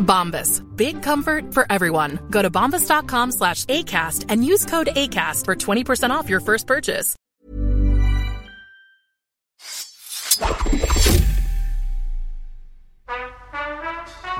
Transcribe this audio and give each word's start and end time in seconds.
Bombas. 0.00 0.60
Big 0.76 1.02
comfort 1.02 1.54
for 1.54 1.64
everyone. 1.70 2.18
Go 2.30 2.42
to 2.42 2.50
bombas.com 2.50 3.32
slash 3.32 3.64
ACAST 3.66 4.26
and 4.28 4.44
use 4.44 4.66
code 4.66 4.88
ACAST 4.88 5.44
for 5.44 5.54
20% 5.54 6.10
off 6.10 6.28
your 6.28 6.40
first 6.40 6.66
purchase. 6.66 7.16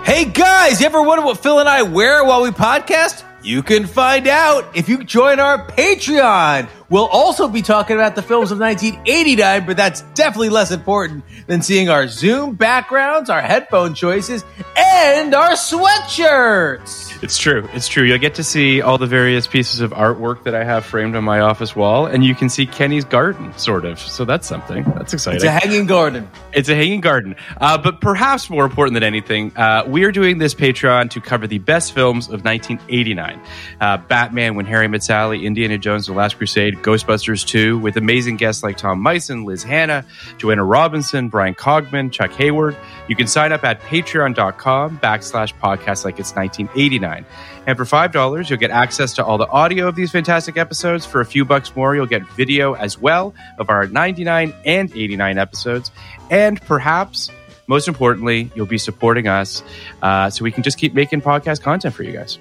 Hey 0.04 0.24
guys, 0.24 0.80
you 0.80 0.86
ever 0.86 1.02
wonder 1.02 1.24
what 1.24 1.38
Phil 1.38 1.60
and 1.60 1.68
I 1.68 1.82
wear 1.82 2.24
while 2.24 2.42
we 2.42 2.50
podcast? 2.50 3.22
You 3.42 3.62
can 3.62 3.86
find 3.86 4.26
out 4.26 4.76
if 4.76 4.88
you 4.88 5.04
join 5.04 5.40
our 5.40 5.66
Patreon. 5.66 6.68
We'll 6.90 7.06
also 7.06 7.48
be 7.48 7.62
talking 7.62 7.96
about 7.96 8.14
the 8.14 8.22
films 8.22 8.50
of 8.50 8.58
1989, 8.58 9.66
but 9.66 9.76
that's 9.76 10.02
definitely 10.14 10.50
less 10.50 10.72
important 10.72 11.24
than 11.50 11.62
seeing 11.62 11.88
our 11.88 12.06
Zoom 12.06 12.54
backgrounds, 12.54 13.28
our 13.28 13.42
headphone 13.42 13.92
choices, 13.92 14.44
and 14.76 15.34
our 15.34 15.50
sweatshirts. 15.54 17.20
It's 17.24 17.36
true. 17.36 17.68
It's 17.72 17.88
true. 17.88 18.04
You'll 18.04 18.18
get 18.18 18.36
to 18.36 18.44
see 18.44 18.80
all 18.80 18.98
the 18.98 19.06
various 19.08 19.48
pieces 19.48 19.80
of 19.80 19.90
artwork 19.90 20.44
that 20.44 20.54
I 20.54 20.62
have 20.62 20.86
framed 20.86 21.16
on 21.16 21.24
my 21.24 21.40
office 21.40 21.74
wall, 21.74 22.06
and 22.06 22.24
you 22.24 22.36
can 22.36 22.48
see 22.48 22.66
Kenny's 22.66 23.04
garden, 23.04 23.52
sort 23.58 23.84
of. 23.84 23.98
So 23.98 24.24
that's 24.24 24.46
something. 24.46 24.84
That's 24.94 25.12
exciting. 25.12 25.36
It's 25.38 25.44
a 25.44 25.50
hanging 25.50 25.86
garden. 25.86 26.30
It's 26.52 26.68
a 26.68 26.74
hanging 26.76 27.00
garden. 27.00 27.34
Uh, 27.60 27.78
but 27.78 28.00
perhaps 28.00 28.48
more 28.48 28.64
important 28.64 28.94
than 28.94 29.02
anything, 29.02 29.52
uh, 29.56 29.82
we 29.88 30.04
are 30.04 30.12
doing 30.12 30.38
this 30.38 30.54
Patreon 30.54 31.10
to 31.10 31.20
cover 31.20 31.48
the 31.48 31.58
best 31.58 31.94
films 31.94 32.26
of 32.28 32.44
1989 32.44 33.40
uh, 33.80 33.96
Batman, 33.96 34.54
When 34.54 34.66
Harry 34.66 34.86
Met 34.86 35.02
Sally, 35.02 35.44
Indiana 35.46 35.78
Jones, 35.78 36.06
The 36.06 36.12
Last 36.12 36.38
Crusade, 36.38 36.76
Ghostbusters 36.76 37.44
2, 37.44 37.76
with 37.76 37.96
amazing 37.96 38.36
guests 38.36 38.62
like 38.62 38.76
Tom 38.76 39.04
Meissen, 39.04 39.44
Liz 39.44 39.64
Hanna, 39.64 40.06
Joanna 40.38 40.64
Robinson, 40.64 41.28
Bryan 41.28 41.39
Cogman, 41.48 42.12
Chuck 42.12 42.32
Hayward. 42.32 42.76
You 43.08 43.16
can 43.16 43.26
sign 43.26 43.52
up 43.52 43.64
at 43.64 43.80
patreon.com 43.80 44.98
backslash 44.98 45.54
podcast 45.58 46.04
like 46.04 46.18
it's 46.18 46.34
1989. 46.34 47.24
And 47.66 47.76
for 47.76 47.84
$5, 47.84 48.50
you'll 48.50 48.58
get 48.58 48.70
access 48.70 49.14
to 49.14 49.24
all 49.24 49.38
the 49.38 49.48
audio 49.48 49.88
of 49.88 49.94
these 49.94 50.10
fantastic 50.10 50.56
episodes. 50.56 51.06
For 51.06 51.20
a 51.20 51.26
few 51.26 51.44
bucks 51.44 51.74
more, 51.74 51.94
you'll 51.94 52.06
get 52.06 52.26
video 52.32 52.74
as 52.74 52.98
well 52.98 53.34
of 53.58 53.70
our 53.70 53.86
99 53.86 54.54
and 54.64 54.90
89 54.90 55.38
episodes. 55.38 55.90
And 56.30 56.60
perhaps, 56.62 57.30
most 57.66 57.88
importantly, 57.88 58.50
you'll 58.54 58.66
be 58.66 58.78
supporting 58.78 59.28
us 59.28 59.62
uh, 60.02 60.30
so 60.30 60.44
we 60.44 60.52
can 60.52 60.62
just 60.62 60.78
keep 60.78 60.94
making 60.94 61.22
podcast 61.22 61.62
content 61.62 61.94
for 61.94 62.02
you 62.02 62.12
guys. 62.12 62.38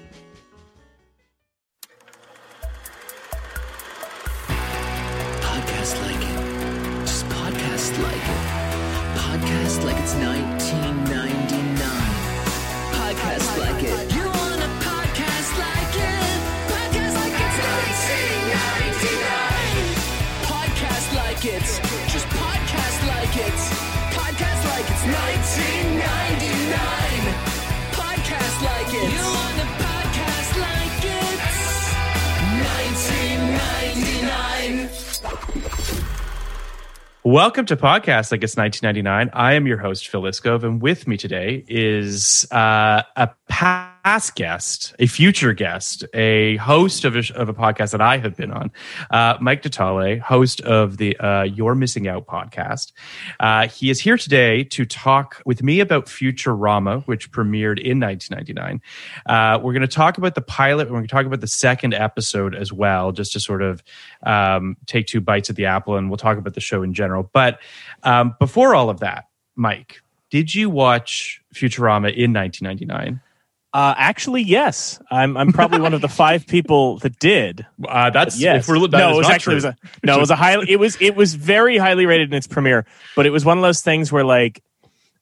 Welcome 37.30 37.64
to 37.66 37.76
Podcast 37.76 38.32
Like 38.32 38.42
It's 38.42 38.56
1999. 38.56 39.30
I 39.32 39.52
am 39.52 39.64
your 39.64 39.78
host, 39.78 40.08
Phil 40.08 40.22
Iscove, 40.22 40.64
and 40.64 40.82
with 40.82 41.06
me 41.06 41.16
today 41.16 41.64
is 41.68 42.44
uh, 42.50 43.04
a 43.14 43.30
past 43.48 43.99
guest, 44.34 44.94
a 44.98 45.06
future 45.06 45.52
guest, 45.52 46.04
a 46.14 46.56
host 46.56 47.04
of 47.04 47.16
a, 47.16 47.22
of 47.34 47.48
a 47.48 47.54
podcast 47.54 47.92
that 47.92 48.00
I 48.00 48.18
have 48.18 48.36
been 48.36 48.50
on, 48.50 48.70
uh, 49.10 49.36
Mike 49.40 49.62
Detale, 49.62 50.20
host 50.20 50.60
of 50.62 50.96
the 50.96 51.16
uh, 51.18 51.42
You're 51.42 51.74
Missing 51.74 52.08
Out 52.08 52.26
podcast. 52.26 52.92
Uh, 53.38 53.68
he 53.68 53.90
is 53.90 54.00
here 54.00 54.16
today 54.16 54.64
to 54.64 54.84
talk 54.84 55.42
with 55.44 55.62
me 55.62 55.80
about 55.80 56.06
Futurama, 56.06 57.02
which 57.04 57.30
premiered 57.30 57.78
in 57.78 58.00
1999. 58.00 58.80
Uh, 59.26 59.58
we're 59.58 59.72
going 59.72 59.82
to 59.82 59.88
talk 59.88 60.18
about 60.18 60.34
the 60.34 60.42
pilot, 60.42 60.88
we're 60.88 60.96
going 60.96 61.06
to 61.06 61.08
talk 61.08 61.26
about 61.26 61.40
the 61.40 61.46
second 61.46 61.94
episode 61.94 62.54
as 62.54 62.72
well, 62.72 63.12
just 63.12 63.32
to 63.32 63.40
sort 63.40 63.62
of 63.62 63.82
um, 64.22 64.76
take 64.86 65.06
two 65.06 65.20
bites 65.20 65.50
at 65.50 65.56
the 65.56 65.66
apple, 65.66 65.96
and 65.96 66.08
we'll 66.08 66.16
talk 66.16 66.38
about 66.38 66.54
the 66.54 66.60
show 66.60 66.82
in 66.82 66.94
general. 66.94 67.28
But 67.32 67.60
um, 68.02 68.34
before 68.38 68.74
all 68.74 68.90
of 68.90 69.00
that, 69.00 69.28
Mike, 69.56 70.02
did 70.30 70.54
you 70.54 70.70
watch 70.70 71.42
Futurama 71.54 72.14
in 72.14 72.32
1999? 72.32 73.20
Uh, 73.72 73.94
actually, 73.96 74.42
yes. 74.42 75.00
I'm 75.10 75.36
I'm 75.36 75.52
probably 75.52 75.80
one 75.80 75.94
of 75.94 76.00
the 76.00 76.08
five 76.08 76.46
people 76.46 76.98
that 76.98 77.18
did. 77.18 77.66
Uh, 77.90 78.10
that's 78.10 78.38
yes. 78.38 78.64
if 78.64 78.68
we're 78.68 78.86
that 78.88 78.98
no, 78.98 79.14
it 79.14 79.16
was 79.16 79.28
actually 79.28 79.54
it 79.54 79.56
was 79.56 79.64
a 79.64 79.76
no, 80.04 80.16
it 80.16 80.20
was 80.20 80.30
a 80.30 80.36
highly 80.36 80.70
it 80.70 80.78
was 80.78 80.96
it 81.00 81.16
was 81.16 81.34
very 81.34 81.76
highly 81.76 82.06
rated 82.06 82.28
in 82.30 82.34
its 82.36 82.46
premiere, 82.46 82.86
but 83.16 83.26
it 83.26 83.30
was 83.30 83.44
one 83.44 83.58
of 83.58 83.62
those 83.62 83.80
things 83.80 84.12
where 84.12 84.22
like 84.22 84.62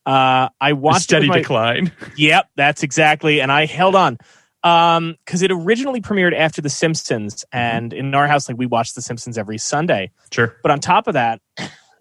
uh, 0.05 0.49
I 0.61 0.71
A 0.71 0.75
watched 0.75 1.05
steady 1.05 1.27
it 1.27 1.29
with 1.29 1.37
my, 1.37 1.41
decline. 1.41 1.93
Yep, 2.17 2.51
that's 2.57 2.83
exactly. 2.83 3.41
And 3.41 3.51
I 3.51 3.65
held 3.67 3.95
on 3.95 4.19
um 4.65 5.17
because 5.25 5.41
it 5.43 5.51
originally 5.51 6.01
premiered 6.01 6.37
after 6.37 6.61
The 6.61 6.69
Simpsons, 6.69 7.45
and 7.53 7.93
in 7.93 8.15
our 8.15 8.27
house, 8.27 8.49
like 8.49 8.59
we 8.59 8.67
watched 8.67 8.97
The 8.97 9.03
Simpsons 9.03 9.39
every 9.39 9.59
Sunday. 9.59 10.11
Sure. 10.31 10.57
But 10.63 10.73
on 10.73 10.81
top 10.81 11.07
of 11.07 11.15
that, 11.15 11.41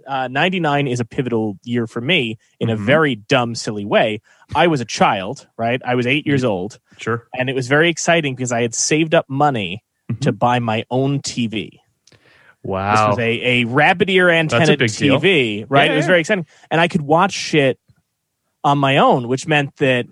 uh, 0.07 0.27
99 0.29 0.87
is 0.87 0.99
a 0.99 1.05
pivotal 1.05 1.57
year 1.63 1.85
for 1.87 2.01
me 2.01 2.37
in 2.59 2.69
a 2.69 2.75
Mhm. 2.77 2.85
very 2.85 3.15
dumb, 3.15 3.55
silly 3.55 3.85
way. 3.85 4.21
I 4.55 4.67
was 4.67 4.81
a 4.81 4.85
child, 4.85 5.47
right? 5.57 5.81
I 5.85 5.95
was 5.95 6.07
eight 6.07 6.25
years 6.25 6.43
old, 6.43 6.79
Sure. 6.97 7.27
and 7.37 7.49
it 7.49 7.55
was 7.55 7.67
very 7.67 7.89
exciting 7.89 8.35
because 8.35 8.51
I 8.51 8.61
had 8.61 8.73
saved 8.73 9.13
up 9.13 9.25
money 9.29 9.83
to 10.21 10.31
buy 10.31 10.59
my 10.59 10.85
own 10.89 11.19
TV. 11.21 11.79
Wow. 12.63 12.91
This 12.91 13.17
was 13.17 13.19
a, 13.19 13.61
a 13.61 13.63
rabbit 13.65 14.09
ear 14.09 14.29
antenna 14.29 14.77
big 14.77 14.91
deal. 14.93 15.19
TV, 15.19 15.65
right? 15.69 15.85
Yeah, 15.85 15.93
it 15.93 15.95
was 15.97 16.03
yeah. 16.03 16.07
very 16.07 16.19
exciting. 16.21 16.45
And 16.71 16.81
I 16.81 16.87
could 16.87 17.01
watch 17.01 17.31
shit 17.33 17.79
on 18.63 18.77
my 18.77 18.97
own, 18.97 19.27
which 19.27 19.47
meant 19.47 19.75
that 19.77 20.05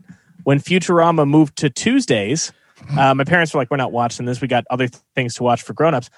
when 0.44 0.60
Futurama 0.60 1.28
moved 1.28 1.58
to 1.58 1.70
Tuesdays, 1.70 2.54
uh, 2.98 3.14
my 3.16 3.24
parents 3.24 3.54
were 3.54 3.60
like, 3.62 3.72
we're 3.72 3.78
not 3.78 3.92
watching 3.92 4.26
this. 4.26 4.40
We 4.42 4.48
got 4.48 4.64
other 4.70 4.88
th- 4.88 5.02
things 5.16 5.34
to 5.36 5.44
watch 5.44 5.64
for 5.64 5.74
grown-ups. 5.74 6.10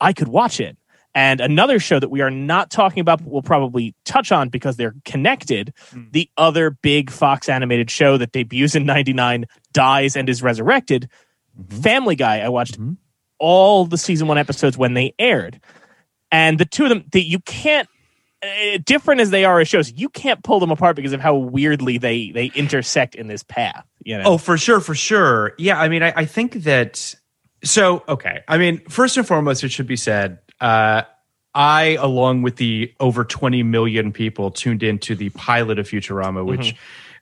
I 0.00 0.12
could 0.12 0.28
watch 0.28 0.60
it. 0.60 0.76
And 1.18 1.40
another 1.40 1.80
show 1.80 1.98
that 1.98 2.10
we 2.10 2.20
are 2.20 2.30
not 2.30 2.70
talking 2.70 3.00
about, 3.00 3.18
but 3.24 3.28
we'll 3.32 3.42
probably 3.42 3.92
touch 4.04 4.30
on 4.30 4.50
because 4.50 4.76
they're 4.76 4.94
connected. 5.04 5.72
Hmm. 5.90 6.04
The 6.12 6.30
other 6.36 6.70
big 6.70 7.10
Fox 7.10 7.48
animated 7.48 7.90
show 7.90 8.16
that 8.18 8.30
debuts 8.30 8.76
in 8.76 8.86
99, 8.86 9.46
dies, 9.72 10.16
and 10.16 10.28
is 10.28 10.42
resurrected 10.42 11.08
Family 11.82 12.14
Guy, 12.14 12.38
I 12.38 12.48
watched 12.50 12.78
Mhm. 12.78 12.98
all 13.40 13.84
the 13.84 13.98
season 13.98 14.28
one 14.28 14.38
episodes 14.38 14.78
when 14.78 14.94
they 14.94 15.12
aired, 15.18 15.58
and 16.30 16.56
the 16.56 16.64
two 16.64 16.84
of 16.84 16.88
them 16.90 17.04
that 17.10 17.24
you 17.24 17.40
can't. 17.40 17.88
Uh, 18.40 18.78
different 18.84 19.20
as 19.20 19.30
they 19.30 19.44
are 19.44 19.58
as 19.58 19.66
shows, 19.66 19.90
you 19.90 20.08
can't 20.08 20.44
pull 20.44 20.60
them 20.60 20.70
apart 20.70 20.94
because 20.94 21.12
of 21.12 21.20
how 21.20 21.34
weirdly 21.34 21.98
they 21.98 22.30
they 22.30 22.52
intersect 22.54 23.16
in 23.16 23.26
this 23.26 23.42
path. 23.42 23.84
You 24.04 24.18
know, 24.18 24.24
Oh, 24.24 24.38
for 24.38 24.56
sure, 24.56 24.78
for 24.78 24.94
sure. 24.94 25.54
Yeah, 25.58 25.80
I 25.80 25.88
mean, 25.88 26.04
I, 26.04 26.12
I 26.14 26.24
think 26.26 26.62
that. 26.62 27.16
So, 27.64 28.04
okay. 28.08 28.42
I 28.46 28.56
mean, 28.56 28.78
first 28.88 29.16
and 29.16 29.26
foremost, 29.26 29.64
it 29.64 29.72
should 29.72 29.88
be 29.88 29.96
said, 29.96 30.38
uh, 30.60 31.02
I, 31.54 31.96
along 32.00 32.42
with 32.42 32.56
the 32.56 32.94
over 33.00 33.24
20 33.24 33.62
million 33.62 34.12
people 34.12 34.50
tuned 34.50 34.82
into 34.82 35.14
the 35.14 35.30
pilot 35.30 35.78
of 35.78 35.88
Futurama, 35.88 36.44
which 36.44 36.76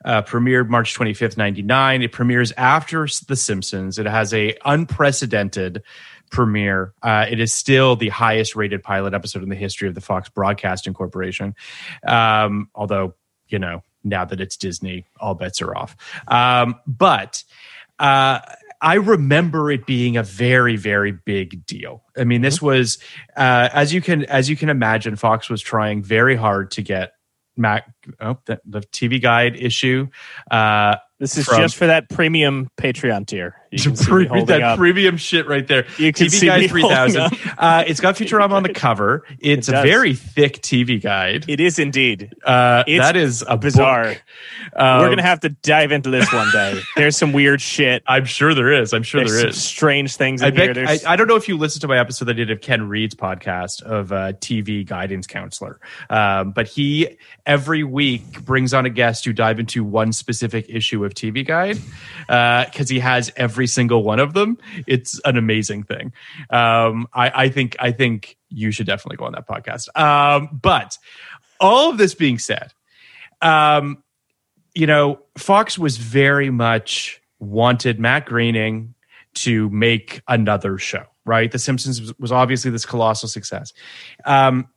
uh, 0.05 0.23
premiered 0.23 0.69
March 0.69 0.97
25th, 0.97 1.37
99. 1.37 2.03
It 2.03 2.13
premieres 2.13 2.53
after 2.53 3.07
The 3.27 3.37
Simpsons. 3.37 3.99
It 3.99 4.07
has 4.07 4.35
a 4.35 4.57
unprecedented 4.65 5.83
premiere. 6.31 6.93
Uh, 7.03 7.27
it 7.31 7.41
is 7.41 7.53
still 7.53 7.97
the 7.97 8.09
highest 8.09 8.57
rated 8.57 8.83
pilot 8.83 9.15
episode 9.15 9.43
in 9.43 9.49
the 9.49 9.57
history 9.57 9.89
of 9.89 9.95
the 9.95 10.01
Fox 10.01 10.29
Broadcasting 10.29 10.93
Corporation. 10.93 11.55
Um, 12.07 12.69
although, 12.75 13.15
you 13.49 13.59
know, 13.59 13.83
now 14.05 14.25
that 14.25 14.41
it's 14.41 14.57
Disney, 14.57 15.07
all 15.19 15.35
bets 15.35 15.63
are 15.63 15.77
off. 15.77 15.97
Um, 16.29 16.79
but 16.87 17.43
uh, 17.99 18.41
I 18.81 18.95
remember 18.95 19.71
it 19.71 19.87
being 19.87 20.17
a 20.17 20.23
very, 20.23 20.77
very 20.77 21.13
big 21.13 21.67
deal. 21.67 22.05
I 22.17 22.25
mean, 22.25 22.43
this 22.43 22.61
was 22.61 22.99
uh, 23.37 23.69
as 23.73 23.93
you 23.93 24.01
can 24.01 24.25
as 24.25 24.49
you 24.51 24.57
can 24.57 24.69
imagine, 24.69 25.17
Fox 25.17 25.49
was 25.49 25.61
trying 25.61 26.03
very 26.03 26.37
hard 26.37 26.71
to 26.73 26.83
get 26.83 27.13
Mac 27.57 27.91
oh, 28.21 28.39
the, 28.47 28.61
the 28.65 28.81
TV 28.81 29.21
Guide 29.21 29.57
issue. 29.57 30.09
Uh, 30.51 30.97
this 31.19 31.39
is 31.39 31.47
from- 31.47 31.59
just 31.59 31.77
for 31.77 31.87
that 31.87 32.09
premium 32.11 32.69
Patreon 32.79 33.27
tier. 33.27 33.57
You 33.85 33.93
Pre- 33.93 34.45
that 34.45 34.63
up. 34.63 34.79
premium 34.79 35.17
shit 35.17 35.47
right 35.47 35.67
there. 35.67 35.87
You 35.99 36.13
can 36.13 36.27
TV 36.27 36.31
see 36.31 36.47
Guide 36.47 36.61
me 36.63 36.69
three 36.69 36.81
holding 36.83 36.97
thousand. 36.97 37.21
up. 37.23 37.33
Uh, 37.59 37.85
it's 37.87 38.01
got 38.01 38.15
Futurama 38.17 38.53
on 38.53 38.63
the 38.63 38.73
cover. 38.73 39.25
It's 39.41 39.69
It 39.69 39.75
a 39.75 39.83
very 39.83 40.15
thick 40.15 40.63
TV 40.63 41.01
guide. 41.03 41.45
It 41.49 41.61
is 41.61 41.79
indeed 41.79 42.33
Uh, 42.45 42.85
that 42.87 43.17
is 43.17 43.45
a 43.47 43.57
bizarre. 43.57 44.17
Um, 44.75 45.01
We're 45.01 45.09
gonna 45.11 45.23
have 45.23 45.41
to 45.41 45.49
dive 45.51 45.93
into 45.93 46.11
this 46.11 46.33
one 46.33 46.51
day. 46.53 46.81
There's 46.97 47.17
some 47.17 47.33
weird 47.33 47.61
shit. 47.61 48.03
I'm 48.07 48.25
sure 48.25 48.55
there 48.55 48.73
is. 48.73 48.93
I'm 48.93 49.03
sure 49.03 49.21
There's 49.21 49.33
there 49.37 49.49
is. 49.49 49.63
strange 49.63 50.17
things 50.17 50.43
in 50.43 50.49
I 50.59 50.65
here. 50.65 50.75
bet. 50.75 51.07
I, 51.07 51.13
I 51.13 51.17
don't 51.17 51.27
know 51.29 51.37
if 51.37 51.49
you 51.49 51.57
listened 51.57 51.81
to 51.83 51.89
my 51.89 51.99
episode 51.99 52.27
that 52.27 52.33
I 52.33 52.35
did 52.37 52.51
of 52.51 52.61
Ken 52.61 52.89
Reid's 52.89 53.15
podcast 53.15 53.83
of 53.83 54.13
uh, 54.13 54.33
TV 54.35 54.87
guidance 54.87 55.27
counselor, 55.27 55.81
um, 56.11 56.51
but 56.53 56.67
he 56.69 57.17
every 57.47 57.85
week 57.85 58.45
brings 58.45 58.75
on 58.75 58.87
a 58.87 58.91
guest 58.91 59.25
to 59.25 59.33
dive 59.33 59.59
into 59.59 59.83
one 59.85 60.13
specific 60.13 60.67
issue 60.69 61.05
of 61.05 61.15
TV 61.15 61.47
Guide 61.47 61.79
because 62.27 62.89
he 62.89 62.99
has 62.99 63.33
every 63.37 63.66
single 63.67 64.03
one 64.03 64.21
of 64.21 64.35
them. 64.35 64.59
It's 64.87 65.21
an 65.25 65.37
amazing 65.37 65.85
thing. 65.85 66.13
Um, 66.51 67.09
I, 67.13 67.31
I 67.35 67.49
think. 67.49 67.77
I 67.79 67.93
think 67.93 68.37
you 68.49 68.71
should 68.71 68.87
definitely 68.87 69.17
go 69.17 69.25
on 69.25 69.33
that 69.33 69.49
podcast. 69.49 69.89
Um, 69.99 70.61
but 70.63 70.99
all 71.61 71.91
of 71.91 71.99
this 71.99 72.15
being 72.15 72.39
said, 72.39 72.73
um, 73.43 74.03
you 74.75 74.87
know, 74.87 75.21
Fox 75.37 75.79
was 75.79 75.97
very 75.97 76.51
much 76.51 77.21
wanted 77.39 77.99
Matt 77.99 78.27
Groening 78.27 78.95
to 79.35 79.69
make 79.71 80.23
another 80.29 80.79
show, 80.79 81.05
right? 81.25 81.51
The 81.51 81.59
Simpsons 81.59 82.15
was, 82.19 82.33
obviously 82.33 82.71
this 82.71 82.87
colossal 82.87 83.29
success. 83.29 83.73
Um, 84.25 84.69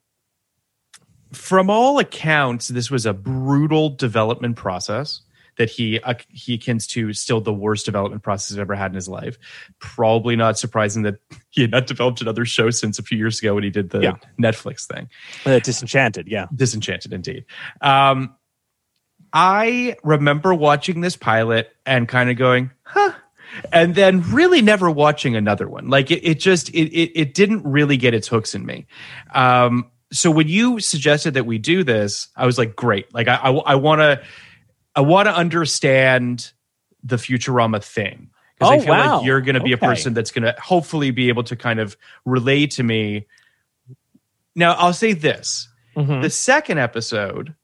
from 1.31 1.69
all 1.69 1.99
accounts, 1.99 2.67
this 2.69 2.89
was 2.89 3.05
a 3.05 3.13
brutal 3.13 3.89
development 3.89 4.55
process 4.55 5.21
that 5.59 5.69
he 5.69 5.99
uh, 5.99 6.15
he 6.29 6.55
akins 6.55 6.87
to 6.87 7.13
still 7.13 7.39
the 7.41 7.53
worst 7.53 7.85
development 7.85 8.23
process 8.23 8.49
he's 8.49 8.57
ever 8.57 8.73
had 8.73 8.89
in 8.91 8.95
his 8.95 9.07
life. 9.07 9.37
Probably 9.79 10.35
not 10.35 10.57
surprising 10.57 11.03
that 11.03 11.19
he 11.51 11.61
had 11.61 11.69
not 11.69 11.85
developed 11.85 12.21
another 12.21 12.45
show 12.45 12.71
since 12.71 12.97
a 12.97 13.03
few 13.03 13.17
years 13.19 13.39
ago 13.39 13.53
when 13.53 13.63
he 13.63 13.69
did 13.69 13.91
the 13.91 13.99
Yeah. 14.01 14.13
Netflix 14.41 14.87
thing. 14.87 15.09
uh, 15.45 15.59
disenchanted. 15.59 16.27
Yeah, 16.27 16.47
Disenchanted, 16.55 17.13
indeed. 17.13 17.45
Um, 17.81 18.33
I 19.33 19.95
remember 20.03 20.53
watching 20.53 21.01
this 21.01 21.15
pilot 21.15 21.69
and 21.85 22.07
kind 22.07 22.29
of 22.31 22.37
going, 22.37 22.71
huh. 22.83 23.11
And 23.71 23.95
then 23.95 24.21
really 24.31 24.61
never 24.61 24.89
watching 24.91 25.35
another 25.35 25.67
one. 25.67 25.89
Like 25.89 26.11
it, 26.11 26.23
it 26.23 26.39
just 26.39 26.69
it, 26.69 26.89
it 26.93 27.11
it 27.19 27.33
didn't 27.33 27.63
really 27.63 27.97
get 27.97 28.13
its 28.13 28.27
hooks 28.27 28.53
in 28.55 28.63
me. 28.65 28.85
Um, 29.33 29.89
so 30.11 30.29
when 30.31 30.47
you 30.47 30.79
suggested 30.79 31.33
that 31.33 31.45
we 31.47 31.57
do 31.57 31.83
this, 31.83 32.27
I 32.35 32.45
was 32.45 32.57
like, 32.59 32.75
great. 32.75 33.13
Like 33.13 33.27
I 33.27 33.35
I 33.37 33.75
want 33.75 34.01
to 34.01 34.21
I 34.95 35.01
want 35.01 35.27
to 35.27 35.35
understand 35.35 36.51
the 37.03 37.15
Futurama 37.17 37.83
thing 37.83 38.29
because 38.57 38.71
I 38.71 38.75
Oh, 38.77 38.79
feel 38.81 38.89
wow. 38.89 39.17
like 39.17 39.25
you're 39.25 39.41
going 39.41 39.55
to 39.55 39.61
be 39.63 39.71
a 39.73 39.77
person 39.77 40.13
that's 40.13 40.31
going 40.31 40.43
to 40.43 40.59
hopefully 40.61 41.11
be 41.11 41.29
able 41.29 41.43
to 41.45 41.55
kind 41.55 41.79
of 41.79 41.95
relay 42.25 42.67
to 42.67 42.83
me. 42.83 43.25
Now 44.55 44.73
I'll 44.73 44.93
say 44.93 45.13
this: 45.13 45.69
Mhm. 45.95 46.21
the 46.21 46.29
second 46.29 46.77
episode 46.79 47.55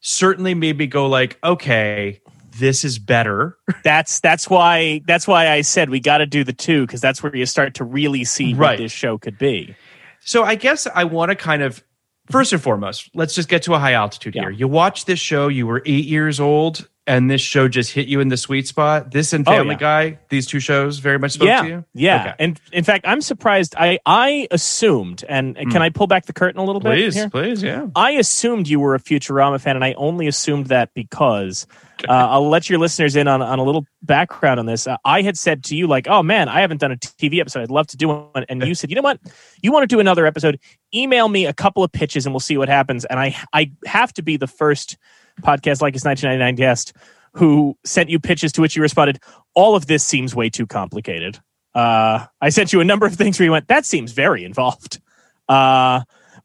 certainly 0.00 0.54
made 0.54 0.78
me 0.78 0.86
go 0.86 1.06
like, 1.06 1.38
okay, 1.42 2.20
this 2.58 2.84
is 2.84 2.98
better. 2.98 3.56
that's 3.84 4.20
that's 4.20 4.50
why 4.50 5.00
that's 5.06 5.26
why 5.26 5.48
I 5.50 5.62
said 5.62 5.90
we 5.90 6.00
got 6.00 6.18
to 6.18 6.26
do 6.26 6.44
the 6.44 6.52
two 6.52 6.86
because 6.86 7.00
that's 7.00 7.22
where 7.22 7.34
you 7.34 7.46
start 7.46 7.74
to 7.74 7.84
really 7.84 8.24
see 8.24 8.54
what 8.54 8.78
this 8.78 8.92
show 8.92 9.16
could 9.18 9.38
be. 9.38 9.74
So 10.20 10.42
I 10.44 10.56
guess 10.56 10.86
I 10.94 11.04
want 11.04 11.30
to 11.30 11.36
kind 11.36 11.62
of 11.62 11.82
first 12.30 12.52
and 12.52 12.62
foremost, 12.62 13.10
let's 13.14 13.34
just 13.34 13.48
get 13.48 13.62
to 13.64 13.74
a 13.74 13.78
high 13.78 13.92
altitude 13.94 14.34
Yeah. 14.34 14.42
here. 14.42 14.50
You 14.50 14.68
watched 14.68 15.06
this 15.06 15.18
show, 15.18 15.48
you 15.48 15.66
were 15.66 15.82
eight 15.86 16.04
years 16.04 16.40
old, 16.40 16.88
and 17.06 17.30
this 17.30 17.40
show 17.40 17.68
just 17.68 17.92
hit 17.92 18.06
you 18.06 18.20
in 18.20 18.28
the 18.28 18.36
sweet 18.36 18.68
spot. 18.68 19.10
This 19.12 19.32
and 19.32 19.46
Oh, 19.48 19.52
Family 19.52 19.74
yeah. 19.74 19.78
Guy, 19.78 20.18
these 20.28 20.46
two 20.46 20.60
shows 20.60 20.98
very 20.98 21.18
much 21.18 21.32
spoke 21.32 21.48
yeah, 21.48 21.62
to 21.62 21.68
you. 21.68 21.84
yeah. 21.94 22.20
Okay. 22.20 22.34
And 22.38 22.60
in 22.70 22.84
fact, 22.84 23.06
I'm 23.08 23.22
surprised. 23.22 23.74
I 23.78 23.98
I 24.04 24.46
assumed, 24.50 25.24
and 25.28 25.56
hmm. 25.56 25.70
can 25.70 25.80
I 25.80 25.88
pull 25.88 26.06
back 26.06 26.26
the 26.26 26.34
curtain 26.34 26.60
a 26.60 26.64
little 26.64 26.80
bit? 26.80 26.90
Please, 26.90 27.14
here? 27.14 27.30
please, 27.30 27.62
yeah. 27.62 27.86
I 27.96 28.12
assumed 28.12 28.68
you 28.68 28.78
were 28.78 28.94
a 28.94 29.00
Futurama 29.00 29.60
fan, 29.60 29.76
and 29.76 29.84
I 29.84 29.94
only 29.94 30.26
assumed 30.26 30.66
that 30.66 30.92
because 30.92 31.66
uh, 32.08 32.12
I'll 32.12 32.48
let 32.48 32.68
your 32.68 32.78
listeners 32.78 33.16
in 33.16 33.28
on, 33.28 33.42
on 33.42 33.58
a 33.58 33.62
little 33.62 33.86
background 34.02 34.60
on 34.60 34.66
this. 34.66 34.86
Uh, 34.86 34.96
I 35.04 35.22
had 35.22 35.36
said 35.36 35.64
to 35.64 35.76
you, 35.76 35.86
like, 35.86 36.06
oh 36.08 36.22
man, 36.22 36.48
I 36.48 36.60
haven't 36.60 36.80
done 36.80 36.92
a 36.92 36.96
TV 36.96 37.40
episode. 37.40 37.62
I'd 37.62 37.70
love 37.70 37.86
to 37.88 37.96
do 37.96 38.08
one. 38.08 38.44
And 38.48 38.62
you 38.62 38.74
said, 38.76 38.90
you 38.90 38.96
know 38.96 39.02
what? 39.02 39.20
You 39.62 39.72
want 39.72 39.88
to 39.88 39.94
do 39.94 40.00
another 40.00 40.26
episode? 40.26 40.60
Email 40.94 41.28
me 41.28 41.46
a 41.46 41.52
couple 41.52 41.82
of 41.82 41.92
pitches 41.92 42.26
and 42.26 42.34
we'll 42.34 42.40
see 42.40 42.56
what 42.56 42.68
happens. 42.68 43.04
And 43.04 43.18
I, 43.18 43.36
I 43.52 43.72
have 43.86 44.12
to 44.14 44.22
be 44.22 44.36
the 44.36 44.46
first 44.46 44.96
podcast 45.42 45.80
like 45.80 45.94
it's 45.94 46.04
1999 46.04 46.54
guest 46.56 46.92
who 47.34 47.76
sent 47.84 48.10
you 48.10 48.18
pitches 48.18 48.52
to 48.52 48.60
which 48.60 48.74
you 48.76 48.82
responded, 48.82 49.20
all 49.54 49.76
of 49.76 49.86
this 49.86 50.04
seems 50.04 50.34
way 50.34 50.50
too 50.50 50.66
complicated. 50.66 51.38
Uh, 51.74 52.26
I 52.40 52.48
sent 52.48 52.72
you 52.72 52.80
a 52.80 52.84
number 52.84 53.06
of 53.06 53.14
things 53.14 53.38
where 53.38 53.44
you 53.44 53.52
went, 53.52 53.68
that 53.68 53.84
seems 53.84 54.12
very 54.12 54.44
involved. 54.44 55.00
Uh, 55.48 56.02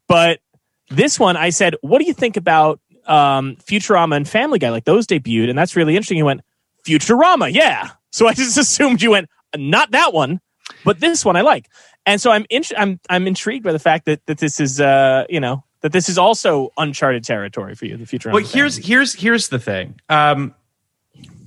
but 0.08 0.39
this 0.89 1.20
one, 1.20 1.38
I 1.38 1.50
said, 1.50 1.75
what 1.82 2.00
do 2.00 2.06
you 2.06 2.13
think 2.13 2.38
about 2.38 2.80
um, 3.06 3.58
Futurama 3.58 4.16
and 4.16 4.28
Family 4.28 4.60
Guy? 4.60 4.70
Like 4.70 4.86
those 4.86 5.08
debuted, 5.08 5.50
and 5.50 5.58
that's 5.58 5.76
really 5.76 5.96
interesting. 5.96 6.18
You 6.18 6.26
went, 6.26 6.42
Futurama, 6.86 7.52
yeah. 7.54 7.92
So 8.14 8.28
I 8.28 8.34
just 8.34 8.60
assumed 8.60 9.02
you 9.02 9.10
went, 9.10 9.28
not 9.56 9.90
that 9.90 10.14
one, 10.14 10.40
but 10.86 11.00
this 11.00 11.26
one 11.26 11.36
I 11.36 11.42
like. 11.42 11.68
And 12.06 12.22
so 12.22 12.30
I'm 12.30 12.46
int- 12.52 12.72
I'm 12.78 13.00
I'm 13.10 13.26
intrigued 13.26 13.64
by 13.64 13.72
the 13.72 13.80
fact 13.80 14.06
that 14.06 14.24
that 14.28 14.38
this 14.38 14.60
is 14.60 14.80
uh 14.80 15.26
you 15.30 15.40
know 15.40 15.64
that 15.82 15.94
this 15.94 16.10
is 16.10 16.20
also 16.20 16.72
uncharted 16.78 17.24
territory 17.24 17.74
for 17.74 17.88
you, 17.88 17.98
the 17.98 18.06
Futurama. 18.06 18.34
But 18.34 18.44
here's 18.44 18.76
family. 18.76 18.88
here's 18.88 19.14
here's 19.16 19.48
the 19.50 19.58
thing. 19.58 20.00
Um, 20.10 20.54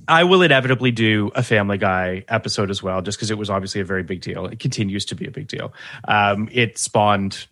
I 0.07 0.23
will 0.23 0.41
inevitably 0.41 0.91
do 0.91 1.31
a 1.35 1.43
Family 1.43 1.77
Guy 1.77 2.23
episode 2.29 2.69
as 2.69 2.81
well, 2.81 3.01
just 3.01 3.17
because 3.17 3.29
it 3.29 3.37
was 3.37 3.49
obviously 3.49 3.81
a 3.81 3.85
very 3.85 4.03
big 4.03 4.21
deal. 4.21 4.45
It 4.45 4.59
continues 4.59 5.05
to 5.05 5.15
be 5.15 5.25
a 5.25 5.31
big 5.31 5.47
deal. 5.47 5.73
Um, 6.07 6.47
it 6.51 6.77
spawned 6.77 7.47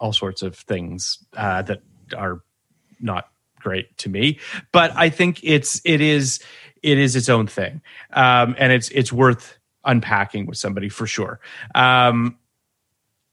all 0.00 0.12
sorts 0.12 0.42
of 0.42 0.56
things 0.56 1.18
uh, 1.36 1.62
that 1.62 1.82
are 2.16 2.40
not 3.00 3.28
great 3.60 3.96
to 3.98 4.08
me, 4.08 4.38
but 4.72 4.92
I 4.96 5.08
think 5.10 5.40
it's 5.42 5.80
it 5.84 6.00
is 6.00 6.40
it 6.82 6.98
is 6.98 7.16
its 7.16 7.28
own 7.28 7.46
thing, 7.46 7.80
um, 8.12 8.54
and 8.58 8.72
it's 8.72 8.88
it's 8.90 9.12
worth 9.12 9.58
unpacking 9.84 10.46
with 10.46 10.58
somebody 10.58 10.88
for 10.88 11.06
sure. 11.06 11.40
Um, 11.74 12.38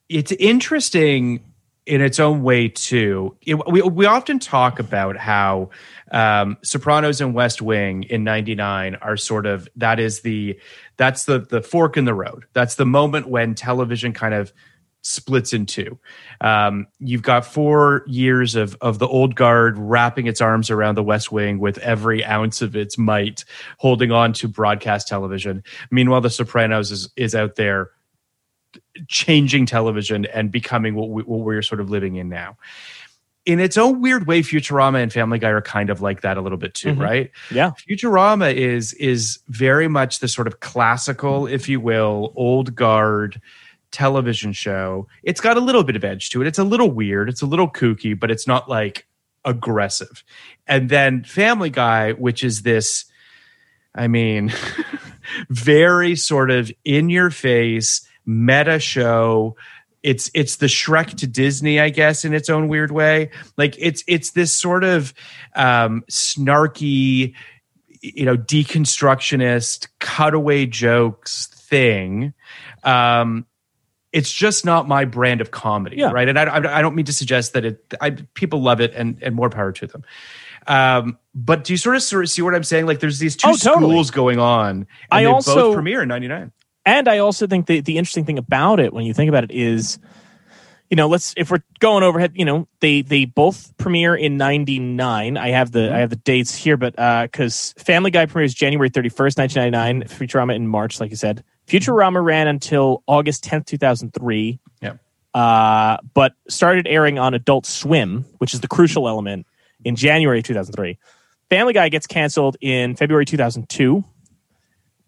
it's 0.10 0.32
interesting 0.34 1.44
in 1.86 2.02
its 2.02 2.20
own 2.20 2.44
way 2.44 2.70
too. 2.70 3.36
It- 3.42 3.68
we 3.68 3.82
we 3.82 4.06
often 4.06 4.40
talk 4.40 4.80
about 4.80 5.18
how 5.18 5.70
um, 6.12 6.58
Sopranos 6.64 7.20
and 7.22 7.34
West 7.34 7.62
Wing 7.62 8.04
in 8.04 8.24
'99 8.24 8.96
are 8.96 9.18
sort 9.18 9.46
of 9.46 9.68
that 9.76 10.00
is 10.00 10.22
the 10.22 10.58
that's 10.98 11.26
the 11.26 11.40
the 11.40 11.62
fork 11.62 11.98
in 11.98 12.06
the 12.06 12.14
road. 12.14 12.46
That's 12.54 12.76
the 12.76 12.86
moment 12.86 13.28
when 13.28 13.54
television 13.56 14.14
kind 14.14 14.34
of 14.34 14.54
splits 15.06 15.52
in 15.54 15.66
two. 15.66 16.00
Um, 16.42 16.88
you've 17.00 17.22
got 17.22 17.46
four 17.46 18.04
years 18.08 18.56
of 18.56 18.76
of 18.82 19.00
the 19.00 19.08
old 19.08 19.36
guard 19.36 19.78
wrapping 19.78 20.28
its 20.28 20.42
arms 20.42 20.72
around 20.72 20.96
the 20.96 21.04
West 21.04 21.32
Wing 21.32 21.60
with 21.60 21.78
every 21.80 22.26
ounce 22.26 22.62
of 22.62 22.76
its 22.76 22.98
might, 22.98 23.46
holding 23.78 24.12
on 24.12 24.34
to 24.34 24.48
broadcast 24.48 25.08
television. 25.08 25.64
Meanwhile, 25.92 26.22
The 26.22 26.30
Sopranos 26.30 26.92
is 26.92 27.10
is 27.16 27.36
out 27.36 27.56
there 27.58 27.92
changing 29.08 29.66
television 29.66 30.26
and 30.26 30.52
becoming 30.52 30.96
what, 30.96 31.10
we, 31.10 31.22
what 31.24 31.42
we're 31.42 31.62
sort 31.62 31.80
of 31.80 31.90
living 31.90 32.16
in 32.16 32.30
now. 32.30 32.58
in 33.46 33.60
its 33.60 33.78
own 33.78 34.00
weird 34.02 34.26
way, 34.26 34.42
Futurama 34.42 35.04
and 35.04 35.12
Family 35.12 35.38
Guy 35.38 35.50
are 35.50 35.62
kind 35.62 35.90
of 35.90 36.02
like 36.02 36.22
that 36.22 36.38
a 36.38 36.42
little 36.42 36.58
bit 36.58 36.74
too, 36.74 36.94
Mhm. 36.96 37.00
right? 37.02 37.32
Yeah. 37.52 37.72
Futurama 37.72 38.54
is 38.54 38.94
is 38.94 39.40
very 39.50 39.90
much 39.90 40.20
the 40.20 40.30
sort 40.30 40.48
of 40.48 40.62
classical, 40.62 41.46
if 41.46 41.68
you 41.68 41.82
will, 41.82 42.32
old 42.38 42.74
guard 42.74 43.42
television 43.94 44.52
show. 44.52 45.08
It's 45.24 45.40
got 45.40 45.56
a 45.56 45.62
little 45.62 45.84
bit 45.86 45.96
of 45.96 46.04
edge 46.04 46.32
to 46.32 46.42
it. 46.42 46.48
It's 46.48 46.60
a 46.60 46.64
little 46.66 46.92
weird. 46.92 47.30
It's 47.30 47.42
a 47.42 47.46
little 47.46 47.70
kooky, 47.70 48.20
but 48.20 48.30
it's 48.30 48.48
not 48.48 48.68
like 48.68 49.08
aggressive. 49.46 50.24
And 50.68 50.90
then 50.90 51.24
Family 51.24 51.70
Guy, 51.70 52.12
which 52.12 52.44
is 52.44 52.64
this, 52.64 53.06
I 53.96 54.08
mean, 54.08 54.52
very 55.50 56.16
sort 56.16 56.52
of 56.52 56.72
in 56.84 57.10
your 57.10 57.30
face 57.30 58.06
meta 58.26 58.80
show. 58.80 59.56
It's 60.02 60.30
it's 60.34 60.58
the 60.58 60.66
Shrek 60.66 61.16
to 61.18 61.28
Disney, 61.28 61.80
I 61.80 61.90
guess, 61.90 62.26
in 62.26 62.34
its 62.34 62.50
own 62.50 62.68
weird 62.68 62.92
way. 62.92 63.30
Like 63.58 63.76
it's 63.80 64.04
it's 64.06 64.32
this 64.32 64.52
sort 64.54 64.84
of 64.84 65.14
um, 65.56 66.04
snarky, 66.12 67.36
you 68.02 68.26
know, 68.26 68.36
deconstructionist 68.36 69.88
cutaway 70.00 70.66
jokes 70.66 71.48
thing. 71.48 72.34
Um, 72.84 73.46
it's 74.14 74.32
just 74.32 74.64
not 74.64 74.88
my 74.88 75.06
brand 75.06 75.42
of 75.42 75.50
comedy, 75.52 75.98
Yeah. 75.98 76.12
right? 76.12 76.30
And 76.30 76.38
I, 76.38 76.78
I, 76.78 76.82
don't 76.84 76.96
mean 76.96 77.06
to 77.06 77.14
suggest 77.14 77.54
that 77.54 77.66
it. 77.66 77.94
I, 78.00 78.12
people 78.12 78.62
love 78.62 78.80
it, 78.80 78.94
and 78.94 79.18
and 79.22 79.36
more 79.36 79.50
power 79.50 79.72
to 79.74 79.88
them. 79.88 80.04
Um, 80.68 81.18
but 81.36 81.64
do 81.66 81.74
you 81.74 81.78
sort 81.78 81.96
of 81.96 82.04
sort 82.04 82.24
of 82.24 82.30
see 82.30 82.42
what 82.44 82.56
I'm 82.56 82.64
saying? 82.64 82.86
Like, 82.86 83.00
there's 83.00 83.20
these 83.20 83.36
two 83.36 83.50
Oh, 83.50 83.56
totally. 83.56 83.92
schools 83.92 84.12
going 84.12 84.40
on, 84.40 84.70
and 84.70 84.88
I 85.12 85.22
they 85.22 85.26
also- 85.26 85.56
both 85.56 85.74
premiere 85.74 86.04
in 86.04 86.08
'99. 86.08 86.52
And 86.86 87.08
I 87.08 87.18
also 87.20 87.48
think 87.48 87.66
the 87.66 87.82
the 87.82 87.98
interesting 87.98 88.26
thing 88.26 88.38
about 88.38 88.80
it, 88.80 88.94
when 88.94 89.06
you 89.06 89.14
think 89.14 89.30
about 89.30 89.46
it, 89.46 89.52
is, 89.52 90.00
you 90.90 90.96
know, 90.98 91.08
let's 91.08 91.34
if 91.38 91.50
we're 91.50 91.64
going 91.80 92.04
overhead, 92.04 92.34
you 92.36 92.46
know, 92.46 92.68
they 92.82 93.02
they 93.02 93.26
both 93.26 93.76
premiere 93.78 94.16
in 94.16 94.38
'99. 94.38 95.38
I 95.38 95.50
have 95.50 95.72
the 95.72 95.94
I 95.94 96.00
have 96.00 96.10
the 96.12 96.18
dates 96.18 96.54
here, 96.54 96.78
but 96.78 96.96
because 97.24 97.74
Family 97.78 98.12
Guy 98.12 98.26
premieres 98.28 98.54
January 98.54 98.90
31st, 98.90 99.38
1999, 99.38 100.04
Futurama 100.04 100.56
in 100.56 100.68
March, 100.68 101.00
like 101.00 101.10
you 101.10 101.16
said. 101.18 101.44
Futurama 101.68 102.24
ran 102.24 102.48
until 102.48 103.04
August 103.08 103.44
10th, 103.46 103.66
2003. 103.66 104.60
Yeah. 104.82 104.94
Uh, 105.34 105.98
but 106.14 106.34
started 106.50 106.88
airing 106.88 107.20
on 107.20 107.34
Adult 107.34 107.66
Swim, 107.66 108.26
which 108.38 108.54
is 108.54 108.62
the 108.62 108.68
crucial 108.68 109.08
element, 109.08 109.48
in 109.84 109.96
January 109.96 110.42
2003. 110.42 110.98
Family 111.50 111.74
Guy 111.74 111.90
gets 111.90 112.08
canceled 112.08 112.58
in 112.62 112.96
February 112.96 113.26
2002 113.26 114.04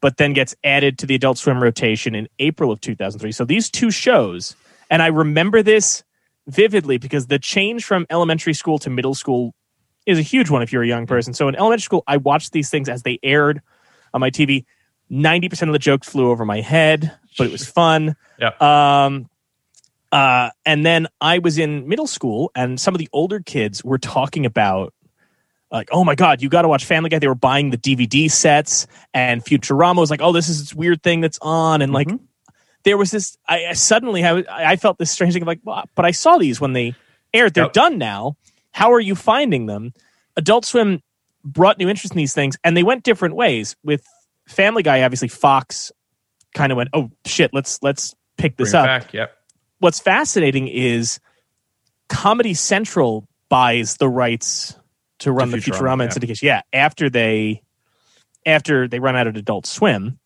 but 0.06 0.18
then 0.18 0.34
gets 0.34 0.56
added 0.64 1.00
to 1.00 1.08
the 1.08 1.16
Adult 1.16 1.36
Swim 1.36 1.60
rotation 1.62 2.14
in 2.14 2.28
April 2.38 2.72
of 2.72 2.80
2003. 2.80 3.32
So 3.32 3.44
these 3.44 3.72
two 3.72 3.90
shows, 3.90 4.56
and 4.92 5.02
I 5.02 5.08
remember 5.08 5.64
this 5.64 6.04
vividly 6.46 7.00
because 7.00 7.26
the 7.26 7.40
change 7.40 7.84
from 7.86 8.06
elementary 8.12 8.54
school 8.54 8.78
to 8.78 8.92
middle 8.92 9.16
school 9.16 9.56
is 10.06 10.20
a 10.20 10.22
huge 10.22 10.52
one 10.52 10.62
if 10.62 10.72
you're 10.72 10.84
a 10.84 10.88
young 10.88 11.08
person. 11.08 11.34
So 11.34 11.48
in 11.48 11.56
elementary 11.56 11.86
school, 11.86 12.04
I 12.06 12.18
watched 12.18 12.52
these 12.52 12.70
things 12.70 12.88
as 12.88 13.02
they 13.02 13.18
aired 13.24 13.64
on 14.14 14.22
my 14.22 14.30
TV. 14.30 14.66
90% 15.12 15.64
of 15.68 15.74
the 15.74 15.80
jokes 15.80 16.10
flew 16.10 16.30
over 16.30 16.46
my 16.46 16.62
head, 16.62 17.12
but 17.38 17.48
it 17.48 17.52
was 17.52 17.66
fun. 17.68 18.16
Yeah. 18.38 18.52
Um, 19.06 19.30
uh, 20.12 20.50
and 20.66 20.86
then 20.86 21.08
I 21.22 21.40
was 21.40 21.58
in 21.58 21.88
middle 21.88 22.06
school, 22.06 22.52
and 22.54 22.78
some 22.78 22.94
of 22.94 23.00
the 23.00 23.08
older 23.14 23.40
kids 23.40 23.82
were 23.82 23.98
talking 23.98 24.46
about 24.46 24.94
like, 25.72 25.88
oh 25.92 26.04
my 26.04 26.16
god, 26.16 26.42
you 26.42 26.50
got 26.50 26.64
to 26.64 26.68
watch 26.68 26.84
Family 26.84 27.10
Guy. 27.10 27.20
They 27.20 27.30
were 27.30 27.34
buying 27.34 27.70
the 27.70 27.78
DVD 27.78 28.30
sets, 28.30 28.88
and 29.14 29.42
Futurama 29.44 29.98
was 29.98 30.12
like, 30.12 30.22
oh, 30.22 30.34
this 30.34 30.50
is 30.50 30.60
this 30.60 30.74
weird 30.76 31.02
thing 31.02 31.22
that's 31.22 31.40
on, 31.42 31.82
and 31.82 31.94
like, 31.94 32.10
there 32.84 32.98
was 32.98 33.12
this. 33.12 33.38
I, 33.48 33.68
I 33.68 33.74
suddenly 33.74 34.24
I, 34.26 34.44
I 34.50 34.76
felt 34.76 34.98
this 34.98 35.12
strange 35.12 35.32
thing 35.34 35.44
of 35.44 35.48
like, 35.48 35.62
well, 35.64 35.86
but 35.96 36.04
I 36.04 36.12
saw 36.12 36.38
these 36.38 36.60
when 36.60 36.74
they 36.74 36.94
aired. 37.34 37.54
They're 37.54 37.64
Yep. 37.66 37.74
done 37.74 37.98
now. 37.98 38.36
How 38.72 38.92
are 38.92 39.00
you 39.00 39.16
finding 39.16 39.66
them? 39.66 39.94
Adult 40.36 40.66
Swim 40.66 41.02
brought 41.46 41.78
new 41.80 41.88
interest 41.88 42.14
in 42.14 42.18
these 42.18 42.34
things, 42.34 42.58
and 42.66 42.76
they 42.76 42.84
went 42.84 43.04
different 43.04 43.36
ways. 43.36 43.76
With 43.84 44.06
Family 44.48 44.84
Guy, 44.84 45.04
obviously, 45.04 45.28
Fox 45.28 45.92
kind 46.54 46.72
of 46.72 46.76
went, 46.78 46.90
oh 46.94 47.10
shit, 47.26 47.52
let's 47.54 47.80
let's 47.82 48.14
pick 48.38 48.58
this 48.58 48.72
Bring 48.72 48.82
up 48.82 48.86
back. 49.04 49.14
Yep. 49.14 49.32
what's 49.80 50.00
fascinating 50.00 50.68
is 50.68 51.20
Comedy 52.10 52.54
Central 52.54 53.28
buys 53.50 53.98
the 53.98 54.08
rights 54.10 54.78
to 55.20 55.32
run 55.32 55.50
To 55.52 55.58
the 55.58 55.62
Futurama, 55.62 56.08
Futurama 56.08 56.14
syndication. 56.14 56.42
Yeah, 56.44 56.62
after 56.74 57.10
they 57.10 57.62
after 58.46 58.88
they 58.88 59.00
run 59.00 59.16
out 59.16 59.28
of 59.28 59.36
Adult 59.36 59.66
Swim, 59.66 60.20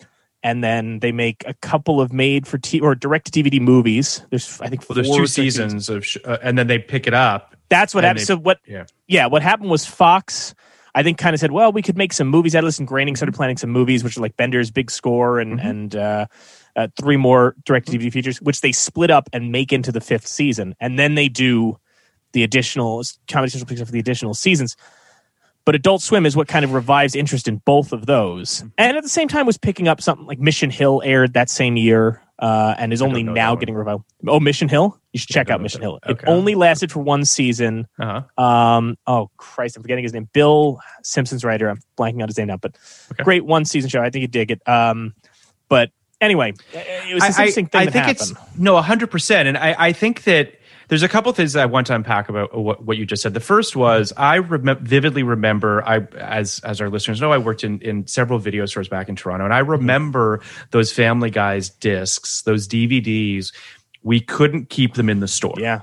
and 0.44 0.64
then 0.64 1.00
they 1.00 1.12
make 1.12 1.44
a 1.48 1.54
couple 1.56 2.02
of 2.02 2.12
made 2.12 2.48
for 2.48 2.58
t- 2.58 2.80
or 2.82 2.96
direct 2.96 3.32
to 3.32 3.44
DVD 3.44 3.62
movies. 3.62 4.26
There's 4.30 4.60
I 4.62 4.68
think 4.68 4.88
Well, 4.90 4.96
there's 4.96 5.08
two 5.10 5.28
six 5.28 5.32
seasons 5.36 5.90
of, 5.90 6.06
sh- 6.06 6.18
uh, 6.26 6.38
and 6.44 6.58
then 6.58 6.68
they 6.68 6.80
pick 6.80 7.08
it 7.08 7.14
up. 7.14 7.56
That's 7.70 7.94
what 7.96 8.04
happened. 8.04 8.20
they- 8.22 8.26
So 8.26 8.38
what? 8.38 8.60
Yeah. 8.66 8.86
yeah, 9.08 9.28
what 9.28 9.42
happened 9.42 9.70
was 9.70 9.86
Fox, 9.86 10.54
I 11.00 11.04
think, 11.04 11.18
kind 11.18 11.34
of 11.34 11.40
said, 11.40 11.54
well, 11.54 11.72
we 11.72 11.82
could 11.82 11.98
make 11.98 12.12
some 12.12 12.28
movies 12.28 12.56
out 12.56 12.66
of 12.66 12.68
this, 12.68 12.78
and 12.78 12.86
Groening 12.86 13.16
started 13.16 13.34
planning 13.34 13.56
some 13.56 13.70
movies, 13.70 14.04
which 14.04 14.18
are 14.18 14.20
like 14.20 14.36
Bender's 14.36 14.70
Big 14.70 14.92
Score 14.92 15.40
and 15.40 15.58
and 15.62 15.96
uh, 15.96 16.26
uh, 16.76 16.90
three 17.00 17.16
more 17.16 17.56
direct 17.64 17.88
to 17.88 17.98
DVD 17.98 18.12
features, 18.12 18.42
which 18.42 18.60
they 18.60 18.74
split 18.74 19.10
up 19.10 19.30
and 19.32 19.50
make 19.50 19.72
into 19.72 19.94
the 19.94 20.02
fifth 20.02 20.28
season, 20.28 20.76
and 20.82 21.00
then 21.00 21.16
they 21.16 21.30
do 21.30 21.80
the 22.34 22.44
additional 22.44 23.02
Comedy 23.30 23.50
Central 23.50 23.66
picks 23.66 23.80
for 23.80 23.94
the 23.94 24.00
additional 24.00 24.34
seasons. 24.34 24.76
But 25.64 25.76
Adult 25.76 26.02
Swim 26.02 26.26
is 26.26 26.36
what 26.36 26.50
kind 26.50 26.66
of 26.66 26.74
revives 26.74 27.16
interest 27.16 27.48
in 27.48 27.60
both 27.60 27.94
of 27.94 28.06
those, 28.06 28.66
and 28.78 28.98
at 28.98 29.02
the 29.02 29.08
same 29.08 29.30
time 29.30 29.46
was 29.46 29.58
picking 29.58 29.88
up 29.88 30.02
something 30.02 30.26
like 30.28 30.40
Mission 30.40 30.70
Hill 30.70 31.02
aired 31.06 31.32
that 31.32 31.50
same 31.50 31.78
year, 31.78 32.22
uh, 32.40 32.76
and 32.78 32.92
is 32.92 33.02
only 33.02 33.24
now 33.24 33.56
getting 33.56 33.76
revived. 33.76 34.04
Oh, 34.28 34.42
Mission 34.42 34.68
Hill! 34.68 34.99
You 35.14 35.20
should 35.20 35.30
check 35.30 35.50
out 35.50 35.60
Mission 35.62 35.82
Hill. 35.82 35.94
one. 35.94 36.00
It 36.06 36.12
Okay. 36.12 36.26
only 36.28 36.54
lasted 36.56 36.92
for 36.92 37.00
one 37.00 37.26
season. 37.26 37.88
Uh-huh. 38.00 38.44
Um, 38.44 38.96
oh 39.08 39.30
Christ, 39.38 39.76
I'm 39.76 39.82
forgetting 39.84 40.04
his 40.04 40.14
name. 40.14 40.30
Bill 40.34 40.80
Simpson's 41.04 41.44
writer. 41.44 41.68
I'm 41.70 41.80
blanking 41.98 42.22
out 42.22 42.30
his 42.30 42.38
name 42.38 42.48
now, 42.48 42.58
but 42.58 42.76
Okay. 43.14 43.24
great 43.24 43.44
one 43.46 43.66
season 43.66 43.90
show. 43.90 44.02
I 44.02 44.10
think 44.12 44.22
you 44.22 44.28
dig 44.28 44.52
it. 44.52 44.62
Um, 44.68 45.14
but 45.68 45.90
anyway, 46.22 46.54
it 46.74 47.14
was 47.14 47.24
this 47.24 47.38
I, 47.40 47.42
interesting 47.44 47.66
thing 47.68 47.82
I 47.82 47.86
think 47.86 48.06
happened. 48.06 48.32
it's 48.38 48.58
no, 48.58 48.80
hundred 48.82 49.10
percent, 49.10 49.48
and 49.48 49.58
I, 49.58 49.76
I 49.80 49.94
think 49.94 50.24
that 50.26 50.54
there's 50.90 51.04
a 51.04 51.08
couple 51.10 51.32
things 51.34 51.54
that 51.54 51.62
I 51.62 51.66
want 51.68 51.86
to 51.88 51.94
unpack 51.96 52.30
about 52.30 52.58
what, 52.58 52.84
what 52.84 52.98
you 52.98 53.06
just 53.06 53.22
said. 53.22 53.36
The 53.36 53.40
first 53.40 53.76
was 53.76 54.12
I 54.18 54.40
remem- 54.40 54.80
vividly 54.82 55.22
remember 55.22 55.84
I 55.88 56.00
as 56.20 56.60
as 56.64 56.82
our 56.82 56.90
listeners 56.90 57.22
know 57.22 57.32
I 57.32 57.38
worked 57.38 57.64
in 57.64 57.80
in 57.82 58.06
several 58.08 58.40
video 58.40 58.66
stores 58.68 58.88
back 58.88 59.08
in 59.10 59.16
Toronto, 59.16 59.46
and 59.46 59.54
I 59.54 59.62
Mm-hmm. 59.62 59.72
remember 59.72 60.42
those 60.72 60.92
Family 60.92 61.30
Guys 61.32 61.70
discs, 61.70 62.42
those 62.44 62.68
DVDs. 62.68 63.52
We 64.04 64.20
couldn't 64.20 64.70
keep 64.70 64.94
them 64.96 65.10
in 65.10 65.20
the 65.20 65.28
store. 65.28 65.56
yeah, 65.58 65.82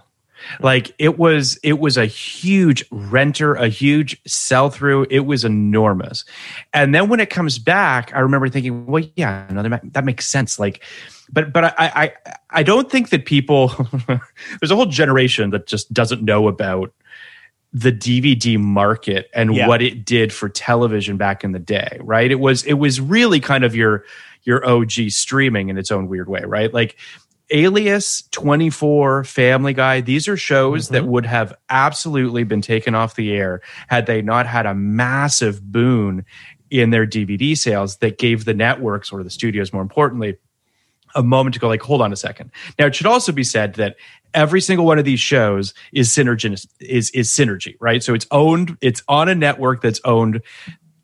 like 0.60 0.94
it 0.98 1.18
was 1.18 1.58
it 1.62 1.78
was 1.80 1.96
a 1.96 2.06
huge 2.06 2.84
renter 2.90 3.54
a 3.54 3.68
huge 3.68 4.20
sell 4.26 4.70
through 4.70 5.06
it 5.10 5.20
was 5.20 5.44
enormous. 5.44 6.24
And 6.72 6.94
then 6.94 7.08
when 7.08 7.20
it 7.20 7.30
comes 7.30 7.58
back 7.58 8.12
i 8.14 8.20
remember 8.20 8.48
thinking 8.48 8.86
well 8.86 9.02
yeah 9.16 9.46
no, 9.50 9.62
that 9.62 10.04
makes 10.04 10.26
sense. 10.26 10.58
Like 10.58 10.82
but 11.32 11.52
but 11.52 11.64
i 11.64 11.74
i 11.78 12.12
i 12.50 12.62
don't 12.62 12.90
think 12.90 13.08
that 13.10 13.24
people 13.26 13.68
there's 14.60 14.70
a 14.70 14.76
whole 14.76 14.86
generation 14.86 15.50
that 15.50 15.66
just 15.66 15.92
doesn't 15.92 16.22
know 16.22 16.46
about 16.48 16.92
the 17.72 17.90
dvd 17.92 18.58
market 18.58 19.28
and 19.34 19.54
Yeah. 19.54 19.66
what 19.68 19.82
it 19.82 20.04
did 20.04 20.32
for 20.32 20.48
television 20.48 21.16
back 21.16 21.44
in 21.44 21.52
the 21.52 21.58
day 21.58 21.98
right? 22.00 22.30
It 22.30 22.40
was 22.40 22.62
it 22.64 22.74
was 22.74 23.00
really 23.00 23.40
kind 23.40 23.64
of 23.64 23.74
your 23.74 24.04
your 24.44 24.64
og 24.64 24.92
streaming 24.92 25.68
in 25.70 25.76
its 25.78 25.90
own 25.90 26.06
weird 26.08 26.28
way 26.28 26.42
right? 26.46 26.72
Like 26.72 26.96
Alias, 27.50 28.24
24, 28.32 29.24
Family 29.24 29.72
Guy, 29.72 30.00
these 30.00 30.26
are 30.26 30.36
shows 30.36 30.88
that 30.88 31.02
mm-hmm. 31.02 31.10
would 31.12 31.26
have 31.26 31.54
absolutely 31.70 32.44
been 32.44 32.60
taken 32.60 32.94
off 32.94 33.14
the 33.14 33.32
air 33.32 33.60
had 33.88 34.06
they 34.06 34.20
not 34.20 34.46
had 34.46 34.66
a 34.66 34.74
massive 34.74 35.62
boon 35.62 36.24
in 36.70 36.90
their 36.90 37.06
DVD 37.06 37.56
sales 37.56 37.98
that 37.98 38.18
gave 38.18 38.44
the 38.44 38.54
networks 38.54 39.12
or 39.12 39.22
the 39.22 39.30
studios, 39.30 39.72
more 39.72 39.82
importantly, 39.82 40.36
a 41.14 41.22
moment 41.22 41.54
to 41.54 41.60
go 41.60 41.68
like, 41.68 41.82
hold 41.82 42.02
on 42.02 42.12
a 42.12 42.16
second. 42.16 42.50
Now, 42.78 42.86
it 42.86 42.94
should 42.94 43.06
also 43.06 43.32
be 43.32 43.44
said 43.44 43.74
that 43.74 43.96
every 44.34 44.60
single 44.60 44.84
one 44.84 44.98
of 44.98 45.04
these 45.04 45.20
shows 45.20 45.72
is 45.92 46.08
synergy 46.08 46.66
is 46.80 47.10
is 47.10 47.30
synergy, 47.30 47.76
right? 47.80 48.02
So 48.02 48.12
it's 48.12 48.26
owned, 48.30 48.76
it's 48.80 49.02
on 49.08 49.28
a 49.28 49.34
network 49.34 49.80
that's 49.82 50.00
owned 50.04 50.42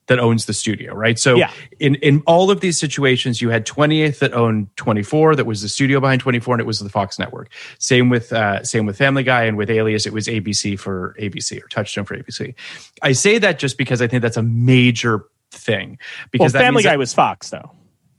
that 0.08 0.18
owns 0.18 0.46
the 0.46 0.52
studio, 0.52 0.94
right? 0.94 1.18
So 1.18 1.36
Yeah. 1.36 1.50
in 1.78 1.94
in 1.96 2.22
all 2.26 2.50
of 2.50 2.60
these 2.60 2.78
situations, 2.78 3.40
you 3.40 3.50
had 3.50 3.64
20th 3.64 4.18
that 4.18 4.32
owned 4.34 4.68
24, 4.76 5.36
that 5.36 5.44
was 5.46 5.62
the 5.62 5.68
studio 5.68 6.00
behind 6.00 6.20
24, 6.20 6.54
and 6.54 6.60
it 6.60 6.66
was 6.66 6.80
the 6.80 6.88
Fox 6.88 7.18
network. 7.18 7.50
Same 7.78 8.08
with 8.08 8.32
uh, 8.32 8.62
same 8.64 8.84
with 8.86 8.96
Family 8.98 9.22
Guy 9.22 9.44
and 9.44 9.56
with 9.56 9.70
Alias, 9.70 10.04
it 10.06 10.12
was 10.12 10.26
ABC 10.26 10.78
for 10.78 11.14
ABC 11.20 11.62
or 11.62 11.68
Touchstone 11.68 12.04
for 12.04 12.16
ABC. 12.16 12.54
I 13.02 13.12
say 13.12 13.38
that 13.38 13.58
just 13.58 13.78
because 13.78 14.02
I 14.02 14.06
think 14.08 14.22
that's 14.22 14.36
a 14.36 14.42
major 14.42 15.24
thing 15.52 15.90
well, 15.90 15.98
because 16.32 16.52
that 16.52 16.60
Family 16.62 16.82
Guy 16.82 16.90
that- 16.90 16.98
was 16.98 17.14
Fox 17.14 17.50
though. 17.50 17.70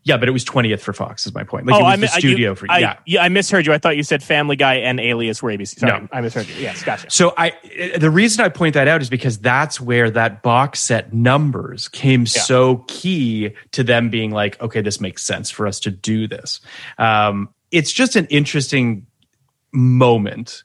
Yeah, 0.06 0.18
but 0.18 0.28
it 0.28 0.32
was 0.32 0.44
20th 0.44 0.82
for 0.82 0.92
Fox 0.94 1.26
is 1.26 1.34
my 1.34 1.44
point. 1.44 1.66
Like 1.66 1.80
it 1.80 1.84
was 1.84 1.94
I 1.94 1.96
the 1.96 2.08
studio 2.08 2.50
you- 2.52 2.56
for 2.56 2.68
I, 2.70 2.80
yeah. 2.80 2.98
yeah, 3.06 3.24
I 3.24 3.30
misheard 3.30 3.66
you. 3.66 3.74
I 3.74 3.78
thought 3.78 3.96
you 3.98 4.04
said 4.04 4.22
Family 4.22 4.56
Guy 4.56 4.76
and 4.76 5.00
Alias 5.00 5.42
were 5.42 5.50
ABC. 5.52 5.80
Sorry, 5.80 6.02
No. 6.02 6.08
I 6.12 6.20
misheard 6.22 6.48
you. 6.48 6.56
Yes, 6.56 6.84
gotcha. 6.84 7.10
So 7.10 7.34
I 7.38 7.54
the 7.98 8.12
reason 8.12 8.44
I 8.44 8.50
point 8.50 8.74
that 8.74 8.88
out 8.88 9.02
is 9.02 9.10
because 9.10 9.38
that's 9.38 9.80
where 9.80 10.10
that 10.12 10.44
box 10.44 10.82
set 10.82 11.14
numbers 11.14 11.88
came 11.88 12.26
so 12.26 12.84
key 12.88 13.52
to 13.72 13.84
them 13.84 14.10
being 14.10 14.32
like, 14.32 14.62
okay, 14.62 14.82
this 14.82 15.00
makes 15.00 15.24
sense 15.24 15.50
for 15.50 15.68
us 15.68 15.80
to 15.82 15.92
do 15.92 16.28
this. 16.28 16.60
Um, 16.98 17.50
it's 17.72 17.92
just 17.92 18.16
an 18.16 18.26
interesting 18.28 19.08
moment. 19.72 20.64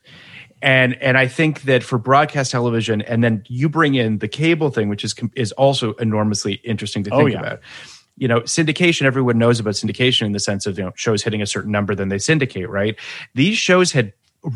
and 0.61 1.01
and 1.01 1.17
I 1.17 1.29
think 1.29 1.63
that 1.63 1.85
for 1.85 1.99
broadcast 1.99 2.51
television, 2.51 3.01
and 3.03 3.23
then 3.23 3.45
you 3.47 3.69
bring 3.69 3.95
in 3.95 4.19
the 4.19 4.27
cable 4.29 4.71
thing, 4.71 4.89
which 4.89 5.05
is 5.05 5.15
is 5.37 5.53
also 5.53 5.93
enormously 5.95 6.55
interesting 6.65 7.05
to 7.05 7.11
Oh, 7.15 7.19
think 7.19 7.33
yeah. 7.33 7.39
about. 7.41 7.61
You 8.19 8.29
know, 8.29 8.41
syndication. 8.41 9.03
Everyone 9.03 9.39
knows 9.39 9.61
about 9.61 9.75
syndication 9.75 10.27
in 10.27 10.33
the 10.33 10.41
sense 10.41 10.67
of 10.67 10.79
you 10.79 10.85
know 10.85 10.93
shows 10.97 11.23
hitting 11.23 11.43
a 11.43 11.47
certain 11.47 11.73
number, 11.73 11.95
then 11.95 12.09
they 12.09 12.19
syndicate. 12.19 12.69
Right? 12.69 12.97
These 13.35 13.57
shows 13.59 13.93
had 13.93 14.13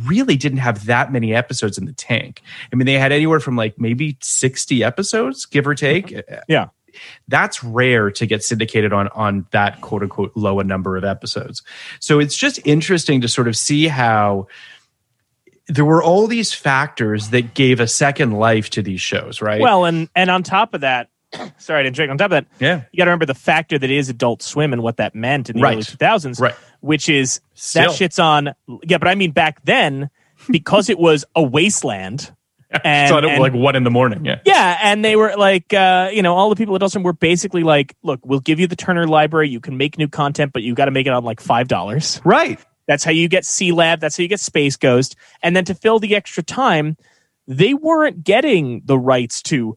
really 0.07 0.37
didn't 0.37 0.59
have 0.59 0.87
that 0.87 1.12
many 1.12 1.35
episodes 1.35 1.78
in 1.78 1.87
the 1.87 1.92
tank. 1.92 2.42
I 2.73 2.76
mean, 2.76 2.87
they 2.87 2.99
had 2.99 3.12
anywhere 3.12 3.40
from 3.40 3.57
like 3.57 3.78
maybe 3.78 4.16
sixty 4.21 4.85
episodes, 4.85 5.47
give 5.47 5.66
or 5.66 5.75
take. 5.75 6.09
Mm-hmm. 6.09 6.35
Yeah. 6.49 6.69
That's 7.26 7.64
rare 7.64 8.11
to 8.11 8.26
get 8.26 8.45
syndicated 8.45 8.92
on 8.92 9.09
on 9.09 9.47
that 9.50 9.81
quote 9.81 10.02
unquote 10.02 10.33
low 10.37 10.61
a 10.61 10.64
number 10.64 10.97
of 10.97 11.04
episodes. 11.04 11.62
So 12.00 12.21
it's 12.21 12.37
just 12.37 12.61
interesting 12.66 13.23
to 13.23 13.28
sort 13.28 13.49
of 13.49 13.57
see 13.57 13.88
how 13.88 14.49
there 15.69 15.85
were 15.85 16.02
all 16.02 16.26
these 16.26 16.52
factors 16.52 17.31
that 17.31 17.54
gave 17.54 17.81
a 17.81 17.87
second 17.87 18.33
life 18.33 18.69
to 18.71 18.83
these 18.83 19.00
shows, 19.00 19.40
right? 19.40 19.61
Well, 19.61 19.85
and 19.85 20.09
and 20.14 20.31
on 20.31 20.42
top 20.42 20.75
of 20.75 20.83
that, 20.83 21.09
sorry, 21.59 21.81
I 21.81 21.83
didn't 21.85 21.97
drink. 21.97 22.11
On 22.11 22.19
top 22.19 22.27
of 22.27 22.31
that, 22.33 22.47
yeah, 22.61 22.83
you 22.93 22.99
got 22.99 23.05
to 23.05 23.11
remember 23.11 23.27
the 23.27 23.35
factor 23.35 23.79
that 23.79 23.91
is 23.91 24.09
Adult 24.09 24.43
Swim 24.43 24.73
and 24.73 24.83
what 24.83 24.97
that 24.99 25.15
meant 25.15 25.51
in 25.51 25.57
the 25.57 25.62
Right. 25.62 25.75
early 25.75 25.83
2000s, 25.83 26.41
Right. 26.41 26.55
which 26.81 27.09
is 27.09 27.41
Still. 27.55 27.91
that 27.91 27.97
shit's 27.97 28.19
on. 28.19 28.55
Yeah, 28.85 28.99
but 28.99 29.09
I 29.09 29.15
mean 29.15 29.33
back 29.33 29.65
then 29.65 30.11
because 30.51 30.89
it 30.91 30.99
was 30.99 31.25
a 31.35 31.43
wasteland. 31.43 32.33
And, 32.85 33.11
so 33.11 33.19
at 33.19 33.39
like 33.39 33.53
one 33.53 33.77
in 33.77 33.85
the 33.85 33.91
morning. 33.91 34.25
Yeah. 34.25 34.39
yeah, 34.47 34.79
and 34.83 35.05
they 35.05 35.15
were 35.15 35.35
like, 35.37 35.75
uh, 35.75 36.09
you 36.11 36.23
know, 36.23 36.35
all 36.35 36.49
the 36.49 36.57
people 36.57 36.75
at 36.75 36.77
Adult 36.79 36.93
Swim 36.93 37.03
were 37.03 37.12
basically 37.12 37.65
like, 37.65 37.95
look, 38.03 38.21
we'll 38.25 38.41
give 38.41 38.59
you 38.59 38.67
the 38.67 38.77
Turner 38.77 39.07
Library. 39.07 39.51
You 39.51 39.61
can 39.61 39.77
make 39.77 39.99
new 39.99 40.09
content, 40.09 40.55
but 40.55 40.62
you 40.62 40.75
got 40.75 40.87
to 40.87 40.91
make 40.91 41.07
it 41.07 41.12
on 41.12 41.23
like 41.23 41.39
five 41.39 41.69
dollars. 41.69 42.19
Right. 42.25 42.59
That's 42.87 43.05
how 43.05 43.11
you 43.11 43.29
get 43.29 43.45
Sealab. 43.45 44.01
That's 44.01 44.17
how 44.17 44.23
you 44.23 44.29
get 44.29 44.41
Space 44.41 44.77
Ghost. 44.77 45.17
And 45.43 45.55
then 45.55 45.67
to 45.67 45.75
fill 45.75 45.99
the 45.99 46.17
extra 46.17 46.43
time, 46.43 46.97
they 47.47 47.75
weren't 47.75 48.25
getting 48.25 48.81
the 48.87 48.99
rights 48.99 49.43
to 49.43 49.77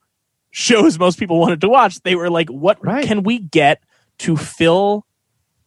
shows 0.56 0.98
most 0.98 1.20
people 1.20 1.38
wanted 1.38 1.60
to 1.60 1.68
watch. 1.68 2.00
They 2.02 2.16
were 2.16 2.30
like, 2.30 2.48
what 2.50 2.78
Right. 2.84 3.06
can 3.06 3.24
we 3.24 3.40
get 3.40 3.84
to 4.20 4.38
fill 4.38 5.06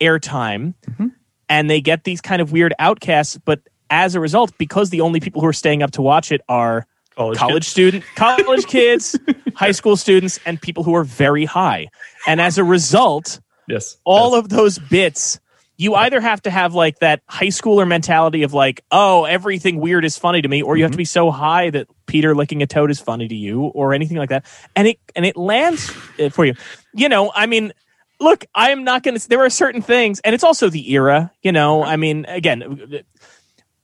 airtime? 0.00 0.74
Mm-hmm. 0.88 1.08
And 1.50 1.68
they 1.68 1.80
get 1.82 2.04
these 2.04 2.22
kind 2.22 2.40
of 2.40 2.52
weird 2.52 2.72
outcasts. 2.78 3.38
But 3.44 3.60
as 3.90 4.14
a 4.14 4.20
result, 4.20 4.56
because 4.56 4.88
the 4.88 5.02
only 5.02 5.20
people 5.20 5.42
who 5.42 5.46
are 5.46 5.52
staying 5.52 5.82
up 5.82 5.90
to 5.92 6.02
watch 6.02 6.32
it 6.32 6.40
are 6.48 6.86
College 7.16 7.36
college 7.38 7.62
kids. 7.64 7.66
student, 7.68 8.04
college 8.16 8.66
kids, 8.68 9.18
high 9.56 9.72
school 9.72 9.96
students, 9.96 10.38
and 10.46 10.60
people 10.60 10.84
who 10.84 10.94
are 10.94 11.04
very 11.04 11.44
high. 11.44 11.88
And 12.26 12.40
as 12.40 12.56
a 12.58 12.64
result, 12.64 13.40
Yes. 13.68 13.98
all 14.04 14.32
Yes. 14.32 14.38
of 14.44 14.48
those 14.48 14.78
bits 14.78 15.38
you 15.78 15.94
either 15.94 16.20
have 16.20 16.42
to 16.42 16.50
have 16.50 16.74
like 16.74 16.98
that 16.98 17.22
high 17.26 17.46
schooler 17.46 17.88
mentality 17.88 18.42
of 18.42 18.52
like 18.52 18.84
oh 18.90 19.24
everything 19.24 19.80
weird 19.80 20.04
is 20.04 20.18
funny 20.18 20.42
to 20.42 20.48
me 20.48 20.60
or 20.60 20.76
you 20.76 20.82
have 20.82 20.90
to 20.90 20.98
be 20.98 21.04
so 21.04 21.30
high 21.30 21.70
that 21.70 21.86
peter 22.06 22.34
licking 22.34 22.62
a 22.62 22.66
toad 22.66 22.90
is 22.90 23.00
funny 23.00 23.28
to 23.28 23.34
you 23.34 23.62
or 23.62 23.94
anything 23.94 24.18
like 24.18 24.28
that. 24.28 24.44
And 24.76 24.88
it 24.88 24.98
and 25.16 25.24
it 25.24 25.36
lands 25.36 25.90
uh, 26.20 26.28
for 26.28 26.44
you. 26.44 26.54
You 26.92 27.08
know 27.08 27.32
i 27.34 27.46
mean 27.46 27.72
look 28.20 28.44
i 28.54 28.70
am 28.70 28.84
not 28.84 29.02
gonna 29.02 29.20
there 29.20 29.44
are 29.44 29.50
certain 29.50 29.80
things 29.80 30.20
and 30.20 30.34
it's 30.34 30.44
also 30.44 30.68
the 30.68 30.92
era 30.92 31.32
you 31.42 31.52
know? 31.52 31.82
I 31.82 31.96
mean 31.96 32.26
again 32.26 32.60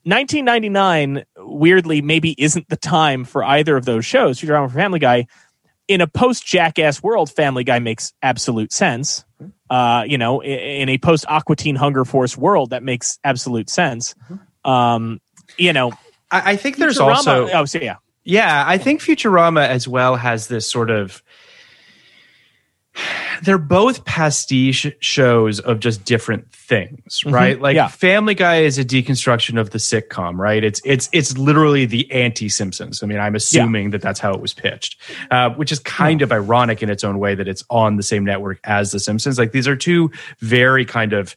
1999 0.07 1.25
weirdly 1.39 2.03
maybe 2.03 2.35
isn't 2.37 2.69
the 2.69 2.77
time 2.77 3.25
for 3.25 3.43
either 3.43 3.75
of 3.75 3.87
those 3.87 4.05
shows. 4.05 4.39
Futurama 4.39 4.67
or 4.67 4.69
Family 4.69 4.99
Guy 4.99 5.27
in 5.89 6.01
a 6.01 6.07
post 6.07 6.47
Jackass 6.47 7.03
world, 7.03 7.31
Family 7.31 7.65
Guy 7.65 7.79
makes 7.79 8.13
absolute 8.23 8.73
sense. 8.73 9.25
Uh, 9.75 10.05
you 10.05 10.17
know, 10.17 10.41
in 10.41 10.89
a 10.89 10.99
post 10.99 11.25
Aqua 11.29 11.57
Teen 11.57 11.75
Hunger 11.75 12.05
Force 12.05 12.39
world, 12.39 12.71
that 12.71 12.85
makes 12.85 13.19
absolute 13.25 13.69
sense. 13.69 14.15
Um, 14.65 15.21
you 15.59 15.73
know, 15.73 15.91
I, 16.31 16.53
I 16.53 16.57
think 16.57 16.77
there's 16.77 16.99
Futurama- 16.99 17.17
also 17.17 17.49
oh, 17.53 17.65
so 17.65 17.81
yeah, 17.81 17.97
Yeah, 18.23 18.63
I 18.65 18.79
think 18.79 19.01
Futurama 19.01 19.67
as 19.67 19.89
well 19.89 20.15
has 20.15 20.47
this 20.47 20.71
sort 20.71 20.91
of. 20.91 21.24
They're 23.43 23.59
both 23.59 24.05
pastiche 24.05 24.87
shows 25.01 25.61
of 25.61 25.81
just 25.81 26.05
different 26.05 26.53
things, 26.53 27.25
right? 27.27 27.61
Like 27.61 27.75
yeah. 27.75 27.89
Family 27.89 28.35
Guy 28.35 28.59
is 28.63 28.79
a 28.79 28.85
deconstruction 28.85 29.61
of 29.61 29.71
the 29.71 29.79
sitcom, 29.79 30.39
right? 30.39 30.63
It's 30.63 30.81
it's 30.85 31.09
it's 31.13 31.37
literally 31.37 31.87
the 31.87 32.11
anti 32.13 32.49
Simpsons. 32.49 33.03
I 33.03 33.07
mean, 33.07 33.19
I'm 33.19 33.35
assuming 33.35 33.91
that 33.91 34.01
that's 34.03 34.21
how 34.21 34.33
it 34.33 34.41
was 34.41 34.55
pitched, 34.55 35.01
uh, 35.31 35.51
which 35.51 35.73
is 35.73 35.81
kind 35.81 36.23
of 36.23 36.31
ironic 36.31 36.83
in 36.83 36.91
its 36.91 37.03
own 37.03 37.19
way 37.19 37.35
that 37.35 37.49
it's 37.49 37.65
on 37.71 37.97
the 37.97 38.03
same 38.03 38.25
network 38.25 38.61
as 38.65 38.93
the 38.93 39.01
Simpsons. 39.01 39.39
Like 39.39 39.53
these 39.53 39.67
are 39.67 39.77
two 39.77 40.11
very 40.41 40.85
kind 40.85 41.13
of 41.13 41.37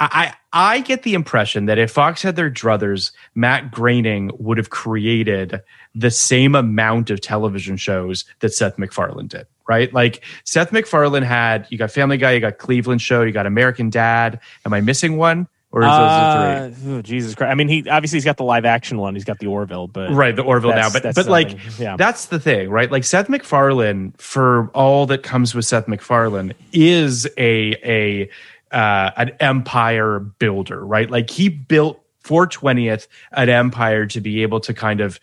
I 0.00 0.32
I 0.52 0.80
get 0.80 1.02
the 1.02 1.14
impression 1.14 1.66
that 1.66 1.78
if 1.78 1.90
Fox 1.90 2.22
had 2.22 2.34
their 2.34 2.50
druthers, 2.50 3.12
Matt 3.34 3.70
Groening 3.70 4.30
would 4.38 4.56
have 4.56 4.70
created 4.70 5.60
the 5.94 6.10
same 6.10 6.54
amount 6.54 7.10
of 7.10 7.20
television 7.20 7.76
shows 7.76 8.24
that 8.40 8.54
Seth 8.54 8.78
MacFarlane 8.78 9.28
did. 9.28 9.46
Right, 9.70 9.94
like 9.94 10.24
Seth 10.42 10.72
MacFarlane 10.72 11.22
had. 11.22 11.68
You 11.70 11.78
got 11.78 11.92
Family 11.92 12.16
Guy, 12.16 12.32
you 12.32 12.40
got 12.40 12.58
Cleveland 12.58 13.00
Show, 13.00 13.22
you 13.22 13.30
got 13.30 13.46
American 13.46 13.88
Dad. 13.88 14.40
Am 14.66 14.74
I 14.74 14.80
missing 14.80 15.16
one, 15.16 15.46
or 15.70 15.82
is 15.82 15.86
those 15.86 16.74
the 16.74 16.80
three? 16.80 16.92
Uh, 16.92 16.98
oh, 16.98 17.02
Jesus 17.02 17.36
Christ! 17.36 17.52
I 17.52 17.54
mean, 17.54 17.68
he 17.68 17.88
obviously 17.88 18.16
he's 18.16 18.24
got 18.24 18.36
the 18.36 18.42
live 18.42 18.64
action 18.64 18.98
one. 18.98 19.14
He's 19.14 19.22
got 19.22 19.38
the 19.38 19.46
Orville, 19.46 19.86
but 19.86 20.10
right 20.10 20.34
the 20.34 20.42
orville 20.42 20.72
now 20.72 20.90
but 20.90 21.14
but 21.14 21.26
like 21.26 21.56
yeah. 21.78 21.96
that's 21.96 22.26
the 22.26 22.40
thing 22.40 22.68
right 22.68 22.90
like 22.90 23.04
seth 23.04 23.28
macfarlane 23.28 24.12
for 24.18 24.70
all 24.74 25.06
that 25.06 25.22
comes 25.22 25.54
with 25.54 25.64
seth 25.64 25.86
macfarlane 25.86 26.52
is 26.72 27.26
a 27.38 27.76
a 27.84 28.28
uh, 28.72 29.12
an 29.16 29.30
empire 29.38 30.18
builder 30.18 30.84
right 30.84 31.10
like 31.10 31.30
he 31.30 31.48
built 31.48 32.02
420th 32.24 33.06
an 33.32 33.48
empire 33.48 34.04
to 34.06 34.20
be 34.20 34.42
able 34.42 34.58
to 34.58 34.74
kind 34.74 35.00
of 35.00 35.20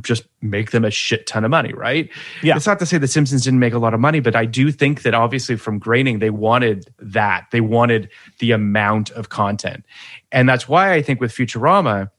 just 0.00 0.24
make 0.42 0.70
them 0.70 0.84
a 0.84 0.90
shit 0.90 1.26
ton 1.26 1.44
of 1.44 1.50
money, 1.50 1.72
right? 1.72 2.10
Yeah. 2.42 2.56
It's 2.56 2.66
not 2.66 2.78
to 2.80 2.86
say 2.86 2.98
the 2.98 3.08
Simpsons 3.08 3.44
didn't 3.44 3.60
make 3.60 3.72
a 3.72 3.78
lot 3.78 3.94
of 3.94 4.00
money, 4.00 4.20
but 4.20 4.36
I 4.36 4.44
do 4.44 4.70
think 4.72 5.02
that 5.02 5.14
obviously 5.14 5.56
from 5.56 5.78
Groening, 5.78 6.18
they 6.18 6.30
wanted 6.30 6.92
that. 6.98 7.46
They 7.52 7.60
wanted 7.60 8.10
the 8.38 8.52
amount 8.52 9.10
of 9.10 9.28
content. 9.28 9.84
And 10.32 10.48
that's 10.48 10.68
why 10.68 10.92
I 10.92 11.02
think 11.02 11.20
with 11.20 11.32
Futurama, 11.32 12.10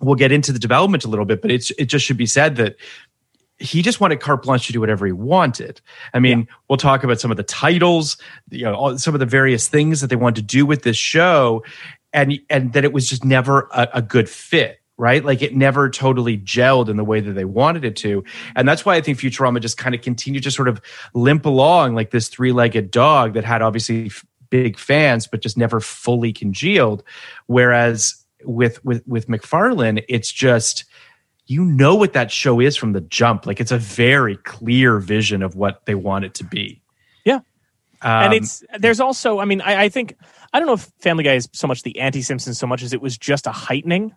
we'll 0.00 0.14
get 0.14 0.32
into 0.32 0.52
the 0.52 0.58
development 0.58 1.04
a 1.04 1.08
little 1.08 1.24
bit, 1.24 1.42
but 1.42 1.50
it's 1.50 1.70
it 1.72 1.86
just 1.86 2.04
should 2.04 2.16
be 2.16 2.26
said 2.26 2.56
that 2.56 2.76
he 3.58 3.82
just 3.82 4.00
wanted 4.00 4.20
carte 4.20 4.42
blanche 4.42 4.66
to 4.68 4.72
do 4.72 4.80
whatever 4.80 5.04
he 5.04 5.12
wanted. 5.12 5.80
I 6.14 6.20
mean, 6.20 6.46
we'll 6.68 6.76
talk 6.76 7.02
about 7.02 7.20
some 7.20 7.32
of 7.32 7.36
the 7.36 7.42
titles, 7.42 8.16
you 8.50 8.64
know, 8.64 8.74
all, 8.74 8.98
some 8.98 9.14
of 9.14 9.20
the 9.20 9.26
various 9.26 9.66
things 9.66 10.00
that 10.00 10.06
they 10.06 10.16
wanted 10.16 10.36
to 10.36 10.42
do 10.42 10.64
with 10.64 10.82
this 10.82 10.96
show, 10.96 11.64
and 12.12 12.38
and 12.48 12.72
that 12.72 12.84
it 12.84 12.92
was 12.92 13.08
just 13.08 13.24
never 13.24 13.68
a, 13.72 13.88
a 13.94 14.02
good 14.02 14.28
fit. 14.28 14.77
Right, 15.00 15.24
like 15.24 15.42
it 15.42 15.54
never 15.54 15.88
totally 15.88 16.36
gelled 16.36 16.88
in 16.88 16.96
the 16.96 17.04
way 17.04 17.20
that 17.20 17.34
they 17.34 17.44
wanted 17.44 17.84
it 17.84 17.94
to, 17.98 18.24
and 18.56 18.66
that's 18.66 18.84
why 18.84 18.96
I 18.96 19.00
think 19.00 19.18
Futurama 19.18 19.60
just 19.60 19.78
kind 19.78 19.94
of 19.94 20.02
continued 20.02 20.42
to 20.42 20.50
sort 20.50 20.66
of 20.66 20.80
limp 21.14 21.46
along 21.46 21.94
like 21.94 22.10
this 22.10 22.26
three-legged 22.28 22.90
dog 22.90 23.34
that 23.34 23.44
had 23.44 23.62
obviously 23.62 24.06
f- 24.06 24.26
big 24.50 24.76
fans, 24.76 25.28
but 25.28 25.40
just 25.40 25.56
never 25.56 25.78
fully 25.78 26.32
congealed. 26.32 27.04
Whereas 27.46 28.24
with 28.44 28.84
with 28.84 29.06
with 29.06 29.28
MacFarlane, 29.28 30.00
it's 30.08 30.32
just 30.32 30.84
you 31.46 31.64
know 31.64 31.94
what 31.94 32.12
that 32.12 32.30
show 32.30 32.60
is 32.60 32.76
from 32.76 32.92
the 32.92 33.00
jump. 33.00 33.46
Like 33.46 33.60
it's 33.60 33.72
a 33.72 33.78
very 33.78 34.36
clear 34.36 34.98
vision 34.98 35.42
of 35.42 35.56
what 35.56 35.86
they 35.86 35.94
want 35.94 36.24
it 36.24 36.34
to 36.34 36.44
be. 36.44 36.82
Yeah. 37.24 37.36
Um, 38.02 38.24
and 38.24 38.34
it's 38.34 38.62
there's 38.78 39.00
also, 39.00 39.40
I 39.40 39.44
mean, 39.44 39.60
I, 39.62 39.84
I 39.84 39.88
think 39.88 40.14
I 40.52 40.60
don't 40.60 40.66
know 40.66 40.74
if 40.74 40.90
Family 41.00 41.24
Guy 41.24 41.34
is 41.34 41.48
so 41.52 41.66
much 41.66 41.82
the 41.82 41.98
anti 41.98 42.22
Simpsons 42.22 42.58
so 42.58 42.66
much 42.66 42.82
as 42.82 42.92
it 42.92 43.00
was 43.00 43.16
just 43.16 43.46
a 43.46 43.52
heightening. 43.52 44.14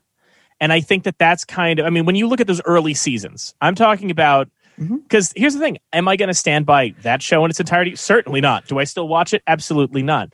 And 0.62 0.72
I 0.72 0.80
think 0.80 1.04
that 1.04 1.18
that's 1.18 1.44
kind 1.44 1.80
of, 1.80 1.88
I 1.88 1.90
mean, 1.90 2.06
when 2.06 2.16
you 2.16 2.28
look 2.28 2.40
at 2.40 2.46
those 2.46 2.62
early 2.66 2.94
seasons, 2.94 3.56
I'm 3.62 3.74
talking 3.74 4.12
about 4.12 4.48
mm-hmm. 4.80 4.98
because 4.98 5.34
here's 5.36 5.56
the 5.56 5.60
thing: 5.60 5.80
Am 5.92 6.08
I 6.08 6.16
going 6.16 6.28
to 6.28 6.36
stand 6.36 6.68
by 6.68 6.94
that 7.02 7.22
show 7.22 7.44
in 7.44 7.50
its 7.50 7.60
entirety? 7.60 7.96
Certainly 7.96 8.42
not. 8.42 8.68
Do 8.68 8.78
I 8.78 8.84
still 8.84 9.08
watch 9.08 9.34
it? 9.34 9.42
Absolutely 9.48 10.04
not. 10.04 10.30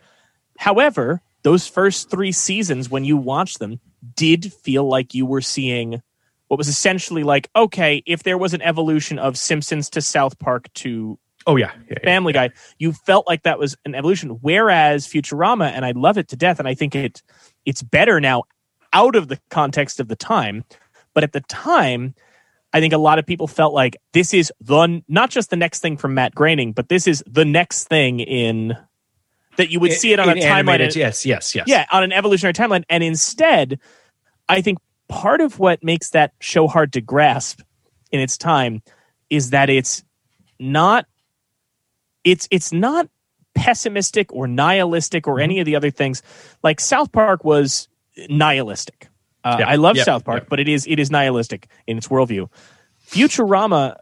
However, 0.59 1.21
those 1.43 1.65
first 1.65 2.11
three 2.11 2.33
seasons, 2.33 2.89
when 2.89 3.05
you 3.05 3.15
watch 3.15 3.55
them, 3.55 3.79
did 4.15 4.51
feel 4.51 4.87
like 4.87 5.13
you 5.13 5.25
were 5.25 5.41
seeing 5.41 6.01
what 6.49 6.57
was 6.57 6.67
essentially 6.67 7.23
like, 7.23 7.49
okay, 7.55 8.03
if 8.05 8.23
there 8.23 8.37
was 8.37 8.53
an 8.53 8.61
evolution 8.61 9.19
of 9.19 9.37
Simpsons 9.37 9.89
to 9.91 10.01
South 10.01 10.37
Park 10.39 10.71
to 10.75 11.17
oh 11.45 11.55
yeah, 11.55 11.71
yeah, 11.89 11.97
yeah. 12.01 12.03
Family 12.03 12.33
Guy, 12.33 12.49
you 12.79 12.91
felt 12.91 13.27
like 13.27 13.43
that 13.43 13.59
was 13.59 13.77
an 13.85 13.95
evolution. 13.95 14.31
Whereas 14.41 15.07
Futurama, 15.07 15.71
and 15.71 15.85
I 15.85 15.91
love 15.91 16.17
it 16.17 16.27
to 16.29 16.35
death, 16.35 16.59
and 16.59 16.67
I 16.67 16.73
think 16.73 16.95
it 16.95 17.23
it's 17.65 17.81
better 17.81 18.19
now 18.19 18.43
out 18.93 19.15
of 19.15 19.27
the 19.27 19.39
context 19.49 19.99
of 19.99 20.07
the 20.07 20.15
time. 20.15 20.63
But 21.13 21.23
at 21.23 21.33
the 21.33 21.41
time, 21.41 22.13
I 22.73 22.79
think 22.79 22.93
a 22.93 22.97
lot 22.97 23.19
of 23.19 23.25
people 23.25 23.47
felt 23.47 23.73
like 23.73 23.97
this 24.13 24.33
is 24.33 24.51
the 24.61 25.01
not 25.07 25.29
just 25.29 25.49
the 25.49 25.55
next 25.55 25.79
thing 25.79 25.97
from 25.97 26.13
Matt 26.13 26.35
Groening, 26.35 26.73
but 26.73 26.89
this 26.89 27.07
is 27.07 27.23
the 27.25 27.45
next 27.45 27.87
thing 27.87 28.19
in 28.19 28.77
that 29.55 29.71
you 29.71 29.79
would 29.79 29.93
see 29.93 30.13
it 30.13 30.19
on 30.19 30.29
In 30.29 30.37
a 30.37 30.41
timeline. 30.41 30.95
yes, 30.95 31.25
yes, 31.25 31.55
yes. 31.55 31.65
Yeah, 31.67 31.85
on 31.91 32.03
an 32.03 32.11
evolutionary 32.11 32.53
timeline. 32.53 32.83
And 32.89 33.03
instead, 33.03 33.79
I 34.47 34.61
think 34.61 34.77
part 35.07 35.41
of 35.41 35.59
what 35.59 35.83
makes 35.83 36.11
that 36.11 36.33
show 36.39 36.67
hard 36.67 36.93
to 36.93 37.01
grasp 37.01 37.61
in 38.11 38.19
its 38.19 38.37
time 38.37 38.81
is 39.29 39.49
that 39.49 39.69
it's 39.69 40.03
not 40.59 41.05
it's 42.23 42.47
it's 42.51 42.71
not 42.71 43.09
pessimistic 43.55 44.31
or 44.33 44.47
nihilistic 44.47 45.27
or 45.27 45.35
mm-hmm. 45.35 45.43
any 45.43 45.59
of 45.59 45.65
the 45.65 45.75
other 45.75 45.89
things. 45.89 46.21
Like 46.63 46.79
South 46.79 47.11
Park 47.11 47.43
was 47.43 47.87
nihilistic. 48.29 49.09
Uh, 49.43 49.57
Yeah. 49.59 49.67
I 49.69 49.75
love 49.75 49.95
Yep. 49.95 50.05
South 50.05 50.25
Park, 50.25 50.41
Yep. 50.43 50.49
but 50.49 50.59
it 50.59 50.67
is 50.67 50.85
it 50.87 50.99
is 50.99 51.09
nihilistic 51.11 51.67
in 51.85 51.97
its 51.97 52.07
worldview. 52.07 52.49
Futurama, 53.09 53.95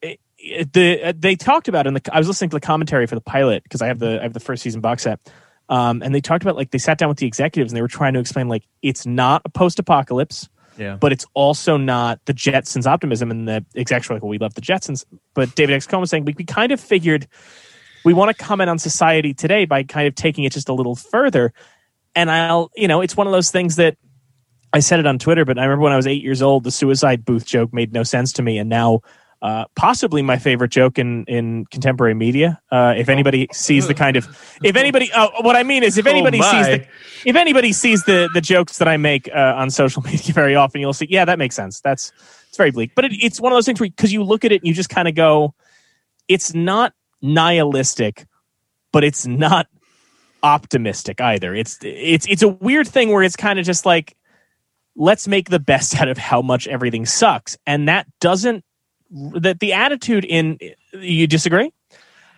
it- 0.00 0.20
it- 0.38 0.72
the 0.72 1.02
uh, 1.08 1.12
they 1.16 1.36
talked 1.36 1.68
about 1.68 1.86
in 1.86 1.94
the 1.94 2.00
I 2.12 2.18
was 2.18 2.28
listening 2.28 2.50
to 2.50 2.56
the 2.56 2.60
commentary 2.60 3.06
for 3.06 3.14
the 3.14 3.20
pilot 3.20 3.62
because 3.62 3.82
I 3.82 3.86
have 3.86 3.98
the 3.98 4.18
I 4.18 4.22
have 4.24 4.32
the 4.32 4.40
first 4.40 4.62
season 4.62 4.80
box 4.80 5.04
set, 5.04 5.20
um, 5.68 6.02
and 6.02 6.14
they 6.14 6.20
talked 6.20 6.42
about 6.42 6.56
like 6.56 6.70
they 6.70 6.78
sat 6.78 6.98
down 6.98 7.08
with 7.08 7.18
the 7.18 7.26
executives 7.26 7.72
and 7.72 7.76
they 7.76 7.82
were 7.82 7.88
trying 7.88 8.14
to 8.14 8.20
explain 8.20 8.48
like 8.48 8.64
it's 8.82 9.06
not 9.06 9.42
a 9.44 9.48
post 9.48 9.78
apocalypse, 9.78 10.48
Yeah. 10.76 10.96
but 10.96 11.12
it's 11.12 11.26
also 11.34 11.76
not 11.76 12.18
the 12.24 12.34
Jetsons 12.34 12.86
optimism. 12.86 13.30
And 13.30 13.46
the 13.46 13.64
execs 13.76 14.08
were 14.08 14.16
like, 14.16 14.22
well, 14.22 14.30
we 14.30 14.38
love 14.38 14.54
the 14.54 14.60
Jetsons, 14.62 15.04
but 15.34 15.54
David 15.54 15.74
X. 15.76 15.86
Cohen 15.86 16.00
was 16.00 16.10
saying 16.10 16.24
we, 16.24 16.34
we 16.36 16.44
kind 16.44 16.72
of 16.72 16.80
figured 16.80 17.28
we 18.04 18.12
want 18.12 18.36
to 18.36 18.44
comment 18.44 18.68
on 18.68 18.80
society 18.80 19.32
today 19.32 19.64
by 19.64 19.84
kind 19.84 20.08
of 20.08 20.16
taking 20.16 20.42
it 20.42 20.50
just 20.52 20.68
a 20.68 20.72
little 20.74 20.96
further. 20.96 21.52
And 22.14 22.30
I'll, 22.30 22.70
you 22.76 22.88
know, 22.88 23.00
it's 23.00 23.16
one 23.16 23.26
of 23.26 23.32
those 23.32 23.50
things 23.50 23.76
that 23.76 23.96
I 24.72 24.80
said 24.80 25.00
it 25.00 25.06
on 25.06 25.18
Twitter, 25.18 25.44
but 25.44 25.58
I 25.58 25.64
remember 25.64 25.84
when 25.84 25.92
I 25.92 25.96
was 25.96 26.06
eight 26.06 26.22
years 26.22 26.42
old, 26.42 26.64
the 26.64 26.70
suicide 26.70 27.24
booth 27.24 27.44
joke 27.44 27.72
made 27.72 27.92
no 27.92 28.02
sense 28.02 28.32
to 28.34 28.42
me, 28.42 28.58
and 28.58 28.68
now. 28.68 29.00
Uh, 29.40 29.64
possibly 29.74 30.22
my 30.22 30.38
favorite 30.38 30.70
joke 30.70 31.00
in, 31.00 31.24
in 31.24 31.64
contemporary 31.64 32.14
media. 32.14 32.60
Uh, 32.70 32.94
if 32.96 33.08
anybody 33.08 33.48
sees 33.50 33.88
the 33.88 33.92
kind 33.92 34.16
of, 34.16 34.24
if 34.62 34.76
anybody, 34.76 35.10
oh, 35.16 35.30
what 35.40 35.56
I 35.56 35.64
mean 35.64 35.82
is, 35.82 35.98
if 35.98 36.06
Oh, 36.06 36.10
anybody 36.10 36.40
sees 36.40 36.66
the, 36.66 36.86
if 37.24 37.34
anybody 37.34 37.72
sees 37.72 38.04
the 38.04 38.30
the 38.32 38.40
jokes 38.40 38.78
that 38.78 38.86
I 38.86 38.98
make 38.98 39.28
uh, 39.34 39.54
on 39.56 39.70
social 39.70 40.00
media 40.06 40.32
very 40.32 40.54
often, 40.54 40.80
you'll 40.80 40.92
see, 40.92 41.08
yeah, 41.10 41.24
that 41.24 41.40
makes 41.40 41.56
sense. 41.56 41.80
That's 41.80 42.12
it's 42.46 42.56
very 42.56 42.70
bleak, 42.70 42.92
but 42.94 43.06
it, 43.06 43.14
it's 43.20 43.40
one 43.40 43.50
of 43.50 43.56
those 43.56 43.66
things 43.66 43.80
where 43.80 43.90
because 43.90 44.12
you 44.12 44.22
look 44.22 44.44
at 44.44 44.52
it 44.52 44.60
and 44.60 44.68
you 44.68 44.74
just 44.74 44.90
kind 44.90 45.08
of 45.08 45.16
go, 45.16 45.54
it's 46.28 46.54
not 46.54 46.94
nihilistic, 47.20 48.26
but 48.92 49.02
it's 49.02 49.26
not 49.26 49.66
optimistic 50.42 51.20
either. 51.20 51.54
It's 51.54 51.78
it's 51.82 52.26
it's 52.28 52.42
a 52.42 52.48
weird 52.48 52.88
thing 52.88 53.10
where 53.10 53.22
it's 53.22 53.36
kind 53.36 53.58
of 53.58 53.64
just 53.64 53.86
like 53.86 54.16
let's 54.96 55.26
make 55.26 55.48
the 55.48 55.60
best 55.60 55.96
out 56.00 56.08
of 56.08 56.18
how 56.18 56.42
much 56.42 56.66
everything 56.68 57.06
sucks, 57.06 57.56
and 57.66 57.88
that 57.88 58.06
doesn't 58.20 58.64
that 59.10 59.60
the 59.60 59.72
attitude 59.72 60.24
in 60.24 60.58
you 60.92 61.26
disagree. 61.26 61.72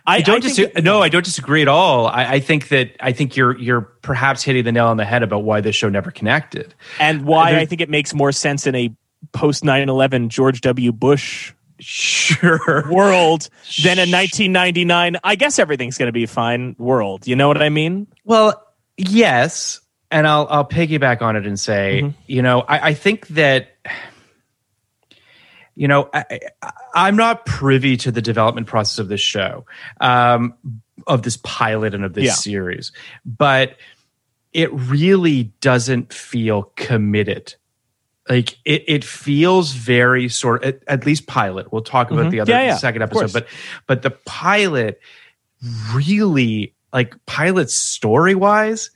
I 0.07 0.21
don't 0.21 0.41
think 0.41 0.55
disagree. 0.55 0.81
No, 0.83 1.01
I 1.01 1.09
don't 1.09 1.25
disagree 1.25 1.63
at 1.63 1.67
all. 1.67 2.07
I, 2.07 2.33
I 2.33 2.39
think 2.39 2.67
that 2.67 2.95
I 2.99 3.11
think 3.11 3.35
you're 3.35 3.57
you're 3.57 3.81
perhaps 3.81 4.43
hitting 4.43 4.63
the 4.63 4.71
nail 4.71 4.87
on 4.87 4.97
the 4.97 5.05
head 5.05 5.23
about 5.23 5.39
why 5.39 5.61
this 5.61 5.75
show 5.75 5.89
never 5.89 6.11
connected. 6.11 6.75
and 6.99 7.25
why 7.25 7.57
I 7.57 7.65
think 7.65 7.81
it 7.81 7.89
makes 7.89 8.13
more 8.13 8.31
sense 8.31 8.67
in 8.67 8.75
a 8.75 8.93
post 9.31 9.63
9/11 9.63 10.27
George 10.27 10.61
W. 10.61 10.91
Bush 10.91 11.53
Sure. 11.79 12.85
world 12.89 13.49
than 13.83 13.97
a 13.97 14.07
1999 14.09 15.17
I 15.23 15.35
guess 15.35 15.59
everything's 15.59 15.97
going 15.97 16.07
to 16.07 16.13
be 16.13 16.25
fine 16.25 16.75
world. 16.79 17.27
You 17.27 17.35
know 17.35 17.47
what 17.47 17.61
I 17.61 17.69
mean? 17.69 18.07
Well, 18.23 18.61
yes, 18.97 19.81
and 20.11 20.25
I'll 20.27 20.47
I'll 20.49 20.65
piggyback 20.67 21.21
on 21.21 21.35
it 21.35 21.45
and 21.45 21.59
say, 21.59 22.01
Mm-hmm. 22.03 22.19
you 22.27 22.41
know, 22.41 22.61
I, 22.61 22.89
I 22.89 22.93
think 22.93 23.27
that. 23.29 23.69
You 25.77 25.89
know, 25.89 26.09
I, 26.13 26.39
I'm 26.93 27.17
not 27.17 27.45
privy 27.45 27.97
to 27.97 28.11
the 28.11 28.21
development 28.21 28.65
process 28.67 28.97
of 28.97 29.09
this 29.09 29.19
show, 29.19 29.65
um, 29.99 30.53
of 31.05 31.23
this 31.23 31.35
pilot 31.43 31.93
and 31.93 32.05
of 32.05 32.13
this 32.13 32.23
Yeah. 32.25 32.31
series, 32.33 32.93
but 33.25 33.75
it 34.53 34.71
really 34.71 35.51
doesn't 35.59 36.13
feel 36.13 36.71
committed. 36.77 37.55
Like 38.27 38.57
it, 38.65 38.83
it 38.87 39.03
feels 39.03 39.71
very 39.73 40.29
sort 40.29 40.63
at, 40.63 40.79
at 40.87 41.05
least 41.05 41.27
pilot. 41.27 41.71
We'll 41.71 41.83
talk 41.83 42.09
about 42.11 42.25
Mhm. 42.25 42.31
the 42.31 42.39
other 42.39 42.51
Yeah, 42.51 42.63
yeah, 42.63 42.77
second 42.77 43.03
episode, 43.03 43.31
but 43.33 43.47
but 43.87 44.01
the 44.01 44.11
pilot 44.25 44.99
really 45.93 46.73
like 46.93 47.15
pilot 47.25 47.69
story 47.69 48.35
wise 48.35 48.91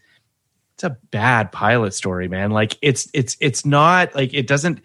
it's 0.75 0.83
a 0.85 0.97
bad 1.11 1.51
pilot 1.51 1.93
story 1.93 2.29
man. 2.29 2.51
Like 2.51 2.77
it's 2.81 3.09
it's 3.13 3.35
it's 3.41 3.65
not 3.65 4.15
like 4.15 4.33
it 4.33 4.47
doesn't 4.47 4.81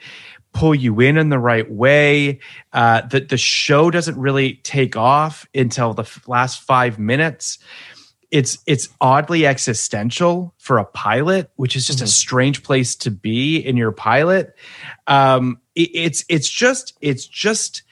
pull 0.52 0.74
you 0.74 0.98
in 1.00 1.16
in 1.16 1.28
the 1.28 1.38
right 1.38 1.70
way. 1.70 2.40
Uh 2.72 3.02
the 3.02 3.20
the 3.20 3.37
show 3.37 3.92
doesn't 3.92 4.18
really 4.18 4.54
take 4.64 4.96
off 4.96 5.46
until 5.54 5.94
the 5.94 6.02
f- 6.02 6.26
last 6.26 6.61
5 6.62 6.98
minutes 6.98 7.59
it's 8.35 8.59
it's 8.66 8.88
oddly 9.01 9.47
existential 9.47 10.53
for 10.59 10.79
a 10.79 10.85
pilot 10.85 11.53
which 11.55 11.77
is 11.77 11.87
just 11.87 12.01
a 12.01 12.07
strange 12.09 12.64
place 12.64 12.97
to 12.97 13.12
be 13.12 13.59
in 13.59 13.77
your 13.77 13.92
pilot. 13.92 14.57
Um 15.07 15.61
it, 15.77 15.90
it's 15.94 16.25
it's 16.29 16.49
just 16.49 16.99
it's 17.01 17.29
just 17.29 17.85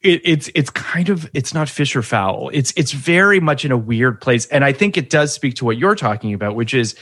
it, 0.00 0.22
it's 0.24 0.50
it's 0.54 0.70
kind 0.70 1.10
of 1.10 1.28
it's 1.34 1.52
not 1.52 1.68
fish 1.68 1.94
or 1.94 2.00
fowl. 2.00 2.48
It's 2.54 2.72
it's 2.78 2.92
very 2.92 3.40
much 3.40 3.66
in 3.66 3.72
a 3.72 3.76
weird 3.76 4.22
place, 4.22 4.46
and 4.46 4.64
I 4.64 4.72
think 4.72 4.96
it 4.96 5.10
does 5.10 5.34
speak 5.34 5.56
to 5.56 5.66
what 5.66 5.76
you're 5.76 5.96
talking 5.96 6.32
about, 6.32 6.56
which 6.56 6.72
is 6.72 6.94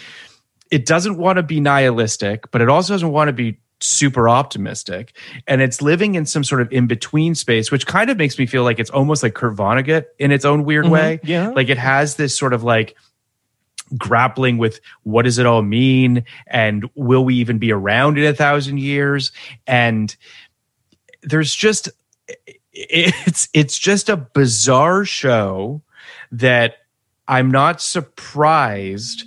it 0.73 0.85
doesn't 0.85 1.19
want 1.19 1.37
to 1.37 1.45
be 1.45 1.61
nihilistic, 1.61 2.51
but 2.51 2.61
it 2.61 2.69
also 2.69 2.95
doesn't 2.95 3.12
want 3.12 3.29
to 3.29 3.33
be 3.33 3.61
super 3.83 4.29
optimistic, 4.29 5.16
and 5.47 5.61
it's 5.61 5.83
living 5.83 6.14
in 6.14 6.27
some 6.27 6.45
sort 6.45 6.61
of 6.61 6.73
in 6.73 6.87
between 6.87 7.35
space, 7.35 7.71
which 7.71 7.87
kind 7.87 8.11
of 8.11 8.16
makes 8.16 8.38
me 8.38 8.47
feel 8.47 8.62
like 8.62 8.79
it's 8.79 8.90
almost 8.90 9.23
like 9.23 9.35
Kurt 9.35 9.57
Vonnegut 9.57 10.07
in 10.18 10.33
its 10.33 10.45
own 10.45 10.64
weird 10.64 10.85
mm-hmm. 10.85 10.92
way. 10.92 11.21
yeah. 11.25 11.49
like 11.49 11.68
it 11.68 11.79
has 11.79 12.16
this 12.16 12.37
sort 12.37 12.53
of 12.53 12.62
like 12.62 12.97
grappling 13.97 14.59
with 14.59 14.81
what 15.03 15.23
does 15.23 15.38
it 15.38 15.45
all 15.45 15.62
mean 15.62 16.25
and 16.47 16.88
will 16.95 17.25
we 17.25 17.35
even 17.35 17.59
be 17.59 17.71
around 17.71 18.18
in 18.18 18.25
a 18.25 18.33
thousand 18.33 18.79
years 18.79 19.33
and 19.66 20.16
there's 21.23 21.55
just 21.55 21.90
it's 22.73 23.49
it's 23.53 23.79
just 23.79 24.09
a 24.09 24.16
bizarre 24.16 25.05
show 25.05 25.83
that 26.31 26.77
I'm 27.29 27.51
not 27.51 27.81
surprised 27.81 29.25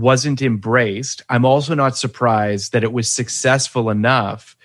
wasn't 0.00 0.42
embraced. 0.42 1.22
I'm 1.28 1.44
also 1.44 1.74
not 1.74 1.96
surprised 1.96 2.72
that 2.72 2.84
it 2.84 2.92
was 2.92 3.10
successful 3.10 3.90
enough 3.90 4.56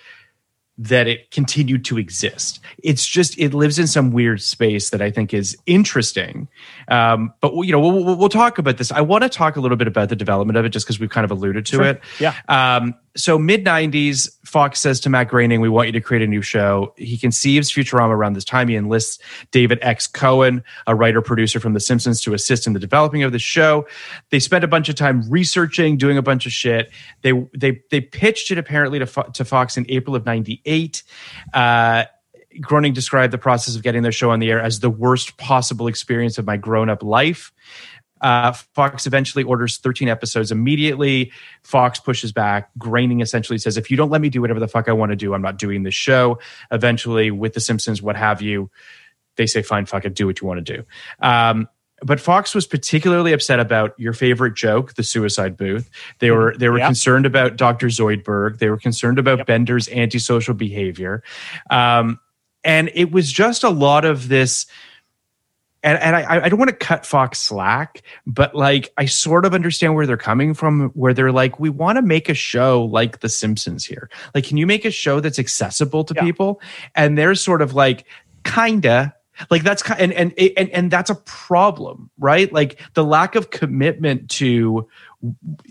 that 0.78 1.06
it 1.06 1.30
continued 1.30 1.84
to 1.86 1.98
exist. 1.98 2.60
It's 2.82 3.06
just 3.06 3.38
it 3.38 3.54
lives 3.54 3.78
in 3.78 3.86
some 3.86 4.10
weird 4.10 4.42
space 4.42 4.90
that 4.90 5.00
I 5.00 5.10
think 5.10 5.32
is 5.32 5.56
interesting. 5.66 6.48
Um, 6.88 7.32
but 7.40 7.52
you 7.62 7.72
know, 7.72 7.80
we'll, 7.80 8.04
we'll, 8.04 8.16
we'll 8.16 8.28
talk 8.28 8.58
about 8.58 8.78
this. 8.78 8.92
I 8.92 9.00
want 9.00 9.22
to 9.22 9.28
talk 9.28 9.56
a 9.56 9.60
little 9.60 9.76
bit 9.76 9.88
about 9.88 10.08
the 10.08 10.16
development 10.16 10.56
of 10.56 10.64
it, 10.64 10.70
just 10.70 10.86
because 10.86 11.00
we've 11.00 11.10
kind 11.10 11.24
of 11.24 11.30
alluded 11.30 11.66
to 11.66 11.82
it. 11.82 12.00
Yeah. 12.20 12.34
Um, 12.48 12.94
so 13.16 13.38
mid 13.38 13.64
'90s, 13.64 14.28
Fox 14.44 14.80
says 14.80 15.00
to 15.00 15.10
Matt 15.10 15.28
Groening, 15.28 15.60
"We 15.60 15.68
want 15.68 15.88
you 15.88 15.92
to 15.92 16.00
create 16.00 16.22
a 16.22 16.26
new 16.26 16.42
show." 16.42 16.94
He 16.96 17.16
conceives 17.16 17.72
Futurama 17.72 18.10
around 18.10 18.34
this 18.34 18.44
time. 18.44 18.68
He 18.68 18.76
enlists 18.76 19.18
David 19.50 19.78
X. 19.82 20.06
Cohen, 20.06 20.62
a 20.86 20.94
writer 20.94 21.22
producer 21.22 21.58
from 21.58 21.72
The 21.72 21.80
Simpsons, 21.80 22.20
to 22.22 22.34
assist 22.34 22.66
in 22.66 22.72
the 22.72 22.80
developing 22.80 23.22
of 23.22 23.32
the 23.32 23.38
show. 23.38 23.86
They 24.30 24.38
spent 24.38 24.64
a 24.64 24.68
bunch 24.68 24.88
of 24.88 24.94
time 24.94 25.28
researching, 25.30 25.96
doing 25.96 26.18
a 26.18 26.22
bunch 26.22 26.46
of 26.46 26.52
shit. 26.52 26.90
They 27.22 27.32
they 27.54 27.80
they 27.90 28.00
pitched 28.00 28.50
it 28.50 28.58
apparently 28.58 28.98
to 28.98 29.06
to 29.34 29.44
Fox 29.44 29.76
in 29.76 29.86
April 29.88 30.14
of 30.14 30.26
'98. 30.26 31.02
Uh, 31.54 32.04
Groening 32.60 32.92
described 32.92 33.32
the 33.32 33.38
process 33.38 33.76
of 33.76 33.82
getting 33.82 34.02
their 34.02 34.12
show 34.12 34.30
on 34.30 34.40
the 34.40 34.50
air 34.50 34.60
as 34.60 34.80
the 34.80 34.90
worst 34.90 35.36
possible 35.36 35.86
experience 35.88 36.38
of 36.38 36.46
my 36.46 36.56
grown 36.56 36.88
up 36.90 37.02
life. 37.02 37.52
Uh, 38.20 38.52
Fox 38.74 39.06
eventually 39.06 39.44
orders 39.44 39.76
13 39.76 40.08
episodes 40.08 40.50
immediately. 40.50 41.30
Fox 41.62 42.00
pushes 42.00 42.32
back. 42.32 42.70
Groening 42.78 43.20
essentially 43.20 43.58
says, 43.58 43.76
if 43.76 43.90
you 43.90 43.96
don't 43.96 44.10
let 44.10 44.20
me 44.22 44.30
do 44.30 44.40
whatever 44.40 44.58
the 44.60 44.68
fuck 44.68 44.88
I 44.88 44.92
want 44.92 45.10
to 45.12 45.16
do, 45.16 45.34
I'm 45.34 45.42
not 45.42 45.58
doing 45.58 45.82
this 45.82 45.94
show. 45.94 46.38
Eventually, 46.70 47.30
with 47.30 47.52
The 47.52 47.60
Simpsons, 47.60 48.00
what 48.00 48.16
have 48.16 48.40
you, 48.40 48.70
they 49.36 49.46
say, 49.46 49.60
fine, 49.60 49.84
fuck 49.84 50.06
it, 50.06 50.14
do 50.14 50.26
what 50.26 50.40
you 50.40 50.46
want 50.46 50.64
to 50.64 50.76
do. 50.76 50.84
Um, 51.20 51.68
but 52.02 52.20
Fox 52.20 52.54
was 52.54 52.66
particularly 52.66 53.32
upset 53.32 53.58
about 53.60 53.94
your 53.98 54.12
favorite 54.12 54.54
joke, 54.54 54.94
the 54.94 55.02
suicide 55.02 55.56
booth. 55.56 55.88
They 56.18 56.30
were 56.30 56.54
they 56.58 56.68
were 56.68 56.78
Yeah. 56.78 56.86
concerned 56.86 57.24
about 57.24 57.56
Dr. 57.56 57.86
Zoidberg. 57.86 58.58
They 58.58 58.68
were 58.68 58.76
concerned 58.76 59.18
about 59.18 59.46
Bender's 59.46 59.88
antisocial 59.88 60.52
behavior, 60.52 61.22
um, 61.70 62.20
and 62.66 62.90
it 62.94 63.10
was 63.10 63.32
just 63.32 63.64
a 63.64 63.70
lot 63.70 64.04
of 64.04 64.28
this 64.28 64.66
and 65.82 65.98
and 65.98 66.16
I, 66.16 66.44
I 66.44 66.48
don't 66.48 66.58
want 66.58 66.70
to 66.70 66.76
cut 66.76 67.06
Fox 67.06 67.38
slack, 67.38 68.02
but 68.26 68.56
like 68.56 68.92
I 68.98 69.06
sort 69.06 69.46
of 69.46 69.54
understand 69.54 69.94
where 69.94 70.04
they're 70.04 70.16
coming 70.16 70.52
from, 70.52 70.88
where 70.90 71.14
they're 71.14 71.30
like, 71.30 71.60
we 71.60 71.70
want 71.70 71.96
to 71.96 72.02
make 72.02 72.28
a 72.28 72.34
show 72.34 72.84
like 72.84 73.20
The 73.20 73.28
Simpsons 73.28 73.84
here. 73.84 74.10
Like, 74.34 74.44
can 74.44 74.56
you 74.56 74.66
make 74.66 74.84
a 74.84 74.90
show 74.90 75.20
that's 75.20 75.38
accessible 75.38 76.02
to 76.04 76.14
Yeah. 76.14 76.22
people? 76.22 76.60
And 76.96 77.16
they're 77.16 77.36
sort 77.36 77.62
of 77.62 77.74
like, 77.74 78.04
kinda. 78.42 79.14
Like 79.50 79.62
that's 79.62 79.88
and, 79.90 80.12
and 80.12 80.32
and 80.38 80.70
and 80.70 80.90
that's 80.90 81.10
a 81.10 81.14
problem, 81.14 82.10
right? 82.18 82.50
Like 82.52 82.80
the 82.94 83.04
lack 83.04 83.34
of 83.36 83.50
commitment 83.50 84.30
to 84.30 84.88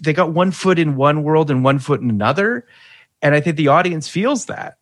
they 0.02 0.14
got 0.14 0.32
one 0.32 0.52
foot 0.52 0.78
in 0.80 0.96
one 0.96 1.24
world 1.24 1.50
and 1.50 1.64
one 1.64 1.80
foot 1.80 2.00
in 2.00 2.10
another, 2.10 2.68
and 3.24 3.34
I 3.34 3.42
think 3.42 3.58
the 3.58 3.70
audience 3.70 4.08
feels 4.08 4.46
that. 4.46 4.78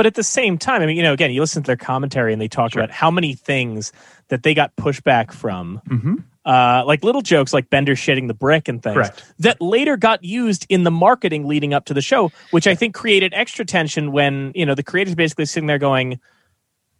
But 0.00 0.06
at 0.06 0.14
the 0.14 0.22
same 0.22 0.56
time, 0.56 0.80
I 0.80 0.86
mean, 0.86 0.96
you 0.96 1.02
know, 1.02 1.12
again, 1.12 1.30
you 1.30 1.42
listen 1.42 1.62
to 1.62 1.66
their 1.66 1.76
commentary 1.76 2.32
and 2.32 2.40
they 2.40 2.48
talk 2.48 2.74
about 2.74 2.90
how 2.90 3.10
many 3.10 3.34
things 3.34 3.92
that 4.28 4.42
they 4.42 4.54
got 4.54 4.74
pushback 4.74 5.30
from, 5.30 5.82
Mm-hmm. 5.90 6.14
uh, 6.46 6.84
like 6.86 7.04
little 7.04 7.20
jokes 7.20 7.52
like 7.52 7.68
Bender 7.68 7.94
shitting 7.94 8.26
the 8.26 8.32
brick 8.32 8.66
and 8.66 8.82
things 8.82 8.94
Correct. 8.94 9.22
that 9.40 9.60
later 9.60 9.98
got 9.98 10.24
used 10.24 10.64
in 10.70 10.84
the 10.84 10.90
marketing 10.90 11.46
leading 11.46 11.74
up 11.74 11.84
to 11.84 11.92
the 11.92 12.00
show, 12.00 12.32
which 12.50 12.66
I 12.66 12.74
think 12.74 12.94
created 12.94 13.34
extra 13.34 13.66
tension 13.66 14.10
when, 14.10 14.52
you 14.54 14.64
know, 14.64 14.74
the 14.74 14.82
creators 14.82 15.14
basically 15.14 15.44
sitting 15.44 15.66
there 15.66 15.76
going, 15.76 16.18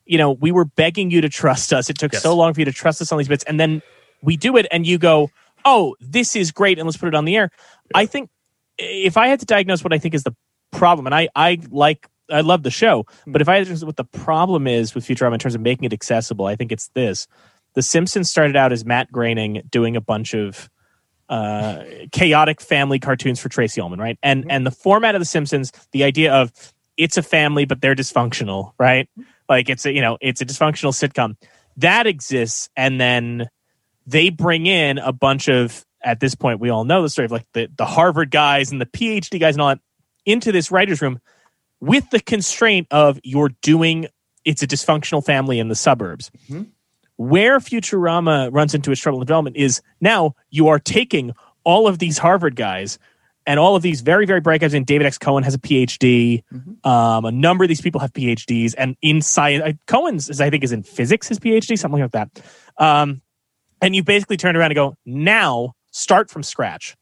you 0.04 0.18
know, 0.18 0.32
we 0.32 0.52
were 0.52 0.66
begging 0.66 1.10
you 1.10 1.22
to 1.22 1.30
trust 1.30 1.72
us. 1.72 1.88
It 1.88 1.96
took 1.96 2.12
Yes. 2.12 2.22
so 2.22 2.36
long 2.36 2.52
for 2.52 2.60
you 2.60 2.66
to 2.66 2.72
trust 2.72 3.00
us 3.00 3.10
on 3.12 3.16
these 3.16 3.28
bits. 3.28 3.44
And 3.44 3.58
then 3.58 3.80
we 4.20 4.36
do 4.36 4.58
it 4.58 4.66
and 4.70 4.86
you 4.86 4.98
go, 4.98 5.30
oh, 5.64 5.96
this 6.02 6.36
is 6.36 6.52
great. 6.52 6.78
And 6.78 6.86
let's 6.86 6.98
put 6.98 7.08
it 7.08 7.14
on 7.14 7.24
the 7.24 7.34
air. 7.34 7.50
I 7.94 8.04
think 8.04 8.28
if 8.76 9.16
I 9.16 9.28
had 9.28 9.40
to 9.40 9.46
diagnose 9.46 9.82
what 9.82 9.94
I 9.94 9.98
think 9.98 10.12
is 10.12 10.22
the 10.22 10.36
problem, 10.70 11.06
and 11.06 11.14
I 11.14 11.30
I 11.34 11.60
like 11.70 12.09
I 12.30 12.40
love 12.42 12.62
the 12.62 12.70
show, 12.70 13.06
Hmm. 13.24 13.32
but 13.32 13.40
if 13.42 13.48
I 13.48 13.56
had 13.64 13.82
what 13.82 13.96
the 13.96 14.04
problem 14.04 14.66
is 14.66 14.94
with 14.94 15.06
Futurama 15.06 15.34
in 15.34 15.38
terms 15.40 15.54
of 15.54 15.60
making 15.60 15.84
it 15.84 15.92
accessible, 15.92 16.46
I 16.46 16.56
think 16.56 16.72
it's 16.72 16.88
this: 16.94 17.26
The 17.74 17.82
Simpsons 17.82 18.30
started 18.30 18.56
out 18.56 18.72
as 18.72 18.84
Matt 18.84 19.10
Groening 19.12 19.62
doing 19.70 19.96
a 19.96 20.00
bunch 20.00 20.34
of 20.34 20.68
uh, 21.28 21.84
chaotic 22.12 22.60
family 22.60 22.98
cartoons 22.98 23.38
for 23.40 23.48
Tracey 23.48 23.80
Ullman, 23.80 24.00
right? 24.00 24.18
And 24.22 24.42
Mm-hmm. 24.42 24.50
and 24.50 24.66
the 24.66 24.70
format 24.70 25.14
of 25.14 25.20
The 25.20 25.26
Simpsons, 25.26 25.72
the 25.92 26.04
idea 26.04 26.32
of 26.32 26.52
it's 26.96 27.16
a 27.16 27.22
family 27.22 27.64
but 27.64 27.80
they're 27.80 27.94
dysfunctional, 27.94 28.72
right? 28.78 29.08
Like 29.48 29.68
it's 29.68 29.86
a 29.86 29.92
you 29.92 30.00
know 30.00 30.18
it's 30.20 30.40
a 30.40 30.46
dysfunctional 30.46 30.92
sitcom 30.92 31.36
that 31.76 32.06
exists, 32.06 32.68
and 32.76 33.00
then 33.00 33.48
they 34.06 34.30
bring 34.30 34.66
in 34.66 34.98
a 34.98 35.12
bunch 35.12 35.48
of 35.48 35.84
at 36.02 36.20
this 36.20 36.34
point 36.34 36.60
we 36.60 36.70
all 36.70 36.84
know 36.84 37.02
the 37.02 37.08
story 37.08 37.26
of 37.26 37.32
like 37.32 37.46
the 37.54 37.68
the 37.76 37.86
Harvard 37.86 38.30
guys 38.30 38.72
and 38.72 38.80
the 38.80 38.86
PhD 38.86 39.38
guys 39.38 39.54
and 39.54 39.62
all 39.62 39.68
that 39.68 39.80
into 40.26 40.52
this 40.52 40.70
writers 40.70 41.00
room 41.00 41.20
with 41.80 42.08
the 42.10 42.20
constraint 42.20 42.86
of 42.90 43.18
you're 43.22 43.50
doing 43.62 44.06
it's 44.44 44.62
a 44.62 44.66
dysfunctional 44.66 45.24
family 45.24 45.58
in 45.58 45.68
the 45.68 45.74
suburbs. 45.74 46.30
Where 47.16 47.58
Futurama 47.58 48.48
runs 48.52 48.74
into 48.74 48.90
its 48.90 49.00
trouble 49.00 49.20
in 49.20 49.26
development 49.26 49.56
is 49.56 49.82
now 50.00 50.34
you 50.50 50.68
are 50.68 50.78
taking 50.78 51.32
all 51.64 51.86
of 51.86 51.98
these 51.98 52.16
Harvard 52.16 52.56
guys 52.56 52.98
and 53.46 53.60
all 53.60 53.76
of 53.76 53.82
these 53.82 54.00
very, 54.00 54.26
very 54.26 54.40
bright 54.40 54.60
guys. 54.60 54.72
And 54.72 54.86
David 54.86 55.06
X. 55.06 55.18
Cohen 55.18 55.42
has 55.44 55.54
a 55.54 55.58
PhD. 55.58 56.42
Um, 56.86 57.24
a 57.24 57.32
number 57.32 57.64
of 57.64 57.68
these 57.68 57.80
people 57.80 58.00
have 58.00 58.12
PhDs. 58.12 58.74
And 58.78 58.96
in 59.02 59.20
science, 59.20 59.62
uh, 59.64 59.72
Cohen's, 59.86 60.30
is, 60.30 60.40
I 60.40 60.48
think, 60.48 60.64
is 60.64 60.72
in 60.72 60.82
physics, 60.82 61.28
his 61.28 61.38
PhD, 61.38 61.78
something 61.78 62.00
like 62.00 62.12
that. 62.12 62.42
Um, 62.78 63.20
and 63.82 63.94
you 63.94 64.02
basically 64.02 64.36
turn 64.36 64.56
around 64.56 64.70
and 64.70 64.76
go, 64.76 64.96
now 65.04 65.74
start 65.90 66.30
from 66.30 66.42
scratch. 66.42 66.96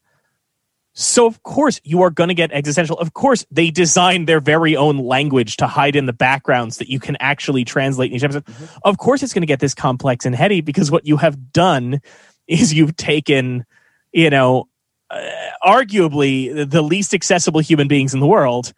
So 0.99 1.25
of 1.25 1.41
course 1.43 1.79
you 1.85 2.01
are 2.01 2.09
going 2.09 2.27
to 2.27 2.33
get 2.33 2.51
existential. 2.51 2.97
Of 2.99 3.13
course 3.13 3.45
they 3.49 3.71
designed 3.71 4.27
their 4.27 4.41
very 4.41 4.75
own 4.75 4.97
language 4.97 5.55
to 5.57 5.65
hide 5.67 5.95
in 5.95 6.07
the 6.07 6.13
backgrounds 6.13 6.77
that 6.77 6.89
you 6.89 6.99
can 6.99 7.15
actually 7.21 7.63
translate 7.63 8.11
in 8.11 8.17
each 8.17 8.23
episode. 8.23 8.43
Of 8.83 8.97
course 8.97 9.23
it's 9.23 9.33
going 9.33 9.41
to 9.43 9.47
get 9.47 9.61
this 9.61 9.73
complex 9.73 10.25
and 10.25 10.35
heady 10.35 10.59
because 10.59 10.91
what 10.91 11.07
you 11.07 11.15
have 11.15 11.53
done 11.53 12.01
is 12.47 12.73
you've 12.73 12.97
taken, 12.97 13.65
you 14.11 14.29
know, 14.29 14.67
uh, 15.09 15.21
arguably 15.65 16.69
the 16.69 16.81
least 16.81 17.13
accessible 17.13 17.61
human 17.61 17.87
beings 17.87 18.13
in 18.13 18.19
the 18.19 18.27
world, 18.27 18.73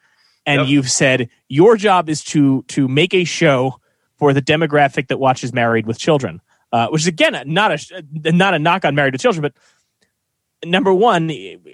and 0.45 0.61
Yep. 0.61 0.69
you've 0.69 0.91
said 0.91 1.27
your 1.49 1.75
job 1.75 2.07
is 2.07 2.23
to 2.25 2.63
to 2.67 2.87
make 2.87 3.15
a 3.15 3.23
show 3.23 3.79
for 4.17 4.31
the 4.31 4.41
demographic 4.43 5.07
that 5.07 5.17
watches 5.17 5.53
Married 5.53 5.87
with 5.87 5.97
Children, 5.97 6.39
uh, 6.71 6.87
which 6.89 7.01
is 7.01 7.07
again 7.07 7.41
not 7.47 7.71
a 7.71 8.03
not 8.31 8.53
a 8.53 8.59
knock 8.59 8.85
on 8.85 8.93
Married 8.93 9.13
with 9.13 9.21
Children, 9.21 9.41
but 9.41 9.53
number 10.63 10.93
one, 10.93 11.31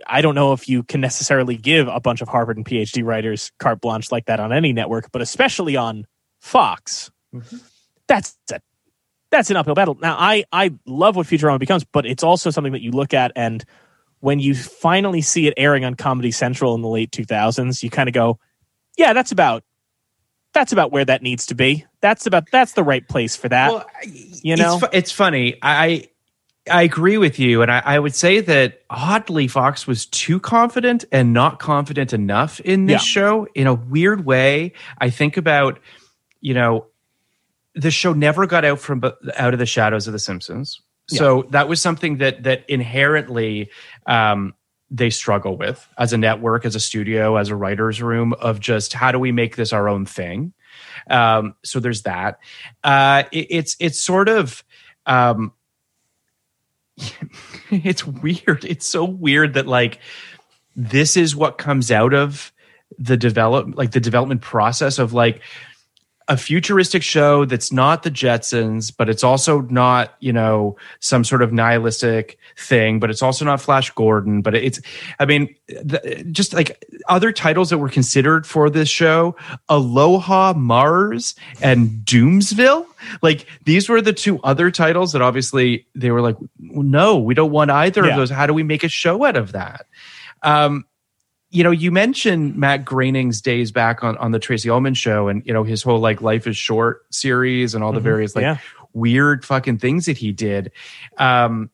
I 0.08 0.22
don't 0.22 0.36
know 0.36 0.54
if 0.54 0.70
you 0.70 0.84
can 0.84 1.02
necessarily 1.02 1.56
give 1.58 1.88
a 1.88 2.00
bunch 2.00 2.22
of 2.22 2.28
Harvard 2.28 2.58
and 2.58 2.66
PhD 2.66 3.04
writers 3.04 3.52
carte 3.60 3.82
blanche 3.82 4.12
like 4.12 4.26
that 4.26 4.40
on 4.40 4.54
any 4.54 4.74
network, 4.74 5.12
but 5.12 5.22
especially 5.22 5.76
on 5.76 6.06
Fox. 6.40 7.12
Mm-hmm. 7.34 7.58
That's 8.08 8.38
a, 8.52 8.62
that's 9.30 9.50
an 9.50 9.58
uphill 9.58 9.76
battle. 9.76 9.98
Now, 10.02 10.16
I 10.18 10.46
I 10.52 10.74
love 10.86 11.16
what 11.16 11.28
Futurama 11.28 11.60
becomes, 11.60 11.84
but 11.84 12.06
it's 12.06 12.24
also 12.24 12.50
something 12.50 12.74
that 12.74 12.82
you 12.82 12.92
look 12.92 13.14
at 13.14 13.32
and 13.36 13.64
when 14.20 14.40
you 14.40 14.56
finally 14.56 15.22
see 15.22 15.48
it 15.48 15.54
airing 15.58 15.86
on 15.86 15.96
Comedy 15.96 16.32
Central 16.32 16.76
in 16.76 16.82
the 16.82 16.88
late 16.88 17.12
2000s, 17.12 17.84
you 17.84 17.90
kind 17.90 18.10
of 18.10 18.14
go, 18.14 18.40
yeah, 18.98 19.14
that's 19.14 19.32
about 19.32 19.64
that's 20.54 20.72
about 20.72 20.92
where 20.92 21.06
that 21.06 21.22
needs 21.22 21.46
to 21.48 21.56
be. 21.56 21.86
That's 22.02 22.26
about 22.26 22.50
that's 22.52 22.74
the 22.74 22.84
right 22.84 23.08
place 23.08 23.36
for 23.36 23.50
that. 23.50 23.72
Well, 23.72 23.86
you 24.04 24.56
know? 24.56 24.76
it's, 24.76 24.84
fu- 24.84 24.98
it's 24.98 25.12
funny. 25.12 25.58
I 25.62 26.08
I 26.70 26.84
agree 26.84 27.18
with 27.18 27.40
you, 27.40 27.62
and 27.62 27.72
I, 27.72 27.82
I 27.86 28.00
would 28.00 28.16
say 28.16 28.40
that 28.42 28.82
oddly, 28.90 29.48
Fox 29.48 29.88
was 29.88 30.06
too 30.06 30.40
confident 30.40 31.06
and 31.12 31.34
not 31.34 31.60
confident 31.60 32.14
enough 32.14 32.60
in 32.62 32.86
this 32.86 33.02
Yeah. 33.02 33.22
show. 33.22 33.48
In 33.56 33.68
a 33.68 33.74
weird 33.74 34.26
way, 34.26 34.74
I 35.00 35.10
think 35.10 35.38
about 35.38 35.80
you 36.42 36.54
know 36.54 36.86
the 37.76 37.92
show 37.92 38.14
never 38.14 38.46
got 38.48 38.66
out 38.66 38.80
from 38.80 39.04
out 39.38 39.54
of 39.54 39.60
the 39.60 39.66
shadows 39.66 40.08
of 40.08 40.14
the 40.14 40.20
Simpsons. 40.20 40.82
So 41.10 41.44
that 41.52 41.70
was 41.70 41.80
something 41.82 42.18
that 42.18 42.44
that 42.44 42.66
inherently 42.70 43.70
um, 44.08 44.54
they 44.92 45.10
struggle 45.10 45.56
with 45.56 45.88
as 45.98 46.12
a 46.12 46.18
network, 46.18 46.66
as 46.66 46.76
a 46.76 46.80
studio, 46.82 47.38
as 47.38 47.50
a 47.50 47.56
writer's 47.56 48.02
room 48.02 48.34
of 48.34 48.60
just 48.60 48.92
how 48.94 49.12
do 49.14 49.20
we 49.20 49.32
make 49.32 49.56
this 49.56 49.72
our 49.72 49.88
own 49.88 50.06
thing. 50.06 50.54
Um, 51.10 51.56
so 51.64 51.80
there's 51.80 52.02
that. 52.04 52.40
Uh, 52.84 53.24
it, 53.32 53.48
it's 53.50 53.76
it's 53.80 54.00
sort 54.00 54.28
of 54.28 54.64
um, 55.06 55.54
it's 57.72 58.06
weird. 58.06 58.66
It's 58.66 58.88
so 58.88 59.06
weird 59.06 59.54
that 59.54 59.68
like 59.68 60.00
this 60.76 61.18
is 61.18 61.36
what 61.36 61.58
comes 61.58 61.92
out 61.92 62.14
of 62.14 62.52
the 62.98 63.18
develop 63.18 63.76
like 63.76 63.92
the 63.92 64.00
development 64.00 64.42
process 64.42 64.98
of 64.98 65.14
like 65.14 65.42
a 66.30 66.36
futuristic 66.36 67.04
show 67.04 67.46
that's 67.46 67.72
not 67.72 68.04
the 68.04 68.12
Jetsons, 68.12 68.92
but 68.96 69.08
it's 69.08 69.24
also 69.24 69.62
not, 69.62 70.16
you 70.20 70.34
know, 70.34 70.76
some 71.00 71.24
sort 71.24 71.42
of 71.42 71.54
nihilistic 71.54 72.38
thing, 72.58 73.00
but 73.00 73.10
it's 73.10 73.22
also 73.22 73.46
not 73.46 73.62
Flash 73.62 73.92
Gordon. 73.92 74.42
But 74.42 74.56
it's, 74.56 74.82
I 75.20 75.26
mean, 75.26 75.56
the, 75.68 76.26
just 76.32 76.54
like 76.54 76.84
other 77.08 77.32
titles 77.32 77.70
that 77.70 77.78
were 77.78 77.90
considered 77.90 78.46
for 78.46 78.70
this 78.70 78.90
show 78.90 79.36
Aloha 79.70 80.54
Mars 80.54 81.34
and 81.62 81.90
Doomsville. 82.04 82.86
Like 83.22 83.46
these 83.64 83.88
were 83.88 84.02
the 84.02 84.14
two 84.14 84.40
other 84.42 84.70
titles 84.70 85.14
that 85.14 85.22
obviously 85.22 85.88
they 85.96 86.12
were 86.12 86.22
like, 86.22 86.36
no, 86.60 87.18
we 87.18 87.36
don't 87.36 87.52
want 87.52 87.72
either 87.72 88.04
Yeah. 88.04 88.12
of 88.12 88.18
those. 88.18 88.30
How 88.30 88.48
do 88.48 88.54
we 88.54 88.64
make 88.64 88.84
a 88.84 88.90
show 88.90 89.24
out 89.24 89.38
of 89.38 89.54
that? 89.54 89.86
Um, 90.44 90.86
you 91.50 91.64
know, 91.64 91.72
you 91.72 91.92
mentioned 91.92 92.56
Matt 92.58 92.84
Groening's 92.84 93.42
days 93.42 93.72
back 93.72 94.04
on, 94.04 94.18
on 94.18 94.32
the 94.32 94.40
Tracey 94.40 94.70
Ullman 94.70 94.94
show 94.94 95.28
and, 95.30 95.46
you 95.46 95.54
know, 95.54 95.64
his 95.64 95.82
whole 95.82 96.00
like 96.00 96.22
Life 96.22 96.46
is 96.46 96.58
Short 96.58 97.06
series 97.14 97.74
and 97.74 97.84
all 97.84 97.94
the 97.94 98.00
Mhm. 98.00 98.04
various 98.04 98.36
like 98.36 98.42
Yeah. 98.44 98.58
weird 98.94 99.46
fucking 99.46 99.78
things 99.78 100.08
that 100.08 100.18
he 100.18 100.34
did. 100.34 100.72
Um, 101.18 101.70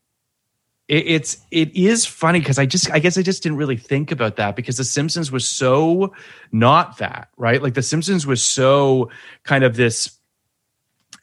it, 0.88 1.08
it's, 1.08 1.38
it 1.50 1.76
is 1.76 2.06
funny 2.06 2.40
because 2.40 2.60
I 2.60 2.66
just, 2.68 2.92
I 2.92 3.00
guess 3.00 3.18
I 3.18 3.24
just 3.24 3.42
didn't 3.42 3.58
really 3.58 3.78
think 3.78 4.12
about 4.12 4.36
that 4.36 4.56
because 4.56 4.78
The 4.78 4.84
Simpsons 4.84 5.32
was 5.32 5.48
so 5.50 6.14
not 6.52 6.98
that, 7.00 7.30
right? 7.38 7.62
Like 7.64 7.74
The 7.74 7.82
Simpsons 7.82 8.28
was 8.28 8.44
so 8.44 9.10
kind 9.44 9.64
of 9.64 9.76
this, 9.76 10.20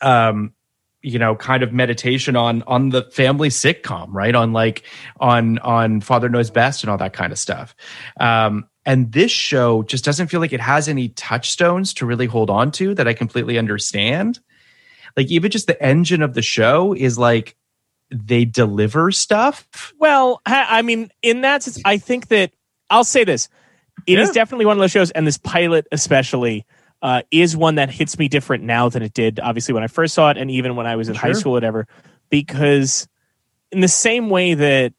um, 0.00 0.54
you 1.02 1.18
know 1.18 1.34
kind 1.34 1.62
of 1.62 1.72
meditation 1.72 2.36
on 2.36 2.62
on 2.66 2.90
the 2.90 3.02
family 3.10 3.48
sitcom 3.48 4.08
right? 4.10 4.34
On 4.34 4.52
like 4.52 4.82
on 5.18 5.58
on 5.60 6.00
father 6.00 6.28
knows 6.28 6.50
best 6.50 6.82
and 6.82 6.90
all 6.90 6.98
that 6.98 7.12
kind 7.12 7.32
of 7.32 7.38
stuff. 7.38 7.74
Um 8.18 8.66
and 8.86 9.12
this 9.12 9.30
show 9.30 9.82
just 9.82 10.04
doesn't 10.04 10.28
feel 10.28 10.40
like 10.40 10.52
it 10.52 10.60
has 10.60 10.88
any 10.88 11.10
touchstones 11.10 11.92
to 11.94 12.06
really 12.06 12.26
hold 12.26 12.48
on 12.50 12.70
to 12.72 12.94
that 12.94 13.06
i 13.06 13.12
completely 13.12 13.58
understand. 13.58 14.40
Like 15.16 15.30
even 15.30 15.50
just 15.50 15.66
the 15.66 15.80
engine 15.82 16.22
of 16.22 16.34
the 16.34 16.42
show 16.42 16.92
is 16.94 17.18
like 17.18 17.56
they 18.10 18.44
deliver 18.44 19.10
stuff. 19.10 19.92
Well, 19.98 20.40
I 20.46 20.82
mean, 20.82 21.10
in 21.22 21.42
that 21.42 21.62
sense, 21.62 21.80
I 21.84 21.98
think 21.98 22.28
that 22.28 22.52
I'll 22.90 23.04
say 23.04 23.24
this: 23.24 23.48
it 24.06 24.18
is 24.18 24.28
Yeah. 24.28 24.32
definitely 24.34 24.66
one 24.66 24.76
of 24.76 24.80
those 24.80 24.90
shows, 24.92 25.10
and 25.12 25.26
this 25.26 25.38
pilot 25.38 25.86
especially 25.92 26.64
uh, 27.02 27.22
is 27.30 27.56
one 27.56 27.76
that 27.76 27.90
hits 27.90 28.18
me 28.18 28.28
different 28.28 28.64
now 28.64 28.88
than 28.88 29.02
it 29.02 29.14
did, 29.14 29.40
obviously, 29.40 29.74
when 29.74 29.82
I 29.82 29.86
first 29.86 30.14
saw 30.14 30.30
it, 30.30 30.36
and 30.36 30.50
even 30.50 30.76
when 30.76 30.86
I 30.86 30.96
was 30.96 31.08
in 31.08 31.14
high 31.14 31.32
school, 31.32 31.52
or 31.52 31.56
whatever. 31.56 31.86
Because 32.28 33.08
in 33.72 33.80
the 33.80 33.88
same 33.88 34.28
way 34.28 34.54
that 34.54 34.92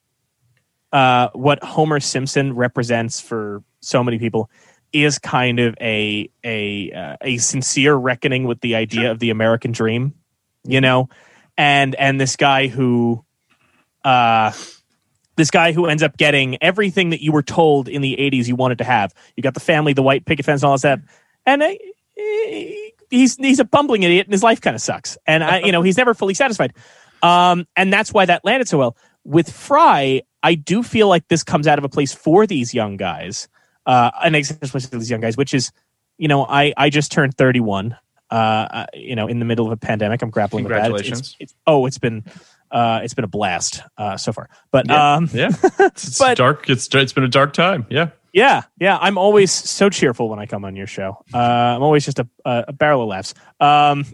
uh, 0.91 1.29
what 1.33 1.63
Homer 1.63 1.99
Simpson 1.99 2.55
represents 2.55 3.21
for 3.21 3.63
so 3.81 4.03
many 4.03 4.19
people 4.19 4.49
is 4.91 5.19
kind 5.19 5.59
of 5.59 5.75
a 5.79 6.29
a 6.43 6.91
uh, 6.91 7.17
a 7.21 7.37
sincere 7.37 7.95
reckoning 7.95 8.45
with 8.45 8.59
the 8.61 8.75
idea 8.75 9.11
of 9.11 9.19
the 9.19 9.29
American 9.29 9.71
dream, 9.71 10.15
you 10.63 10.81
know, 10.81 11.09
and 11.57 11.95
and 11.95 12.19
this 12.19 12.35
guy 12.35 12.67
who 12.67 13.23
uh 14.03 14.51
this 15.37 15.51
guy 15.51 15.71
who 15.71 15.85
ends 15.85 16.03
up 16.03 16.17
getting 16.17 16.61
everything 16.61 17.11
that 17.11 17.21
you 17.21 17.31
were 17.31 17.41
told 17.41 17.87
in 17.87 18.01
the 18.01 18.15
80s 18.17 18.47
you 18.47 18.55
wanted 18.55 18.79
to 18.79 18.83
have. 18.83 19.13
You 19.35 19.43
got 19.43 19.53
the 19.53 19.59
family, 19.59 19.93
the 19.93 20.03
white 20.03 20.25
picket 20.25 20.45
fence, 20.45 20.61
and 20.61 20.67
all 20.67 20.73
that 20.73 20.79
stuff. 20.79 20.99
And 21.45 21.63
uh, 21.63 21.73
he's 23.09 23.35
he's 23.37 23.59
a 23.59 23.65
bumbling 23.65 24.03
idiot, 24.03 24.27
and 24.27 24.33
his 24.33 24.43
life 24.43 24.61
kind 24.61 24.75
of 24.75 24.81
sucks. 24.81 25.17
And 25.27 25.43
I, 25.43 25.59
you 25.59 25.71
know, 25.71 25.81
he's 25.81 25.97
never 25.97 26.13
fully 26.13 26.33
satisfied. 26.33 26.73
Um, 27.23 27.67
and 27.75 27.91
that's 27.93 28.11
why 28.11 28.25
that 28.25 28.43
landed 28.43 28.67
so 28.67 28.77
well. 28.77 28.97
With 29.23 29.51
Fry, 29.51 30.21
I 30.41 30.55
do 30.55 30.81
feel 30.81 31.07
like 31.07 31.27
this 31.27 31.43
comes 31.43 31.67
out 31.67 31.77
of 31.77 31.83
a 31.85 31.89
place 31.89 32.13
for 32.13 32.47
these 32.47 32.73
young 32.73 32.97
guys, 32.97 33.47
uh, 33.85 34.09
an 34.23 34.33
especially 34.35 34.97
these 34.97 35.09
young 35.11 35.21
guys, 35.21 35.37
which 35.37 35.53
is, 35.53 35.71
you 36.17 36.27
know, 36.27 36.45
I 36.45 36.73
I 36.77 36.89
just 36.89 37.11
turned 37.11 37.37
31. 37.37 37.95
Uh, 38.31 38.33
uh, 38.33 38.85
you 38.93 39.13
know, 39.15 39.27
in 39.27 39.39
the 39.39 39.45
middle 39.45 39.65
of 39.65 39.73
a 39.73 39.77
pandemic, 39.77 40.21
I'm 40.21 40.29
grappling 40.29 40.63
with 40.63 40.71
that. 40.71 40.85
It's- 40.85 40.87
Congratulations. 40.87 41.35
It's, 41.39 41.51
it's, 41.51 41.55
oh, 41.67 41.85
it's 41.85 41.97
been 41.97 42.23
uh, 42.71 43.01
it's 43.03 43.13
been 43.13 43.25
a 43.25 43.27
blast 43.27 43.81
uh, 43.97 44.15
so 44.15 44.31
far. 44.31 44.49
But 44.71 44.87
Yeah. 44.87 45.15
um, 45.15 45.29
yeah 45.33 45.49
it's 45.79 46.17
But- 46.17 46.37
dark 46.37 46.69
it's 46.69 46.87
it's 46.95 47.11
been 47.11 47.25
a 47.25 47.27
dark 47.27 47.51
time 47.51 47.85
yeah 47.89 48.11
yeah, 48.33 48.63
yeah, 48.79 48.97
I'm 48.99 49.17
always 49.17 49.51
so 49.51 49.89
cheerful 49.89 50.29
when 50.29 50.39
I 50.39 50.45
come 50.45 50.65
on 50.65 50.75
your 50.75 50.87
show. 50.87 51.23
Uh, 51.33 51.37
I'm 51.37 51.83
always 51.83 52.05
just 52.05 52.19
a, 52.19 52.27
a, 52.45 52.65
a 52.69 52.73
barrel 52.73 53.03
of 53.03 53.09
laughs. 53.09 53.33
Um, 53.59 54.05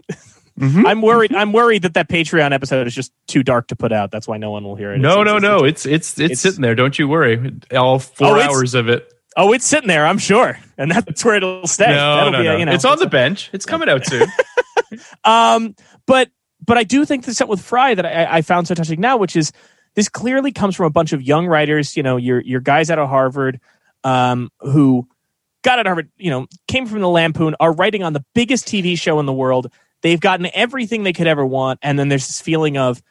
Mhm. 0.58 0.88
I'm 0.88 1.02
worried. 1.02 1.32
I'm 1.32 1.52
worried 1.52 1.82
that 1.82 1.94
that 1.94 2.08
Patreon 2.08 2.50
episode 2.52 2.88
is 2.88 2.94
just 2.94 3.12
too 3.28 3.44
dark 3.44 3.68
to 3.68 3.76
put 3.76 3.92
out. 3.92 4.10
That's 4.10 4.26
why 4.26 4.38
no 4.38 4.50
one 4.50 4.64
will 4.64 4.74
hear 4.74 4.92
it. 4.92 4.98
No, 4.98 5.20
It's- 5.22 5.24
no, 5.26 5.36
it's- 5.36 5.42
no. 5.42 5.56
it's- 5.64 5.86
It's 5.86 5.86
it's 5.86 6.10
it's 6.10 6.20
it's- 6.24 6.40
sitting 6.40 6.62
there. 6.62 6.74
Don't 6.74 6.98
you 6.98 7.06
worry. 7.06 7.52
All 7.72 8.00
four 8.00 8.36
Oh, 8.36 8.40
hours 8.40 8.74
of 8.74 8.88
it. 8.88 9.08
oh, 9.36 9.52
it's 9.52 9.64
sitting 9.64 9.86
there. 9.86 10.04
I'm 10.04 10.18
sure, 10.18 10.58
and 10.76 10.90
that's 10.90 11.24
where 11.24 11.36
it'll 11.36 11.68
stay. 11.68 11.86
No, 11.86 12.16
That'll 12.16 12.32
no, 12.32 12.38
be 12.38 12.44
no. 12.44 12.56
you 12.56 12.64
know, 12.64 12.72
it's 12.72 12.84
on 12.84 12.98
the 12.98 13.06
bench. 13.06 13.50
It's 13.52 13.66
coming 13.66 13.88
out 13.88 14.04
soon. 14.04 14.26
Um, 15.24 15.74
but 16.06 16.30
but 16.64 16.78
I 16.78 16.84
do 16.84 17.04
think 17.04 17.24
the 17.24 17.34
set 17.34 17.46
with 17.48 17.60
Fry 17.60 17.94
that 17.94 18.06
I, 18.06 18.38
I 18.38 18.42
found 18.42 18.66
so 18.68 18.74
touching 18.74 19.00
now, 19.00 19.16
which 19.16 19.36
is 19.36 19.52
this 19.94 20.08
clearly 20.08 20.50
comes 20.52 20.76
from 20.76 20.86
a 20.86 20.90
bunch 20.90 21.12
of 21.12 21.22
young 21.22 21.46
writers. 21.46 21.96
You 21.96 22.02
know, 22.02 22.16
your 22.16 22.40
your 22.40 22.60
guys 22.60 22.90
out 22.90 22.98
of 22.98 23.08
Harvard, 23.08 23.60
um, 24.04 24.50
who 24.60 25.06
got 25.62 25.78
out 25.78 25.86
of 25.86 25.90
Harvard. 25.90 26.10
You 26.16 26.30
know, 26.30 26.46
came 26.66 26.86
from 26.86 27.00
the 27.00 27.08
Lampoon, 27.08 27.54
are 27.60 27.72
writing 27.72 28.02
on 28.02 28.12
the 28.12 28.24
biggest 28.34 28.66
TV 28.66 28.98
show 28.98 29.20
in 29.20 29.26
the 29.26 29.32
world. 29.32 29.72
They've 30.02 30.20
gotten 30.20 30.48
everything 30.54 31.02
they 31.02 31.12
could 31.12 31.26
ever 31.26 31.44
want, 31.44 31.80
and 31.82 31.98
then 31.98 32.08
there's 32.08 32.26
this 32.26 32.40
feeling 32.40 32.76
of, 32.78 33.02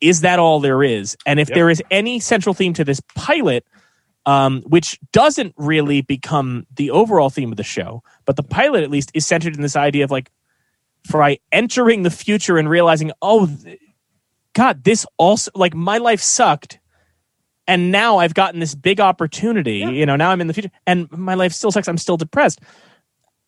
is 0.00 0.22
that 0.22 0.38
all 0.38 0.58
there 0.60 0.82
is? 0.82 1.16
And 1.26 1.38
if 1.38 1.48
Yep. 1.50 1.54
there 1.54 1.70
is 1.70 1.82
any 1.90 2.18
central 2.20 2.54
theme 2.54 2.72
to 2.74 2.84
this 2.84 3.00
pilot. 3.14 3.64
Um, 4.24 4.62
which 4.62 5.00
doesn't 5.10 5.52
really 5.56 6.00
become 6.00 6.64
the 6.76 6.92
overall 6.92 7.28
theme 7.28 7.50
of 7.50 7.56
the 7.56 7.64
show, 7.64 8.04
but 8.24 8.36
the 8.36 8.44
pilot 8.44 8.84
at 8.84 8.88
least 8.90 9.10
is 9.14 9.26
centered 9.26 9.56
in 9.56 9.62
this 9.62 9.74
idea 9.74 10.04
of 10.04 10.12
like 10.12 10.30
Fry 11.10 11.38
entering 11.50 12.04
the 12.04 12.10
future 12.10 12.56
and 12.56 12.70
realizing, 12.70 13.10
oh, 13.20 13.46
th- 13.48 13.80
God, 14.52 14.84
this 14.84 15.04
also 15.16 15.50
like 15.56 15.74
my 15.74 15.98
life 15.98 16.20
sucked, 16.20 16.78
and 17.66 17.90
now 17.90 18.18
I've 18.18 18.34
gotten 18.34 18.60
this 18.60 18.74
big 18.74 19.00
opportunity. 19.00 19.78
You 19.78 20.06
know, 20.06 20.16
now 20.16 20.30
I'm 20.30 20.40
in 20.40 20.46
the 20.46 20.54
future, 20.54 20.70
and 20.86 21.10
my 21.12 21.34
life 21.34 21.52
still 21.52 21.70
sucks. 21.70 21.88
I'm 21.88 21.98
still 21.98 22.16
depressed. 22.16 22.60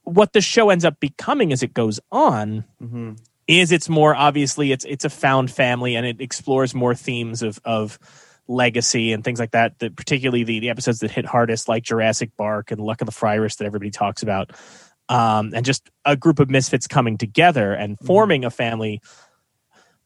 What 0.03 0.33
the 0.33 0.40
show 0.40 0.70
ends 0.70 0.85
up 0.85 1.00
becoming 1.00 1.53
as 1.53 1.62
it 1.62 1.74
goes 1.74 1.98
on 2.12 2.64
is 3.46 3.72
it's 3.72 3.88
more 3.88 4.14
obviously 4.14 4.72
it's 4.72 4.85
it's 4.85 5.05
a 5.05 5.11
found 5.11 5.50
family, 5.50 5.96
and 5.96 6.07
it 6.07 6.20
explores 6.20 6.74
more 6.74 6.94
themes 6.94 7.42
of 7.42 7.59
of 7.64 7.98
legacy 8.46 9.12
and 9.12 9.24
things 9.24 9.40
like 9.40 9.53
that. 9.53 9.79
That 9.79 9.96
particularly 9.96 10.44
the 10.44 10.61
the 10.61 10.70
episodes 10.70 11.00
that 11.00 11.11
hit 11.11 11.24
hardest, 11.24 11.68
like 11.68 11.83
Jurassic 11.83 12.31
Bark 12.37 12.70
and 12.70 12.81
Luck 12.81 13.00
of 13.00 13.07
the 13.07 13.12
Fryrish, 13.12 13.57
that 13.57 13.64
everybody 13.64 13.90
talks 13.90 14.22
about 14.22 14.53
um, 15.09 15.53
and 15.55 15.64
just 15.64 15.90
a 16.05 16.16
group 16.16 16.40
of 16.40 16.50
misfits 16.50 16.87
coming 16.87 17.18
together 17.18 17.72
and 17.72 17.98
forming 18.00 18.44
a 18.44 18.50
family. 18.50 19.00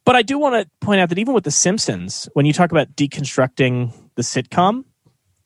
But 0.09 0.17
I 0.17 0.23
do 0.23 0.39
want 0.39 0.55
to 0.55 0.71
point 0.81 1.03
out 1.03 1.11
that 1.11 1.19
even 1.19 1.35
with 1.35 1.45
The 1.45 1.51
Simpsons, 1.51 2.31
when 2.33 2.47
you 2.47 2.55
talk 2.55 2.71
about 2.71 2.97
deconstructing 2.97 3.93
the 4.15 4.23
sitcom, 4.23 4.85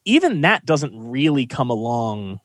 even 0.04 0.42
that 0.42 0.64
doesn't 0.64 0.92
really 0.96 1.46
come 1.48 1.68
along 1.68 2.38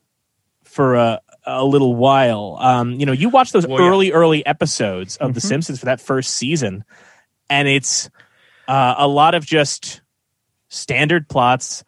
for 0.63 0.95
a, 0.95 1.21
a 1.45 1.63
little 1.63 1.95
while. 1.95 2.57
Um, 2.59 2.93
you 2.93 3.05
know, 3.05 3.11
you 3.11 3.29
watch 3.29 3.51
those 3.51 3.67
Well, 3.67 3.79
yeah. 3.79 3.89
early, 3.89 4.11
early 4.13 4.43
episodes 4.47 5.17
of 5.17 5.35
The 5.35 5.41
Mhm. 5.41 5.45
Simpsons 5.47 5.77
for 5.79 5.85
that 5.85 6.01
first 6.01 6.31
season, 6.31 6.83
and 7.51 7.67
it's 7.67 8.09
uh, 8.67 8.95
a 8.97 9.07
lot 9.07 9.35
of 9.35 9.45
just 9.45 10.01
standard 10.69 11.29
plots. 11.29 11.83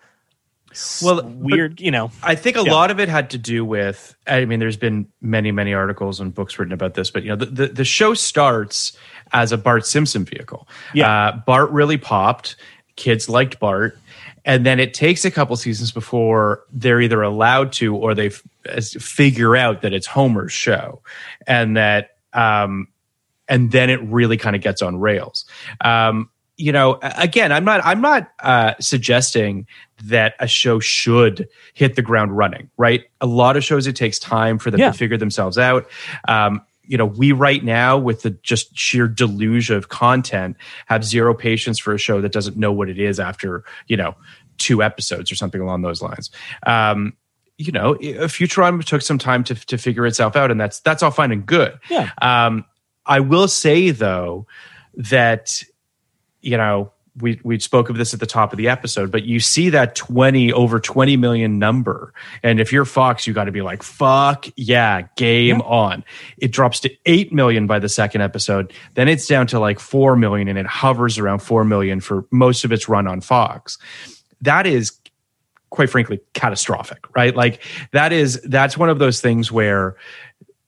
Well, 1.01 1.23
weird, 1.25 1.81
you 1.81 1.89
know. 1.89 2.11
I 2.21 2.35
think 2.35 2.55
a 2.55 2.61
Yeah. 2.61 2.71
lot 2.73 2.91
of 2.91 2.99
it 2.99 3.09
had 3.09 3.31
to 3.31 3.39
do 3.39 3.65
with. 3.65 4.15
I 4.27 4.45
mean, 4.45 4.59
there's 4.59 4.77
been 4.77 5.07
many, 5.19 5.51
many 5.51 5.73
articles 5.73 6.19
and 6.19 6.31
books 6.33 6.59
written 6.59 6.73
about 6.73 6.93
this, 6.93 7.09
but 7.09 7.23
you 7.23 7.29
know, 7.29 7.35
the 7.35 7.47
the, 7.47 7.67
the 7.69 7.83
show 7.85 8.13
starts 8.13 8.95
as 9.31 9.51
a 9.51 9.57
Bart 9.57 9.85
Simpson 9.85 10.25
vehicle. 10.25 10.67
Yeah. 10.93 11.11
uh, 11.27 11.37
Bart 11.45 11.69
really 11.71 11.97
popped. 11.97 12.55
Kids 12.95 13.29
liked 13.29 13.59
Bart, 13.59 13.97
and 14.43 14.65
then 14.65 14.79
it 14.79 14.93
takes 14.93 15.23
a 15.23 15.31
couple 15.31 15.55
seasons 15.55 15.91
before 15.91 16.63
they're 16.71 16.99
either 16.99 17.21
allowed 17.21 17.71
to 17.73 17.95
or 17.95 18.13
they 18.13 18.27
f- 18.27 18.43
figure 18.99 19.55
out 19.55 19.81
that 19.83 19.93
it's 19.93 20.05
Homer's 20.07 20.51
show, 20.51 21.01
and 21.47 21.77
that 21.77 22.17
um, 22.33 22.87
and 23.47 23.71
then 23.71 23.89
it 23.89 24.01
really 24.03 24.35
kind 24.37 24.55
of 24.55 24.61
gets 24.61 24.81
on 24.81 24.99
rails. 24.99 25.45
Um, 25.81 26.29
you 26.57 26.73
know, 26.73 26.99
again, 27.01 27.53
I'm 27.53 27.63
not 27.63 27.79
I'm 27.85 28.01
not 28.01 28.31
uh, 28.39 28.73
suggesting 28.81 29.65
that 30.03 30.35
a 30.39 30.47
show 30.47 30.81
should 30.81 31.47
hit 31.73 31.95
the 31.95 32.01
ground 32.01 32.35
running. 32.35 32.69
Right, 32.75 33.05
a 33.21 33.27
lot 33.27 33.55
of 33.55 33.63
shows 33.63 33.87
it 33.87 33.95
takes 33.95 34.19
time 34.19 34.59
for 34.59 34.71
them 34.71 34.81
Yeah. 34.81 34.91
to 34.91 34.97
figure 34.97 35.15
themselves 35.15 35.57
out. 35.57 35.89
Um, 36.27 36.61
you 36.89 36.97
know, 36.97 37.06
we 37.06 37.32
right 37.32 37.63
now 37.63 37.97
with 37.97 38.23
the 38.23 38.32
just 38.43 38.75
sheer 38.78 39.08
deluge 39.08 39.69
of 39.69 39.88
content 39.89 40.58
have 40.88 41.06
zero 41.06 41.34
patience 41.36 41.78
for 41.80 41.93
a 41.93 41.97
show 41.97 42.19
that 42.19 42.32
doesn't 42.34 42.58
know 42.58 42.73
what 42.73 42.89
it 42.89 42.99
is 42.99 43.19
after 43.19 43.63
you 43.88 43.95
know 43.95 44.15
two 44.58 44.84
episodes 44.84 45.32
or 45.32 45.36
something 45.36 45.62
along 45.62 45.84
those 45.84 46.02
lines. 46.02 46.32
Um, 46.65 47.13
you 47.58 47.71
know, 47.71 47.93
i- 47.95 48.25
Futurama 48.28 48.84
took 48.84 49.02
some 49.04 49.17
time 49.19 49.43
to 49.45 49.56
to 49.56 49.78
figure 49.78 50.06
itself 50.08 50.36
out, 50.36 50.49
and 50.52 50.60
that's 50.60 50.80
that's 50.82 51.04
all 51.04 51.12
fine 51.12 51.32
and 51.32 51.45
good. 51.45 51.78
Yeah. 51.89 52.10
Um, 52.21 52.65
I 53.06 53.19
will 53.21 53.47
say 53.47 53.91
though 53.91 54.47
that 54.95 55.63
you 56.41 56.58
know 56.58 56.91
we 57.21 57.39
we 57.43 57.60
spoke 57.60 57.89
of 57.89 57.97
this 57.97 58.13
at 58.13 58.19
the 58.19 58.25
top 58.25 58.51
of 58.51 58.58
the 58.58 58.67
episode, 58.67 59.12
but 59.12 59.23
you 59.23 59.39
see 59.39 59.69
that 59.69 59.95
twenty 59.95 60.51
over 60.51 60.79
twenty 60.79 61.17
million 61.17 61.60
number, 61.60 62.13
and 62.43 62.60
if 62.60 62.71
you're 62.71 62.86
Fox, 62.86 63.27
you 63.27 63.34
got 63.34 63.45
to 63.45 63.51
be 63.51 63.62
like, 63.62 63.84
"Fuck 63.84 64.47
yeah, 64.55 65.03
game 65.15 65.62
on!" 65.62 66.03
It 66.38 66.51
drops 66.51 66.79
to 66.82 66.91
eight 67.05 67.34
million 67.34 67.67
by 67.67 67.79
the 67.79 67.89
second 67.89 68.21
episode, 68.21 68.73
then 68.95 69.08
it's 69.08 69.27
down 69.27 69.47
to 69.47 69.60
like 69.60 69.79
four 69.79 70.15
million, 70.15 70.47
and 70.47 70.58
it 70.58 70.65
hovers 70.65 71.17
around 71.17 71.39
four 71.39 71.63
million 71.63 71.99
for 71.99 72.25
most 72.32 72.63
of 72.63 72.71
its 72.71 72.89
run 72.89 73.08
on 73.08 73.21
Fox. 73.21 73.77
That 74.41 74.65
is 74.65 74.93
quite 75.69 75.88
frankly 75.88 76.19
catastrophic 76.34 77.05
right 77.15 77.36
like 77.36 77.62
that 77.91 78.12
is 78.12 78.41
that's 78.45 78.75
one 78.75 78.89
of 78.89 78.97
those 78.97 79.21
things 79.21 79.51
where 79.51 79.95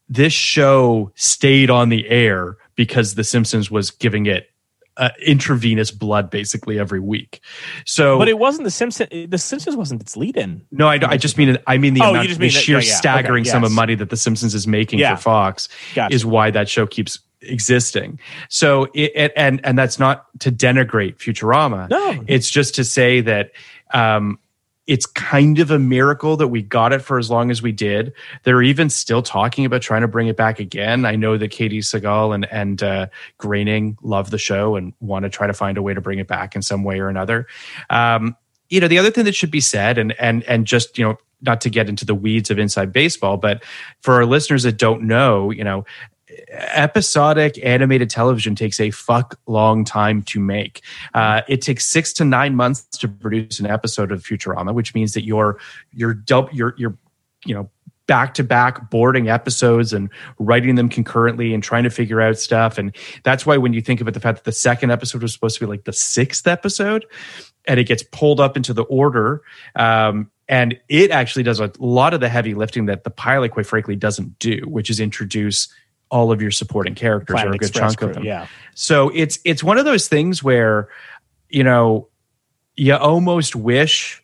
this 0.09 0.31
show 0.31 1.11
stayed 1.15 1.71
on 1.71 1.89
the 1.89 2.07
air 2.07 2.55
because 2.75 3.15
the 3.15 3.23
simpsons 3.23 3.71
was 3.71 3.89
giving 3.89 4.27
it 4.27 4.50
uh, 4.97 5.09
intravenous 5.25 5.89
blood 5.91 6.29
basically 6.29 6.77
every 6.77 6.99
week 6.99 7.41
so 7.85 8.17
But 8.19 8.27
it 8.27 8.37
wasn't 8.37 8.65
the 8.65 8.71
Simpsons. 8.71 9.09
The 9.29 9.37
Simpsons 9.37 9.75
wasn't 9.75 10.01
its 10.01 10.17
lead-in. 10.17 10.65
no 10.71 10.87
I, 10.87 10.99
I 11.01 11.17
just 11.17 11.37
mean 11.37 11.57
I 11.67 11.77
mean 11.77 11.93
the 11.93 12.01
Oh, 12.03 12.09
amount, 12.11 12.29
the 12.29 12.35
that- 12.35 12.49
sheer 12.51 12.79
yeah, 12.79 12.85
yeah. 12.85 12.95
staggering 12.95 13.41
Okay, 13.43 13.51
sum 13.51 13.63
of 13.63 13.71
money 13.71 13.95
that 13.95 14.09
the 14.09 14.17
Simpsons 14.17 14.53
is 14.53 14.67
making 14.67 14.99
Yeah. 14.99 15.15
for 15.15 15.21
Fox 15.21 15.69
Gotcha. 15.95 16.13
is 16.13 16.25
why 16.25 16.51
that 16.51 16.67
show 16.69 16.85
keeps 16.85 17.19
existing. 17.41 18.19
So 18.49 18.83
it, 18.93 19.11
it 19.15 19.33
and 19.35 19.59
and 19.65 19.77
that's 19.77 19.97
not 19.97 20.27
to 20.41 20.51
denigrate 20.51 21.17
Futurama. 21.17 21.89
No. 21.89 22.23
it's 22.27 22.49
just 22.49 22.75
to 22.75 22.83
say 22.83 23.21
that 23.21 23.51
um, 23.93 24.39
it's 24.87 25.05
kind 25.05 25.59
of 25.59 25.71
a 25.71 25.79
miracle 25.79 26.37
that 26.37 26.47
we 26.47 26.61
got 26.61 26.91
it 26.91 26.99
for 26.99 27.19
as 27.19 27.29
long 27.29 27.51
as 27.51 27.61
we 27.61 27.71
did. 27.71 28.13
They're 28.43 28.63
even 28.63 28.89
still 28.89 29.21
talking 29.21 29.65
about 29.65 29.81
trying 29.81 30.01
to 30.01 30.07
bring 30.07 30.27
it 30.27 30.35
back 30.35 30.59
again. 30.59 31.05
I 31.05 31.15
know 31.15 31.37
that 31.37 31.51
Katey 31.51 31.79
Sagal 31.79 32.33
and 32.33 32.45
and 32.51 32.81
uh, 32.81 33.07
Groening 33.37 33.97
love 34.01 34.31
the 34.31 34.37
show 34.37 34.75
and 34.75 34.93
want 34.99 35.23
to 35.23 35.29
try 35.29 35.47
to 35.47 35.53
find 35.53 35.77
a 35.77 35.81
way 35.81 35.93
to 35.93 36.01
bring 36.01 36.19
it 36.19 36.27
back 36.27 36.55
in 36.55 36.61
some 36.61 36.83
way 36.83 36.99
or 36.99 37.09
another. 37.09 37.47
Um, 37.89 38.35
you 38.69 38.79
know, 38.79 38.87
the 38.87 38.97
other 38.97 39.11
thing 39.11 39.25
that 39.25 39.35
should 39.35 39.51
be 39.51 39.61
said, 39.61 39.97
and 39.97 40.13
and 40.19 40.43
and 40.43 40.65
just 40.65 40.97
you 40.97 41.05
know, 41.05 41.17
not 41.41 41.61
to 41.61 41.69
get 41.69 41.87
into 41.87 42.05
the 42.05 42.15
weeds 42.15 42.49
of 42.49 42.57
inside 42.57 42.91
baseball, 42.91 43.37
but 43.37 43.63
for 44.01 44.15
our 44.15 44.25
listeners 44.25 44.63
that 44.63 44.77
don't 44.77 45.03
know, 45.03 45.51
you 45.51 45.63
know, 45.63 45.85
episodic 46.49 47.63
animated 47.63 48.09
television 48.09 48.55
takes 48.55 48.79
a 48.79 48.91
fuck 48.91 49.39
long 49.47 49.83
time 49.83 50.21
to 50.23 50.39
make. 50.39 50.81
Uh, 51.13 51.41
it 51.47 51.61
takes 51.61 51.85
six 51.85 52.13
to 52.13 52.25
nine 52.25 52.55
months 52.55 52.83
to 52.97 53.07
produce 53.07 53.59
an 53.59 53.65
episode 53.65 54.11
of 54.11 54.23
Futurama, 54.23 54.73
which 54.73 54.93
means 54.93 55.13
that 55.13 55.23
you're 55.23 55.57
you're 55.93 56.21
you're 56.51 56.73
you're 56.77 56.97
you 57.45 57.53
know 57.53 57.69
back 58.07 58.33
to 58.33 58.43
back 58.43 58.89
boarding 58.89 59.29
episodes 59.29 59.93
and 59.93 60.09
writing 60.37 60.75
them 60.75 60.89
concurrently 60.89 61.53
and 61.53 61.63
trying 61.63 61.83
to 61.83 61.89
figure 61.89 62.19
out 62.19 62.37
stuff. 62.37 62.77
And 62.77 62.93
that's 63.23 63.45
why 63.45 63.55
when 63.57 63.71
you 63.71 63.79
think 63.79 64.01
it, 64.01 64.03
the 64.11 64.19
fact 64.19 64.39
that 64.39 64.43
the 64.43 64.51
second 64.51 64.91
episode 64.91 65.21
was 65.21 65.31
supposed 65.31 65.57
to 65.59 65.65
be 65.65 65.69
like 65.69 65.85
the 65.85 65.93
sixth 65.93 66.45
episode 66.45 67.05
and 67.65 67.79
it 67.79 67.85
gets 67.85 68.03
pulled 68.03 68.41
up 68.41 68.57
into 68.57 68.73
the 68.73 68.83
order. 68.83 69.41
Um, 69.77 70.29
and 70.49 70.77
it 70.89 71.11
actually 71.11 71.43
does 71.43 71.61
a 71.61 71.71
lot 71.79 72.13
of 72.13 72.19
the 72.19 72.27
heavy 72.27 72.53
lifting 72.53 72.87
that 72.87 73.05
the 73.05 73.09
pilot, 73.09 73.51
quite 73.51 73.65
frankly, 73.65 73.95
doesn't 73.95 74.37
do, 74.39 74.59
which 74.67 74.89
is 74.89 74.99
introduce 74.99 75.73
all 76.11 76.31
of 76.31 76.41
your 76.41 76.51
supporting 76.51 76.93
characters 76.93 77.33
Planet 77.33 77.53
or 77.53 77.55
a 77.55 77.57
good 77.57 77.69
Express 77.69 77.95
chunk 77.95 78.01
of 78.03 78.13
them. 78.13 78.23
Yeah. 78.23 78.45
So 78.75 79.09
it's 79.09 79.39
it's 79.43 79.63
one 79.63 79.79
of 79.79 79.85
those 79.85 80.07
things 80.07 80.43
where, 80.43 80.89
you 81.49 81.63
know, 81.63 82.09
you 82.75 82.95
almost 82.95 83.55
wish 83.55 84.21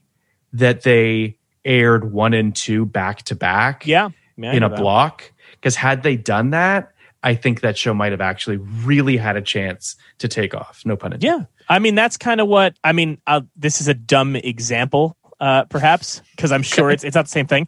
that 0.54 0.84
they 0.84 1.38
aired 1.66 2.12
one 2.12 2.34
and 2.34 2.56
two 2.56 2.86
back 2.86 3.24
to 3.24 3.36
back 3.36 3.88
Yeah. 3.88 4.10
Yeah, 4.38 4.54
in 4.54 4.64
a 4.64 4.70
that. 4.70 4.80
block. 4.80 5.32
Because 5.54 5.76
had 5.76 6.04
they 6.04 6.16
done 6.16 6.52
that, 6.52 6.92
I 7.24 7.34
think 7.34 7.62
that 7.62 7.78
show 7.78 7.94
might 7.94 8.12
have 8.12 8.22
actually 8.22 8.58
really 8.58 9.18
had 9.18 9.36
a 9.36 9.42
chance 9.42 9.96
to 10.20 10.28
take 10.28 10.54
off. 10.54 10.84
No 10.86 10.96
pun 10.96 11.14
intended. 11.14 11.26
Yeah. 11.40 11.46
I 11.68 11.80
mean, 11.80 11.96
that's 11.96 12.18
kind 12.18 12.40
of 12.40 12.48
what 12.48 12.78
I 12.84 12.94
mean. 12.94 13.20
Uh, 13.26 13.42
this 13.56 13.82
is 13.82 13.88
a 13.88 13.94
dumb 13.94 14.36
example, 14.36 15.18
uh, 15.40 15.66
perhaps, 15.66 16.22
because 16.32 16.52
I'm 16.52 16.64
sure 16.64 16.92
it's 16.92 17.04
it's 17.04 17.16
not 17.16 17.26
the 17.26 17.32
same 17.32 17.48
thing. 17.48 17.68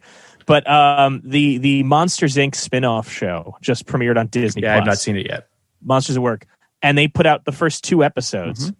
But 0.50 0.68
um, 0.68 1.22
the 1.24 1.58
the 1.58 1.82
Monsters 1.84 2.34
Inc. 2.36 2.54
spin-off 2.56 3.08
show 3.10 3.56
just 3.62 3.86
premiered 3.86 4.18
on 4.18 4.26
Disney. 4.26 4.62
Yeah, 4.62 4.76
I've 4.76 4.84
not 4.84 4.98
seen 4.98 5.16
it 5.16 5.26
yet. 5.28 5.46
Monsters 5.82 6.16
at 6.16 6.22
Work, 6.22 6.46
and 6.82 6.98
they 6.98 7.06
put 7.08 7.24
out 7.24 7.44
the 7.44 7.52
first 7.52 7.84
two 7.84 8.02
episodes, 8.02 8.66
Mm-hmm. 8.66 8.74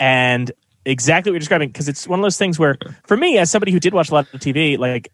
and 0.00 0.52
exactly 0.84 1.30
what 1.30 1.34
you're 1.34 1.40
describing 1.40 1.68
because 1.68 1.88
it's 1.88 2.06
one 2.06 2.18
of 2.18 2.22
those 2.22 2.38
things 2.38 2.58
where, 2.58 2.76
for 3.04 3.16
me, 3.16 3.36
as 3.38 3.50
somebody 3.50 3.72
who 3.72 3.80
did 3.80 3.92
watch 3.92 4.10
a 4.10 4.14
lot 4.14 4.26
of 4.32 4.40
TV, 4.40 4.78
like 4.78 5.10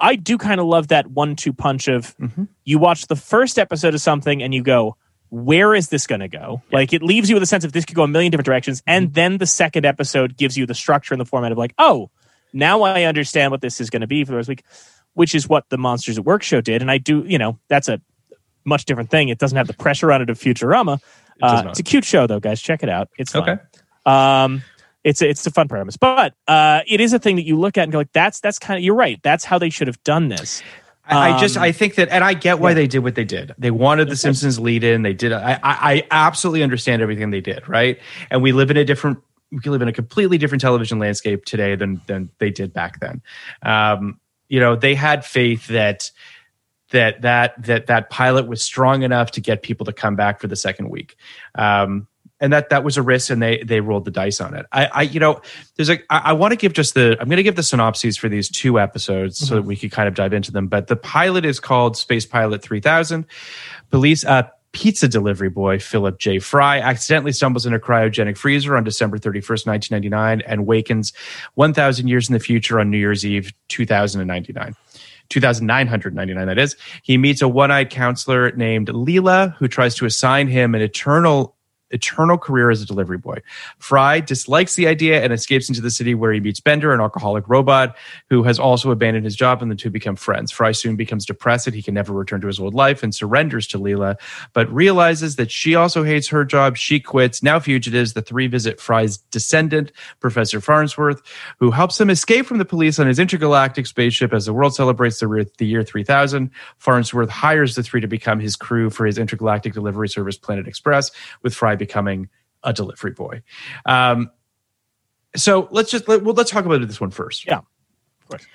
I, 0.00 0.16
do 0.16 0.38
kind 0.38 0.60
of 0.60 0.66
love 0.66 0.88
that 0.88 1.06
one-two 1.08 1.52
punch 1.52 1.88
of 1.88 2.16
Mm-hmm. 2.18 2.44
you 2.64 2.78
watch 2.78 3.06
the 3.08 3.16
first 3.16 3.58
episode 3.58 3.94
of 3.94 4.00
something 4.00 4.42
and 4.42 4.54
you 4.54 4.62
go, 4.62 4.96
where 5.30 5.74
is 5.74 5.88
this 5.88 6.06
going 6.06 6.20
to 6.20 6.28
go? 6.28 6.62
Like 6.72 6.92
it 6.94 7.02
leaves 7.02 7.28
you 7.28 7.36
with 7.36 7.42
a 7.42 7.46
sense 7.46 7.64
of 7.64 7.72
this 7.72 7.84
could 7.84 7.96
go 7.96 8.04
a 8.04 8.08
million 8.08 8.30
different 8.30 8.46
directions. 8.46 8.80
Mm-hmm. 8.80 8.90
And 8.90 9.14
then 9.14 9.38
the 9.38 9.46
second 9.46 9.84
episode 9.84 10.36
gives 10.36 10.56
you 10.56 10.64
the 10.66 10.74
structure 10.74 11.12
and 11.12 11.20
the 11.20 11.26
format 11.26 11.52
of 11.52 11.58
like, 11.58 11.74
oh, 11.78 12.10
now 12.54 12.82
I 12.82 13.02
understand 13.02 13.50
what 13.50 13.60
this 13.60 13.80
is 13.82 13.90
going 13.90 14.00
to 14.00 14.06
be 14.06 14.24
for 14.24 14.30
the 14.30 14.36
rest 14.36 14.48
of 14.48 14.56
the 14.56 14.62
week, 14.62 14.64
which 15.14 15.34
is 15.34 15.48
what 15.48 15.64
the 15.68 15.78
Monsters 15.78 16.18
at 16.18 16.24
Work 16.24 16.42
show 16.42 16.60
did. 16.60 16.82
And 16.82 16.90
I 16.90 16.98
do, 16.98 17.24
you 17.26 17.38
know, 17.38 17.58
that's 17.68 17.88
a 17.88 18.00
much 18.64 18.84
different 18.84 19.10
thing. 19.10 19.28
It 19.28 19.38
doesn't 19.38 19.56
have 19.56 19.66
the 19.66 19.74
pressure 19.74 20.12
on 20.12 20.22
it 20.22 20.30
of 20.30 20.38
Futurama. 20.38 21.00
does 21.40 21.64
Uh, 21.64 21.68
it's 21.68 21.80
a 21.80 21.82
cute 21.82 22.04
show 22.04 22.26
though, 22.26 22.40
guys. 22.40 22.60
Check 22.60 22.82
it 22.82 22.88
out. 22.88 23.08
It's 23.18 23.32
fun. 23.32 23.42
Okay. 23.42 23.62
Um, 24.06 24.62
it's 25.04 25.22
a, 25.22 25.28
it's 25.28 25.46
a 25.46 25.50
fun 25.50 25.68
premise, 25.68 25.96
but 25.96 26.34
uh, 26.46 26.80
it 26.86 27.00
is 27.00 27.12
a 27.12 27.18
thing 27.18 27.36
that 27.36 27.44
you 27.44 27.58
look 27.58 27.78
at 27.78 27.84
and 27.84 27.92
go 27.92 27.98
like, 27.98 28.12
that's 28.12 28.40
that's 28.40 28.58
kind 28.58 28.76
of 28.76 28.84
you're 28.84 28.94
right. 28.94 29.20
That's 29.22 29.44
how 29.44 29.58
they 29.58 29.70
should 29.70 29.86
have 29.86 30.02
done 30.02 30.28
this. 30.28 30.62
I, 31.06 31.30
I 31.30 31.40
just 31.40 31.56
Um, 31.56 31.62
I 31.62 31.72
think 31.72 31.94
that, 31.94 32.08
and 32.10 32.22
I 32.22 32.34
get 32.34 32.58
why 32.58 32.70
yeah. 32.70 32.74
they 32.74 32.86
did 32.86 32.98
what 32.98 33.14
they 33.14 33.24
did. 33.24 33.54
They 33.56 33.70
wanted 33.70 34.08
the 34.08 34.16
Simpsons 34.16 34.60
lead 34.60 34.84
in. 34.84 35.02
They 35.02 35.14
did. 35.14 35.32
I, 35.32 35.54
I 35.54 35.58
I 35.62 36.06
absolutely 36.10 36.62
understand 36.62 37.00
everything 37.00 37.30
they 37.30 37.40
did. 37.40 37.66
Right, 37.68 37.98
and 38.30 38.42
we 38.42 38.52
live 38.52 38.70
in 38.70 38.76
a 38.76 38.84
different. 38.84 39.18
We 39.50 39.60
live 39.70 39.80
in 39.80 39.88
a 39.88 39.92
completely 39.92 40.36
different 40.36 40.60
television 40.60 40.98
landscape 40.98 41.46
today 41.46 41.76
than 41.76 42.02
than 42.06 42.30
they 42.38 42.50
did 42.50 42.74
back 42.74 43.00
then. 43.00 43.22
Um, 43.62 44.20
you 44.48 44.60
know, 44.60 44.76
they 44.76 44.94
had 44.94 45.24
faith 45.24 45.66
that 45.68 46.10
that 46.90 47.22
that 47.22 47.62
that 47.64 47.86
that 47.86 48.10
pilot 48.10 48.46
was 48.46 48.62
strong 48.62 49.02
enough 49.02 49.32
to 49.32 49.40
get 49.40 49.62
people 49.62 49.86
to 49.86 49.92
come 49.92 50.16
back 50.16 50.40
for 50.40 50.46
the 50.46 50.56
second 50.56 50.88
week. 50.88 51.16
Um, 51.54 52.08
and 52.40 52.52
that 52.52 52.70
that 52.70 52.84
was 52.84 52.96
a 52.96 53.02
risk, 53.02 53.30
and 53.30 53.42
they 53.42 53.62
they 53.62 53.80
rolled 53.80 54.04
the 54.04 54.10
dice 54.10 54.40
on 54.40 54.54
it. 54.54 54.64
I, 54.72 54.86
I 54.86 55.02
you 55.02 55.18
know, 55.18 55.42
there's 55.76 55.90
a 55.90 55.98
I, 56.12 56.30
I 56.30 56.32
want 56.34 56.52
to 56.52 56.56
give 56.56 56.72
just 56.72 56.94
the 56.94 57.16
I'm 57.20 57.28
going 57.28 57.38
to 57.38 57.42
give 57.42 57.56
the 57.56 57.62
synopses 57.62 58.16
for 58.16 58.28
these 58.28 58.48
two 58.48 58.78
episodes 58.78 59.38
so 59.38 59.56
that 59.56 59.62
we 59.62 59.76
could 59.76 59.90
kind 59.90 60.08
of 60.08 60.14
dive 60.14 60.32
into 60.32 60.52
them. 60.52 60.68
But 60.68 60.86
the 60.86 60.96
pilot 60.96 61.44
is 61.44 61.58
called 61.58 61.96
Space 61.96 62.26
Pilot 62.26 62.62
3000. 62.62 63.26
Police 63.90 64.24
uh, 64.24 64.44
pizza 64.72 65.08
delivery 65.08 65.48
boy 65.48 65.78
Philip 65.78 66.18
J. 66.18 66.38
Fry 66.38 66.78
accidentally 66.80 67.32
stumbles 67.32 67.66
in 67.66 67.74
a 67.74 67.78
cryogenic 67.78 68.36
freezer 68.36 68.76
on 68.76 68.84
December 68.84 69.18
31st, 69.18 69.66
1999, 69.66 70.42
and 70.46 70.66
wakens 70.66 71.12
1,000 71.54 72.08
years 72.08 72.28
in 72.28 72.34
the 72.34 72.40
future 72.40 72.78
on 72.80 72.90
New 72.90 72.98
Year's 72.98 73.24
Eve 73.24 73.52
2099. 73.68 74.74
2999 75.30 76.46
that 76.46 76.58
is 76.58 76.74
he 77.02 77.18
meets 77.18 77.42
a 77.42 77.48
one-eyed 77.48 77.90
counselor 77.90 78.50
named 78.52 78.88
Leela 78.88 79.54
who 79.56 79.68
tries 79.68 79.94
to 79.94 80.06
assign 80.06 80.48
him 80.48 80.74
an 80.74 80.80
eternal 80.80 81.54
eternal 81.90 82.38
career 82.38 82.70
as 82.70 82.82
a 82.82 82.86
delivery 82.86 83.18
boy. 83.18 83.38
Fry 83.78 84.20
dislikes 84.20 84.74
the 84.74 84.86
idea 84.86 85.22
and 85.22 85.32
escapes 85.32 85.68
into 85.68 85.80
the 85.80 85.90
city 85.90 86.14
where 86.14 86.32
he 86.32 86.40
meets 86.40 86.60
Bender, 86.60 86.92
an 86.92 87.00
alcoholic 87.00 87.48
robot 87.48 87.96
who 88.28 88.42
has 88.42 88.58
also 88.58 88.90
abandoned 88.90 89.24
his 89.24 89.36
job, 89.36 89.62
and 89.62 89.70
the 89.70 89.76
two 89.76 89.90
become 89.90 90.16
friends. 90.16 90.50
Fry 90.50 90.72
soon 90.72 90.96
becomes 90.96 91.24
depressed 91.24 91.64
that 91.64 91.74
he 91.74 91.82
can 91.82 91.94
never 91.94 92.12
return 92.12 92.40
to 92.40 92.46
his 92.46 92.60
old 92.60 92.74
life 92.74 93.02
and 93.02 93.14
surrenders 93.14 93.66
to 93.68 93.78
Leela, 93.78 94.16
but 94.52 94.72
realizes 94.72 95.36
that 95.36 95.50
she 95.50 95.74
also 95.74 96.04
hates 96.04 96.28
her 96.28 96.44
job. 96.44 96.76
She 96.76 97.00
quits. 97.00 97.42
Now 97.42 97.58
fugitives, 97.58 98.12
the 98.12 98.22
three 98.22 98.46
visit 98.46 98.80
Fry's 98.80 99.18
descendant, 99.30 99.92
Professor 100.20 100.60
Farnsworth, 100.60 101.22
who 101.58 101.70
helps 101.70 102.00
him 102.00 102.10
escape 102.10 102.46
from 102.46 102.58
the 102.58 102.64
police 102.64 102.98
on 102.98 103.06
his 103.06 103.18
intergalactic 103.18 103.86
spaceship 103.86 104.32
as 104.32 104.46
the 104.46 104.52
world 104.52 104.74
celebrates 104.74 105.20
the, 105.20 105.26
re- 105.26 105.46
the 105.58 105.66
year 105.66 105.82
3000. 105.82 106.50
Farnsworth 106.78 107.30
hires 107.30 107.74
the 107.74 107.82
three 107.82 108.00
to 108.00 108.08
become 108.08 108.40
his 108.40 108.56
crew 108.56 108.90
for 108.90 109.06
his 109.06 109.18
intergalactic 109.18 109.72
delivery 109.72 110.08
service, 110.08 110.36
Planet 110.36 110.66
Express, 110.66 111.10
with 111.42 111.54
Fry 111.54 111.77
becoming 111.78 112.28
a 112.62 112.72
delivery 112.72 113.12
boy. 113.12 113.42
Um, 113.86 114.30
so 115.36 115.68
let's 115.70 115.90
just 115.90 116.08
let, 116.08 116.22
well, 116.22 116.34
let's 116.34 116.50
talk 116.50 116.64
about 116.64 116.86
this 116.86 117.00
one 117.00 117.10
first. 117.10 117.46
Yeah, 117.46 117.58
of 117.58 118.28
course. 118.28 118.46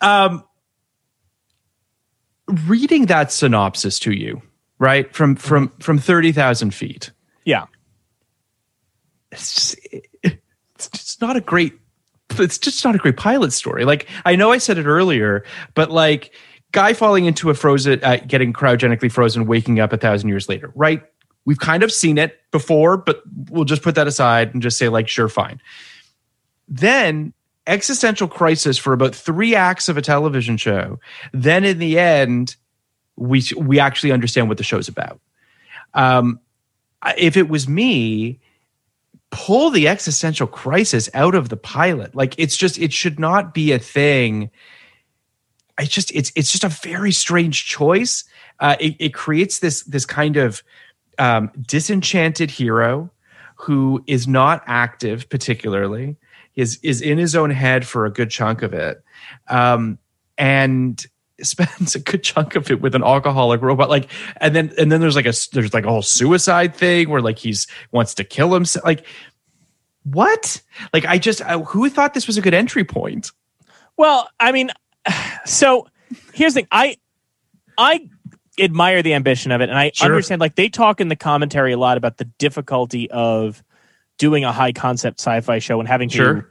Um, 0.00 0.44
reading 2.66 3.06
that 3.06 3.32
synopsis 3.32 3.98
to 4.00 4.12
you, 4.12 4.42
right 4.78 5.12
from 5.14 5.36
from 5.36 5.68
from 5.80 5.98
thirty 5.98 6.32
thousand 6.32 6.74
feet, 6.74 7.10
Yeah. 7.44 7.66
it's 9.32 9.54
just, 9.54 9.76
it's 10.22 10.88
just 10.88 11.20
not 11.20 11.36
a 11.36 11.40
great 11.40 11.74
it's 12.38 12.58
just 12.58 12.84
not 12.84 12.94
a 12.94 12.98
great 12.98 13.16
pilot 13.16 13.52
story 13.52 13.84
like 13.84 14.08
i 14.24 14.36
know 14.36 14.52
i 14.52 14.58
said 14.58 14.78
it 14.78 14.86
earlier 14.86 15.44
but 15.74 15.90
like 15.90 16.32
guy 16.72 16.92
falling 16.94 17.24
into 17.26 17.50
a 17.50 17.54
frozen 17.54 18.02
uh, 18.04 18.16
getting 18.26 18.52
cryogenically 18.52 19.10
frozen 19.10 19.46
waking 19.46 19.80
up 19.80 19.92
a 19.92 19.96
thousand 19.96 20.28
years 20.28 20.48
later 20.48 20.72
right 20.76 21.02
we've 21.50 21.58
kind 21.58 21.82
of 21.82 21.92
seen 21.92 22.18
it 22.18 22.40
before 22.50 22.96
but 22.96 23.22
we'll 23.50 23.64
just 23.64 23.82
put 23.82 23.94
that 23.94 24.06
aside 24.06 24.52
and 24.52 24.62
just 24.62 24.78
say 24.78 24.88
like 24.88 25.08
sure 25.08 25.28
fine 25.28 25.60
then 26.68 27.32
existential 27.66 28.28
crisis 28.28 28.78
for 28.78 28.92
about 28.92 29.14
three 29.14 29.54
acts 29.54 29.88
of 29.88 29.96
a 29.96 30.02
television 30.02 30.56
show 30.56 30.98
then 31.32 31.64
in 31.64 31.78
the 31.78 31.98
end 31.98 32.56
we 33.16 33.42
we 33.56 33.78
actually 33.80 34.12
understand 34.12 34.48
what 34.48 34.58
the 34.58 34.64
show's 34.64 34.88
about 34.88 35.20
um 35.94 36.38
if 37.16 37.36
it 37.36 37.48
was 37.48 37.68
me 37.68 38.38
pull 39.30 39.70
the 39.70 39.88
existential 39.88 40.46
crisis 40.46 41.08
out 41.14 41.34
of 41.34 41.48
the 41.48 41.56
pilot. 41.56 42.14
Like 42.14 42.34
it's 42.38 42.56
just 42.56 42.78
it 42.78 42.92
should 42.92 43.18
not 43.18 43.54
be 43.54 43.72
a 43.72 43.78
thing. 43.78 44.50
It's 45.78 45.90
just 45.90 46.10
it's 46.14 46.32
it's 46.34 46.52
just 46.52 46.64
a 46.64 46.68
very 46.68 47.12
strange 47.12 47.66
choice. 47.66 48.24
Uh, 48.58 48.76
it, 48.78 48.96
it 48.98 49.14
creates 49.14 49.60
this 49.60 49.82
this 49.84 50.04
kind 50.04 50.36
of 50.36 50.62
um, 51.20 51.50
disenchanted 51.66 52.50
hero 52.50 53.10
who 53.54 54.02
is 54.06 54.26
not 54.26 54.62
active 54.66 55.28
particularly 55.28 56.16
is 56.56 56.78
is 56.82 57.00
in 57.00 57.18
his 57.18 57.36
own 57.36 57.50
head 57.50 57.86
for 57.86 58.06
a 58.06 58.10
good 58.10 58.30
chunk 58.30 58.62
of 58.62 58.72
it 58.72 59.04
um, 59.48 59.98
and 60.36 61.06
spends 61.42 61.94
a 61.94 62.00
good 62.00 62.22
chunk 62.22 62.54
of 62.56 62.70
it 62.70 62.82
with 62.82 62.94
an 62.94 63.02
alcoholic 63.02 63.62
robot 63.62 63.88
like 63.88 64.10
and 64.38 64.54
then 64.54 64.72
and 64.76 64.90
then 64.90 65.00
there's 65.00 65.16
like 65.16 65.26
a 65.26 65.32
there's 65.52 65.72
like 65.72 65.84
a 65.84 65.90
whole 65.90 66.02
suicide 66.02 66.74
thing 66.74 67.08
where 67.08 67.22
like 67.22 67.38
he's 67.38 67.66
wants 67.92 68.14
to 68.14 68.24
kill 68.24 68.52
himself 68.52 68.84
like 68.84 69.06
what 70.02 70.60
like 70.92 71.06
i 71.06 71.16
just 71.16 71.40
I, 71.42 71.58
who 71.58 71.88
thought 71.88 72.12
this 72.12 72.26
was 72.26 72.36
a 72.36 72.42
good 72.42 72.52
entry 72.52 72.84
point 72.84 73.30
Well, 74.00 74.30
I 74.40 74.50
mean, 74.52 74.70
so 75.44 75.86
here's 76.32 76.54
the 76.54 76.60
thing. 76.60 76.68
I 76.72 76.96
I 77.76 78.08
admire 78.60 79.02
the 79.02 79.14
ambition 79.14 79.52
of 79.52 79.60
it, 79.60 79.68
and 79.70 79.78
I 79.78 79.90
Sure. 79.94 80.06
understand. 80.06 80.40
Like 80.40 80.54
they 80.54 80.68
talk 80.68 81.00
in 81.00 81.08
the 81.08 81.16
commentary 81.16 81.72
a 81.72 81.78
lot 81.78 81.96
about 81.96 82.18
the 82.18 82.24
difficulty 82.38 83.10
of 83.10 83.62
doing 84.18 84.44
a 84.44 84.52
high 84.52 84.72
concept 84.72 85.20
sci-fi 85.20 85.58
show 85.58 85.80
and 85.80 85.88
having 85.88 86.08
Sure. 86.08 86.42
to 86.42 86.44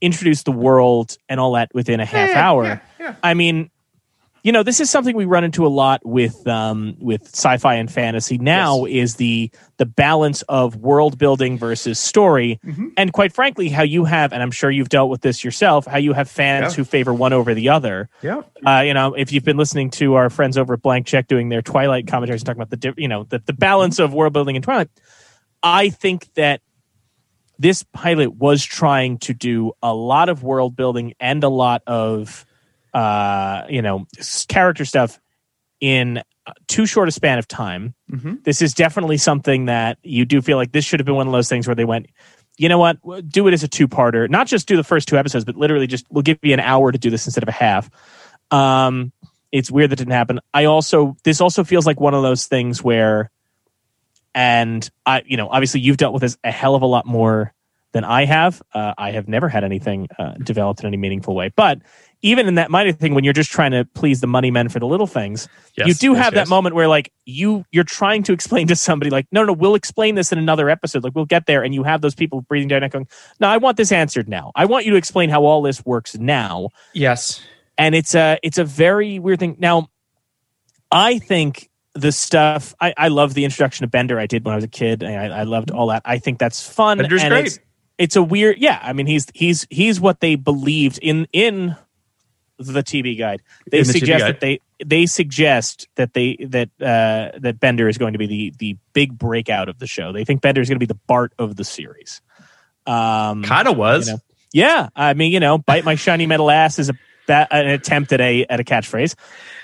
introduce 0.00 0.42
the 0.42 0.52
world 0.52 1.16
and 1.28 1.38
all 1.40 1.52
that 1.52 1.70
within 1.74 2.00
a 2.00 2.04
half 2.04 2.30
hour. 2.36 2.80
I 3.22 3.34
mean, 3.34 3.70
you 4.44 4.52
know, 4.52 4.62
this 4.62 4.78
is 4.78 4.90
something 4.90 5.16
we 5.16 5.24
run 5.24 5.42
into 5.42 5.66
a 5.66 5.68
lot 5.68 6.04
with 6.04 6.46
um, 6.46 6.96
with 7.00 7.22
sci-fi 7.34 7.74
and 7.76 7.90
fantasy. 7.90 8.36
Now 8.38 8.84
is 8.84 9.16
the 9.16 9.50
the 9.78 9.86
balance 9.86 10.42
of 10.42 10.76
world 10.76 11.16
building 11.18 11.58
versus 11.58 11.98
story, 11.98 12.60
Mm-hmm. 12.64 12.88
and 12.98 13.12
quite 13.12 13.32
frankly, 13.32 13.70
how 13.70 13.82
you 13.82 14.04
have, 14.04 14.32
and 14.34 14.42
I'm 14.42 14.50
sure 14.50 14.70
you've 14.70 14.90
dealt 14.90 15.08
with 15.10 15.22
this 15.22 15.42
yourself, 15.42 15.86
how 15.86 15.96
you 15.98 16.12
have 16.12 16.30
fans 16.30 16.72
Yeah. 16.74 16.76
who 16.76 16.84
favor 16.84 17.12
one 17.14 17.32
over 17.32 17.54
the 17.54 17.70
other. 17.70 18.08
yeah 18.22 18.42
Uh, 18.66 18.82
you 18.86 18.92
know, 18.94 19.14
if 19.14 19.32
you've 19.32 19.44
been 19.44 19.56
listening 19.56 19.90
to 19.92 20.14
our 20.14 20.28
friends 20.30 20.58
over 20.58 20.74
at 20.74 20.82
Blank 20.82 21.06
Check 21.06 21.26
doing 21.26 21.48
their 21.48 21.62
Twilight 21.62 22.06
commentaries, 22.06 22.42
and 22.42 22.46
talking 22.46 22.62
about 22.62 22.78
the 22.80 22.94
you 22.98 23.08
know 23.08 23.24
the, 23.24 23.38
the 23.44 23.54
balance 23.54 23.98
of 23.98 24.12
world 24.12 24.32
building 24.34 24.56
in 24.56 24.62
Twilight, 24.62 24.90
I 25.62 25.88
think 25.88 26.28
that 26.34 26.60
this 27.58 27.82
pilot 27.94 28.34
was 28.34 28.62
trying 28.64 29.16
to 29.20 29.32
do 29.32 29.72
a 29.82 29.94
lot 29.94 30.28
of 30.28 30.42
world 30.42 30.76
building 30.76 31.14
and 31.18 31.42
a 31.44 31.48
lot 31.48 31.82
of 31.86 32.44
uh, 32.94 33.64
you 33.68 33.82
know 33.82 34.06
character 34.48 34.84
stuff 34.84 35.20
in 35.80 36.18
uh, 36.46 36.52
too 36.68 36.86
short 36.86 37.08
a 37.08 37.12
span 37.12 37.38
of 37.38 37.48
time. 37.48 37.94
This 38.42 38.62
is 38.62 38.72
definitely 38.72 39.18
something 39.18 39.66
that 39.66 39.98
you 40.02 40.24
do 40.24 40.40
feel 40.40 40.56
like 40.56 40.72
this 40.72 40.84
should 40.84 41.00
have 41.00 41.06
been 41.06 41.16
one 41.16 41.26
of 41.26 41.32
those 41.32 41.48
things 41.48 41.66
where 41.66 41.74
they 41.74 41.84
went. 41.84 42.06
You 42.56 42.68
know 42.68 42.78
what? 42.78 42.98
Do 43.28 43.48
it 43.48 43.54
as 43.54 43.64
a 43.64 43.68
two-parter. 43.68 44.30
Not 44.30 44.46
just 44.46 44.68
do 44.68 44.76
the 44.76 44.84
first 44.84 45.08
two 45.08 45.18
episodes, 45.18 45.44
but 45.44 45.56
literally 45.56 45.88
just 45.88 46.06
we'll 46.08 46.22
give 46.22 46.38
you 46.42 46.54
an 46.54 46.60
hour 46.60 46.92
to 46.92 46.98
do 46.98 47.10
this 47.10 47.26
instead 47.26 47.42
of 47.42 47.48
a 47.48 47.52
half. 47.52 47.90
Um, 48.50 49.12
it's 49.50 49.70
weird 49.70 49.90
that 49.90 49.96
didn't 49.96 50.12
happen. 50.12 50.40
I 50.52 50.66
also 50.66 51.16
this 51.24 51.40
also 51.40 51.64
feels 51.64 51.86
like 51.86 52.00
one 52.00 52.14
of 52.14 52.22
those 52.22 52.46
things 52.46 52.82
where, 52.82 53.30
and 54.34 54.88
I, 55.04 55.22
you 55.26 55.36
know, 55.36 55.48
obviously 55.48 55.80
you've 55.80 55.96
dealt 55.96 56.12
with 56.12 56.22
this 56.22 56.36
a 56.44 56.52
hell 56.52 56.74
of 56.74 56.82
a 56.82 56.86
lot 56.86 57.06
more 57.06 57.52
than 57.92 58.04
I 58.04 58.24
have. 58.24 58.60
Uh, 58.72 58.92
I 58.98 59.12
have 59.12 59.28
never 59.28 59.48
had 59.48 59.64
anything 59.64 60.08
uh, 60.18 60.34
developed 60.34 60.80
in 60.80 60.86
any 60.86 60.96
meaningful 60.96 61.34
way. 61.34 61.52
But 61.54 61.80
even 62.24 62.48
in 62.48 62.56
that 62.56 62.70
minor 62.70 62.92
thing, 62.92 63.14
when 63.14 63.22
you're 63.22 63.32
just 63.32 63.52
trying 63.52 63.70
to 63.70 63.84
please 63.94 64.20
the 64.20 64.26
money 64.26 64.50
men 64.50 64.68
for 64.68 64.80
the 64.80 64.86
little 64.86 65.06
things, 65.06 65.48
Yes, 65.76 65.86
you 65.86 65.94
do 65.94 66.12
yes, 66.12 66.24
have 66.24 66.34
yes. 66.34 66.46
that 66.46 66.50
moment 66.50 66.74
where 66.74 66.88
like 66.88 67.12
you 67.24 67.64
you're 67.70 67.84
trying 67.84 68.22
to 68.24 68.32
explain 68.32 68.66
to 68.68 68.76
somebody 68.76 69.10
like, 69.10 69.26
no, 69.30 69.44
no, 69.44 69.52
we'll 69.52 69.74
explain 69.74 70.14
this 70.14 70.32
in 70.32 70.38
another 70.38 70.68
episode. 70.68 71.04
Like 71.04 71.14
we'll 71.14 71.24
get 71.24 71.46
there, 71.46 71.62
and 71.62 71.74
you 71.74 71.84
have 71.84 72.00
those 72.00 72.14
people 72.14 72.40
breathing 72.42 72.68
down 72.68 72.82
and 72.82 72.92
going, 72.92 73.08
no, 73.40 73.48
I 73.48 73.56
want 73.58 73.76
this 73.76 73.92
answered 73.92 74.28
now. 74.28 74.52
I 74.54 74.64
want 74.64 74.84
you 74.84 74.90
to 74.92 74.96
explain 74.96 75.30
how 75.30 75.44
all 75.44 75.62
this 75.62 75.84
works 75.84 76.16
now 76.16 76.68
yes 76.92 77.40
and 77.78 77.94
it's 77.94 78.14
a 78.14 78.38
it's 78.42 78.58
a 78.58 78.64
very 78.64 79.18
weird 79.18 79.40
thing. 79.40 79.56
Now, 79.58 79.90
I 80.90 81.18
think 81.18 81.70
the 81.94 82.12
stuff 82.12 82.74
I, 82.80 82.94
I 82.96 83.08
love 83.08 83.34
the 83.34 83.44
introduction 83.44 83.84
of 83.84 83.90
Bender 83.90 84.18
I 84.18 84.26
did 84.26 84.44
when 84.44 84.52
I 84.52 84.56
was 84.56 84.64
a 84.64 84.68
kid. 84.68 85.02
and 85.02 85.32
I, 85.32 85.40
I 85.40 85.42
loved 85.44 85.70
all 85.70 85.88
that. 85.88 86.02
I 86.04 86.18
think 86.18 86.38
that's 86.38 86.66
fun. 86.66 86.98
Bender's 86.98 87.22
and 87.22 87.30
great. 87.30 87.46
It's, 87.46 87.58
it's 87.96 88.16
a 88.16 88.22
weird, 88.22 88.58
yeah. 88.58 88.80
I 88.82 88.92
mean, 88.92 89.06
he's 89.06 89.26
he's 89.34 89.66
he's 89.70 90.00
what 90.00 90.20
they 90.20 90.34
believed 90.34 90.98
in 90.98 91.26
in 91.32 91.76
the 92.58 92.82
TV 92.82 93.18
guide. 93.18 93.42
They 93.70 93.78
the 93.80 93.84
suggest 93.86 94.24
guide. 94.24 94.34
that 94.34 94.40
they 94.40 94.60
they 94.84 95.06
suggest 95.06 95.88
that 95.96 96.12
they 96.14 96.36
that 96.48 96.68
uh, 96.80 97.38
that 97.38 97.58
Bender 97.60 97.88
is 97.88 97.98
going 97.98 98.12
to 98.12 98.18
be 98.18 98.26
the 98.26 98.52
the 98.58 98.76
big 98.92 99.16
breakout 99.18 99.68
of 99.68 99.78
the 99.78 99.86
show. 99.86 100.12
They 100.12 100.24
think 100.24 100.40
Bender 100.42 100.60
is 100.60 100.68
going 100.68 100.76
to 100.76 100.86
be 100.86 100.86
the 100.86 100.98
Bart 101.06 101.32
of 101.38 101.56
the 101.56 101.64
series. 101.64 102.20
Um, 102.86 103.42
Kind 103.42 103.66
of 103.68 103.76
was. 103.76 104.06
you 104.08 104.12
know, 104.14 104.18
yeah, 104.52 104.88
I 104.94 105.14
mean, 105.14 105.32
you 105.32 105.40
know, 105.40 105.58
bite 105.58 105.84
my 105.84 105.94
shiny 105.96 106.26
metal 106.26 106.50
ass 106.50 106.78
is 106.78 106.90
a 106.90 106.94
ba- 107.26 107.48
an 107.50 107.66
attempt 107.68 108.12
at 108.12 108.20
a 108.20 108.44
at 108.44 108.60
a 108.60 108.64
catchphrase. 108.64 109.14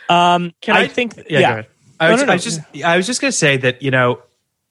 Um, 0.08 0.52
Can 0.60 0.74
I, 0.76 0.80
I- 0.80 0.88
think, 0.88 1.16
yeah, 1.28 1.38
yeah. 1.38 1.62
I 2.00 2.06
No, 2.06 2.12
was, 2.12 2.20
no, 2.22 2.26
no. 2.26 2.32
I 2.32 2.34
was 2.36 2.44
just 2.44 2.60
I 2.84 2.96
was 2.96 3.06
just 3.06 3.20
going 3.20 3.30
to 3.30 3.36
say 3.36 3.56
that 3.58 3.82
you 3.82 3.90
know 3.90 4.22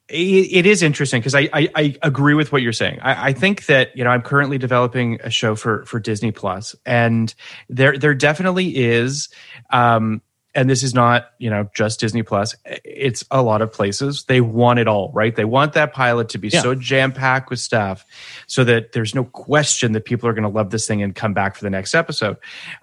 it, 0.10 0.66
is 0.66 0.82
interesting 0.82 1.22
because 1.22 1.36
I, 1.36 1.50
I 1.54 1.70
I 1.76 1.96
agree 2.02 2.34
with 2.34 2.52
what 2.52 2.62
you're 2.62 2.74
saying. 2.74 3.00
I, 3.02 3.30
I 3.30 3.34
think 3.34 3.66
that 3.68 3.96
you 3.96 4.04
know 4.04 4.10
I'm 4.10 4.22
currently 4.22 4.58
developing 4.58 5.20
a 5.24 5.30
show 5.30 5.56
for 5.56 5.86
for 5.86 6.00
Disney 6.00 6.32
Plus, 6.32 6.76
and 6.86 7.34
there 7.70 7.98
there 7.98 8.14
definitely 8.14 8.76
is. 8.76 9.30
Um, 9.70 10.22
and 10.60 10.70
this 10.70 10.84
is 10.84 10.94
not, 10.94 11.32
you 11.38 11.50
know, 11.50 11.70
just 11.74 12.02
Disney 12.02 12.22
Plus. 12.22 12.54
It's 12.66 13.24
a 13.32 13.42
lot 13.42 13.62
of 13.62 13.72
places. 13.72 14.26
They 14.26 14.42
want 14.42 14.78
it 14.78 14.90
all, 14.90 15.10
right? 15.14 15.34
They 15.34 15.46
want 15.46 15.72
that 15.72 15.94
pilot 15.94 16.28
to 16.30 16.38
be 16.38 16.50
Yeah. 16.50 16.62
so 16.62 16.76
jam 16.76 17.14
packed 17.14 17.50
with 17.50 17.60
stuff, 17.60 18.04
so 18.46 18.66
that 18.66 18.92
there's 18.92 19.16
no 19.16 19.24
question 19.24 19.94
that 19.94 20.04
people 20.04 20.28
are 20.28 20.34
going 20.34 20.44
to 20.44 20.50
love 20.50 20.70
this 20.70 20.86
thing 20.86 21.02
and 21.02 21.16
come 21.16 21.34
back 21.34 21.56
for 21.56 21.64
the 21.64 21.70
next 21.70 21.96
episode. 21.96 22.36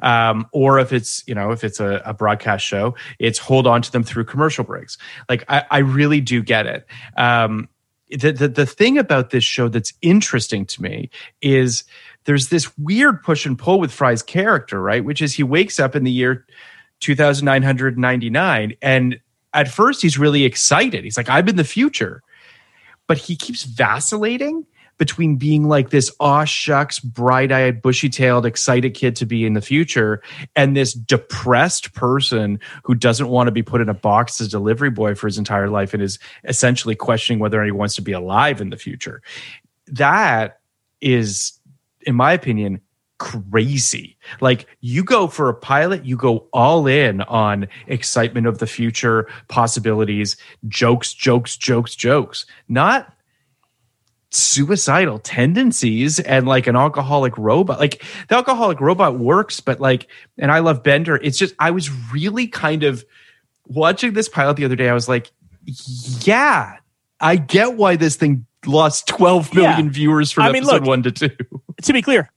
Um, 0.02 0.46
or 0.52 0.78
if 0.78 0.90
it's, 0.90 1.22
you 1.26 1.34
know, 1.34 1.50
if 1.50 1.64
it's 1.64 1.78
a, 1.78 2.00
a 2.06 2.14
broadcast 2.14 2.64
show, 2.64 2.94
it's 3.18 3.38
hold 3.38 3.66
on 3.66 3.82
to 3.82 3.92
them 3.92 4.02
through 4.02 4.24
commercial 4.24 4.64
breaks. 4.64 4.96
Like 5.28 5.44
I, 5.46 5.64
I 5.70 5.78
really 5.80 6.22
do 6.22 6.42
get 6.42 6.66
it. 6.66 6.86
Um, 7.18 7.68
the, 8.08 8.32
the 8.32 8.48
the 8.48 8.66
thing 8.66 8.96
about 8.96 9.30
this 9.30 9.44
show 9.44 9.68
that's 9.68 9.92
interesting 10.00 10.64
to 10.64 10.80
me 10.80 11.10
is 11.42 11.84
there's 12.24 12.48
this 12.48 12.78
weird 12.78 13.22
push 13.22 13.44
and 13.44 13.58
pull 13.58 13.80
with 13.80 13.92
Fry's 13.92 14.22
character, 14.22 14.80
right? 14.80 15.04
Which 15.04 15.20
is 15.20 15.34
he 15.34 15.42
wakes 15.42 15.78
up 15.78 15.94
in 15.94 16.04
the 16.04 16.10
year 16.12 16.46
2999 17.00 18.74
and 18.82 19.20
at 19.52 19.68
first 19.68 20.02
he's 20.02 20.18
really 20.18 20.44
excited. 20.44 21.02
He's 21.02 21.16
like, 21.16 21.30
I'm 21.30 21.48
in 21.48 21.56
the 21.56 21.64
future. 21.64 22.22
But 23.06 23.18
he 23.18 23.36
keeps 23.36 23.64
vacillating 23.64 24.66
between 24.98 25.36
being 25.36 25.68
like 25.68 25.90
this 25.90 26.10
aw 26.20 26.44
shucks, 26.44 26.98
bright 26.98 27.52
eyed, 27.52 27.82
bushy 27.82 28.08
tailed, 28.08 28.46
excited 28.46 28.94
kid 28.94 29.14
to 29.16 29.26
be 29.26 29.44
in 29.44 29.52
the 29.52 29.60
future 29.60 30.22
and 30.54 30.76
this 30.76 30.92
depressed 30.92 31.94
person 31.94 32.58
who 32.82 32.94
doesn't 32.94 33.28
want 33.28 33.46
to 33.46 33.52
be 33.52 33.62
put 33.62 33.80
in 33.80 33.88
a 33.88 33.94
box 33.94 34.40
as 34.40 34.48
delivery 34.48 34.90
boy 34.90 35.14
for 35.14 35.26
his 35.26 35.38
entire 35.38 35.68
life 35.68 35.94
and 35.94 36.02
is 36.02 36.18
essentially 36.44 36.94
questioning 36.94 37.38
whether 37.38 37.62
he 37.64 37.70
wants 37.70 37.94
to 37.94 38.02
be 38.02 38.12
alive 38.12 38.60
in 38.60 38.70
the 38.70 38.76
future. 38.76 39.22
That 39.86 40.60
is, 41.00 41.52
in 42.02 42.14
my 42.14 42.32
opinion, 42.32 42.80
crazy. 43.18 44.16
Like 44.40 44.66
you 44.80 45.02
go 45.04 45.26
for 45.26 45.48
a 45.48 45.54
pilot, 45.54 46.04
you 46.04 46.16
go 46.16 46.48
all 46.52 46.86
in 46.86 47.22
on 47.22 47.68
excitement 47.86 48.46
of 48.46 48.58
the 48.58 48.66
future, 48.66 49.28
possibilities, 49.48 50.36
jokes, 50.68 51.12
jokes, 51.14 51.56
jokes, 51.56 51.94
jokes, 51.94 52.46
not 52.68 53.12
suicidal 54.30 55.18
tendencies 55.20 56.18
and 56.20 56.46
like 56.46 56.66
an 56.66 56.76
alcoholic 56.76 57.36
robot. 57.38 57.78
Like 57.78 58.02
the 58.28 58.34
alcoholic 58.36 58.80
robot 58.80 59.18
works, 59.18 59.60
but 59.60 59.80
like, 59.80 60.08
and 60.38 60.50
I 60.52 60.58
love 60.58 60.82
Bender. 60.82 61.16
It's 61.16 61.38
just, 61.38 61.54
I 61.58 61.70
was 61.70 61.90
really 62.12 62.46
kind 62.46 62.82
of 62.82 63.04
watching 63.66 64.12
this 64.12 64.28
pilot 64.28 64.56
the 64.56 64.64
other 64.64 64.76
day. 64.76 64.88
I 64.88 64.94
was 64.94 65.08
like, 65.08 65.30
yeah, 65.64 66.76
I 67.20 67.36
get 67.36 67.74
why 67.76 67.96
this 67.96 68.16
thing 68.16 68.46
lost 68.66 69.06
12 69.08 69.54
million 69.54 69.86
Yeah. 69.86 69.90
viewers 69.92 70.32
from 70.32 70.44
I 70.44 70.52
mean, 70.52 70.64
episode 70.64 70.80
look, 70.82 70.88
one 70.88 71.02
to 71.04 71.12
two. 71.12 71.30
to 71.82 71.92
be 71.92 72.02
clear, 72.02 72.30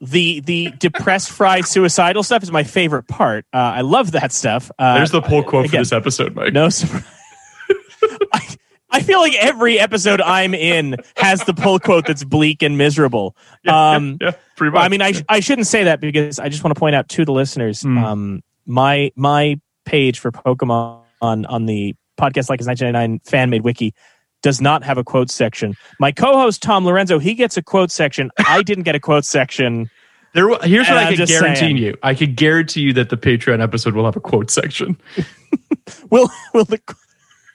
the 0.00 0.40
the 0.40 0.70
depressed 0.78 1.30
fry 1.30 1.60
suicidal 1.62 2.22
stuff 2.22 2.42
is 2.42 2.52
my 2.52 2.62
favorite 2.64 3.08
part. 3.08 3.44
Uh, 3.52 3.56
I 3.58 3.80
love 3.80 4.12
that 4.12 4.32
stuff. 4.32 4.70
Uh, 4.78 4.94
There's 4.94 5.10
the 5.10 5.20
pull 5.22 5.42
quote 5.42 5.64
for 5.66 5.70
again, 5.70 5.80
this 5.80 5.92
episode, 5.92 6.34
Mike. 6.34 6.52
No 6.52 6.68
surprise. 6.68 7.04
I, 8.32 8.56
I 8.90 9.02
feel 9.02 9.18
like 9.20 9.34
every 9.34 9.78
episode 9.78 10.20
I'm 10.20 10.54
in 10.54 10.96
has 11.16 11.44
the 11.44 11.52
pull 11.54 11.78
quote 11.78 12.06
that's 12.06 12.24
bleak 12.24 12.62
and 12.62 12.78
miserable. 12.78 13.36
um, 13.66 14.18
yeah, 14.20 14.32
pretty 14.56 14.72
much. 14.72 14.82
I 14.84 14.88
mean, 14.88 15.02
I, 15.02 15.12
sh- 15.12 15.22
I 15.28 15.40
shouldn't 15.40 15.66
say 15.66 15.84
that 15.84 16.00
because 16.00 16.38
I 16.38 16.48
just 16.48 16.64
want 16.64 16.74
to 16.74 16.78
point 16.78 16.94
out 16.94 17.08
to 17.10 17.24
the 17.24 17.32
listeners, 17.32 17.82
Mm. 17.82 18.02
um, 18.02 18.42
my 18.66 19.10
my 19.16 19.60
page 19.84 20.18
for 20.20 20.30
Pokemon 20.30 21.02
on 21.20 21.44
on 21.46 21.66
the 21.66 21.94
podcast 22.18 22.48
like 22.48 22.60
it's 22.60 22.66
1999 22.68 23.20
fan 23.24 23.48
made 23.50 23.62
wiki 23.62 23.94
does 24.42 24.60
not 24.60 24.82
have 24.84 24.98
a 24.98 25.04
quote 25.04 25.30
section. 25.30 25.74
My 25.98 26.12
co-host 26.12 26.62
Tom 26.62 26.84
Lorenzo 26.84 27.18
he 27.18 27.34
gets 27.34 27.56
a 27.56 27.62
quote 27.62 27.90
section. 27.90 28.30
I 28.38 28.62
didn't 28.62 28.84
get 28.84 28.94
a 28.94 29.00
quote 29.00 29.24
section. 29.24 29.90
There, 30.34 30.48
here's 30.62 30.88
what 30.88 30.98
I 30.98 31.14
can 31.14 31.26
guarantee 31.26 31.58
saying. 31.60 31.76
you. 31.78 31.96
I 32.02 32.14
can 32.14 32.34
guarantee 32.34 32.82
you 32.82 32.92
that 32.92 33.08
the 33.08 33.16
Patreon 33.16 33.62
episode 33.62 33.94
will 33.94 34.04
have 34.04 34.16
a 34.16 34.20
quote 34.20 34.50
section. 34.50 34.98
Will 36.10 36.28
will 36.52 36.66
the 36.66 36.78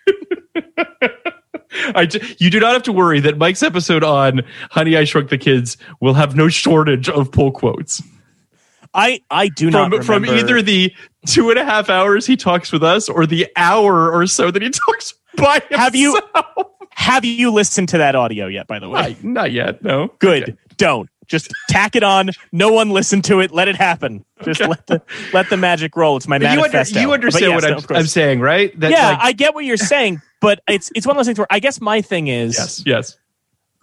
I 1.96 2.10
you 2.40 2.50
do 2.50 2.60
not 2.60 2.74
have 2.74 2.84
to 2.84 2.92
worry 2.92 3.20
that 3.20 3.38
Mike's 3.38 3.62
episode 3.62 4.04
on 4.04 4.42
Honey 4.72 4.98
I 4.98 5.04
Shrunk 5.04 5.30
the 5.30 5.38
Kids 5.38 5.78
will 6.02 6.16
have 6.16 6.36
no 6.36 6.48
shortage 6.50 7.10
of 7.10 7.32
pull 7.32 7.52
quotes 7.52 8.02
I 8.94 9.22
I 9.30 9.50
do 9.50 9.72
from 9.72 9.92
not 9.92 10.04
from 10.04 10.26
either 10.26 10.62
the 10.62 10.94
two 11.28 11.50
and 11.50 11.60
a 11.60 11.66
half 11.66 11.90
hours 11.90 12.26
he 12.26 12.36
talks 12.36 12.72
with 12.72 12.84
us 12.84 13.10
or 13.10 13.26
the 13.26 13.48
hour 13.56 14.12
or 14.12 14.28
so 14.28 14.52
that 14.52 14.62
he 14.62 14.70
talks 14.88 15.14
by 15.36 15.60
himself. 15.60 15.80
Have 15.80 15.96
you 15.96 16.20
have 16.96 17.26
you 17.26 17.52
listened 17.52 17.90
to 17.90 17.98
that 18.00 18.16
audio 18.16 18.48
yet? 18.48 18.68
By 18.68 18.80
the 18.80 18.90
way, 18.90 19.18
Not, 19.22 19.24
not 19.24 19.52
yet. 19.52 19.84
No. 19.84 20.14
good. 20.20 20.44
Okay. 20.44 20.58
Don't 20.78 21.10
just 21.28 21.52
tack 21.70 21.96
it 21.96 22.04
on. 22.04 22.30
No 22.52 22.72
one 22.72 22.92
listen 22.92 23.22
to 23.24 23.40
it. 23.40 23.52
Let 23.52 23.68
it 23.68 23.76
happen. 23.76 24.26
Just 24.44 24.62
let 24.62 24.86
the 24.88 25.02
let 25.34 25.50
the 25.50 25.58
magic 25.58 25.96
roll. 25.96 26.18
It's 26.18 26.28
my 26.28 26.40
But 26.40 26.54
you, 26.54 26.64
under, 26.64 26.84
you 26.84 27.14
understand 27.14 27.52
yes, 27.52 27.62
what 27.64 27.90
no, 27.90 27.96
I'm. 27.96 28.02
I'm 28.02 28.08
saying, 28.08 28.40
right? 28.40 28.78
That, 28.80 28.92
yeah, 28.92 29.10
like- 29.10 29.20
I 29.22 29.32
get 29.32 29.54
what 29.54 29.66
you're 29.66 29.78
saying, 29.78 30.22
but 30.42 30.62
it's 30.68 30.92
it's 30.96 31.06
one 31.06 31.16
of 31.16 31.20
those 31.20 31.28
things 31.28 31.40
where 31.40 31.48
I 31.50 31.60
guess 31.60 31.82
my 31.82 32.02
thing 32.02 32.28
is 32.28 32.58
yes, 32.58 32.84
yes. 32.86 33.18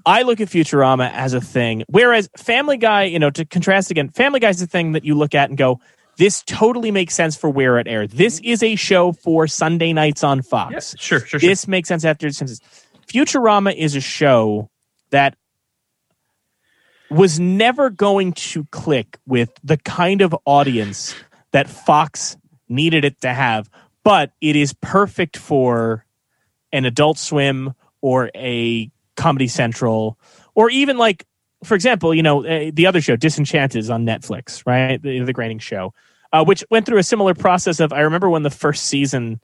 I 0.07 0.23
look 0.23 0.41
at 0.41 0.49
Futurama 0.49 1.11
as 1.13 1.35
a 1.35 1.41
thing, 1.41 1.85
whereas 1.89 2.31
Family 2.37 2.77
Guy, 2.77 3.05
you 3.05 3.19
know, 3.19 3.31
to 3.31 3.45
contrast 3.45 3.91
again, 3.91 4.09
Family 4.09 4.41
Guy 4.41 4.49
is 4.49 4.63
a 4.63 4.67
thing 4.67 4.93
that 4.93 5.05
you 5.05 5.15
look 5.15 5.35
at 5.35 5.51
and 5.51 5.59
go, 5.59 5.81
this 6.17 6.43
totally 6.47 6.91
makes 6.91 7.15
sense 7.15 7.37
for 7.37 7.51
where 7.51 7.79
it 7.79 7.87
aired. 7.87 8.11
This 8.11 8.41
mm-hmm. 8.41 8.51
is 8.51 8.63
a 8.63 8.77
show 8.77 9.13
for 9.13 9.47
Sunday 9.47 9.93
nights 9.93 10.25
on 10.25 10.43
Fox. 10.43 10.73
Yes, 10.73 10.95
sure, 10.99 11.21
sure, 11.21 11.41
sure. 11.41 11.41
This 11.41 11.69
makes 11.69 11.89
sense 11.89 12.05
after 12.05 12.31
since 12.31 12.61
Futurama 13.11 13.75
is 13.75 13.97
a 13.97 14.01
show 14.01 14.71
that 15.11 15.37
was 17.11 17.41
never 17.41 17.91
going 17.91 18.33
to 18.33 18.65
click 18.71 19.19
with 19.27 19.51
the 19.65 19.77
kind 19.79 20.23
of 20.23 20.35
audience 20.45 21.17
that 21.51 21.69
Fox 21.69 22.37
needed 22.69 23.05
it 23.05 23.21
to 23.23 23.35
have, 23.35 23.69
but 24.05 24.31
it 24.41 24.55
is 24.55 24.73
perfect 24.75 25.37
for 25.37 26.05
an 26.73 26.85
adult 26.85 27.19
swim 27.19 27.75
or 28.01 28.31
a 28.37 28.89
comedy 29.17 29.49
central 29.49 30.17
or 30.55 30.71
even 30.71 30.97
like 30.97 31.27
for 31.63 31.75
example 31.75 32.15
you 32.15 32.23
know 32.23 32.47
uh, 32.47 32.71
the 32.73 32.87
other 32.87 33.03
show 33.03 33.17
disenchanted 33.17 33.79
is 33.79 33.91
on 33.91 34.07
netflix 34.07 34.65
right? 34.65 35.03
The, 35.03 35.21
the 35.21 35.33
Groening 35.35 35.59
show 35.59 35.93
uh, 36.33 36.43
which 36.43 36.65
went 36.71 36.87
through 36.87 36.97
a 36.97 37.03
similar 37.03 37.35
process 37.35 37.81
of 37.81 37.93
i 37.93 38.01
remember 38.01 38.31
when 38.31 38.45
the 38.45 38.51
first 38.51 38.85
season 38.85 39.39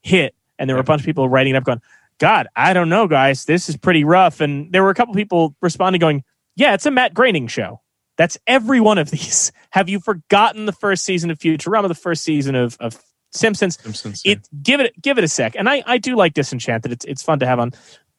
hit 0.00 0.34
and 0.58 0.68
there 0.68 0.74
were 0.74 0.80
a 0.80 0.84
bunch 0.84 1.02
of 1.02 1.06
people 1.06 1.28
writing 1.28 1.54
it 1.54 1.58
up 1.58 1.64
going 1.64 1.80
god 2.20 2.46
i 2.54 2.72
don't 2.72 2.88
know 2.88 3.08
guys. 3.08 3.44
This 3.44 3.68
is 3.68 3.76
pretty 3.76 4.04
rough. 4.04 4.40
And 4.40 4.72
there 4.72 4.82
were 4.82 4.90
a 4.90 4.94
couple 4.94 5.14
people 5.14 5.56
responding 5.60 5.98
going 5.98 6.22
yeah 6.54 6.74
it's 6.74 6.86
a 6.86 6.90
matt 6.90 7.14
groening 7.14 7.48
show. 7.48 7.80
That's 8.16 8.36
every 8.46 8.80
one 8.80 8.98
of 8.98 9.10
these. 9.10 9.50
Have 9.70 9.88
you 9.88 9.98
forgotten 9.98 10.66
the 10.66 10.72
first 10.72 11.04
season 11.04 11.30
of 11.30 11.38
futurama 11.38 11.88
the 11.88 11.94
first 11.94 12.22
season 12.22 12.54
of, 12.54 12.76
of 12.78 13.02
simpsons? 13.32 13.78
Simpsons, 13.80 14.22
yeah. 14.24 14.32
it 14.32 14.48
give 14.62 14.80
it 14.80 15.00
give 15.00 15.16
it 15.16 15.24
a 15.24 15.28
sec. 15.28 15.56
And 15.56 15.68
i 15.68 15.82
i 15.86 15.98
do 15.98 16.16
like 16.16 16.34
disenchanted. 16.34 16.92
It's 16.92 17.04
it's 17.06 17.22
fun 17.22 17.38
to 17.40 17.46
have 17.46 17.58
on. 17.58 17.72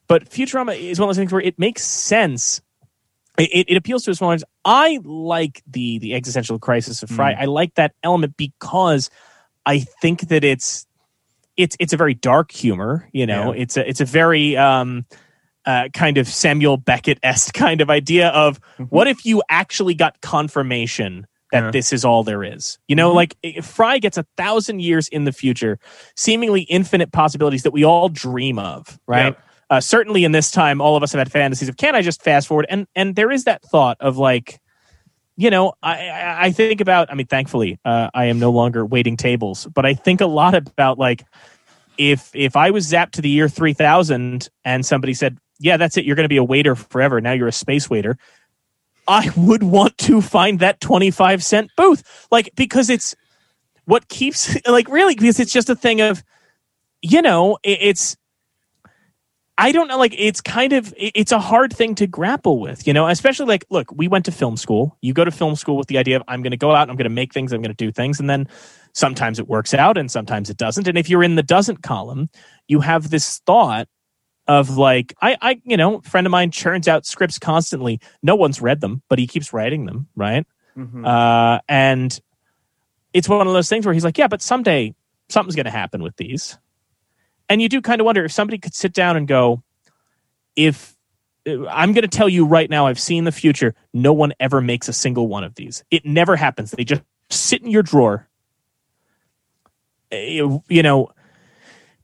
But 0.08 0.30
futurama 0.30 0.78
is 0.78 1.00
one 1.00 1.08
of 1.08 1.16
those 1.16 1.20
things 1.22 1.32
where 1.32 1.42
it 1.42 1.58
makes 1.58 1.84
sense. 1.84 2.62
It, 3.38 3.50
it, 3.54 3.66
it 3.70 3.78
appeals 3.78 4.04
to 4.04 4.12
a 4.12 4.16
smaller 4.16 4.32
audience. 4.32 4.44
i 4.66 5.00
like 5.04 5.62
the 5.68 6.00
the 6.00 6.16
existential 6.16 6.60
crisis 6.60 7.04
of 7.04 7.10
fry. 7.10 7.34
Mm. 7.34 7.42
I 7.42 7.46
like 7.46 7.76
that 7.76 7.94
element 8.04 8.36
because 8.38 9.10
i 9.66 9.80
think 9.80 10.22
that 10.30 10.44
it's 10.44 10.88
it's 11.62 11.76
it's 11.80 11.94
a 11.94 11.98
very 11.98 12.14
dark 12.14 12.52
humor 12.52 13.08
you 13.14 13.26
know 13.26 13.52
it's 13.52 13.78
a 13.78 13.88
it's 13.88 14.02
a 14.02 14.06
very 14.06 14.58
um 14.58 15.06
uh, 15.66 15.90
kind 15.94 16.18
of 16.18 16.28
Samuel 16.28 16.78
Beckett 16.78 17.20
esque 17.22 17.54
kind 17.66 17.82
of 17.82 17.90
idea 17.90 18.30
of 18.30 18.60
what 18.90 19.08
if 19.08 19.26
you 19.26 19.44
actually 19.48 19.94
got 19.94 20.20
confirmation 20.22 21.28
that 21.52 21.66
Yeah. 21.66 21.72
this 21.72 21.94
is 21.94 22.04
all 22.04 22.24
there 22.24 22.44
is? 22.44 22.80
You 22.88 22.96
know, 22.96 23.12
like 23.14 23.36
if 23.44 23.66
Fry 23.66 24.00
gets 24.00 24.18
a 24.18 24.26
thousand 24.38 24.80
years 24.82 25.08
in 25.10 25.26
the 25.26 25.32
future, 25.32 25.78
seemingly 26.16 26.62
infinite 26.62 27.12
possibilities 27.12 27.62
that 27.64 27.72
we 27.72 27.84
all 27.84 28.10
dream 28.10 28.58
of, 28.58 28.98
right? 29.06 29.26
Yep. 29.36 29.44
Uh, 29.70 29.80
certainly 29.80 30.24
in 30.24 30.32
this 30.32 30.50
time, 30.50 30.82
all 30.82 30.96
of 30.96 31.04
us 31.04 31.12
have 31.12 31.20
had 31.20 31.32
fantasies 31.32 31.70
of 31.70 31.78
can 31.78 31.94
I 31.94 32.02
just 32.02 32.24
fast 32.24 32.48
forward? 32.48 32.66
And 32.70 32.88
and 32.96 33.16
there 33.16 33.32
is 33.32 33.44
that 33.44 33.62
thought 33.64 33.98
of 34.00 34.18
like, 34.18 34.60
you 35.38 35.50
know, 35.50 35.74
I 35.84 36.10
I, 36.10 36.46
I 36.46 36.52
think 36.52 36.82
about. 36.82 37.12
I 37.12 37.16
mean, 37.16 37.28
thankfully, 37.28 37.80
uh, 37.86 38.10
I 38.14 38.26
am 38.26 38.40
no 38.40 38.50
longer 38.52 38.86
waiting 38.86 39.16
tables, 39.16 39.68
but 39.76 39.86
I 39.86 39.94
think 39.94 40.22
a 40.22 40.26
lot 40.26 40.56
about 40.56 40.98
like 40.98 41.24
if 42.10 42.32
if 42.34 42.56
I 42.56 42.72
was 42.72 42.88
zapped 42.92 43.12
to 43.12 43.22
the 43.22 43.30
year 43.30 43.48
3000 43.48 44.50
and 44.66 44.86
somebody 44.86 45.14
said, 45.14 45.38
"Yeah, 45.60 45.78
that's 45.78 45.98
it. 45.98 46.06
You're 46.06 46.16
going 46.16 46.26
to 46.26 46.30
be 46.30 46.38
a 46.38 46.44
waiter 46.44 46.76
forever. 46.76 47.22
Now 47.22 47.34
you're 47.34 47.48
a 47.48 47.52
space 47.54 47.90
waiter." 47.90 48.18
I 49.08 49.30
would 49.36 49.64
want 49.64 49.98
to 50.00 50.22
find 50.22 50.60
that 50.60 50.80
25 50.80 51.44
cent 51.44 51.72
booth. 51.76 52.28
Like, 52.32 52.52
because 52.56 52.90
it's 52.90 53.16
what 53.86 54.08
keeps, 54.08 54.56
like, 54.68 54.88
really, 54.90 55.16
because 55.16 55.40
it's 55.40 55.52
just 55.52 55.70
a 55.70 55.76
thing 55.76 56.02
of, 56.02 56.24
you 57.02 57.22
know, 57.22 57.58
it, 57.64 57.80
it's, 57.82 58.16
I 59.58 59.72
don't 59.72 59.88
know, 59.88 59.98
like, 59.98 60.16
it's 60.18 60.40
kind 60.40 60.74
of, 60.74 60.94
it- 60.98 61.12
it's 61.16 61.32
a 61.32 61.40
hard 61.40 61.74
thing 61.74 61.96
to 61.96 62.08
grapple 62.08 62.60
with, 62.60 62.88
you 62.88 62.94
know, 62.94 63.08
especially 63.08 63.48
like, 63.48 63.66
look, 63.70 63.92
we 63.92 64.08
went 64.08 64.26
to 64.26 64.32
film 64.32 64.56
school. 64.56 64.98
You 65.02 65.14
go 65.14 65.26
to 65.26 65.32
film 65.32 65.56
school 65.56 65.78
with 65.78 65.88
the 65.88 65.98
idea 65.98 66.16
of, 66.16 66.24
I'm 66.28 66.42
going 66.42 66.52
to 66.52 66.58
go 66.58 66.74
out 66.74 66.90
I'm 66.90 66.96
going 66.96 67.04
to 67.06 67.10
make 67.10 67.34
things, 67.34 67.52
I'm 67.52 67.62
going 67.62 67.76
to 67.76 67.86
do 67.86 67.92
things. 67.92 68.20
And 68.20 68.30
then 68.30 68.48
sometimes 68.94 69.40
it 69.40 69.48
works 69.48 69.74
out 69.74 69.98
and 69.98 70.10
sometimes 70.12 70.50
it 70.50 70.58
doesn't. 70.58 70.88
And 70.88 70.98
if 70.98 71.10
you're 71.10 71.24
in 71.24 71.36
the 71.36 71.44
doesn't 71.44 71.84
column, 71.84 72.30
you 72.68 72.82
have 72.82 73.10
this 73.10 73.40
thought 73.46 73.88
of 74.48 74.78
like 74.78 75.14
I, 75.22 75.38
I 75.42 75.62
you 75.64 75.78
know, 75.78 76.02
friend 76.02 76.26
of 76.28 76.32
mine 76.32 76.52
churns 76.52 76.88
out 76.88 77.06
scripts 77.06 77.40
constantly. 77.40 78.00
No 78.24 78.36
one's 78.36 78.62
read 78.62 78.82
them, 78.82 79.02
but 79.10 79.20
he 79.20 79.28
keeps 79.28 79.54
writing 79.54 79.86
them, 79.86 80.08
right? 80.16 80.46
Uh, 81.06 81.60
and 81.68 82.20
it's 83.14 83.30
one 83.30 83.46
of 83.48 83.54
those 83.54 83.70
things 83.70 83.86
where 83.86 83.94
he's 83.94 84.04
like, 84.04 84.18
yeah, 84.18 84.28
but 84.28 84.42
someday 84.42 84.96
something's 85.30 85.56
going 85.56 85.66
to 85.66 85.72
happen 85.72 86.02
with 86.02 86.16
these. 86.16 86.58
And 87.50 87.62
you 87.62 87.70
do 87.70 87.82
kind 87.82 88.00
of 88.00 88.06
wonder 88.06 88.24
if 88.24 88.32
somebody 88.32 88.58
could 88.58 88.74
sit 88.74 88.94
down 88.94 89.18
and 89.18 89.28
go, 89.28 89.62
if 90.56 90.96
I'm 91.46 91.92
going 91.94 92.04
to 92.04 92.08
tell 92.08 92.30
you 92.30 92.46
right 92.46 92.70
now, 92.70 92.88
I've 92.88 93.00
seen 93.00 93.26
the 93.26 93.32
future. 93.32 93.76
No 93.94 94.14
one 94.14 94.34
ever 94.40 94.62
makes 94.62 94.88
a 94.88 94.94
single 94.94 95.28
one 95.28 95.44
of 95.44 95.56
these. 95.56 95.84
It 95.92 96.06
never 96.06 96.36
happens. 96.36 96.72
They 96.72 96.84
just 96.84 97.02
sit 97.30 97.62
in 97.62 97.70
your 97.70 97.84
drawer. 97.84 98.28
You 100.12 100.84
know, 100.84 101.12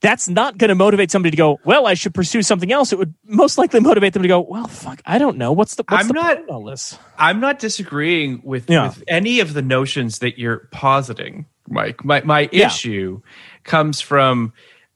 that's 0.00 0.28
not 0.28 0.56
going 0.58 0.68
to 0.68 0.74
motivate 0.74 1.10
somebody 1.10 1.32
to 1.32 1.36
go, 1.36 1.58
well, 1.64 1.86
I 1.86 1.94
should 1.94 2.14
pursue 2.14 2.42
something 2.42 2.70
else. 2.72 2.92
It 2.92 2.98
would 2.98 3.14
most 3.24 3.58
likely 3.58 3.80
motivate 3.80 4.12
them 4.12 4.22
to 4.22 4.28
go, 4.28 4.40
well, 4.40 4.66
fuck, 4.68 5.02
I 5.04 5.18
don't 5.18 5.36
know. 5.38 5.52
What's 5.52 5.74
the, 5.74 5.84
what's 5.88 6.02
I'm 6.04 6.08
the 6.08 6.14
not- 6.14 6.36
point 6.38 6.50
all 6.50 6.64
this? 6.64 6.96
I'm 7.18 7.40
not 7.40 7.58
disagreeing 7.58 8.40
with, 8.44 8.70
Yeah. 8.70 8.88
with 8.88 9.02
any 9.08 9.40
of 9.40 9.54
the 9.54 9.62
notions 9.62 10.20
that 10.20 10.38
you're 10.38 10.68
positing, 10.70 11.46
Mike. 11.68 12.04
My 12.04 12.22
my 12.22 12.48
Yeah. 12.52 12.66
issue 12.68 13.20
comes 13.64 14.00
from 14.00 14.52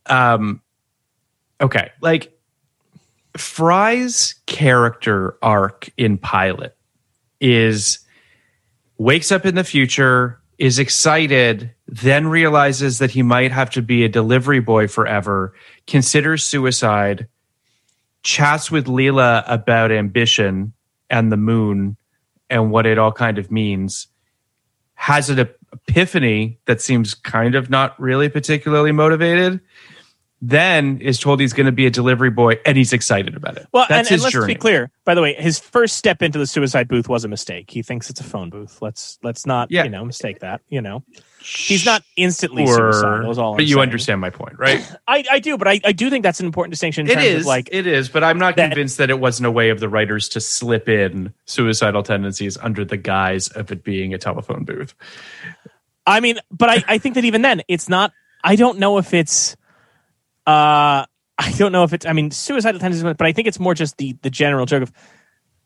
um 0.06 0.62
okay, 1.60 1.90
like 2.00 2.32
Fry's 3.36 4.34
character 4.46 5.36
arc 5.42 5.88
in 5.96 6.18
Pilot 6.18 6.76
is 7.40 7.98
wakes 8.98 9.32
up 9.32 9.44
in 9.46 9.54
the 9.54 9.64
future, 9.64 10.40
is 10.58 10.78
excited, 10.78 11.72
then 11.92 12.26
realizes 12.26 12.98
that 13.00 13.10
he 13.10 13.22
might 13.22 13.52
have 13.52 13.68
to 13.68 13.82
be 13.82 14.02
a 14.02 14.08
delivery 14.08 14.60
boy 14.60 14.88
forever, 14.88 15.52
considers 15.86 16.42
suicide, 16.42 17.28
chats 18.22 18.70
with 18.70 18.86
Leela 18.86 19.44
about 19.46 19.92
ambition 19.92 20.72
and 21.10 21.30
the 21.30 21.36
moon 21.36 21.98
and 22.48 22.70
what 22.70 22.86
it 22.86 22.96
all 22.96 23.12
kind 23.12 23.36
of 23.38 23.50
means, 23.50 24.06
has 24.94 25.28
an 25.28 25.38
epiphany 25.38 26.58
that 26.64 26.80
seems 26.80 27.12
kind 27.12 27.54
of 27.54 27.68
not 27.68 27.98
really 28.00 28.30
particularly 28.30 28.92
motivated, 28.92 29.60
then 30.40 30.98
is 31.00 31.18
told 31.18 31.40
he's 31.40 31.52
going 31.52 31.66
to 31.66 31.72
be 31.72 31.84
a 31.84 31.90
delivery 31.90 32.30
boy 32.30 32.58
and 32.64 32.78
he's 32.78 32.94
excited 32.94 33.36
about 33.36 33.58
it. 33.58 33.66
Well, 33.72 33.84
That's 33.88 34.08
and, 34.08 34.14
and 34.14 34.22
let's 34.22 34.32
journey. 34.32 34.54
be 34.54 34.58
clear. 34.58 34.90
By 35.04 35.14
the 35.14 35.20
way, 35.20 35.34
his 35.34 35.58
first 35.58 35.96
step 35.96 36.22
into 36.22 36.38
the 36.38 36.46
suicide 36.46 36.88
booth 36.88 37.06
was 37.08 37.24
a 37.24 37.28
mistake. 37.28 37.70
He 37.70 37.82
thinks 37.82 38.08
it's 38.08 38.20
a 38.20 38.24
phone 38.24 38.48
booth. 38.48 38.80
Let's 38.80 39.18
let's 39.22 39.44
not 39.44 39.70
Yeah. 39.70 39.84
you 39.84 39.90
know 39.90 40.04
mistake 40.06 40.40
that. 40.40 40.62
You 40.68 40.80
know, 40.80 41.04
he's 41.44 41.84
not 41.84 42.02
instantly 42.16 42.64
Or- 42.64 42.92
suicidal. 42.92 43.30
Is 43.30 43.38
all. 43.38 43.52
but 43.54 43.62
I'm 43.62 43.66
you 43.66 43.74
saying. 43.74 43.82
understand 43.82 44.20
my 44.20 44.30
point, 44.30 44.58
right? 44.58 44.80
I, 45.08 45.24
I 45.30 45.38
do, 45.38 45.56
but 45.58 45.68
I, 45.68 45.80
I 45.84 45.92
do 45.92 46.08
think 46.10 46.22
that's 46.22 46.40
an 46.40 46.46
important 46.46 46.72
distinction. 46.72 47.06
In 47.06 47.10
It 47.10 47.14
terms 47.14 47.26
is 47.26 47.40
of 47.42 47.46
like 47.46 47.68
it 47.72 47.86
is, 47.86 48.08
but 48.08 48.24
I'm 48.24 48.38
not 48.38 48.56
that- 48.56 48.70
convinced 48.70 48.98
that 48.98 49.10
it 49.10 49.18
wasn't 49.20 49.46
a 49.46 49.50
way 49.50 49.70
of 49.70 49.80
the 49.80 49.88
writers 49.88 50.28
to 50.30 50.40
slip 50.40 50.88
in 50.88 51.32
suicidal 51.46 52.02
tendencies 52.02 52.56
under 52.58 52.84
the 52.84 52.96
guise 52.96 53.48
of 53.48 53.70
it 53.72 53.84
being 53.84 54.14
a 54.14 54.18
telephone 54.18 54.64
booth. 54.64 54.94
I 56.06 56.20
mean, 56.20 56.38
but 56.50 56.68
I, 56.68 56.84
I 56.88 56.98
think 56.98 57.14
that 57.14 57.24
even 57.24 57.42
then, 57.42 57.62
it's 57.68 57.88
not. 57.88 58.12
I 58.42 58.56
don't 58.56 58.78
know 58.78 58.98
if 58.98 59.14
it's. 59.14 59.56
Uh, 60.46 61.06
I 61.38 61.52
don't 61.56 61.72
know 61.72 61.84
if 61.84 61.92
it's. 61.92 62.06
I 62.06 62.12
mean, 62.12 62.30
suicidal 62.30 62.80
tendencies, 62.80 63.04
but 63.04 63.22
I 63.26 63.32
think 63.32 63.48
it's 63.48 63.60
more 63.60 63.74
just 63.74 63.96
the 63.98 64.16
the 64.22 64.30
general 64.30 64.66
joke 64.66 64.82
of 64.82 64.92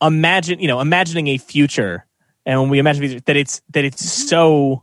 imagine, 0.02 0.60
you 0.60 0.68
know, 0.68 0.80
imagining 0.80 1.28
a 1.28 1.38
future, 1.38 2.04
and 2.44 2.60
when 2.60 2.68
we 2.68 2.78
imagine 2.78 3.22
that 3.24 3.36
it's 3.36 3.62
that 3.70 3.84
it's 3.84 4.04
so 4.04 4.82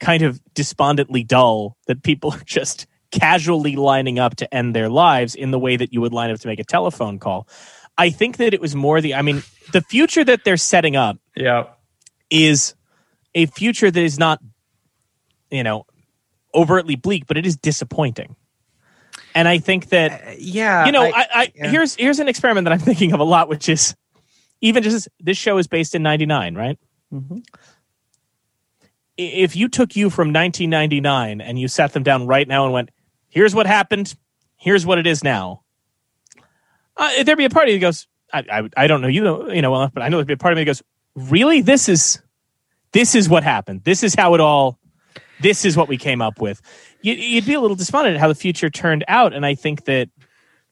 kind 0.00 0.22
of 0.22 0.40
despondently 0.54 1.22
dull 1.22 1.76
that 1.86 2.02
people 2.02 2.32
are 2.34 2.42
just 2.44 2.86
casually 3.10 3.76
lining 3.76 4.18
up 4.18 4.36
to 4.36 4.54
end 4.54 4.74
their 4.74 4.88
lives 4.88 5.34
in 5.34 5.50
the 5.50 5.58
way 5.58 5.76
that 5.76 5.92
you 5.92 6.00
would 6.00 6.12
line 6.12 6.30
up 6.30 6.38
to 6.40 6.48
make 6.48 6.58
a 6.60 6.64
telephone 6.64 7.18
call. 7.18 7.48
I 7.98 8.10
think 8.10 8.38
that 8.38 8.54
it 8.54 8.60
was 8.60 8.74
more 8.74 9.00
the. 9.00 9.14
I 9.14 9.22
mean, 9.22 9.42
the 9.72 9.82
future 9.82 10.24
that 10.24 10.44
they're 10.44 10.56
setting 10.56 10.96
up 10.96 11.18
Yeah. 11.36 11.64
is 12.30 12.74
a 13.34 13.46
future 13.46 13.90
that 13.90 14.02
is 14.02 14.18
not, 14.18 14.40
you 15.50 15.62
know, 15.62 15.86
overtly 16.54 16.96
bleak, 16.96 17.26
but 17.26 17.36
it 17.36 17.46
is 17.46 17.56
disappointing. 17.56 18.36
And 19.34 19.46
I 19.46 19.58
think 19.58 19.90
that 19.90 20.40
Yeah. 20.40 20.86
you 20.86 20.92
know, 20.92 21.02
I, 21.02 21.26
I, 21.34 21.52
yeah. 21.54 21.70
here's 21.70 21.94
here's 21.94 22.20
an 22.20 22.28
experiment 22.28 22.64
that 22.64 22.72
I'm 22.72 22.78
thinking 22.78 23.12
of 23.12 23.20
a 23.20 23.24
lot, 23.24 23.48
which 23.48 23.68
is 23.68 23.94
even 24.60 24.82
just 24.82 25.08
this 25.18 25.36
show 25.36 25.58
is 25.58 25.66
based 25.66 25.94
in 25.94 26.02
'99, 26.02 26.54
right? 26.54 26.78
Mm-hmm. 27.12 27.38
If 29.20 29.56
you 29.56 29.68
took 29.68 29.96
you 29.96 30.10
from 30.10 30.28
1999 30.28 31.40
and 31.40 31.58
you 31.58 31.68
sat 31.68 31.92
them 31.92 32.02
down 32.02 32.26
right 32.26 32.46
now 32.48 32.64
and 32.64 32.72
went, 32.72 32.90
"Here's 33.28 33.54
what 33.54 33.66
happened. 33.66 34.14
Here's 34.56 34.86
what 34.86 34.98
it 34.98 35.06
is 35.06 35.22
now," 35.22 35.62
uh, 36.96 37.22
there'd 37.22 37.38
be 37.38 37.44
a 37.44 37.50
party 37.50 37.72
that 37.72 37.78
goes, 37.78 38.06
I, 38.32 38.44
I, 38.50 38.68
I 38.76 38.86
don't 38.86 39.00
know 39.00 39.08
you 39.08 39.52
you 39.52 39.62
know 39.62 39.70
well 39.70 39.82
enough, 39.82 39.94
but 39.94 40.02
I 40.02 40.08
know 40.08 40.18
there'd 40.18 40.26
be 40.26 40.34
a 40.34 40.38
part 40.38 40.52
of 40.52 40.56
me 40.56 40.62
that 40.62 40.66
goes, 40.66 40.82
"Really? 41.14 41.60
This 41.60 41.88
is 41.88 42.20
this 42.92 43.14
is 43.14 43.28
what 43.28 43.42
happened. 43.42 43.84
This 43.84 44.02
is 44.02 44.14
how 44.14 44.34
it 44.34 44.40
all. 44.40 44.78
This 45.40 45.64
is 45.64 45.76
what 45.76 45.88
we 45.88 45.96
came 45.96 46.22
up 46.22 46.40
with." 46.40 46.60
You, 47.02 47.14
you'd 47.14 47.46
be 47.46 47.54
a 47.54 47.60
little 47.60 47.76
despondent 47.76 48.16
at 48.16 48.20
how 48.20 48.28
the 48.28 48.34
future 48.34 48.70
turned 48.70 49.04
out, 49.08 49.32
and 49.32 49.44
I 49.44 49.54
think 49.54 49.84
that 49.84 50.08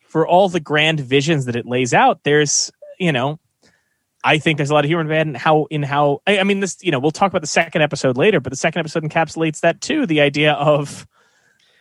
for 0.01 0.27
all 0.27 0.49
the 0.49 0.61
grand 0.61 1.01
visions 1.01 1.47
that 1.47 1.57
it 1.57 1.67
lays 1.67 1.93
out, 1.95 2.23
there's 2.25 2.71
you 2.99 3.13
know, 3.13 3.39
I 4.25 4.39
think 4.39 4.57
there's 4.57 4.71
a 4.71 4.75
lot 4.75 4.85
of 4.85 4.89
humor 4.89 5.13
in 5.13 5.29
and 5.29 5.37
how 5.37 5.67
in 5.71 5.83
how 5.83 6.23
I, 6.27 6.39
I 6.41 6.45
mean 6.45 6.61
this 6.61 6.77
you 6.83 6.91
know 6.91 6.99
we'll 6.99 7.11
talk 7.11 7.31
about 7.31 7.41
the 7.41 7.47
second 7.49 7.83
episode 7.83 8.17
later, 8.17 8.41
but 8.41 8.51
the 8.51 8.57
second 8.57 8.81
episode 8.81 9.05
encapsulates 9.05 9.61
that 9.61 9.81
too. 9.81 10.07
The 10.07 10.21
idea 10.21 10.53
of 10.53 11.07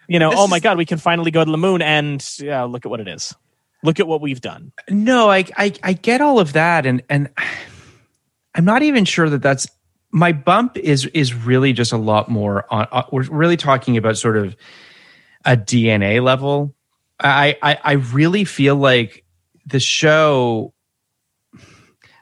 you 0.07 0.19
know, 0.19 0.29
This 0.29 0.39
oh 0.39 0.47
my 0.47 0.59
god, 0.59 0.77
we 0.77 0.85
can 0.85 0.97
finally 0.97 1.31
go 1.31 1.43
to 1.43 1.51
the 1.51 1.57
moon, 1.57 1.81
and 1.81 2.25
yeah, 2.39 2.63
look 2.63 2.85
at 2.85 2.89
what 2.89 2.99
it 2.99 3.07
is. 3.07 3.35
Look 3.83 3.99
at 3.99 4.07
what 4.07 4.21
we've 4.21 4.41
done. 4.41 4.71
No, 4.89 5.29
I, 5.29 5.45
I 5.57 5.73
I 5.83 5.93
get 5.93 6.21
all 6.21 6.39
of 6.39 6.53
that, 6.53 6.85
and 6.85 7.03
and 7.09 7.29
I'm 8.55 8.65
not 8.65 8.81
even 8.81 9.05
sure 9.05 9.29
that 9.29 9.41
that's 9.41 9.67
my 10.11 10.31
bump 10.31 10.77
is 10.77 11.05
is 11.07 11.33
really 11.33 11.73
just 11.73 11.91
a 11.91 11.97
lot 11.97 12.29
more 12.29 12.65
on. 12.73 12.87
Uh, 12.91 13.03
we're 13.11 13.23
really 13.23 13.57
talking 13.57 13.97
about 13.97 14.17
sort 14.17 14.37
of 14.37 14.55
a 15.45 15.57
DNA 15.57 16.23
level. 16.23 16.73
I 17.19 17.57
I, 17.61 17.77
I 17.83 17.91
really 17.93 18.45
feel 18.45 18.77
like 18.77 19.25
the 19.65 19.79
show, 19.81 20.73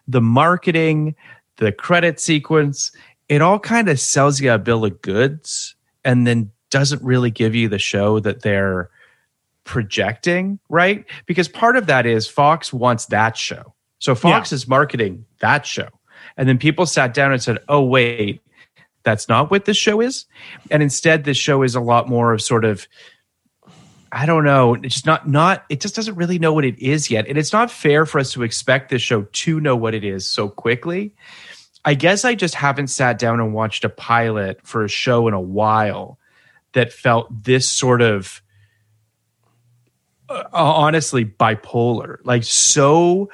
the 0.08 0.22
marketing, 0.22 1.16
the 1.58 1.72
credit 1.72 2.20
sequence, 2.20 2.92
it 3.30 3.42
all 3.42 3.60
kind 3.60 3.90
of 3.90 4.00
sells 4.00 4.40
you 4.40 4.52
a 4.52 4.58
bill 4.58 4.86
of 4.86 5.02
goods, 5.02 5.76
and 6.04 6.28
then 6.28 6.52
doesn't 6.70 7.02
really 7.02 7.32
give 7.32 7.56
you 7.56 7.70
the 7.70 7.80
show 7.80 8.20
that 8.20 8.42
they're 8.42 8.90
projecting, 9.64 10.60
right? 10.70 11.06
Because 11.26 11.48
part 11.48 11.78
of 11.78 11.88
that 11.88 12.06
is 12.06 12.28
Fox 12.28 12.72
wants 12.72 13.08
that 13.08 13.38
show. 13.38 13.74
So 14.00 14.14
Fox 14.14 14.52
is 14.52 14.68
marketing 14.68 15.26
that 15.40 15.66
show. 15.66 15.88
And 16.38 16.48
then 16.48 16.58
people 16.58 16.86
sat 16.86 17.14
down 17.14 17.32
and 17.32 17.42
said, 17.42 17.60
oh, 17.70 17.82
wait, 17.82 18.42
that's 19.04 19.30
not 19.30 19.50
what 19.50 19.66
this 19.66 19.78
show 19.78 20.02
is. 20.02 20.26
And 20.70 20.84
instead, 20.84 21.24
this 21.24 21.38
show 21.38 21.64
is 21.64 21.76
a 21.76 21.80
lot 21.80 22.10
more 22.10 22.34
of 22.34 22.42
sort 22.42 22.66
of, 22.66 22.88
I 24.16 24.26
don't 24.26 24.46
know, 24.46 24.76
it's 24.76 24.94
just 24.94 25.06
not, 25.06 25.28
not, 25.28 25.66
it 25.68 25.82
just 25.82 25.94
doesn't 25.94 26.16
really 26.16 26.40
know 26.40 26.54
what 26.54 26.64
it 26.64 26.80
is 26.80 27.12
yet. 27.12 27.28
And 27.28 27.38
it's 27.38 27.52
not 27.52 27.70
fair 27.70 28.06
for 28.06 28.18
us 28.18 28.32
to 28.32 28.44
expect 28.44 28.90
this 28.90 29.02
show 29.02 29.24
to 29.24 29.60
know 29.60 29.76
what 29.76 29.94
it 29.94 30.06
is 30.06 30.26
so 30.26 30.48
quickly. 30.48 31.14
I 31.84 31.96
guess 31.96 32.24
I 32.24 32.34
just 32.34 32.56
haven't 32.56 32.88
sat 32.88 33.20
down 33.20 33.42
and 33.42 33.54
watched 33.54 33.84
a 33.84 33.90
pilot 33.90 34.62
for 34.64 34.86
a 34.86 34.88
show 34.88 35.28
in 35.28 35.34
a 35.34 35.42
while 35.42 36.18
that 36.72 36.94
felt 36.94 37.44
this 37.44 37.70
sort 37.70 38.02
of 38.02 38.42
uh, 40.30 40.46
honestly 40.54 41.26
bipolar 41.26 42.18
like 42.24 42.44
so 42.44 43.30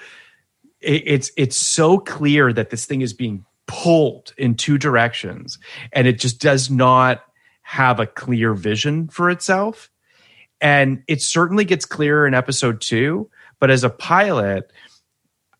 it, 0.81 1.03
it's 1.05 1.31
it's 1.37 1.55
so 1.55 1.99
clear 1.99 2.51
that 2.51 2.69
this 2.69 2.85
thing 2.85 3.01
is 3.01 3.13
being 3.13 3.45
pulled 3.67 4.33
in 4.37 4.55
two 4.55 4.77
directions 4.77 5.57
and 5.93 6.07
it 6.07 6.19
just 6.19 6.41
does 6.41 6.69
not 6.69 7.23
have 7.61 7.99
a 7.99 8.07
clear 8.07 8.53
vision 8.53 9.07
for 9.07 9.29
itself 9.29 9.90
and 10.61 11.03
it 11.07 11.21
certainly 11.21 11.65
gets 11.65 11.85
clearer 11.85 12.27
in 12.27 12.33
episode 12.33 12.81
2 12.81 13.29
but 13.59 13.69
as 13.69 13.83
a 13.83 13.89
pilot 13.89 14.71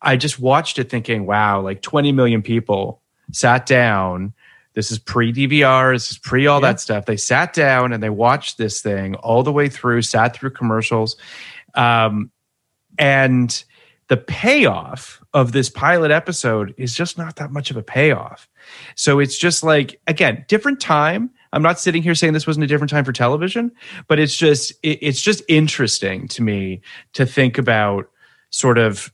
i 0.02 0.16
just 0.16 0.39
watched 0.39 0.80
it 0.80 0.89
thinking 0.89 1.26
wow 1.26 1.62
like 1.62 1.82
20 1.82 2.12
million 2.12 2.41
people 2.41 3.02
sat 3.32 3.66
down 3.66 4.34
this 4.74 4.91
is 4.91 4.99
pre 4.99 5.34
DVR, 5.34 5.93
this 5.93 6.12
is 6.12 6.18
pre 6.18 6.47
all 6.47 6.62
that 6.62 6.80
stuff. 6.80 7.06
They 7.06 7.18
sat 7.18 7.54
down 7.54 7.91
and 7.91 8.02
they 8.02 8.10
watched 8.10 8.58
this 8.58 8.82
thing 8.82 9.16
all 9.16 9.43
the 9.43 9.52
way 9.52 9.68
through, 9.68 10.02
sat 10.02 10.36
through 10.36 10.52
commercials. 10.52 11.18
Um, 11.76 12.32
and 12.97 13.64
the 14.08 14.18
payoff 14.18 15.22
of 15.34 15.52
this 15.52 15.70
pilot 15.70 16.12
episode 16.12 16.74
is 16.78 16.93
just 16.93 17.18
not 17.18 17.38
that 17.38 17.52
much 17.52 17.72
of 17.72 17.78
a 17.78 17.84
payoff. 17.84 18.49
So 18.95 19.20
it's 19.20 19.38
just 19.38 19.64
like 19.64 19.99
again, 20.08 20.45
different 20.47 20.80
time. 20.80 21.32
I'm 21.54 21.62
not 21.62 21.80
sitting 21.80 22.02
here 22.04 22.16
saying 22.16 22.34
this 22.34 22.47
wasn't 22.47 22.64
a 22.64 22.68
different 22.68 22.91
time 22.91 23.06
for 23.06 23.12
television, 23.12 23.72
but 24.08 24.20
it's 24.20 24.36
just 24.36 24.72
it, 24.84 24.99
it's 25.02 25.22
just 25.22 25.43
interesting 25.47 26.28
to 26.30 26.41
me 26.41 26.82
to 27.14 27.26
think 27.26 27.58
about 27.58 28.10
sort 28.49 28.78
of 28.78 29.12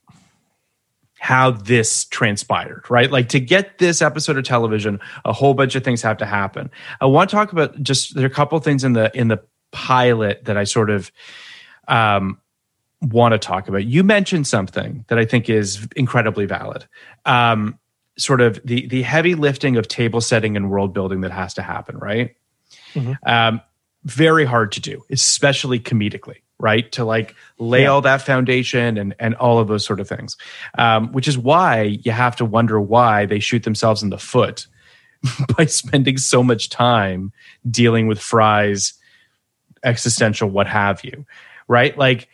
how 1.20 1.52
this 1.52 2.06
transpired, 2.06 2.84
right? 2.90 3.12
Like 3.12 3.30
to 3.30 3.40
get 3.40 3.80
this 3.80 4.02
episode 4.02 4.38
of 4.38 4.44
television, 4.44 5.00
a 5.26 5.34
whole 5.34 5.54
bunch 5.54 5.76
of 5.76 5.84
things 5.84 6.02
have 6.04 6.18
to 6.18 6.26
happen. 6.26 6.70
I 7.02 7.06
want 7.06 7.30
to 7.30 7.36
talk 7.36 7.52
about 7.52 7.82
just 7.82 8.16
there 8.16 8.24
are 8.24 8.28
a 8.28 8.32
couple 8.32 8.60
things 8.60 8.84
in 8.84 8.94
the 8.94 9.16
in 9.18 9.28
the 9.28 9.44
pilot 9.72 10.46
that 10.46 10.58
I 10.58 10.64
sort 10.64 10.90
of 10.90 11.12
um, 11.88 12.40
want 13.02 13.34
to 13.34 13.40
talk 13.40 13.68
about. 13.68 13.86
You 13.86 14.04
mentioned 14.04 14.48
something 14.48 15.06
that 15.08 15.18
I 15.18 15.26
think 15.26 15.50
is 15.50 15.88
incredibly 15.96 16.46
valid. 16.46 16.86
Um, 17.26 17.80
sort 18.18 18.42
of 18.42 18.60
the 18.66 18.88
the 18.88 19.02
heavy 19.04 19.36
lifting 19.36 19.78
of 19.78 19.88
table 19.88 20.22
setting 20.22 20.56
and 20.58 20.70
world 20.70 20.94
building 20.94 21.22
that 21.22 21.32
has 21.32 21.54
to 21.56 21.62
happen, 21.62 21.98
right? 21.98 22.36
Um, 23.26 23.62
very 24.06 24.46
hard 24.46 24.72
to 24.72 24.82
do, 24.82 25.04
especially 25.12 25.80
comedically, 25.80 26.38
right? 26.60 26.92
To 26.94 27.06
like 27.06 27.36
lay 27.60 27.84
Yeah. 27.84 27.90
all 27.90 28.02
that 28.02 28.22
foundation 28.22 28.98
and 28.98 29.14
and 29.20 29.36
all 29.36 29.60
of 29.60 29.68
those 29.68 29.86
sort 29.86 30.00
of 30.00 30.08
things, 30.08 30.36
um, 30.78 31.12
which 31.12 31.28
is 31.28 31.38
why 31.38 31.82
you 32.04 32.12
have 32.12 32.36
to 32.38 32.46
wonder 32.46 32.80
why 32.82 33.26
they 33.26 33.40
shoot 33.40 33.64
themselves 33.64 34.02
in 34.02 34.10
the 34.10 34.18
foot 34.18 34.66
by 35.58 35.66
spending 35.66 36.18
so 36.18 36.42
much 36.44 36.70
time 36.70 37.32
dealing 37.70 38.08
with 38.08 38.20
Fry's 38.20 38.94
existential 39.84 40.50
what 40.50 40.68
have 40.68 41.04
you, 41.04 41.26
right? 41.68 41.98
Like 41.98 42.30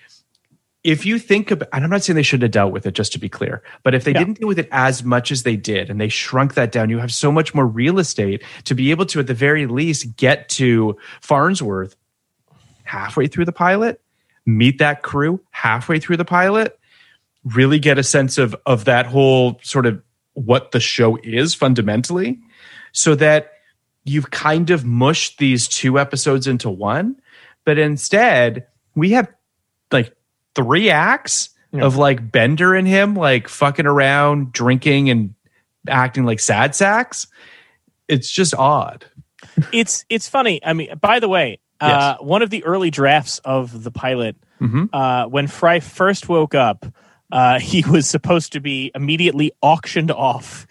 if 0.83 1.05
you 1.05 1.17
think 1.17 1.49
about, 1.51 1.69
and 1.71 1.83
I'm 1.83 1.89
not 1.89 2.03
saying 2.03 2.15
they 2.15 2.23
shouldn't 2.23 2.43
have 2.43 2.51
dealt 2.51 2.73
with 2.73 2.85
it, 2.85 2.93
just 2.93 3.13
to 3.13 3.19
be 3.19 3.29
clear, 3.29 3.63
but 3.83 3.93
if 3.95 4.03
they 4.03 4.11
Yeah. 4.11 4.19
didn't 4.19 4.39
deal 4.39 4.47
with 4.47 4.59
it 4.59 4.67
as 4.71 5.03
much 5.03 5.31
as 5.31 5.43
they 5.43 5.55
did 5.55 5.89
and 5.89 5.99
they 5.99 6.09
shrunk 6.09 6.55
that 6.55 6.71
down, 6.71 6.89
you 6.89 6.97
have 6.99 7.13
so 7.13 7.31
much 7.31 7.53
more 7.55 7.65
real 7.65 7.99
estate 7.99 8.43
to 8.65 8.75
be 8.75 8.91
able 8.91 9.05
to, 9.07 9.19
at 9.19 9.27
the 9.27 9.33
very 9.33 9.65
least, 9.65 10.17
get 10.17 10.49
to 10.49 10.97
Farnsworth 11.21 11.95
halfway 12.83 13.27
through 13.27 13.45
the 13.45 13.53
pilot, 13.53 14.01
meet 14.45 14.77
that 14.79 15.03
crew 15.03 15.39
halfway 15.51 15.99
through 15.99 16.17
the 16.17 16.25
pilot, 16.25 16.77
really 17.45 17.79
get 17.79 17.97
a 17.97 18.03
sense 18.03 18.37
of 18.37 18.55
of 18.65 18.85
that 18.85 19.05
whole 19.05 19.59
sort 19.63 19.85
of 19.85 20.01
what 20.33 20.71
the 20.71 20.79
show 20.79 21.17
is 21.23 21.53
fundamentally, 21.53 22.39
so 22.91 23.15
that 23.15 23.51
you've 24.03 24.31
kind 24.31 24.69
of 24.69 24.83
mushed 24.83 25.37
these 25.37 25.67
two 25.67 25.97
episodes 25.97 26.45
into 26.47 26.69
one. 26.69 27.15
But 27.63 27.77
instead, 27.77 28.67
we 28.95 29.11
have 29.11 29.29
like 29.91 30.13
three 30.55 30.89
acts 30.89 31.49
Yeah. 31.71 31.83
of 31.85 31.97
like 31.97 32.31
Bender 32.31 32.75
and 32.75 32.87
him 32.87 33.15
like 33.15 33.47
fucking 33.47 33.85
around, 33.87 34.51
drinking 34.53 35.09
and 35.09 35.33
acting 35.87 36.23
like 36.25 36.39
sad 36.39 36.75
sacks. 36.75 37.27
It's 38.07 38.29
just 38.31 38.53
odd. 38.55 39.05
it's 39.71 40.05
it's 40.09 40.29
funny. 40.29 40.59
I 40.63 40.73
mean, 40.73 40.95
by 41.01 41.19
the 41.19 41.27
way, 41.29 41.59
uh, 41.81 42.15
one 42.19 42.41
of 42.41 42.49
the 42.49 42.63
early 42.63 42.91
drafts 42.91 43.39
of 43.39 43.83
the 43.83 43.91
pilot, 43.91 44.35
Mhm. 44.61 44.89
uh, 44.93 45.27
when 45.27 45.47
Fry 45.47 45.79
first 45.79 46.29
woke 46.29 46.55
up, 46.55 46.85
uh, 47.33 47.59
he 47.59 47.83
was 47.89 48.07
supposed 48.07 48.53
to 48.53 48.59
be 48.61 48.91
immediately 48.93 49.51
auctioned 49.61 50.11
off 50.11 50.67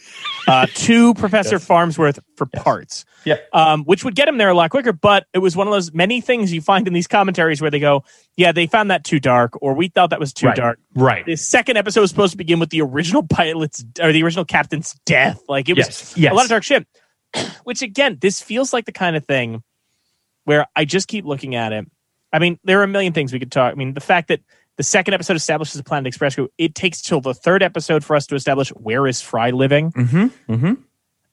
uh, 0.46 0.66
to 0.74 1.12
Professor 1.14 1.58
Farnsworth 1.58 2.20
for 2.36 2.46
parts. 2.46 3.04
Yeah. 3.24 3.36
Um, 3.52 3.84
which 3.84 4.04
would 4.04 4.14
get 4.14 4.26
him 4.28 4.38
there 4.38 4.48
a 4.48 4.54
lot 4.54 4.70
quicker, 4.70 4.92
but 4.92 5.26
it 5.34 5.38
was 5.38 5.54
one 5.56 5.66
of 5.66 5.72
those 5.72 5.92
many 5.92 6.20
things 6.20 6.52
you 6.52 6.60
find 6.60 6.86
in 6.86 6.92
these 6.94 7.06
commentaries 7.06 7.60
where 7.60 7.70
they 7.70 7.78
go, 7.78 8.04
"Yeah, 8.36 8.52
they 8.52 8.66
found 8.66 8.90
that 8.90 9.04
too 9.04 9.20
dark," 9.20 9.60
or 9.62 9.74
"We 9.74 9.88
thought 9.88 10.10
that 10.10 10.18
was 10.20 10.32
too 10.32 10.46
Right. 10.46 10.56
dark." 10.56 10.78
Right. 10.94 11.26
The 11.26 11.36
second 11.36 11.76
episode 11.76 12.00
was 12.00 12.10
supposed 12.10 12.32
to 12.32 12.36
begin 12.38 12.58
with 12.58 12.70
the 12.70 12.80
original 12.80 13.22
pilot's 13.24 13.84
or 14.00 14.12
the 14.12 14.22
original 14.22 14.44
captain's 14.44 14.94
death. 15.04 15.40
Like 15.48 15.68
it 15.68 15.76
was 15.76 15.86
Yes. 15.86 16.14
Yes. 16.16 16.32
a 16.32 16.34
lot 16.34 16.44
of 16.44 16.48
dark 16.50 16.62
shit. 16.64 16.86
Which 17.64 17.82
again, 17.82 18.18
this 18.20 18.40
feels 18.40 18.72
like 18.72 18.86
the 18.86 18.92
kind 18.92 19.14
of 19.16 19.24
thing 19.26 19.62
where 20.44 20.66
I 20.74 20.84
just 20.84 21.06
keep 21.08 21.24
looking 21.24 21.54
at 21.54 21.72
it. 21.72 21.86
I 22.32 22.38
mean, 22.38 22.58
there 22.64 22.80
are 22.80 22.84
a 22.84 22.88
million 22.88 23.12
things 23.12 23.32
we 23.32 23.38
could 23.38 23.52
talk. 23.52 23.72
I 23.72 23.74
mean, 23.74 23.94
the 23.94 24.00
fact 24.00 24.28
that 24.28 24.40
the 24.76 24.82
second 24.82 25.14
episode 25.14 25.36
establishes 25.36 25.74
the 25.74 25.84
Planet 25.84 26.06
Express 26.06 26.34
crew, 26.34 26.48
it 26.58 26.74
takes 26.74 27.02
till 27.02 27.20
the 27.20 27.34
third 27.34 27.62
episode 27.62 28.04
for 28.04 28.16
us 28.16 28.26
to 28.28 28.34
establish 28.34 28.70
where 28.70 29.06
is 29.06 29.20
Fry 29.20 29.50
living. 29.50 29.92
Mm-hmm. 29.92 30.52
Mm-hmm. 30.52 30.72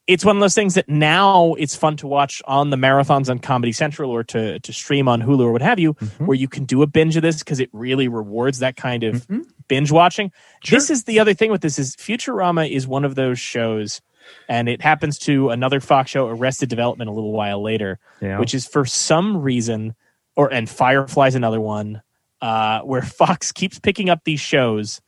It's 0.07 0.25
one 0.25 0.35
of 0.35 0.41
those 0.41 0.55
things 0.55 0.73
that 0.73 0.89
now 0.89 1.53
it's 1.53 1.75
fun 1.75 1.95
to 1.97 2.07
watch 2.07 2.41
on 2.45 2.71
the 2.71 2.77
marathons 2.77 3.29
on 3.29 3.37
Comedy 3.37 3.71
Central 3.71 4.09
or 4.09 4.23
to 4.23 4.59
to 4.59 4.73
stream 4.73 5.07
on 5.07 5.21
Hulu 5.21 5.41
or 5.41 5.51
what 5.51 5.61
have 5.61 5.77
you, 5.77 5.93
where 6.17 6.35
you 6.35 6.47
can 6.47 6.65
do 6.65 6.81
a 6.81 6.87
binge 6.87 7.15
of 7.15 7.21
this 7.21 7.39
because 7.39 7.59
it 7.59 7.69
really 7.73 8.07
rewards 8.07 8.59
that 8.59 8.75
kind 8.75 9.03
of 9.03 9.27
binge 9.67 9.91
watching. 9.91 10.31
This 10.67 10.89
is 10.89 11.03
the 11.03 11.19
other 11.19 11.35
thing 11.35 11.51
with 11.51 11.61
this 11.61 11.77
is 11.77 11.95
Futurama 11.95 12.69
is 12.71 12.87
one 12.87 13.05
of 13.05 13.13
those 13.13 13.37
shows, 13.39 14.01
and 14.47 14.67
it 14.67 14.81
happens 14.81 15.19
to 15.19 15.49
another 15.51 15.79
Fox 15.79 16.09
show, 16.09 16.27
Arrested 16.27 16.69
Development, 16.69 17.07
a 17.07 17.13
little 17.13 17.31
while 17.31 17.61
later, 17.61 17.99
Yeah. 18.19 18.39
which 18.39 18.55
is 18.55 18.65
for 18.65 18.85
some 18.85 19.37
reason, 19.37 19.93
or 20.35 20.51
and 20.51 20.67
Firefly's 20.67 21.35
another 21.35 21.61
one, 21.61 22.01
uh, 22.41 22.81
where 22.81 23.01
Fox 23.01 23.51
keeps 23.51 23.79
picking 23.79 24.09
up 24.09 24.23
these 24.23 24.39
shows 24.39 25.01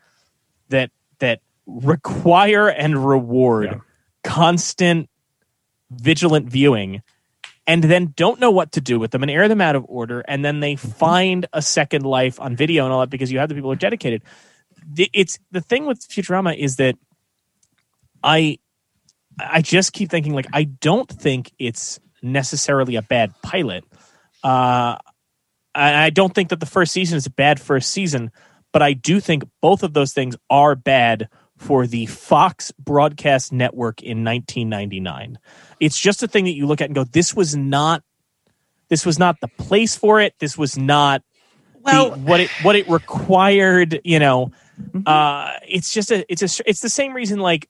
that 0.70 0.92
that 1.20 1.40
require 1.66 2.68
and 2.68 3.06
reward 3.08 3.66
Yeah. 3.66 3.80
constant 4.24 5.10
vigilant 5.92 6.48
viewing 6.50 7.02
and 7.68 7.84
then 7.84 8.14
don't 8.18 8.40
know 8.40 8.52
what 8.52 8.72
to 8.74 8.82
do 8.82 9.00
with 9.00 9.12
them 9.12 9.22
and 9.22 9.30
air 9.32 9.48
them 9.48 9.62
out 9.62 9.76
of 9.76 9.86
order. 9.88 10.22
And 10.28 10.44
then 10.44 10.60
they 10.62 10.76
find 10.76 11.46
a 11.54 11.62
second 11.62 12.04
life 12.06 12.40
on 12.40 12.56
video 12.56 12.86
and 12.86 12.94
all 12.94 13.02
that 13.02 13.10
because 13.10 13.32
you 13.32 13.40
have 13.40 13.50
the 13.50 13.56
people 13.56 13.70
who 13.70 13.74
are 13.74 13.78
dedicated. 13.78 14.24
The- 14.94 15.10
it's 15.14 15.38
the 15.52 15.62
thing 15.62 15.86
with 15.86 16.00
futurama 16.08 16.58
is 16.58 16.78
that 16.78 16.96
i 18.24 18.58
i 19.40 19.62
just 19.62 19.94
keep 19.94 20.10
thinking 20.10 20.34
like 20.34 20.48
i 20.54 20.64
don't 20.64 21.10
think 21.10 21.52
it's 21.60 22.00
necessarily 22.24 22.96
a 22.96 23.02
bad 23.02 23.34
pilot. 23.42 23.84
Uh 24.44 24.98
I 25.74 26.10
don't 26.10 26.34
think 26.34 26.50
that 26.50 26.60
the 26.60 26.66
first 26.66 26.92
season 26.92 27.18
is 27.18 27.26
a 27.26 27.32
bad 27.32 27.60
first 27.60 27.92
season, 27.92 28.32
but 28.72 28.82
I 28.82 28.94
do 28.94 29.20
think 29.20 29.44
both 29.62 29.84
of 29.84 29.94
those 29.94 30.14
things 30.14 30.36
are 30.50 30.76
bad 30.76 31.30
for 31.58 31.86
the 31.86 32.08
Fox 32.08 32.72
broadcast 32.72 33.54
network 33.54 34.02
in 34.02 34.24
1999. 34.24 35.38
It's 35.80 36.00
just 36.00 36.24
a 36.24 36.28
thing 36.28 36.46
that 36.46 36.54
you 36.54 36.66
look 36.66 36.82
at 36.82 36.86
and 36.86 36.96
go, 36.96 37.04
this 37.04 37.36
was 37.36 37.56
not, 37.56 38.04
this 38.90 39.06
was 39.06 39.20
not 39.20 39.40
the 39.42 39.48
place 39.48 39.96
for 39.96 40.20
it. 40.20 40.34
This 40.40 40.58
was 40.58 40.78
not 40.78 41.22
Well- 41.82 42.12
the, 42.12 42.18
what 42.20 42.40
it 42.40 42.50
what 42.64 42.76
it 42.76 42.90
required. 42.90 44.02
You 44.04 44.20
know, 44.20 44.52
uh, 45.06 45.54
it's 45.68 45.94
just 45.94 46.12
a 46.12 46.26
it's 46.32 46.42
a 46.42 46.64
it's 46.68 46.82
the 46.82 46.90
same 46.90 47.14
reason 47.14 47.40
like, 47.40 47.70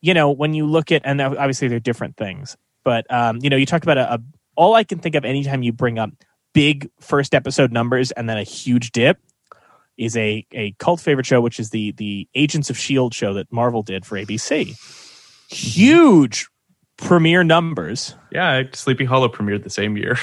you 0.00 0.14
know, 0.14 0.30
when 0.30 0.54
you 0.54 0.66
look 0.66 0.92
at 0.92 1.02
and 1.04 1.20
obviously 1.20 1.68
they're 1.68 1.80
different 1.80 2.16
things, 2.16 2.56
but 2.84 3.04
um, 3.12 3.38
you 3.42 3.50
know, 3.50 3.56
you 3.56 3.66
talk 3.66 3.82
about 3.82 3.98
a, 3.98 4.14
a 4.14 4.18
all 4.54 4.74
I 4.74 4.84
can 4.84 4.98
think 4.98 5.14
of 5.14 5.24
anytime 5.24 5.62
you 5.62 5.72
bring 5.72 5.98
up 5.98 6.10
big 6.52 6.90
first 7.00 7.34
episode 7.34 7.72
numbers 7.72 8.10
and 8.12 8.28
then 8.28 8.38
a 8.38 8.42
huge 8.42 8.92
dip 8.92 9.18
is 9.96 10.16
a 10.16 10.46
a 10.52 10.72
cult 10.78 11.00
favorite 11.00 11.26
show, 11.26 11.40
which 11.40 11.60
is 11.60 11.70
the 11.70 11.92
the 11.92 12.28
Agents 12.34 12.70
of 12.70 12.78
Shield 12.78 13.14
show 13.14 13.34
that 13.34 13.52
Marvel 13.52 13.82
did 13.82 14.04
for 14.04 14.16
ABC. 14.16 14.76
Huge 15.48 16.48
premiere 16.96 17.44
numbers. 17.44 18.14
Yeah, 18.30 18.62
Sleepy 18.72 19.04
Hollow 19.04 19.28
premiered 19.28 19.64
the 19.64 19.70
same 19.70 19.96
year. 19.96 20.16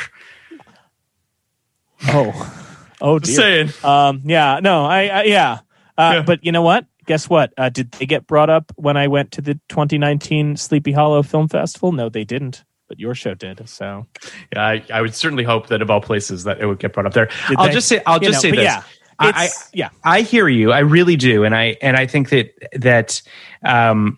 Oh, 2.07 2.77
oh 3.01 3.19
dear. 3.19 3.35
saying. 3.35 3.69
Um, 3.83 4.21
yeah, 4.23 4.59
no, 4.61 4.85
I, 4.85 5.07
I 5.07 5.23
yeah. 5.23 5.59
Uh, 5.97 6.11
Yeah. 6.15 6.21
But 6.21 6.45
you 6.45 6.51
know 6.51 6.61
what? 6.61 6.85
Guess 7.05 7.29
what? 7.29 7.53
Uh, 7.57 7.69
did 7.69 7.91
they 7.93 8.05
get 8.05 8.27
brought 8.27 8.49
up 8.49 8.71
when 8.75 8.95
I 8.95 9.07
went 9.07 9.31
to 9.31 9.41
the 9.41 9.55
2019 9.69 10.55
Sleepy 10.57 10.91
Hollow 10.91 11.23
Film 11.23 11.47
Festival? 11.47 11.91
No, 11.91 12.07
they 12.07 12.23
didn't. 12.23 12.63
But 12.89 12.99
your 12.99 13.13
show 13.15 13.35
did. 13.35 13.69
So 13.69 14.07
Yeah, 14.51 14.61
I, 14.61 14.83
I 14.91 15.01
would 15.01 15.13
certainly 15.13 15.43
hope 15.43 15.67
that 15.67 15.81
of 15.81 15.89
all 15.91 16.01
places 16.01 16.43
that 16.43 16.59
it 16.59 16.65
would 16.65 16.79
get 16.79 16.91
brought 16.91 17.05
up 17.05 17.13
there. 17.13 17.29
Did 17.47 17.57
I'll 17.57 17.67
they? 17.67 17.73
just 17.73 17.87
say 17.87 18.01
I'll 18.05 18.19
just 18.19 18.33
know, 18.33 18.39
say 18.39 18.51
this. 18.51 18.63
yeah, 18.63 18.83
I, 19.19 19.29
I 19.29 19.49
yeah. 19.73 19.89
I 20.03 20.21
hear 20.21 20.47
you. 20.49 20.71
I 20.71 20.79
really 20.79 21.15
do, 21.15 21.43
and 21.43 21.55
I 21.55 21.77
and 21.81 21.95
I 21.95 22.07
think 22.07 22.29
that 22.29 22.51
that 22.73 23.21
um, 23.63 24.17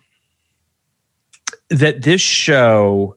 that 1.68 2.02
this 2.02 2.22
show, 2.22 3.16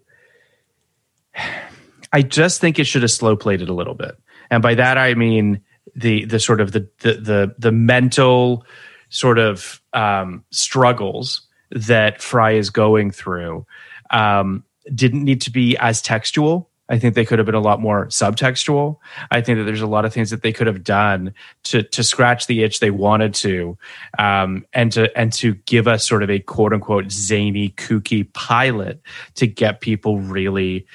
I 2.11 2.21
just 2.21 2.59
think 2.59 2.77
it 2.77 2.83
should 2.83 3.03
have 3.03 3.11
slow 3.11 3.37
played 3.37 3.61
it 3.61 3.69
a 3.69 3.73
little 3.73 3.95
bit, 3.95 4.17
and 4.51 4.61
by 4.61 4.75
that 4.75 4.97
I 4.97 5.13
mean 5.13 5.61
the 5.95 6.25
the 6.25 6.39
sort 6.39 6.59
of 6.59 6.73
the 6.73 6.89
the 6.99 7.13
the, 7.13 7.55
the 7.57 7.71
mental 7.71 8.65
sort 9.09 9.39
of 9.39 9.81
um, 9.93 10.43
struggles 10.51 11.47
that 11.71 12.21
Fry 12.21 12.53
is 12.53 12.69
going 12.69 13.11
through 13.11 13.65
um, 14.11 14.63
didn't 14.93 15.23
need 15.23 15.41
to 15.41 15.51
be 15.51 15.77
as 15.77 16.01
textual. 16.01 16.69
I 16.87 16.99
think 16.99 17.15
they 17.15 17.25
could 17.25 17.39
have 17.39 17.47
been 17.47 17.55
a 17.55 17.61
lot 17.61 17.81
more 17.81 18.05
subtextual. 18.07 18.97
I 19.31 19.41
think 19.41 19.57
that 19.57 19.63
there's 19.63 19.81
a 19.81 19.87
lot 19.87 20.05
of 20.05 20.13
things 20.13 20.29
that 20.29 20.43
they 20.43 20.53
could 20.53 20.67
have 20.67 20.83
done 20.83 21.33
to 21.63 21.81
to 21.81 22.03
scratch 22.03 22.45
the 22.45 22.61
itch 22.61 22.79
they 22.79 22.91
wanted 22.91 23.33
to, 23.35 23.77
um, 24.19 24.65
and 24.71 24.91
to 24.91 25.17
and 25.17 25.33
to 25.33 25.55
give 25.65 25.87
us 25.87 26.07
sort 26.07 26.21
of 26.21 26.29
a 26.29 26.39
quote 26.39 26.73
unquote 26.73 27.11
zany, 27.11 27.69
kooky 27.69 28.31
pilot 28.33 29.01
to 29.35 29.47
get 29.47 29.81
people 29.81 30.19
really, 30.19 30.85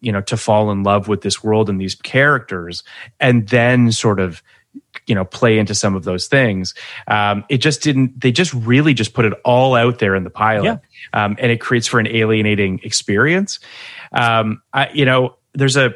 you 0.00 0.10
know, 0.10 0.22
to 0.22 0.36
fall 0.36 0.72
in 0.72 0.82
love 0.82 1.06
with 1.06 1.20
this 1.20 1.42
world 1.42 1.68
and 1.68 1.80
these 1.80 1.94
characters, 1.94 2.82
and 3.20 3.48
then 3.48 3.92
sort 3.92 4.18
of 4.18 4.42
you 5.06 5.14
know 5.14 5.24
play 5.24 5.58
into 5.58 5.74
some 5.74 5.94
of 5.94 6.04
those 6.04 6.26
things. 6.26 6.74
Um, 7.06 7.44
it 7.48 7.58
just 7.58 7.82
didn't 7.82 8.20
they 8.20 8.32
just 8.32 8.52
really 8.52 8.94
just 8.94 9.14
put 9.14 9.24
it 9.24 9.32
all 9.44 9.74
out 9.74 9.98
there 9.98 10.14
in 10.14 10.24
the 10.24 10.30
pilot. 10.30 10.64
Yeah. 10.64 10.78
um, 11.24 11.36
and 11.38 11.50
it 11.50 11.60
creates 11.60 11.86
for 11.86 12.00
an 12.00 12.06
alienating 12.06 12.80
experience. 12.82 13.60
Um, 14.12 14.62
I, 14.72 14.90
you 14.90 15.04
know 15.04 15.36
there's 15.54 15.76
a 15.76 15.94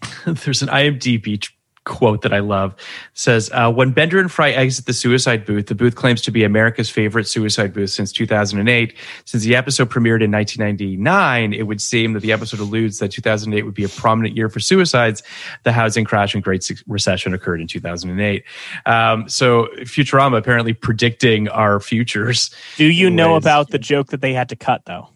there's 0.26 0.62
an 0.62 0.68
imdb 0.68 1.48
quote 1.88 2.22
that 2.22 2.32
i 2.32 2.38
love. 2.38 2.74
Says 3.14 3.50
uh, 3.52 3.72
when 3.72 3.90
bender 3.90 4.20
and 4.20 4.30
fry 4.30 4.50
exit 4.50 4.86
the 4.86 4.92
suicide 4.92 5.44
booth 5.44 5.66
the 5.66 5.74
booth 5.74 5.94
claims 5.96 6.20
to 6.22 6.30
be 6.30 6.44
america's 6.44 6.88
favorite 6.90 7.26
suicide 7.26 7.72
booth 7.74 7.90
since 7.90 8.12
2008 8.12 8.94
since 9.24 9.42
the 9.42 9.56
episode 9.56 9.88
premiered 9.90 10.22
in 10.22 10.30
1999 10.30 11.52
it 11.54 11.62
would 11.66 11.80
seem 11.80 12.12
that 12.12 12.20
the 12.20 12.30
episode 12.32 12.60
alludes 12.60 12.98
that 13.00 13.10
2008 13.10 13.62
would 13.64 13.74
be 13.74 13.84
a 13.84 13.88
prominent 13.88 14.36
year 14.36 14.48
for 14.48 14.60
suicides. 14.60 15.22
The 15.64 15.72
housing 15.72 16.04
crash 16.04 16.34
and 16.34 16.44
great 16.44 16.70
recession 16.86 17.34
occurred 17.34 17.60
in 17.60 17.66
2008 17.66 18.44
um, 18.86 19.28
so 19.28 19.68
futurama 19.80 20.36
apparently 20.38 20.74
predicting 20.74 21.48
our 21.48 21.80
futures 21.80 22.50
Do 22.76 22.84
you 22.86 23.08
know 23.10 23.32
ways- 23.34 23.42
about 23.44 23.70
the 23.70 23.78
joke 23.78 24.08
that 24.08 24.20
they 24.20 24.34
had 24.34 24.50
to 24.50 24.56
cut 24.56 24.82
though 24.86 25.08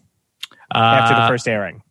after 0.73 1.13
the 1.13 1.21
Uh, 1.21 1.27
first 1.27 1.47
airing? 1.47 1.83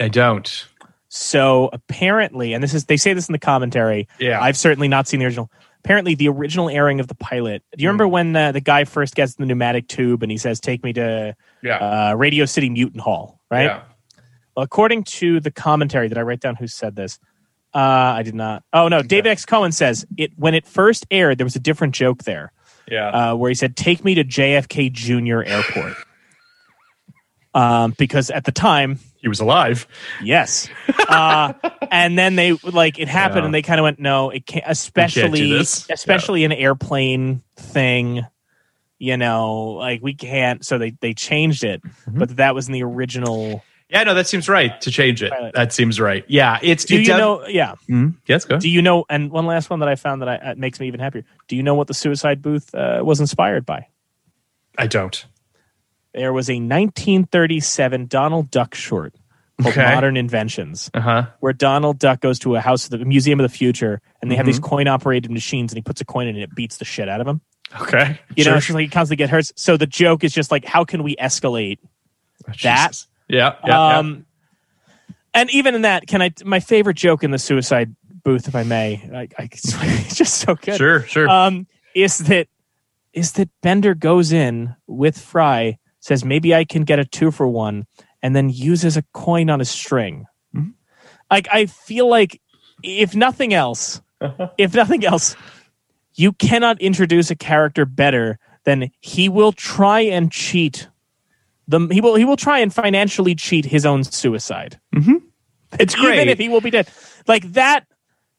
i 0.00 0.08
don't 0.08 0.66
So 1.08 1.70
apparently, 1.72 2.52
and 2.52 2.62
this 2.62 2.74
is 2.74 2.86
they 2.86 2.96
say 2.96 3.12
this 3.12 3.28
in 3.28 3.32
the 3.32 3.38
commentary. 3.38 4.08
Yeah. 4.18 4.40
I've 4.40 4.56
certainly 4.56 4.88
not 4.88 5.06
seen 5.08 5.20
the 5.20 5.26
original. 5.26 5.50
Apparently, 5.84 6.16
the 6.16 6.28
original 6.28 6.68
airing 6.68 6.98
of 6.98 7.06
the 7.06 7.14
pilot. 7.14 7.62
Do 7.76 7.82
you 7.82 7.88
Hmm. 7.88 7.90
remember 7.90 8.08
when 8.08 8.34
uh, 8.34 8.50
the 8.52 8.60
guy 8.60 8.84
first 8.84 9.14
gets 9.14 9.36
the 9.36 9.46
pneumatic 9.46 9.86
tube 9.86 10.22
and 10.22 10.32
he 10.32 10.38
says, 10.38 10.58
"Take 10.60 10.82
me 10.82 10.92
to 10.94 11.36
yeah 11.62 11.76
uh, 12.10 12.14
Radio 12.14 12.44
City 12.44 12.68
Mutant 12.70 13.02
Hall"? 13.02 13.40
Right. 13.50 13.66
yeah 13.66 13.82
Well, 14.56 14.64
according 14.64 15.04
to 15.04 15.38
the 15.38 15.52
commentary, 15.52 16.08
did 16.08 16.18
I 16.18 16.22
write 16.22 16.40
down 16.40 16.56
who 16.56 16.66
said 16.66 16.96
this? 16.96 17.20
Uh, 17.74 17.78
I 17.78 18.22
did 18.24 18.34
not. 18.34 18.64
Oh 18.72 18.88
no, 18.88 19.02
David 19.02 19.28
X. 19.30 19.44
Cohen 19.44 19.70
says 19.70 20.04
it 20.16 20.32
when 20.36 20.54
it 20.54 20.66
first 20.66 21.06
aired. 21.10 21.38
There 21.38 21.44
was 21.44 21.56
a 21.56 21.60
different 21.60 21.94
joke 21.94 22.24
there 22.24 22.52
yeah 22.90 23.08
uh, 23.32 23.34
where 23.36 23.48
he 23.50 23.54
said, 23.54 23.76
"Take 23.76 24.04
me 24.04 24.14
to 24.16 24.24
JFK 24.24 24.90
Junior 24.92 25.44
Airport," 25.44 25.94
um, 27.56 27.94
because 27.98 28.30
at 28.30 28.44
the 28.44 28.52
time 28.52 28.98
he 29.16 29.28
was 29.28 29.40
alive 29.40 29.86
Yes. 30.22 30.68
Uh, 31.08 31.52
and 31.90 32.16
then 32.18 32.36
they 32.36 32.52
like 32.52 32.98
it 32.98 33.08
happened, 33.08 33.38
Yeah. 33.40 33.44
and 33.46 33.54
they 33.54 33.62
kind 33.62 33.80
of 33.80 33.84
went, 33.84 33.98
"No, 33.98 34.30
it 34.30 34.44
can't." 34.46 34.64
Especially, 34.66 35.50
this. 35.52 35.86
especially 35.90 36.44
an 36.44 36.52
airplane 36.52 37.42
thing. 37.56 38.26
You 38.98 39.16
know, 39.16 39.72
like 39.72 40.00
we 40.02 40.14
can't. 40.14 40.64
So 40.64 40.78
they 40.78 40.90
they 41.00 41.12
changed 41.14 41.64
it, 41.64 41.82
Mm-hmm. 41.82 42.18
but 42.18 42.36
that 42.36 42.54
was 42.54 42.66
in 42.68 42.72
the 42.72 42.82
original. 42.82 43.62
Yeah, 43.88 44.02
no, 44.02 44.14
that 44.14 44.26
seems 44.26 44.48
right 44.48 44.80
to 44.80 44.90
change 44.90 45.22
it. 45.22 45.30
Pilot. 45.30 45.54
That 45.54 45.72
seems 45.72 46.00
right. 46.00 46.24
Yeah, 46.26 46.58
it's. 46.62 46.84
Do 46.86 46.96
it 46.96 47.00
you 47.00 47.04
def- 47.06 47.18
know? 47.18 47.46
Yeah. 47.46 47.74
Mhm. 47.88 48.14
Yes, 48.26 48.44
go. 48.44 48.58
Do 48.58 48.68
you 48.68 48.82
know? 48.82 49.04
And 49.08 49.30
one 49.30 49.46
last 49.46 49.70
one 49.70 49.78
that 49.80 49.88
I 49.88 49.94
found 49.94 50.22
that 50.22 50.28
I, 50.28 50.36
uh, 50.36 50.54
makes 50.56 50.80
me 50.80 50.88
even 50.88 50.98
happier. 50.98 51.24
Do 51.46 51.54
you 51.56 51.62
know 51.62 51.74
what 51.74 51.86
the 51.86 51.94
Suicide 51.94 52.42
Booth 52.42 52.74
uh, 52.74 53.00
was 53.04 53.20
inspired 53.20 53.64
by? 53.64 53.86
I 54.76 54.86
don't. 54.88 55.24
There 56.16 56.32
was 56.32 56.48
a 56.50 56.54
1937 56.54 58.06
Donald 58.06 58.50
Duck 58.50 58.74
short 58.74 59.14
called 59.60 59.72
Okay. 59.74 59.94
Modern 59.94 60.16
Inventions. 60.16 60.90
Uh 60.94 61.00
huh. 61.00 61.26
where 61.40 61.52
Donald 61.52 61.98
Duck 61.98 62.20
goes 62.20 62.38
to 62.40 62.56
a 62.56 62.60
house, 62.60 62.88
the 62.88 62.98
Museum 62.98 63.38
of 63.40 63.44
the 63.50 63.56
Future, 63.56 64.00
and 64.20 64.30
they 64.30 64.34
have 64.36 64.44
Mm-hmm. 64.44 64.48
these 64.50 64.58
coin 64.58 64.88
operated 64.88 65.30
machines, 65.30 65.72
and 65.72 65.76
he 65.78 65.82
puts 65.82 66.00
a 66.00 66.04
coin 66.04 66.26
in 66.26 66.34
and 66.34 66.42
it 66.42 66.54
beats 66.54 66.78
the 66.78 66.84
shit 66.84 67.08
out 67.08 67.20
of 67.20 67.26
him. 67.28 67.40
Okay. 67.80 68.18
You 68.34 68.44
Sure. 68.44 68.52
know, 68.52 68.58
it's 68.58 68.70
like 68.70 68.82
he 68.82 68.88
constantly 68.88 69.16
get 69.16 69.30
hurt. 69.30 69.50
So 69.56 69.76
the 69.76 69.86
joke 69.86 70.24
is 70.24 70.32
just 70.32 70.50
like, 70.50 70.64
how 70.64 70.84
can 70.84 71.02
we 71.02 71.16
escalate 71.16 71.78
that? 72.62 73.04
Yeah. 73.28 73.56
Yeah. 73.64 73.98
um, 73.98 74.24
and 75.34 75.50
even 75.50 75.74
in 75.74 75.82
that, 75.82 76.06
can 76.06 76.22
I? 76.22 76.30
My 76.44 76.60
favorite 76.60 76.96
joke 76.96 77.22
in 77.24 77.30
the 77.30 77.38
Suicide 77.38 77.94
Booth, 78.24 78.48
if 78.48 78.54
I 78.54 78.62
may, 78.62 79.02
I, 79.12 79.28
I 79.38 79.44
it's 79.52 80.16
just 80.16 80.34
so 80.38 80.54
good. 80.54 80.76
Sure. 80.76 81.00
Sure. 81.02 81.28
Um, 81.28 81.66
is 81.94 82.18
that 82.18 82.48
is 83.12 83.32
that 83.32 83.48
Bender 83.62 83.94
goes 83.94 84.32
in 84.32 84.74
with 84.86 85.18
Fry, 85.18 85.78
says 86.06 86.24
maybe 86.24 86.54
I 86.54 86.64
can 86.64 86.84
get 86.84 87.00
a 87.00 87.04
two 87.04 87.30
for 87.30 87.48
one, 87.48 87.86
and 88.22 88.34
then 88.34 88.48
uses 88.48 88.96
a 88.96 89.02
coin 89.12 89.50
on 89.50 89.60
a 89.60 89.64
string. 89.64 90.26
Mm-hmm. 90.54 90.70
Like 91.30 91.48
I 91.52 91.66
feel 91.66 92.08
like 92.08 92.40
if 92.82 93.16
nothing 93.16 93.52
else, 93.52 94.00
if 94.58 94.74
nothing 94.74 95.04
else, 95.04 95.34
you 96.14 96.32
cannot 96.32 96.80
introduce 96.80 97.30
a 97.30 97.36
character 97.36 97.84
better 97.84 98.38
than 98.64 98.90
he 99.00 99.28
will 99.28 99.52
try 99.52 100.00
and 100.00 100.30
cheat. 100.30 100.88
The 101.66 101.88
he 101.90 102.00
will 102.00 102.14
he 102.14 102.24
will 102.24 102.36
try 102.36 102.60
and 102.60 102.72
financially 102.72 103.34
cheat 103.34 103.64
his 103.64 103.84
own 103.84 104.04
suicide. 104.04 104.78
it's 105.80 105.94
Even 105.94 106.06
great. 106.06 106.28
if 106.28 106.38
he 106.38 106.48
will 106.48 106.60
be 106.60 106.70
dead. 106.70 106.88
Like 107.26 107.42
that 107.54 107.84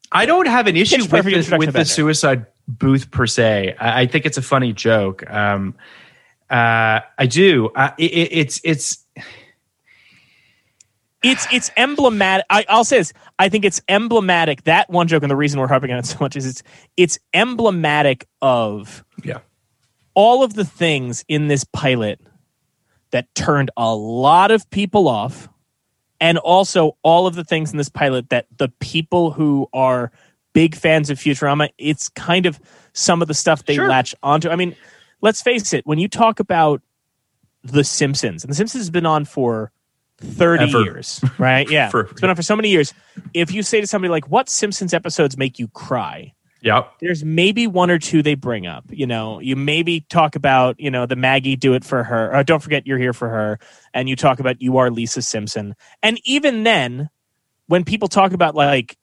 I 0.09 0.25
don't 0.25 0.47
have 0.47 0.67
an 0.67 0.77
issue 0.77 1.01
with 1.01 1.25
the, 1.25 1.57
with 1.57 1.73
the 1.73 1.83
suicide 1.83 2.45
booth 2.65 3.11
per 3.11 3.27
se. 3.27 3.75
I, 3.77 4.01
I 4.03 4.05
think 4.05 4.25
it's 4.25 4.37
a 4.37 4.41
funny 4.41 4.71
joke. 4.71 5.29
Um, 5.29 5.75
uh, 6.49 7.01
I 7.17 7.25
do. 7.25 7.69
Uh, 7.75 7.91
it, 7.97 8.11
it, 8.11 8.29
it's 8.31 8.61
it's 8.63 9.05
it's 11.23 11.47
it's 11.51 11.71
emblematic. 11.77 12.45
I, 12.49 12.65
I'll 12.69 12.83
say 12.83 12.99
this. 12.99 13.13
I 13.39 13.49
think 13.49 13.65
it's 13.65 13.81
emblematic. 13.89 14.63
That 14.63 14.89
one 14.89 15.07
joke, 15.07 15.23
and 15.23 15.31
the 15.31 15.35
reason 15.35 15.59
we're 15.59 15.67
harping 15.67 15.91
on 15.91 15.99
it 15.99 16.05
so 16.05 16.17
much 16.19 16.35
is 16.35 16.45
it's 16.45 16.63
it's 16.95 17.19
emblematic 17.33 18.27
of 18.41 19.03
yeah. 19.23 19.39
all 20.13 20.43
of 20.43 20.53
the 20.53 20.65
things 20.65 21.25
in 21.27 21.47
this 21.47 21.63
pilot 21.63 22.19
that 23.11 23.33
turned 23.35 23.71
a 23.77 23.93
lot 23.93 24.51
of 24.51 24.69
people 24.69 25.07
off, 25.07 25.49
and 26.21 26.37
also 26.37 26.97
all 27.03 27.27
of 27.27 27.35
the 27.35 27.43
things 27.43 27.71
in 27.71 27.77
this 27.77 27.89
pilot 27.89 28.29
that 28.29 28.45
the 28.57 28.69
people 28.79 29.31
who 29.31 29.67
are 29.73 30.11
big 30.53 30.75
fans 30.75 31.09
of 31.09 31.19
Futurama, 31.19 31.69
it's 31.77 32.09
kind 32.09 32.45
of 32.45 32.59
some 32.93 33.21
of 33.21 33.27
the 33.27 33.33
stuff 33.33 33.65
they 33.65 33.75
Sure. 33.75 33.87
latch 33.87 34.15
onto. 34.23 34.49
I 34.49 34.55
mean, 34.55 34.75
let's 35.21 35.41
face 35.41 35.73
it. 35.73 35.85
When 35.85 35.99
you 35.99 36.07
talk 36.07 36.39
about 36.39 36.81
The 37.63 37.83
Simpsons, 37.83 38.43
and 38.43 38.51
The 38.51 38.55
Simpsons 38.55 38.81
has 38.81 38.89
been 38.89 39.05
on 39.05 39.25
for 39.25 39.71
30 40.19 40.63
Ever. 40.63 40.81
years, 40.81 41.23
right? 41.37 41.69
Yeah. 41.69 41.89
For- 41.89 42.01
it's 42.01 42.21
been 42.21 42.29
on 42.29 42.35
for 42.35 42.41
so 42.41 42.55
many 42.55 42.69
years. 42.69 42.93
If 43.33 43.51
you 43.51 43.63
say 43.63 43.81
to 43.81 43.87
somebody 43.87 44.09
like, 44.09 44.29
what 44.29 44.49
Simpsons 44.49 44.93
episodes 44.93 45.37
make 45.37 45.59
you 45.59 45.67
cry? 45.69 46.33
Yep. 46.61 46.93
There's 47.01 47.23
maybe 47.23 47.67
one 47.67 47.91
or 47.91 47.99
two 47.99 48.23
they 48.23 48.33
bring 48.33 48.65
up. 48.65 48.85
You 48.89 49.05
know, 49.05 49.39
you 49.39 49.55
maybe 49.55 50.01
talk 50.01 50.35
about, 50.35 50.79
you 50.79 50.89
know, 50.89 51.05
the 51.05 51.15
Maggie 51.15 51.55
do 51.55 51.75
it 51.75 51.85
for 51.85 52.03
her. 52.03 52.35
Or 52.35 52.43
don't 52.43 52.61
forget 52.63 52.87
you're 52.87 52.97
here 52.97 53.13
for 53.13 53.29
her. 53.29 53.59
And 53.93 54.09
you 54.09 54.15
talk 54.15 54.39
about 54.39 54.59
you 54.59 54.77
are 54.77 54.89
Lisa 54.89 55.21
Simpson. 55.21 55.75
And 56.01 56.19
even 56.23 56.63
then, 56.63 57.09
when 57.67 57.83
people 57.83 58.07
talk 58.07 58.33
about 58.33 58.55
like, 58.55 58.97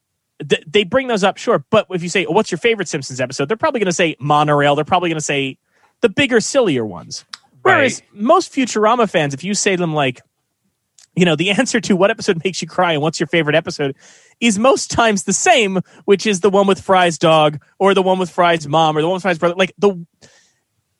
th- 0.47 0.65
they 0.67 0.83
bring 0.83 1.07
those 1.07 1.23
up, 1.23 1.37
sure. 1.37 1.63
But 1.69 1.87
if 1.91 2.03
you 2.03 2.09
say, 2.09 2.25
oh, 2.25 2.33
what's 2.33 2.51
your 2.51 2.57
favorite 2.57 2.89
Simpsons 2.89 3.21
episode? 3.21 3.47
They're 3.47 3.55
probably 3.55 3.79
going 3.79 3.85
to 3.85 3.93
say 3.93 4.17
Monorail. 4.19 4.75
They're 4.75 4.83
probably 4.83 5.09
going 5.09 5.17
to 5.19 5.23
say 5.23 5.57
the 6.01 6.09
bigger, 6.09 6.39
sillier 6.39 6.85
ones. 6.85 7.25
Whereas 7.61 8.03
most 8.13 8.53
Futurama 8.53 9.09
fans, 9.09 9.33
if 9.33 9.43
you 9.43 9.55
say 9.55 9.75
to 9.75 9.81
them 9.81 9.95
like, 9.95 10.21
you 11.15 11.25
know, 11.25 11.35
the 11.35 11.49
answer 11.51 11.81
to 11.81 11.95
what 11.95 12.11
episode 12.11 12.43
makes 12.43 12.61
you 12.61 12.67
cry 12.67 12.93
and 12.93 13.01
what's 13.01 13.19
your 13.19 13.27
favorite 13.27 13.55
episode 13.55 13.95
is 14.39 14.59
most 14.59 14.91
times 14.91 15.23
the 15.23 15.33
same, 15.33 15.81
which 16.03 16.27
is 16.27 16.41
the 16.41 16.49
one 16.49 16.67
with 16.67 16.79
Fry's 16.79 17.17
dog 17.17 17.59
or 17.79 17.93
the 17.93 18.03
one 18.03 18.19
with 18.19 18.29
Fry's 18.29 18.67
mom 18.67 18.97
or 18.97 19.01
the 19.01 19.07
one 19.07 19.15
with 19.15 19.23
Fry's 19.23 19.39
brother. 19.39 19.55
Like 19.55 19.73
the 19.77 20.05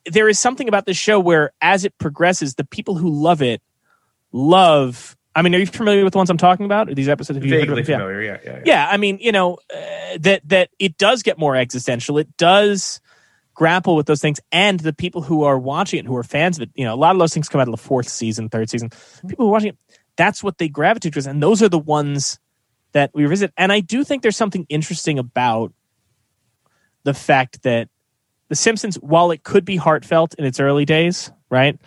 there 0.07 0.29
is 0.29 0.39
something 0.39 0.67
about 0.67 0.85
this 0.85 0.97
show 0.97 1.19
where 1.19 1.51
as 1.61 1.83
it 1.85 1.97
progresses, 1.97 2.55
the 2.55 2.63
people 2.63 2.95
who 2.95 3.09
love 3.09 3.41
it 3.41 3.61
love 4.31 5.15
I 5.37 5.41
mean, 5.41 5.53
are 5.53 5.59
you 5.59 5.65
familiar 5.65 6.05
with 6.05 6.13
the 6.13 6.17
ones 6.17 6.29
I'm 6.29 6.37
talking 6.37 6.65
about? 6.65 6.89
Are 6.89 6.95
these 6.95 7.09
episodes, 7.09 7.35
have 7.35 7.45
you 7.45 7.59
heard 7.59 7.67
of? 7.67 7.77
Yeah. 7.77 7.97
familiar. 7.97 8.21
Yeah. 8.21 8.37
Yeah. 8.43 8.51
yeah. 8.51 8.61
Yeah, 8.65 8.87
I 8.89 8.95
mean, 8.95 9.17
you 9.19 9.33
know, 9.33 9.57
uh, 9.73 10.17
that 10.21 10.47
that 10.47 10.69
it 10.79 10.97
does 10.97 11.23
get 11.23 11.37
more 11.37 11.57
existential. 11.57 12.17
It 12.17 12.37
does 12.37 13.01
grapple 13.55 13.95
with 13.95 14.05
those 14.05 14.21
things, 14.21 14.39
and 14.51 14.79
the 14.79 14.93
people 14.93 15.21
who 15.23 15.43
are 15.43 15.57
watching 15.57 15.99
it, 15.99 16.05
who 16.05 16.15
are 16.15 16.23
fans 16.23 16.57
of 16.57 16.63
it, 16.63 16.69
you 16.75 16.85
know, 16.85 16.93
a 16.93 16.95
lot 16.95 17.15
of 17.15 17.19
those 17.19 17.33
things 17.33 17.49
come 17.49 17.61
out 17.61 17.67
of 17.67 17.71
the 17.71 17.81
fourth 17.81 18.07
season, 18.07 18.49
third 18.49 18.69
season. 18.69 18.89
People 19.27 19.45
who 19.45 19.49
are 19.49 19.53
watching 19.53 19.69
it, 19.69 19.77
that's 20.17 20.43
what 20.43 20.57
they 20.59 20.69
gravitate 20.69 21.13
towards, 21.13 21.25
and 21.25 21.41
those 21.41 21.63
are 21.63 21.69
the 21.69 21.79
ones 21.79 22.39
that 22.91 23.11
we 23.13 23.23
revisit. 23.23 23.51
And 23.57 23.71
I 23.71 23.79
do 23.79 24.03
think 24.03 24.21
there's 24.21 24.37
something 24.37 24.65
interesting 24.69 25.19
about 25.19 25.73
the 27.03 27.13
fact 27.13 27.63
that 27.63 27.89
The 28.49 28.55
Simpsons, 28.55 28.95
while 28.95 29.31
it 29.31 29.43
could 29.43 29.65
be 29.65 29.75
heartfelt 29.75 30.35
in 30.35 30.45
its 30.45 30.59
early 30.59 30.85
days, 30.85 31.31
right? 31.49 31.79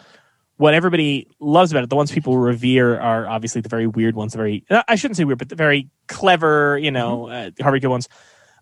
What 0.56 0.74
everybody 0.74 1.28
loves 1.40 1.70
about 1.70 1.84
it, 1.84 1.90
the 1.90 1.96
ones 1.96 2.10
people 2.10 2.36
revere 2.36 2.98
are 2.98 3.28
obviously 3.28 3.60
the 3.60 3.68
very 3.68 3.86
weird 3.86 4.16
ones, 4.16 4.32
the 4.32 4.38
very, 4.38 4.64
I 4.88 4.96
shouldn't 4.96 5.16
say 5.16 5.24
weird, 5.24 5.38
but 5.38 5.48
the 5.48 5.54
very 5.54 5.88
clever, 6.08 6.76
you 6.76 6.90
know, 6.90 7.28
uh, 7.28 7.50
Harvey 7.60 7.80
Good 7.80 7.88
ones. 7.88 8.08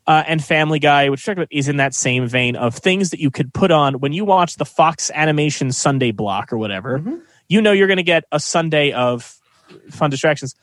Uh, 0.07 0.23
and 0.27 0.43
Family 0.43 0.79
Guy, 0.79 1.09
which 1.09 1.23
we 1.23 1.31
talked 1.33 1.39
about, 1.39 1.49
is 1.51 1.69
in 1.69 1.79
that 1.79 1.93
same 1.93 2.29
vein 2.29 2.55
of 2.55 2.75
things 2.77 3.11
that 3.11 3.19
you 3.19 3.31
could 3.31 3.53
put 3.53 3.73
on 3.73 3.95
when 3.95 4.13
you 4.13 4.25
watch 4.25 4.55
the 4.55 4.65
Fox 4.65 5.11
Animation 5.13 5.73
Sunday 5.73 6.13
block 6.13 6.53
or 6.53 6.59
whatever. 6.59 7.03
You 7.49 7.61
know 7.61 7.73
you're 7.73 7.89
going 7.89 7.97
to 7.97 8.05
get 8.05 8.25
a 8.31 8.39
Sunday 8.39 8.93
of 8.93 9.37
fun 9.91 10.11
distractions. 10.11 10.55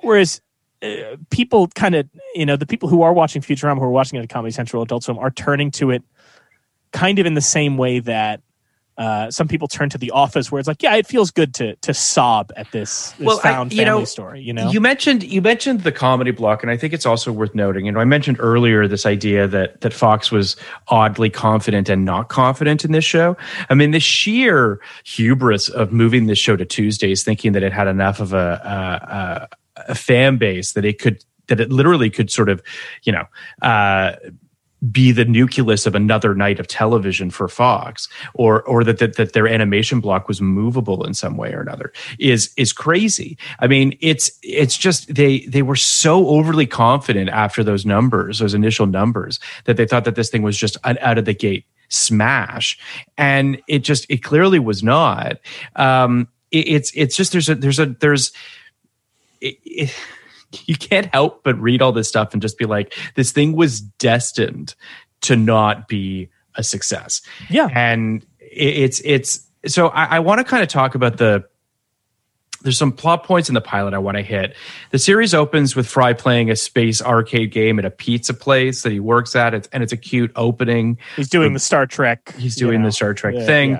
Whereas 0.00 0.40
uh, 0.82 1.16
people 1.30 1.68
kind 1.68 1.94
of, 1.94 2.08
you 2.34 2.46
know, 2.46 2.56
the 2.56 2.66
people 2.66 2.88
who 2.88 3.02
are 3.02 3.12
watching 3.12 3.42
Futurama, 3.42 3.78
who 3.78 3.84
are 3.84 3.90
watching 3.90 4.18
it 4.18 4.22
at 4.22 4.28
Comedy 4.28 4.52
Central, 4.52 4.82
Adult 4.82 5.04
Swim, 5.04 5.18
are 5.18 5.30
turning 5.30 5.70
to 5.72 5.90
it 5.90 6.02
kind 6.92 7.18
of 7.18 7.26
in 7.26 7.34
the 7.34 7.40
same 7.40 7.76
way 7.76 7.98
that 8.00 8.40
uh, 8.98 9.30
some 9.30 9.46
people 9.48 9.68
turn 9.68 9.90
to 9.90 9.98
The 9.98 10.10
Office, 10.10 10.50
where 10.50 10.58
it's 10.58 10.68
like, 10.68 10.82
yeah, 10.82 10.94
it 10.96 11.06
feels 11.06 11.30
good 11.30 11.54
to 11.54 11.76
to 11.76 11.92
sob 11.92 12.52
at 12.56 12.70
this, 12.72 13.12
this 13.12 13.26
Well, 13.26 13.38
I- 13.44 13.52
found 13.52 13.72
you 13.72 13.84
family 13.84 14.00
know, 14.00 14.04
story. 14.04 14.40
You 14.40 14.52
know, 14.52 14.70
You 14.70 14.80
mentioned 14.80 15.22
you 15.22 15.42
mentioned 15.42 15.82
the 15.82 15.92
comedy 15.92 16.30
block, 16.30 16.62
and 16.62 16.70
I 16.70 16.76
think 16.76 16.92
it's 16.92 17.06
also 17.06 17.30
worth 17.32 17.54
noting. 17.54 17.86
You 17.86 17.92
know, 17.92 18.00
I 18.00 18.04
mentioned 18.04 18.38
earlier 18.40 18.88
this 18.88 19.04
idea 19.06 19.46
that 19.48 19.80
that 19.82 19.92
Fox 19.92 20.30
was 20.32 20.56
oddly 20.88 21.30
confident 21.30 21.88
and 21.88 22.04
not 22.04 22.28
confident 22.28 22.84
in 22.84 22.92
this 22.92 23.04
show. 23.04 23.36
I 23.68 23.74
mean, 23.74 23.90
the 23.90 24.00
sheer 24.00 24.80
hubris 25.04 25.68
of 25.68 25.92
moving 25.92 26.26
this 26.26 26.38
show 26.38 26.56
to 26.56 26.64
Tuesdays, 26.64 27.22
thinking 27.22 27.52
that 27.52 27.62
it 27.62 27.72
had 27.72 27.88
enough 27.88 28.20
of 28.20 28.32
a, 28.32 29.48
a, 29.76 29.80
a, 29.82 29.82
a 29.90 29.94
fan 29.94 30.36
base 30.38 30.72
that 30.72 30.84
it 30.84 30.98
could 31.00 31.24
that 31.48 31.60
it 31.60 31.70
literally 31.70 32.10
could 32.10 32.30
sort 32.30 32.48
of, 32.48 32.62
you 33.04 33.12
know. 33.12 33.24
Uh, 33.62 34.16
be 34.90 35.12
the 35.12 35.24
nucleus 35.24 35.86
of 35.86 35.94
another 35.94 36.34
night 36.34 36.60
of 36.60 36.68
television 36.68 37.30
for 37.30 37.48
Fox, 37.48 38.08
or 38.34 38.62
or 38.62 38.84
that, 38.84 38.98
that 38.98 39.16
that 39.16 39.32
their 39.32 39.48
animation 39.48 40.00
block 40.00 40.28
was 40.28 40.40
movable 40.40 41.04
in 41.04 41.14
some 41.14 41.36
way 41.36 41.52
or 41.52 41.60
another 41.60 41.92
is 42.18 42.52
is 42.56 42.72
crazy. 42.72 43.38
I 43.58 43.66
mean, 43.66 43.96
it's 44.00 44.30
it's 44.42 44.76
just 44.76 45.14
they 45.14 45.40
they 45.40 45.62
were 45.62 45.76
so 45.76 46.28
overly 46.28 46.66
confident 46.66 47.30
after 47.30 47.64
those 47.64 47.86
numbers, 47.86 48.38
those 48.38 48.54
initial 48.54 48.86
numbers, 48.86 49.40
that 49.64 49.76
they 49.76 49.86
thought 49.86 50.04
that 50.04 50.14
this 50.14 50.30
thing 50.30 50.42
was 50.42 50.56
just 50.56 50.76
an 50.84 50.98
out 51.00 51.18
of 51.18 51.24
the 51.24 51.34
gate 51.34 51.64
smash, 51.88 52.78
and 53.16 53.60
it 53.68 53.80
just 53.80 54.06
it 54.10 54.22
clearly 54.22 54.58
was 54.58 54.82
not. 54.82 55.38
Um, 55.76 56.28
it, 56.50 56.68
it's 56.68 56.92
it's 56.94 57.16
just 57.16 57.32
there's 57.32 57.48
a 57.48 57.54
there's 57.54 57.78
a 57.78 57.86
there's 57.86 58.32
it, 59.40 59.58
it, 59.64 59.94
you 60.66 60.76
can't 60.76 61.06
help 61.12 61.42
but 61.44 61.58
read 61.60 61.82
all 61.82 61.92
this 61.92 62.08
stuff 62.08 62.32
and 62.32 62.42
just 62.42 62.58
be 62.58 62.64
like, 62.64 62.94
this 63.14 63.32
thing 63.32 63.54
was 63.56 63.80
destined 63.80 64.74
to 65.22 65.36
not 65.36 65.88
be 65.88 66.28
a 66.54 66.62
success. 66.62 67.22
Yeah. 67.50 67.68
And 67.74 68.24
it, 68.40 68.76
it's, 68.78 69.02
it's, 69.04 69.46
so 69.66 69.88
I, 69.88 70.16
I 70.16 70.18
want 70.20 70.38
to 70.38 70.44
kind 70.44 70.62
of 70.62 70.68
talk 70.68 70.94
about 70.94 71.16
the, 71.18 71.44
there's 72.62 72.78
some 72.78 72.90
plot 72.92 73.22
points 73.24 73.48
in 73.48 73.54
the 73.54 73.60
pilot 73.60 73.94
I 73.94 73.98
want 73.98 74.16
to 74.16 74.22
hit. 74.22 74.56
The 74.90 74.98
series 74.98 75.34
opens 75.34 75.76
with 75.76 75.86
Fry 75.86 76.14
playing 76.14 76.50
a 76.50 76.56
space 76.56 77.00
arcade 77.00 77.52
game 77.52 77.78
at 77.78 77.84
a 77.84 77.90
pizza 77.90 78.34
place 78.34 78.82
that 78.82 78.90
he 78.90 78.98
works 78.98 79.36
at, 79.36 79.54
it's, 79.54 79.68
and 79.72 79.82
it's 79.82 79.92
a 79.92 79.96
cute 79.96 80.32
opening. 80.34 80.98
he's 81.14 81.28
doing 81.28 81.52
the 81.52 81.60
Star 81.60 81.86
Trek. 81.86 82.34
He's 82.36 82.58
you 82.58 82.66
doing 82.66 82.80
know. 82.80 82.88
the 82.88 82.92
Star 82.92 83.14
Trek 83.14 83.34
Yeah, 83.36 83.46
thing. 83.46 83.78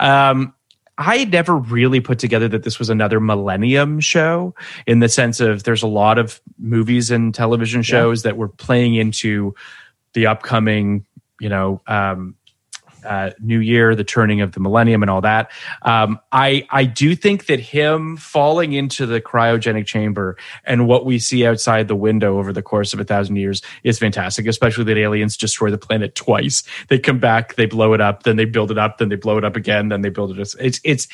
yeah. 0.00 0.30
Um, 0.30 0.54
I 0.98 1.24
never 1.24 1.56
really 1.56 2.00
put 2.00 2.18
together 2.18 2.48
that 2.48 2.64
this 2.64 2.80
was 2.80 2.90
another 2.90 3.20
Millennium 3.20 4.00
show 4.00 4.54
in 4.84 4.98
the 4.98 5.08
sense 5.08 5.38
of 5.38 5.62
there's 5.62 5.84
a 5.84 5.86
lot 5.86 6.18
of 6.18 6.40
movies 6.58 7.12
and 7.12 7.32
television 7.32 7.82
shows 7.82 8.24
that 8.24 8.36
were 8.36 8.48
playing 8.48 8.96
into 8.96 9.54
the 10.14 10.26
upcoming, 10.26 11.06
you 11.40 11.48
know, 11.48 11.80
um, 11.86 12.34
uh, 13.08 13.30
new 13.40 13.60
year, 13.60 13.94
the 13.94 14.04
turning 14.04 14.40
of 14.40 14.52
the 14.52 14.60
millennium, 14.60 15.02
and 15.02 15.10
all 15.10 15.20
that. 15.22 15.50
Um, 15.82 16.20
I 16.30 16.66
I 16.70 16.84
do 16.84 17.16
think 17.16 17.46
that 17.46 17.58
him 17.58 18.16
falling 18.16 18.72
into 18.74 19.06
the 19.06 19.20
cryogenic 19.20 19.86
chamber 19.86 20.36
and 20.64 20.86
what 20.86 21.04
we 21.06 21.18
see 21.18 21.46
outside 21.46 21.88
the 21.88 21.96
window 21.96 22.38
over 22.38 22.52
the 22.52 22.62
course 22.62 22.92
of 22.92 23.00
a 23.00 23.04
thousand 23.04 23.36
years 23.36 23.62
is 23.82 23.98
fantastic. 23.98 24.46
Especially 24.46 24.84
that 24.84 24.98
aliens 24.98 25.36
destroy 25.36 25.70
the 25.70 25.78
planet 25.78 26.14
twice. 26.14 26.62
They 26.88 26.98
come 26.98 27.18
back, 27.18 27.54
they 27.54 27.66
blow 27.66 27.94
it 27.94 28.00
up, 28.00 28.24
then 28.24 28.36
they 28.36 28.44
build 28.44 28.70
it 28.70 28.78
up, 28.78 28.98
then 28.98 29.08
they 29.08 29.16
blow 29.16 29.38
it 29.38 29.44
up 29.44 29.56
again, 29.56 29.88
then 29.88 30.02
they 30.02 30.10
build 30.10 30.38
it. 30.38 30.54
It's 30.60 30.80
it's. 30.84 31.08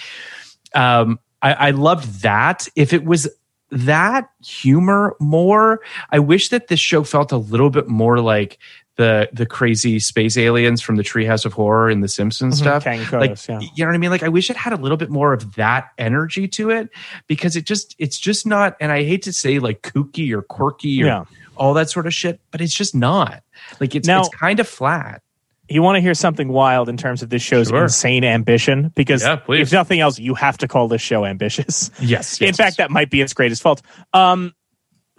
Um, 0.74 1.20
I, 1.40 1.52
I 1.52 1.70
loved 1.70 2.22
that. 2.22 2.66
If 2.74 2.92
it 2.92 3.04
was 3.04 3.28
that 3.70 4.28
humor 4.44 5.16
more, 5.20 5.80
I 6.10 6.18
wish 6.18 6.48
that 6.48 6.68
this 6.68 6.80
show 6.80 7.04
felt 7.04 7.32
a 7.32 7.36
little 7.36 7.70
bit 7.70 7.88
more 7.88 8.20
like 8.20 8.58
the 8.96 9.28
the 9.32 9.44
crazy 9.46 9.98
space 9.98 10.36
aliens 10.36 10.80
from 10.80 10.96
the 10.96 11.02
Treehouse 11.02 11.44
of 11.44 11.52
Horror 11.52 11.90
and 11.90 12.02
the 12.02 12.08
Simpsons 12.08 12.60
Mhm, 12.60 12.62
stuff. 12.62 12.86
Like 13.12 13.48
yeah. 13.48 13.60
you 13.60 13.84
know 13.84 13.88
what 13.90 13.94
I 13.94 13.98
mean? 13.98 14.10
Like 14.10 14.22
I 14.22 14.28
wish 14.28 14.50
it 14.50 14.56
had 14.56 14.72
a 14.72 14.76
little 14.76 14.96
bit 14.96 15.10
more 15.10 15.32
of 15.32 15.54
that 15.56 15.88
energy 15.98 16.46
to 16.48 16.70
it 16.70 16.90
because 17.26 17.56
it 17.56 17.64
just 17.66 17.96
it's 17.98 18.18
just 18.18 18.46
not. 18.46 18.76
And 18.80 18.92
I 18.92 19.02
hate 19.04 19.22
to 19.22 19.32
say 19.32 19.58
like 19.58 19.82
kooky 19.82 20.32
or 20.32 20.42
quirky 20.42 21.02
or 21.02 21.06
Yeah. 21.06 21.24
all 21.56 21.74
that 21.74 21.90
sort 21.90 22.06
of 22.06 22.14
shit, 22.14 22.40
but 22.52 22.60
it's 22.60 22.74
just 22.74 22.94
not. 22.94 23.42
Like 23.80 23.94
it's 23.96 24.06
Now- 24.06 24.20
it's 24.20 24.28
kind 24.28 24.60
of 24.60 24.68
flat. 24.68 25.22
You 25.68 25.82
want 25.82 25.96
to 25.96 26.00
hear 26.02 26.12
something 26.14 26.48
wild 26.48 26.90
in 26.90 26.96
terms 26.98 27.22
of 27.22 27.30
this 27.30 27.40
show's 27.40 27.68
Sure. 27.70 27.84
insane 27.84 28.22
ambition? 28.22 28.92
Because 28.94 29.22
Yeah, 29.22 29.38
if 29.48 29.72
nothing 29.72 29.98
else, 29.98 30.18
you 30.18 30.34
have 30.34 30.58
to 30.58 30.68
call 30.68 30.88
this 30.88 31.00
show 31.00 31.24
ambitious. 31.24 31.90
Yes. 32.00 32.38
in 32.40 32.52
fact, 32.54 32.76
that 32.76 32.90
might 32.90 33.08
be 33.10 33.22
its 33.22 33.32
greatest 33.32 33.62
fault. 33.62 33.80
Um, 34.12 34.52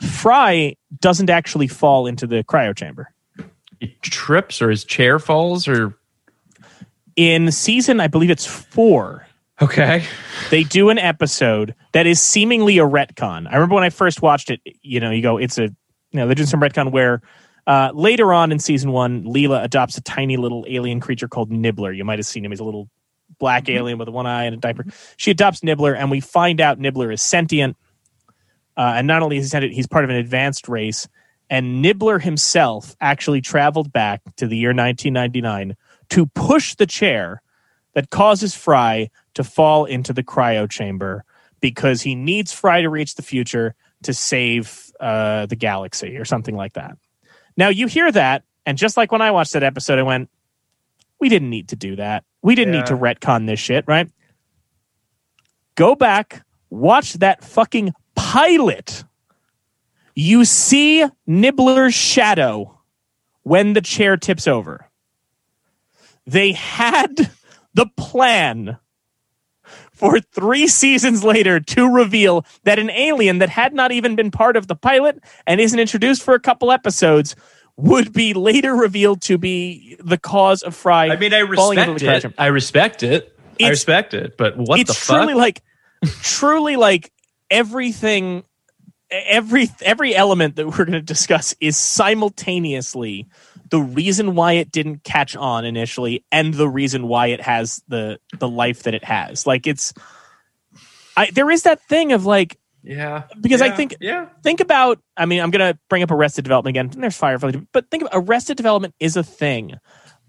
Fry 0.01 0.75
doesn't 0.99 1.29
actually 1.29 1.67
fall 1.67 2.05
into 2.05 2.27
the 2.27 2.43
cryo 2.43 2.75
chamber. 2.75 3.09
Trips 4.01 4.61
or 4.61 4.69
his 4.69 4.83
chair 4.83 5.19
falls 5.19 5.67
or 5.67 5.97
In 7.15 7.51
season, 7.51 7.99
I 7.99 8.07
believe 8.07 8.29
it's 8.29 8.45
four, 8.45 9.25
okay. 9.61 10.03
they 10.49 10.63
do 10.63 10.89
an 10.89 10.97
episode 10.99 11.73
that 11.93 12.05
is 12.05 12.19
seemingly 12.21 12.77
a 12.77 12.83
retcon. 12.83 13.47
I 13.47 13.55
remember 13.55 13.75
when 13.75 13.83
I 13.83 13.89
first 13.89 14.21
watched 14.21 14.49
it, 14.49 14.59
you 14.81 14.99
know, 14.99 15.11
you 15.11 15.21
go, 15.21 15.37
it's 15.37 15.57
a, 15.57 15.63
you 15.63 16.19
know, 16.19 16.27
they're 16.27 16.35
doing 16.35 16.47
some 16.47 16.59
retcon 16.59 16.91
where 16.91 17.21
uh, 17.67 17.91
later 17.93 18.33
on 18.33 18.51
in 18.51 18.59
season 18.59 18.91
one, 18.91 19.23
Leela 19.23 19.63
adopts 19.63 19.97
a 19.97 20.01
tiny 20.01 20.37
little 20.37 20.65
alien 20.67 20.99
creature 20.99 21.27
called 21.27 21.51
Nibbler. 21.51 21.91
You 21.93 22.05
might 22.05 22.19
have 22.19 22.25
seen 22.25 22.43
him. 22.45 22.51
He's 22.51 22.59
a 22.59 22.63
little 22.65 22.89
black 23.39 23.69
alien 23.69 23.97
with 23.97 24.09
one 24.09 24.27
eye 24.27 24.43
and 24.43 24.55
a 24.55 24.57
diaper. 24.57 24.85
She 25.17 25.31
adopts 25.31 25.63
Nibbler, 25.63 25.95
and 25.95 26.11
we 26.11 26.19
find 26.19 26.61
out 26.61 26.79
Nibbler 26.79 27.11
is 27.11 27.21
sentient. 27.21 27.75
Uh, 28.77 28.93
and 28.97 29.07
not 29.07 29.23
only 29.23 29.37
is 29.37 29.45
he 29.45 29.49
sentient, 29.49 29.73
he's 29.73 29.87
part 29.87 30.03
of 30.03 30.09
an 30.09 30.17
advanced 30.17 30.67
race. 30.67 31.07
And 31.49 31.81
Nibbler 31.81 32.19
himself 32.19 32.95
actually 32.99 33.41
traveled 33.41 33.93
back 33.93 34.21
to 34.37 34.47
the 34.47 34.57
year 34.57 34.69
1999 34.69 35.75
to 36.09 36.25
push 36.27 36.75
the 36.75 36.85
chair 36.87 37.41
that 37.93 38.09
causes 38.09 38.55
Fry 38.55 39.09
to 39.35 39.43
fall 39.43 39.85
into 39.85 40.13
the 40.13 40.23
cryo 40.23 40.69
chamber 40.69 41.23
because 41.59 42.01
he 42.01 42.15
needs 42.15 42.51
Fry 42.51 42.81
to 42.81 42.89
reach 42.89 43.15
the 43.15 43.21
future 43.21 43.75
to 44.03 44.13
save 44.13 44.91
uh, 44.99 45.45
the 45.45 45.55
galaxy 45.55 46.17
or 46.17 46.25
something 46.25 46.55
like 46.55 46.73
that. 46.73 46.97
Now 47.57 47.69
you 47.69 47.87
hear 47.87 48.11
that, 48.11 48.43
and 48.65 48.77
just 48.77 48.97
like 48.97 49.11
when 49.11 49.21
I 49.21 49.31
watched 49.31 49.53
that 49.53 49.63
episode, 49.63 49.97
I 49.97 50.03
went, 50.03 50.29
"We 51.19 51.29
didn't 51.29 51.49
need 51.49 51.69
to 51.69 51.75
do 51.75 51.95
that. 51.95 52.23
We 52.41 52.55
didn't 52.55 52.73
need 52.73 52.85
to 52.87 52.97
retcon 52.97 53.47
this 53.47 53.59
shit, 53.59 53.85
right?" 53.87 54.09
Go 55.75 55.95
back, 55.95 56.45
watch 56.69 57.13
that 57.13 57.43
fucking 57.43 57.93
pilot. 58.15 59.03
You 60.15 60.45
see 60.45 61.05
Nibbler's 61.27 61.93
shadow 61.93 62.79
when 63.43 63.73
the 63.73 63.81
chair 63.81 64.17
tips 64.17 64.47
over. 64.47 64.89
They 66.25 66.53
had 66.53 67.29
the 67.73 67.87
plan 67.97 68.77
for 69.91 70.19
three 70.19 70.67
seasons 70.67 71.23
later 71.23 71.59
to 71.59 71.87
reveal 71.87 72.45
that 72.63 72.79
an 72.79 72.89
alien 72.89 73.39
that 73.39 73.49
had 73.49 73.73
not 73.73 73.91
even 73.91 74.15
been 74.15 74.31
part 74.31 74.57
of 74.57 74.67
the 74.67 74.75
pilot 74.75 75.19
and 75.45 75.61
isn't 75.61 75.79
introduced 75.79 76.23
for 76.23 76.33
a 76.33 76.39
couple 76.39 76.71
episodes 76.71 77.35
would 77.77 78.13
be 78.13 78.33
later 78.33 78.73
revealed 78.73 79.21
to 79.21 79.37
be 79.37 79.97
the 80.03 80.17
cause 80.17 80.63
of 80.63 80.75
Fry. 80.75 81.09
I 81.09 81.17
mean, 81.17 81.33
I 81.33 81.39
respect 81.39 81.99
the 81.99 82.15
it. 82.15 82.33
I 82.37 82.47
respect 82.47 83.03
it. 83.03 83.37
I 83.61 83.69
respect 83.69 84.13
it. 84.13 84.37
But 84.37 84.57
what 84.57 84.79
it's 84.79 84.89
the 84.89 84.95
fuck? 84.95 85.17
truly 85.17 85.33
like 85.33 85.61
truly 86.21 86.75
like 86.75 87.11
everything 87.49 88.43
every 89.27 89.69
every 89.81 90.15
element 90.15 90.55
that 90.55 90.67
we're 90.67 90.85
going 90.85 90.91
to 90.93 91.01
discuss 91.01 91.55
is 91.61 91.77
simultaneously 91.77 93.27
the 93.69 93.79
reason 93.79 94.35
why 94.35 94.53
it 94.53 94.71
didn't 94.71 95.03
catch 95.03 95.35
on 95.35 95.65
initially 95.65 96.23
and 96.31 96.53
the 96.53 96.67
reason 96.69 97.07
why 97.07 97.27
it 97.27 97.41
has 97.41 97.81
the 97.87 98.19
the 98.39 98.47
life 98.47 98.83
that 98.83 98.93
it 98.93 99.03
has 99.03 99.45
like 99.47 99.67
it's 99.67 99.93
I, 101.17 101.31
there 101.31 101.49
is 101.49 101.63
that 101.63 101.81
thing 101.87 102.11
of 102.11 102.25
like 102.25 102.57
yeah. 102.83 103.23
because 103.41 103.61
I 103.61 103.71
think 103.71 103.95
Yeah. 103.99 104.27
think 104.43 104.59
about 104.59 104.99
i 105.17 105.25
mean 105.25 105.41
i'm 105.41 105.49
going 105.51 105.73
to 105.73 105.79
bring 105.89 106.03
up 106.03 106.11
arrested 106.11 106.43
development 106.43 106.75
again 106.75 106.89
and 106.93 107.01
there's 107.03 107.17
firefly 107.17 107.53
but 107.71 107.89
think 107.89 108.03
about 108.03 108.11
arrested 108.13 108.57
development 108.57 108.93
is 108.99 109.15
a 109.17 109.23
thing 109.23 109.73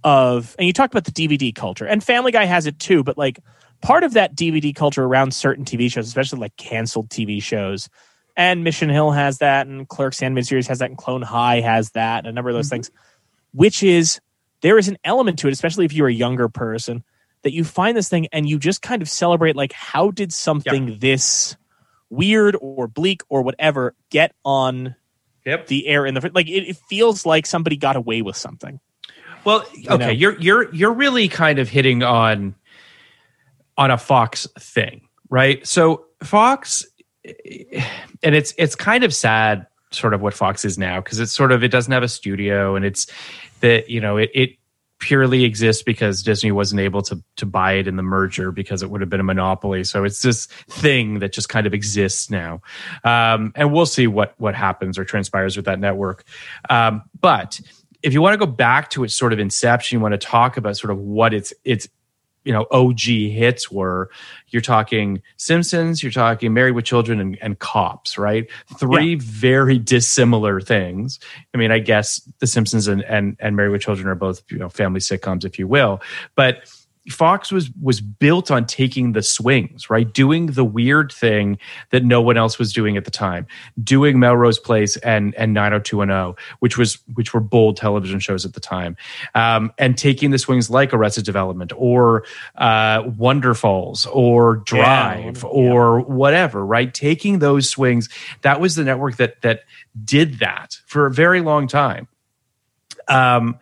of 0.04 0.54
and 0.58 0.66
you 0.66 0.72
talked 0.72 0.94
about 0.94 1.04
the 1.04 1.12
dvd 1.12 1.54
culture 1.54 1.86
and 1.86 2.02
family 2.04 2.32
guy 2.32 2.44
has 2.44 2.66
it 2.66 2.78
too 2.78 3.02
but 3.02 3.18
like 3.18 3.40
part 3.82 4.04
of 4.04 4.14
that 4.14 4.34
dvd 4.36 4.74
culture 4.74 5.04
around 5.04 5.34
certain 5.34 5.64
tv 5.64 5.90
shows 5.90 6.06
especially 6.06 6.38
like 6.38 6.56
canceled 6.56 7.08
tv 7.10 7.42
shows 7.42 7.88
and 8.36 8.64
mission 8.64 8.88
hill 8.88 9.10
has 9.10 9.38
that 9.38 9.66
and 9.66 9.88
clerks 9.88 10.22
animated 10.22 10.46
series 10.46 10.66
has 10.66 10.78
that 10.78 10.90
and 10.90 10.98
clone 10.98 11.22
high 11.22 11.60
has 11.60 11.90
that 11.90 12.20
and 12.20 12.28
a 12.28 12.32
number 12.32 12.50
of 12.50 12.56
those 12.56 12.66
mm-hmm. 12.66 12.76
things 12.76 12.90
which 13.52 13.82
is 13.82 14.20
there 14.60 14.78
is 14.78 14.88
an 14.88 14.98
element 15.04 15.38
to 15.38 15.48
it 15.48 15.52
especially 15.52 15.84
if 15.84 15.92
you're 15.92 16.08
a 16.08 16.14
younger 16.14 16.48
person 16.48 17.02
that 17.42 17.52
you 17.52 17.64
find 17.64 17.96
this 17.96 18.08
thing 18.08 18.26
and 18.32 18.48
you 18.48 18.58
just 18.58 18.82
kind 18.82 19.02
of 19.02 19.08
celebrate 19.08 19.56
like 19.56 19.72
how 19.72 20.10
did 20.10 20.32
something 20.32 20.98
this 20.98 21.56
weird 22.10 22.56
or 22.60 22.88
bleak 22.88 23.22
or 23.28 23.42
whatever 23.42 23.94
get 24.10 24.34
on 24.44 24.94
Yep. 25.44 25.68
the 25.68 25.86
air 25.86 26.04
in 26.04 26.14
the 26.14 26.30
like 26.34 26.48
it, 26.48 26.68
it 26.68 26.76
feels 26.88 27.24
like 27.24 27.46
somebody 27.46 27.76
got 27.76 27.94
away 27.94 28.20
with 28.20 28.36
something 28.36 28.80
Well, 29.44 29.64
okay, 29.88 30.06
know? 30.06 30.10
you're 30.10 30.36
you're 30.40 30.74
you're 30.74 30.92
really 30.92 31.28
kind 31.28 31.60
of 31.60 31.68
hitting 31.68 32.02
on 32.02 32.56
on 33.78 33.90
a 33.90 33.98
Fox 33.98 34.48
thing, 34.58 35.08
right? 35.30 35.64
So 35.66 36.06
Fox 36.22 36.84
and 38.22 38.34
it's 38.34 38.54
it's 38.58 38.74
kind 38.74 39.04
of 39.04 39.14
sad 39.14 39.66
sort 39.90 40.14
of 40.14 40.20
what 40.20 40.34
Fox 40.34 40.64
is 40.64 40.78
now 40.78 41.00
because 41.00 41.20
it's 41.20 41.32
sort 41.32 41.52
of 41.52 41.62
it 41.62 41.68
doesn't 41.68 41.92
have 41.92 42.02
a 42.02 42.08
studio 42.08 42.76
and 42.76 42.84
it's 42.84 43.06
that 43.60 43.88
you 43.88 44.00
know 44.00 44.16
it 44.16 44.30
it 44.34 44.50
purely 44.98 45.44
exists 45.44 45.82
because 45.82 46.22
Disney 46.22 46.50
wasn't 46.52 46.80
able 46.80 47.02
to 47.02 47.22
to 47.36 47.46
buy 47.46 47.72
it 47.72 47.86
in 47.86 47.96
the 47.96 48.02
merger 48.02 48.50
because 48.50 48.82
it 48.82 48.90
would 48.90 49.00
have 49.00 49.10
been 49.10 49.20
a 49.20 49.24
monopoly. 49.24 49.84
So 49.84 50.04
it's 50.04 50.22
this 50.22 50.46
thing 50.46 51.18
that 51.18 51.32
just 51.32 51.48
kind 51.48 51.66
of 51.66 51.74
exists 51.74 52.30
now, 52.30 52.62
um, 53.04 53.52
and 53.54 53.72
we'll 53.72 53.86
see 53.86 54.06
what 54.06 54.34
what 54.38 54.54
happens 54.54 54.98
or 54.98 55.04
transpires 55.04 55.56
with 55.56 55.66
that 55.66 55.78
network. 55.78 56.24
Um, 56.70 57.02
but 57.20 57.60
if 58.02 58.12
you 58.12 58.22
want 58.22 58.34
to 58.34 58.46
go 58.46 58.50
back 58.50 58.90
to 58.90 59.04
its 59.04 59.16
sort 59.16 59.32
of 59.32 59.38
inception, 59.38 59.96
you 59.96 60.00
want 60.00 60.12
to 60.12 60.18
talk 60.18 60.56
about 60.56 60.76
sort 60.76 60.90
of 60.90 60.98
what 60.98 61.34
its 61.34 61.52
its 61.64 61.88
you 62.46 62.52
know 62.52 62.66
OG 62.70 63.00
hits 63.00 63.70
were. 63.70 64.10
You're 64.48 64.62
talking 64.62 65.20
Simpsons, 65.36 66.02
you're 66.02 66.12
talking 66.12 66.54
Married 66.54 66.76
with 66.76 66.84
Children, 66.84 67.20
and, 67.20 67.36
and 67.42 67.58
Cops, 67.58 68.16
right? 68.16 68.48
Three 68.78 69.14
yeah. 69.14 69.20
very 69.20 69.78
dissimilar 69.78 70.60
things. 70.60 71.18
I 71.52 71.58
mean, 71.58 71.72
I 71.72 71.80
guess 71.80 72.20
The 72.38 72.46
Simpsons 72.46 72.86
and, 72.86 73.02
and 73.02 73.36
and 73.40 73.56
Married 73.56 73.72
with 73.72 73.82
Children 73.82 74.06
are 74.06 74.14
both 74.14 74.42
you 74.48 74.58
know 74.58 74.68
family 74.68 75.00
sitcoms, 75.00 75.44
if 75.44 75.58
you 75.58 75.66
will, 75.66 76.00
but 76.36 76.72
Fox 77.08 77.52
was 77.52 77.70
was 77.80 78.00
built 78.00 78.50
on 78.50 78.66
taking 78.66 79.12
the 79.12 79.22
swings, 79.22 79.88
right? 79.88 80.12
Doing 80.12 80.46
the 80.46 80.64
weird 80.64 81.12
thing 81.12 81.58
that 81.90 82.04
no 82.04 82.20
one 82.20 82.36
else 82.36 82.58
was 82.58 82.72
doing 82.72 82.96
at 82.96 83.04
the 83.04 83.10
time. 83.10 83.46
Doing 83.82 84.18
Melrose 84.18 84.58
Place 84.58 84.96
and 84.98 85.34
and 85.36 85.54
90210, 85.54 86.42
which 86.58 86.76
was 86.76 86.98
which 87.14 87.32
were 87.32 87.40
bold 87.40 87.76
television 87.76 88.18
shows 88.18 88.44
at 88.44 88.54
the 88.54 88.60
time. 88.60 88.96
Um, 89.34 89.72
and 89.78 89.96
taking 89.96 90.30
the 90.30 90.38
swings 90.38 90.68
like 90.68 90.92
Arrested 90.92 91.24
Development 91.24 91.72
or 91.76 92.24
uh, 92.56 93.02
Wonderfalls 93.04 94.06
or 94.12 94.56
Drive 94.56 95.42
yeah, 95.42 95.48
or 95.48 96.00
yeah. 96.00 96.04
whatever, 96.06 96.66
right? 96.66 96.92
Taking 96.92 97.38
those 97.38 97.68
swings, 97.68 98.08
that 98.42 98.60
was 98.60 98.74
the 98.74 98.84
network 98.84 99.16
that 99.16 99.40
that 99.42 99.60
did 100.04 100.40
that 100.40 100.78
for 100.86 101.06
a 101.06 101.10
very 101.10 101.40
long 101.40 101.68
time. 101.68 102.08
Um, 103.08 103.58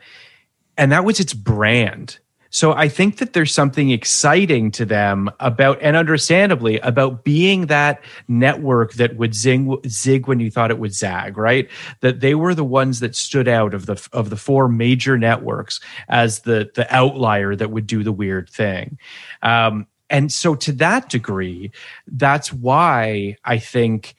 and 0.76 0.90
that 0.92 1.04
was 1.04 1.20
its 1.20 1.34
brand 1.34 2.18
so 2.54 2.72
I 2.72 2.88
think 2.88 3.16
that 3.16 3.32
there's 3.32 3.52
something 3.52 3.90
exciting 3.90 4.70
to 4.70 4.84
them 4.84 5.28
about, 5.40 5.76
and 5.82 5.96
understandably, 5.96 6.78
about 6.78 7.24
being 7.24 7.66
that 7.66 8.00
network 8.28 8.92
that 8.92 9.16
would 9.16 9.34
zing, 9.34 9.76
zig 9.88 10.28
when 10.28 10.38
you 10.38 10.52
thought 10.52 10.70
it 10.70 10.78
would 10.78 10.94
zag, 10.94 11.36
right? 11.36 11.68
That 11.98 12.20
they 12.20 12.36
were 12.36 12.54
the 12.54 12.62
ones 12.62 13.00
that 13.00 13.16
stood 13.16 13.48
out 13.48 13.74
of 13.74 13.86
the 13.86 14.08
of 14.12 14.30
the 14.30 14.36
four 14.36 14.68
major 14.68 15.18
networks 15.18 15.80
as 16.08 16.42
the 16.42 16.70
the 16.76 16.86
outlier 16.94 17.56
that 17.56 17.72
would 17.72 17.88
do 17.88 18.04
the 18.04 18.12
weird 18.12 18.48
thing. 18.48 19.00
Um, 19.42 19.88
and 20.08 20.32
so 20.32 20.54
to 20.54 20.70
that 20.74 21.08
degree, 21.08 21.72
that's 22.06 22.52
why 22.52 23.36
I 23.44 23.58
think, 23.58 24.14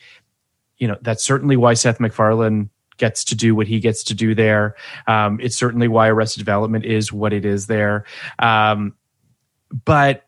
you 0.77 0.89
know, 0.89 0.97
that's 1.01 1.23
certainly 1.23 1.55
why 1.55 1.73
Seth 1.73 2.01
MacFarlane 2.01 2.69
gets 2.97 3.23
to 3.25 3.35
do 3.35 3.55
what 3.55 3.67
he 3.67 3.79
gets 3.79 4.03
to 4.05 4.13
do 4.13 4.35
there. 4.35 4.75
Um, 5.07 5.39
it's 5.41 5.57
certainly 5.57 5.87
why 5.87 6.07
Arrested 6.09 6.39
Development 6.39 6.85
is 6.85 7.11
what 7.11 7.33
it 7.33 7.45
is 7.45 7.67
there. 7.67 8.05
Um, 8.39 8.93
but 9.83 10.25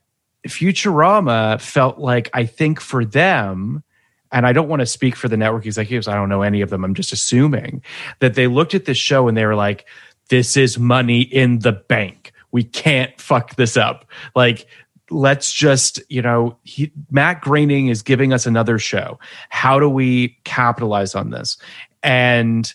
Futurama 0.48 1.62
felt 1.62 2.00
like 2.00 2.30
I 2.34 2.46
think 2.46 2.80
for 2.80 3.06
them, 3.06 3.84
and 4.32 4.46
I 4.46 4.54
don't 4.54 4.68
want 4.68 4.82
to 4.82 4.86
speak 4.86 5.16
for 5.16 5.28
the 5.28 5.38
network 5.38 5.66
executives. 5.66 6.08
I 6.08 6.16
don't 6.16 6.30
know 6.30 6.42
any 6.42 6.62
of 6.62 6.70
them. 6.70 6.84
I'm 6.84 6.94
just 6.94 7.14
assuming 7.14 7.82
that 8.20 8.36
they 8.36 8.48
looked 8.48 8.76
at 8.76 8.86
this 8.86 8.98
show 8.98 9.28
and 9.28 9.38
they 9.38 9.46
were 9.46 9.56
like, 9.56 9.86
"This 10.30 10.58
is 10.58 10.78
money 10.78 11.22
in 11.22 11.60
the 11.60 11.72
bank. 11.72 12.34
We 12.52 12.64
can't 12.64 13.20
fuck 13.20 13.56
this 13.56 13.78
up." 13.78 14.06
Like 14.36 14.68
let's 15.10 15.54
just 15.54 16.02
you 16.10 16.22
know 16.22 16.58
he, 16.64 16.92
matt 17.12 17.42
groening 17.42 17.88
is 17.88 18.02
giving 18.02 18.34
us 18.34 18.46
another 18.46 18.78
show 18.78 19.18
how 19.50 19.80
do 19.80 19.90
we 19.90 20.38
capitalize 20.44 21.16
on 21.16 21.30
this 21.30 21.58
and 22.04 22.74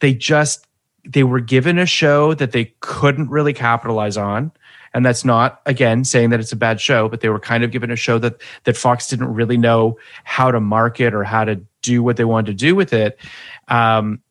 they 0.00 0.14
just 0.14 0.66
they 1.04 1.22
were 1.22 1.40
given 1.40 1.78
a 1.78 1.86
show 1.86 2.34
that 2.34 2.52
they 2.52 2.74
couldn't 2.80 3.30
really 3.30 3.52
capitalize 3.52 4.16
on. 4.16 4.52
And 4.92 5.04
that's 5.04 5.24
not 5.24 5.60
again 5.66 6.04
saying 6.04 6.30
that 6.30 6.40
it's 6.40 6.52
a 6.52 6.56
bad 6.56 6.80
show 6.80 7.08
but 7.08 7.20
they 7.20 7.28
were 7.28 7.38
kind 7.38 7.62
of 7.64 7.70
given 7.70 7.90
a 7.90 7.96
show 7.96 8.18
that 8.18 8.40
that 8.64 8.76
fox 8.76 9.08
didn't 9.08 9.32
really 9.34 9.58
know 9.58 9.98
how 10.24 10.50
to 10.50 10.58
market 10.58 11.12
or 11.12 11.22
how 11.22 11.44
to 11.44 11.60
do 11.82 12.02
what 12.02 12.16
they 12.16 12.24
wanted 12.24 12.46
to 12.46 12.54
do 12.54 12.74
with 12.74 12.92
it. 12.92 13.18
Um, 13.68 14.22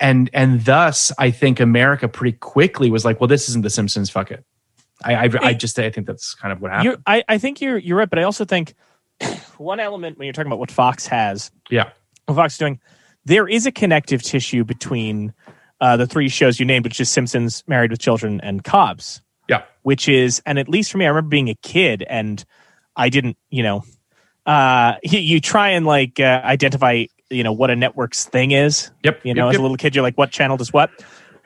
and 0.00 0.30
and 0.32 0.64
thus 0.64 1.12
i 1.18 1.30
think 1.30 1.60
america 1.60 2.08
pretty 2.08 2.36
quickly 2.36 2.90
was 2.90 3.04
like 3.04 3.20
well 3.20 3.28
this 3.28 3.48
isn't 3.48 3.62
the 3.62 3.70
simpsons 3.70 4.10
fuck 4.10 4.30
it. 4.30 4.44
I 5.04 5.14
i, 5.14 5.30
I 5.40 5.54
just 5.54 5.78
i 5.78 5.90
think 5.90 6.06
that's 6.06 6.34
kind 6.34 6.52
of 6.52 6.60
what 6.60 6.70
happened. 6.70 7.02
I, 7.06 7.24
I 7.28 7.38
think 7.38 7.60
you're 7.60 7.78
you're 7.78 7.98
right 7.98 8.08
but 8.08 8.18
i 8.18 8.22
also 8.22 8.44
think 8.44 8.74
one 9.58 9.80
element 9.80 10.18
when 10.18 10.26
you're 10.26 10.32
talking 10.32 10.48
about 10.48 10.58
what 10.58 10.70
fox 10.70 11.06
has 11.06 11.50
yeah. 11.70 11.90
what 12.26 12.34
fox 12.34 12.54
is 12.54 12.58
doing 12.58 12.80
there 13.26 13.46
is 13.46 13.66
a 13.66 13.72
connective 13.72 14.22
tissue 14.22 14.64
between 14.64 15.34
uh, 15.80 15.96
the 15.96 16.06
three 16.06 16.28
shows 16.28 16.58
you 16.58 16.64
named, 16.64 16.86
which 16.86 17.00
is 17.00 17.10
Simpsons, 17.10 17.62
Married 17.66 17.90
with 17.90 18.00
Children, 18.00 18.40
and 18.40 18.64
Cops. 18.64 19.20
Yeah. 19.48 19.64
Which 19.82 20.08
is, 20.08 20.40
and 20.46 20.58
at 20.58 20.68
least 20.68 20.90
for 20.90 20.98
me, 20.98 21.04
I 21.04 21.08
remember 21.08 21.28
being 21.28 21.48
a 21.48 21.54
kid 21.54 22.04
and 22.08 22.42
I 22.96 23.10
didn't, 23.10 23.36
you 23.50 23.62
know, 23.62 23.84
uh, 24.46 24.94
you, 25.02 25.18
you 25.18 25.40
try 25.40 25.70
and 25.70 25.84
like 25.84 26.18
uh, 26.18 26.40
identify, 26.44 27.04
you 27.28 27.42
know, 27.42 27.52
what 27.52 27.70
a 27.70 27.76
network's 27.76 28.24
thing 28.24 28.52
is. 28.52 28.90
Yep. 29.02 29.20
You 29.24 29.34
know, 29.34 29.46
yep, 29.46 29.50
as 29.50 29.54
yep. 29.54 29.60
a 29.60 29.62
little 29.62 29.76
kid, 29.76 29.94
you're 29.94 30.02
like, 30.02 30.16
what 30.16 30.30
channel 30.30 30.56
does 30.56 30.72
what? 30.72 30.90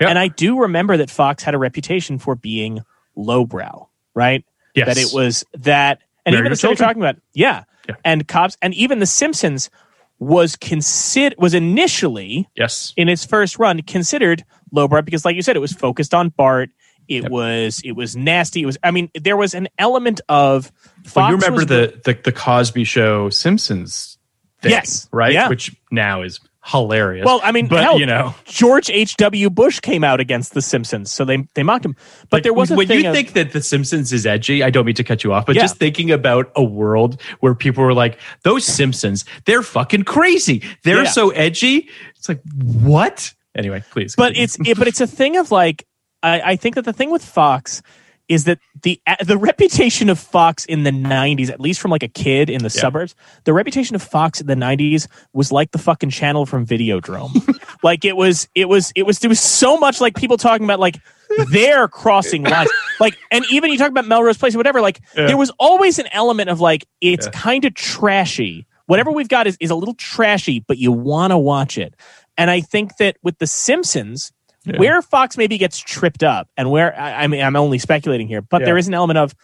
Yep. 0.00 0.10
And 0.10 0.18
I 0.18 0.28
do 0.28 0.60
remember 0.60 0.96
that 0.98 1.10
Fox 1.10 1.42
had 1.42 1.54
a 1.54 1.58
reputation 1.58 2.18
for 2.18 2.34
being 2.34 2.84
lowbrow, 3.16 3.88
right? 4.14 4.44
Yes. 4.74 4.86
That 4.86 4.98
it 4.98 5.10
was 5.12 5.44
that, 5.54 6.00
and 6.24 6.34
Married 6.34 6.42
even 6.42 6.52
the 6.52 6.56
stuff 6.56 6.68
you're 6.70 6.76
talking 6.76 7.02
about, 7.02 7.16
yeah. 7.34 7.64
Yeah. 7.88 7.96
And 8.04 8.28
Cops, 8.28 8.56
and 8.62 8.72
even 8.74 8.98
The 8.98 9.06
Simpsons 9.06 9.68
was 10.20 10.54
consider 10.54 11.34
was 11.38 11.54
initially 11.54 12.46
yes 12.54 12.92
in 12.96 13.08
its 13.08 13.24
first 13.24 13.58
run 13.58 13.80
considered 13.82 14.44
lowbrow 14.70 15.00
because 15.02 15.24
like 15.24 15.34
you 15.34 15.42
said 15.42 15.56
it 15.56 15.60
was 15.60 15.72
focused 15.72 16.14
on 16.14 16.28
bart 16.28 16.70
it 17.08 17.22
Yep. 17.24 17.32
was 17.32 17.80
it 17.84 17.92
was 17.92 18.14
nasty 18.16 18.62
it 18.62 18.66
was 18.66 18.76
i 18.84 18.90
mean 18.92 19.10
there 19.14 19.36
was 19.36 19.54
an 19.54 19.66
element 19.78 20.20
of 20.28 20.70
Fox 21.04 21.16
well, 21.16 21.30
you 21.30 21.36
remember 21.36 21.64
the, 21.64 22.00
the 22.04 22.18
the 22.22 22.32
cosby 22.32 22.84
show 22.84 23.30
simpsons 23.30 24.18
thing, 24.60 24.70
Yes. 24.72 25.08
right 25.10 25.32
Yeah. 25.32 25.48
which 25.48 25.74
now 25.90 26.20
is 26.22 26.38
hilarious 26.62 27.24
well 27.24 27.40
i 27.42 27.50
mean 27.52 27.66
but 27.66 27.82
hell, 27.82 27.98
you 27.98 28.04
know 28.04 28.34
george 28.44 28.90
h.w 28.90 29.48
bush 29.48 29.80
came 29.80 30.04
out 30.04 30.20
against 30.20 30.52
the 30.52 30.60
simpsons 30.60 31.10
so 31.10 31.24
they 31.24 31.38
they 31.54 31.62
mocked 31.62 31.86
him 31.86 31.96
but 32.28 32.36
Like, 32.38 32.42
there 32.42 32.52
was 32.52 32.70
when 32.70 32.86
you 32.90 33.08
of- 33.08 33.14
think 33.14 33.32
that 33.32 33.52
The 33.52 33.62
Simpsons 33.62 34.12
is 34.12 34.26
edgy. 34.26 34.62
I 34.62 34.68
don't 34.70 34.84
mean 34.84 34.94
to 34.96 35.02
cut 35.04 35.24
you 35.24 35.32
off, 35.32 35.46
but 35.46 35.56
Yeah. 35.56 35.62
just 35.62 35.78
thinking 35.78 36.10
about 36.10 36.52
a 36.54 36.62
world 36.62 37.20
where 37.40 37.54
people 37.54 37.82
were 37.82 37.94
like, 37.94 38.18
"Those 38.44 38.64
Simpsons, 38.64 39.24
they're 39.46 39.62
fucking 39.62 40.04
crazy. 40.04 40.62
They're 40.84 41.04
Yeah. 41.04 41.10
so 41.10 41.30
edgy." 41.30 41.88
It's 42.16 42.28
like 42.28 42.40
what? 42.62 43.32
Anyway, 43.56 43.82
please. 43.90 44.14
but 44.14 44.34
continue. 44.34 44.44
it's 44.44 44.58
it, 44.68 44.78
but 44.78 44.86
it's 44.86 45.00
a 45.00 45.06
thing 45.06 45.36
of 45.38 45.50
like 45.50 45.86
I, 46.22 46.40
I 46.52 46.56
think 46.56 46.74
that 46.76 46.84
the 46.84 46.92
thing 46.92 47.10
with 47.10 47.24
Fox 47.24 47.82
is 48.30 48.44
that 48.44 48.58
the 48.82 48.98
the 49.26 49.36
reputation 49.36 50.08
of 50.08 50.18
Fox 50.18 50.64
in 50.64 50.84
the 50.84 50.90
'90s, 50.92 51.50
at 51.50 51.60
least 51.60 51.80
from 51.80 51.90
like 51.90 52.02
a 52.04 52.08
kid 52.08 52.48
in 52.48 52.58
the 52.62 52.72
Yeah. 52.74 52.80
suburbs, 52.80 53.14
the 53.44 53.52
reputation 53.52 53.96
of 53.96 54.02
Fox 54.02 54.40
in 54.40 54.46
the 54.46 54.54
'90s 54.54 55.06
was 55.34 55.50
like 55.52 55.72
the 55.72 55.78
fucking 55.78 56.10
channel 56.10 56.46
from 56.46 56.64
Videodrome. 56.64 57.32
like 57.82 58.04
it 58.06 58.16
was, 58.16 58.48
it 58.54 58.68
was, 58.68 58.92
it 58.94 59.04
was. 59.04 59.18
There 59.18 59.28
was 59.28 59.40
so 59.40 59.76
much 59.76 60.00
like 60.00 60.14
people 60.16 60.36
talking 60.38 60.64
about 60.64 60.78
like 60.80 60.96
they're 61.50 61.88
crossing 61.88 62.44
lines. 62.44 62.70
Like, 63.00 63.16
and 63.30 63.44
even 63.50 63.70
you 63.72 63.78
talk 63.78 63.90
about 63.90 64.06
Melrose 64.06 64.38
Place 64.38 64.54
or 64.54 64.58
whatever. 64.58 64.80
Like 64.80 65.00
Yeah. 65.16 65.26
there 65.26 65.36
was 65.36 65.50
always 65.58 65.98
an 65.98 66.06
element 66.12 66.50
of 66.50 66.60
like 66.60 66.86
it's 67.00 67.26
Yeah. 67.26 67.32
kind 67.32 67.64
of 67.64 67.74
trashy. 67.74 68.66
Whatever 68.86 69.10
we've 69.10 69.28
got 69.28 69.46
is 69.48 69.56
is 69.60 69.70
a 69.70 69.74
little 69.74 69.94
trashy, 69.94 70.60
but 70.60 70.78
you 70.78 70.92
want 70.92 71.32
to 71.32 71.38
watch 71.38 71.78
it. 71.78 71.94
And 72.38 72.48
I 72.50 72.60
think 72.60 72.96
that 72.98 73.16
with 73.22 73.38
The 73.38 73.46
Simpsons, 73.46 74.32
Yeah. 74.64 74.78
where 74.78 75.00
Fox 75.02 75.36
maybe 75.38 75.56
gets 75.58 75.78
tripped 75.78 76.22
up, 76.22 76.48
and 76.56 76.70
where 76.70 76.98
I, 76.98 77.24
I 77.24 77.26
mean, 77.28 77.42
I'm 77.42 77.56
only 77.56 77.78
speculating 77.78 78.28
here, 78.28 78.42
but 78.42 78.60
Yeah. 78.60 78.66
there 78.66 78.78
is 78.78 78.88
an 78.88 78.94
element 78.94 79.18
of 79.18 79.34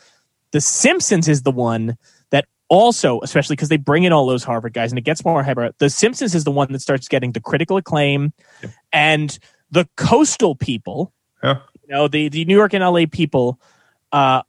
The 0.53 0.61
Simpsons 0.61 1.27
is 1.29 1.43
the 1.43 1.51
one 1.51 1.97
that 2.31 2.45
also, 2.69 3.21
especially 3.23 3.57
because 3.57 3.69
they 3.71 3.77
bring 3.79 4.05
in 4.05 4.13
all 4.13 4.27
those 4.27 4.45
Harvard 4.45 4.73
guys 4.75 4.93
and 4.93 4.99
it 4.99 5.03
gets 5.05 5.25
more 5.25 5.43
hyper. 5.43 5.71
The 5.79 5.89
Simpsons 5.91 6.35
is 6.35 6.45
the 6.45 6.51
one 6.51 6.71
that 6.73 6.81
starts 6.81 7.09
getting 7.09 7.33
the 7.33 7.41
critical 7.41 7.77
acclaim, 7.79 8.33
and 8.93 9.39
the 9.71 9.89
coastal 9.97 10.55
people, 10.55 11.13
Yeah. 11.43 11.59
you 11.83 11.95
know, 11.95 12.09
the 12.09 12.29
the 12.29 12.45
New 12.45 12.57
York 12.57 12.75
and 12.75 12.83
LA 12.85 13.07
people, 13.07 13.59
uh, 14.13 14.43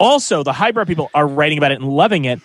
also 0.00 0.42
the 0.42 0.52
highbrow 0.52 0.84
people 0.84 1.10
are 1.14 1.26
writing 1.26 1.58
about 1.58 1.70
it 1.72 1.80
and 1.80 1.88
loving 1.90 2.24
it, 2.24 2.40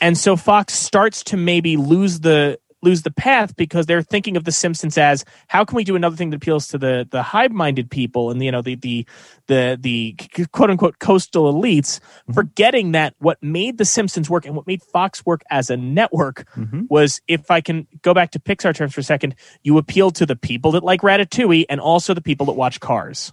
and 0.00 0.16
so 0.16 0.34
Fox 0.36 0.72
starts 0.74 1.22
to 1.24 1.36
maybe 1.36 1.76
lose 1.76 2.20
the 2.20 2.58
lose 2.82 3.02
the 3.02 3.10
path 3.10 3.56
because 3.56 3.86
they're 3.86 4.02
thinking 4.02 4.36
of 4.36 4.44
the 4.44 4.52
Simpsons 4.52 4.96
as 4.96 5.24
how 5.48 5.64
can 5.64 5.76
we 5.76 5.84
do 5.84 5.96
another 5.96 6.16
thing 6.16 6.30
that 6.30 6.36
appeals 6.36 6.68
to 6.68 6.78
the 6.78 7.06
the 7.10 7.22
hive 7.22 7.52
minded 7.52 7.90
people 7.90 8.30
and 8.30 8.42
you 8.42 8.52
know 8.52 8.62
the 8.62 8.76
the 8.76 9.06
the 9.48 9.76
the 9.80 10.12
quote 10.52 10.70
unquote 10.70 10.98
coastal 10.98 11.52
elites, 11.52 12.00
forgetting 12.32 12.92
that 12.92 13.14
what 13.18 13.42
made 13.42 13.78
the 13.78 13.84
Simpsons 13.84 14.30
work 14.30 14.46
and 14.46 14.54
what 14.54 14.66
made 14.66 14.82
Fox 14.82 15.24
work 15.26 15.42
as 15.50 15.70
a 15.70 15.76
network 15.76 16.46
Mhm. 16.56 16.86
was 16.88 17.20
if 17.28 17.50
I 17.50 17.60
can 17.60 17.86
go 18.02 18.14
back 18.14 18.30
to 18.32 18.38
Pixar 18.38 18.74
terms 18.74 18.94
for 18.94 19.00
a 19.00 19.04
second, 19.04 19.34
you 19.62 19.78
appeal 19.78 20.10
to 20.12 20.26
the 20.26 20.36
people 20.36 20.72
that 20.72 20.84
like 20.84 21.00
Ratatouille 21.00 21.64
and 21.68 21.80
also 21.80 22.14
the 22.14 22.20
people 22.20 22.46
that 22.46 22.52
watch 22.52 22.80
Cars. 22.80 23.32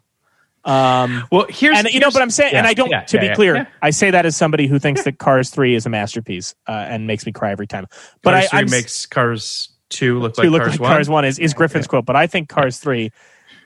Um, 0.65 1.23
well, 1.31 1.45
here's 1.49 1.77
and 1.77 1.87
you 1.93 1.99
know, 1.99 2.09
but 2.11 2.21
I'm 2.21 2.31
saying, 2.31 2.55
and 2.55 2.65
I 2.65 2.73
don't. 2.73 2.89
yeah, 2.89 3.01
to 3.01 3.17
yeah, 3.17 3.21
be 3.21 3.27
yeah, 3.27 3.35
clear, 3.35 3.55
yeah. 3.55 3.65
I 3.81 3.91
say 3.91 4.11
that 4.11 4.25
as 4.25 4.35
somebody 4.35 4.67
who 4.67 4.79
thinks 4.79 5.03
that 5.03 5.19
Cars 5.19 5.49
Three 5.51 5.75
is 5.75 5.85
a 5.85 5.89
masterpiece 5.89 6.55
uh, 6.67 6.71
and 6.71 7.05
makes 7.07 7.25
me 7.25 7.31
cry 7.31 7.51
every 7.51 7.67
time. 7.67 7.85
But 8.23 8.31
Cars 8.31 8.45
I, 8.45 8.47
three 8.47 8.59
I'm 8.59 8.69
makes 8.71 9.05
Cars 9.05 9.69
two 9.89 10.19
look 10.19 10.37
like 10.37 10.49
look 10.49 10.63
Cars 10.63 10.71
like 10.73 10.79
one. 10.81 10.89
Cars 10.91 11.09
One 11.09 11.25
is 11.25 11.37
is 11.39 11.53
Griffin's 11.53 11.87
quote. 11.87 12.05
But 12.05 12.15
I 12.15 12.27
think 12.27 12.49
Cars 12.49 12.79
Three 12.79 13.11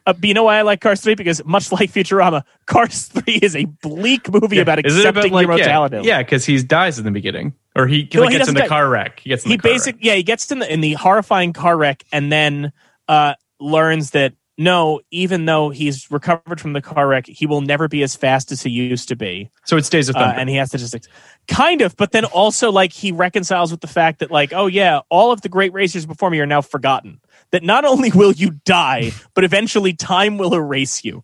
Uh, 0.05 0.13
but 0.13 0.23
you 0.26 0.34
know 0.34 0.43
why 0.43 0.57
I 0.57 0.61
like 0.63 0.81
Cars 0.81 1.01
3? 1.01 1.15
Because 1.15 1.43
much 1.45 1.71
like 1.73 1.91
Futurama, 1.91 2.43
Cars 2.65 3.07
3 3.07 3.34
is 3.35 3.55
a 3.55 3.65
bleak 3.65 4.31
movie 4.31 4.59
about 4.59 4.84
Is 4.85 4.95
accepting 4.97 5.31
about, 5.31 5.41
your 5.41 5.49
like, 5.49 5.59
yeah, 5.59 5.65
mortality. 5.65 6.07
yeah, 6.07 6.23
because 6.23 6.45
he 6.45 6.61
dies 6.63 6.97
in 6.99 7.05
the 7.05 7.11
beginning, 7.11 7.53
or 7.76 7.85
he, 7.88 8.09
Well, 8.13 8.23
like, 8.23 8.31
he 8.31 8.38
gets 8.38 8.49
in 8.49 8.55
the 8.55 8.61
die. 8.61 8.67
car 8.67 8.89
wreck. 8.89 9.19
He 9.19 9.30
gets 9.30 9.45
in 9.45 9.51
he 9.51 9.57
the 9.57 9.61
car 9.61 9.71
basic 9.71 9.95
wreck. 9.95 10.05
yeah 10.05 10.15
he 10.15 10.23
gets 10.23 10.51
in 10.51 10.59
the 10.59 10.73
in 10.73 10.81
the 10.81 10.93
horrifying 10.93 11.53
car 11.53 11.77
wreck 11.77 12.03
and 12.11 12.31
then 12.31 12.71
uh 13.07 13.35
learns 13.59 14.11
that 14.11 14.34
no 14.60 14.99
even 15.10 15.45
though 15.45 15.69
he's 15.69 16.11
recovered 16.11 16.60
from 16.60 16.73
the 16.73 16.81
car 16.81 17.07
wreck 17.07 17.26
he 17.26 17.48
will 17.48 17.61
never 17.61 17.88
be 17.88 18.03
as 18.03 18.15
fast 18.15 18.52
as 18.52 18.61
he 18.61 18.69
used 18.69 19.07
to 19.07 19.15
be. 19.15 19.49
So 19.65 19.77
it's 19.77 19.90
Days 19.90 20.10
of 20.10 20.15
uh, 20.15 20.34
and 20.36 20.49
he 20.49 20.56
has 20.57 20.69
to 20.72 20.77
just 20.77 21.10
kind 21.48 21.81
of 21.81 21.95
but 21.95 22.11
then 22.11 22.26
also 22.26 22.72
like 22.72 22.94
he 22.94 23.11
reconciles 23.11 23.72
with 23.72 23.81
the 23.81 23.88
fact 23.88 24.19
that 24.19 24.30
like 24.30 24.53
oh 24.53 24.68
yeah 24.68 24.99
all 25.10 25.31
of 25.31 25.41
the 25.41 25.49
great 25.49 25.73
racers 25.73 26.06
before 26.06 26.30
me 26.30 26.40
are 26.40 26.45
now 26.45 26.61
forgotten. 26.61 27.22
That 27.52 27.64
not 27.64 27.84
only 27.84 28.11
will 28.11 28.34
you 28.34 28.52
die 28.65 29.11
but 29.34 29.44
eventually 29.44 29.94
time 29.94 30.38
will 30.38 30.53
erase 30.53 31.03
you 31.03 31.23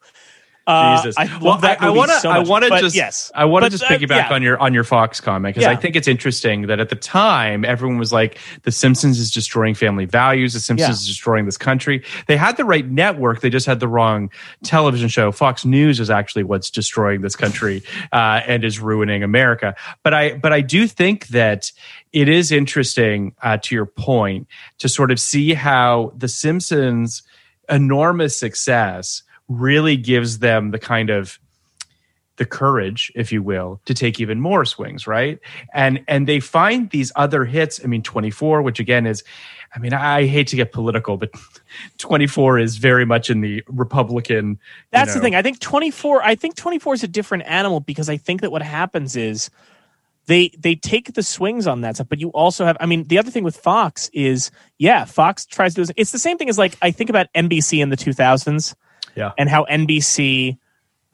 uh, 0.67 0.97
Jesus. 0.97 1.15
I 1.17 1.25
love 1.25 1.41
well, 1.41 1.57
that 1.59 1.81
I, 1.81 1.87
I 1.87 1.89
want 1.89 2.11
to. 2.11 2.19
so 2.19 2.29
I 2.29 2.39
want 2.39 2.63
to 2.65 2.79
just. 2.79 2.95
yes. 2.95 3.31
I 3.35 3.45
want 3.45 3.65
to 3.65 3.69
just 3.69 3.83
uh, 3.83 3.87
piggyback 3.87 4.29
yeah. 4.29 4.33
on 4.33 4.41
your 4.41 4.59
on 4.59 4.73
your 4.73 4.83
Fox 4.83 5.21
comment 5.21 5.55
because 5.55 5.67
Yeah. 5.67 5.71
I 5.71 5.75
think 5.75 5.95
it's 5.95 6.07
interesting 6.07 6.63
that 6.67 6.79
at 6.79 6.89
the 6.89 6.95
time 6.95 7.63
everyone 7.63 7.97
was 7.97 8.11
like, 8.11 8.39
"The 8.63 8.71
Simpsons 8.71 9.19
is 9.19 9.31
destroying 9.31 9.75
family 9.75 10.05
values. 10.05 10.53
The 10.53 10.59
Simpsons 10.59 10.87
Yeah. 10.87 10.93
is 10.93 11.05
destroying 11.07 11.45
this 11.45 11.57
country." 11.57 12.03
They 12.27 12.37
had 12.37 12.57
the 12.57 12.65
right 12.65 12.87
network. 12.87 13.41
They 13.41 13.49
just 13.49 13.65
had 13.65 13.79
the 13.79 13.87
wrong 13.87 14.29
television 14.63 15.09
show. 15.09 15.31
Fox 15.31 15.65
News 15.65 15.99
is 15.99 16.09
actually 16.09 16.43
what's 16.43 16.69
destroying 16.69 17.21
this 17.21 17.35
country 17.35 17.83
uh, 18.11 18.41
and 18.47 18.63
is 18.63 18.79
ruining 18.79 19.23
America. 19.23 19.75
But 20.03 20.13
I. 20.13 20.33
But 20.37 20.53
I 20.53 20.61
do 20.61 20.87
think 20.87 21.27
that 21.27 21.71
it 22.11 22.29
is 22.29 22.51
interesting 22.51 23.35
uh, 23.41 23.57
to 23.57 23.75
your 23.75 23.85
point 23.85 24.47
to 24.79 24.89
sort 24.89 25.11
of 25.11 25.19
see 25.19 25.53
how 25.53 26.13
the 26.15 26.27
Simpsons 26.27 27.23
enormous 27.69 28.35
success 28.35 29.23
really 29.47 29.97
gives 29.97 30.39
them 30.39 30.72
the 30.72 30.80
kind 30.80 31.09
of 31.09 31.39
the 32.38 32.45
courage 32.45 33.11
if 33.15 33.31
you 33.31 33.41
will 33.41 33.80
to 33.85 33.93
take 33.93 34.19
even 34.19 34.41
more 34.41 34.65
swings 34.65 35.07
right? 35.07 35.39
And 35.73 36.03
and 36.07 36.27
they 36.27 36.39
find 36.39 36.89
these 36.89 37.11
other 37.15 37.45
hits. 37.45 37.80
I 37.84 37.88
mean 37.88 38.03
24 38.03 38.61
which 38.61 38.80
again 38.80 39.05
is 39.05 39.23
i 39.73 39.80
mean 39.80 39.93
i 39.93 40.26
hate 40.26 40.47
to 40.47 40.55
get 40.55 40.72
political 40.72 41.17
but 41.17 41.31
24 41.97 42.59
is 42.59 42.77
very 42.77 43.05
much 43.05 43.30
in 43.30 43.41
the 43.41 43.63
republican 43.67 44.59
That's 44.91 45.13
the 45.13 45.19
thing. 45.19 45.35
I 45.35 45.41
think 45.41 45.59
24 45.59 46.23
I 46.23 46.35
think 46.35 46.55
24 46.55 46.95
is 46.95 47.03
a 47.03 47.07
different 47.07 47.43
animal 47.45 47.80
because 47.80 48.09
I 48.09 48.17
think 48.17 48.41
that 48.41 48.51
what 48.51 48.61
happens 48.61 49.15
is 49.15 49.49
they 50.27 50.49
they 50.57 50.76
take 50.76 51.13
the 51.13 51.23
swings 51.23 51.67
on 51.67 51.81
that 51.81 51.95
stuff, 51.95 52.09
but 52.09 52.19
you 52.19 52.30
also 52.30 52.65
have 52.65 52.77
I 52.80 52.85
mean, 52.85 53.03
the 53.05 53.17
other 53.17 53.31
thing 53.31 53.43
with 53.43 53.57
Fox 53.57 54.09
is 54.13 54.51
yeah, 54.77 55.05
Fox 55.05 55.45
tries 55.45 55.76
to 55.76 55.85
do 55.85 55.93
it's 55.95 56.11
the 56.11 56.19
same 56.19 56.38
thing 56.38 56.49
as 56.49 56.57
like 56.57 56.77
I 56.81 56.91
think 56.91 57.09
about 57.09 57.31
NBC 57.34 57.81
in 57.81 57.89
the 57.89 57.97
2000s 57.97 58.76
yeah 59.15 59.31
and 59.37 59.49
how 59.49 59.65
NBC 59.65 60.57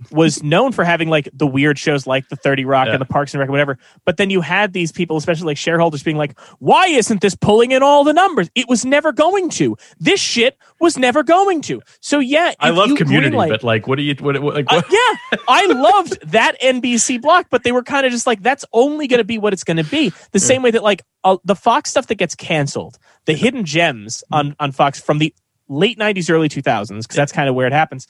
was 0.10 0.42
known 0.42 0.72
for 0.72 0.84
having 0.84 1.10
like 1.10 1.30
the 1.32 1.46
weird 1.46 1.78
shows 1.78 2.08
like 2.08 2.28
the 2.30 2.36
30 2.36 2.66
Rock 2.66 2.88
Yeah. 2.88 2.94
and 2.94 3.02
the 3.02 3.06
Parks 3.06 3.36
and 3.36 3.40
Rec, 3.40 3.50
whatever. 3.52 3.78
But 4.04 4.18
then 4.18 4.32
you 4.32 4.42
had 4.42 4.74
these 4.74 4.92
people, 4.92 5.16
especially 5.16 5.46
like 5.46 5.58
shareholders, 5.58 6.02
being 6.02 6.18
like, 6.18 6.40
why 6.58 6.88
isn't 6.88 7.22
this 7.22 7.36
pulling 7.36 7.70
in 7.70 7.84
all 7.84 8.04
the 8.04 8.12
numbers? 8.12 8.50
It 8.56 8.68
was 8.68 8.84
never 8.84 9.12
going 9.12 9.52
to. 9.52 9.78
This 10.00 10.20
shit 10.20 10.58
was 10.80 10.98
never 10.98 11.22
going 11.22 11.62
to. 11.62 11.84
So 12.00 12.18
yeah, 12.18 12.54
i 12.60 12.72
love 12.72 12.98
community 12.98 13.36
greenlight- 13.38 13.50
but 13.50 13.64
like 13.64 13.88
what 13.88 13.98
do 13.98 14.02
you 14.02 14.16
what, 14.16 14.42
what 14.42 14.56
like 14.56 14.66
uh, 14.70 14.82
yeah, 14.90 15.38
I 15.48 15.68
loved 15.68 16.18
that 16.32 16.60
NBC 16.62 17.22
block, 17.22 17.48
but 17.52 17.64
they 17.64 17.72
were 17.72 17.84
kind 17.84 18.04
of 18.04 18.12
just 18.12 18.26
like, 18.26 18.42
that's 18.42 18.66
only 18.74 19.08
going 19.08 19.20
to 19.20 19.24
be 19.24 19.38
what 19.38 19.54
it's 19.54 19.64
going 19.64 19.78
to 19.78 19.84
be. 19.84 20.12
The 20.32 20.40
same 20.40 20.64
way 20.64 20.72
that 20.72 20.82
like 20.82 21.04
uh, 21.24 21.38
the 21.46 21.56
Fox 21.56 21.92
stuff 21.92 22.08
that 22.08 22.16
gets 22.16 22.34
canceled, 22.34 22.98
the 23.26 23.34
hidden 23.34 23.66
gems 23.66 24.24
on 24.32 24.56
on 24.60 24.72
Fox 24.72 25.00
from 25.00 25.20
the 25.20 25.32
late 25.72 25.98
'90s, 25.98 26.30
early 26.30 26.50
2000s, 26.50 26.90
because 27.02 27.16
that's 27.16 27.32
kind 27.32 27.50
of 27.50 27.56
where 27.56 27.66
it 27.66 27.74
happens. 27.74 28.08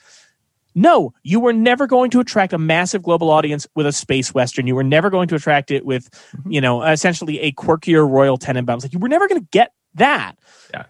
No, 0.74 1.14
you 1.24 1.40
were 1.42 1.52
never 1.52 1.86
going 1.86 2.10
to 2.12 2.20
attract 2.22 2.54
a 2.54 2.58
massive 2.58 3.04
global 3.04 3.30
audience 3.30 3.68
with 3.76 3.86
a 3.86 3.92
space 3.92 4.34
western. 4.34 4.68
You 4.68 4.76
were 4.76 4.84
never 4.86 5.10
going 5.10 5.28
to 5.28 5.36
attract 5.36 5.70
it 5.70 5.86
with, 5.86 6.10
you 6.48 6.62
know, 6.62 6.82
essentially 6.82 7.40
a 7.42 7.52
quirkier 7.52 8.10
Royal 8.10 8.38
Tenenbaums. 8.38 8.84
Like 8.84 8.94
you 8.94 9.00
were 9.00 9.10
never 9.10 9.28
going 9.28 9.42
to 9.42 9.48
get 9.52 9.74
that. 9.96 10.36
Yeah. 10.74 10.86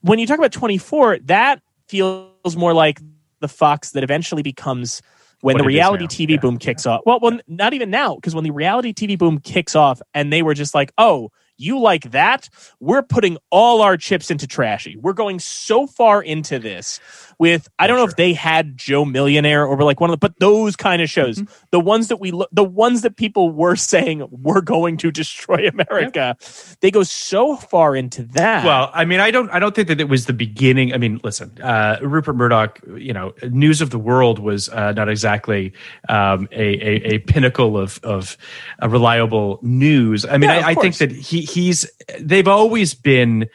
When 0.00 0.18
you 0.18 0.26
talk 0.26 0.38
about 0.38 0.50
24, 0.50 1.20
that 1.26 1.62
feels 1.86 2.56
more 2.56 2.72
like 2.74 3.00
the 3.38 3.46
Fox 3.48 3.92
that 3.92 4.02
eventually 4.02 4.42
becomes 4.42 5.00
when 5.42 5.54
What 5.54 5.62
the 5.62 5.66
reality. 5.66 6.06
TV 6.06 6.30
Yeah. 6.32 6.36
boom 6.38 6.58
kicks 6.58 6.84
off. 6.84 7.02
Well, 7.06 7.20
well, 7.22 7.38
not 7.46 7.72
even 7.72 7.88
now, 7.88 8.16
because 8.16 8.34
when 8.34 8.42
the 8.44 8.50
reality 8.50 8.92
TV 8.92 9.16
boom 9.16 9.38
kicks 9.38 9.76
off, 9.76 10.02
and 10.12 10.32
they 10.32 10.42
were 10.42 10.54
just 10.54 10.74
like, 10.74 10.92
"Oh, 10.98 11.30
you 11.60 11.78
like 11.78 12.10
that? 12.12 12.48
We're 12.80 13.02
putting 13.02 13.38
all 13.50 13.82
our 13.82 13.96
chips 13.96 14.30
into 14.30 14.46
trashy. 14.46 14.96
We're 14.96 15.12
going 15.12 15.38
so 15.40 15.86
far 15.86 16.22
into 16.22 16.58
this 16.58 17.00
with 17.38 17.68
I 17.78 17.86
don't 17.86 17.96
know 17.96 18.04
if 18.04 18.16
they 18.16 18.32
had 18.34 18.76
Joe 18.76 19.04
Millionaire 19.04 19.64
or 19.66 19.82
like 19.82 20.00
one 20.00 20.10
of 20.10 20.12
the, 20.12 20.18
but 20.18 20.38
those 20.40 20.76
kind 20.76 21.00
of 21.02 21.08
shows, 21.08 21.38
Mm-hmm. 21.38 21.52
the 21.70 21.80
ones 21.80 22.08
that 22.08 22.16
we, 22.18 22.30
lo- 22.32 22.46
the 22.52 22.64
ones 22.64 23.02
that 23.02 23.16
people 23.16 23.50
were 23.52 23.76
saying 23.76 24.26
we're 24.30 24.60
going 24.60 24.96
to 24.98 25.10
destroy 25.10 25.68
America, 25.68 26.36
they 26.80 26.90
go 26.90 27.02
so 27.02 27.56
far 27.56 27.94
into 27.96 28.22
that. 28.24 28.64
Well, 28.64 28.90
I 28.92 29.04
mean, 29.04 29.20
I 29.20 29.30
don't, 29.30 29.48
I 29.50 29.58
don't 29.58 29.74
think 29.74 29.88
that 29.88 30.00
it 30.00 30.08
was 30.08 30.26
the 30.26 30.32
beginning. 30.32 30.92
I 30.92 30.98
mean, 30.98 31.20
listen, 31.22 31.50
uh, 31.62 31.98
Rupert 32.02 32.36
Murdoch, 32.36 32.80
you 32.96 33.12
know, 33.12 33.32
News 33.50 33.80
of 33.80 33.90
the 33.90 33.98
World 33.98 34.38
was 34.38 34.68
uh, 34.70 34.92
not 34.92 35.08
exactly 35.08 35.72
um, 36.08 36.48
a, 36.52 36.62
a, 36.62 37.14
a 37.14 37.18
pinnacle 37.20 37.78
of 37.78 38.00
of 38.02 38.36
uh, 38.82 38.88
reliable 38.88 39.58
news. 39.62 40.24
I 40.26 40.36
mean, 40.38 40.50
Yeah, 40.50 40.66
I, 40.66 40.70
I 40.70 40.74
think 40.74 40.96
that 40.98 41.10
he 41.12 41.42
he's 41.50 41.90
they've 42.18 42.48
always 42.48 42.94
been 42.94 43.48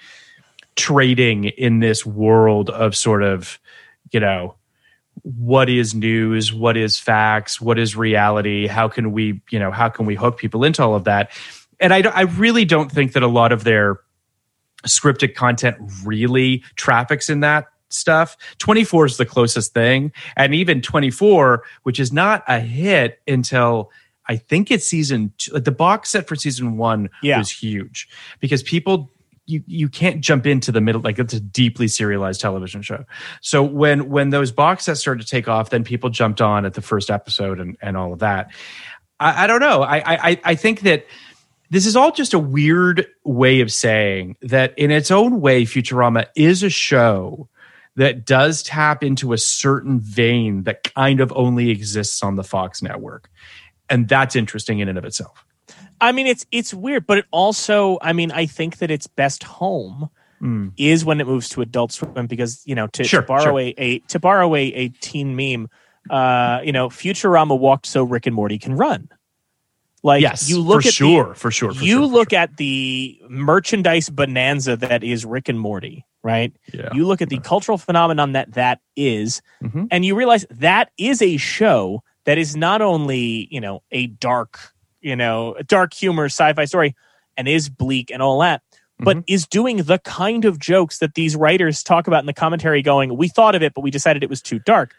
trading 0.76 1.46
in 1.46 1.80
this 1.80 2.06
world 2.06 2.70
of 2.70 2.96
sort 2.96 3.24
of, 3.24 3.60
you 4.12 4.20
know, 4.20 4.56
what 5.24 5.70
is 5.70 5.96
news, 5.96 6.54
what 6.54 6.78
is 6.78 7.00
facts, 7.00 7.62
what 7.62 7.80
is 7.80 7.96
reality, 7.96 8.68
how 8.68 8.88
can 8.88 9.12
we, 9.12 9.42
you 9.50 9.58
know, 9.58 9.72
how 9.72 9.90
can 9.90 10.06
we 10.06 10.16
hook 10.16 10.38
people 10.38 10.64
into 10.64 10.84
all 10.84 10.96
of 10.96 11.06
that? 11.06 11.32
And 11.80 11.94
I, 11.94 12.02
I 12.02 12.22
really 12.22 12.66
don't 12.66 12.92
think 12.92 13.14
that 13.14 13.24
a 13.24 13.28
lot 13.28 13.52
of 13.52 13.64
their 13.64 14.00
scripted 14.86 15.36
content 15.36 15.78
really 16.04 16.64
traffics 16.76 17.30
in 17.30 17.40
that 17.40 17.66
stuff. 17.90 18.38
24 18.60 19.06
is 19.06 19.18
the 19.18 19.26
closest 19.26 19.74
thing. 19.74 20.12
And 20.36 20.54
even 20.54 20.82
24, 20.82 21.64
which 21.84 22.00
is 22.00 22.12
not 22.12 22.44
a 22.48 22.60
hit 22.60 23.20
until 23.28 23.92
I 24.28 24.38
think 24.38 24.72
it's 24.72 24.86
season 24.86 25.34
two. 25.38 25.54
Like 25.54 25.64
the 25.64 25.72
box 25.72 26.10
set 26.12 26.28
for 26.28 26.36
season 26.36 26.78
one 26.78 27.10
Yeah. 27.22 27.38
was 27.38 27.52
huge 27.52 28.08
because 28.40 28.64
people 28.64 29.12
you 29.48 29.64
you 29.68 29.88
can't 29.90 30.22
jump 30.22 30.48
into 30.48 30.72
the 30.72 30.82
middle 30.82 31.02
like 31.02 31.20
it's 31.20 31.34
a 31.34 31.40
deeply 31.40 31.88
serialized 31.88 32.42
television 32.42 32.82
show. 32.82 33.06
So 33.42 33.62
when 33.64 34.10
when 34.10 34.32
those 34.32 34.52
box 34.52 34.86
sets 34.86 35.00
started 35.00 35.22
to 35.24 35.30
take 35.30 35.48
off, 35.48 35.70
then 35.70 35.84
people 35.84 36.10
jumped 36.10 36.42
on 36.42 36.66
at 36.66 36.74
the 36.74 36.82
first 36.82 37.12
episode 37.12 37.60
and 37.60 37.78
and 37.82 37.96
all 37.96 38.14
of 38.14 38.20
that. 38.20 38.52
I, 39.20 39.44
I 39.44 39.48
don't 39.48 39.60
know. 39.62 39.84
I 39.84 40.30
I 40.32 40.42
I 40.44 40.56
think 40.56 40.82
that 40.82 41.06
this 41.70 41.86
is 41.86 41.96
all 41.96 42.12
just 42.12 42.34
a 42.34 42.40
weird 42.40 43.08
way 43.24 43.62
of 43.62 43.72
saying 43.72 44.38
that 44.42 44.78
in 44.78 44.92
its 44.92 45.12
own 45.12 45.42
way, 45.42 45.64
Futurama 45.64 46.26
is 46.36 46.64
a 46.64 46.70
show 46.70 47.48
that 47.96 48.26
does 48.26 48.62
tap 48.62 49.04
into 49.04 49.32
a 49.32 49.38
certain 49.38 50.00
vein 50.00 50.64
that 50.64 50.92
kind 50.96 51.22
of 51.22 51.32
only 51.36 51.70
exists 51.70 52.22
on 52.24 52.36
the 52.36 52.44
Fox 52.44 52.82
network. 52.82 53.30
And 53.90 54.08
that's 54.08 54.36
interesting 54.36 54.80
in 54.80 54.88
and 54.90 54.98
of 54.98 55.06
itself. 55.06 55.46
I 56.02 56.12
mean, 56.12 56.28
it's 56.28 56.46
it's 56.52 56.74
weird, 56.74 57.08
but 57.08 57.20
it 57.20 57.26
also, 57.32 57.98
I 58.02 58.14
mean, 58.14 58.32
I 58.32 58.46
think 58.46 58.78
that 58.80 58.92
its 58.92 59.08
best 59.08 59.44
home 59.44 60.10
Mm. 60.42 60.74
is 60.76 61.06
when 61.06 61.22
it 61.22 61.28
moves 61.28 61.48
to 61.50 61.62
Adult 61.62 61.94
Swim 61.94 62.28
because 62.28 62.62
you 62.66 62.76
know 62.76 62.88
to, 62.88 63.06
Sure, 63.06 63.22
to 63.22 63.26
borrow 63.28 63.42
sure. 63.44 63.60
a, 63.62 63.74
a 63.78 64.00
to 64.00 64.20
borrow 64.20 64.54
a, 64.54 64.64
a 64.64 64.90
teen 64.90 65.34
meme, 65.38 65.70
uh, 66.10 66.60
you 66.62 66.74
know, 66.74 66.90
Futurama 66.90 67.58
walked 67.58 67.86
so 67.86 68.04
Rick 68.04 68.26
and 68.26 68.36
Morty 68.36 68.60
can 68.60 68.76
run. 68.76 69.08
Like 70.04 70.22
yes, 70.22 70.50
you 70.50 70.60
look 70.60 70.82
for 70.84 70.88
at 70.90 70.94
sure, 70.94 71.30
the, 71.30 71.36
for 71.36 71.52
sure. 71.52 71.74
For 71.74 71.82
you 71.82 72.00
sure, 72.00 72.06
look 72.06 72.34
at 72.34 72.58
the 72.58 73.18
merchandise 73.30 74.10
bonanza 74.10 74.76
that 74.76 75.06
is 75.06 75.26
Rick 75.26 75.48
and 75.48 75.60
Morty, 75.60 76.06
right? 76.22 76.54
Yeah. 76.74 76.90
You 76.94 77.08
look 77.08 77.22
at 77.22 77.30
the 77.30 77.40
cultural 77.40 77.78
phenomenon 77.78 78.34
that 78.34 78.54
that 78.56 78.82
is, 78.98 79.42
Mhm. 79.64 79.88
and 79.90 80.04
you 80.04 80.16
realize 80.16 80.46
that 80.52 80.92
is 80.98 81.22
a 81.22 81.38
show 81.38 82.04
that 82.26 82.38
is 82.38 82.56
not 82.56 82.82
only 82.82 83.48
you 83.52 83.62
know 83.62 83.82
a 83.92 84.08
dark, 84.08 84.60
you 85.02 85.16
know, 85.16 85.56
dark 85.68 85.94
humor 85.94 86.26
sci-fi 86.26 86.66
story, 86.66 86.96
and 87.38 87.48
is 87.48 87.70
bleak 87.70 88.12
and 88.12 88.22
all 88.22 88.40
that, 88.40 88.62
but 89.00 89.18
mm-hmm. 89.18 89.34
is 89.34 89.48
doing 89.48 89.78
the 89.78 90.00
kind 90.00 90.46
of 90.46 90.60
jokes 90.60 91.00
that 91.00 91.16
these 91.16 91.36
writers 91.36 91.84
talk 91.84 92.08
about 92.08 92.20
in 92.20 92.26
the 92.26 92.34
commentary. 92.34 92.82
Going, 92.82 93.16
we 93.18 93.28
thought 93.28 93.56
of 93.56 93.64
it, 93.64 93.74
but 93.74 93.82
we 93.82 93.92
decided 93.92 94.24
it 94.24 94.30
was 94.30 94.42
too 94.42 94.60
dark. 94.60 94.94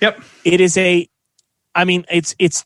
Yep. 0.00 0.20
It 0.44 0.60
is 0.60 0.76
a, 0.76 1.08
I 1.74 1.84
mean, 1.84 2.04
it's 2.10 2.34
it's 2.38 2.64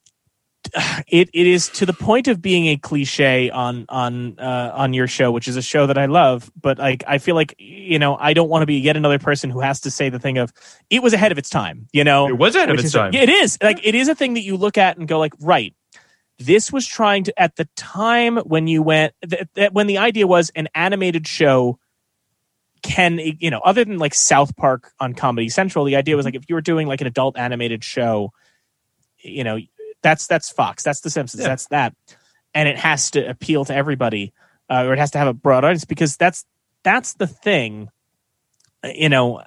it 1.09 1.31
it 1.33 1.47
is 1.47 1.69
to 1.71 1.87
the 1.87 1.93
point 1.93 2.29
of 2.29 2.41
being 2.43 2.67
a 2.67 2.77
cliche 2.77 3.51
on 3.51 3.85
on 3.89 4.39
uh, 4.39 4.73
on 4.75 4.93
your 4.93 5.07
show, 5.07 5.31
which 5.31 5.49
is 5.49 5.57
a 5.57 5.63
show 5.63 5.87
that 5.87 5.99
I 5.99 6.07
love. 6.07 6.51
But 6.61 6.79
like, 6.79 7.05
I 7.07 7.19
feel 7.19 7.35
like 7.35 7.55
you 7.59 7.99
know, 7.99 8.17
I 8.17 8.33
don't 8.35 8.49
want 8.49 8.63
to 8.63 8.67
be 8.67 8.77
yet 8.79 8.97
another 8.97 9.19
person 9.19 9.51
who 9.51 9.61
has 9.61 9.81
to 9.81 9.91
say 9.91 10.09
the 10.09 10.19
thing 10.19 10.39
of 10.39 10.53
it 10.91 11.03
was 11.03 11.13
ahead 11.13 11.33
of 11.33 11.39
its 11.39 11.51
time. 11.51 11.89
You 11.93 12.05
know, 12.05 12.29
It 12.29 12.39
was 12.39 12.55
ahead 12.55 12.71
of 12.71 12.75
its 12.77 12.85
is- 12.87 12.93
time. 12.93 13.15
It 13.15 13.29
is 13.29 13.59
like 13.63 13.81
it 13.85 13.95
is 13.95 14.09
a 14.09 14.15
thing 14.15 14.35
that 14.35 14.43
you 14.43 14.57
look 14.57 14.79
at 14.79 14.97
and 14.99 15.09
go 15.09 15.19
like, 15.19 15.35
right. 15.41 15.75
This 16.41 16.73
was 16.73 16.87
trying 16.87 17.25
to 17.25 17.41
at 17.41 17.57
the 17.57 17.69
time 17.75 18.37
when 18.39 18.69
you 18.69 18.81
went 18.81 19.13
th- 19.29 19.43
th- 19.57 19.73
when 19.73 19.89
the 19.89 19.99
idea 19.99 20.25
was 20.25 20.51
an 20.55 20.69
animated 20.73 21.27
show 21.27 21.81
can 22.83 23.19
you 23.41 23.51
know 23.51 23.59
other 23.65 23.85
than 23.85 23.99
like 23.99 24.15
South 24.15 24.55
Park 24.57 24.93
on 25.01 25.15
Comedy 25.15 25.49
Central, 25.49 25.85
the 25.85 25.97
idea 25.97 26.15
was 26.15 26.25
like 26.25 26.37
if 26.37 26.45
you 26.49 26.55
were 26.55 26.61
doing 26.61 26.87
like 26.87 27.01
an 27.01 27.09
adult 27.09 27.37
animated 27.37 27.83
show, 27.83 28.33
you 29.19 29.43
know, 29.43 29.59
that's 30.03 30.27
that's 30.27 30.51
Fox, 30.51 30.83
that's 30.83 31.01
The 31.01 31.11
Simpsons, 31.11 31.43
Yeah. 31.43 31.49
that's 31.49 31.67
that, 31.69 31.95
and 32.55 32.69
it 32.69 32.79
has 32.79 33.11
to 33.13 33.29
appeal 33.29 33.65
to 33.67 33.75
everybody, 33.75 34.33
uh, 34.71 34.85
or 34.87 34.93
it 34.93 34.99
has 34.99 35.11
to 35.13 35.19
have 35.19 35.29
a 35.29 35.35
broad 35.35 35.65
audience 35.65 35.85
because 35.85 36.17
that's 36.17 36.45
that's 36.85 37.15
the 37.15 37.27
thing, 37.27 37.89
uh, 38.85 38.89
you 38.95 39.09
know. 39.09 39.43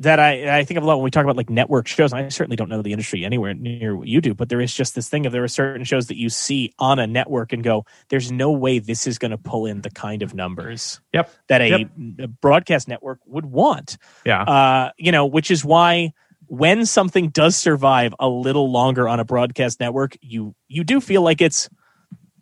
That 0.00 0.20
I, 0.20 0.58
I 0.58 0.64
think 0.64 0.76
of 0.76 0.84
a 0.84 0.86
lot 0.86 0.96
when 0.98 1.04
we 1.04 1.10
talk 1.10 1.24
about 1.24 1.38
like 1.38 1.48
network 1.48 1.86
shows. 1.86 2.12
I 2.12 2.28
certainly 2.28 2.56
don't 2.56 2.68
know 2.68 2.82
the 2.82 2.92
industry 2.92 3.24
anywhere 3.24 3.54
near 3.54 3.96
what 3.96 4.06
you 4.08 4.20
do, 4.20 4.34
but 4.34 4.50
there 4.50 4.60
is 4.60 4.74
just 4.74 4.94
this 4.94 5.08
thing 5.08 5.24
of 5.24 5.32
there 5.32 5.42
are 5.42 5.48
certain 5.48 5.84
shows 5.84 6.08
that 6.08 6.18
you 6.18 6.28
see 6.28 6.74
on 6.78 6.98
a 6.98 7.06
network 7.06 7.54
and 7.54 7.64
go, 7.64 7.86
"There's 8.10 8.30
no 8.30 8.52
way 8.52 8.78
this 8.78 9.06
is 9.06 9.16
going 9.16 9.30
to 9.30 9.38
pull 9.38 9.64
in 9.64 9.80
the 9.80 9.88
kind 9.88 10.20
of 10.22 10.34
numbers 10.34 11.00
Yep. 11.14 11.30
that 11.48 11.62
a, 11.62 11.68
Yep. 11.70 11.90
a 12.18 12.28
broadcast 12.28 12.88
network 12.88 13.20
would 13.24 13.46
want." 13.46 13.96
Yeah. 14.26 14.42
uh, 14.42 14.90
you 14.98 15.12
know, 15.12 15.24
which 15.24 15.50
is 15.50 15.64
why 15.64 16.12
when 16.48 16.86
something 16.86 17.28
does 17.28 17.56
survive 17.56 18.14
a 18.18 18.28
little 18.28 18.70
longer 18.70 19.08
on 19.08 19.20
a 19.20 19.24
broadcast 19.24 19.80
network, 19.80 20.16
you 20.20 20.54
you 20.68 20.84
do 20.84 21.00
feel 21.00 21.22
like 21.22 21.40
it's 21.40 21.68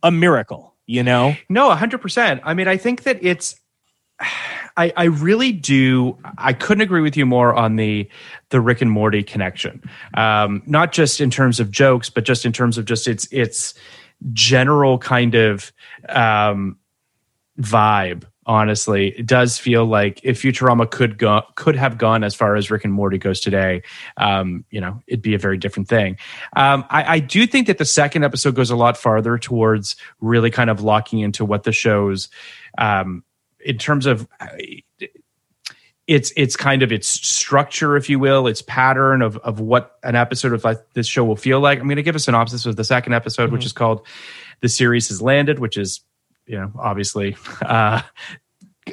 a 0.02 0.10
miracle, 0.10 0.74
you 0.86 1.02
know? 1.02 1.34
No, 1.48 1.70
hundred 1.70 2.00
percent. 2.00 2.40
I 2.44 2.54
mean, 2.54 2.68
I 2.68 2.76
think 2.76 3.04
that 3.04 3.18
it's. 3.22 3.56
I, 4.76 4.92
I 4.96 5.04
really 5.04 5.52
do. 5.52 6.18
I 6.36 6.52
couldn't 6.52 6.80
agree 6.80 7.00
with 7.00 7.16
you 7.16 7.26
more 7.26 7.54
on 7.54 7.76
the 7.76 8.10
the 8.48 8.60
Rick 8.60 8.82
and 8.82 8.90
Morty 8.90 9.22
connection. 9.22 9.80
Um, 10.14 10.64
not 10.66 10.90
just 10.90 11.20
in 11.20 11.30
terms 11.30 11.60
of 11.60 11.70
jokes, 11.70 12.10
but 12.10 12.24
just 12.24 12.44
in 12.44 12.52
terms 12.52 12.76
of 12.76 12.84
just 12.84 13.06
its 13.06 13.28
its 13.30 13.74
general 14.32 14.98
kind 14.98 15.36
of 15.36 15.72
um, 16.08 16.76
vibe. 17.60 18.24
Honestly, 18.46 19.08
it 19.08 19.26
does 19.26 19.58
feel 19.58 19.86
like 19.86 20.20
if 20.22 20.42
Futurama 20.42 20.90
could 20.90 21.18
go 21.18 21.42
could 21.54 21.76
have 21.76 21.96
gone 21.96 22.22
as 22.22 22.34
far 22.34 22.56
as 22.56 22.70
Rick 22.70 22.84
and 22.84 22.92
Morty 22.92 23.18
goes 23.18 23.40
today, 23.40 23.82
um, 24.16 24.64
you 24.70 24.80
know, 24.80 25.02
it'd 25.06 25.22
be 25.22 25.34
a 25.34 25.38
very 25.38 25.56
different 25.56 25.88
thing. 25.88 26.18
Um, 26.54 26.84
I, 26.90 27.14
I 27.14 27.18
do 27.20 27.46
think 27.46 27.68
that 27.68 27.78
the 27.78 27.84
second 27.84 28.24
episode 28.24 28.54
goes 28.54 28.70
a 28.70 28.76
lot 28.76 28.96
farther 28.96 29.38
towards 29.38 29.96
really 30.20 30.50
kind 30.50 30.68
of 30.68 30.82
locking 30.82 31.20
into 31.20 31.44
what 31.44 31.62
the 31.62 31.72
show's 31.72 32.28
um, 32.76 33.24
in 33.60 33.78
terms 33.78 34.04
of 34.04 34.28
uh, 34.40 34.48
its 36.06 36.32
its 36.36 36.56
kind 36.56 36.82
of 36.82 36.92
its 36.92 37.08
structure, 37.08 37.96
if 37.96 38.10
you 38.10 38.18
will, 38.18 38.46
its 38.46 38.62
pattern 38.62 39.22
of 39.22 39.38
of 39.38 39.60
what 39.60 39.98
an 40.02 40.16
episode 40.16 40.52
of 40.52 40.64
like 40.64 40.78
this 40.92 41.06
show 41.06 41.24
will 41.24 41.36
feel 41.36 41.60
like. 41.60 41.78
I'm 41.78 41.86
going 41.86 41.96
to 41.96 42.02
give 42.02 42.16
a 42.16 42.20
synopsis 42.20 42.66
of 42.66 42.76
the 42.76 42.84
second 42.84 43.14
episode, 43.14 43.52
which 43.52 43.64
is 43.64 43.72
called 43.72 44.06
"The 44.60 44.68
Series 44.68 45.08
Has 45.08 45.22
Landed," 45.22 45.58
which 45.58 45.78
is 45.78 46.00
you 46.46 46.58
know 46.58 46.72
obviously. 46.78 47.36
Uh, 47.62 48.02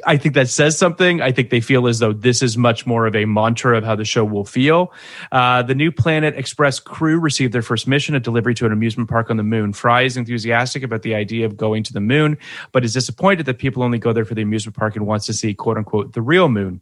I 0.06 0.16
think 0.16 0.34
that 0.34 0.48
says 0.48 0.78
something. 0.78 1.20
I 1.20 1.32
think 1.32 1.50
they 1.50 1.60
feel 1.60 1.86
as 1.86 1.98
though 1.98 2.12
this 2.12 2.42
is 2.42 2.56
much 2.56 2.86
more 2.86 3.06
of 3.06 3.14
a 3.14 3.26
mantra 3.26 3.76
of 3.76 3.84
how 3.84 3.94
the 3.94 4.04
show 4.04 4.24
will 4.24 4.44
feel. 4.44 4.92
Uh, 5.30 5.62
the 5.62 5.74
new 5.74 5.92
Planet 5.92 6.34
Express 6.36 6.80
crew 6.80 7.20
received 7.20 7.52
their 7.52 7.62
first 7.62 7.86
mission, 7.86 8.14
a 8.14 8.20
delivery 8.20 8.54
to 8.54 8.66
an 8.66 8.72
amusement 8.72 9.10
park 9.10 9.30
on 9.30 9.36
the 9.36 9.42
moon. 9.42 9.72
Fry 9.72 10.02
is 10.02 10.16
enthusiastic 10.16 10.82
about 10.82 11.02
the 11.02 11.14
idea 11.14 11.44
of 11.44 11.56
going 11.56 11.82
to 11.82 11.92
the 11.92 12.00
moon, 12.00 12.38
but 12.72 12.84
is 12.84 12.94
disappointed 12.94 13.46
that 13.46 13.58
people 13.58 13.82
only 13.82 13.98
go 13.98 14.12
there 14.12 14.24
for 14.24 14.34
the 14.34 14.42
amusement 14.42 14.76
park 14.76 14.96
and 14.96 15.06
wants 15.06 15.26
to 15.26 15.34
see, 15.34 15.52
quote 15.52 15.76
unquote, 15.76 16.14
the 16.14 16.22
real 16.22 16.48
moon. 16.48 16.80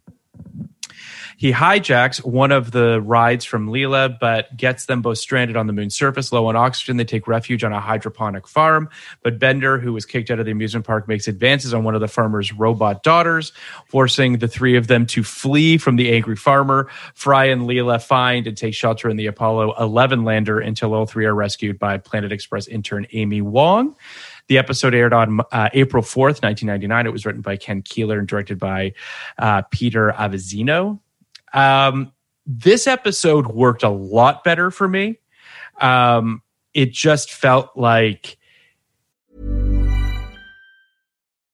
He 1.37 1.51
hijacks 1.51 2.23
one 2.23 2.51
of 2.51 2.71
the 2.71 3.01
rides 3.01 3.45
from 3.45 3.67
Leela, 3.67 4.17
but 4.19 4.55
gets 4.55 4.85
them 4.85 5.01
both 5.01 5.17
stranded 5.17 5.57
on 5.57 5.67
the 5.67 5.73
moon's 5.73 5.95
surface, 5.95 6.31
low 6.31 6.47
on 6.47 6.55
oxygen. 6.55 6.97
They 6.97 7.05
take 7.05 7.27
refuge 7.27 7.63
on 7.63 7.73
a 7.73 7.79
hydroponic 7.79 8.47
farm. 8.47 8.89
But 9.23 9.39
Bender, 9.39 9.79
who 9.79 9.93
was 9.93 10.05
kicked 10.05 10.29
out 10.31 10.39
of 10.39 10.45
the 10.45 10.51
amusement 10.51 10.85
park, 10.85 11.07
makes 11.07 11.27
advances 11.27 11.73
on 11.73 11.83
one 11.83 11.95
of 11.95 12.01
the 12.01 12.07
farmer's 12.07 12.53
robot 12.53 13.03
daughters, 13.03 13.53
forcing 13.87 14.37
the 14.37 14.47
three 14.47 14.77
of 14.77 14.87
them 14.87 15.05
to 15.07 15.23
flee 15.23 15.77
from 15.77 15.95
the 15.95 16.13
angry 16.13 16.35
farmer. 16.35 16.89
Fry 17.13 17.45
and 17.45 17.63
Leela 17.63 18.01
find 18.01 18.47
and 18.47 18.57
take 18.57 18.73
shelter 18.73 19.09
in 19.09 19.17
the 19.17 19.27
Apollo 19.27 19.75
11 19.79 20.23
lander 20.23 20.59
until 20.59 20.93
all 20.93 21.05
three 21.05 21.25
are 21.25 21.35
rescued 21.35 21.79
by 21.79 21.97
Planet 21.97 22.31
Express 22.31 22.67
intern 22.67 23.07
Amy 23.13 23.41
Wong. 23.41 23.95
The 24.47 24.57
episode 24.57 24.93
aired 24.93 25.13
on 25.13 25.39
uh, 25.51 25.69
April 25.73 26.03
4th, 26.03 26.41
1999. 26.43 27.07
It 27.07 27.11
was 27.11 27.25
written 27.25 27.41
by 27.41 27.55
Ken 27.55 27.81
Keeler 27.81 28.19
and 28.19 28.27
directed 28.27 28.59
by 28.59 28.93
uh, 29.37 29.61
Peter 29.71 30.13
Avanzino. 30.17 30.99
Um, 31.53 32.11
this 32.45 32.87
episode 32.87 33.47
worked 33.47 33.83
a 33.83 33.89
lot 33.89 34.43
better 34.43 34.71
for 34.71 34.87
me. 34.87 35.19
Um, 35.79 36.41
it 36.73 36.91
just 36.91 37.31
felt 37.31 37.71
like 37.75 38.37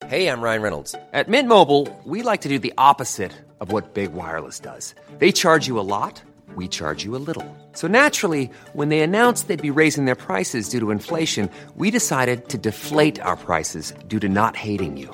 Hey, 0.07 0.29
I'm 0.29 0.39
Ryan 0.39 0.61
Reynolds. 0.61 0.95
At 1.11 1.27
Mint 1.27 1.49
Mobile, 1.49 1.89
we 2.05 2.21
like 2.21 2.39
to 2.41 2.47
do 2.47 2.59
the 2.59 2.71
opposite 2.77 3.33
of 3.59 3.73
what 3.73 3.93
Big 3.93 4.13
Wireless 4.13 4.57
does. 4.57 4.95
They 5.17 5.33
charge 5.33 5.67
you 5.67 5.77
a 5.77 5.81
lot, 5.83 6.23
we 6.55 6.69
charge 6.69 7.03
you 7.03 7.13
a 7.17 7.19
little. 7.19 7.45
So 7.73 7.87
naturally, 7.87 8.49
when 8.71 8.87
they 8.87 9.01
announced 9.01 9.49
they'd 9.49 9.61
be 9.61 9.81
raising 9.81 10.05
their 10.05 10.15
prices 10.15 10.69
due 10.69 10.79
to 10.79 10.91
inflation, 10.91 11.49
we 11.75 11.91
decided 11.91 12.47
to 12.49 12.57
deflate 12.57 13.19
our 13.19 13.35
prices 13.35 13.93
due 14.07 14.19
to 14.21 14.29
not 14.29 14.55
hating 14.55 14.95
you. 14.95 15.13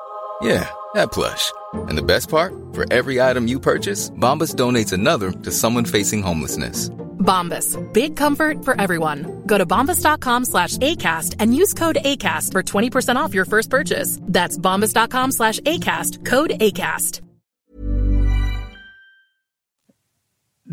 Yeah, 0.41 0.69
that 0.93 1.11
plush. 1.11 1.51
And 1.73 1.97
the 1.97 2.03
best 2.03 2.29
part? 2.29 2.53
For 2.73 2.91
every 2.91 3.21
item 3.21 3.47
you 3.47 3.59
purchase, 3.59 4.09
Bombas 4.09 4.55
donates 4.55 4.93
another 4.93 5.31
to 5.31 5.51
someone 5.51 5.85
facing 5.85 6.23
homelessness. 6.23 6.89
Bombas. 7.19 7.77
Big 7.93 8.17
comfort 8.17 8.65
for 8.65 8.79
everyone. 8.79 9.43
Go 9.45 9.57
to 9.57 9.65
bombas.com 9.65 10.45
slash 10.45 10.77
ACAST 10.77 11.35
and 11.39 11.55
use 11.55 11.73
code 11.73 11.97
ACAST 12.03 12.51
for 12.51 12.63
20% 12.63 13.15
off 13.15 13.33
your 13.33 13.45
first 13.45 13.69
purchase. 13.69 14.17
That's 14.23 14.57
bombas.com 14.57 15.31
slash 15.31 15.59
ACAST. 15.59 16.25
Code 16.25 16.51
ACAST. 16.51 17.21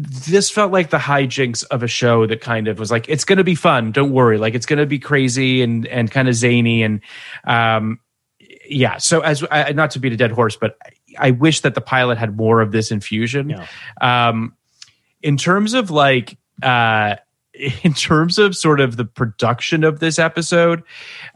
this 0.01 0.49
felt 0.49 0.71
like 0.71 0.91
the 0.91 0.99
hijinks 0.99 1.65
of 1.73 1.83
a 1.83 1.89
show 1.89 2.25
that 2.25 2.41
kind 2.41 2.69
of 2.69 2.79
was 2.79 2.89
like 2.89 3.09
it's 3.09 3.25
going 3.25 3.39
to 3.39 3.43
be 3.43 3.57
fun 3.57 3.91
don't 3.91 4.13
worry 4.13 4.39
like 4.39 4.55
it's 4.55 4.67
going 4.67 4.79
to 4.79 4.87
be 4.87 5.01
crazy 5.01 5.61
and 5.61 5.89
and 5.89 6.13
kind 6.13 6.29
of 6.29 6.35
zany 6.37 6.85
and 6.85 7.01
um 7.45 7.99
yeah. 8.69 8.99
So 8.99 9.21
as 9.21 9.45
I, 9.51 9.73
not 9.73 9.93
to 9.93 9.99
beat 9.99 10.13
a 10.13 10.17
dead 10.17 10.33
horse 10.33 10.57
but 10.57 10.77
i 11.19 11.31
wish 11.31 11.63
that 11.63 11.75
the 11.75 11.81
pilot 11.81 12.19
had 12.19 12.37
more 12.37 12.61
of 12.61 12.71
this 12.71 12.91
infusion. 12.91 13.51
Yeah. 13.51 13.67
um 14.01 14.55
in 15.23 15.37
terms 15.37 15.75
of 15.75 15.91
like 15.91 16.37
uh 16.63 17.17
in 17.83 17.95
terms 17.95 18.39
of 18.39 18.55
sort 18.57 18.81
of 18.81 18.97
the 18.97 19.05
production 19.05 19.83
of 19.85 19.99
this 20.01 20.19
episode 20.19 20.83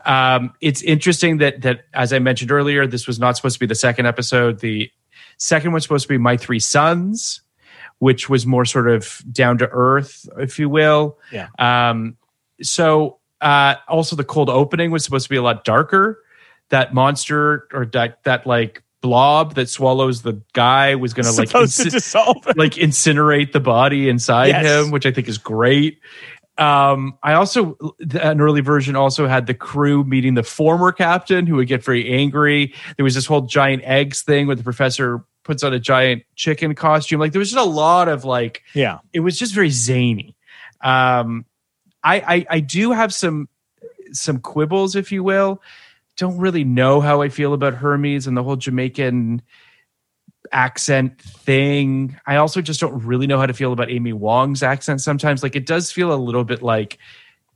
um 0.04 0.52
it's 0.60 0.82
interesting 0.82 1.38
that 1.38 1.62
that 1.62 1.80
as 1.94 2.12
i 2.12 2.18
mentioned 2.18 2.52
earlier 2.52 2.86
this 2.86 3.06
was 3.06 3.18
not 3.18 3.36
supposed 3.36 3.54
to 3.54 3.60
be 3.60 3.66
the 3.66 3.74
second 3.74 4.06
episode. 4.06 4.60
The 4.60 4.90
second 5.38 5.72
one's 5.72 5.82
supposed 5.82 6.04
to 6.04 6.08
be 6.08 6.18
my 6.18 6.36
three 6.36 6.60
sons 6.60 7.40
which 7.98 8.28
was 8.28 8.44
more 8.46 8.64
sort 8.64 8.88
of 8.88 9.22
down 9.32 9.58
to 9.58 9.68
earth 9.70 10.28
if 10.38 10.58
you 10.58 10.68
will. 10.68 11.18
Yeah. 11.32 11.48
um 11.58 12.16
so 12.60 13.18
uh 13.40 13.76
also 13.88 14.14
the 14.14 14.24
cold 14.24 14.50
opening 14.50 14.90
was 14.92 15.02
supposed 15.02 15.24
to 15.24 15.30
be 15.30 15.36
a 15.36 15.42
lot 15.42 15.64
darker 15.64 16.20
that 16.72 16.92
monster 16.92 17.68
or 17.72 17.86
that 17.86 18.18
that 18.24 18.46
like 18.46 18.82
blob 19.00 19.54
that 19.54 19.68
swallows 19.68 20.22
the 20.22 20.40
guy 20.52 20.94
was 20.96 21.12
going 21.14 21.26
to 21.26 21.32
like 21.32 21.48
Supposed 21.48 21.76
to 21.78 21.84
inci- 21.84 21.90
dissolve. 21.90 22.36
like 22.56 22.72
incinerate 22.74 23.52
the 23.52 23.60
body 23.60 24.08
inside 24.08 24.48
Yes. 24.48 24.64
him, 24.66 24.90
which 24.90 25.06
I 25.06 25.10
think 25.12 25.28
is 25.28 25.38
great. 25.38 26.00
Um, 26.58 27.18
I 27.22 27.32
also 27.34 27.76
an 28.20 28.40
early 28.40 28.60
version 28.60 28.94
also 28.94 29.26
had 29.26 29.46
the 29.46 29.54
crew 29.54 30.04
meeting 30.04 30.34
the 30.34 30.42
former 30.42 30.92
captain 30.92 31.46
who 31.46 31.56
would 31.56 31.66
get 31.68 31.82
very 31.84 32.12
angry. 32.12 32.74
There 32.96 33.04
was 33.04 33.14
this 33.14 33.26
whole 33.26 33.40
giant 33.42 33.82
eggs 33.84 34.22
thing 34.22 34.46
where 34.46 34.56
the 34.56 34.62
professor 34.62 35.24
puts 35.44 35.62
on 35.64 35.72
a 35.72 35.80
giant 35.80 36.22
chicken 36.36 36.74
costume. 36.74 37.18
Like 37.20 37.32
there 37.32 37.38
was 37.38 37.50
just 37.50 37.64
a 37.64 37.68
lot 37.68 38.08
of 38.08 38.24
like 38.24 38.62
Yeah. 38.74 38.98
it 39.12 39.20
was 39.20 39.38
just 39.38 39.54
very 39.54 39.70
zany. 39.70 40.36
Um, 40.84 41.44
I, 42.04 42.16
I 42.20 42.46
I 42.56 42.60
do 42.60 42.92
have 42.92 43.12
some 43.14 43.48
some 44.12 44.38
quibbles, 44.38 44.94
if 44.94 45.10
you 45.10 45.24
will. 45.24 45.62
Don't 46.22 46.38
really 46.38 46.62
know 46.62 47.00
how 47.00 47.20
I 47.20 47.30
feel 47.30 47.52
about 47.52 47.74
Hermes 47.74 48.28
and 48.28 48.36
the 48.36 48.44
whole 48.44 48.54
Jamaican 48.54 49.42
accent 50.52 51.20
thing. 51.20 52.16
I 52.24 52.36
also 52.36 52.60
just 52.60 52.78
don't 52.78 53.04
really 53.04 53.26
know 53.26 53.40
how 53.40 53.46
to 53.46 53.52
feel 53.52 53.72
about 53.72 53.90
Amy 53.90 54.12
Wong's 54.12 54.62
accent 54.62 55.00
sometimes. 55.00 55.42
Like 55.42 55.56
it 55.56 55.66
does 55.66 55.90
feel 55.90 56.12
a 56.12 56.14
little 56.14 56.44
bit 56.44 56.62
like 56.62 56.98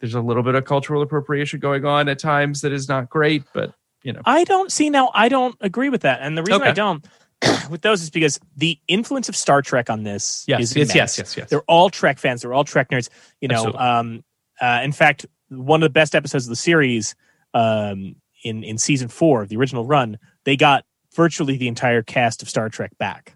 there's 0.00 0.14
a 0.14 0.20
little 0.20 0.42
bit 0.42 0.56
of 0.56 0.64
cultural 0.64 1.00
appropriation 1.00 1.60
going 1.60 1.84
on 1.84 2.08
at 2.08 2.18
times 2.18 2.62
that 2.62 2.72
is 2.72 2.88
not 2.88 3.08
great, 3.08 3.44
but 3.54 3.72
you 4.02 4.12
know. 4.12 4.22
I 4.24 4.42
don't 4.42 4.72
see 4.72 4.90
now. 4.90 5.12
I 5.14 5.28
don't 5.28 5.54
agree 5.60 5.88
with 5.88 6.00
that, 6.00 6.18
and 6.22 6.36
the 6.36 6.42
reason 6.42 6.62
I 6.62 6.72
don't 6.72 7.06
with 7.70 7.82
those 7.82 8.02
is 8.02 8.10
because 8.10 8.40
the 8.56 8.80
influence 8.88 9.28
of 9.28 9.36
Star 9.36 9.62
Trek 9.62 9.90
on 9.90 10.02
this 10.02 10.44
Yes, 10.48 10.60
is 10.60 10.76
yes, 10.76 10.92
yes, 10.92 11.18
yes, 11.18 11.36
yes. 11.36 11.50
They're 11.50 11.62
all 11.68 11.88
Trek 11.88 12.18
fans. 12.18 12.42
They're 12.42 12.52
all 12.52 12.64
Trek 12.64 12.90
nerds. 12.90 13.10
You 13.40 13.46
know, 13.46 13.54
Absolutely. 13.54 13.80
um, 13.80 14.24
uh, 14.60 14.80
in 14.82 14.90
fact, 14.90 15.24
one 15.50 15.84
of 15.84 15.86
the 15.86 15.92
best 15.92 16.16
episodes 16.16 16.46
of 16.46 16.50
the 16.50 16.56
series 16.56 17.14
um, 17.54 18.16
in 18.42 18.64
in 18.64 18.78
season 18.78 19.08
four 19.08 19.42
of 19.42 19.48
the 19.48 19.56
original 19.56 19.84
run, 19.84 20.18
they 20.44 20.56
got 20.56 20.84
virtually 21.14 21.56
the 21.56 21.68
entire 21.68 22.02
cast 22.02 22.42
of 22.42 22.48
Star 22.48 22.68
Trek 22.68 22.96
back. 22.98 23.34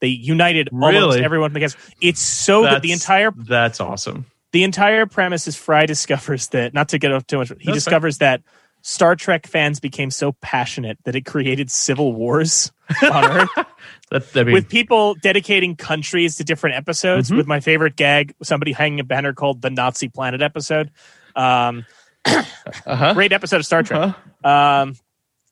They 0.00 0.08
united 0.08 0.68
almost 0.72 1.18
everyone 1.18 1.50
from 1.50 1.54
the 1.54 1.60
cast. 1.60 1.76
It's 2.00 2.20
so 2.20 2.62
good. 2.62 2.82
The 2.82 2.92
entire 2.92 3.32
That's 3.34 3.80
awesome. 3.80 4.26
the 4.52 4.62
entire 4.64 5.06
premise 5.06 5.46
is 5.48 5.56
Fry 5.56 5.86
discovers 5.94 6.48
that 6.48 6.74
not 6.74 6.90
to 6.90 6.98
get 6.98 7.12
off 7.12 7.26
too 7.26 7.38
much, 7.38 7.48
he 7.48 7.54
That's 7.66 7.76
discovers 7.78 8.18
that 8.18 8.42
Star 8.82 9.16
Trek 9.16 9.46
fans 9.48 9.80
became 9.80 10.10
so 10.12 10.32
passionate 10.40 10.96
that 11.04 11.16
it 11.16 11.22
created 11.26 11.70
civil 11.72 12.12
wars 12.12 12.70
on 13.02 13.24
Earth 13.24 13.48
That, 14.12 14.24
I 14.36 14.44
mean, 14.44 14.52
with 14.52 14.68
people 14.68 15.16
dedicating 15.16 15.74
countries 15.74 16.36
to 16.36 16.44
different 16.44 16.76
episodes. 16.76 17.28
Mhm. 17.28 17.38
With 17.38 17.48
my 17.48 17.58
favorite 17.58 17.96
gag, 17.96 18.34
somebody 18.44 18.70
hanging 18.70 19.00
a 19.00 19.04
banner 19.04 19.32
called 19.32 19.60
the 19.62 19.70
Nazi 19.70 20.08
Planet 20.08 20.40
episode. 20.42 20.92
Um, 21.34 21.84
uh-huh. 22.86 23.14
great 23.14 23.32
episode 23.32 23.56
of 23.58 23.66
Star 23.66 23.82
Trek. 23.82 24.14
Um, 24.44 24.96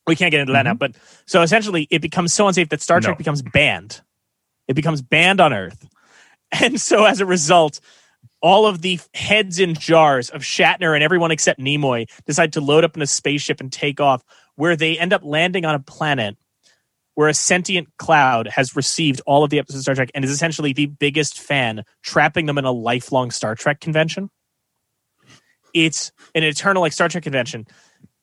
we 0.07 0.15
can't 0.15 0.31
get 0.31 0.41
into 0.41 0.53
that 0.53 0.63
now, 0.63 0.73
but 0.73 0.95
so 1.25 1.41
essentially, 1.41 1.87
it 1.89 2.01
becomes 2.01 2.33
so 2.33 2.47
unsafe 2.47 2.69
that 2.69 2.81
Star 2.81 2.99
Trek 2.99 3.15
No. 3.15 3.17
becomes 3.17 3.41
banned. 3.41 4.01
It 4.67 4.75
becomes 4.75 5.01
banned 5.01 5.41
on 5.41 5.53
Earth, 5.53 5.87
and 6.51 6.79
so 6.79 7.05
as 7.05 7.21
a 7.21 7.25
result, 7.25 7.79
all 8.41 8.65
of 8.65 8.81
the 8.81 8.99
heads 9.13 9.59
in 9.59 9.73
jars 9.73 10.29
of 10.29 10.41
Shatner 10.41 10.93
and 10.93 11.03
everyone 11.03 11.31
except 11.31 11.59
Nimoy 11.59 12.09
decide 12.25 12.53
to 12.53 12.61
load 12.61 12.83
up 12.83 12.95
in 12.95 13.01
a 13.01 13.07
spaceship 13.07 13.59
and 13.59 13.71
take 13.71 13.99
off, 13.99 14.23
where 14.55 14.75
they 14.75 14.97
end 14.99 15.13
up 15.13 15.23
landing 15.23 15.65
on 15.65 15.75
a 15.75 15.79
planet 15.79 16.37
where 17.15 17.29
a 17.29 17.33
sentient 17.33 17.87
cloud 17.97 18.47
has 18.47 18.75
received 18.75 19.21
all 19.25 19.43
of 19.43 19.49
the 19.49 19.57
episodes 19.57 19.79
of 19.79 19.83
Star 19.83 19.95
Trek 19.95 20.11
and 20.13 20.23
is 20.23 20.31
essentially 20.31 20.73
the 20.73 20.85
biggest 20.85 21.39
fan, 21.39 21.83
trapping 22.03 22.45
them 22.45 22.57
in 22.57 22.65
a 22.65 22.71
lifelong 22.71 23.31
Star 23.31 23.55
Trek 23.55 23.79
convention. 23.79 24.29
It's 25.75 26.11
an 26.33 26.43
eternal 26.43 26.81
like 26.81 26.93
Star 26.93 27.09
Trek 27.09 27.23
convention. 27.23 27.67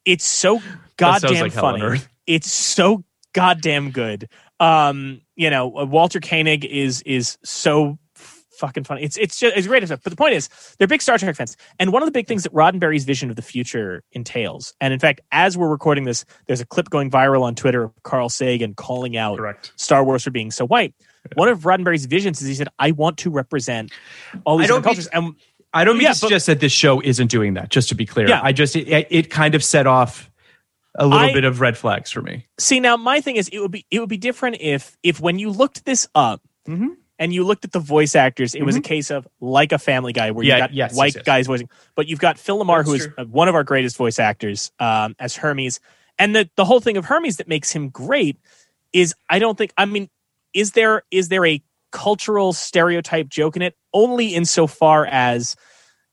It's 0.05 0.25
so 0.25 0.61
goddamn 0.97 1.43
like 1.43 1.53
funny. 1.53 2.01
It's 2.27 2.51
so 2.51 3.05
goddamn 3.35 3.91
good. 3.91 4.29
Um, 4.59 5.21
you 5.37 5.51
know, 5.51 5.77
uh, 5.77 5.85
Walter 5.85 6.19
Koenig 6.19 6.65
is 6.65 7.03
is 7.03 7.39
so 7.45 7.99
fucking 8.63 8.85
funny. 8.85 9.03
It's 9.03 9.17
it's 9.19 9.39
just 9.39 9.57
it's 9.57 9.67
great 9.67 9.85
stuff. 9.85 10.01
But 10.03 10.11
the 10.11 10.17
point 10.17 10.35
is, 10.35 10.49
they're 10.79 10.89
big 10.89 11.03
Star 11.03 11.19
Trek 11.19 11.37
fans, 11.37 11.57
and 11.79 11.93
one 11.93 12.03
of 12.03 12.07
the 12.07 12.13
big 12.13 12.27
things 12.27 12.45
that 12.45 12.53
Roddenberry's 12.53 13.05
vision 13.05 13.29
of 13.29 13.37
the 13.37 13.43
future 13.43 14.03
entails, 14.13 14.73
and 14.81 14.95
in 14.95 14.99
fact, 14.99 15.21
as 15.31 15.59
we're 15.59 15.69
recording 15.69 16.05
this, 16.05 16.25
there's 16.47 16.61
a 16.61 16.67
clip 16.67 16.89
going 16.89 17.11
viral 17.11 17.43
on 17.43 17.55
Twitter 17.55 17.85
of 17.85 18.03
Carl 18.03 18.29
Sagan 18.29 18.75
calling 18.75 19.17
out 19.17 19.37
Correct. 19.37 19.73
Star 19.77 20.05
Wars 20.05 20.25
for 20.25 20.31
being 20.31 20.51
so 20.51 20.67
white. 20.67 20.95
One 21.35 21.49
of 21.49 21.61
Roddenberry's 21.61 22.07
visions 22.07 22.41
is 22.41 22.49
he 22.49 22.55
said, 22.55 22.69
"I 22.79 22.93
want 22.93 23.19
to 23.19 23.31
represent 23.31 23.93
all 24.45 24.59
these 24.59 24.65
I 24.65 24.69
don't 24.69 24.79
different 24.79 24.97
cultures." 24.97 25.07
And 25.09 25.35
I 25.75 25.85
don't 25.85 25.97
mean 25.97 26.05
Yeah, 26.05 26.09
to 26.11 26.15
but- 26.15 26.29
suggest 26.29 26.47
that 26.47 26.61
this 26.61 26.73
show 26.73 27.01
isn't 27.01 27.29
doing 27.31 27.55
that. 27.55 27.69
Just 27.71 27.89
to 27.91 27.95
be 27.95 28.07
clear, 28.07 28.29
Yeah. 28.29 28.41
I 28.43 28.53
just 28.53 28.77
it, 28.77 29.07
it 29.11 29.31
kind 29.31 29.55
of 29.55 29.65
set 29.65 29.87
off 29.87 30.31
a 30.97 31.07
little 31.07 31.29
I- 31.29 31.33
bit 31.33 31.45
of 31.45 31.61
red 31.61 31.77
flags 31.79 32.11
for 32.11 32.21
me. 32.23 32.47
See, 32.59 32.79
now 32.81 32.97
my 32.97 33.21
thing 33.21 33.37
is, 33.37 33.49
it 33.49 33.59
would 33.61 33.71
be 33.71 33.87
it 33.91 34.01
would 34.01 34.09
be 34.11 34.19
different 34.19 34.57
if 34.61 34.97
if 35.03 35.21
when 35.21 35.39
you 35.39 35.51
looked 35.51 35.85
this 35.85 36.07
up 36.15 36.43
Mm-hmm. 36.69 36.89
and 37.19 37.35
you 37.35 37.43
looked 37.45 37.65
at 37.65 37.73
the 37.73 37.81
voice 37.81 38.15
actors, 38.15 38.55
it 38.55 38.63
was 38.63 38.77
a 38.77 38.81
case 38.81 39.11
of 39.11 39.27
like 39.41 39.73
a 39.73 39.79
Family 39.79 40.13
Guy 40.13 40.31
where 40.31 40.45
Yeah, 40.45 40.55
you 40.57 40.61
got 40.61 40.75
yes, 40.75 40.91
yes, 40.93 40.97
white 40.97 41.15
yes. 41.17 41.25
guys 41.25 41.47
voicing, 41.49 41.69
but 41.97 42.07
you've 42.07 42.21
got 42.21 42.39
Phil 42.39 42.59
LaMarr, 42.59 42.79
That's 42.79 42.89
who 42.89 42.95
is 42.95 43.09
true. 43.17 43.25
one 43.27 43.49
of 43.49 43.55
our 43.57 43.65
greatest 43.65 43.97
voice 43.97 44.19
actors 44.21 44.71
um, 44.79 45.17
as 45.19 45.35
Hermes, 45.37 45.81
and 46.19 46.37
the 46.37 46.49
the 46.57 46.65
whole 46.65 46.79
thing 46.81 46.97
of 46.97 47.05
Hermes 47.07 47.39
that 47.39 47.49
makes 47.49 47.73
him 47.73 47.89
great 47.89 48.37
is 48.93 49.15
I 49.29 49.39
don't 49.41 49.59
think 49.59 49.73
I 49.77 49.87
mean 49.87 50.09
is 50.55 50.73
there 50.73 51.03
is 51.11 51.29
there 51.31 51.45
a 51.47 51.61
cultural 51.93 52.53
stereotype 52.53 53.29
joke 53.29 53.55
in 53.55 53.63
it 53.63 53.77
only 53.93 54.29
insofar 54.29 55.07
as 55.07 55.55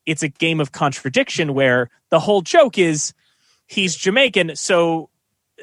it's 0.05 0.23
a 0.23 0.27
game 0.27 0.59
of 0.59 0.71
contradiction 0.71 1.53
where 1.53 1.89
the 2.09 2.19
whole 2.19 2.41
joke 2.41 2.77
is 2.77 3.13
he's 3.69 3.95
Jamaican, 3.95 4.55
so 4.55 5.09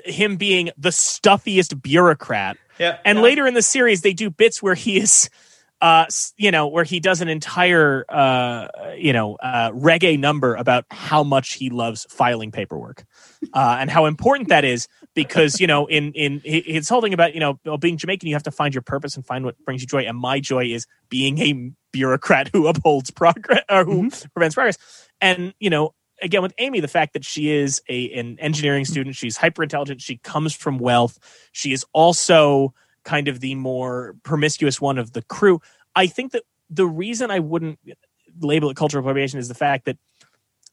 him 0.05 0.37
being 0.37 0.71
the 0.79 0.93
stuffiest 0.93 1.83
bureaucrat. 1.83 2.57
Yeah. 2.79 2.99
And 3.05 3.21
later 3.21 3.47
in 3.47 3.55
the 3.55 3.63
series, 3.63 4.03
they 4.03 4.13
do 4.13 4.31
bits 4.31 4.63
where 4.63 4.75
he 4.75 4.99
is, 4.99 5.29
uh, 5.81 6.07
you 6.37 6.51
know, 6.51 6.69
where 6.69 6.85
he 6.85 7.01
does 7.01 7.21
an 7.21 7.29
entire, 7.29 8.05
uh, 8.09 8.69
you 8.97 9.13
know, 9.13 9.35
uh, 9.37 9.71
reggae 9.73 10.19
number 10.19 10.55
about 10.55 10.85
how 10.91 11.25
much 11.25 11.55
he 11.55 11.71
loves 11.71 12.07
filing 12.09 12.53
paperwork, 12.53 13.05
uh, 13.53 13.77
and 13.79 13.91
how 13.91 14.07
important 14.07 14.49
that 14.49 14.65
is 14.65 14.89
because 15.15 15.61
you 15.61 15.67
know, 15.67 15.87
in 15.87 16.13
in 16.13 16.41
his 16.45 16.89
whole 16.89 17.01
thing 17.01 17.15
about 17.15 17.35
you 17.35 17.41
know 17.41 17.59
being 17.79 17.97
Jamaican, 17.97 18.29
you 18.29 18.35
have 18.35 18.43
to 18.45 18.51
find 18.51 18.75
your 18.75 18.83
purpose 18.83 19.17
and 19.17 19.25
find 19.25 19.45
what 19.45 19.57
brings 19.65 19.81
you 19.81 19.87
joy. 19.87 20.03
And 20.03 20.17
my 20.19 20.41
joy 20.41 20.67
is 20.67 20.87
being 21.09 21.39
a 21.39 21.73
bureaucrat 21.93 22.51
who 22.53 22.67
upholds 22.67 23.11
progress 23.11 23.63
or 23.71 23.85
who 23.85 24.11
prevents 24.35 24.55
progress. 24.55 24.79
And 25.21 25.55
you 25.59 25.71
know, 25.71 25.95
again 26.23 26.43
with 26.43 26.55
Amy, 26.59 26.81
the 26.81 26.89
fact 26.89 27.13
that 27.15 27.25
she 27.25 27.51
is 27.51 27.81
a 27.89 28.13
an 28.13 28.39
engineering 28.41 28.85
student, 28.85 29.17
she's 29.17 29.37
hyper 29.37 29.63
intelligent, 29.63 30.01
she 30.01 30.19
comes 30.19 30.55
from 30.55 30.79
wealth, 30.79 31.19
she 31.53 31.73
is 31.73 31.85
also 31.93 32.75
kind 33.05 33.29
of 33.29 33.41
the 33.41 33.55
more 33.55 34.17
promiscuous 34.23 34.81
one 34.81 34.99
of 34.99 35.13
the 35.13 35.23
crew. 35.23 35.61
I 35.95 36.07
think 36.07 36.33
that 36.33 36.43
the 36.69 36.87
reason 36.87 37.31
I 37.31 37.39
wouldn't 37.39 37.79
label 38.41 38.69
it 38.71 38.77
cultural 38.77 39.01
appropriation 39.01 39.39
is 39.39 39.49
the 39.49 39.55
fact 39.55 39.87
that 39.87 39.97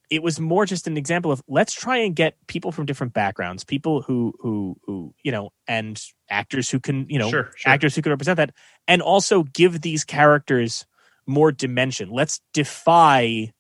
it 0.09 0.21
was 0.21 0.39
more 0.39 0.65
just 0.65 0.85
an 0.87 0.97
example 0.97 1.31
of 1.31 1.41
let's 1.47 1.73
try 1.73 1.97
and 1.97 2.15
get 2.15 2.35
people 2.47 2.71
from 2.71 2.85
different 2.85 3.13
backgrounds, 3.13 3.63
people 3.63 4.01
who 4.01 4.33
who 4.39 4.77
who 4.85 5.13
you 5.23 5.31
know, 5.31 5.51
and 5.67 6.01
actors 6.29 6.69
who 6.69 6.79
can 6.79 7.05
you 7.09 7.17
know 7.19 7.29
Sure, 7.29 7.51
sure. 7.55 7.71
actors 7.71 7.95
who 7.95 8.01
can 8.01 8.11
represent 8.11 8.37
that, 8.37 8.51
and 8.87 9.01
also 9.01 9.43
give 9.43 9.81
these 9.81 10.03
characters 10.03 10.85
more 11.25 11.51
dimension. 11.51 12.09
Let's 12.09 12.41
defy 12.53 13.51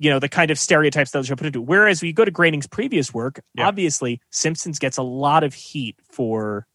you 0.00 0.10
know 0.10 0.18
the 0.18 0.28
kind 0.28 0.50
of 0.50 0.58
stereotypes 0.58 1.10
that 1.10 1.20
the 1.20 1.26
show 1.26 1.36
put 1.36 1.46
into. 1.46 1.60
Whereas 1.60 2.02
we 2.02 2.12
go 2.12 2.24
to 2.24 2.30
Groening's 2.30 2.66
previous 2.66 3.12
work, 3.12 3.40
Yeah. 3.54 3.66
obviously 3.66 4.20
Simpsons 4.30 4.78
gets 4.78 4.96
a 4.96 5.02
lot 5.02 5.42
of 5.44 5.54
heat 5.54 5.96
for 6.10 6.66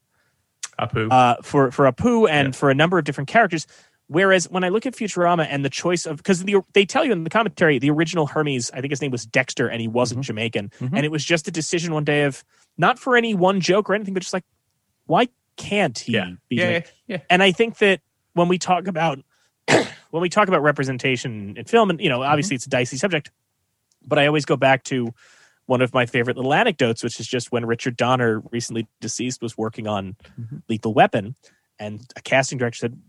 Apu. 0.80 1.08
uh, 1.12 1.36
for 1.42 1.72
for 1.72 1.90
Apu 1.92 2.30
and 2.30 2.50
Yeah. 2.50 2.52
for 2.60 2.70
a 2.70 2.76
number 2.76 2.98
of 2.98 3.06
different 3.06 3.30
characters. 3.30 3.66
Whereas 4.08 4.50
when 4.50 4.64
I 4.64 4.70
look 4.70 4.86
at 4.86 4.94
Futurama 4.94 5.48
and 5.50 5.64
the 5.64 5.70
choice 5.70 6.06
of 6.06 6.18
because 6.18 6.44
the, 6.44 6.58
they 6.74 6.86
tell 6.86 7.06
you 7.06 7.12
in 7.12 7.24
the 7.24 7.30
commentary 7.30 7.80
the 7.80 7.90
original 7.90 8.28
Hermes, 8.28 8.70
I 8.72 8.82
think 8.82 8.92
his 8.92 9.02
name 9.02 9.12
was 9.12 9.26
Dexter 9.26 9.68
and 9.68 9.80
he 9.82 9.88
wasn't 9.88 10.20
Mm-hmm. 10.22 10.28
Jamaican, 10.28 10.72
and 10.82 11.06
it 11.06 11.12
was 11.12 11.24
just 11.24 11.48
a 11.48 11.52
decision 11.52 11.94
one 11.94 12.04
day 12.04 12.24
of 12.24 12.44
not 12.78 13.00
for 13.00 13.16
any 13.16 13.34
one 13.34 13.62
joke 13.62 13.90
or 13.90 13.96
anything, 13.96 14.14
but 14.14 14.22
just 14.22 14.34
like 14.34 14.44
why 15.06 15.30
can't 15.58 15.98
he 16.00 16.14
yeah. 16.14 16.32
be 16.50 16.56
Yeah, 16.58 16.70
yeah, 16.70 16.82
yeah. 17.08 17.18
And 17.30 17.42
I 17.44 17.52
think 17.52 17.78
that 17.78 18.02
when 18.34 18.48
we 18.48 18.58
talk 18.58 18.88
about 18.88 19.20
when 19.68 20.22
we 20.22 20.30
talk 20.30 20.48
about 20.48 20.62
representation 20.62 21.56
in 21.58 21.66
film, 21.66 21.90
and 21.90 22.00
you 22.02 22.10
know, 22.10 22.20
Mm-hmm. 22.20 22.32
obviously 22.32 22.56
it's 22.56 22.66
a 22.66 22.70
dicey 22.70 22.98
subject, 22.98 23.32
but 24.06 24.20
I 24.20 24.28
always 24.28 24.46
go 24.46 24.58
back 24.58 24.84
to 24.86 25.14
one 25.66 25.82
of 25.82 25.94
my 25.94 26.06
favorite 26.06 26.36
little 26.36 26.54
anecdotes, 26.54 27.04
which 27.04 27.20
is 27.22 27.28
just 27.28 27.52
when 27.54 27.66
Richard 27.66 27.96
Donner, 27.96 28.44
recently 28.52 28.86
deceased, 29.00 29.42
was 29.42 29.58
working 29.58 29.88
on 29.88 30.18
Mm-hmm. 30.40 30.58
Lethal 30.68 30.94
Weapon, 30.94 31.36
and 31.80 32.02
a 32.18 32.22
casting 32.22 32.58
director 32.58 32.78
said, 32.80 33.00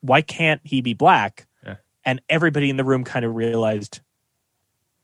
"Why 0.00 0.22
can't 0.22 0.60
he 0.64 0.80
be 0.80 0.94
black?" 0.94 1.46
Yeah. 1.64 1.76
And 2.04 2.20
everybody 2.28 2.70
in 2.70 2.76
the 2.76 2.84
room 2.84 3.04
kind 3.04 3.24
of 3.24 3.34
realized, 3.34 4.00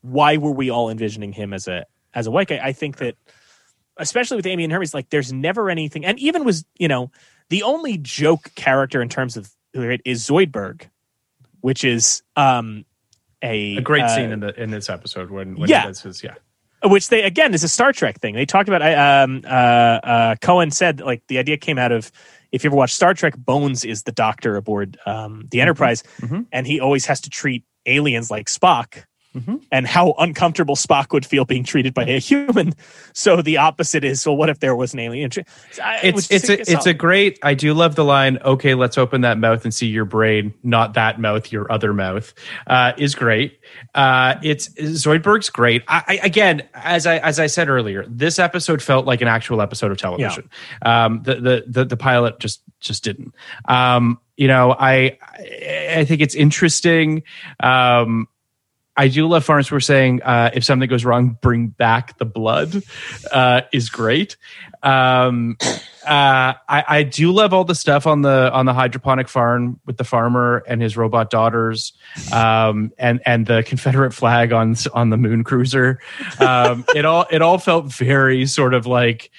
why 0.01 0.37
were 0.37 0.51
we 0.51 0.69
all 0.69 0.89
envisioning 0.89 1.33
him 1.33 1.53
as 1.53 1.67
a 1.67 1.85
as 2.13 2.27
a 2.27 2.31
white 2.31 2.47
guy? 2.47 2.59
I 2.63 2.73
think 2.73 2.97
that, 2.97 3.15
especially 3.97 4.37
with 4.37 4.45
Amy 4.45 4.63
and 4.63 4.73
Hermes, 4.73 4.93
like 4.93 5.09
there's 5.09 5.33
never 5.33 5.69
anything, 5.69 6.05
and 6.05 6.19
even 6.19 6.43
was 6.43 6.65
you 6.77 6.87
know 6.87 7.11
the 7.49 7.63
only 7.63 7.97
joke 7.97 8.51
character 8.55 9.01
in 9.01 9.09
terms 9.09 9.37
of 9.37 9.51
right, 9.75 10.01
is 10.05 10.27
Zoidberg, 10.27 10.89
which 11.61 11.83
is 11.83 12.23
um 12.35 12.85
a 13.41 13.77
A 13.77 13.81
great 13.81 14.03
uh, 14.03 14.15
scene 14.15 14.31
in 14.31 14.39
the 14.39 14.61
in 14.61 14.71
this 14.71 14.89
episode 14.89 15.29
when 15.29 15.55
when 15.55 15.69
yeah. 15.69 15.87
his 15.87 16.23
yeah. 16.23 16.35
Which 16.87 17.09
they 17.09 17.23
again 17.23 17.53
is 17.53 17.63
a 17.63 17.67
Star 17.67 17.91
Trek 17.93 18.19
thing. 18.19 18.35
They 18.35 18.45
talked 18.45 18.69
about. 18.69 18.81
I 18.81 19.21
Um, 19.23 19.41
uh, 19.45 19.47
uh, 19.49 20.35
Cohen 20.41 20.71
said 20.71 21.01
like 21.01 21.21
the 21.27 21.37
idea 21.37 21.57
came 21.57 21.77
out 21.77 21.91
of 21.91 22.11
if 22.51 22.63
you 22.63 22.69
ever 22.69 22.77
watch 22.77 22.93
Star 22.93 23.13
Trek, 23.13 23.35
Bones 23.37 23.83
is 23.83 24.03
the 24.03 24.11
doctor 24.11 24.55
aboard 24.55 24.97
um, 25.05 25.47
the 25.51 25.59
Enterprise, 25.61 26.03
Mhm. 26.21 26.45
and 26.51 26.65
he 26.65 26.79
always 26.79 27.05
has 27.07 27.19
to 27.21 27.29
treat 27.29 27.63
aliens 27.85 28.31
like 28.31 28.47
Spock. 28.47 29.03
Mhm. 29.35 29.61
And 29.71 29.85
how 29.85 30.13
uncomfortable 30.17 30.75
Spock 30.75 31.11
would 31.11 31.25
feel 31.25 31.43
being 31.45 31.63
treated 31.63 31.93
by 31.93 32.03
a 32.05 32.19
human. 32.19 32.73
So 33.17 33.41
the 33.41 33.57
opposite 33.57 34.03
is, 34.03 34.25
well, 34.25 34.35
what 34.35 34.49
if 34.49 34.59
there 34.59 34.75
was 34.75 34.93
an 34.93 34.99
alien? 34.99 35.29
I- 35.81 35.99
It's 36.03 36.29
it's 36.29 36.49
a 36.49 36.59
it's 36.59 36.85
a 36.85 36.93
great. 36.93 37.39
I 37.43 37.53
do 37.53 37.73
love 37.73 37.95
the 37.95 38.03
line. 38.03 38.37
Okay, 38.43 38.73
let's 38.75 38.97
open 38.97 39.21
that 39.21 39.37
mouth 39.37 39.63
and 39.63 39.73
see 39.73 39.87
your 39.87 40.03
brain, 40.03 40.53
not 40.63 40.95
that 40.95 41.19
mouth, 41.19 41.49
your 41.51 41.71
other 41.71 41.93
mouth. 41.93 42.33
Uh, 42.67 42.91
is 42.97 43.15
great. 43.15 43.59
Uh, 43.93 44.35
it's 44.43 44.67
Zoidberg's 44.69 45.49
great. 45.49 45.83
I, 45.87 46.03
I 46.07 46.19
again, 46.23 46.63
as 46.73 47.07
I 47.07 47.17
as 47.19 47.39
I 47.39 47.47
said 47.47 47.69
earlier, 47.69 48.05
this 48.09 48.37
episode 48.37 48.81
felt 48.81 49.05
like 49.05 49.21
an 49.21 49.27
actual 49.29 49.61
episode 49.61 49.91
of 49.91 49.97
television. 49.97 50.49
Um, 50.81 51.21
the, 51.23 51.35
the 51.35 51.63
the 51.67 51.85
the 51.85 51.97
pilot 51.97 52.39
just 52.39 52.61
just 52.81 53.03
didn't. 53.05 53.33
Um, 53.67 54.19
you 54.35 54.47
know, 54.49 54.75
I 54.77 55.17
I 55.39 55.95
I 55.99 56.05
think 56.05 56.19
it's 56.21 56.35
interesting. 56.35 57.23
Um, 57.61 58.27
I 58.97 59.07
do 59.09 59.27
love 59.27 59.43
Farnsworth 59.43 59.71
were 59.71 59.81
saying 59.81 60.21
uh, 60.23 60.51
if 60.53 60.63
something 60.63 60.87
goes 60.87 61.03
wrong, 61.03 61.37
bring 61.41 61.67
back 61.67 62.17
the 62.17 62.25
blood 62.25 62.81
uh, 63.31 63.61
is 63.73 63.89
great. 63.89 64.37
Um, 64.83 65.57
uh, 66.05 66.53
I, 66.69 66.83
I 66.87 67.03
do 67.03 67.31
love 67.31 67.53
all 67.53 67.63
the 67.63 67.75
stuff 67.75 68.05
on 68.07 68.21
the 68.21 68.51
on 68.53 68.65
the 68.65 68.73
hydroponic 68.73 69.27
farm 69.27 69.79
with 69.85 69.97
the 69.97 70.03
farmer 70.03 70.63
and 70.67 70.81
his 70.81 70.95
robot 70.95 71.29
daughters, 71.29 71.93
um, 72.31 72.91
and 72.97 73.21
and 73.25 73.47
the 73.47 73.63
Confederate 73.63 74.13
flag 74.13 74.53
on 74.53 74.75
on 74.93 75.09
the 75.09 75.17
moon 75.17 75.43
cruiser. 75.43 75.99
Um, 76.39 76.85
it 76.95 77.05
all 77.05 77.25
it 77.31 77.41
all 77.41 77.57
felt 77.57 77.91
very 77.91 78.45
sort 78.45 78.73
of 78.73 78.85
like 78.85 79.31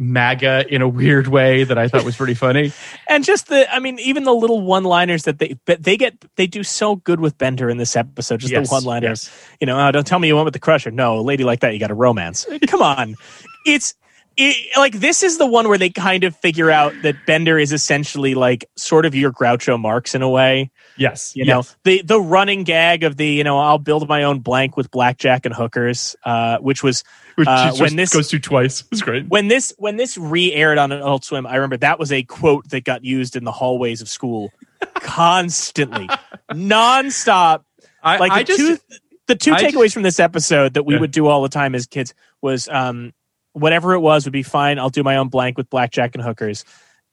MAGA 0.00 0.66
in 0.72 0.82
a 0.82 0.88
weird 0.88 1.28
way 1.28 1.64
that 1.64 1.78
I 1.78 1.88
thought 1.88 2.04
was 2.04 2.16
pretty 2.16 2.34
funny. 2.34 2.72
and 3.08 3.24
just 3.24 3.48
the 3.48 3.72
i 3.72 3.78
mean 3.78 3.98
even 3.98 4.24
the 4.24 4.34
little 4.34 4.60
one 4.60 4.84
liners 4.84 5.24
that 5.24 5.38
they 5.38 5.58
but 5.64 5.82
they 5.82 5.96
get 5.96 6.24
they 6.36 6.46
do 6.46 6.62
so 6.62 6.96
good 6.96 7.20
with 7.20 7.36
bender 7.38 7.68
in 7.70 7.76
this 7.76 7.96
episode 7.96 8.40
just 8.40 8.52
Yes, 8.52 8.68
the 8.68 8.74
one 8.74 8.84
liners 8.84 9.30
you 9.60 9.66
know 9.66 9.86
oh, 9.86 9.90
don't 9.90 10.06
tell 10.06 10.18
me 10.18 10.28
you 10.28 10.34
went 10.34 10.44
with 10.44 10.54
the 10.54 10.60
crusher. 10.60 10.90
No 10.90 11.18
a 11.18 11.20
lady 11.20 11.44
like 11.44 11.60
that 11.60 11.72
you 11.72 11.80
got 11.80 11.90
a 11.90 11.94
romance. 11.94 12.46
Come 12.66 12.82
on. 12.82 13.14
It's 13.66 13.94
it, 14.40 14.56
like 14.78 14.94
this 15.00 15.22
is 15.22 15.36
the 15.38 15.46
one 15.46 15.68
where 15.68 15.76
they 15.78 15.90
kind 15.90 16.24
of 16.24 16.34
figure 16.36 16.70
out 16.70 16.94
that 17.02 17.16
bender 17.26 17.58
is 17.58 17.72
essentially 17.72 18.34
like 18.34 18.64
sort 18.76 19.04
of 19.04 19.14
your 19.14 19.32
groucho 19.32 19.78
marx 19.78 20.14
in 20.14 20.22
a 20.22 20.28
way 20.28 20.70
Yes, 20.96 21.36
you 21.36 21.44
know 21.44 21.64
the 21.84 22.02
the 22.02 22.20
running 22.20 22.64
gag 22.64 23.04
of 23.04 23.16
the 23.16 23.26
you 23.26 23.44
know 23.44 23.58
i'll 23.58 23.78
build 23.78 24.08
my 24.08 24.22
own 24.24 24.40
blank 24.40 24.76
with 24.76 24.90
blackjack 24.90 25.44
and 25.44 25.54
hookers 25.54 26.16
uh 26.24 26.58
which 26.58 26.82
was 26.82 27.04
which 27.36 27.46
uh, 27.46 27.72
when 27.76 27.94
this 27.96 28.12
goes 28.12 28.30
through 28.30 28.40
twice. 28.40 28.80
It 28.82 28.90
was 28.90 29.02
great. 29.02 29.28
when 29.28 29.46
this 29.48 29.72
when 29.78 29.96
this 29.96 30.16
re-aired 30.18 30.78
on 30.78 30.90
Adult 30.90 31.24
Swim, 31.24 31.46
I 31.46 31.54
remember 31.56 31.76
that 31.76 31.98
was 31.98 32.10
a 32.10 32.22
quote 32.24 32.68
that 32.70 32.82
got 32.84 33.04
used 33.04 33.36
in 33.36 33.44
the 33.44 33.52
hallways 33.52 34.00
of 34.00 34.08
school 34.08 34.50
constantly, 34.94 36.08
nonstop. 36.52 37.62
I, 38.02 38.18
Like 38.18 38.32
I 38.32 38.38
the 38.42 38.44
just 38.44 38.58
two 38.58 38.78
the 39.28 39.34
two 39.36 39.52
I 39.52 39.62
takeaways 39.62 39.82
just- 39.84 39.94
from 39.94 40.02
this 40.02 40.18
episode 40.20 40.74
that 40.74 40.84
we 40.84 40.94
Yeah. 40.94 41.00
would 41.00 41.10
do 41.10 41.26
all 41.26 41.42
the 41.42 41.48
time 41.48 41.74
as 41.74 41.86
kids 41.86 42.12
was 42.42 42.68
um 42.68 43.12
whatever 43.58 43.94
it 43.94 44.00
was 44.00 44.24
would 44.24 44.32
be 44.32 44.42
fine. 44.42 44.78
I'll 44.78 44.90
do 44.90 45.02
my 45.02 45.16
own 45.16 45.28
blank 45.28 45.56
with 45.58 45.68
blackjack 45.70 46.14
and 46.14 46.22
hookers. 46.24 46.64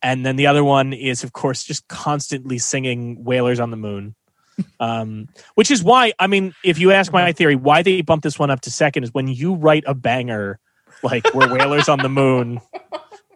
And 0.01 0.25
then 0.25 0.35
the 0.35 0.47
other 0.47 0.63
one 0.63 0.93
is, 0.93 1.23
of 1.23 1.33
course, 1.33 1.63
just 1.63 1.87
constantly 1.87 2.57
singing 2.59 3.23
"Whalers 3.23 3.59
on 3.59 3.71
the 3.71 3.77
Moon," 3.77 4.15
um, 4.79 5.27
which 5.55 5.71
is 5.71 5.83
why 5.83 6.13
I 6.19 6.27
mean, 6.27 6.53
if 6.63 6.77
you 6.79 6.91
ask 6.91 7.11
my 7.11 7.31
theory, 7.31 7.55
why 7.55 7.81
they 7.81 8.01
bumped 8.01 8.23
this 8.23 8.37
one 8.37 8.51
up 8.51 8.61
to 8.61 8.71
second 8.71 9.03
is 9.03 9.13
when 9.13 9.27
you 9.27 9.55
write 9.55 9.83
a 9.87 9.93
banger 9.95 10.59
like 11.01 11.25
"We're 11.33 11.51
whalers 11.53 11.89
on 11.89 11.99
the 11.99 12.09
moon," 12.09 12.61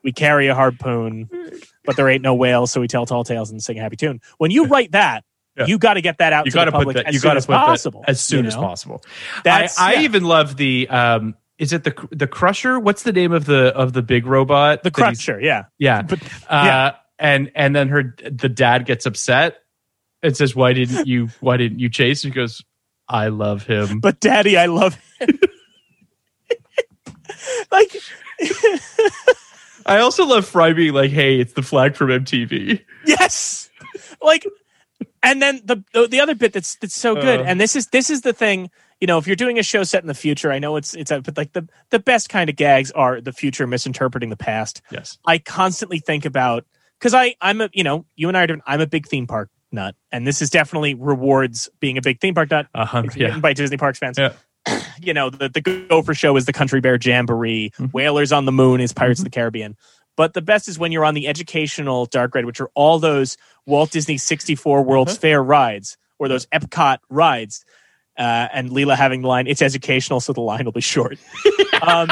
we 0.04 0.12
carry 0.12 0.48
a 0.48 0.56
harpoon, 0.56 1.30
but 1.86 1.96
there 1.96 2.08
ain't 2.10 2.22
no 2.24 2.36
whales, 2.36 2.72
so 2.72 2.82
we 2.82 2.88
tell 2.88 3.06
tall 3.06 3.24
tales 3.24 3.50
and 3.52 3.64
sing 3.64 3.80
a 3.80 3.82
happy 3.82 3.96
tune. 3.96 4.22
When 4.38 4.52
you 4.52 4.66
write 4.68 4.92
that, 4.92 5.24
Yeah. 5.58 5.66
you 5.66 5.78
got 5.80 5.96
to 5.96 6.02
get 6.02 6.20
that 6.20 6.34
out 6.34 6.46
you 6.46 6.52
to 6.52 6.56
got 6.56 6.66
the 6.66 6.72
to 6.72 6.78
public 6.78 6.96
put 6.98 7.04
that. 7.04 7.08
as 7.08 7.14
You 7.16 7.20
soon 7.20 7.30
got 7.30 7.34
to 7.34 7.38
as 7.38 7.46
put 7.48 7.54
possible 7.56 8.02
that 8.02 8.10
as 8.10 8.22
soon 8.22 8.44
you 8.46 8.48
as 8.50 8.56
possible. 8.56 9.02
That's 9.44 9.80
I, 9.80 9.92
I 9.92 9.94
yeah. 9.96 10.02
even 10.02 10.24
love 10.24 10.56
the. 10.56 10.88
Um, 10.90 11.36
is 11.60 11.74
it 11.74 11.84
the 11.84 12.08
the 12.12 12.26
Crusher? 12.28 12.80
What's 12.80 13.04
the 13.04 13.12
name 13.12 13.32
of 13.32 13.46
the 13.46 13.68
of 13.76 13.94
the 13.94 14.02
big 14.02 14.26
robot? 14.26 14.82
the 14.82 14.92
crusher, 14.92 15.40
yeah. 15.40 15.66
Yeah. 15.78 16.02
But- 16.02 16.20
uh. 16.50 16.94
And 17.22 17.52
and 17.54 17.76
then 17.76 17.90
her 17.90 18.16
the 18.32 18.48
dad 18.48 18.86
gets 18.86 19.06
upset 19.06 19.58
and 20.24 20.38
says, 20.38 20.56
"Why 20.56 20.72
didn't 20.72 21.06
you? 21.06 21.28
Why 21.42 21.58
didn't 21.58 21.80
you 21.80 21.90
chase?" 21.90 22.22
He 22.22 22.30
goes, 22.30 22.64
"I 23.10 23.28
love 23.28 23.64
him." 23.64 24.00
But 24.00 24.22
daddy, 24.22 24.58
I 24.58 24.68
love 24.68 24.98
him. 25.20 25.38
like 27.72 27.94
I 29.86 30.00
also 30.00 30.26
love 30.26 30.46
Fry 30.46 30.72
being 30.72 30.94
like, 30.94 31.12
"Hey, 31.12 31.42
it's 31.42 31.52
the 31.54 31.62
flag 31.62 31.98
from 31.98 32.08
MTV." 32.08 32.86
yes. 33.06 33.70
Like 34.22 34.46
and 35.24 35.42
then 35.42 35.62
the 35.66 35.84
the, 35.94 36.08
the 36.08 36.20
other 36.20 36.36
bit 36.36 36.54
that's 36.54 36.76
that's 36.76 36.96
so 36.96 37.16
good 37.16 37.42
Uh. 37.42 37.44
and 37.44 37.60
this 37.60 37.76
is 37.76 37.88
this 37.88 38.10
is 38.10 38.22
the 38.22 38.34
thing 38.34 38.70
you 39.02 39.08
know 39.08 39.18
if 39.18 39.28
you're 39.28 39.36
doing 39.36 39.60
a 39.60 39.64
show 39.64 39.84
set 39.84 40.02
in 40.04 40.08
the 40.08 40.14
future 40.14 40.52
i 40.52 40.60
know 40.60 40.76
it's 40.76 40.94
it's 40.94 41.12
a, 41.12 41.22
but 41.22 41.38
like 41.38 41.54
the 41.54 41.68
the 41.90 42.00
best 42.00 42.30
kind 42.30 42.50
of 42.50 42.56
gags 42.56 42.92
are 42.92 43.22
the 43.22 43.32
future 43.34 43.66
misinterpreting 43.68 44.30
the 44.30 44.38
past 44.38 44.82
Yes. 44.92 45.18
i 45.26 45.38
constantly 45.38 46.00
think 46.00 46.26
about 46.26 46.66
because 47.00 47.14
i 47.14 47.36
i'm 47.42 47.62
a 47.62 47.70
you 47.74 47.84
know 47.84 48.06
you 48.16 48.28
and 48.28 48.38
i 48.38 48.44
are 48.44 48.48
different 48.48 48.64
i'm 48.68 48.82
a 48.82 48.88
big 48.88 49.08
theme 49.08 49.28
park 49.28 49.50
nut 49.72 49.96
and 50.12 50.26
this 50.26 50.42
is 50.42 50.50
definitely 50.50 50.96
rewards 50.96 51.70
being 51.80 51.98
a 51.98 52.02
big 52.02 52.20
theme 52.20 52.34
park 52.36 52.50
nut 52.50 52.68
Uh-huh, 52.74 53.04
yeah. 53.16 53.38
by 53.40 53.54
disney 53.54 53.78
parks 53.78 54.00
fans 54.00 54.18
Yeah. 54.18 54.34
you 55.02 55.14
know 55.14 55.30
the, 55.30 55.48
the 55.50 55.62
gopher 55.62 56.14
show 56.14 56.36
is 56.36 56.46
the 56.46 56.54
country 56.54 56.82
bear 56.82 56.98
jamboree 57.02 57.70
Mm-hmm. 57.72 57.86
whalers 57.86 58.32
on 58.32 58.46
the 58.46 58.52
moon 58.52 58.82
is 58.82 58.94
pirates 58.94 59.20
of 59.20 59.24
the 59.26 59.30
caribbean 59.32 59.78
but 60.20 60.34
the 60.34 60.42
best 60.42 60.68
is 60.68 60.78
when 60.78 60.92
you're 60.92 61.06
on 61.06 61.14
the 61.14 61.28
educational 61.28 62.06
dark 62.06 62.36
ride 62.36 62.44
which 62.46 62.60
are 62.60 62.70
all 62.76 63.00
those 63.00 63.38
walt 63.66 63.90
disney 63.92 64.18
64 64.18 64.84
world's 64.84 65.14
Uh-huh. 65.14 65.20
fair 65.22 65.42
rides 65.44 65.98
or 66.20 66.28
those 66.28 66.46
epcot 66.48 66.98
rides 67.10 67.64
uh, 68.18 68.50
and 68.52 68.70
Leela 68.70 68.98
having 68.98 69.22
the 69.22 69.30
line, 69.30 69.48
it's 69.48 69.62
educational, 69.62 70.20
so 70.20 70.34
the 70.34 70.42
line 70.42 70.66
will 70.66 70.74
be 70.74 70.82
short. 70.82 71.18
um, 71.82 72.10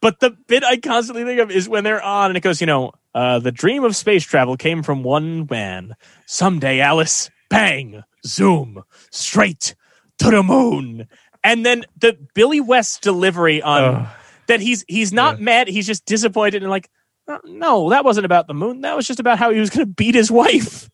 but 0.00 0.20
the 0.20 0.30
bit 0.46 0.62
I 0.62 0.76
constantly 0.76 1.24
think 1.24 1.40
of 1.40 1.50
is 1.50 1.68
when 1.68 1.82
they're 1.82 2.00
on 2.00 2.30
and 2.30 2.36
it 2.36 2.42
goes, 2.42 2.60
you 2.60 2.68
know, 2.68 2.92
uh, 3.12 3.40
the 3.40 3.50
dream 3.50 3.82
of 3.82 3.96
space 3.96 4.22
travel 4.22 4.56
came 4.56 4.84
from 4.84 5.02
one 5.02 5.48
man. 5.50 5.96
Someday, 6.26 6.78
Alice, 6.78 7.28
bang, 7.50 8.04
zoom, 8.24 8.84
straight 9.10 9.74
to 10.18 10.30
the 10.30 10.44
moon. 10.44 11.08
And 11.42 11.66
then 11.66 11.84
the 12.00 12.16
Billy 12.34 12.60
West 12.60 13.02
delivery 13.02 13.62
on. 13.62 14.06
That 14.46 14.60
he's 14.60 14.84
he's 14.88 15.12
not 15.12 15.40
mad, 15.40 15.68
he's 15.68 15.86
just 15.86 16.04
disappointed 16.04 16.62
and 16.62 16.70
like, 16.70 16.88
"Uh, 17.28 17.38
no, 17.44 17.90
that 17.90 18.04
wasn't 18.04 18.26
about 18.26 18.46
the 18.46 18.54
moon. 18.54 18.82
That 18.82 18.96
was 18.96 19.06
just 19.06 19.20
about 19.20 19.38
how 19.38 19.50
he 19.50 19.60
was 19.60 19.70
going 19.70 19.86
to 19.86 19.92
beat 19.92 20.14
his 20.14 20.30
wife. 20.30 20.90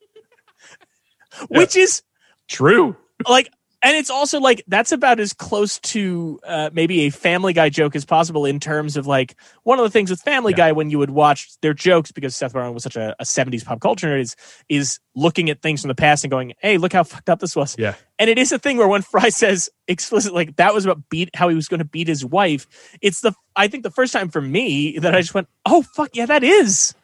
Which 1.49 1.77
is 1.77 2.03
True. 2.49 2.97
like 3.29 3.51
and 3.83 3.97
it's 3.97 4.11
also 4.11 4.41
like 4.41 4.63
that's 4.69 4.93
about 4.93 5.21
as 5.21 5.33
close 5.33 5.79
to 5.81 6.39
uh, 6.47 6.69
maybe 6.73 7.03
a 7.07 7.11
family 7.11 7.53
guy 7.53 7.69
joke 7.71 7.97
as 7.97 8.05
possible 8.05 8.45
in 8.45 8.61
terms 8.61 8.97
of 8.97 9.07
like 9.07 9.35
one 9.63 9.79
of 9.79 9.85
the 9.85 9.91
things 9.91 10.11
with 10.11 10.21
family 10.21 10.53
guy 10.53 10.73
when 10.73 10.91
you 10.91 10.99
would 10.99 11.11
watch 11.11 11.49
their 11.63 11.73
jokes 11.75 12.13
because 12.13 12.37
seth 12.37 12.53
Rogen 12.53 12.75
was 12.75 12.83
such 12.83 12.97
a, 12.97 13.15
a 13.19 13.25
70s 13.25 13.65
pop 13.65 13.81
culture 13.81 14.07
nerd 14.09 14.21
is 14.21 14.37
is 14.69 14.99
looking 15.15 15.49
at 15.51 15.63
things 15.63 15.81
from 15.81 15.89
the 15.89 15.95
past 15.95 16.25
and 16.25 16.31
going 16.31 16.53
hey 16.61 16.77
look 16.79 16.93
how 16.93 17.03
fucked 17.05 17.31
up 17.31 17.41
this 17.41 17.57
was 17.57 17.75
Yeah. 17.79 17.95
and 18.19 18.29
it 18.29 18.39
is 18.39 18.53
a 18.53 18.59
thing 18.59 18.77
where 18.77 18.89
when 18.89 19.03
fry 19.03 19.29
says 19.31 19.71
explicit 19.89 20.35
like 20.35 20.57
that 20.57 20.75
was 20.75 20.85
about 20.85 21.09
beat 21.09 21.31
how 21.35 21.49
he 21.49 21.55
was 21.55 21.69
going 21.69 21.79
to 21.79 21.85
beat 21.85 22.09
his 22.09 22.25
wife 22.25 22.67
it's 23.01 23.21
the 23.23 23.33
i 23.57 23.67
think 23.69 23.83
the 23.83 23.91
first 23.91 24.13
time 24.13 24.29
for 24.29 24.41
me 24.43 24.99
that 24.99 25.15
i 25.15 25.21
just 25.21 25.35
went 25.35 25.49
oh 25.67 25.83
fuck 25.83 26.11
yeah 26.15 26.27
that 26.27 26.45
is 26.45 26.95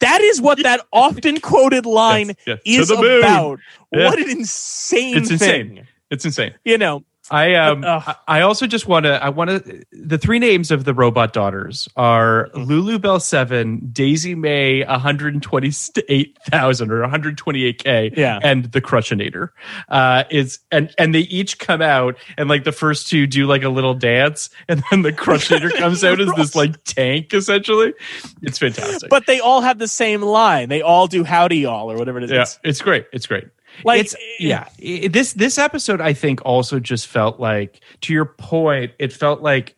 that 0.00 0.20
is 0.20 0.40
what 0.42 0.62
that 0.62 0.80
often 0.92 1.40
quoted 1.40 1.86
line 1.86 2.32
Yes, 2.46 2.58
yes. 2.66 2.82
Is 2.82 2.90
about. 2.90 3.58
Yeah. 3.90 4.04
What 4.10 4.18
an 4.20 4.28
insane 4.28 5.16
It's 5.16 5.30
insane. 5.30 5.76
thing. 5.76 5.86
It's 6.10 6.24
insane. 6.24 6.54
You 6.64 6.78
know, 6.78 7.04
I 7.30 7.54
um 7.54 7.82
Ugh. 7.84 8.16
I 8.28 8.42
also 8.42 8.66
just 8.68 8.86
want 8.86 9.04
to 9.06 9.20
I 9.22 9.30
want 9.30 9.50
to 9.50 9.82
the 9.90 10.16
three 10.18 10.38
names 10.38 10.70
of 10.70 10.84
the 10.84 10.94
robot 10.94 11.32
daughters 11.32 11.88
are 11.96 12.48
Mm-hmm. 12.54 12.62
Lulu 12.70 12.98
Bell 13.00 13.18
7, 13.18 13.88
Daisy 13.92 14.36
Mae 14.36 14.84
128,000 14.84 16.90
or 16.92 17.08
128k 17.08 18.16
Yeah. 18.16 18.38
and 18.42 18.66
the 18.66 18.80
Crushinator. 18.80 19.50
Uh 19.88 20.24
is 20.30 20.58
and 20.70 20.92
and 20.98 21.14
they 21.14 21.20
each 21.20 21.58
come 21.58 21.82
out 21.82 22.16
and 22.38 22.48
like 22.48 22.64
the 22.64 22.72
first 22.72 23.08
two 23.08 23.26
do 23.26 23.46
like 23.46 23.62
a 23.62 23.68
little 23.68 23.94
dance 23.94 24.50
and 24.68 24.82
then 24.90 25.02
the 25.02 25.12
Crushinator 25.12 25.72
comes 25.78 26.04
out 26.04 26.20
as 26.20 26.32
this 26.36 26.54
like 26.54 26.82
tank 26.84 27.34
essentially. 27.34 27.94
It's 28.42 28.58
fantastic. 28.58 29.10
but 29.10 29.26
they 29.26 29.40
all 29.40 29.60
have 29.62 29.78
the 29.78 29.88
same 29.88 30.22
line. 30.22 30.68
They 30.68 30.82
all 30.82 31.06
do 31.06 31.24
howdy 31.24 31.58
y'all 31.58 31.90
or 31.90 31.96
whatever 31.96 32.18
it 32.18 32.24
is. 32.24 32.30
yeah, 32.30 32.46
it's 32.62 32.80
great. 32.80 33.06
It's 33.12 33.26
great. 33.26 33.44
Like, 33.84 34.00
it's 34.00 34.14
eh, 34.14 34.18
yeah. 34.40 34.68
i- 34.82 35.08
this 35.08 35.32
this 35.34 35.58
episode, 35.58 36.00
I 36.00 36.12
think, 36.12 36.40
also 36.44 36.80
just 36.80 37.06
felt 37.06 37.38
like, 37.40 37.80
to 38.02 38.12
your 38.12 38.24
point, 38.26 38.92
it 38.98 39.12
felt 39.12 39.42
like 39.42 39.76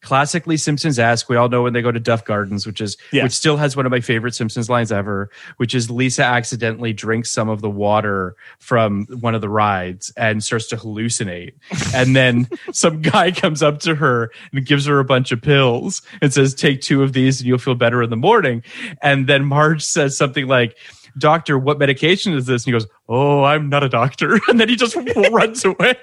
classically 0.00 0.58
Simpsons 0.58 0.98
ask. 0.98 1.30
We 1.30 1.36
all 1.36 1.48
know 1.48 1.62
when 1.62 1.72
they 1.72 1.80
go 1.80 1.90
to 1.90 1.98
Duff 1.98 2.26
Gardens, 2.26 2.66
which 2.66 2.82
is 2.82 2.98
Yeah. 3.10 3.22
which 3.22 3.32
still 3.32 3.56
has 3.56 3.74
one 3.74 3.86
of 3.86 3.90
my 3.90 4.00
favorite 4.00 4.34
Simpsons 4.34 4.68
lines 4.68 4.92
ever, 4.92 5.30
which 5.56 5.74
is 5.74 5.90
Lisa 5.90 6.22
accidentally 6.24 6.92
drinks 6.92 7.30
some 7.30 7.48
of 7.48 7.62
the 7.62 7.70
water 7.70 8.36
from 8.58 9.06
one 9.20 9.34
of 9.34 9.40
the 9.40 9.48
rides 9.48 10.12
and 10.18 10.44
starts 10.44 10.66
to 10.68 10.76
hallucinate, 10.76 11.52
and 11.94 12.14
then 12.14 12.46
some 12.70 13.00
guy 13.00 13.30
comes 13.30 13.62
up 13.62 13.80
to 13.80 13.94
her 13.94 14.30
and 14.52 14.66
gives 14.66 14.84
her 14.84 14.98
a 14.98 15.04
bunch 15.06 15.32
of 15.32 15.40
pills 15.40 16.02
and 16.20 16.34
says, 16.34 16.52
"Take 16.54 16.82
two 16.82 17.02
of 17.02 17.14
these 17.14 17.40
and 17.40 17.48
you'll 17.48 17.56
feel 17.56 17.74
better 17.74 18.02
in 18.02 18.10
the 18.10 18.16
morning," 18.16 18.62
and 19.00 19.26
then 19.26 19.46
Marge 19.46 19.82
says 19.82 20.18
something 20.18 20.46
like. 20.46 20.76
Doctor, 21.18 21.58
what 21.58 21.78
medication 21.78 22.34
is 22.34 22.46
this? 22.46 22.62
And 22.62 22.66
he 22.66 22.72
goes, 22.72 22.86
Oh, 23.08 23.44
I'm 23.44 23.68
not 23.68 23.84
a 23.84 23.88
doctor. 23.88 24.40
And 24.48 24.58
then 24.58 24.68
he 24.68 24.76
just 24.76 24.96
runs 25.30 25.64
away. 25.64 25.96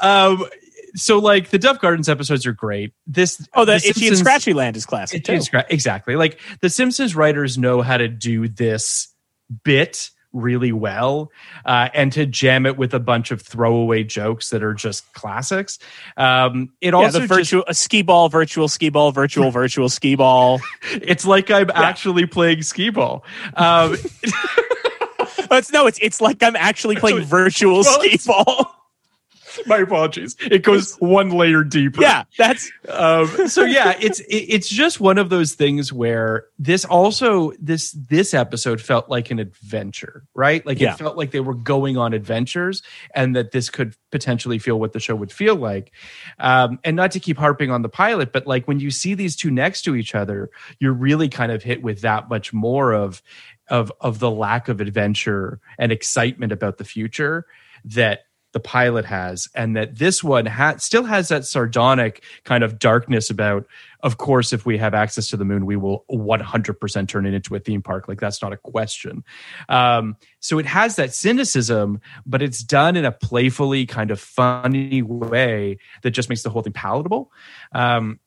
Um, 0.00 0.44
so 0.94 1.18
like 1.18 1.50
the 1.50 1.58
Duff 1.58 1.80
Gardens 1.80 2.08
episodes 2.08 2.46
are 2.46 2.52
great. 2.52 2.92
This 3.06 3.46
Oh, 3.54 3.64
that 3.64 3.82
The 3.82 3.88
Itchy 3.90 4.08
and 4.08 4.18
Scratchy 4.18 4.52
Land 4.52 4.76
is 4.76 4.86
classic. 4.86 5.24
Too. 5.24 5.34
Scra- 5.34 5.66
exactly. 5.68 6.16
Like 6.16 6.40
the 6.60 6.70
Simpsons 6.70 7.14
writers 7.14 7.56
know 7.58 7.82
how 7.82 7.96
to 7.96 8.08
do 8.08 8.48
this 8.48 9.08
bit 9.64 10.10
really 10.32 10.72
well 10.72 11.30
uh, 11.64 11.88
and 11.94 12.12
to 12.12 12.26
jam 12.26 12.66
it 12.66 12.76
with 12.76 12.92
a 12.94 13.00
bunch 13.00 13.30
of 13.30 13.40
throwaway 13.42 14.04
jokes 14.04 14.50
that 14.50 14.62
are 14.62 14.74
just 14.74 15.10
classics. 15.14 15.78
Um, 16.16 16.70
it 16.80 16.88
Yeah, 16.88 16.92
also 16.96 17.12
the 17.20 17.26
just- 17.26 17.34
virtual 17.34 17.64
a 17.66 17.74
skee 17.74 18.02
ball, 18.02 18.28
virtual 18.28 18.68
skee 18.68 18.90
ball, 18.90 19.10
virtual 19.12 19.50
virtual 19.50 19.88
skee 19.88 20.16
ball. 20.16 20.60
it's 20.92 21.24
like 21.26 21.50
I'm 21.50 21.70
actually 21.74 22.26
playing 22.26 22.62
skee 22.62 22.90
ball. 22.90 23.24
Um, 23.54 23.96
It's 25.50 25.72
no, 25.72 25.86
it's 25.86 25.98
it's 26.02 26.20
like 26.20 26.42
I'm 26.42 26.56
actually 26.56 26.96
playing 26.96 27.22
virtual 27.24 27.80
Well, 27.80 28.00
skee 28.02 28.18
ball. 28.26 28.74
My 29.66 29.78
apologies. 29.78 30.36
It 30.40 30.62
goes 30.62 30.94
one 30.96 31.30
layer 31.30 31.64
deeper. 31.64 32.02
yeah, 32.02 32.24
that's 32.36 32.70
um, 32.88 33.26
so 33.48 33.64
yeah, 33.64 33.94
it's 34.00 34.20
it, 34.20 34.36
it's 34.48 34.68
just 34.68 35.00
one 35.00 35.18
of 35.18 35.30
those 35.30 35.54
things 35.54 35.92
where 35.92 36.46
this 36.58 36.84
also 36.84 37.52
this 37.60 37.92
this 37.92 38.34
episode 38.34 38.80
felt 38.80 39.08
like 39.08 39.30
an 39.30 39.38
adventure, 39.38 40.24
right? 40.34 40.64
Like 40.66 40.80
Yeah. 40.80 40.92
it 40.94 40.98
felt 40.98 41.16
like 41.16 41.30
they 41.30 41.40
were 41.40 41.54
going 41.54 41.96
on 41.96 42.12
adventures, 42.12 42.82
and 43.14 43.34
that 43.36 43.52
this 43.52 43.70
could 43.70 43.94
potentially 44.10 44.58
feel 44.58 44.78
what 44.80 44.92
the 44.92 45.00
show 45.00 45.14
would 45.14 45.32
feel 45.32 45.56
like. 45.56 45.92
Um, 46.38 46.78
and 46.84 46.96
not 46.96 47.10
to 47.12 47.20
keep 47.20 47.36
harping 47.38 47.70
on 47.70 47.82
the 47.82 47.88
pilot, 47.88 48.32
but 48.32 48.46
like 48.46 48.66
when 48.66 48.80
you 48.80 48.90
see 48.90 49.14
these 49.14 49.36
two 49.36 49.50
next 49.50 49.82
to 49.82 49.94
each 49.96 50.14
other, 50.14 50.50
you're 50.80 50.92
really 50.94 51.28
kind 51.28 51.52
of 51.52 51.62
hit 51.62 51.82
with 51.82 52.00
that 52.02 52.28
much 52.28 52.52
more 52.52 52.92
of 52.92 53.22
of 53.68 53.92
of 54.00 54.18
the 54.18 54.30
lack 54.30 54.68
of 54.68 54.80
adventure 54.80 55.60
and 55.78 55.92
excitement 55.92 56.52
about 56.52 56.78
the 56.78 56.84
future 56.84 57.44
that 57.84 58.20
the 58.52 58.60
pilot 58.60 59.04
has 59.04 59.48
and 59.54 59.76
that 59.76 59.98
this 59.98 60.24
one 60.24 60.46
ha- 60.46 60.76
still 60.78 61.04
has 61.04 61.28
that 61.28 61.44
sardonic 61.44 62.22
kind 62.44 62.64
of 62.64 62.78
darkness 62.78 63.28
about 63.28 63.66
of 64.02 64.16
course 64.16 64.52
if 64.52 64.64
we 64.64 64.78
have 64.78 64.94
access 64.94 65.28
to 65.28 65.36
the 65.36 65.44
moon 65.44 65.66
we 65.66 65.76
will 65.76 66.04
100% 66.10 67.08
turn 67.08 67.26
it 67.26 67.34
into 67.34 67.54
a 67.54 67.58
theme 67.58 67.82
park. 67.82 68.08
Like 68.08 68.20
that's 68.20 68.40
not 68.40 68.52
a 68.52 68.56
question. 68.56 69.22
Um, 69.68 70.16
so 70.40 70.58
it 70.58 70.66
has 70.66 70.96
that 70.96 71.12
cynicism 71.12 72.00
but 72.24 72.40
it's 72.40 72.62
done 72.62 72.96
in 72.96 73.04
a 73.04 73.12
playfully 73.12 73.84
kind 73.86 74.10
of 74.10 74.20
funny 74.20 75.02
way 75.02 75.78
that 76.02 76.12
just 76.12 76.28
makes 76.28 76.42
the 76.42 76.50
whole 76.50 76.62
thing 76.62 76.72
palatable. 76.72 77.30
Um, 77.72 78.18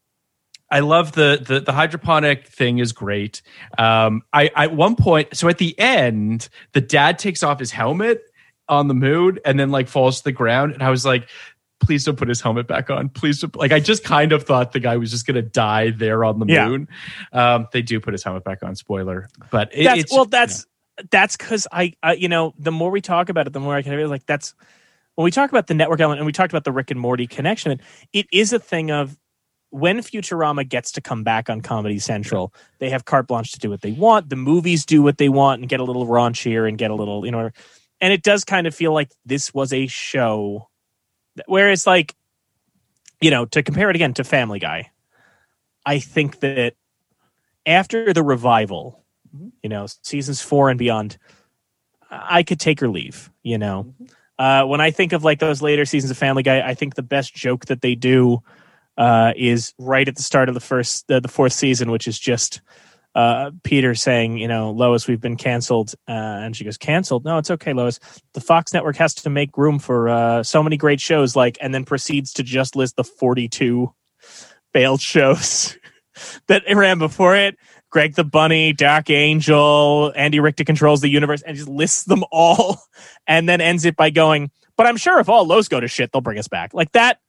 I 0.71 0.79
love 0.79 1.11
the, 1.11 1.43
the 1.45 1.59
the 1.59 1.73
hydroponic 1.73 2.47
thing 2.47 2.79
is 2.79 2.93
great. 2.93 3.41
Um, 3.77 4.23
I, 4.31 4.49
I 4.55 4.63
at 4.63 4.73
one 4.73 4.95
point, 4.95 5.35
so 5.35 5.49
at 5.49 5.57
the 5.57 5.77
end, 5.77 6.47
the 6.71 6.79
dad 6.79 7.19
takes 7.19 7.43
off 7.43 7.59
his 7.59 7.71
helmet 7.71 8.30
on 8.71 8.87
the 8.87 8.95
moon 8.95 9.37
and 9.45 9.59
then 9.59 9.69
like 9.69 9.87
falls 9.87 10.17
to 10.19 10.23
the 10.23 10.31
ground, 10.31 10.73
and 10.73 10.81
I 10.81 10.89
was 10.89 11.05
like, 11.05 11.27
please 11.79 12.05
don't 12.05 12.15
put 12.15 12.27
his 12.27 12.41
helmet 12.41 12.67
back 12.67 12.89
on. 12.89 13.09
Please, 13.09 13.41
don't. 13.41 13.55
like 13.55 13.71
I 13.71 13.79
just 13.79 14.03
kind 14.03 14.31
of 14.31 14.43
thought 14.43 14.71
the 14.71 14.79
guy 14.79 14.97
was 14.97 15.11
just 15.11 15.27
gonna 15.27 15.41
die 15.43 15.91
there 15.91 16.23
on 16.23 16.39
the 16.39 16.45
Yeah. 16.47 16.67
moon. 16.67 16.87
Um, 17.33 17.67
they 17.71 17.83
do 17.83 17.99
put 17.99 18.13
his 18.13 18.23
helmet 18.23 18.43
back 18.43 18.63
on. 18.63 18.75
Spoiler, 18.75 19.29
but 19.51 19.69
it, 19.73 19.83
that's 19.83 19.99
it's 20.01 20.11
well 20.11 20.25
that's 20.25 20.65
that's 21.09 21.37
because 21.37 21.67
I, 21.71 21.93
I 22.03 22.13
you 22.13 22.27
know 22.27 22.53
the 22.57 22.71
more 22.71 22.91
we 22.91 23.01
talk 23.01 23.29
about 23.29 23.47
it 23.47 23.53
the 23.53 23.59
more 23.59 23.73
i 23.75 23.81
can 23.81 23.93
realize 23.93 24.11
like 24.11 24.25
that's 24.27 24.53
when 25.15 25.23
we 25.25 25.31
talk 25.31 25.49
about 25.49 25.65
the 25.67 25.73
network 25.73 25.99
element 25.99 26.19
and 26.19 26.25
we 26.25 26.31
talked 26.31 26.53
about 26.53 26.63
the 26.63 26.71
rick 26.71 26.91
and 26.91 26.99
morty 26.99 27.25
connection 27.25 27.79
it 28.13 28.27
is 28.31 28.53
a 28.53 28.59
thing 28.59 28.91
of 28.91 29.17
when 29.71 29.99
futurama 29.99 30.67
gets 30.67 30.91
to 30.91 31.01
come 31.01 31.23
back 31.23 31.49
on 31.49 31.61
comedy 31.61 31.97
central 31.97 32.53
they 32.79 32.89
have 32.89 33.05
carte 33.05 33.25
blanche 33.25 33.51
to 33.53 33.57
do 33.57 33.69
what 33.69 33.81
they 33.81 33.93
want 33.93 34.29
the 34.29 34.35
movies 34.35 34.85
do 34.85 35.01
what 35.01 35.17
they 35.17 35.29
want 35.29 35.61
and 35.61 35.69
get 35.69 35.79
a 35.79 35.83
little 35.83 36.05
raunchier 36.05 36.67
and 36.67 36.77
get 36.77 36.91
a 36.91 36.95
little 36.95 37.25
you 37.25 37.31
know 37.31 37.49
and 38.01 38.11
it 38.11 38.23
does 38.23 38.43
kind 38.43 38.67
of 38.67 38.75
feel 38.75 38.93
like 38.93 39.11
this 39.25 39.53
was 39.53 39.71
a 39.71 39.87
show 39.87 40.67
where 41.45 41.71
it's 41.71 41.87
like 41.87 42.15
you 43.21 43.29
know 43.29 43.45
to 43.45 43.63
compare 43.63 43.89
it 43.89 43.95
again 43.95 44.13
to 44.13 44.23
family 44.23 44.59
guy 44.59 44.91
i 45.85 45.99
think 45.99 46.39
that 46.39 46.73
after 47.65 48.11
the 48.11 48.23
revival 48.23 49.03
you 49.63 49.69
know 49.69 49.85
seasons 50.01 50.41
four 50.41 50.69
and 50.69 50.79
beyond 50.79 51.17
i 52.09 52.43
could 52.43 52.59
take 52.59 52.81
or 52.81 52.89
leave 52.89 53.31
you 53.43 53.57
know? 53.57 53.93
Uh, 54.37 54.65
when 54.65 54.81
i 54.81 54.91
think 54.91 55.13
of 55.13 55.23
like 55.23 55.39
those 55.39 55.61
later 55.61 55.85
seasons 55.85 56.11
of 56.11 56.17
family 56.17 56.43
guy 56.43 56.67
i 56.67 56.73
think 56.73 56.95
the 56.95 57.03
best 57.03 57.33
joke 57.33 57.65
that 57.67 57.81
they 57.81 57.95
do 57.95 58.41
uh, 58.97 59.31
is 59.37 59.73
right 59.79 60.09
at 60.09 60.17
the 60.17 60.21
start 60.21 60.49
of 60.49 60.53
the 60.53 60.59
first 60.59 61.07
the, 61.07 61.21
the 61.21 61.29
fourth 61.29 61.53
season 61.53 61.91
which 61.91 62.07
is 62.07 62.19
just 62.19 62.61
uh, 63.15 63.51
peter 63.63 63.93
saying 63.93 64.37
you 64.37 64.47
know 64.47 64.71
lois 64.71 65.07
we've 65.07 65.21
been 65.21 65.35
canceled 65.35 65.93
uh, 66.07 66.11
and 66.11 66.55
she 66.55 66.63
goes 66.63 66.77
canceled 66.77 67.25
no 67.25 67.37
it's 67.37 67.51
okay 67.51 67.73
lois 67.73 67.99
the 68.33 68.41
fox 68.41 68.73
network 68.73 68.95
has 68.95 69.13
to 69.13 69.29
make 69.29 69.57
room 69.57 69.79
for 69.79 70.09
uh, 70.09 70.43
so 70.43 70.63
many 70.63 70.77
great 70.77 71.01
shows 71.01 71.35
like 71.35 71.57
and 71.61 71.73
then 71.73 71.83
proceeds 71.83 72.31
to 72.31 72.43
just 72.43 72.75
list 72.75 72.95
the 72.95 73.03
42 73.03 73.93
failed 74.73 75.01
shows 75.01 75.77
that 76.47 76.63
ran 76.73 76.99
before 76.99 77.35
it 77.35 77.57
Greg 77.91 78.15
the 78.15 78.23
Bunny, 78.23 78.71
Dark 78.71 79.09
Angel, 79.09 80.13
Andy 80.15 80.39
Richter 80.39 80.63
controls 80.63 81.01
the 81.01 81.09
universe, 81.09 81.41
and 81.41 81.57
just 81.57 81.67
lists 81.67 82.05
them 82.05 82.23
all, 82.31 82.81
and 83.27 83.47
then 83.47 83.61
ends 83.61 83.85
it 83.85 83.95
by 83.95 84.09
going, 84.09 84.49
"But 84.77 84.87
I'm 84.87 84.97
sure 84.97 85.19
if 85.19 85.29
all 85.29 85.45
those 85.45 85.67
go 85.67 85.79
to 85.79 85.87
shit, 85.87 86.11
they'll 86.11 86.21
bring 86.21 86.39
us 86.39 86.47
back." 86.47 86.73
Like 86.73 86.93
that, 86.93 87.19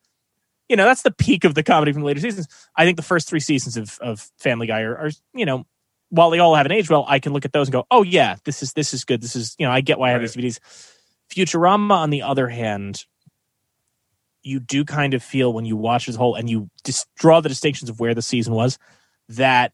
you 0.69 0.77
know, 0.77 0.85
that's 0.85 1.03
the 1.03 1.11
peak 1.11 1.45
of 1.45 1.55
the 1.55 1.65
comedy 1.65 1.93
from 1.93 2.03
the 2.03 2.07
later 2.07 2.21
seasons. 2.21 2.47
I 2.77 2.85
think 2.85 2.97
the 2.97 3.03
first 3.03 3.29
three 3.29 3.41
seasons 3.41 3.77
of 3.77 3.99
of 4.01 4.31
Family 4.39 4.69
Guy 4.69 4.83
are, 4.83 4.97
are 4.97 5.11
you 5.35 5.45
know, 5.45 5.67
while 6.13 6.29
they 6.29 6.39
all 6.39 6.55
haven't 6.55 6.73
aged 6.73 6.91
well, 6.91 7.07
I 7.09 7.19
can 7.19 7.33
look 7.33 7.47
at 7.47 7.53
those 7.53 7.69
and 7.69 7.73
go, 7.73 7.87
"Oh 7.91 8.03
yeah, 8.03 8.37
this 8.45 8.63
is 8.63 8.75
this 8.75 8.93
is 8.93 9.05
good. 9.05 9.23
This 9.23 9.35
is 9.35 9.57
you 9.59 9.67
know, 9.67 9.73
I 9.73 9.81
get 9.81 9.99
why 9.99 10.11
I 10.11 10.13
have 10.13 10.21
these 10.21 10.37
DVDs." 10.37 10.61
Futurama, 11.35 11.93
on 11.93 12.11
the 12.11 12.21
other 12.21 12.49
hand, 12.49 13.07
you 14.43 14.61
do 14.61 14.85
kind 14.85 15.15
of 15.15 15.23
feel 15.23 15.53
when 15.53 15.65
you 15.65 15.75
watch 15.75 16.07
a 16.07 16.13
whole 16.13 16.35
and 16.35 16.51
you 16.51 16.69
dis- 16.85 17.07
draw 17.17 17.41
the 17.41 17.49
distinctions 17.49 17.89
of 17.89 17.99
where 17.99 18.15
the 18.15 18.21
season 18.21 18.53
was 18.53 18.79
that 19.31 19.73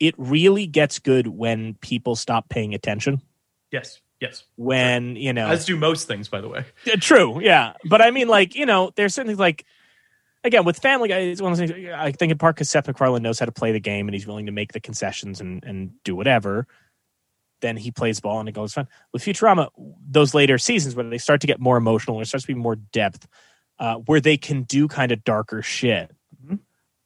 it 0.00 0.14
really 0.16 0.66
gets 0.66 0.98
good 0.98 1.26
when 1.26 1.74
people 1.74 2.16
stop 2.16 2.48
paying 2.48 2.74
attention. 2.74 3.20
yes, 3.70 4.00
yes. 4.20 4.44
When, 4.56 5.16
you 5.16 5.34
know, 5.34 5.48
As 5.48 5.66
do 5.66 5.76
most 5.76 6.08
things, 6.08 6.28
by 6.28 6.40
the 6.40 6.48
way. 6.48 6.64
Uh, 6.90 6.96
true, 6.98 7.40
yeah. 7.42 7.74
But 7.84 8.00
I 8.00 8.10
mean, 8.10 8.28
like, 8.28 8.54
you 8.54 8.64
know, 8.64 8.92
there's 8.96 9.14
certain 9.14 9.28
things 9.28 9.38
like, 9.38 9.66
again, 10.46 10.64
with 10.64 10.78
Family 10.78 11.08
Guy, 11.08 11.18
it's 11.18 11.42
one 11.42 11.52
of 11.52 11.58
those 11.58 11.70
things, 11.70 11.88
I 11.94 12.12
think 12.12 12.32
in 12.32 12.38
part 12.38 12.56
because 12.56 12.70
Seth 12.70 12.86
MacFarlane 12.86 13.22
knows 13.22 13.38
how 13.38 13.46
to 13.46 13.52
play 13.52 13.72
the 13.72 13.80
game 13.80 14.08
and 14.08 14.14
he's 14.14 14.26
willing 14.26 14.46
to 14.46 14.52
make 14.52 14.72
the 14.72 14.80
concessions 14.80 15.40
and, 15.40 15.62
and 15.64 15.92
do 16.04 16.14
whatever. 16.16 16.66
Then 17.60 17.76
he 17.76 17.90
plays 17.90 18.20
ball 18.20 18.40
and 18.40 18.48
it 18.48 18.52
goes 18.52 18.74
fun. 18.74 18.86
With 19.12 19.22
Futurama, 19.22 19.68
those 20.08 20.34
later 20.34 20.58
seasons 20.58 20.94
where 20.94 21.08
they 21.08 21.18
start 21.18 21.40
to 21.40 21.46
get 21.46 21.58
more 21.58 21.76
emotional, 21.76 22.16
where 22.16 22.22
it 22.22 22.26
starts 22.26 22.44
to 22.44 22.54
be 22.54 22.58
more 22.58 22.76
depth, 22.76 23.26
uh, 23.78 23.96
where 23.96 24.20
they 24.20 24.36
can 24.36 24.62
do 24.62 24.88
kind 24.88 25.12
of 25.12 25.24
darker 25.24 25.62
shit. 25.62 26.10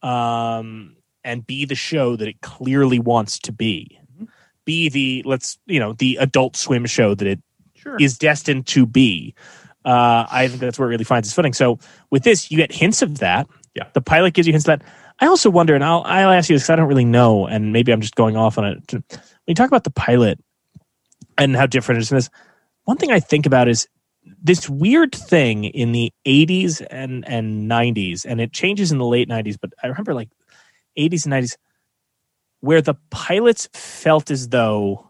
Um, 0.03 0.97
and 1.23 1.47
be 1.47 1.65
the 1.67 1.75
show 1.75 2.17
that 2.17 2.27
it 2.27 2.41
clearly 2.41 2.99
wants 2.99 3.39
to 3.41 3.53
be. 3.53 3.99
Be 4.65 4.89
the 4.89 5.23
let's 5.27 5.59
you 5.67 5.81
know 5.81 5.93
the 5.95 6.17
Adult 6.17 6.57
Swim 6.57 6.87
show 6.87 7.15
that 7.15 7.27
it 7.27 7.41
is 7.99 8.19
destined 8.19 8.67
to 8.69 8.87
be. 8.87 9.35
Uh, 9.85 10.27
I 10.31 10.49
think 10.49 10.61
that's 10.61 10.79
where 10.79 10.89
it 10.89 10.93
really 10.93 11.05
finds 11.05 11.29
its 11.29 11.35
footing. 11.35 11.53
So 11.53 11.79
with 12.11 12.23
this, 12.23 12.51
you 12.51 12.57
get 12.57 12.73
hints 12.73 13.03
of 13.03 13.19
that. 13.19 13.47
Yeah. 13.75 13.87
The 13.95 14.01
pilot 14.01 14.35
gives 14.35 14.47
you 14.47 14.53
hints 14.53 14.69
of 14.69 14.79
that. 14.79 14.87
I 15.21 15.27
also 15.27 15.51
wonder, 15.51 15.75
and 15.75 15.85
I'll 15.85 16.03
I'll 16.05 16.31
ask 16.31 16.49
you 16.49 16.57
this 16.57 16.63
because 16.63 16.71
I 16.71 16.77
don't 16.77 16.89
really 16.89 17.05
know, 17.05 17.47
and 17.47 17.73
maybe 17.73 17.93
I'm 17.93 18.01
just 18.01 18.15
going 18.15 18.37
off 18.37 18.59
on 18.59 18.65
it. 18.65 18.93
When 18.93 19.03
you 19.47 19.55
talk 19.55 19.69
about 19.69 19.85
the 19.85 19.91
pilot 19.91 20.39
and 21.37 21.55
how 21.55 21.67
different 21.67 21.99
it 21.99 22.03
is 22.03 22.09
from 22.09 22.17
this, 22.17 22.31
one 22.85 22.97
thing 22.97 23.11
I 23.11 23.21
think 23.21 23.47
about 23.47 23.69
is 23.69 23.87
this 24.43 24.69
weird 24.69 25.15
thing 25.15 25.65
in 25.65 25.93
the 25.93 26.13
80s 26.27 26.85
and 26.91 27.27
and 27.29 27.71
90s, 27.71 28.25
and 28.25 28.41
it 28.41 28.53
changes 28.53 28.93
in 28.93 28.99
the 28.99 29.05
late 29.05 29.29
90s. 29.29 29.59
But 29.61 29.73
I 29.83 29.89
remember 29.89 30.15
like 30.15 30.31
80s 30.99 31.27
and 31.27 31.35
90s 31.35 31.57
where 32.61 32.83
the 32.83 32.95
pilots 33.11 33.69
felt 33.73 34.31
as 34.31 34.49
though 34.49 35.07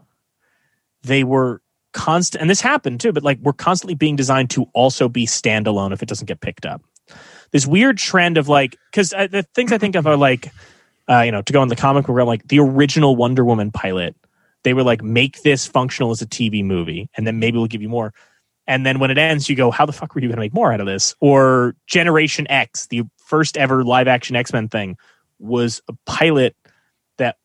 they 1.03 1.25
were 1.25 1.63
constant 1.93 2.41
and 2.41 2.49
this 2.49 2.61
happened 2.61 3.01
too 3.01 3.13
but 3.13 3.23
like 3.23 3.39
we're 3.41 3.53
constantly 3.53 3.95
being 3.95 4.17
designed 4.17 4.49
to 4.51 4.65
also 4.75 5.09
be 5.09 5.27
standalone 5.27 5.93
if 5.93 6.03
it 6.03 6.09
doesn't 6.09 6.27
get 6.27 6.41
picked 6.41 6.67
up. 6.67 6.83
This 7.51 7.67
weird 7.67 7.99
trend 7.99 8.39
of 8.39 8.49
like 8.49 8.77
because 8.91 9.13
uh, 9.13 9.27
the 9.27 9.43
things 9.55 9.73
i 9.73 9.79
think 9.79 9.97
of 9.97 10.07
are 10.07 10.17
like 10.17 10.53
uh, 11.09 11.23
you 11.23 11.33
know 11.33 11.43
to 11.43 11.53
go 11.53 11.61
on 11.61 11.69
the 11.69 11.77
comic 11.77 12.09
realm 12.09 12.29
like 12.29 12.47
the 12.49 12.61
original 12.61 13.17
wonder 13.17 13.45
woman 13.45 13.73
pilot 13.73 14.15
they 14.63 14.75
were 14.75 14.83
like 14.83 15.03
make 15.03 15.43
this 15.43 15.67
functional 15.67 16.11
as 16.11 16.23
a 16.23 16.27
tv 16.27 16.65
movie 16.65 17.09
and 17.17 17.27
then 17.27 17.39
maybe 17.39 17.59
we'll 17.59 17.67
give 17.67 17.83
you 17.83 17.89
more. 17.89 18.13
And 18.67 18.87
then 18.87 19.01
when 19.01 19.11
it 19.11 19.19
ends 19.19 19.49
you 19.49 19.57
go 19.57 19.71
how 19.71 19.87
the 19.87 19.93
fuck 19.93 20.15
were 20.15 20.21
you 20.21 20.29
going 20.29 20.37
to 20.37 20.41
make 20.41 20.55
more 20.55 20.73
out 20.73 20.81
of 20.81 20.87
this? 20.87 21.15
Or 21.21 21.75
generation 21.87 22.47
x 22.51 22.87
the 22.87 23.03
first 23.17 23.57
ever 23.57 23.83
live 23.85 24.07
action 24.07 24.37
x-men 24.37 24.69
thing 24.69 24.97
was 25.39 25.83
a 25.89 25.95
pilot 26.07 26.55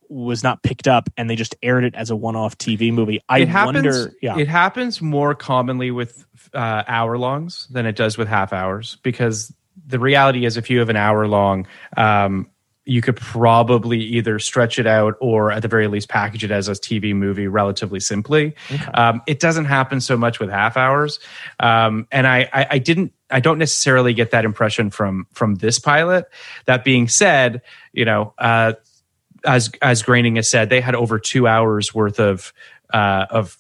was 0.09 0.43
not 0.43 0.61
picked 0.63 0.87
up 0.87 1.09
and 1.17 1.29
they 1.29 1.35
just 1.35 1.55
aired 1.63 1.83
it 1.83 1.95
as 1.95 2.09
a 2.09 2.15
one-off 2.15 2.57
tv 2.57 2.93
movie 2.93 3.19
i 3.29 3.39
it 3.39 3.47
happens, 3.47 3.75
wonder 3.75 4.13
yeah 4.21 4.37
It 4.37 4.47
happens 4.47 5.01
more 5.01 5.33
commonly 5.35 5.91
with 5.91 6.25
uh, 6.53 6.83
hour 6.87 7.17
longs 7.17 7.67
than 7.67 7.85
it 7.85 7.95
does 7.95 8.17
with 8.17 8.27
half 8.27 8.53
hours 8.53 8.97
because 9.03 9.53
the 9.85 9.99
reality 9.99 10.45
is 10.45 10.57
if 10.57 10.69
you 10.69 10.79
have 10.79 10.89
an 10.89 10.95
hour 10.95 11.27
long, 11.27 11.67
um, 11.97 12.49
you 12.85 13.01
could 13.01 13.15
probably 13.15 13.99
either 13.99 14.37
stretch 14.37 14.77
it 14.77 14.85
out 14.85 15.15
or 15.19 15.51
at 15.51 15.63
the 15.63 15.67
very 15.67 15.87
least 15.87 16.07
package 16.07 16.43
it 16.43 16.51
as 16.51 16.67
a 16.69 16.73
TV 16.73 17.15
movie 17.15 17.47
relatively 17.47 17.99
simply. 17.99 18.53
Um, 18.93 19.23
it 19.25 19.39
doesn't 19.39 19.65
happen 19.65 19.99
so 20.01 20.15
much 20.15 20.39
with 20.39 20.51
half 20.51 20.77
hours. 20.77 21.19
Um, 21.59 22.07
and 22.11 22.27
I, 22.27 22.47
I, 22.53 22.67
I 22.71 22.77
didn't, 22.77 23.11
I 23.31 23.39
don't 23.39 23.57
necessarily 23.57 24.13
get 24.13 24.31
that 24.31 24.45
impression 24.45 24.91
from, 24.91 25.25
from 25.33 25.55
this 25.55 25.79
pilot. 25.79 26.25
That 26.65 26.83
being 26.83 27.07
said, 27.07 27.63
you 27.91 28.05
know, 28.05 28.35
uh, 28.37 28.73
as, 29.45 29.71
as 29.81 30.03
Groening 30.03 30.35
has 30.37 30.49
said, 30.49 30.69
they 30.69 30.81
had 30.81 30.95
over 30.95 31.19
two 31.19 31.47
hours 31.47 31.93
worth 31.93 32.19
of, 32.19 32.53
uh, 32.93 33.25
of 33.29 33.57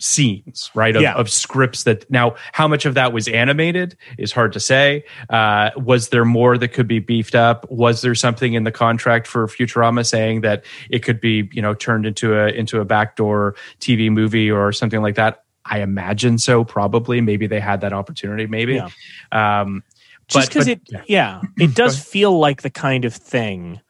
scenes, 0.00 0.70
right? 0.74 0.96
Of, 0.96 1.02
Yeah. 1.02 1.14
of 1.14 1.30
scripts 1.30 1.84
that 1.84 2.10
now, 2.10 2.34
how 2.52 2.66
much 2.66 2.86
of 2.86 2.94
that 2.94 3.12
was 3.12 3.28
animated 3.28 3.96
is 4.18 4.32
hard 4.32 4.52
to 4.54 4.60
say. 4.60 5.04
Uh, 5.30 5.70
was 5.76 6.08
there 6.08 6.24
more 6.24 6.58
that 6.58 6.68
could 6.68 6.88
be 6.88 6.98
beefed 6.98 7.36
up? 7.36 7.70
Was 7.70 8.02
there 8.02 8.14
something 8.14 8.54
in 8.54 8.64
the 8.64 8.72
contract 8.72 9.26
for 9.28 9.46
Futurama 9.46 10.04
saying 10.04 10.40
that 10.40 10.64
it 10.90 11.00
could 11.04 11.20
be, 11.20 11.48
you 11.52 11.62
know, 11.62 11.74
turned 11.74 12.04
into 12.04 12.36
a 12.36 12.48
into 12.48 12.80
a 12.80 12.84
backdoor 12.84 13.54
TV 13.78 14.10
movie 14.10 14.50
or 14.50 14.72
something 14.72 15.02
like 15.02 15.14
that? 15.14 15.44
I 15.64 15.80
imagine 15.82 16.38
so. 16.38 16.64
Probably, 16.64 17.20
maybe 17.20 17.46
they 17.46 17.60
had 17.60 17.82
that 17.82 17.92
opportunity. 17.92 18.48
Maybe. 18.48 18.74
Yeah. 18.74 18.88
Um, 19.30 19.84
just 20.26 20.48
because 20.48 20.66
it 20.66 20.80
yeah 21.06 21.42
it 21.58 21.74
does 21.76 22.02
feel 22.02 22.36
like 22.38 22.62
the 22.62 22.70
kind 22.70 23.04
of 23.04 23.14
thing 23.14 23.80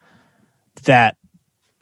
that 0.84 1.16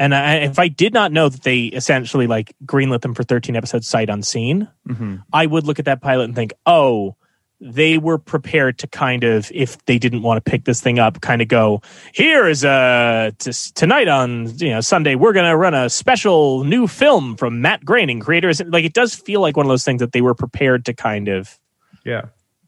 and 0.01 0.13
I, 0.15 0.37
if 0.39 0.59
i 0.59 0.67
did 0.67 0.93
not 0.93 1.13
know 1.13 1.29
that 1.29 1.43
they 1.45 1.67
essentially 1.67 2.27
like 2.27 2.55
greenlit 2.65 3.03
them 3.03 3.15
for 3.15 3.23
13 3.23 3.55
episodes 3.55 3.87
sight 3.87 4.09
unseen 4.11 4.67
Mhm. 4.89 5.23
i 5.33 5.47
would 5.47 5.65
look 5.65 5.79
at 5.79 5.85
that 5.85 6.01
pilot 6.03 6.25
and 6.25 6.35
think 6.35 6.53
oh 6.67 7.15
they 7.63 7.99
were 7.99 8.17
prepared 8.17 8.79
to 8.79 8.87
kind 8.87 9.23
of 9.23 9.53
if 9.55 9.77
they 9.85 9.99
didn't 9.99 10.23
want 10.23 10.43
to 10.43 10.51
pick 10.51 10.65
this 10.65 10.81
thing 10.81 10.99
up 10.99 11.21
kind 11.21 11.43
of 11.43 11.49
go 11.49 11.83
here 12.15 12.49
is 12.49 12.65
a 12.65 13.33
t- 13.39 13.53
tonight 13.75 14.09
on 14.09 14.49
you 14.59 14.71
know 14.71 14.81
sunday 14.81 15.15
we're 15.15 15.35
going 15.35 15.45
to 15.49 15.57
run 15.57 15.75
a 15.75 15.91
special 15.91 16.65
new 16.65 16.87
film 16.87 17.37
from 17.37 17.61
matt 17.61 17.85
groening 17.85 18.19
creators 18.19 18.63
like 18.69 18.85
it 18.87 18.95
does 18.95 19.15
feel 19.15 19.41
like 19.43 19.57
one 19.59 19.67
of 19.67 19.71
those 19.71 19.85
things 19.85 20.01
that 20.01 20.13
they 20.13 20.23
were 20.23 20.35
prepared 20.35 20.87
to 20.87 20.95
kind 20.95 21.29
of 21.29 21.59
yeah 22.05 22.23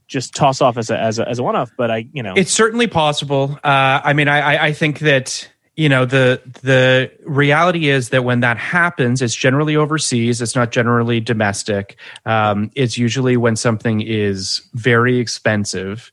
just 0.09 0.35
toss 0.35 0.61
off 0.61 0.77
as 0.77 0.91
a 0.91 0.99
as 1.01 1.19
a, 1.19 1.27
as 1.27 1.39
a 1.39 1.43
one-off 1.43 1.71
but 1.79 1.91
i 1.91 2.07
you 2.13 2.23
know 2.23 2.35
It's 2.37 2.53
certainly 2.53 2.87
possible. 2.87 3.59
Uh, 3.65 4.01
I 4.05 4.13
mean, 4.13 4.29
I, 4.29 4.41
I, 4.57 4.67
I 4.67 4.73
think 4.75 4.99
that 4.99 5.49
you 5.75 5.89
know 5.89 6.05
the 6.05 6.43
the 6.63 7.11
reality 7.25 7.89
is 7.89 8.11
that 8.11 8.25
when 8.25 8.41
that 8.41 8.59
happens, 8.59 9.23
it's 9.23 9.35
generally 9.35 9.75
overseas. 9.75 10.43
It's 10.43 10.55
not 10.55 10.71
generally 10.71 11.21
domestic. 11.21 11.97
Um, 12.27 12.71
it's 12.75 12.99
usually 12.99 13.37
when 13.37 13.57
something 13.57 14.03
is 14.03 14.63
very 14.75 15.19
expensive, 15.19 16.13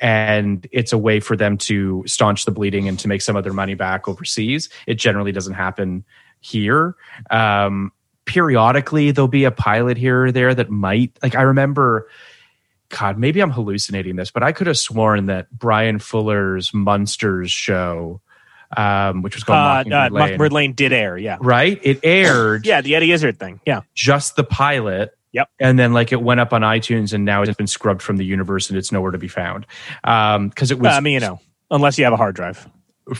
and 0.00 0.66
it's 0.72 0.92
a 0.92 0.98
way 0.98 1.20
for 1.20 1.36
them 1.36 1.58
to 1.58 2.02
staunch 2.06 2.46
the 2.46 2.50
bleeding 2.50 2.88
and 2.88 2.98
to 3.00 3.08
make 3.08 3.20
some 3.20 3.36
of 3.36 3.44
their 3.44 3.52
money 3.52 3.74
back 3.74 4.08
overseas. 4.08 4.70
It 4.86 4.94
generally 4.94 5.32
doesn't 5.32 5.54
happen 5.54 6.04
here. 6.40 6.96
Um, 7.30 7.92
periodically, 8.24 9.10
there'll 9.10 9.28
be 9.28 9.44
a 9.44 9.50
pilot 9.50 9.98
here 9.98 10.24
or 10.24 10.32
there 10.32 10.54
that 10.54 10.70
might 10.70 11.18
like. 11.22 11.34
I 11.34 11.42
remember. 11.42 12.08
God, 12.90 13.18
maybe 13.18 13.40
I'm 13.40 13.50
hallucinating 13.50 14.14
this, 14.14 14.30
but 14.30 14.44
I 14.44 14.52
could 14.52 14.68
have 14.68 14.78
sworn 14.78 15.26
that 15.26 15.50
Bryan 15.50 15.98
Fuller's 15.98 16.72
Munsters 16.72 17.50
show, 17.50 18.20
um, 18.76 19.22
which 19.22 19.34
was 19.34 19.44
called 19.44 19.56
uh, 19.58 19.62
Mockingbird 19.62 19.92
uh, 19.94 20.02
Lane, 20.02 20.12
Mockingbird 20.12 20.52
Lane 20.52 20.72
did 20.72 20.92
air, 20.92 21.16
yeah. 21.18 21.36
right? 21.40 21.78
It 21.82 22.00
aired 22.04 22.66
Yeah, 22.66 22.80
the 22.80 22.94
Eddie 22.94 23.12
Izzard 23.12 23.38
thing. 23.38 23.60
Yeah. 23.66 23.80
just 23.94 24.36
the 24.36 24.44
pilot. 24.44 25.16
Yep. 25.32 25.48
And 25.58 25.78
then 25.78 25.92
like 25.92 26.12
it 26.12 26.22
went 26.22 26.38
up 26.40 26.52
on 26.52 26.60
iTunes 26.62 27.12
and 27.12 27.24
now 27.24 27.42
it's 27.42 27.56
been 27.56 27.66
scrubbed 27.66 28.02
from 28.02 28.18
the 28.18 28.24
universe 28.24 28.70
and 28.70 28.78
it's 28.78 28.92
nowhere 28.92 29.10
to 29.10 29.18
be 29.18 29.26
found. 29.28 29.66
Um, 30.04 30.50
cause 30.50 30.70
it 30.70 30.78
was, 30.78 30.84
Well, 30.84 30.96
I 30.96 31.00
mean, 31.00 31.14
you 31.14 31.20
know, 31.20 31.40
unless 31.72 31.98
you 31.98 32.04
have 32.04 32.12
a 32.12 32.16
hard 32.16 32.36
drive. 32.36 32.68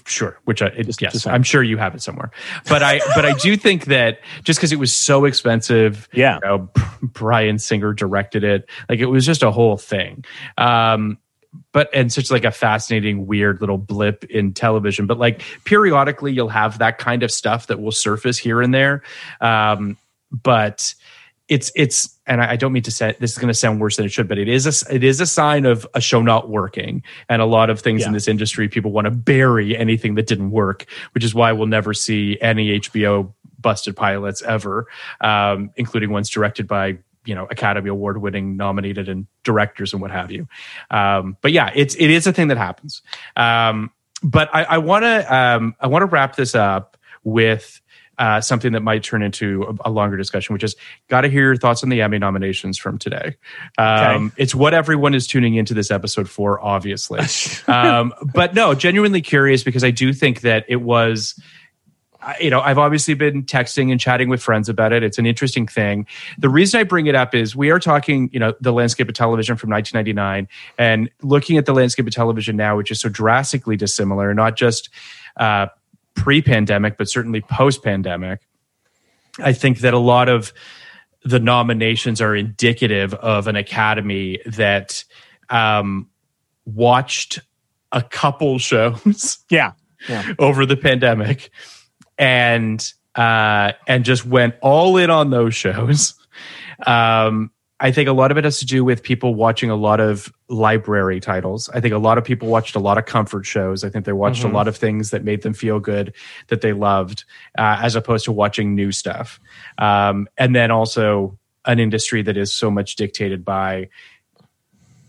sure, 0.06 0.38
which 0.44 0.62
I, 0.62 0.66
it, 0.68 0.86
yes, 1.02 1.12
just 1.12 1.26
I'm 1.26 1.42
sure 1.42 1.62
you 1.62 1.76
have 1.76 1.94
it 1.94 2.02
somewhere, 2.02 2.30
but 2.68 2.82
I, 2.84 3.00
but 3.16 3.26
I 3.26 3.32
do 3.34 3.56
think 3.56 3.86
that 3.86 4.20
just 4.44 4.60
cause 4.60 4.70
it 4.72 4.78
was 4.78 4.92
so 4.94 5.24
expensive, 5.24 6.08
Yeah. 6.12 6.36
you 6.42 6.48
know, 6.48 6.70
Bryan 7.02 7.58
Singer 7.58 7.92
directed 7.92 8.44
it. 8.44 8.68
Like 8.88 9.00
it 9.00 9.06
was 9.06 9.26
just 9.26 9.42
a 9.42 9.50
whole 9.50 9.76
thing. 9.76 10.24
Um, 10.56 11.18
but 11.72 11.88
and 11.92 12.12
such 12.12 12.30
like 12.30 12.44
a 12.44 12.50
fascinating 12.50 13.26
weird 13.26 13.60
little 13.60 13.78
blip 13.78 14.24
in 14.24 14.52
television. 14.52 15.06
But 15.06 15.18
like 15.18 15.42
periodically 15.64 16.32
you'll 16.32 16.48
have 16.48 16.78
that 16.78 16.98
kind 16.98 17.22
of 17.22 17.30
stuff 17.30 17.66
that 17.68 17.80
will 17.80 17.92
surface 17.92 18.38
here 18.38 18.60
and 18.60 18.72
there. 18.72 19.02
Um 19.40 19.96
but 20.30 20.94
it's 21.48 21.70
it's 21.76 22.18
and 22.26 22.40
I 22.40 22.56
don't 22.56 22.72
mean 22.72 22.82
to 22.84 22.90
say 22.90 23.14
this 23.20 23.32
is 23.32 23.38
going 23.38 23.48
to 23.48 23.54
sound 23.54 23.80
worse 23.80 23.96
than 23.96 24.06
it 24.06 24.12
should, 24.12 24.28
but 24.28 24.38
it 24.38 24.48
is 24.48 24.66
a 24.66 24.94
it 24.94 25.04
is 25.04 25.20
a 25.20 25.26
sign 25.26 25.66
of 25.66 25.86
a 25.94 26.00
show 26.00 26.22
not 26.22 26.48
working, 26.48 27.02
and 27.28 27.42
a 27.42 27.44
lot 27.44 27.68
of 27.68 27.80
things 27.80 28.06
in 28.06 28.12
this 28.12 28.28
industry 28.28 28.68
people 28.68 28.92
want 28.92 29.04
to 29.04 29.10
bury 29.10 29.76
anything 29.76 30.14
that 30.14 30.26
didn't 30.26 30.50
work, 30.50 30.86
which 31.12 31.22
is 31.22 31.34
why 31.34 31.52
we'll 31.52 31.66
never 31.66 31.92
see 31.92 32.38
any 32.40 32.80
HBO 32.80 33.30
busted 33.60 33.94
pilots 33.94 34.42
ever, 34.42 34.86
um, 35.20 35.70
including 35.76 36.10
ones 36.10 36.30
directed 36.30 36.66
by 36.66 36.96
you 37.24 37.34
know 37.34 37.46
Academy 37.50 37.90
Award 37.90 38.20
winning 38.20 38.56
nominated 38.56 39.08
and 39.08 39.26
directors 39.42 39.92
and 39.92 40.02
what 40.02 40.10
have 40.10 40.30
you. 40.30 40.46
Um, 40.90 41.36
but 41.40 41.52
yeah, 41.52 41.70
it's 41.74 41.94
it 41.94 42.10
is 42.10 42.26
a 42.26 42.32
thing 42.32 42.48
that 42.48 42.58
happens. 42.58 43.02
Um, 43.36 43.90
but 44.22 44.48
I, 44.54 44.64
I 44.64 44.78
want 44.78 45.04
to 45.04 45.34
um, 45.34 45.74
I 45.80 45.86
want 45.86 46.02
to 46.02 46.06
wrap 46.06 46.36
this 46.36 46.54
up 46.54 46.96
with 47.22 47.80
uh, 48.18 48.40
something 48.40 48.72
that 48.72 48.80
might 48.80 49.02
turn 49.02 49.22
into 49.22 49.64
a, 49.84 49.88
a 49.88 49.90
longer 49.90 50.16
discussion, 50.16 50.52
which 50.52 50.64
is 50.64 50.76
got 51.08 51.22
to 51.22 51.28
hear 51.28 51.42
your 51.42 51.56
thoughts 51.56 51.82
on 51.82 51.88
the 51.88 52.00
Emmy 52.00 52.18
nominations 52.18 52.78
from 52.78 52.98
today. 52.98 53.36
Um, 53.78 54.32
It's 54.36 54.54
what 54.54 54.74
everyone 54.74 55.14
is 55.14 55.26
tuning 55.26 55.54
into 55.56 55.74
this 55.74 55.90
episode 55.90 56.28
for, 56.28 56.60
obviously. 56.60 57.20
um, 57.66 58.12
but 58.32 58.54
no, 58.54 58.74
genuinely 58.74 59.20
curious 59.20 59.62
because 59.62 59.84
I 59.84 59.90
do 59.90 60.12
think 60.12 60.42
that 60.42 60.64
it 60.68 60.76
was. 60.76 61.40
You 62.40 62.50
know, 62.50 62.60
I've 62.60 62.78
obviously 62.78 63.14
been 63.14 63.42
texting 63.44 63.90
and 63.90 64.00
chatting 64.00 64.28
with 64.28 64.42
friends 64.42 64.68
about 64.68 64.92
it. 64.92 65.02
It's 65.02 65.18
an 65.18 65.26
interesting 65.26 65.66
thing. 65.66 66.06
The 66.38 66.48
reason 66.48 66.80
I 66.80 66.84
bring 66.84 67.06
it 67.06 67.14
up 67.14 67.34
is 67.34 67.54
we 67.54 67.70
are 67.70 67.78
talking, 67.78 68.30
you 68.32 68.40
know, 68.40 68.54
the 68.60 68.72
landscape 68.72 69.08
of 69.08 69.14
television 69.14 69.56
from 69.56 69.70
1999 69.70 70.48
and 70.78 71.10
looking 71.22 71.56
at 71.58 71.66
the 71.66 71.74
landscape 71.74 72.06
of 72.06 72.12
television 72.12 72.56
now, 72.56 72.76
which 72.76 72.90
is 72.90 73.00
so 73.00 73.08
drastically 73.08 73.76
dissimilar, 73.76 74.32
not 74.34 74.56
just 74.56 74.88
uh, 75.36 75.66
pre-pandemic, 76.14 76.96
but 76.96 77.08
certainly 77.08 77.40
post-pandemic. 77.40 78.40
I 79.40 79.52
think 79.52 79.80
that 79.80 79.94
a 79.94 79.98
lot 79.98 80.28
of 80.28 80.52
the 81.24 81.40
nominations 81.40 82.20
are 82.20 82.36
indicative 82.36 83.14
of 83.14 83.48
an 83.48 83.56
academy 83.56 84.38
that 84.46 85.04
um, 85.50 86.08
watched 86.64 87.40
a 87.92 88.02
couple 88.02 88.58
shows 88.60 89.38
Yeah. 89.50 89.72
Yeah. 90.08 90.34
over 90.38 90.66
the 90.66 90.76
pandemic 90.76 91.50
and 92.18 92.92
uh, 93.14 93.72
and 93.86 94.04
just 94.04 94.26
went 94.26 94.54
all 94.60 94.96
in 94.96 95.10
on 95.10 95.30
those 95.30 95.54
shows. 95.54 96.14
Um, 96.84 97.52
I 97.78 97.92
think 97.92 98.08
a 98.08 98.12
lot 98.12 98.32
of 98.32 98.36
it 98.36 98.42
has 98.44 98.58
to 98.58 98.66
do 98.66 98.84
with 98.84 99.04
people 99.04 99.36
watching 99.36 99.70
a 99.70 99.76
lot 99.76 100.00
of 100.00 100.32
library 100.48 101.20
titles. 101.20 101.70
I 101.72 101.80
think 101.80 101.94
a 101.94 101.98
lot 101.98 102.18
of 102.18 102.24
people 102.24 102.48
watched 102.48 102.74
a 102.74 102.80
lot 102.80 102.98
of 102.98 103.06
comfort 103.06 103.46
shows. 103.46 103.84
I 103.84 103.90
think 103.90 104.04
they 104.06 104.12
watched 104.12 104.42
Mhm. 104.42 104.50
a 104.50 104.52
lot 104.52 104.66
of 104.66 104.76
things 104.76 105.10
that 105.10 105.22
made 105.22 105.42
them 105.42 105.54
feel 105.54 105.78
good 105.78 106.12
that 106.48 106.62
they 106.62 106.72
loved, 106.72 107.24
uh, 107.56 107.78
as 107.80 107.94
opposed 107.94 108.24
to 108.24 108.32
watching 108.32 108.74
new 108.74 108.90
stuff. 108.90 109.38
Um, 109.78 110.26
and 110.36 110.54
then 110.54 110.72
also 110.72 111.38
an 111.64 111.78
industry 111.78 112.22
that 112.22 112.36
is 112.36 112.52
so 112.52 112.72
much 112.72 112.96
dictated 112.96 113.44
by 113.44 113.88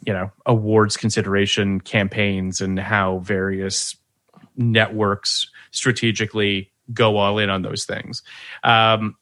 you 0.05 0.13
know 0.13 0.31
awards 0.45 0.97
consideration 0.97 1.81
campaigns 1.81 2.61
and 2.61 2.79
how 2.79 3.19
various 3.19 3.95
networks 4.55 5.47
strategically 5.71 6.71
go 6.93 7.17
all 7.17 7.39
in 7.39 7.49
on 7.49 7.61
those 7.61 7.85
things 7.85 8.21
um, 8.63 9.15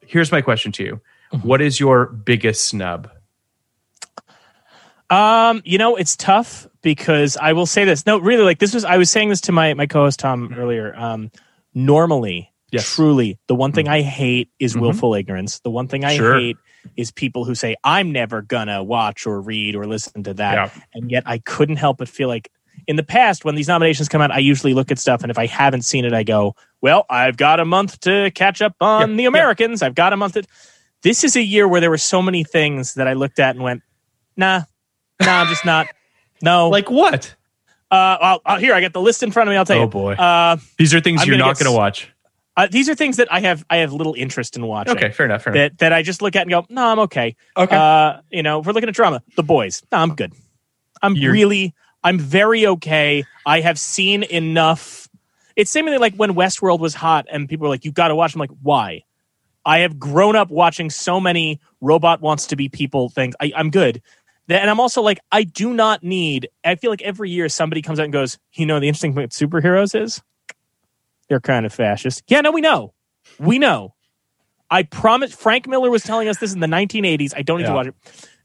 here's 0.00 0.30
my 0.32 0.40
question 0.40 0.72
to 0.72 0.82
you 0.84 1.00
What 1.42 1.60
is 1.60 1.78
your 1.80 2.06
biggest 2.06 2.66
snub 2.66 3.10
Um, 5.10 5.60
you 5.64 5.76
know, 5.76 5.96
it's 5.96 6.14
tough 6.16 6.68
because 6.82 7.36
I 7.36 7.52
will 7.52 7.66
say 7.66 7.84
this. 7.84 8.06
No, 8.06 8.18
really, 8.18 8.44
like 8.44 8.60
this 8.60 8.72
was 8.72 8.84
I 8.84 8.96
was 8.96 9.10
saying 9.10 9.28
this 9.28 9.40
to 9.42 9.52
my 9.52 9.74
my 9.74 9.86
co-host 9.86 10.20
Tom 10.20 10.54
earlier. 10.56 10.94
Um, 10.96 11.30
normally, 11.74 12.52
Yes. 12.70 12.94
truly, 12.94 13.36
the 13.48 13.56
one 13.56 13.72
thing 13.72 13.88
I 13.88 14.02
hate 14.02 14.50
is 14.60 14.76
Mhm. 14.76 14.80
willful 14.82 15.14
ignorance. 15.16 15.58
The 15.60 15.70
one 15.70 15.88
thing 15.88 16.04
I 16.04 16.16
Sure. 16.16 16.36
hate 16.36 16.56
is 16.96 17.10
people 17.10 17.44
who 17.44 17.56
say 17.56 17.74
I'm 17.82 18.12
never 18.12 18.40
gonna 18.42 18.84
watch 18.84 19.26
or 19.26 19.40
read 19.40 19.74
or 19.74 19.84
listen 19.86 20.22
to 20.22 20.34
that, 20.34 20.54
Yeah. 20.54 20.70
and 20.94 21.10
yet 21.10 21.24
I 21.26 21.38
couldn't 21.38 21.76
help 21.76 21.98
but 21.98 22.08
feel 22.08 22.28
like 22.28 22.48
in 22.86 22.94
the 22.94 23.02
past 23.02 23.44
when 23.44 23.56
these 23.56 23.66
nominations 23.68 24.08
come 24.08 24.20
out, 24.22 24.30
I 24.30 24.38
usually 24.38 24.74
look 24.74 24.92
at 24.92 24.98
stuff, 25.00 25.22
and 25.22 25.30
if 25.32 25.38
I 25.38 25.46
haven't 25.46 25.82
seen 25.82 26.04
it, 26.04 26.12
I 26.12 26.22
go, 26.22 26.54
"Well, 26.80 27.06
I've 27.10 27.36
got 27.36 27.60
a 27.60 27.64
month 27.64 28.00
to 28.00 28.30
catch 28.34 28.62
up 28.62 28.74
on 28.80 29.10
Yep, 29.10 29.16
the 29.16 29.22
yep. 29.24 29.28
Americans. 29.30 29.82
I've 29.82 29.94
got 29.94 30.12
a 30.12 30.16
month." 30.16 30.34
To... 30.34 30.42
This 31.02 31.24
is 31.24 31.36
a 31.36 31.42
year 31.42 31.66
where 31.66 31.80
there 31.80 31.90
were 31.90 31.98
so 31.98 32.20
many 32.22 32.44
things 32.44 32.94
that 32.94 33.08
I 33.08 33.14
looked 33.14 33.38
at 33.38 33.54
and 33.54 33.64
went, 33.64 33.82
"Nah, 34.36 34.62
nah, 35.20 35.40
I'm 35.40 35.48
just 35.48 35.64
not." 35.64 35.86
No, 36.42 36.70
like 36.70 36.90
what 36.90 37.36
uh, 37.90 38.16
well, 38.18 38.40
uh, 38.46 38.56
here 38.56 38.72
I 38.72 38.80
got 38.80 38.94
the 38.94 39.00
list 39.02 39.22
in 39.22 39.30
front 39.30 39.50
of 39.50 39.52
me. 39.52 39.58
I'll 39.58 39.66
tell 39.66 39.76
you. 39.76 39.82
Oh, 39.82 39.88
boy. 39.88 40.14
Uh, 40.14 40.56
these 40.78 40.94
are 40.94 41.00
things 41.02 41.20
I'm 41.20 41.28
you're 41.28 41.36
gonna 41.36 41.48
not 41.48 41.58
going 41.58 41.70
to 41.70 41.76
watch 41.76 42.10
uh, 42.56 42.68
these 42.70 42.88
are 42.88 42.94
things 42.94 43.16
that 43.16 43.32
I 43.32 43.40
have 43.40 43.64
I 43.70 43.78
have 43.78 43.92
little 43.92 44.14
interest 44.14 44.56
in 44.56 44.66
watching. 44.66 44.96
okay 44.96 45.10
fair 45.10 45.26
enough 45.26 45.42
fair 45.42 45.54
enough 45.54 45.72
That 45.72 45.78
that 45.78 45.92
I 45.92 46.02
just 46.02 46.20
look 46.20 46.36
at 46.36 46.42
and 46.42 46.50
go, 46.50 46.66
no, 46.68 46.86
I'm 46.86 46.98
okay. 47.00 47.36
Okay. 47.56 47.76
Uh, 47.76 48.20
you 48.30 48.42
know, 48.42 48.60
if 48.60 48.66
we're 48.66 48.72
looking 48.72 48.88
at 48.88 48.94
drama, 48.94 49.22
The 49.36 49.42
Boys, 49.42 49.82
no, 49.90 49.98
I'm 49.98 50.14
good. 50.14 50.32
I'm 51.02 51.14
You're- 51.16 51.32
really, 51.32 51.74
I'm 52.04 52.18
very 52.18 52.66
okay. 52.66 53.24
I 53.46 53.60
have 53.60 53.78
seen 53.78 54.22
enough. 54.24 55.08
It's 55.56 55.70
seemingly 55.70 55.98
like 55.98 56.14
when 56.14 56.34
Westworld 56.34 56.80
was 56.80 56.94
hot 56.94 57.26
and 57.30 57.48
people 57.48 57.64
were 57.64 57.70
like, 57.70 57.84
"You've 57.84 57.94
got 57.94 58.08
to 58.08 58.14
watch. 58.14 58.34
I'm 58.34 58.40
like, 58.40 58.50
why? 58.62 59.02
I 59.64 59.80
have 59.80 59.98
grown 59.98 60.36
up 60.36 60.50
watching 60.50 60.88
so 60.90 61.20
many 61.20 61.60
robot 61.80 62.20
wants 62.22 62.46
to 62.48 62.56
be 62.56 62.68
people 62.68 63.08
things. 63.10 63.34
I, 63.40 63.52
I'm 63.54 63.70
good. 63.70 64.00
And 64.48 64.68
I'm 64.70 64.80
also 64.80 65.02
like, 65.02 65.20
I 65.30 65.44
do 65.44 65.74
not 65.74 66.02
need. 66.02 66.48
I 66.64 66.74
feel 66.74 66.90
like 66.90 67.02
every 67.02 67.30
year 67.30 67.48
somebody 67.48 67.82
comes 67.82 68.00
out 68.00 68.04
and 68.04 68.12
goes, 68.12 68.38
you 68.54 68.66
know, 68.66 68.80
the 68.80 68.88
interesting 68.88 69.12
thing 69.14 69.22
with 69.22 69.30
superheroes 69.32 69.94
is 70.00 70.22
they're 71.28 71.40
kind 71.40 71.66
of 71.66 71.72
fascist. 71.72 72.24
Yeah, 72.26 72.40
no, 72.40 72.50
we 72.50 72.60
know, 72.60 72.92
we 73.38 73.58
know. 73.58 73.94
I 74.70 74.82
promise. 74.84 75.34
Frank 75.34 75.68
Miller 75.68 75.90
was 75.90 76.02
telling 76.02 76.26
us 76.28 76.38
this 76.38 76.52
in 76.54 76.60
the 76.60 76.66
1980s. 76.66 77.32
I 77.36 77.42
don't 77.42 77.58
need 77.58 77.64
Yeah. 77.64 77.70
to 77.70 77.74
watch 77.74 77.86
it. 77.88 77.94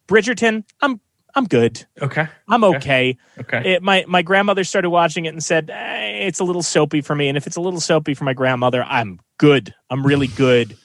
Bridgerton. 0.07 0.63
I'm 0.81 0.99
I'm 1.35 1.45
good. 1.45 1.85
Okay. 2.01 2.27
I'm 2.47 2.63
okay. 2.63 3.17
Okay. 3.37 3.73
It, 3.73 3.83
my 3.83 4.05
my 4.07 4.21
grandmother 4.21 4.63
started 4.63 4.89
watching 4.89 5.25
it 5.25 5.29
and 5.29 5.43
said 5.43 5.69
eh, 5.69 6.27
it's 6.27 6.39
a 6.39 6.45
little 6.45 6.63
soapy 6.63 7.01
for 7.01 7.13
me. 7.13 7.27
And 7.27 7.37
if 7.37 7.45
it's 7.45 7.57
a 7.57 7.61
little 7.61 7.81
soapy 7.81 8.13
for 8.13 8.23
my 8.23 8.33
grandmother, 8.33 8.83
I'm 8.83 9.19
good. 9.37 9.73
I'm 9.89 10.05
really 10.05 10.27
good. 10.27 10.77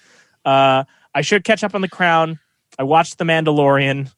Uh, 0.44 0.84
I 1.14 1.20
should 1.20 1.44
catch 1.44 1.62
up 1.62 1.74
on 1.74 1.82
The 1.82 1.88
Crown. 1.88 2.40
I 2.78 2.82
watched 2.82 3.18
The 3.18 3.24
Mandalorian. 3.24 4.08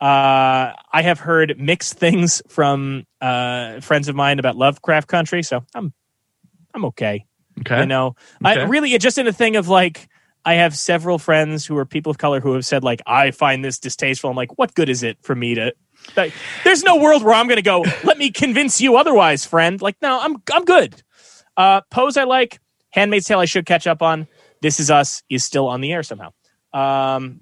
Uh, 0.00 0.72
I 0.92 1.02
have 1.02 1.20
heard 1.20 1.58
mixed 1.58 1.94
things 1.94 2.42
from 2.48 3.06
uh, 3.20 3.80
friends 3.80 4.08
of 4.08 4.16
mine 4.16 4.38
about 4.38 4.56
Lovecraft 4.56 5.08
Country, 5.08 5.42
so 5.42 5.64
I'm 5.74 5.92
I'm 6.74 6.84
okay. 6.86 7.24
Okay. 7.60 7.80
You 7.80 7.86
know, 7.86 8.14
I 8.44 8.64
really 8.64 8.94
it 8.94 9.00
just 9.00 9.18
in 9.18 9.26
a 9.26 9.32
thing 9.32 9.56
of 9.56 9.68
like 9.68 10.08
I 10.48 10.54
have 10.54 10.74
several 10.76 11.18
friends 11.18 11.66
who 11.66 11.76
are 11.76 11.84
people 11.84 12.10
of 12.10 12.16
color 12.18 12.40
who 12.40 12.52
have 12.54 12.64
said 12.64 12.82
like 12.82 13.02
I 13.06 13.32
find 13.32 13.62
this 13.64 13.78
distasteful. 13.78 14.30
I'm 14.30 14.36
like, 14.36 14.56
what 14.58 14.74
good 14.74 14.88
is 14.88 15.02
it 15.02 15.18
for 15.20 15.34
me 15.34 15.54
to? 15.56 15.74
Like, 16.16 16.32
there's 16.64 16.82
no 16.82 16.96
world 16.96 17.22
where 17.22 17.34
I'm 17.34 17.46
going 17.48 17.56
to 17.56 17.62
go. 17.62 17.84
Let 18.04 18.16
me 18.16 18.30
convince 18.30 18.80
you 18.80 18.96
otherwise, 18.96 19.44
friend. 19.44 19.82
Like, 19.82 19.96
no, 20.00 20.18
I'm 20.20 20.36
I'm 20.52 20.64
good. 20.64 21.02
Uh, 21.56 21.82
Pose 21.90 22.16
I 22.16 22.24
like. 22.24 22.60
Handmaid's 22.90 23.26
Tale 23.26 23.40
I 23.40 23.44
should 23.44 23.66
catch 23.66 23.86
up 23.86 24.00
on. 24.00 24.26
This 24.62 24.80
Is 24.80 24.90
Us 24.90 25.22
is 25.28 25.44
still 25.44 25.68
on 25.68 25.80
the 25.82 25.92
air 25.92 26.02
somehow. 26.02 26.32
Um, 26.72 27.40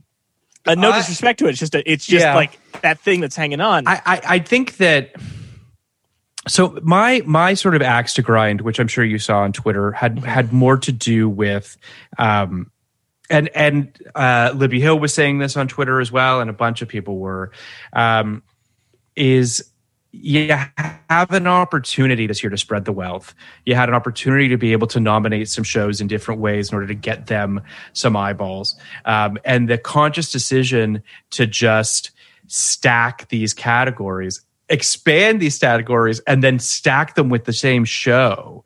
uh, 0.66 0.74
no 0.74 0.90
I- 0.90 0.98
disrespect 0.98 1.38
to 1.38 1.46
it. 1.46 1.50
It's 1.50 1.60
just 1.60 1.74
a, 1.76 1.90
it's 1.90 2.06
just 2.06 2.24
Yeah. 2.24 2.34
like 2.34 2.58
that 2.82 2.98
thing 2.98 3.20
that's 3.20 3.36
hanging 3.36 3.60
on. 3.60 3.86
I, 3.86 4.02
I, 4.04 4.20
I 4.24 4.38
think 4.40 4.78
that 4.78 5.14
so 6.48 6.78
my 6.82 7.22
my 7.24 7.54
sort 7.54 7.74
of 7.74 7.82
axe 7.82 8.14
to 8.14 8.22
grind, 8.22 8.60
which 8.62 8.78
I'm 8.80 8.88
sure 8.88 9.04
you 9.04 9.18
saw 9.18 9.40
on 9.40 9.52
Twitter, 9.52 9.92
had 9.92 10.18
had 10.20 10.52
more 10.52 10.76
to 10.78 10.92
do 10.92 11.28
with 11.28 11.76
um 12.18 12.70
and 13.30 13.48
and 13.54 13.98
uh 14.14 14.52
Libby 14.54 14.80
Hill 14.80 14.98
was 14.98 15.12
saying 15.14 15.38
this 15.38 15.56
on 15.56 15.68
Twitter 15.68 16.00
as 16.00 16.10
well, 16.12 16.40
and 16.40 16.50
a 16.50 16.54
bunch 16.54 16.82
of 16.82 16.88
people 16.88 17.18
were, 17.18 17.52
um, 17.92 18.42
is 19.14 19.70
you 20.22 20.48
have 20.48 21.30
an 21.30 21.46
opportunity 21.46 22.26
this 22.26 22.42
year 22.42 22.50
to 22.50 22.56
spread 22.56 22.84
the 22.84 22.92
wealth. 22.92 23.34
You 23.64 23.74
had 23.74 23.88
an 23.88 23.94
opportunity 23.94 24.48
to 24.48 24.56
be 24.56 24.72
able 24.72 24.86
to 24.88 25.00
nominate 25.00 25.48
some 25.48 25.64
shows 25.64 26.00
in 26.00 26.06
different 26.06 26.40
ways 26.40 26.70
in 26.70 26.74
order 26.74 26.86
to 26.86 26.94
get 26.94 27.26
them 27.26 27.60
some 27.92 28.16
eyeballs. 28.16 28.76
Um, 29.04 29.38
and 29.44 29.68
the 29.68 29.78
conscious 29.78 30.30
decision 30.32 31.02
to 31.30 31.46
just 31.46 32.12
stack 32.46 33.28
these 33.28 33.52
categories, 33.52 34.40
expand 34.68 35.40
these 35.40 35.58
categories, 35.58 36.20
and 36.20 36.42
then 36.42 36.58
stack 36.58 37.14
them 37.14 37.28
with 37.28 37.44
the 37.44 37.52
same 37.52 37.84
show. 37.84 38.64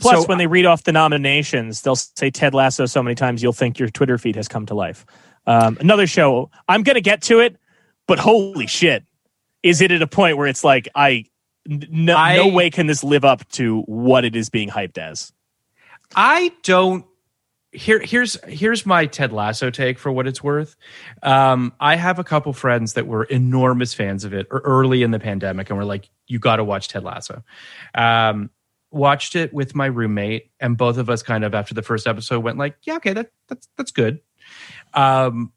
Plus, 0.00 0.22
So- 0.22 0.26
when 0.28 0.38
they 0.38 0.46
read 0.46 0.66
off 0.66 0.84
the 0.84 0.92
nominations, 0.92 1.82
they'll 1.82 1.96
say 1.96 2.30
Ted 2.30 2.54
Lasso 2.54 2.86
so 2.86 3.02
many 3.02 3.14
times 3.14 3.42
you'll 3.42 3.52
think 3.52 3.78
your 3.78 3.88
Twitter 3.88 4.18
feed 4.18 4.36
has 4.36 4.48
come 4.48 4.66
to 4.66 4.74
life. 4.74 5.06
Um, 5.46 5.76
another 5.80 6.06
show, 6.06 6.50
I'm 6.68 6.82
going 6.82 6.96
to 6.96 7.00
get 7.00 7.22
to 7.22 7.40
it, 7.40 7.56
but 8.06 8.18
holy 8.18 8.66
shit, 8.66 9.04
is 9.62 9.80
it 9.80 9.90
at 9.92 10.02
a 10.02 10.06
point 10.06 10.36
where 10.36 10.46
it's 10.48 10.64
like 10.64 10.88
I, 10.94 11.24
no, 11.66 12.16
I- 12.16 12.36
no 12.36 12.48
way 12.48 12.70
can 12.70 12.86
this 12.86 13.02
live 13.02 13.24
up 13.24 13.48
to 13.52 13.82
what 13.82 14.24
it 14.24 14.36
is 14.36 14.50
being 14.50 14.68
hyped 14.68 14.98
as. 14.98 15.32
I 16.14 16.52
don't. 16.62 17.04
Here, 17.72 17.98
here's 18.00 18.42
here's 18.46 18.86
my 18.86 19.04
Ted 19.06 19.32
Lasso 19.32 19.68
take 19.70 19.98
for 19.98 20.10
what 20.10 20.26
it's 20.26 20.42
worth. 20.42 20.76
Um, 21.22 21.74
I 21.78 21.96
have 21.96 22.18
a 22.18 22.24
couple 22.24 22.52
friends 22.54 22.94
that 22.94 23.06
were 23.06 23.24
enormous 23.24 23.92
fans 23.92 24.24
of 24.24 24.32
it 24.32 24.46
early 24.50 25.02
in 25.02 25.10
the 25.10 25.18
pandemic, 25.18 25.68
and 25.68 25.76
were 25.76 25.84
like, 25.84 26.08
"You 26.26 26.38
got 26.38 26.56
to 26.56 26.64
watch 26.64 26.88
Ted 26.88 27.02
Lasso." 27.02 27.42
Um, 27.94 28.50
watched 28.90 29.36
it 29.36 29.52
with 29.52 29.74
my 29.74 29.86
roommate, 29.86 30.50
and 30.60 30.76
both 30.76 30.98
of 30.98 31.10
us 31.10 31.22
kind 31.22 31.44
of 31.44 31.54
after 31.54 31.74
the 31.74 31.82
first 31.82 32.06
episode 32.06 32.40
went 32.40 32.58
like, 32.58 32.76
"Yeah, 32.82 32.96
okay, 32.96 33.12
that 33.12 33.30
that's 33.48 33.68
that's 33.76 33.90
good." 33.90 34.20
Um, 34.94 35.52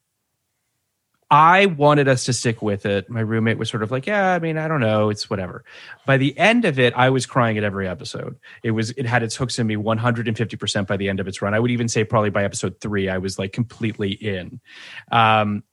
I 1.31 1.67
wanted 1.67 2.07
us 2.07 2.25
to 2.25 2.33
stick 2.33 2.61
with 2.63 2.87
it. 2.87 3.07
My 3.07 3.19
roommate 3.19 3.59
was 3.59 3.69
sort 3.69 3.83
of 3.83 3.91
like, 3.91 4.07
"Yeah, 4.07 4.33
I 4.33 4.39
mean, 4.39 4.57
I 4.57 4.67
don't 4.67 4.79
know, 4.79 5.09
it's 5.09 5.29
whatever." 5.29 5.63
By 6.07 6.17
the 6.17 6.35
end 6.37 6.65
of 6.65 6.79
it, 6.79 6.93
I 6.95 7.11
was 7.11 7.27
crying 7.27 7.57
at 7.57 7.63
every 7.63 7.87
episode. 7.87 8.37
It 8.63 8.71
was 8.71 8.91
it 8.91 9.05
had 9.05 9.21
its 9.21 9.35
hooks 9.35 9.59
in 9.59 9.67
me 9.67 9.75
150% 9.75 10.87
by 10.87 10.97
the 10.97 11.07
end 11.07 11.19
of 11.19 11.27
its 11.27 11.41
run. 11.41 11.53
I 11.53 11.59
would 11.59 11.71
even 11.71 11.87
say 11.87 12.03
probably 12.03 12.31
by 12.31 12.43
episode 12.43 12.81
3 12.81 13.09
I 13.09 13.19
was 13.19 13.37
like 13.37 13.53
completely 13.53 14.11
in. 14.11 14.59
Um 15.11 15.63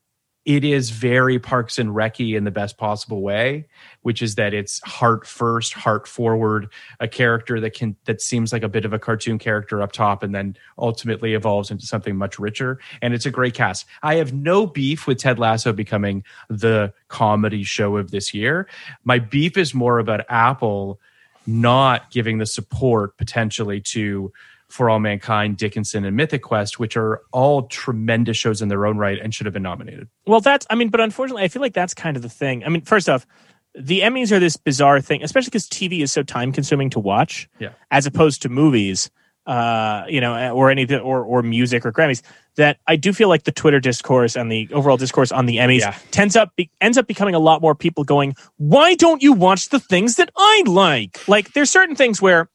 it 0.46 0.64
is 0.64 0.90
very 0.90 1.40
Parks 1.40 1.76
and 1.76 1.90
Recky 1.90 2.36
in 2.36 2.44
the 2.44 2.52
best 2.52 2.78
possible 2.78 3.20
way, 3.20 3.66
which 4.02 4.22
is 4.22 4.36
that 4.36 4.54
it's 4.54 4.80
heart 4.84 5.26
first, 5.26 5.74
heart 5.74 6.06
forward, 6.06 6.68
a 7.00 7.08
character 7.08 7.58
that 7.60 7.74
can 7.74 7.96
that 8.04 8.22
seems 8.22 8.52
like 8.52 8.62
a 8.62 8.68
bit 8.68 8.84
of 8.84 8.92
a 8.92 8.98
cartoon 8.98 9.38
character 9.38 9.82
up 9.82 9.90
top, 9.90 10.22
and 10.22 10.32
then 10.32 10.56
ultimately 10.78 11.34
evolves 11.34 11.72
into 11.72 11.84
something 11.84 12.16
much 12.16 12.38
richer. 12.38 12.78
And 13.02 13.12
it's 13.12 13.26
a 13.26 13.30
great 13.30 13.54
cast. 13.54 13.86
I 14.04 14.14
have 14.14 14.32
no 14.32 14.68
beef 14.68 15.08
with 15.08 15.18
Ted 15.18 15.40
Lasso 15.40 15.72
becoming 15.72 16.22
the 16.48 16.92
comedy 17.08 17.64
show 17.64 17.96
of 17.96 18.12
this 18.12 18.32
year. 18.32 18.68
My 19.02 19.18
beef 19.18 19.56
is 19.56 19.74
more 19.74 19.98
about 19.98 20.24
Apple 20.28 21.00
not 21.48 22.10
giving 22.10 22.38
the 22.38 22.46
support 22.46 23.16
potentially 23.16 23.80
to 23.80 24.32
For 24.68 24.90
All 24.90 24.98
Mankind, 24.98 25.56
Dickinson, 25.56 26.04
and 26.04 26.16
Mythic 26.16 26.42
Quest, 26.42 26.78
which 26.80 26.96
are 26.96 27.22
all 27.32 27.62
tremendous 27.68 28.36
shows 28.36 28.60
in 28.60 28.68
their 28.68 28.84
own 28.86 28.98
right 28.98 29.18
and 29.20 29.32
should 29.34 29.46
have 29.46 29.52
been 29.54 29.62
nominated. 29.62 30.08
Well, 30.26 30.40
that's, 30.40 30.66
I 30.68 30.74
mean, 30.74 30.88
but 30.88 31.00
unfortunately, 31.00 31.44
I 31.44 31.48
feel 31.48 31.62
like 31.62 31.72
that's 31.74 31.94
kind 31.94 32.16
of 32.16 32.22
the 32.22 32.28
thing. 32.28 32.64
I 32.64 32.68
mean, 32.68 32.82
first 32.82 33.08
off, 33.08 33.26
the 33.74 34.00
Emmys 34.00 34.32
are 34.32 34.40
this 34.40 34.56
bizarre 34.56 35.00
thing, 35.00 35.22
especially 35.22 35.48
because 35.50 35.68
TV 35.68 36.00
is 36.00 36.10
so 36.10 36.22
time 36.22 36.50
consuming 36.50 36.90
to 36.90 36.98
watch. 36.98 37.48
Yeah. 37.60 37.70
as 37.90 38.06
opposed 38.06 38.42
to 38.42 38.48
movies, 38.48 39.10
uh, 39.46 40.04
you 40.08 40.20
know, 40.20 40.50
or 40.52 40.70
any 40.70 40.92
or 40.96 41.22
or 41.22 41.42
music 41.42 41.86
or 41.86 41.92
Grammys. 41.92 42.22
That 42.56 42.78
I 42.88 42.96
do 42.96 43.12
feel 43.12 43.28
like 43.28 43.44
the 43.44 43.52
Twitter 43.52 43.78
discourse 43.78 44.34
and 44.34 44.50
the 44.50 44.66
overall 44.72 44.96
discourse 44.96 45.30
on 45.30 45.44
the 45.46 45.58
Emmys 45.58 45.80
Yeah. 45.80 45.94
tends 46.10 46.34
up 46.36 46.56
be, 46.56 46.70
ends 46.80 46.96
up 46.98 47.06
becoming 47.06 47.34
a 47.34 47.38
lot 47.38 47.60
more 47.62 47.74
people 47.76 48.02
going, 48.02 48.34
"Why 48.56 48.94
don't 48.94 49.22
you 49.22 49.32
watch 49.34 49.68
the 49.68 49.78
things 49.78 50.16
that 50.16 50.30
I 50.36 50.62
like?" 50.66 51.28
Like 51.28 51.52
there's 51.52 51.70
certain 51.70 51.94
things 51.94 52.20
where, 52.20 52.48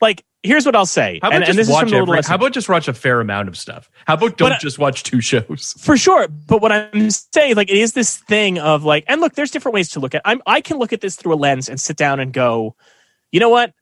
like, 0.00 0.24
here's 0.42 0.66
what 0.66 0.76
I'll 0.76 0.86
say, 0.86 1.18
How 1.22 1.28
about 1.28 1.36
and, 1.36 1.44
and 1.44 1.46
just 1.48 1.56
this 1.56 1.68
is 1.68 1.72
watch 1.72 1.88
from 1.90 1.94
every, 1.94 2.22
How 2.22 2.34
about 2.34 2.52
just 2.52 2.68
watch 2.68 2.88
a 2.88 2.94
fair 2.94 3.20
amount 3.20 3.48
of 3.48 3.56
stuff? 3.56 3.90
How 4.06 4.14
about 4.14 4.36
don't 4.36 4.50
But, 4.50 4.60
just 4.60 4.78
watch 4.78 5.02
two 5.02 5.20
shows? 5.20 5.74
for 5.80 5.96
sure. 5.96 6.28
But 6.28 6.60
what 6.62 6.72
I'm 6.72 7.10
saying, 7.10 7.56
like, 7.56 7.70
it 7.70 7.76
is 7.76 7.92
this 7.92 8.16
thing 8.16 8.58
of 8.58 8.84
like, 8.84 9.04
and 9.08 9.20
look, 9.20 9.34
there's 9.34 9.50
different 9.50 9.74
ways 9.74 9.90
to 9.90 10.00
look 10.00 10.14
at. 10.14 10.22
I'm 10.24 10.40
I 10.46 10.60
can 10.60 10.78
look 10.78 10.92
at 10.92 11.00
this 11.00 11.16
through 11.16 11.34
a 11.34 11.36
lens 11.36 11.68
and 11.68 11.80
sit 11.80 11.96
down 11.96 12.20
and 12.20 12.32
go, 12.32 12.74
you 13.32 13.40
know 13.40 13.50
what? 13.50 13.72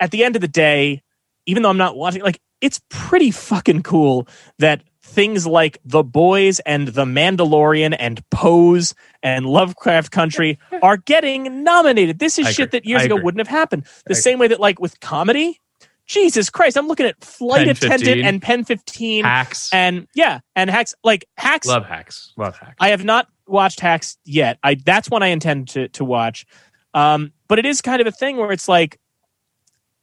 At 0.00 0.10
the 0.10 0.24
end 0.24 0.36
of 0.36 0.42
the 0.42 0.48
day, 0.48 1.02
even 1.46 1.62
though 1.62 1.70
I'm 1.70 1.76
not 1.76 1.96
watching, 1.96 2.22
like, 2.22 2.40
it's 2.60 2.80
pretty 2.88 3.30
fucking 3.30 3.82
cool 3.82 4.26
that 4.58 4.82
things 5.02 5.46
like 5.46 5.78
The 5.84 6.02
Boys 6.02 6.60
and 6.60 6.88
The 6.88 7.04
Mandalorian 7.04 7.94
and 7.98 8.22
Pose 8.30 8.94
and 9.22 9.46
Lovecraft 9.46 10.10
Country 10.10 10.58
are 10.82 10.96
getting 10.96 11.62
nominated. 11.62 12.18
This 12.18 12.38
is 12.38 12.46
I 12.46 12.52
shit 12.52 12.68
agree. 12.68 12.80
that 12.80 12.86
years 12.86 13.02
I 13.02 13.04
ago 13.04 13.14
agree. 13.16 13.24
wouldn't 13.24 13.40
have 13.40 13.48
happened. 13.48 13.84
The 14.06 14.14
I 14.14 14.18
same 14.18 14.38
way 14.38 14.48
that, 14.48 14.60
like, 14.60 14.80
with 14.80 14.98
comedy. 15.00 15.60
Jesus 16.06 16.50
Christ, 16.50 16.76
I'm 16.76 16.86
looking 16.88 17.06
at 17.06 17.22
Flight 17.24 17.60
Pen 17.66 17.70
Attendant 17.70 18.02
15. 18.04 18.24
and 18.24 18.42
Pen 18.42 18.64
15 18.64 19.24
Hacks. 19.24 19.70
and 19.72 20.06
yeah, 20.14 20.40
and 20.54 20.68
Hacks 20.70 20.94
like 21.02 21.26
Hacks 21.36 21.66
Love 21.66 21.86
hacks. 21.86 22.32
Love 22.36 22.58
hacks. 22.58 22.76
I 22.80 22.88
have 22.90 23.04
not 23.04 23.26
watched 23.46 23.80
Hacks 23.80 24.18
yet. 24.24 24.58
I 24.62 24.74
that's 24.74 25.08
one 25.10 25.22
I 25.22 25.28
intend 25.28 25.68
to 25.70 25.88
to 25.88 26.04
watch. 26.04 26.44
Um, 26.92 27.32
but 27.48 27.58
it 27.58 27.66
is 27.66 27.80
kind 27.80 28.00
of 28.00 28.06
a 28.06 28.12
thing 28.12 28.36
where 28.36 28.52
it's 28.52 28.68
like, 28.68 28.98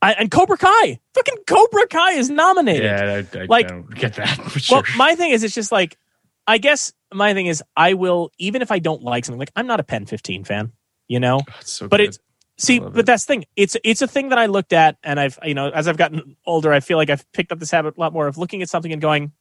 I, 0.01 0.13
and 0.13 0.29
Cobra 0.31 0.57
Kai, 0.57 0.99
fucking 1.13 1.37
Cobra 1.47 1.87
Kai 1.87 2.13
is 2.13 2.29
nominated. 2.29 2.83
yeah, 2.83 3.21
I, 3.39 3.43
I 3.43 3.45
Like- 3.45 3.67
don't 3.67 3.89
get 3.95 4.15
that. 4.15 4.37
Sure. 4.59 4.77
Well, 4.77 4.97
my 4.97 5.15
thing 5.15 5.31
is, 5.31 5.43
it's 5.43 5.53
just 5.55 5.71
like, 5.71 5.97
I 6.47 6.57
guess 6.57 6.91
my 7.13 7.33
thing 7.33 7.45
is, 7.45 7.63
I 7.77 7.93
will 7.93 8.31
even 8.39 8.61
if 8.63 8.71
I 8.71 8.79
don't 8.79 9.03
like 9.03 9.23
something, 9.25 9.39
like 9.39 9.51
I'm 9.55 9.67
not 9.67 9.79
a 9.79 9.83
Pen 9.83 10.05
15 10.07 10.43
fan, 10.43 10.71
you 11.07 11.19
know. 11.19 11.41
It's 11.59 11.71
so 11.73 11.87
but 11.87 11.97
good. 11.97 12.09
it's 12.09 12.19
see, 12.61 12.79
but 12.79 12.99
it. 12.99 13.05
that's 13.05 13.25
the 13.25 13.33
thing. 13.33 13.45
It's 13.55 13.75
it's 13.83 14.01
a 14.01 14.07
thing 14.07 14.29
that 14.29 14.39
I 14.39 14.45
looked 14.47 14.73
at, 14.73 14.97
and 15.03 15.19
I've 15.19 15.37
you 15.43 15.53
know 15.53 15.69
as 15.69 15.87
I've 15.87 15.97
gotten 15.97 16.35
older, 16.45 16.71
I 16.71 16.79
feel 16.79 16.97
like 16.97 17.09
I've 17.09 17.29
picked 17.31 17.51
up 17.51 17.59
this 17.59 17.71
habit 17.71 17.97
a 17.97 17.99
lot 17.99 18.13
more 18.13 18.27
of 18.27 18.37
looking 18.37 18.61
at 18.61 18.69
something 18.69 18.91
and 18.91 19.01
going, 19.01 19.31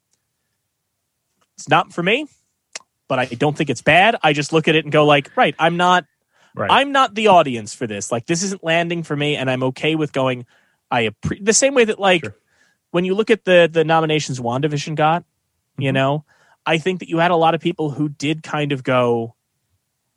it's 1.57 1.69
not 1.69 1.93
for 1.93 2.03
me, 2.03 2.27
but 3.09 3.19
I 3.19 3.27
don't 3.27 3.57
think 3.57 3.71
it's 3.71 3.83
bad. 3.83 4.17
I 4.23 4.33
just 4.33 4.53
look 4.53 4.69
at 4.69 4.75
it 4.75 4.85
and 4.85 4.93
go 4.93 5.05
like, 5.05 5.31
right, 5.37 5.55
I'm 5.59 5.77
not 5.77 6.05
right. 6.55 6.71
I'm 6.71 6.93
not 6.93 7.15
the 7.15 7.29
audience 7.29 7.75
for 7.75 7.87
this. 7.87 8.11
Like 8.11 8.27
this 8.27 8.43
isn't 8.43 8.65
landing 8.65 9.03
for 9.03 9.17
me, 9.17 9.37
and 9.37 9.51
I'm 9.51 9.63
okay 9.65 9.95
with 9.95 10.13
going. 10.13 10.47
I 10.91 11.09
appre- 11.09 11.45
the 11.45 11.53
same 11.53 11.75
way 11.75 11.85
that 11.85 12.01
like 12.01 12.25
Sure. 12.25 12.37
when 12.91 13.05
you 13.05 13.15
look 13.15 13.31
at 13.31 13.45
the 13.45 13.69
the 13.71 13.85
nominations 13.85 14.41
Wandavision 14.41 14.95
got, 14.97 15.23
Mm-hmm. 15.23 15.83
you 15.83 15.93
know, 15.93 16.25
I 16.67 16.79
think 16.79 16.99
that 17.01 17.09
you 17.09 17.19
had 17.19 17.31
a 17.31 17.37
lot 17.37 17.55
of 17.55 17.61
people 17.61 17.91
who 17.91 18.09
did 18.09 18.43
kind 18.43 18.73
of 18.73 18.83
go, 18.83 19.35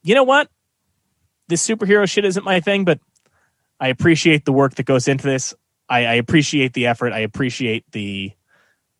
you 0.03 0.15
know 0.15 0.23
what, 0.23 0.49
this 1.53 1.67
superhero 1.67 2.09
shit 2.09 2.25
isn't 2.25 2.43
my 2.43 2.59
thing, 2.59 2.83
but 2.83 2.99
I 3.79 3.89
appreciate 3.89 4.43
the 4.43 4.51
work 4.51 4.73
that 4.75 4.87
goes 4.87 5.07
into 5.07 5.27
this. 5.27 5.53
I, 5.87 6.05
I 6.05 6.13
appreciate 6.15 6.73
the 6.73 6.87
effort. 6.87 7.13
I 7.13 7.19
appreciate 7.19 7.85
the 7.91 8.31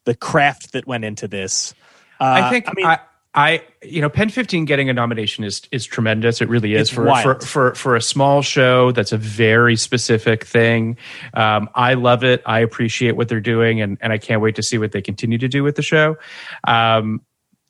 the 0.06 0.14
craft 0.14 0.74
that 0.74 0.86
went 0.86 1.04
into 1.04 1.28
this. 1.28 1.74
Uh, 2.20 2.42
I 2.44 2.50
think 2.52 2.70
I 2.70 2.74
mean, 2.76 2.86
I, 2.86 3.00
I, 3.34 3.64
you 3.82 4.02
know, 4.02 4.10
Pen 4.10 4.30
15 4.30 4.66
getting 4.66 4.88
a 4.90 4.94
nomination 4.94 5.44
is 5.44 5.64
is 5.72 5.84
tremendous. 5.84 6.42
It 6.42 6.50
really 6.50 6.76
is 6.76 6.92
for, 6.92 7.12
for 7.24 7.40
for 7.40 7.74
for 7.74 7.96
a 7.96 8.02
small 8.02 8.44
show 8.44 8.92
that's 8.92 9.14
a 9.14 9.18
very 9.18 9.76
specific 9.76 10.46
thing. 10.46 10.98
Um, 11.34 11.70
I 11.74 11.96
love 11.96 12.24
it. 12.24 12.44
I 12.46 12.60
appreciate 12.60 13.16
what 13.16 13.30
they're 13.30 13.42
doing, 13.42 13.82
and 13.82 13.98
and 14.00 14.14
I 14.14 14.20
can't 14.20 14.42
wait 14.42 14.58
to 14.58 14.64
see 14.64 14.78
what 14.78 14.92
they 14.92 15.02
continue 15.02 15.40
to 15.40 15.48
do 15.48 15.64
with 15.64 15.76
the 15.76 15.82
show. 15.82 16.18
Um, 16.66 17.22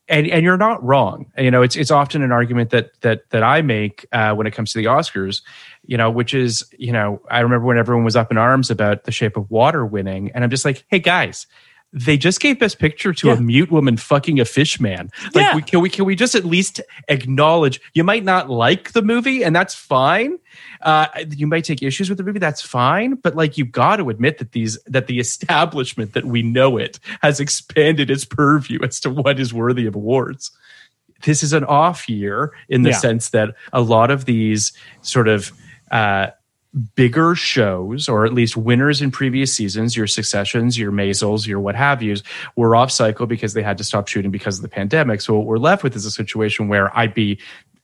and 0.07 0.27
and 0.27 0.43
you're 0.43 0.57
not 0.57 0.83
wrong. 0.83 1.31
You 1.37 1.51
know, 1.51 1.61
it's 1.61 1.75
it's 1.75 1.91
often 1.91 2.21
an 2.21 2.31
argument 2.31 2.71
that 2.71 2.99
that 3.01 3.29
that 3.29 3.43
I 3.43 3.61
make 3.61 4.05
uh, 4.11 4.33
when 4.33 4.47
it 4.47 4.51
comes 4.51 4.73
to 4.73 4.79
the 4.79 4.85
Oscars. 4.85 5.41
You 5.85 5.97
know, 5.97 6.09
which 6.09 6.33
is 6.33 6.63
you 6.77 6.91
know, 6.91 7.21
I 7.29 7.39
remember 7.39 7.65
when 7.65 7.77
everyone 7.77 8.03
was 8.03 8.15
up 8.15 8.31
in 8.31 8.37
arms 8.37 8.69
about 8.69 9.05
The 9.05 9.11
Shape 9.11 9.37
of 9.37 9.49
Water 9.49 9.85
winning, 9.85 10.31
and 10.31 10.43
I'm 10.43 10.49
just 10.49 10.65
like, 10.65 10.85
hey 10.87 10.99
guys. 10.99 11.47
They 11.95 12.17
just 12.17 12.39
gave 12.39 12.57
Best 12.59 12.79
Picture 12.79 13.13
to 13.13 13.29
a 13.29 13.39
mute 13.39 13.71
woman 13.71 13.97
fucking 13.97 14.39
a 14.39 14.45
fish 14.45 14.79
man. 14.79 15.11
Like, 15.25 15.35
Yeah. 15.35 15.55
we, 15.55 15.61
can 15.61 15.79
we 15.79 15.89
can 15.91 16.05
we 16.05 16.15
just 16.15 16.33
at 16.33 16.43
least 16.43 16.81
acknowledge 17.07 17.79
you 17.93 18.03
might 18.03 18.23
not 18.23 18.49
like 18.49 18.93
the 18.93 19.03
movie, 19.03 19.43
and 19.43 19.55
that's 19.55 19.75
fine. 19.75 20.39
Uh, 20.81 21.05
you 21.29 21.45
might 21.45 21.63
take 21.65 21.83
issues 21.83 22.09
with 22.09 22.17
the 22.17 22.23
movie, 22.23 22.39
that's 22.39 22.63
fine. 22.63 23.13
But 23.13 23.35
like, 23.35 23.59
you've 23.59 23.71
got 23.71 23.97
to 23.97 24.09
admit 24.09 24.39
that 24.39 24.53
these 24.53 24.81
that 24.87 25.05
the 25.05 25.19
establishment 25.19 26.13
that 26.13 26.25
we 26.25 26.41
know 26.41 26.77
it 26.77 26.99
has 27.21 27.39
expanded 27.39 28.09
its 28.09 28.25
purview 28.25 28.79
as 28.83 28.99
to 29.01 29.11
what 29.11 29.39
is 29.39 29.53
worthy 29.53 29.85
of 29.85 29.93
awards. 29.95 30.49
This 31.25 31.43
is 31.43 31.53
an 31.53 31.63
off 31.63 32.09
year 32.09 32.53
in 32.69 32.81
the 32.81 32.89
Yeah. 32.89 32.97
sense 32.97 33.29
that 33.29 33.53
a 33.71 33.81
lot 33.81 34.09
of 34.09 34.25
these 34.25 34.73
sort 35.03 35.27
of 35.27 35.51
uh, 35.91 36.27
bigger 36.95 37.35
shows, 37.35 38.09
or 38.09 38.25
at 38.25 38.33
least 38.33 38.57
winners 38.57 39.01
in 39.01 39.11
previous 39.11 39.53
seasons, 39.53 39.95
your 39.95 40.07
Successions, 40.07 40.77
your 40.77 40.91
Maisels, 40.91 41.45
your 41.45 41.59
what 41.59 41.75
have 41.75 42.01
yous, 42.01 42.23
were 42.55 42.75
off 42.75 42.91
cycle 42.91 43.27
because 43.27 43.53
they 43.53 43.61
had 43.61 43.77
to 43.77 43.83
stop 43.83 44.07
shooting 44.07 44.31
because 44.31 44.57
of 44.57 44.63
the 44.63 44.69
pandemic. 44.69 45.21
So 45.21 45.35
what 45.35 45.45
we're 45.45 45.57
left 45.57 45.83
with 45.83 45.95
is 45.95 46.05
a 46.05 46.11
situation 46.11 46.67
where 46.67 46.95
I'd 46.97 47.13
be 47.13 47.39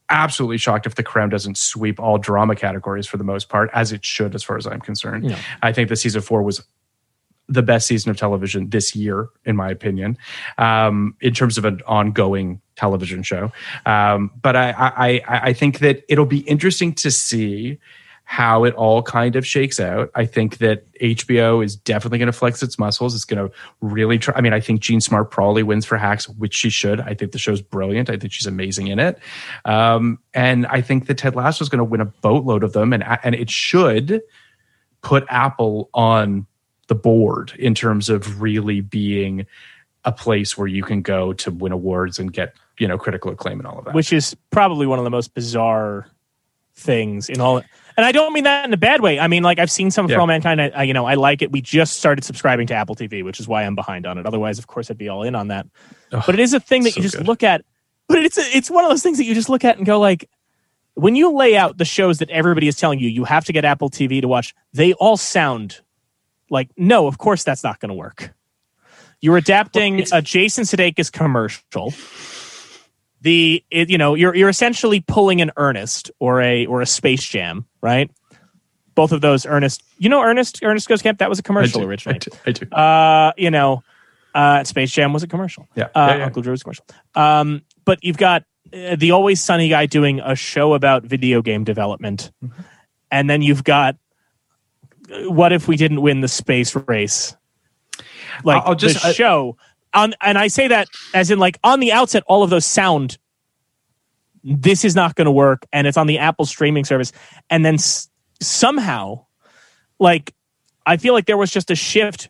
absolutely 0.10 0.58
shocked 0.58 0.88
if 0.88 0.96
the 0.96 1.04
crown 1.04 1.30
doesn't 1.30 1.56
sweep 1.58 2.00
all 2.00 2.18
drama 2.18 2.56
categories 2.56 3.06
for 3.06 3.18
the 3.18 3.24
most 3.24 3.48
part, 3.48 3.70
as 3.74 3.92
it 3.92 4.04
should, 4.04 4.34
as 4.34 4.44
far 4.44 4.58
as 4.58 4.66
I'm 4.66 4.82
concerned. 4.82 5.30
Yeah. 5.30 5.40
I 5.62 5.72
think 5.72 5.90
the 5.90 5.96
season 5.96 6.22
four 6.22 6.42
was 6.42 6.64
the 7.48 7.62
best 7.62 7.88
season 7.88 8.10
of 8.10 8.18
television 8.18 8.70
this 8.70 8.96
year, 8.96 9.30
in 9.46 9.56
my 9.56 9.70
opinion, 9.70 10.18
um, 10.58 11.16
in 11.22 11.34
terms 11.34 11.58
of 11.58 11.66
an 11.66 11.82
ongoing 11.86 12.62
television 12.76 13.22
show. 13.22 13.52
Um, 13.86 14.32
but 14.42 14.56
I, 14.56 14.72
I, 14.72 14.92
I, 14.98 15.22
I 15.28 15.54
think 15.54 15.80
that 15.80 16.04
it'll 16.10 16.26
be 16.26 16.40
interesting 16.40 16.94
to 16.96 17.12
see 17.12 17.80
how 18.30 18.64
it 18.64 18.76
all 18.76 19.02
kind 19.02 19.36
of 19.36 19.46
shakes 19.46 19.80
out. 19.80 20.12
I 20.14 20.24
think 20.24 20.60
that 20.60 20.86
HBO 21.02 21.66
is 21.66 21.76
definitely 21.76 22.20
going 22.20 22.28
to 22.28 22.32
flex 22.32 22.62
its 22.62 22.78
muscles. 22.78 23.16
It's 23.16 23.26
going 23.26 23.50
to 23.50 23.56
really 23.82 24.20
try. 24.20 24.36
I 24.36 24.42
mean, 24.42 24.54
I 24.54 24.60
think 24.60 24.82
Jean 24.82 25.02
Smart 25.02 25.32
probably 25.32 25.64
wins 25.64 25.84
for 25.84 25.98
Hacks, 25.98 26.30
which 26.30 26.54
she 26.54 26.70
should. 26.70 27.02
I 27.02 27.16
think 27.16 27.32
the 27.32 27.40
show's 27.40 27.60
brilliant. 27.60 28.08
I 28.08 28.18
think 28.18 28.32
she's 28.32 28.46
amazing 28.46 28.86
in 28.86 29.00
it. 29.00 29.18
Um, 29.66 30.20
and 30.36 30.68
I 30.68 30.80
think 30.80 31.08
that 31.08 31.18
Ted 31.18 31.36
Lasso 31.36 31.64
is 31.64 31.70
going 31.70 31.80
to 31.80 31.84
win 31.84 32.02
a 32.02 32.06
boatload 32.06 32.64
of 32.64 32.74
them, 32.74 32.94
and 32.94 33.04
and 33.24 33.34
it 33.34 33.50
should 33.50 34.22
put 35.02 35.26
Apple 35.30 35.90
on 35.96 36.46
the 36.86 36.94
board 36.94 37.54
in 37.58 37.74
terms 37.74 38.10
of 38.10 38.44
really 38.44 38.80
being 38.80 39.48
a 40.06 40.12
place 40.12 40.56
where 40.56 40.68
you 40.68 40.84
can 40.84 41.02
go 41.02 41.34
to 41.34 41.50
win 41.50 41.72
awards 41.72 42.20
and 42.20 42.32
get 42.32 42.54
you 42.78 42.88
know 42.88 43.00
critical 43.00 43.32
acclaim 43.32 43.60
and 43.60 43.66
all 43.66 43.80
of 43.80 43.86
that. 43.86 43.96
which 43.96 44.14
is 44.14 44.36
probably 44.52 44.86
one 44.86 45.00
of 45.00 45.04
the 45.04 45.10
most 45.10 45.34
bizarre 45.34 46.12
things 46.80 47.30
in 47.30 47.40
all. 47.42 47.58
And 47.98 48.06
I 48.06 48.12
don't 48.12 48.32
mean 48.32 48.46
that 48.46 48.66
in 48.66 48.74
a 48.74 48.78
bad 48.78 49.02
way. 49.02 49.20
I 49.20 49.28
mean, 49.28 49.44
like 49.44 49.60
I've 49.60 49.70
seen 49.70 49.92
some 49.92 50.08
for 50.08 50.20
all 50.20 50.28
mankind. 50.28 50.62
I, 50.62 50.70
I, 50.70 50.84
you 50.84 50.94
know, 50.94 51.06
I 51.06 51.16
like 51.16 51.42
it. 51.42 51.52
We 51.52 51.62
just 51.62 51.98
started 51.98 52.24
subscribing 52.24 52.68
to 52.68 52.74
Apple 52.74 52.96
TV, 52.96 53.24
which 53.24 53.40
is 53.40 53.48
why 53.48 53.64
I'm 53.64 53.76
behind 53.76 54.06
on 54.06 54.18
it. 54.18 54.26
Otherwise, 54.26 54.58
of 54.58 54.68
course, 54.68 54.90
I'd 54.90 54.98
be 54.98 55.10
all 55.10 55.24
in 55.24 55.36
on 55.36 55.50
that. 55.50 55.68
but 56.10 56.30
it 56.30 56.40
is 56.40 56.54
a 56.54 56.60
thing 56.60 56.84
that 56.84 56.96
you 56.96 57.02
just 57.02 57.18
good. 57.18 57.28
look 57.28 57.44
at. 57.44 57.66
But 58.08 58.20
it's 58.20 58.38
a, 58.38 58.42
it's 58.42 58.72
one 58.72 58.86
of 58.86 58.90
those 58.90 59.04
things 59.04 59.18
that 59.18 59.26
you 59.26 59.36
just 59.36 59.50
look 59.50 59.66
at 59.66 59.78
and 59.78 59.86
go 59.86 60.00
like, 60.00 60.30
when 60.96 61.16
you 61.16 61.32
lay 61.32 61.56
out 61.56 61.78
the 61.78 61.86
shows 61.86 62.20
that 62.20 62.30
everybody 62.30 62.68
is 62.68 62.76
telling 62.76 63.00
you 63.00 63.10
you 63.10 63.24
have 63.24 63.46
to 63.46 63.54
get 63.54 63.66
Apple 63.66 63.90
TV 63.90 64.22
to 64.22 64.28
watch, 64.28 64.56
they 64.74 64.94
all 64.94 65.18
sound 65.18 65.82
like 66.50 66.70
no. 66.78 67.08
Of 67.08 67.18
course, 67.18 67.44
that's 67.44 67.64
not 67.64 67.80
going 67.80 67.90
to 67.90 67.96
work. 67.96 68.34
You're 69.22 69.38
adapting 69.38 70.06
a 70.14 70.22
Jason 70.22 70.64
Sudeikis 70.64 71.12
commercial 71.12 71.94
the 73.22 73.64
it, 73.70 73.90
you 73.90 73.98
know 73.98 74.16
you're 74.16 74.36
you're 74.36 74.50
essentially 74.50 75.02
pulling 75.02 75.42
an 75.42 75.52
Ernest 75.58 76.12
or 76.20 76.42
a 76.42 76.66
or 76.66 76.82
a 76.82 76.86
Space 76.86 77.24
Jam, 77.24 77.66
right? 77.82 78.10
Both 78.96 79.12
of 79.14 79.22
those 79.22 79.46
Ernest, 79.46 79.84
you 79.98 80.10
know 80.10 80.22
Ernest 80.22 80.60
Ernest 80.64 80.88
Goes 80.90 81.02
Camp. 81.02 81.20
That 81.20 81.30
was 81.30 81.40
a 81.40 81.44
commercial 81.44 81.80
I 81.82 81.84
do, 81.84 81.90
originally. 81.90 82.16
I 82.16 82.20
do. 82.20 82.32
I 82.48 82.52
do. 82.52 82.76
Uh, 82.76 83.32
you 83.38 83.50
know, 83.52 83.84
uh, 84.36 84.64
Space 84.64 84.92
Jam 84.92 85.14
was 85.14 85.24
a 85.24 85.28
commercial. 85.28 85.68
Yeah, 85.76 85.86
uh, 85.86 85.90
yeah, 85.96 86.18
yeah. 86.18 86.26
Uncle 86.26 86.42
Drew's 86.42 86.64
commercial. 86.64 86.86
Um, 87.16 87.62
but 87.86 88.04
you've 88.04 88.18
got 88.18 88.44
uh, 88.74 88.96
the 88.98 89.12
Always 89.12 89.42
Sunny 89.42 89.70
guy 89.70 89.86
doing 89.86 90.20
a 90.20 90.36
show 90.36 90.74
about 90.74 91.04
video 91.04 91.42
game 91.42 91.64
development, 91.64 92.32
Mm-hmm. 92.44 92.62
and 93.12 93.30
then 93.30 93.42
you've 93.42 93.64
got 93.64 93.96
uh, 95.12 95.32
what 95.32 95.54
if 95.54 95.68
we 95.68 95.78
didn't 95.78 96.02
win 96.02 96.22
the 96.22 96.28
space 96.28 96.76
race? 96.88 97.36
Like 98.44 98.64
I'll 98.66 98.76
just- 98.76 99.02
the 99.02 99.10
I- 99.10 99.14
show 99.14 99.58
on, 99.94 100.14
and 100.22 100.38
I 100.38 100.48
say 100.48 100.68
that 100.68 100.88
as 101.14 101.32
in 101.32 101.40
like 101.40 101.60
on 101.64 101.80
the 101.80 101.92
outset, 101.92 102.24
all 102.28 102.44
of 102.44 102.50
those 102.50 102.66
sound. 102.66 103.18
This 104.42 104.86
is 104.86 104.96
not 104.96 105.16
going 105.16 105.26
to 105.26 105.32
work, 105.32 105.66
and 105.74 105.86
it's 105.86 105.98
on 105.98 106.08
the 106.08 106.20
Apple 106.20 106.46
streaming 106.46 106.86
service, 106.86 107.12
and 107.50 107.66
then 107.66 107.74
s- 107.74 108.10
somehow, 108.42 109.26
like, 110.00 110.34
I 110.86 110.96
feel 110.96 111.14
like 111.14 111.26
there 111.26 111.36
was 111.38 111.52
just 111.52 111.70
a 111.72 111.76
shift 111.76 112.30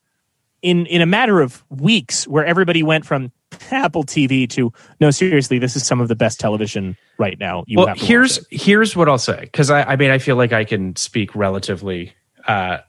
in 0.61 0.85
in 0.87 1.01
a 1.01 1.05
matter 1.05 1.39
of 1.39 1.63
weeks 1.69 2.27
where 2.27 2.43
everybody 2.45 2.81
went 2.81 3.05
from 3.05 3.31
Apple 3.71 4.03
TV 4.03 4.49
to 4.49 4.73
no, 4.99 5.11
seriously, 5.11 5.59
this 5.59 5.75
is 5.75 5.85
some 5.85 6.01
of 6.01 6.07
the 6.07 6.15
best 6.15 6.39
television 6.39 6.97
right 7.17 7.39
now. 7.39 7.63
You 7.67 7.79
well, 7.79 7.93
here's 7.95 8.45
here's 8.49 8.95
what 8.95 9.07
I'll 9.07 9.17
say 9.17 9.41
because 9.41 9.69
I, 9.69 9.83
I 9.83 9.95
mean 9.95 10.11
I 10.11 10.17
feel 10.17 10.35
like 10.35 10.53
I 10.53 10.65
can 10.65 10.95
speak 10.95 11.35
relatively 11.35 12.13
uh, 12.47 12.79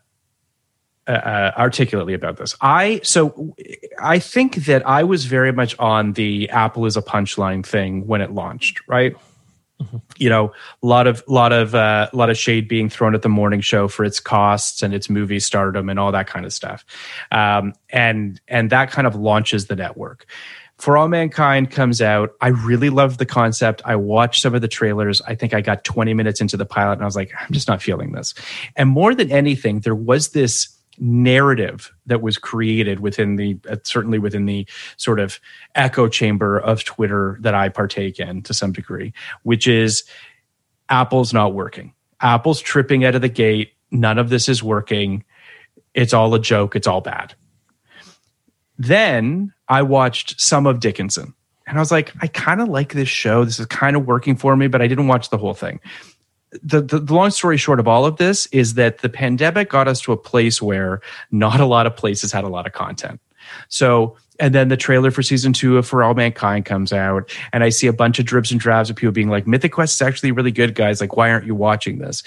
uh, 1.06 1.12
uh, 1.12 1.52
articulately 1.56 2.14
about 2.14 2.36
this. 2.36 2.54
I 2.60 3.00
so 3.02 3.54
I 3.98 4.18
think 4.18 4.56
that 4.66 4.86
I 4.86 5.02
was 5.02 5.24
very 5.24 5.50
much 5.50 5.76
on 5.78 6.12
the 6.12 6.48
Apple 6.50 6.86
is 6.86 6.96
a 6.96 7.02
punchline 7.02 7.64
thing 7.64 8.06
when 8.06 8.20
it 8.20 8.32
launched, 8.32 8.86
right? 8.86 9.16
You 10.18 10.28
know, 10.28 10.52
a 10.82 10.86
lot 10.86 11.06
of 11.06 11.24
lot 11.26 11.52
of 11.52 11.74
uh, 11.74 12.10
lot 12.12 12.28
of 12.28 12.36
shade 12.36 12.68
being 12.68 12.90
thrown 12.90 13.14
at 13.14 13.22
the 13.22 13.30
morning 13.30 13.62
show 13.62 13.88
for 13.88 14.04
its 14.04 14.20
costs 14.20 14.82
and 14.82 14.92
its 14.92 15.08
movie 15.08 15.40
stardom 15.40 15.88
and 15.88 15.98
all 15.98 16.12
that 16.12 16.26
kind 16.26 16.44
of 16.44 16.52
stuff, 16.52 16.84
um, 17.32 17.72
and 17.88 18.38
and 18.46 18.68
that 18.68 18.90
kind 18.90 19.06
of 19.06 19.14
launches 19.14 19.66
the 19.66 19.76
network. 19.76 20.26
For 20.76 20.96
All 20.96 21.08
Mankind 21.08 21.70
comes 21.70 22.00
out. 22.00 22.34
I 22.40 22.48
really 22.48 22.88
loved 22.88 23.18
the 23.18 23.26
concept. 23.26 23.82
I 23.84 23.96
watched 23.96 24.40
some 24.40 24.54
of 24.54 24.62
the 24.62 24.68
trailers. 24.68 25.20
I 25.22 25.34
think 25.34 25.52
I 25.52 25.60
got 25.60 25.84
20 25.84 26.14
minutes 26.14 26.40
into 26.40 26.56
the 26.56 26.64
pilot 26.64 26.94
and 26.94 27.02
I 27.02 27.04
was 27.04 27.16
like, 27.16 27.32
I'm 27.38 27.52
just 27.52 27.68
not 27.68 27.82
feeling 27.82 28.12
this. 28.12 28.32
And 28.76 28.88
more 28.88 29.14
than 29.14 29.30
anything, 29.30 29.80
there 29.80 29.94
was 29.94 30.28
this 30.28 30.74
narrative 31.00 31.92
that 32.06 32.20
was 32.20 32.38
created 32.38 33.00
within 33.00 33.36
the 33.36 33.58
uh, 33.68 33.76
certainly 33.82 34.18
within 34.18 34.44
the 34.44 34.68
sort 34.96 35.18
of 35.18 35.40
echo 35.74 36.08
chamber 36.08 36.58
of 36.58 36.84
Twitter 36.84 37.38
that 37.40 37.54
I 37.54 37.68
partake 37.70 38.20
in 38.20 38.42
to 38.42 38.54
some 38.54 38.72
degree, 38.72 39.12
which 39.42 39.66
is 39.66 40.04
Apple's 40.88 41.32
not 41.32 41.54
working. 41.54 41.94
Apple's 42.20 42.60
tripping 42.60 43.04
out 43.04 43.14
of 43.14 43.22
the 43.22 43.28
gate. 43.28 43.72
None 43.90 44.18
of 44.18 44.28
this 44.28 44.48
is 44.48 44.62
working. 44.62 45.24
It's 45.94 46.12
all 46.12 46.34
a 46.34 46.38
joke. 46.38 46.76
It's 46.76 46.86
all 46.86 47.00
bad. 47.00 47.34
Then 48.78 49.52
I 49.68 49.82
watched 49.82 50.40
some 50.40 50.66
of 50.66 50.80
Dickinson 50.80 51.34
and 51.66 51.78
I 51.78 51.80
was 51.80 51.92
like, 51.92 52.12
I 52.20 52.26
kind 52.26 52.60
of 52.60 52.68
like 52.68 52.92
this 52.92 53.08
show. 53.08 53.44
This 53.44 53.60
is 53.60 53.66
kind 53.66 53.94
of 53.94 54.04
working 54.06 54.36
for 54.36 54.56
me, 54.56 54.66
but 54.66 54.82
I 54.82 54.88
didn't 54.88 55.06
watch 55.06 55.30
the 55.30 55.38
whole 55.38 55.54
thing. 55.54 55.80
The, 56.62 56.80
the, 56.80 56.98
the 56.98 57.14
long 57.14 57.30
story 57.30 57.56
short 57.56 57.78
of 57.78 57.86
all 57.86 58.04
of 58.04 58.16
this 58.16 58.46
is 58.46 58.74
that 58.74 58.98
the 58.98 59.08
pandemic 59.08 59.70
got 59.70 59.86
us 59.86 60.00
to 60.02 60.12
a 60.12 60.16
place 60.16 60.60
where 60.60 61.00
not 61.30 61.60
a 61.60 61.66
lot 61.66 61.86
of 61.86 61.96
places 61.96 62.32
had 62.32 62.44
a 62.44 62.48
lot 62.48 62.66
of 62.66 62.72
content. 62.72 63.20
So, 63.68 64.16
and 64.38 64.54
then 64.54 64.68
the 64.68 64.76
trailer 64.76 65.10
for 65.10 65.22
season 65.22 65.52
two 65.52 65.76
of 65.76 65.86
For 65.86 66.02
All 66.02 66.14
Mankind 66.14 66.64
comes 66.64 66.92
out, 66.92 67.30
and 67.52 67.62
I 67.62 67.68
see 67.68 67.86
a 67.86 67.92
bunch 67.92 68.18
of 68.18 68.24
dribs 68.24 68.50
and 68.50 68.60
drabs 68.60 68.90
of 68.90 68.96
people 68.96 69.12
being 69.12 69.28
like, 69.28 69.46
Mythic 69.46 69.72
Quest 69.72 69.96
is 69.96 70.02
actually 70.02 70.32
really 70.32 70.52
good, 70.52 70.74
guys. 70.74 71.00
Like, 71.00 71.16
why 71.16 71.30
aren't 71.30 71.46
you 71.46 71.54
watching 71.54 71.98
this? 71.98 72.22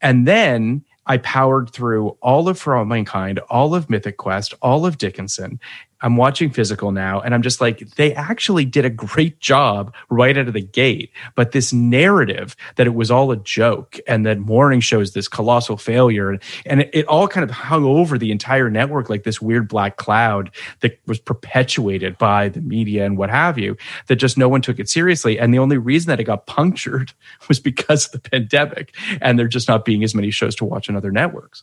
And 0.00 0.26
then 0.26 0.84
I 1.06 1.18
powered 1.18 1.70
through 1.70 2.16
all 2.20 2.48
of 2.48 2.58
For 2.58 2.76
All 2.76 2.84
Mankind, 2.84 3.38
all 3.50 3.74
of 3.74 3.88
Mythic 3.90 4.16
Quest, 4.16 4.54
all 4.62 4.86
of 4.86 4.98
Dickinson. 4.98 5.60
I'm 6.02 6.16
watching 6.16 6.50
Physical 6.50 6.92
now, 6.92 7.20
and 7.20 7.34
I'm 7.34 7.42
just 7.42 7.60
like, 7.60 7.80
they 7.96 8.14
actually 8.14 8.64
did 8.64 8.84
a 8.84 8.90
great 8.90 9.40
job 9.40 9.94
right 10.10 10.36
out 10.36 10.48
of 10.48 10.54
the 10.54 10.60
gate. 10.60 11.10
But 11.34 11.52
this 11.52 11.72
narrative 11.72 12.54
that 12.76 12.86
it 12.86 12.94
was 12.94 13.10
all 13.10 13.32
a 13.32 13.36
joke 13.36 13.98
and 14.06 14.26
that 14.26 14.38
morning 14.38 14.80
shows 14.80 15.12
this 15.12 15.28
colossal 15.28 15.76
failure, 15.76 16.38
and 16.66 16.82
it, 16.82 16.90
it 16.92 17.06
all 17.06 17.28
kind 17.28 17.44
of 17.44 17.50
hung 17.50 17.84
over 17.84 18.18
the 18.18 18.30
entire 18.30 18.68
network 18.70 19.08
like 19.08 19.24
this 19.24 19.40
weird 19.40 19.68
black 19.68 19.96
cloud 19.96 20.50
that 20.80 20.98
was 21.06 21.18
perpetuated 21.18 22.18
by 22.18 22.48
the 22.48 22.60
media 22.60 23.06
and 23.06 23.16
what 23.16 23.30
have 23.30 23.58
you, 23.58 23.76
that 24.08 24.16
just 24.16 24.36
no 24.36 24.48
one 24.48 24.60
took 24.60 24.78
it 24.78 24.88
seriously. 24.88 25.38
And 25.38 25.52
the 25.54 25.58
only 25.58 25.78
reason 25.78 26.08
that 26.10 26.20
it 26.20 26.24
got 26.24 26.46
punctured 26.46 27.12
was 27.48 27.58
because 27.58 28.06
of 28.06 28.12
the 28.12 28.30
pandemic, 28.30 28.94
and 29.20 29.38
there 29.38 29.48
just 29.48 29.68
not 29.68 29.84
being 29.84 30.04
as 30.04 30.14
many 30.14 30.30
shows 30.30 30.54
to 30.56 30.64
watch 30.64 30.90
on 30.90 30.96
other 30.96 31.10
networks 31.10 31.62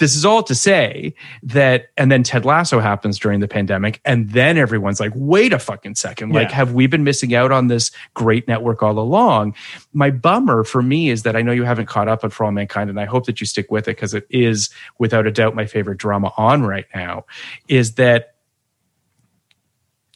this 0.00 0.16
is 0.16 0.24
all 0.24 0.42
to 0.42 0.54
say 0.54 1.14
that, 1.42 1.90
and 1.98 2.10
then 2.10 2.22
Ted 2.22 2.46
Lasso 2.46 2.80
happens 2.80 3.18
during 3.18 3.40
the 3.40 3.46
pandemic, 3.46 4.00
and 4.06 4.30
then 4.30 4.56
everyone's 4.56 4.98
like, 4.98 5.12
wait 5.14 5.52
a 5.52 5.58
fucking 5.58 5.94
second. 5.94 6.32
Like, 6.32 6.48
Yeah. 6.48 6.54
have 6.56 6.72
we 6.72 6.86
been 6.86 7.04
missing 7.04 7.34
out 7.34 7.52
on 7.52 7.66
this 7.66 7.90
great 8.14 8.48
network 8.48 8.82
all 8.82 8.98
along? 8.98 9.54
My 9.92 10.10
bummer 10.10 10.64
for 10.64 10.80
me 10.80 11.10
is 11.10 11.22
that 11.24 11.36
I 11.36 11.42
know 11.42 11.52
you 11.52 11.64
haven't 11.64 11.84
caught 11.84 12.08
up 12.08 12.24
on 12.24 12.30
For 12.30 12.44
All 12.46 12.50
Mankind, 12.50 12.88
and 12.88 12.98
I 12.98 13.04
hope 13.04 13.26
that 13.26 13.40
you 13.40 13.46
stick 13.46 13.70
with 13.70 13.88
it 13.88 13.96
because 13.96 14.14
it 14.14 14.26
is, 14.30 14.70
without 14.98 15.26
a 15.26 15.30
doubt, 15.30 15.54
my 15.54 15.66
favorite 15.66 15.98
drama 15.98 16.32
on 16.38 16.62
right 16.62 16.86
now. 16.94 17.26
Is 17.68 17.96
that 17.96 18.36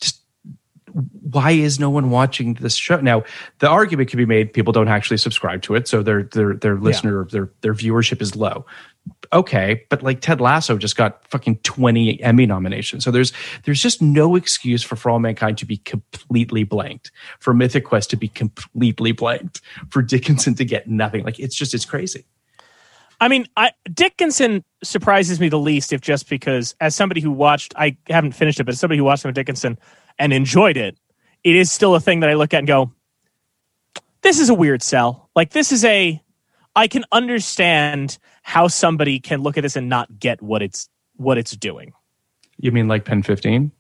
just 0.01 0.23
why 1.31 1.51
is 1.51 1.79
no 1.79 1.91
one 1.91 2.09
watching 2.09 2.55
this 2.55 2.75
show 2.77 3.01
now 3.01 3.23
the 3.59 3.69
argument 3.69 4.09
can 4.09 4.17
be 4.17 4.25
made 4.25 4.53
people 4.53 4.73
don't 4.73 4.87
actually 4.87 5.17
subscribe 5.17 5.61
to 5.61 5.75
it 5.75 5.89
so 5.89 6.03
their 6.05 6.23
their 6.23 6.55
their 6.55 6.77
listener 6.77 7.27
their 7.33 7.51
their 7.63 7.75
viewership 7.75 8.23
is 8.23 8.37
low 8.37 8.65
okay 9.33 9.85
but 9.91 10.03
like 10.03 10.21
ted 10.21 10.41
lasso 10.41 10.79
just 10.79 10.97
got 10.97 11.27
fucking 11.29 11.57
20 11.59 12.23
emmy 12.23 12.47
nominations. 12.47 13.05
So 13.05 13.11
there's 13.11 13.33
there's 13.65 13.83
just 13.83 14.01
no 14.01 14.37
excuse 14.37 14.83
for 14.83 14.97
for 14.97 15.11
all 15.11 15.19
mankind 15.19 15.59
to 15.59 15.67
be 15.67 15.79
completely 15.79 16.65
blanked 16.65 17.11
for 17.41 17.55
mythic 17.55 17.85
quest 17.85 18.11
to 18.11 18.17
be 18.17 18.29
completely 18.29 19.13
blanked 19.13 19.61
for 19.91 20.03
dickinson 20.03 20.55
to 20.55 20.65
get 20.65 20.89
nothing. 20.89 21.25
Like 21.25 21.39
it's 21.39 21.57
just 21.57 21.75
it's 21.75 21.85
crazy. 21.85 22.25
I 23.21 23.29
mean, 23.29 23.47
I, 23.57 23.73
Dickinson 23.93 24.65
surprises 24.83 25.41
me 25.41 25.49
the 25.49 25.59
least, 25.59 25.93
if 25.93 26.01
just 26.01 26.29
because, 26.29 26.75
as 26.81 26.95
somebody 26.95 27.21
who 27.21 27.31
watched, 27.31 27.73
I 27.77 27.97
haven't 28.09 28.33
finished 28.33 28.61
it, 28.61 28.65
but 28.65 28.73
as 28.73 28.81
somebody 28.81 28.99
who 28.99 29.05
watched 29.05 29.23
some 29.23 29.33
Dickinson 29.33 29.79
and 30.19 30.33
enjoyed 30.33 30.77
it, 30.77 30.99
it 31.43 31.57
is 31.57 31.71
still 31.71 31.95
a 31.95 32.01
thing 32.01 32.21
that 32.21 32.31
I 32.31 32.35
look 32.35 32.55
at 32.55 32.59
and 32.59 32.67
go, 32.67 32.93
"This 34.23 34.39
is 34.39 34.49
a 34.49 34.55
weird 34.55 34.83
sell." 34.83 35.31
Like, 35.35 35.51
this 35.51 35.73
is 35.73 35.85
a, 35.85 36.21
I 36.77 36.89
can 36.89 37.05
understand 37.13 38.19
how 38.43 38.69
somebody 38.69 39.21
can 39.21 39.43
look 39.43 39.57
at 39.57 39.63
this 39.63 39.77
and 39.77 39.89
not 39.89 40.19
get 40.19 40.43
what 40.43 40.63
it's 40.63 40.89
what 41.17 41.39
it's 41.39 41.53
doing. 41.53 41.93
you 42.59 42.73
mean 42.73 42.89
like 42.89 43.05
pen 43.05 43.23
15 43.23 43.71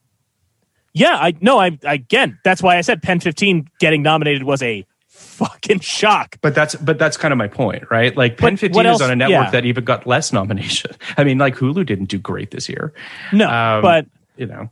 Yeah, 0.95 1.17
I 1.17 1.35
no, 1.41 1.59
I 1.59 1.79
again, 1.83 2.39
that's 2.45 2.63
why 2.63 2.77
I 2.77 2.81
said 2.83 3.03
Pen 3.03 3.19
15 3.21 3.69
getting 3.81 4.03
nominated 4.03 4.45
was 4.45 4.63
a 4.63 4.87
fucking 5.09 5.81
shock. 5.81 6.37
But 6.41 6.55
that's 6.55 6.75
but 6.77 6.99
that's 6.99 7.17
kind 7.17 7.33
of 7.33 7.39
my 7.39 7.49
point, 7.49 7.85
right? 7.91 8.17
Like 8.17 8.37
Pen 8.39 8.55
But 8.55 8.61
15 8.61 8.75
what 8.77 8.87
is 8.87 9.01
on 9.01 9.11
a 9.11 9.17
network 9.17 9.47
yeah. 9.47 9.51
that 9.51 9.65
even 9.65 9.85
got 9.85 10.07
less 10.07 10.33
nomination. 10.33 10.93
I 11.17 11.25
mean, 11.25 11.39
like 11.39 11.57
Hulu 11.57 11.85
didn't 11.85 12.07
do 12.07 12.19
great 12.19 12.53
this 12.53 12.69
year. 12.69 12.93
No, 13.33 13.49
Um, 13.51 13.83
but 13.83 14.07
you 14.37 14.47
know, 14.47 14.71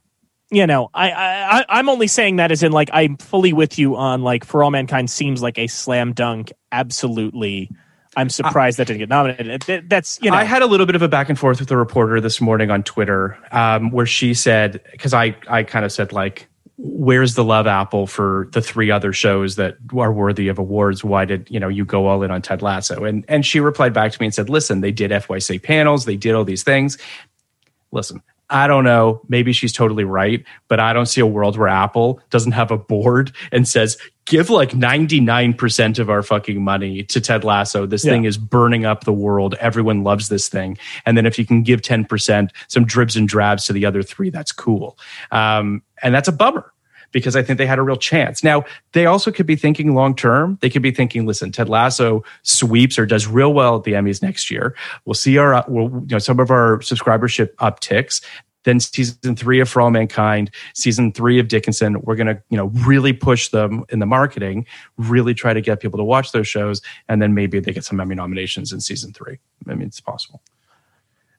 you 0.50 0.66
know, 0.66 0.90
I, 0.94 1.10
I 1.10 1.58
I- 1.60 1.64
I'm 1.68 1.88
only 1.88 2.06
saying 2.06 2.36
that 2.36 2.52
as 2.52 2.62
in 2.62 2.70
like 2.72 2.90
I'm 2.92 3.16
fully 3.16 3.52
with 3.52 3.78
you 3.78 3.96
on 3.96 4.22
like 4.22 4.44
For 4.44 4.62
All 4.62 4.70
Mankind 4.70 5.10
seems 5.10 5.42
like 5.42 5.58
a 5.58 5.66
slam 5.66 6.12
dunk. 6.12 6.52
Absolutely, 6.70 7.70
I'm 8.16 8.28
surprised 8.28 8.78
that 8.78 8.86
didn't 8.86 8.98
get 8.98 9.08
nominated. 9.08 9.88
That's 9.88 10.18
you 10.20 10.30
know, 10.30 10.36
I 10.36 10.44
had 10.44 10.62
a 10.62 10.66
little 10.66 10.86
bit 10.86 10.96
of 10.96 11.02
a 11.02 11.08
back 11.08 11.28
and 11.28 11.38
forth 11.38 11.60
with 11.60 11.70
a 11.70 11.76
reporter 11.76 12.20
this 12.20 12.40
morning 12.40 12.70
on 12.70 12.82
Twitter, 12.82 13.38
um, 13.52 13.90
where 13.90 14.06
she 14.06 14.34
said 14.34 14.82
because 14.92 15.14
I 15.14 15.34
I 15.48 15.62
kind 15.62 15.84
of 15.84 15.92
said 15.92 16.12
like, 16.12 16.48
"Where's 16.76 17.34
the 17.36 17.44
love 17.44 17.66
apple 17.66 18.06
for 18.06 18.48
the 18.52 18.60
three 18.60 18.90
other 18.90 19.14
shows 19.14 19.56
that 19.56 19.76
are 19.96 20.12
worthy 20.12 20.48
of 20.48 20.58
awards? 20.58 21.02
Why 21.02 21.24
did 21.24 21.50
you 21.50 21.58
know 21.58 21.68
you 21.68 21.86
go 21.86 22.06
all 22.06 22.22
in 22.22 22.30
on 22.30 22.42
Ted 22.42 22.60
Lasso?" 22.60 23.04
And 23.04 23.24
and 23.28 23.46
she 23.46 23.60
replied 23.60 23.94
back 23.94 24.12
to 24.12 24.20
me 24.20 24.26
and 24.26 24.34
said, 24.34 24.50
"Listen, 24.50 24.82
they 24.82 24.92
did 24.92 25.10
FYC 25.10 25.62
panels, 25.62 26.04
they 26.04 26.16
did 26.16 26.34
all 26.34 26.44
these 26.44 26.62
things. 26.62 26.98
Listen." 27.92 28.22
I 28.50 28.66
don't 28.66 28.84
know. 28.84 29.22
Maybe 29.28 29.54
she's 29.54 29.72
totally 29.72 30.04
right, 30.04 30.44
but 30.68 30.78
I 30.78 30.92
don't 30.92 31.06
see 31.06 31.22
a 31.22 31.26
world 31.26 31.56
where 31.56 31.68
Apple 31.68 32.20
doesn't 32.28 32.52
have 32.52 32.70
a 32.70 32.76
board 32.76 33.32
and 33.50 33.66
says, 33.66 33.96
give 34.26 34.50
like 34.50 34.70
99% 34.70 35.98
of 35.98 36.08
our 36.08 36.22
fucking 36.22 36.62
money 36.62 37.02
to 37.04 37.20
Ted 37.20 37.44
Lasso. 37.44 37.86
This 37.86 38.04
Yeah. 38.04 38.12
thing 38.12 38.24
is 38.24 38.38
burning 38.38 38.84
up 38.84 39.04
the 39.04 39.12
world. 39.12 39.54
Everyone 39.60 40.04
loves 40.04 40.28
this 40.28 40.48
thing. 40.48 40.78
And 41.04 41.16
then 41.16 41.26
if 41.26 41.38
you 41.38 41.44
can 41.44 41.62
give 41.62 41.82
10%, 41.82 42.50
some 42.68 42.84
dribs 42.84 43.16
and 43.16 43.28
drabs 43.28 43.64
to 43.66 43.72
the 43.72 43.84
other 43.84 44.02
three, 44.02 44.30
that's 44.30 44.52
cool. 44.52 44.96
Um, 45.30 45.82
and 46.02 46.14
that's 46.14 46.28
a 46.28 46.32
bummer 46.32 46.72
because 47.10 47.36
I 47.36 47.42
think 47.42 47.58
they 47.58 47.66
had 47.66 47.78
a 47.78 47.82
real 47.82 47.96
chance. 47.96 48.42
Now, 48.42 48.64
they 48.92 49.06
also 49.06 49.30
could 49.30 49.44
be 49.44 49.56
thinking 49.56 49.94
long 49.94 50.14
term. 50.14 50.56
They 50.62 50.70
could 50.70 50.82
be 50.82 50.92
thinking, 50.92 51.26
listen, 51.26 51.52
Ted 51.52 51.68
Lasso 51.68 52.24
sweeps 52.42 52.98
or 52.98 53.06
does 53.06 53.26
real 53.26 53.52
well 53.52 53.76
at 53.76 53.84
the 53.84 53.92
Emmys 53.92 54.22
next 54.22 54.50
year. 54.50 54.74
We'll 55.04 55.14
see 55.14 55.36
our, 55.36 55.64
we'll, 55.68 55.90
you 55.90 56.06
know, 56.12 56.18
some 56.18 56.40
of 56.40 56.50
our 56.50 56.78
subscribership 56.78 57.54
upticks. 57.56 58.22
Then 58.64 58.80
season 58.80 59.36
three 59.36 59.60
of 59.60 59.68
For 59.68 59.82
All 59.82 59.90
Mankind, 59.90 60.50
season 60.74 61.12
three 61.12 61.38
of 61.38 61.48
Dickinson, 61.48 62.00
we're 62.02 62.16
gonna, 62.16 62.42
you 62.48 62.56
know, 62.56 62.66
really 62.86 63.12
push 63.12 63.48
them 63.48 63.84
in 63.88 63.98
the 63.98 64.06
marketing, 64.06 64.66
really 64.96 65.34
try 65.34 65.52
to 65.52 65.60
get 65.60 65.80
people 65.80 65.98
to 65.98 66.04
watch 66.04 66.32
those 66.32 66.46
shows, 66.46 66.80
and 67.08 67.20
then 67.20 67.34
maybe 67.34 67.60
they 67.60 67.72
get 67.72 67.84
some 67.84 68.00
Emmy 68.00 68.14
nominations 68.14 68.72
in 68.72 68.80
season 68.80 69.12
three. 69.12 69.38
I 69.68 69.74
mean, 69.74 69.88
it's 69.88 70.00
possible. 70.00 70.42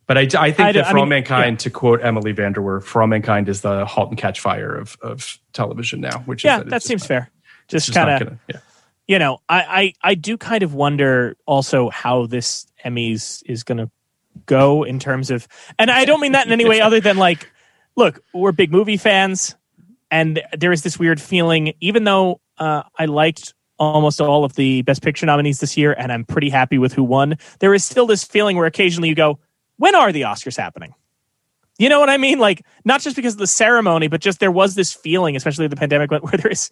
But 0.05 0.17
I, 0.17 0.21
I 0.21 0.51
think 0.51 0.59
I 0.59 0.71
that 0.73 0.85
I 0.87 0.91
For 0.91 0.97
All 0.97 1.05
mean, 1.05 1.09
Mankind, 1.09 1.59
to 1.61 1.69
quote 1.69 2.01
Emily 2.03 2.33
VanDerWerff, 2.33 2.83
For 2.83 3.01
All 3.01 3.07
Mankind 3.07 3.47
is 3.47 3.61
the 3.61 3.85
halt 3.85 4.09
and 4.09 4.17
catch 4.17 4.41
fire 4.41 4.75
of, 4.75 4.97
of 5.01 5.39
television 5.53 6.01
now, 6.01 6.19
which 6.25 6.43
yeah, 6.43 6.57
is 6.57 6.63
that, 6.63 6.69
that 6.69 6.83
seems 6.83 7.01
just 7.01 7.07
fair. 7.07 7.31
Just, 7.69 7.85
just 7.87 7.97
kind 7.97 8.21
of 8.21 8.37
yeah. 8.49 8.59
you 9.07 9.17
know, 9.17 9.37
I, 9.47 9.93
I 10.03 10.11
I 10.11 10.15
do 10.15 10.37
kind 10.37 10.61
of 10.61 10.73
wonder 10.73 11.37
also 11.45 11.89
how 11.89 12.25
this 12.25 12.67
Emmys 12.83 13.41
is 13.45 13.63
going 13.63 13.77
to 13.77 13.89
go 14.45 14.83
in 14.83 14.99
terms 14.99 15.31
of, 15.31 15.47
and 15.79 15.91
I 15.91 16.05
don't 16.05 16.19
mean 16.19 16.33
that 16.33 16.45
in 16.45 16.53
any 16.53 16.65
way 16.65 16.81
other 16.81 16.99
than 16.99 17.17
like, 17.17 17.49
look, 17.95 18.23
we're 18.33 18.51
big 18.51 18.71
movie 18.71 18.97
fans, 18.97 19.55
and 20.11 20.41
there 20.57 20.71
is 20.71 20.83
this 20.83 20.99
weird 20.99 21.21
feeling, 21.21 21.73
even 21.79 22.03
though 22.03 22.39
uh, 22.57 22.83
I 22.97 23.05
liked 23.05 23.53
almost 23.79 24.21
all 24.21 24.45
of 24.45 24.55
the 24.55 24.81
Best 24.83 25.01
Picture 25.01 25.25
nominees 25.25 25.59
this 25.59 25.75
year, 25.75 25.93
and 25.93 26.11
I'm 26.11 26.23
pretty 26.23 26.49
happy 26.49 26.77
with 26.77 26.93
who 26.93 27.03
won. 27.03 27.37
There 27.59 27.73
is 27.73 27.83
still 27.83 28.05
this 28.05 28.23
feeling 28.23 28.55
where 28.55 28.65
occasionally 28.65 29.09
you 29.09 29.15
go, 29.15 29.39
when 29.77 29.95
are 29.95 30.11
the 30.11 30.21
Oscars 30.21 30.57
happening? 30.57 30.93
You 31.79 31.89
know 31.89 31.99
what 31.99 32.09
I 32.09 32.17
mean? 32.17 32.39
Like 32.39 32.63
not 32.85 33.01
just 33.01 33.15
because 33.15 33.33
of 33.33 33.39
the 33.39 33.47
ceremony, 33.47 34.07
but 34.07 34.21
just 34.21 34.39
there 34.39 34.51
was 34.51 34.75
this 34.75 34.93
feeling, 34.93 35.35
especially 35.35 35.67
the 35.67 35.75
pandemic, 35.75 36.11
where 36.11 36.21
there 36.21 36.51
is 36.51 36.69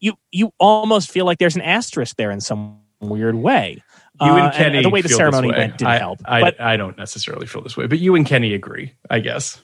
you 0.00 0.14
you 0.32 0.52
almost 0.58 1.10
feel 1.10 1.24
like 1.24 1.38
there's 1.38 1.56
an 1.56 1.62
asterisk 1.62 2.16
there 2.16 2.30
in 2.30 2.40
some 2.40 2.80
weird 3.00 3.36
way. 3.36 3.82
You 4.20 4.26
Uh, 4.32 4.36
and 4.46 4.54
Kenny, 4.54 4.82
the 4.82 4.90
way 4.90 5.00
the 5.00 5.08
ceremony 5.08 5.48
way. 5.50 5.58
went 5.58 5.78
didn't 5.78 5.90
I, 5.90 5.98
help. 5.98 6.20
I, 6.24 6.40
but 6.40 6.60
I 6.60 6.76
don't 6.76 6.96
necessarily 6.98 7.46
feel 7.46 7.62
this 7.62 7.76
way, 7.76 7.86
but 7.86 7.98
you 7.98 8.14
and 8.16 8.26
Kenny 8.26 8.52
agree, 8.54 8.92
I 9.08 9.20
guess. 9.20 9.62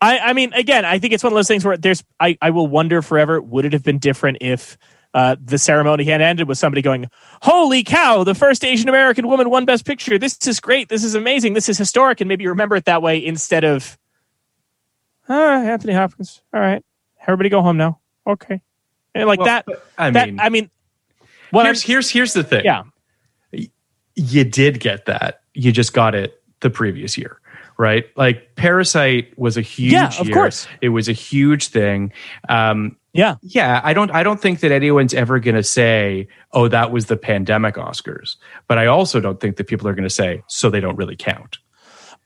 I, 0.00 0.18
I 0.18 0.32
mean, 0.32 0.52
again, 0.54 0.84
I 0.84 0.98
think 0.98 1.12
it's 1.12 1.22
one 1.22 1.32
of 1.32 1.36
those 1.36 1.48
things 1.48 1.64
where 1.64 1.76
there's, 1.76 2.02
I, 2.18 2.36
I 2.42 2.50
will 2.50 2.66
wonder 2.66 3.02
forever, 3.02 3.40
would 3.40 3.64
it 3.64 3.72
have 3.72 3.82
been 3.84 3.98
different 3.98 4.38
if 4.40 4.76
uh, 5.14 5.36
the 5.40 5.58
ceremony 5.58 6.04
had 6.04 6.20
ended 6.22 6.48
with 6.48 6.56
somebody 6.58 6.80
going, 6.82 7.08
Holy 7.42 7.84
cow, 7.84 8.24
the 8.24 8.34
first 8.34 8.64
Asian 8.64 8.88
American 8.88 9.28
woman 9.28 9.50
won 9.50 9.64
Best 9.66 9.84
Picture. 9.84 10.18
This 10.18 10.38
is 10.46 10.58
great. 10.58 10.88
This 10.88 11.04
is 11.04 11.14
amazing. 11.14 11.52
This 11.52 11.68
is 11.68 11.76
historic. 11.78 12.20
And 12.22 12.28
maybe 12.28 12.42
you 12.44 12.48
remember 12.50 12.74
it 12.76 12.86
that 12.86 13.02
way 13.02 13.24
instead 13.24 13.62
of, 13.64 13.96
ah, 15.28 15.62
Anthony 15.62 15.92
Hopkins. 15.92 16.40
All 16.52 16.60
right. 16.60 16.82
Everybody 17.22 17.48
go 17.50 17.62
home 17.62 17.76
now. 17.76 18.00
Okay. 18.26 18.60
And 19.14 19.26
like 19.28 19.38
Well, 19.38 19.46
that. 19.46 19.66
I 19.98 20.10
that- 20.10 20.26
mean- 20.28 20.40
I 20.40 20.48
mean, 20.48 20.70
here's, 21.52 21.64
I'm- 21.84 21.86
here's, 21.86 22.10
here's 22.10 22.32
the 22.32 22.42
thing. 22.42 22.64
yeah. 22.64 22.84
You 24.14 24.44
did 24.44 24.80
get 24.80 25.06
that. 25.06 25.42
You 25.54 25.72
just 25.72 25.92
got 25.92 26.14
it 26.14 26.42
the 26.60 26.70
previous 26.70 27.18
year, 27.18 27.40
right? 27.78 28.04
Like 28.16 28.54
Parasite 28.56 29.36
was 29.38 29.56
a 29.56 29.62
huge 29.62 29.92
Yeah, 29.92 30.10
of 30.18 30.26
year. 30.26 30.34
course. 30.34 30.66
It 30.80 30.90
was 30.90 31.08
a 31.08 31.12
huge 31.12 31.68
thing. 31.68 32.12
Um, 32.48 32.96
yeah. 33.14 33.36
yeah, 33.42 33.80
I 33.84 33.92
don't 33.92 34.10
I 34.10 34.22
don't 34.22 34.40
think 34.40 34.60
that 34.60 34.72
anyone's 34.72 35.12
ever 35.12 35.38
going 35.38 35.56
to 35.56 35.62
say, 35.62 36.28
"Oh, 36.52 36.66
that 36.68 36.90
was 36.90 37.06
the 37.06 37.16
pandemic 37.18 37.74
Oscars." 37.74 38.36
But 38.68 38.78
I 38.78 38.86
also 38.86 39.20
don't 39.20 39.38
think 39.38 39.56
that 39.56 39.66
people 39.66 39.86
are 39.86 39.92
going 39.94 40.04
to 40.04 40.10
say, 40.10 40.42
"So 40.46 40.70
they 40.70 40.80
don't 40.80 40.96
really 40.96 41.16
count." 41.16 41.58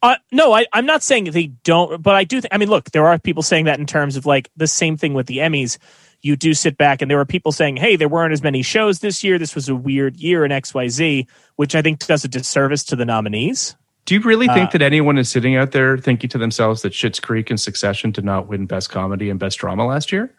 Uh, 0.02 0.14
no, 0.30 0.52
I, 0.52 0.66
I'm 0.72 0.86
not 0.86 1.02
saying 1.02 1.24
they 1.24 1.48
don't, 1.64 2.00
but 2.00 2.14
I 2.14 2.22
do. 2.22 2.40
Th- 2.40 2.48
I 2.52 2.58
mean, 2.58 2.68
look, 2.68 2.92
there 2.92 3.06
are 3.06 3.18
people 3.18 3.42
saying 3.42 3.64
that 3.64 3.80
in 3.80 3.86
terms 3.86 4.16
of 4.16 4.26
like 4.26 4.48
the 4.56 4.68
same 4.68 4.96
thing 4.96 5.12
with 5.14 5.26
the 5.26 5.38
Emmys. 5.38 5.78
You 6.22 6.36
do 6.36 6.54
sit 6.54 6.76
back, 6.76 7.02
and 7.02 7.10
there 7.10 7.18
were 7.18 7.24
people 7.24 7.52
saying, 7.52 7.76
"Hey, 7.76 7.96
there 7.96 8.08
weren't 8.08 8.32
as 8.32 8.42
many 8.42 8.62
shows 8.62 9.00
this 9.00 9.22
year. 9.22 9.38
This 9.38 9.54
was 9.54 9.68
a 9.68 9.74
weird 9.74 10.16
year 10.16 10.44
in 10.44 10.52
X, 10.52 10.74
Y, 10.74 10.88
Z," 10.88 11.26
which 11.56 11.74
I 11.74 11.82
think 11.82 12.04
does 12.06 12.24
a 12.24 12.28
disservice 12.28 12.82
to 12.84 12.96
the 12.96 13.04
nominees. 13.04 13.76
Do 14.06 14.14
you 14.14 14.20
really 14.20 14.46
think 14.48 14.68
Uh, 14.68 14.72
that 14.78 14.82
anyone 14.82 15.18
is 15.18 15.28
sitting 15.28 15.56
out 15.56 15.72
there 15.72 15.98
thinking 15.98 16.30
to 16.30 16.38
themselves 16.38 16.82
that 16.82 16.92
Schitt's 16.92 17.18
Creek 17.20 17.50
and 17.50 17.60
Succession 17.60 18.12
did 18.12 18.24
not 18.24 18.46
win 18.48 18.66
Best 18.66 18.90
Comedy 18.90 19.30
and 19.30 19.38
Best 19.38 19.58
Drama 19.58 19.84
last 19.86 20.12
year? 20.12 20.32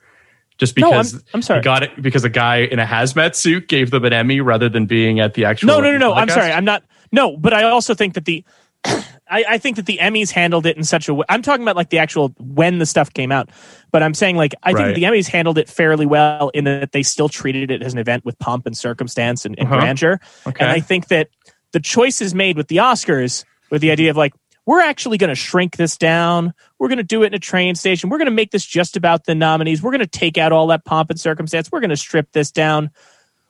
Just 0.57 0.77
No, 0.77 0.87
I'm- 0.91 1.03
because 1.03 1.23
I'm 1.33 1.41
sorry. 1.41 1.61
got 1.61 1.83
it 1.83 2.01
because 2.01 2.23
a 2.23 2.29
guy 2.29 2.57
in 2.59 2.79
a 2.79 2.85
hazmat 2.85 3.35
suit 3.35 3.67
gave 3.67 3.91
them 3.91 4.05
an 4.05 4.13
Emmy 4.13 4.41
rather 4.41 4.69
than 4.69 4.85
being 4.85 5.19
at 5.19 5.33
the 5.35 5.45
actual. 5.45 5.67
No, 5.67 5.79
no, 5.81 5.91
no, 5.91 5.97
no. 5.97 6.13
I'm 6.13 6.29
sorry. 6.29 6.51
I'm 6.51 6.65
not. 6.65 6.83
No, 7.11 7.37
but 7.37 7.53
I 7.53 7.63
also 7.63 7.93
think 7.93 8.13
that 8.15 8.25
the. 8.25 8.43
I, 9.29 9.45
I 9.49 9.57
think 9.57 9.75
that 9.75 9.85
the 9.85 9.97
Emmys 10.01 10.31
handled 10.31 10.65
it 10.65 10.77
in 10.77 10.83
such 10.83 11.07
a 11.09 11.13
way. 11.13 11.25
I'm 11.29 11.41
talking 11.41 11.63
about 11.63 11.75
like 11.75 11.89
the 11.89 11.99
actual 11.99 12.29
when 12.39 12.79
the 12.79 12.85
stuff 12.85 13.13
came 13.13 13.31
out, 13.31 13.49
but 13.91 14.01
I'm 14.03 14.13
saying 14.13 14.37
like 14.37 14.53
I 14.63 14.71
Right. 14.71 14.83
think 14.83 14.95
the 14.95 15.03
Emmys 15.03 15.27
handled 15.27 15.57
it 15.57 15.69
fairly 15.69 16.05
well 16.05 16.49
in 16.49 16.63
that 16.65 16.91
they 16.91 17.03
still 17.03 17.29
treated 17.29 17.71
it 17.71 17.81
as 17.81 17.93
an 17.93 17.99
event 17.99 18.25
with 18.25 18.37
pomp 18.39 18.65
and 18.65 18.77
circumstance 18.77 19.45
and, 19.45 19.57
and 19.59 19.67
Uh-huh. 19.67 19.79
grandeur. 19.79 20.19
Okay. 20.47 20.63
And 20.63 20.71
I 20.71 20.79
think 20.79 21.07
that 21.07 21.29
the 21.73 21.79
choices 21.79 22.33
made 22.33 22.57
with 22.57 22.67
the 22.69 22.77
Oscars, 22.77 23.43
with 23.69 23.81
the 23.81 23.91
idea 23.91 24.09
of 24.09 24.17
like 24.17 24.33
we're 24.65 24.81
actually 24.81 25.17
going 25.17 25.29
to 25.29 25.35
shrink 25.35 25.77
this 25.77 25.97
down, 25.97 26.53
we're 26.77 26.89
going 26.89 26.97
to 26.97 27.03
do 27.03 27.23
it 27.23 27.27
in 27.27 27.33
a 27.33 27.39
train 27.39 27.75
station, 27.75 28.09
we're 28.09 28.17
going 28.17 28.25
to 28.25 28.31
make 28.31 28.51
this 28.51 28.65
just 28.65 28.97
about 28.97 29.25
the 29.25 29.33
nominees, 29.35 29.81
we're 29.81 29.91
going 29.91 29.99
to 29.99 30.07
take 30.07 30.37
out 30.37 30.51
all 30.51 30.67
that 30.67 30.83
pomp 30.83 31.09
and 31.09 31.19
circumstance, 31.19 31.71
we're 31.71 31.79
going 31.79 31.89
to 31.89 31.95
strip 31.97 32.31
this 32.33 32.51
down, 32.51 32.89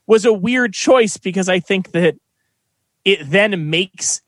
was 0.06 0.26
a 0.26 0.34
weird 0.34 0.74
choice 0.74 1.18
because 1.18 1.50
I 1.50 1.60
think 1.60 1.92
that 1.92 2.16
it 3.04 3.20
then 3.30 3.70
makes 3.70 4.22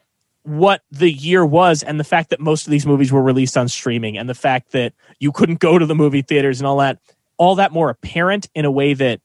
what 0.50 0.82
the 0.92 1.12
year 1.12 1.46
was 1.46 1.84
and 1.84 2.00
the 2.00 2.04
fact 2.04 2.32
that 2.32 2.40
most 2.40 2.66
of 2.66 2.72
these 2.72 2.86
movies 2.86 3.12
were 3.12 3.22
released 3.22 3.56
on 3.56 3.68
streaming 3.68 4.18
and 4.18 4.28
the 4.28 4.34
fact 4.34 4.72
that 4.72 4.94
you 5.20 5.32
couldn't 5.32 5.60
go 5.60 5.78
to 5.78 5.86
the 5.86 5.94
movie 5.94 6.24
theaters 6.24 6.60
and 6.60 6.66
all 6.66 6.78
that 6.78 6.98
all 7.38 7.56
that 7.56 7.72
more 7.72 7.90
apparent 7.90 8.50
in 8.56 8.66
a 8.66 8.72
way 8.72 8.94
that 8.94 9.22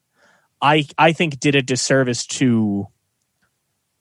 I 0.60 0.86
I 0.98 1.12
think 1.12 1.40
did 1.40 1.54
a 1.54 1.62
disservice 1.62 2.26
to 2.26 2.88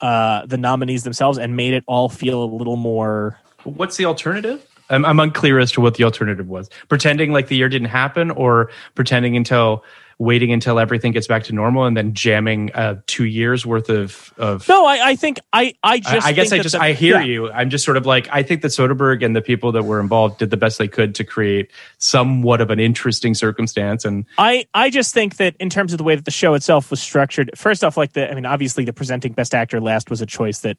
uh, 0.01 0.45
the 0.45 0.57
nominees 0.57 1.03
themselves 1.03 1.37
and 1.37 1.55
made 1.55 1.73
it 1.73 1.83
all 1.87 2.09
feel 2.09 2.43
a 2.43 2.45
little 2.45 2.75
more. 2.75 3.39
What's 3.63 3.95
the 3.95 4.05
alternative? 4.05 4.67
I'm, 4.89 5.05
I'm 5.05 5.19
unclear 5.19 5.59
as 5.59 5.71
to 5.73 5.81
what 5.81 5.95
the 5.95 6.03
alternative 6.03 6.49
was. 6.49 6.69
Pretending 6.89 7.31
like 7.31 7.47
the 7.47 7.55
year 7.55 7.69
didn't 7.69 7.87
happen, 7.87 8.31
or 8.31 8.69
pretending 8.95 9.37
until 9.37 9.83
waiting 10.19 10.51
until 10.51 10.79
everything 10.79 11.11
gets 11.11 11.27
back 11.27 11.43
to 11.43 11.53
normal 11.53 11.85
and 11.85 11.97
then 11.97 12.13
jamming 12.13 12.71
uh, 12.73 13.01
two 13.07 13.25
years 13.25 13.65
worth 13.65 13.89
of 13.89 14.33
of 14.37 14.67
no 14.67 14.85
i, 14.85 15.09
I 15.09 15.15
think 15.15 15.39
i 15.51 15.73
i 15.83 15.99
just 15.99 16.25
I, 16.25 16.29
I 16.29 16.33
guess 16.33 16.51
i 16.51 16.59
just 16.59 16.73
the, 16.73 16.81
i 16.81 16.93
hear 16.93 17.17
yeah. 17.19 17.25
you 17.25 17.51
i'm 17.51 17.69
just 17.69 17.85
sort 17.85 17.97
of 17.97 18.05
like 18.05 18.27
i 18.31 18.43
think 18.43 18.61
that 18.61 18.69
soderbergh 18.69 19.23
and 19.23 19.35
the 19.35 19.41
people 19.41 19.71
that 19.73 19.83
were 19.83 19.99
involved 19.99 20.39
did 20.39 20.49
the 20.49 20.57
best 20.57 20.77
they 20.77 20.87
could 20.87 21.15
to 21.15 21.23
create 21.23 21.71
somewhat 21.97 22.61
of 22.61 22.69
an 22.69 22.79
interesting 22.79 23.33
circumstance 23.33 24.05
and 24.05 24.25
i 24.37 24.65
i 24.73 24.89
just 24.89 25.13
think 25.13 25.37
that 25.37 25.55
in 25.59 25.69
terms 25.69 25.93
of 25.93 25.97
the 25.97 26.03
way 26.03 26.15
that 26.15 26.25
the 26.25 26.31
show 26.31 26.53
itself 26.53 26.89
was 26.89 27.01
structured 27.01 27.51
first 27.55 27.83
off 27.83 27.97
like 27.97 28.13
the 28.13 28.29
i 28.29 28.35
mean 28.35 28.45
obviously 28.45 28.85
the 28.85 28.93
presenting 28.93 29.33
best 29.33 29.53
actor 29.53 29.81
last 29.81 30.09
was 30.09 30.21
a 30.21 30.25
choice 30.25 30.59
that 30.59 30.77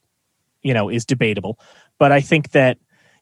you 0.62 0.74
know 0.74 0.88
is 0.88 1.04
debatable 1.04 1.58
but 1.98 2.12
i 2.12 2.20
think 2.20 2.50
that 2.50 2.78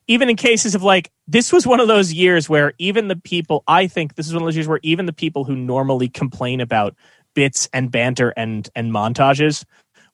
even 0.09 0.29
in 0.29 0.37
cases 0.37 0.75
of 0.75 0.83
like 0.83 1.11
this 1.33 1.51
was 1.51 1.67
one 1.67 1.81
of 1.81 1.89
those 1.89 2.13
years 2.13 2.49
where 2.49 2.75
even 2.79 3.09
the 3.09 3.17
people 3.17 3.65
I 3.67 3.87
think 3.87 4.15
this 4.15 4.27
is 4.27 4.35
one 4.35 4.43
of 4.43 4.47
those 4.47 4.57
years 4.57 4.69
where 4.69 4.81
even 4.83 5.07
the 5.07 5.13
people 5.13 5.45
who 5.45 5.57
normally 5.57 6.09
complain 6.09 6.61
about 6.61 6.95
bits 7.35 7.69
and 7.73 7.91
banter 7.91 8.35
and 8.37 8.69
and 8.77 8.93
montages 8.93 9.65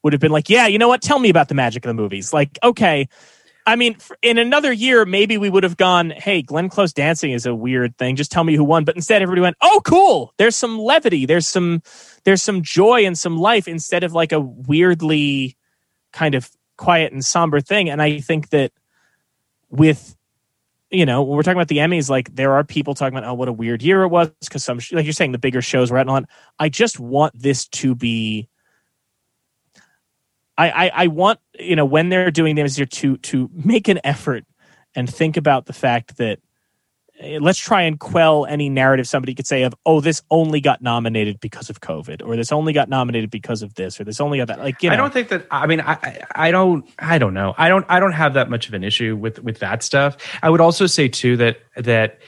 would 0.01 0.13
have 0.13 0.21
been 0.21 0.31
like, 0.31 0.49
yeah, 0.49 0.65
you 0.65 0.77
know 0.77 0.87
what? 0.87 1.01
Tell 1.01 1.19
me 1.19 1.29
about 1.29 1.49
the 1.49 1.55
magic 1.55 1.83
of 1.83 1.89
the 1.89 1.93
movies. 1.93 2.31
Like, 2.31 2.57
okay. 2.63 3.09
I 3.67 3.75
mean, 3.75 3.97
in 4.21 4.37
another 4.37 4.71
year, 4.71 5.05
maybe 5.05 5.37
we 5.37 5.49
would 5.49 5.63
have 5.63 5.75
gone, 5.75 6.09
hey, 6.11 6.41
Glenn 6.41 6.69
Close 6.69 6.93
dancing 6.93 7.33
is 7.33 7.45
a 7.45 7.53
weird 7.53 7.97
thing. 7.97 8.15
Just 8.15 8.31
tell 8.31 8.45
me 8.45 8.55
who 8.55 8.63
won. 8.63 8.85
But 8.85 8.95
instead, 8.95 9.21
everybody 9.21 9.41
went, 9.41 9.57
oh, 9.61 9.81
cool. 9.83 10.33
There's 10.37 10.55
some 10.55 10.79
levity. 10.79 11.25
There's 11.25 11.47
some, 11.47 11.83
there's 12.23 12.41
some 12.41 12.63
joy 12.63 13.05
and 13.05 13.19
some 13.19 13.37
life 13.37 13.67
instead 13.67 14.05
of 14.05 14.13
like 14.13 14.31
a 14.31 14.39
weirdly 14.39 15.57
kind 16.13 16.33
of 16.33 16.49
quiet 16.77 17.11
and 17.11 17.23
somber 17.23 17.59
thing. 17.59 17.89
And 17.89 18.01
I 18.01 18.21
think 18.21 18.49
that 18.49 18.71
with 19.69 20.15
you 20.91 21.05
know 21.05 21.21
when 21.21 21.35
we're 21.35 21.43
talking 21.43 21.57
about 21.57 21.67
the 21.67 21.77
emmys 21.77 22.09
like 22.09 22.33
there 22.35 22.53
are 22.53 22.63
people 22.63 22.93
talking 22.93 23.17
about 23.17 23.29
oh 23.29 23.33
what 23.33 23.47
a 23.47 23.53
weird 23.53 23.81
year 23.81 24.03
it 24.03 24.07
was 24.07 24.29
because 24.41 24.63
some 24.63 24.79
like 24.91 25.05
you're 25.05 25.13
saying 25.13 25.31
the 25.31 25.37
bigger 25.37 25.61
shows 25.61 25.91
were 25.91 25.97
at 25.97 26.07
on 26.07 26.27
i 26.57 26.69
just 26.69 26.99
want 26.99 27.33
this 27.39 27.67
to 27.67 27.95
be 27.95 28.47
I, 30.57 30.69
I 30.69 30.91
i 31.03 31.07
want 31.07 31.39
you 31.59 31.75
know 31.75 31.85
when 31.85 32.09
they're 32.09 32.31
doing 32.31 32.55
them 32.55 32.67
here 32.67 32.85
to 32.85 33.17
to 33.17 33.49
make 33.53 33.87
an 33.87 33.99
effort 34.03 34.45
and 34.95 35.11
think 35.11 35.37
about 35.37 35.65
the 35.65 35.73
fact 35.73 36.17
that 36.17 36.39
let's 37.39 37.59
try 37.59 37.81
and 37.81 37.99
quell 37.99 38.45
any 38.45 38.69
narrative 38.69 39.07
somebody 39.07 39.35
could 39.35 39.47
say 39.47 39.63
of 39.63 39.75
oh 39.85 39.99
this 39.99 40.21
only 40.31 40.61
got 40.61 40.81
nominated 40.81 41.39
because 41.39 41.69
of 41.69 41.81
covid 41.81 42.25
or 42.25 42.35
this 42.35 42.51
only 42.51 42.71
got 42.71 42.87
nominated 42.87 43.29
because 43.29 43.61
of 43.61 43.73
this 43.75 43.99
or 43.99 44.03
this 44.03 44.21
only 44.21 44.37
got 44.37 44.47
that 44.47 44.59
like 44.59 44.81
you 44.81 44.89
know. 44.89 44.93
i 44.93 44.97
don't 44.97 45.11
think 45.11 45.27
that 45.27 45.45
i 45.51 45.67
mean 45.67 45.81
i 45.81 46.23
i 46.35 46.51
don't 46.51 46.89
i 46.99 47.17
don't 47.17 47.33
know. 47.33 47.53
I 47.57 47.69
don't 47.69 47.85
i 47.89 47.99
don't 47.99 48.13
have 48.13 48.33
that 48.35 48.49
much 48.49 48.67
of 48.67 48.73
an 48.73 48.83
issue 48.83 49.15
with 49.15 49.39
with 49.43 49.59
that 49.59 49.83
stuff. 49.83 50.17
I 50.41 50.49
would 50.49 50.61
also 50.61 50.85
say 50.85 51.07
too 51.07 51.37
that 51.37 51.57
that 51.75 52.19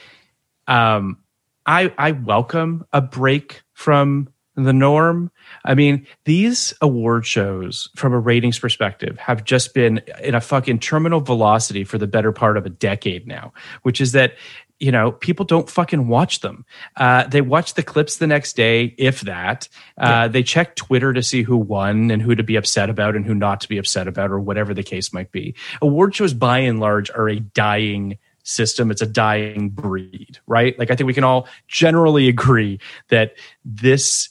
um 0.66 1.18
i 1.66 1.92
i 1.98 2.12
welcome 2.12 2.84
a 2.92 3.00
break 3.00 3.62
from 3.72 4.28
the 4.54 4.72
norm. 4.72 5.30
I 5.64 5.74
mean, 5.74 6.06
these 6.24 6.74
award 6.82 7.26
shows, 7.26 7.88
from 7.96 8.12
a 8.12 8.18
ratings 8.18 8.58
perspective, 8.58 9.16
have 9.18 9.44
just 9.44 9.72
been 9.72 10.02
in 10.22 10.34
a 10.34 10.42
fucking 10.42 10.80
terminal 10.80 11.20
velocity 11.20 11.84
for 11.84 11.96
the 11.96 12.06
better 12.06 12.32
part 12.32 12.58
of 12.58 12.66
a 12.66 12.70
decade 12.70 13.26
now, 13.26 13.52
which 13.82 13.98
is 13.98 14.12
that 14.12 14.34
you 14.82 14.90
know, 14.90 15.12
people 15.12 15.44
don't 15.44 15.70
fucking 15.70 16.08
watch 16.08 16.40
them. 16.40 16.66
Uh, 16.96 17.24
they 17.28 17.40
watch 17.40 17.74
the 17.74 17.84
clips 17.84 18.16
the 18.16 18.26
next 18.26 18.56
day, 18.56 18.96
if 18.98 19.20
that. 19.20 19.68
Uh, 19.96 20.06
yeah. 20.06 20.28
They 20.28 20.42
check 20.42 20.74
Twitter 20.74 21.12
to 21.12 21.22
see 21.22 21.42
who 21.42 21.56
won 21.56 22.10
and 22.10 22.20
who 22.20 22.34
to 22.34 22.42
be 22.42 22.56
upset 22.56 22.90
about 22.90 23.14
and 23.14 23.24
who 23.24 23.32
not 23.32 23.60
to 23.60 23.68
be 23.68 23.78
upset 23.78 24.08
about, 24.08 24.32
or 24.32 24.40
whatever 24.40 24.74
the 24.74 24.82
case 24.82 25.12
might 25.12 25.30
be. 25.30 25.54
Award 25.80 26.16
shows, 26.16 26.34
by 26.34 26.58
and 26.58 26.80
large, 26.80 27.10
are 27.10 27.28
a 27.28 27.38
dying 27.38 28.18
system. 28.42 28.90
It's 28.90 29.02
a 29.02 29.06
dying 29.06 29.70
breed, 29.70 30.40
right? 30.48 30.76
Like, 30.76 30.90
I 30.90 30.96
think 30.96 31.06
we 31.06 31.14
can 31.14 31.22
all 31.22 31.46
generally 31.68 32.28
agree 32.36 32.80
that 33.08 33.36
this 33.64 34.30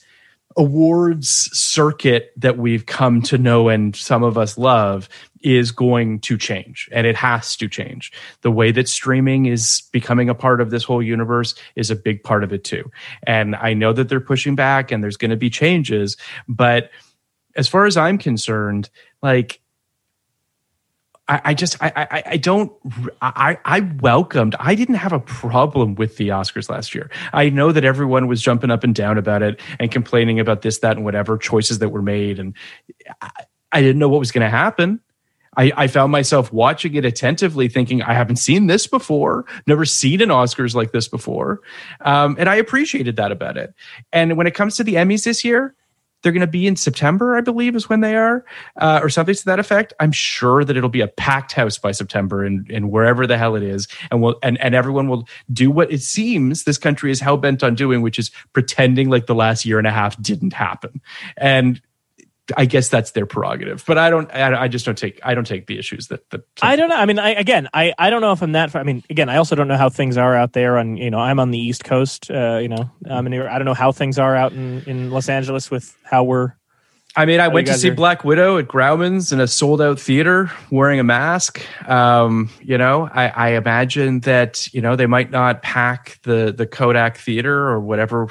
awards 0.57 1.30
circuit 1.30 2.32
that 2.38 2.57
we've 2.57 2.86
come 2.86 3.22
to 3.22 3.38
know 3.38 3.69
and 3.69 3.95
some 3.95 4.23
of 4.23 4.38
us 4.38 4.57
love 4.57 5.07
is 5.41 5.72
going 5.72 6.19
to 6.19 6.38
change 6.38 6.90
and 6.91 7.07
it 7.07 7.15
has 7.15 7.56
to 7.57 7.68
change. 7.68 8.11
The 8.41 8.52
way 8.52 8.72
that 8.72 8.88
streaming 8.88 9.45
is 9.45 9.84
becoming 9.91 10.30
a 10.30 10.36
part 10.36 10.61
of 10.61 10.69
this 10.69 10.84
whole 10.84 11.02
universe 11.02 11.56
is 11.76 11.90
a 11.90 11.95
big 11.95 12.23
part 12.23 12.44
of 12.44 12.53
it 12.53 12.64
too. 12.64 12.91
And 13.26 13.56
I 13.56 13.73
know 13.73 13.94
that 13.94 14.10
they're 14.10 14.19
pushing 14.19 14.56
back 14.56 14.91
and 14.91 15.03
there's 15.03 15.18
going 15.18 15.32
to 15.32 15.38
be 15.38 15.49
changes, 15.49 16.18
but 16.48 16.91
as 17.56 17.68
far 17.68 17.86
as 17.86 17.98
I'm 17.98 18.18
concerned, 18.18 18.90
like 19.22 19.61
I, 21.32 21.41
I 21.45 21.53
just 21.53 21.82
I, 21.82 21.91
I, 21.95 22.24
I 22.26 22.38
don't 22.38 22.72
I 23.22 23.58
I 23.64 23.80
welcomed 24.02 24.56
I 24.60 24.76
didn't 24.76 24.95
have 24.95 25.14
a 25.14 25.20
problem 25.20 25.95
with 25.95 26.18
the 26.18 26.28
Oscars 26.28 26.70
last 26.70 26.94
year. 26.94 27.10
I 27.32 27.49
know 27.49 27.72
that 27.72 27.86
everyone 27.86 28.28
was 28.28 28.41
jumping 28.41 28.70
up 28.70 28.84
and 28.84 28.94
down 28.94 29.18
about 29.18 29.41
it 29.41 29.60
and 29.80 29.90
complaining 29.90 30.41
about 30.41 30.62
this 30.62 30.80
that 30.80 30.98
and 30.98 31.06
whatever 31.06 31.38
choices 31.38 31.80
that 31.80 31.90
were 31.90 32.02
made 32.02 32.38
and 32.38 32.53
I, 33.22 33.30
I 33.72 33.82
didn't 33.82 33.99
know 33.99 34.10
what 34.10 34.20
was 34.20 34.34
going 34.34 34.44
to 34.44 34.49
happen. 34.49 34.99
I, 35.58 35.72
I, 35.76 35.88
found 35.88 36.14
myself 36.14 36.53
watching 36.53 36.95
it 36.95 37.03
attentively, 37.03 37.68
thinking, 37.68 38.02
I 38.02 38.14
haven't 38.14 38.38
seen 38.38 38.68
this 38.68 38.88
before, 38.88 39.45
never 39.68 39.84
seen 39.84 40.22
an 40.22 40.30
Oscars 40.30 40.76
like 40.76 40.94
this 40.94 41.10
before. 41.10 41.60
Um, 42.02 42.38
and 42.40 42.48
I 42.48 42.56
appreciated 42.56 43.18
that 43.18 43.34
about 43.34 43.58
it. 43.58 43.74
And 44.14 44.38
when 44.38 44.48
it 44.48 44.53
comes 44.53 44.78
to 44.78 44.84
the 44.86 44.95
Emmys 44.95 45.26
this 45.26 45.44
year, 45.44 45.76
they're 46.22 46.31
going 46.31 46.41
to 46.41 46.48
be 46.48 46.68
in 46.68 46.76
September, 46.76 47.35
I 47.35 47.41
believe, 47.41 47.76
is 47.76 47.89
when 47.89 48.02
they 48.02 48.15
are, 48.15 48.45
uh, 48.77 48.99
or 49.02 49.10
something 49.10 49.35
to 49.35 49.45
that 49.45 49.60
effect. 49.60 49.93
I'm 49.99 50.11
sure 50.11 50.64
that 50.64 50.77
it'll 50.77 50.89
be 50.89 51.02
a 51.02 51.07
packed 51.07 51.53
house 51.53 51.77
by 51.77 51.91
September, 51.91 52.43
and 52.43 52.69
and 52.69 52.91
wherever 52.91 53.26
the 53.26 53.38
hell 53.38 53.56
it 53.56 53.64
is, 53.64 53.88
and 54.10 54.22
will 54.22 54.38
and 54.43 54.60
and 54.60 54.76
everyone 54.76 55.07
will 55.07 55.27
do 55.52 55.72
what 55.72 55.91
it 55.91 56.02
seems 56.02 56.64
this 56.64 56.77
country 56.77 57.11
is 57.11 57.19
hell 57.19 57.38
bent 57.38 57.64
on 57.64 57.76
doing, 57.76 58.02
which 58.02 58.19
is 58.19 58.31
pretending 58.53 59.10
like 59.10 59.26
the 59.26 59.35
last 59.35 59.65
year 59.65 59.77
and 59.77 59.88
a 59.88 59.91
half 59.91 60.22
didn't 60.22 60.53
happen, 60.53 61.02
and 61.38 61.81
I 62.57 62.65
guess 62.65 62.89
that's 62.89 63.11
their 63.11 63.26
prerogative, 63.26 63.84
but 63.85 63.97
I 63.97 64.09
don't. 64.09 64.30
I, 64.31 64.63
I, 64.63 64.68
just 64.68 64.85
don't 64.85 64.97
take. 64.97 65.19
I 65.23 65.34
don't 65.34 65.45
take 65.45 65.68
the 65.68 65.77
issues 65.77 66.07
that. 66.07 66.30
that 66.31 66.41
I 66.61 66.76
don't 66.76 66.89
know. 66.89 66.95
I 66.95 67.05
mean, 67.05 67.19
I, 67.19 67.30
again, 67.30 67.69
I, 67.73 67.93
I 67.97 68.09
don't 68.09 68.22
know 68.22 68.31
if 68.31 68.41
I'm 68.41 68.53
that. 68.53 68.76
I 68.76 68.84
mean, 68.84 69.03
again, 69.09 69.30
I 69.30 69.38
also 69.38 69.55
don't 69.55 69.68
know 69.68 69.77
how 69.77 69.89
things 69.89 70.18
are 70.18 70.35
out 70.35 70.53
there. 70.53 70.77
On 70.77 70.97
you 70.97 71.11
know, 71.11 71.19
I'm 71.19 71.39
on 71.39 71.51
the 71.51 71.59
East 71.59 71.84
Coast. 71.84 72.30
Uh, 72.30 72.59
you 72.61 72.68
know, 72.68 72.89
I 73.09 73.22
mean, 73.22 73.39
I 73.39 73.57
don't 73.57 73.65
know 73.65 73.73
how 73.73 73.91
things 73.91 74.18
are 74.18 74.35
out 74.35 74.53
in 74.53 74.81
in 74.85 75.11
Los 75.11 75.30
Angeles 75.30 75.69
with 75.69 75.95
how 76.03 76.23
we're 76.23 76.53
I 77.15 77.25
mean, 77.25 77.41
I 77.41 77.49
went 77.49 77.67
to 77.67 77.73
see 77.73 77.89
are... 77.89 77.93
Black 77.95 78.23
Widow 78.23 78.57
at 78.57 78.69
Grauman's 78.69 79.33
in 79.33 79.41
a 79.41 79.47
sold 79.47 79.81
out 79.81 79.99
theater 79.99 80.49
wearing 80.69 80.99
a 80.99 81.03
mask. 81.03 81.61
Um, 81.89 82.49
you 82.61 82.77
know, 82.77 83.09
I, 83.13 83.27
I, 83.27 83.49
imagine 83.49 84.21
that, 84.21 84.73
you 84.73 84.81
know, 84.81 84.95
they 84.95 85.07
might 85.07 85.29
not 85.29 85.61
pack 85.61 86.19
the, 86.23 86.53
the 86.55 86.65
Kodak 86.65 87.17
theater 87.17 87.67
or 87.67 87.81
whatever 87.81 88.29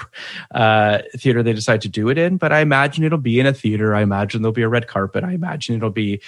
uh, 0.54 1.00
theater 1.14 1.42
they 1.42 1.52
decide 1.52 1.82
to 1.82 1.88
do 1.88 2.08
it 2.08 2.16
in, 2.16 2.38
but 2.38 2.52
I 2.52 2.60
imagine 2.60 3.04
it'll 3.04 3.18
be 3.18 3.38
in 3.38 3.46
a 3.46 3.52
theater. 3.52 3.94
I 3.94 4.00
imagine 4.00 4.40
there'll 4.40 4.52
be 4.52 4.62
a 4.62 4.68
red 4.68 4.86
carpet. 4.86 5.24
I 5.24 5.32
imagine 5.32 5.76
it'll 5.76 5.90
be 5.90 6.22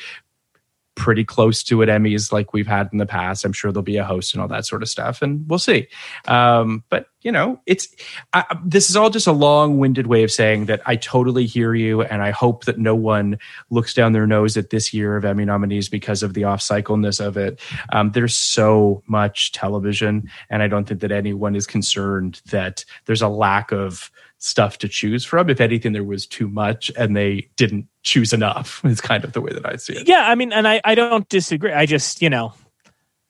pretty 0.94 1.24
close 1.24 1.62
to 1.64 1.82
it 1.82 1.88
Emmys 1.88 2.32
like 2.32 2.52
we've 2.52 2.66
had 2.66 2.88
in 2.92 2.98
the 2.98 3.06
past. 3.06 3.44
I'm 3.44 3.52
sure 3.52 3.72
there'll 3.72 3.82
be 3.82 3.96
a 3.96 4.04
host 4.04 4.34
and 4.34 4.42
all 4.42 4.48
that 4.48 4.66
sort 4.66 4.82
of 4.82 4.88
stuff, 4.88 5.22
and 5.22 5.48
we'll 5.48 5.58
see. 5.58 5.88
Um, 6.28 6.84
but 6.88 7.06
you 7.22 7.32
know, 7.32 7.60
it's 7.66 7.88
I, 8.32 8.44
this 8.64 8.90
is 8.90 8.96
all 8.96 9.08
just 9.08 9.26
a 9.26 9.32
long-winded 9.32 10.06
way 10.06 10.24
of 10.24 10.30
saying 10.30 10.66
that 10.66 10.82
I 10.86 10.96
totally 10.96 11.46
hear 11.46 11.74
you, 11.74 12.02
and 12.02 12.22
I 12.22 12.30
hope 12.30 12.64
that 12.64 12.78
no 12.78 12.94
one 12.94 13.38
looks 13.70 13.94
down 13.94 14.12
their 14.12 14.26
nose 14.26 14.56
at 14.56 14.70
this 14.70 14.92
year 14.92 15.16
of 15.16 15.24
Emmy 15.24 15.44
nominees 15.44 15.88
because 15.88 16.22
of 16.22 16.34
the 16.34 16.44
off-cycleness 16.44 17.20
of 17.20 17.36
it. 17.36 17.60
Um, 17.92 18.10
there's 18.10 18.34
so 18.34 19.02
much 19.06 19.52
television, 19.52 20.28
and 20.50 20.62
I 20.62 20.68
don't 20.68 20.86
think 20.86 21.00
that 21.00 21.12
anyone 21.12 21.56
is 21.56 21.66
concerned 21.66 22.40
that 22.50 22.84
there's 23.06 23.22
a 23.22 23.28
lack 23.28 23.72
of 23.72 24.10
stuff 24.42 24.78
to 24.78 24.88
choose 24.88 25.24
from. 25.24 25.48
If 25.48 25.60
anything, 25.60 25.92
there 25.92 26.04
was 26.04 26.26
too 26.26 26.48
much 26.48 26.90
and 26.96 27.16
they 27.16 27.48
didn't 27.56 27.86
choose 28.02 28.32
enough, 28.32 28.84
is 28.84 29.00
kind 29.00 29.24
of 29.24 29.32
the 29.32 29.40
way 29.40 29.52
that 29.52 29.64
I 29.64 29.76
see 29.76 29.94
it. 29.94 30.08
Yeah, 30.08 30.28
I 30.28 30.34
mean, 30.34 30.52
and 30.52 30.66
I, 30.66 30.80
I 30.84 30.94
don't 30.94 31.28
disagree. 31.28 31.72
I 31.72 31.86
just, 31.86 32.20
you 32.20 32.28
know, 32.28 32.52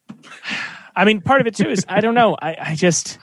I 0.97 1.05
mean, 1.05 1.21
part 1.21 1.41
of 1.41 1.47
it 1.47 1.55
too 1.55 1.69
is 1.69 1.85
I 1.89 2.01
don't 2.01 2.15
know. 2.15 2.37
I, 2.41 2.57
I 2.61 2.75
just, 2.75 3.19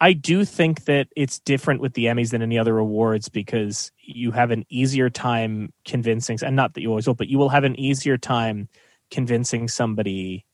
I 0.00 0.12
do 0.12 0.44
think 0.44 0.84
that 0.84 1.08
it's 1.16 1.38
different 1.38 1.80
with 1.80 1.94
the 1.94 2.04
Emmys 2.06 2.30
than 2.30 2.42
any 2.42 2.58
other 2.58 2.76
awards 2.76 3.30
because 3.30 3.92
you 4.02 4.30
have 4.30 4.50
an 4.50 4.66
easier 4.68 5.08
time 5.08 5.72
convincing, 5.86 6.38
and 6.42 6.54
not 6.54 6.74
that 6.74 6.82
you 6.82 6.90
always 6.90 7.06
will, 7.06 7.14
but 7.14 7.28
you 7.28 7.38
will 7.38 7.48
have 7.48 7.64
an 7.64 7.78
easier 7.80 8.18
time 8.18 8.68
convincing 9.10 9.68
somebody 9.68 10.44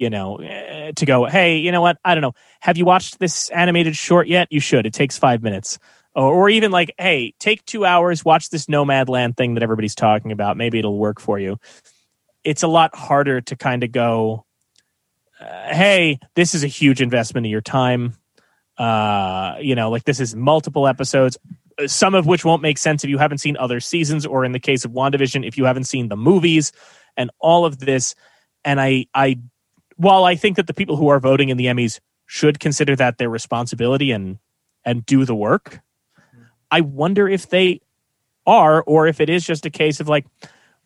you 0.00 0.10
know, 0.10 0.36
eh, 0.36 0.92
to 0.96 1.04
go, 1.04 1.26
hey, 1.26 1.58
you 1.58 1.70
know 1.70 1.82
what? 1.82 1.98
I 2.04 2.14
don't 2.14 2.22
know. 2.22 2.32
Have 2.60 2.78
you 2.78 2.86
watched 2.86 3.20
this 3.20 3.50
animated 3.50 3.94
short 3.94 4.26
yet? 4.26 4.48
You 4.50 4.58
should. 4.58 4.86
It 4.86 4.94
takes 4.94 5.18
five 5.18 5.42
minutes. 5.42 5.78
Or, 6.14 6.32
or 6.32 6.48
even 6.48 6.72
like, 6.72 6.94
hey, 6.98 7.34
take 7.38 7.64
two 7.66 7.84
hours, 7.84 8.24
watch 8.24 8.48
this 8.48 8.66
Nomadland 8.66 9.36
thing 9.36 9.54
that 9.54 9.62
everybody's 9.62 9.94
talking 9.94 10.32
about. 10.32 10.56
Maybe 10.56 10.78
it'll 10.78 10.98
work 10.98 11.20
for 11.20 11.38
you. 11.38 11.58
it's 12.44 12.62
a 12.62 12.68
lot 12.68 12.94
harder 12.94 13.40
to 13.42 13.56
kind 13.56 13.84
of 13.84 13.92
go, 13.92 14.44
uh, 15.40 15.74
hey, 15.74 16.18
this 16.34 16.54
is 16.54 16.64
a 16.64 16.68
huge 16.68 17.00
investment 17.00 17.46
of 17.46 17.50
your 17.50 17.60
time. 17.60 18.14
Uh, 18.78 19.56
you 19.60 19.74
know, 19.74 19.90
like 19.90 20.04
this 20.04 20.20
is 20.20 20.34
multiple 20.34 20.88
episodes, 20.88 21.36
uh, 21.78 21.86
some 21.86 22.14
of 22.14 22.26
which 22.26 22.44
won't 22.44 22.62
make 22.62 22.78
sense 22.78 23.04
if 23.04 23.10
you 23.10 23.18
haven't 23.18 23.38
seen 23.38 23.56
other 23.58 23.80
seasons, 23.80 24.24
or 24.24 24.44
in 24.44 24.52
the 24.52 24.60
case 24.60 24.86
of 24.86 24.92
WandaVision, 24.92 25.46
if 25.46 25.58
you 25.58 25.66
haven't 25.66 25.84
seen 25.84 26.08
the 26.08 26.16
movies 26.16 26.72
and 27.16 27.30
all 27.38 27.66
of 27.66 27.78
this. 27.78 28.14
And 28.64 28.80
I, 28.80 29.06
I, 29.14 29.38
while 30.00 30.24
I 30.24 30.34
think 30.34 30.56
that 30.56 30.66
the 30.66 30.72
people 30.72 30.96
who 30.96 31.08
are 31.08 31.20
voting 31.20 31.50
in 31.50 31.58
the 31.58 31.66
Emmys 31.66 32.00
should 32.24 32.58
consider 32.58 32.96
that 32.96 33.18
their 33.18 33.28
responsibility 33.28 34.12
and 34.12 34.38
and 34.82 35.04
do 35.04 35.26
the 35.26 35.34
work, 35.34 35.80
I 36.70 36.80
wonder 36.80 37.28
if 37.28 37.50
they 37.50 37.82
are, 38.46 38.82
or 38.82 39.06
if 39.06 39.20
it 39.20 39.28
is 39.28 39.44
just 39.44 39.66
a 39.66 39.70
case 39.70 40.00
of 40.00 40.08
like, 40.08 40.24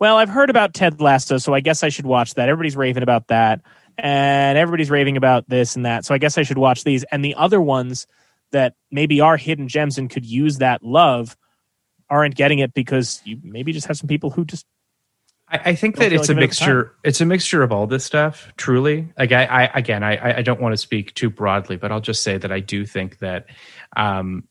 well, 0.00 0.16
I've 0.16 0.28
heard 0.28 0.50
about 0.50 0.74
Ted 0.74 1.00
Lasso, 1.00 1.38
so 1.38 1.54
I 1.54 1.60
guess 1.60 1.84
I 1.84 1.90
should 1.90 2.06
watch 2.06 2.34
that. 2.34 2.48
Everybody's 2.48 2.76
raving 2.76 3.04
about 3.04 3.28
that 3.28 3.60
and 3.96 4.58
everybody's 4.58 4.90
raving 4.90 5.16
about 5.16 5.48
this 5.48 5.76
and 5.76 5.86
that. 5.86 6.04
So 6.04 6.12
I 6.12 6.18
guess 6.18 6.36
I 6.36 6.42
should 6.42 6.58
watch 6.58 6.82
these. 6.82 7.04
And 7.04 7.24
the 7.24 7.36
other 7.36 7.60
ones 7.60 8.08
that 8.50 8.74
maybe 8.90 9.20
are 9.20 9.36
hidden 9.36 9.68
gems 9.68 9.96
and 9.96 10.10
could 10.10 10.26
use 10.26 10.58
that 10.58 10.82
love 10.82 11.36
aren't 12.10 12.34
getting 12.34 12.58
it 12.58 12.74
because 12.74 13.22
you 13.24 13.38
maybe 13.44 13.72
just 13.72 13.86
have 13.86 13.96
some 13.96 14.08
people 14.08 14.30
who 14.30 14.44
just. 14.44 14.66
I, 15.48 15.60
I 15.70 15.74
think 15.74 15.96
that 15.96 16.12
it's 16.12 16.28
like 16.28 16.36
a 16.36 16.40
giving 16.40 16.44
it 16.44 16.50
the 16.50 16.56
time. 16.56 16.76
mixture. 16.76 16.94
It's 17.04 17.20
a 17.20 17.26
mixture 17.26 17.62
of 17.62 17.72
all 17.72 17.86
this 17.86 18.04
stuff. 18.04 18.52
Truly, 18.56 19.12
like 19.18 19.32
I, 19.32 19.44
I 19.44 19.64
again, 19.74 20.02
I, 20.02 20.38
I 20.38 20.42
don't 20.42 20.60
want 20.60 20.72
to 20.72 20.76
speak 20.76 21.14
too 21.14 21.30
broadly, 21.30 21.76
but 21.76 21.92
I'll 21.92 22.00
just 22.00 22.22
say 22.22 22.38
that 22.38 22.50
I 22.50 22.60
do 22.60 22.86
think 22.86 23.18
that 23.18 23.46
um, 23.96 24.44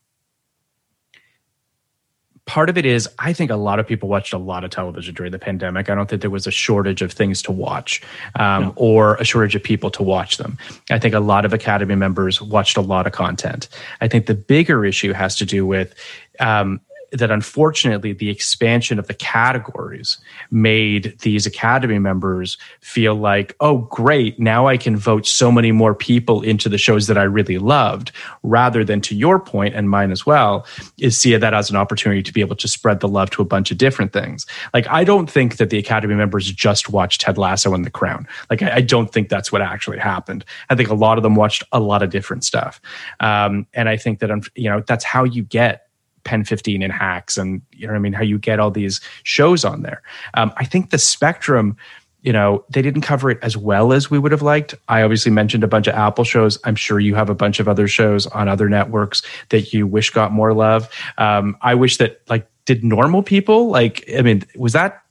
part 2.46 2.70
of 2.70 2.78
it 2.78 2.86
is 2.86 3.08
I 3.20 3.34
think 3.34 3.52
a 3.52 3.56
lot 3.56 3.80
of 3.80 3.88
people 3.88 4.10
watched 4.10 4.34
a 4.34 4.38
lot 4.38 4.64
of 4.64 4.70
television 4.70 5.16
during 5.16 5.32
the 5.32 5.40
pandemic. 5.40 5.90
I 5.90 5.96
don't 5.96 6.10
think 6.10 6.22
there 6.22 6.30
was 6.30 6.48
a 6.48 6.52
shortage 6.52 7.02
of 7.02 7.12
things 7.12 7.42
to 7.44 7.52
watch 7.52 8.02
um, 8.38 8.74
or 8.76 9.16
a 9.16 9.24
shortage 9.24 9.56
of 9.56 9.64
people 9.64 9.90
to 9.92 10.04
watch 10.04 10.38
them. 10.38 10.58
I 10.90 11.00
think 11.00 11.14
a 11.14 11.20
lot 11.20 11.46
of 11.46 11.54
Academy 11.54 11.96
members 11.96 12.42
watched 12.42 12.78
a 12.78 12.82
lot 12.82 13.08
of 13.08 13.14
content. 13.14 13.70
I 14.02 14.08
think 14.08 14.26
the 14.26 14.34
bigger 14.36 14.86
issue 14.86 15.14
has 15.14 15.36
to 15.38 15.46
do 15.46 15.66
with 15.66 15.96
um, 16.40 16.82
that 17.14 17.32
unfortunately 17.32 18.14
the 18.14 18.30
expansion 18.30 19.00
of 19.00 19.08
the 19.08 19.14
categories 19.14 20.18
made 20.52 21.18
these 21.20 21.46
academy 21.46 22.00
members 22.00 22.58
feel 22.82 23.16
like 23.16 23.56
oh 23.60 23.80
great 23.90 24.40
now 24.40 24.68
i 24.68 24.78
can 24.78 24.98
vote 24.98 25.26
so 25.26 25.52
many 25.52 25.72
more 25.72 25.94
people 25.94 26.42
into 26.42 26.68
the 26.68 26.78
shows 26.78 27.08
that 27.08 27.18
i 27.18 27.24
really 27.24 27.58
loved 27.58 28.12
rather 28.42 28.84
than 28.84 29.00
to 29.00 29.16
your 29.16 29.40
point 29.40 29.76
and 29.76 29.90
mine 29.90 30.12
as 30.12 30.26
well 30.26 30.66
is 31.00 31.20
see 31.20 31.36
that 31.36 31.54
as 31.54 31.70
an 31.70 31.76
opportunity 31.76 32.24
to 32.24 32.34
be 32.34 32.42
able 32.42 32.56
to 32.56 32.68
spread 32.68 33.00
the 33.00 33.08
love 33.08 33.30
to 33.30 33.42
a 33.42 33.46
bunch 33.46 33.72
of 33.72 33.78
different 33.78 34.14
things. 34.14 34.46
Like 34.74 34.88
i 34.90 35.04
don't 35.04 35.30
think 35.30 35.58
that 35.58 35.70
the 35.70 35.78
academy 35.78 36.16
members 36.16 36.52
just 36.52 36.90
watched 36.90 37.22
ted 37.22 37.38
lasso 37.38 37.74
and 37.74 37.86
the 37.86 37.92
crown. 37.92 38.28
Like 38.50 38.62
i, 38.62 38.76
I 38.78 38.82
don't 38.82 39.12
think 39.12 39.30
that's 39.30 39.52
what 39.52 39.62
actually 39.62 40.00
happened. 40.00 40.46
I 40.70 40.76
think 40.76 40.90
a 40.90 40.96
lot 40.96 41.18
of 41.18 41.24
them 41.24 41.36
watched 41.36 41.64
a 41.72 41.80
lot 41.80 42.02
of 42.04 42.10
different 42.10 42.44
stuff. 42.44 42.82
Um, 43.20 43.68
and 43.74 43.90
i 43.90 43.98
think 43.98 44.20
that 44.20 44.30
you 44.56 44.70
know 44.70 44.84
that's 44.86 45.04
how 45.04 45.24
you 45.24 45.44
get 45.44 45.83
Pen 46.24 46.44
15 46.44 46.82
and 46.82 46.94
hacks 46.94 47.38
and 47.38 47.62
you 47.74 47.86
know 47.88 47.94
what 47.94 47.98
I 47.98 48.02
mean 48.02 48.14
how 48.14 48.24
you 48.24 48.40
get 48.40 48.60
all 48.60 48.72
these 48.72 49.02
shows 49.24 49.66
on 49.66 49.82
there. 49.82 50.02
Um, 50.34 50.54
I 50.58 50.66
think 50.66 50.90
the 50.90 50.98
spectrum 50.98 51.76
you 52.22 52.32
know 52.32 52.64
they 52.70 52.82
didn't 52.82 53.02
cover 53.02 53.30
it 53.30 53.38
as 53.42 53.58
well 53.58 53.92
as 53.92 54.10
we 54.10 54.18
would 54.18 54.32
have 54.32 54.42
liked. 54.42 54.74
I 54.88 55.02
obviously 55.02 55.32
mentioned 55.32 55.64
a 55.64 55.68
bunch 55.68 55.88
of 55.88 55.96
Apple 55.96 56.24
shows. 56.24 56.58
I'm 56.64 56.76
sure 56.76 57.00
you 57.00 57.16
have 57.16 57.30
a 57.30 57.36
bunch 57.36 57.60
of 57.60 57.68
other 57.68 57.88
shows 57.88 58.28
on 58.28 58.48
other 58.48 58.70
networks 58.70 59.22
that 59.50 59.74
you 59.74 59.86
wish 59.86 60.10
got 60.10 60.32
more 60.32 60.54
love. 60.54 60.90
Um, 61.18 61.58
I 61.62 61.76
wish 61.76 61.98
that 61.98 62.22
like 62.30 62.48
did 62.66 62.84
normal 62.84 63.24
people 63.24 63.68
like 63.68 64.06
I 64.18 64.22
mean 64.22 64.44
was 64.56 64.74
that 64.74 65.04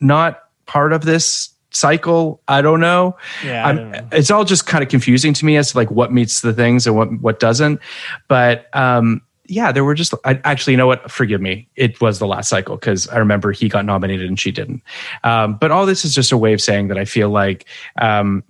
not 0.00 0.42
part 0.66 0.92
of 0.92 1.04
this 1.04 1.50
cycle 1.70 2.40
i 2.46 2.62
don't 2.62 2.78
know 2.80 3.16
Yeah, 3.44 3.72
don't 3.72 3.90
know. 3.90 4.08
it's 4.12 4.30
all 4.30 4.44
just 4.44 4.66
kind 4.66 4.82
of 4.84 4.88
confusing 4.88 5.34
to 5.34 5.44
me 5.44 5.56
as 5.56 5.72
to 5.72 5.76
like 5.76 5.90
what 5.90 6.12
meets 6.12 6.40
the 6.40 6.52
things 6.52 6.86
and 6.86 6.96
what 6.96 7.08
what 7.20 7.40
doesn't 7.40 7.80
but 8.28 8.74
um 8.76 9.20
yeah 9.46 9.72
there 9.72 9.84
were 9.84 9.94
just 9.94 10.14
I, 10.24 10.40
actually 10.44 10.72
you 10.72 10.76
know 10.76 10.86
what? 10.86 11.10
Forgive 11.10 11.40
me. 11.40 11.68
It 11.76 12.00
was 12.00 12.18
the 12.18 12.26
last 12.26 12.48
cycle 12.48 12.76
because 12.76 13.08
i 13.08 13.18
remember 13.18 13.52
he 13.52 13.68
got 13.68 13.84
nominated 13.84 14.28
and 14.28 14.38
she 14.38 14.50
didn't. 14.50 14.82
Um 15.22 15.56
but 15.56 15.70
all 15.70 15.86
this 15.86 16.04
is 16.04 16.14
just 16.14 16.32
a 16.32 16.38
way 16.38 16.52
of 16.52 16.60
saying 16.60 16.88
that 16.88 16.98
i 16.98 17.04
feel 17.04 17.30
like 17.30 17.66
um 18.00 18.42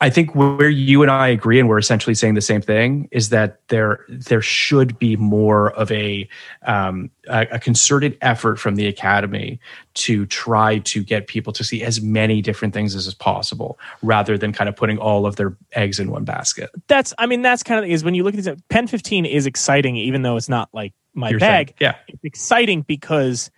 I 0.00 0.10
think 0.10 0.34
where 0.34 0.68
you 0.68 1.00
and 1.00 1.10
I 1.10 1.28
agree, 1.28 1.58
and 1.58 1.68
we're 1.68 1.78
essentially 1.78 2.14
saying 2.14 2.34
the 2.34 2.42
same 2.42 2.60
thing, 2.60 3.08
is 3.12 3.30
that 3.30 3.60
there 3.68 4.04
there 4.08 4.42
should 4.42 4.98
be 4.98 5.16
more 5.16 5.70
of 5.72 5.90
a 5.90 6.28
um, 6.66 7.10
a, 7.28 7.58
concerted 7.58 8.18
effort 8.20 8.58
from 8.58 8.76
the 8.76 8.86
academy 8.86 9.58
to 9.94 10.26
try 10.26 10.78
to 10.80 11.02
get 11.02 11.28
people 11.28 11.52
to 11.54 11.64
see 11.64 11.82
as 11.82 12.02
many 12.02 12.42
different 12.42 12.74
things 12.74 12.94
as 12.94 13.06
is 13.06 13.14
possible, 13.14 13.78
rather 14.02 14.36
than 14.36 14.52
kind 14.52 14.68
of 14.68 14.76
putting 14.76 14.98
all 14.98 15.24
of 15.24 15.36
their 15.36 15.56
eggs 15.72 15.98
in 15.98 16.10
one 16.10 16.24
basket. 16.24 16.70
That's, 16.88 17.14
I 17.16 17.24
mean, 17.24 17.40
that's 17.40 17.62
kind 17.62 17.82
of 17.82 17.90
is 17.90 18.04
when 18.04 18.14
you 18.14 18.22
look 18.22 18.34
at 18.34 18.44
this. 18.44 18.60
Pen 18.68 18.86
15 18.86 19.24
is 19.24 19.46
exciting, 19.46 19.96
even 19.96 20.20
though 20.20 20.36
it's 20.36 20.48
not 20.48 20.68
like 20.74 20.92
my 21.14 21.32
bag. 21.38 21.74
yeah. 21.80 21.96
It's 22.08 22.22
exciting 22.22 22.82
because 22.82 23.50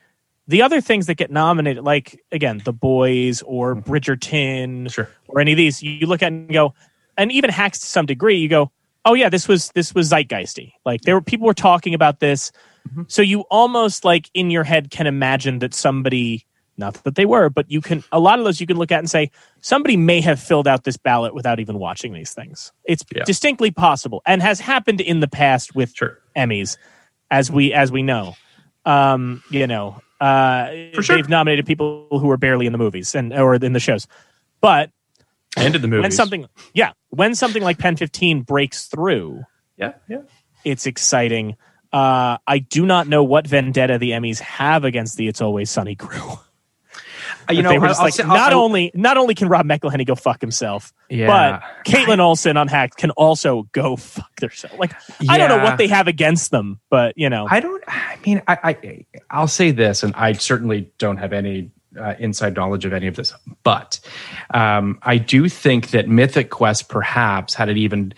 the 0.49 0.63
other 0.63 0.81
things 0.81 1.07
that 1.07 1.15
get 1.17 1.31
nominated, 1.31 1.85
like 1.85 2.21
again, 2.33 2.61
The 2.65 2.73
Boys 2.73 3.43
or 3.43 3.77
Bridgerton 3.77 4.69
Mm-hmm. 4.69 4.87
Sure. 4.89 5.09
or 5.29 5.41
any 5.41 5.53
of 5.53 5.57
these, 5.57 5.83
you 5.83 6.07
look 6.07 6.23
at 6.23 6.33
and 6.33 6.51
go, 6.53 6.75
and 7.17 7.31
even 7.31 7.51
hacks 7.51 7.79
to 7.81 7.87
some 7.87 8.07
degree, 8.07 8.39
you 8.39 8.49
go, 8.49 8.71
oh 9.05 9.15
yeah, 9.15 9.29
this 9.29 9.47
was 9.49 9.71
this 9.71 9.95
was 9.95 10.11
zeitgeisty. 10.11 10.73
Like 10.85 11.03
there 11.03 11.15
were 11.15 11.21
people 11.23 11.47
were 11.47 11.55
talking 11.55 11.95
about 11.95 12.21
this, 12.21 12.51
Mm-hmm. 12.89 13.03
so 13.09 13.21
you 13.21 13.41
almost 13.51 14.05
like 14.05 14.31
in 14.33 14.51
your 14.51 14.65
head 14.65 14.91
can 14.91 15.07
imagine 15.07 15.59
that 15.59 15.75
somebody, 15.75 16.47
not 16.79 16.95
that 17.05 17.17
they 17.17 17.27
were, 17.27 17.51
but 17.51 17.71
you 17.71 17.83
can 17.83 18.03
a 18.13 18.19
lot 18.21 18.39
of 18.39 18.47
those 18.47 18.61
you 18.63 18.67
can 18.67 18.79
look 18.79 18.91
at 18.91 18.99
and 19.01 19.11
say 19.11 19.31
somebody 19.61 19.97
may 19.99 20.21
have 20.23 20.41
filled 20.41 20.67
out 20.67 20.85
this 20.85 20.97
ballot 20.97 21.35
without 21.35 21.61
even 21.61 21.79
watching 21.79 22.15
these 22.15 22.33
things. 22.33 22.73
It's 22.85 23.05
Yeah. 23.15 23.25
distinctly 23.25 23.71
possible 23.71 24.23
and 24.25 24.41
has 24.41 24.59
happened 24.61 25.01
in 25.03 25.21
the 25.21 25.29
past 25.29 25.75
with 25.75 25.93
Sure. 25.95 26.19
Emmys, 26.35 26.79
as 27.31 27.51
we 27.51 27.75
as 27.75 27.93
we 27.93 28.03
know. 28.03 28.37
Um, 28.87 29.43
you 29.51 29.67
know, 29.67 30.01
uh, 30.21 30.69
For 30.95 31.03
sure. 31.03 31.17
they've 31.17 31.29
nominated 31.29 31.67
people 31.67 32.09
who 32.11 32.27
were 32.27 32.37
barely 32.37 32.67
in 32.67 32.73
the 32.73 32.79
movies 32.79 33.15
and 33.15 33.33
or 33.33 33.55
in 33.55 33.73
the 33.73 33.81
shows, 33.81 34.07
but 34.61 34.91
And 35.57 35.75
in 35.75 35.83
the 35.83 35.89
movies, 35.89 36.03
when 36.03 36.11
something, 36.13 36.47
yeah, 36.75 36.93
when 37.11 37.35
something 37.35 37.63
like 37.63 37.79
Pen 37.79 37.97
Fifteen 37.97 38.43
breaks 38.43 38.87
through, 38.87 39.45
yeah, 39.77 39.93
yeah. 40.09 40.23
it's 40.65 40.87
exciting. 40.87 41.57
Uh, 41.93 42.37
I 42.47 42.59
do 42.59 42.85
not 42.85 43.09
know 43.09 43.25
what 43.25 43.47
vendetta 43.47 43.99
the 43.99 44.11
Emmys 44.11 44.41
have 44.41 44.85
against 44.85 45.17
the 45.17 45.27
It's 45.29 45.41
Always 45.41 45.71
Sunny 45.71 45.95
crew. 45.95 46.33
Uh, 47.49 47.53
you 47.53 47.63
know, 47.63 47.71
they 47.71 47.79
were 47.79 47.87
just 47.89 48.01
like, 48.01 48.15
say- 48.15 48.25
not 48.25 48.53
I'll- 48.53 48.61
only 48.61 48.91
not 48.95 49.17
only 49.17 49.35
can 49.35 49.49
Rob 49.49 49.67
McElhenney 49.67 50.07
go 50.07 50.15
fuck 50.15 50.41
himself, 50.41 50.93
Yeah. 51.09 51.27
but 51.27 51.63
Kaitlin 51.91 52.19
Olson 52.19 52.57
on 52.57 52.69
Hacks 52.69 52.97
can 52.97 53.11
also 53.13 53.63
go 53.73 53.97
fuck 53.97 54.35
themselves. 54.41 54.77
Like 54.79 54.93
I 55.29 55.39
don't 55.39 55.49
know 55.49 55.65
what 55.65 55.79
they 55.79 55.89
have 55.89 56.09
against 56.09 56.51
them, 56.51 56.81
but 56.91 57.15
you 57.17 57.31
know, 57.31 57.47
I 57.51 57.61
don't. 57.61 57.83
I 57.89 58.19
mean, 58.27 58.43
I, 58.47 58.59
I 58.63 59.05
I'll 59.31 59.49
say 59.49 59.71
this, 59.71 60.03
and 60.03 60.15
I 60.15 60.33
certainly 60.33 60.91
don't 60.99 61.17
have 61.17 61.33
any 61.33 61.71
uh, 61.99 62.15
inside 62.19 62.55
knowledge 62.55 62.85
of 62.85 62.93
any 62.93 63.07
of 63.07 63.17
this, 63.17 63.33
but 63.63 63.99
um, 64.53 64.99
I 65.03 65.17
do 65.19 65.49
think 65.49 65.91
that 65.91 66.07
Mythic 66.09 66.51
Quest 66.51 66.89
perhaps 66.89 67.55
had 67.55 67.69
an 67.69 67.77
even 67.79 68.13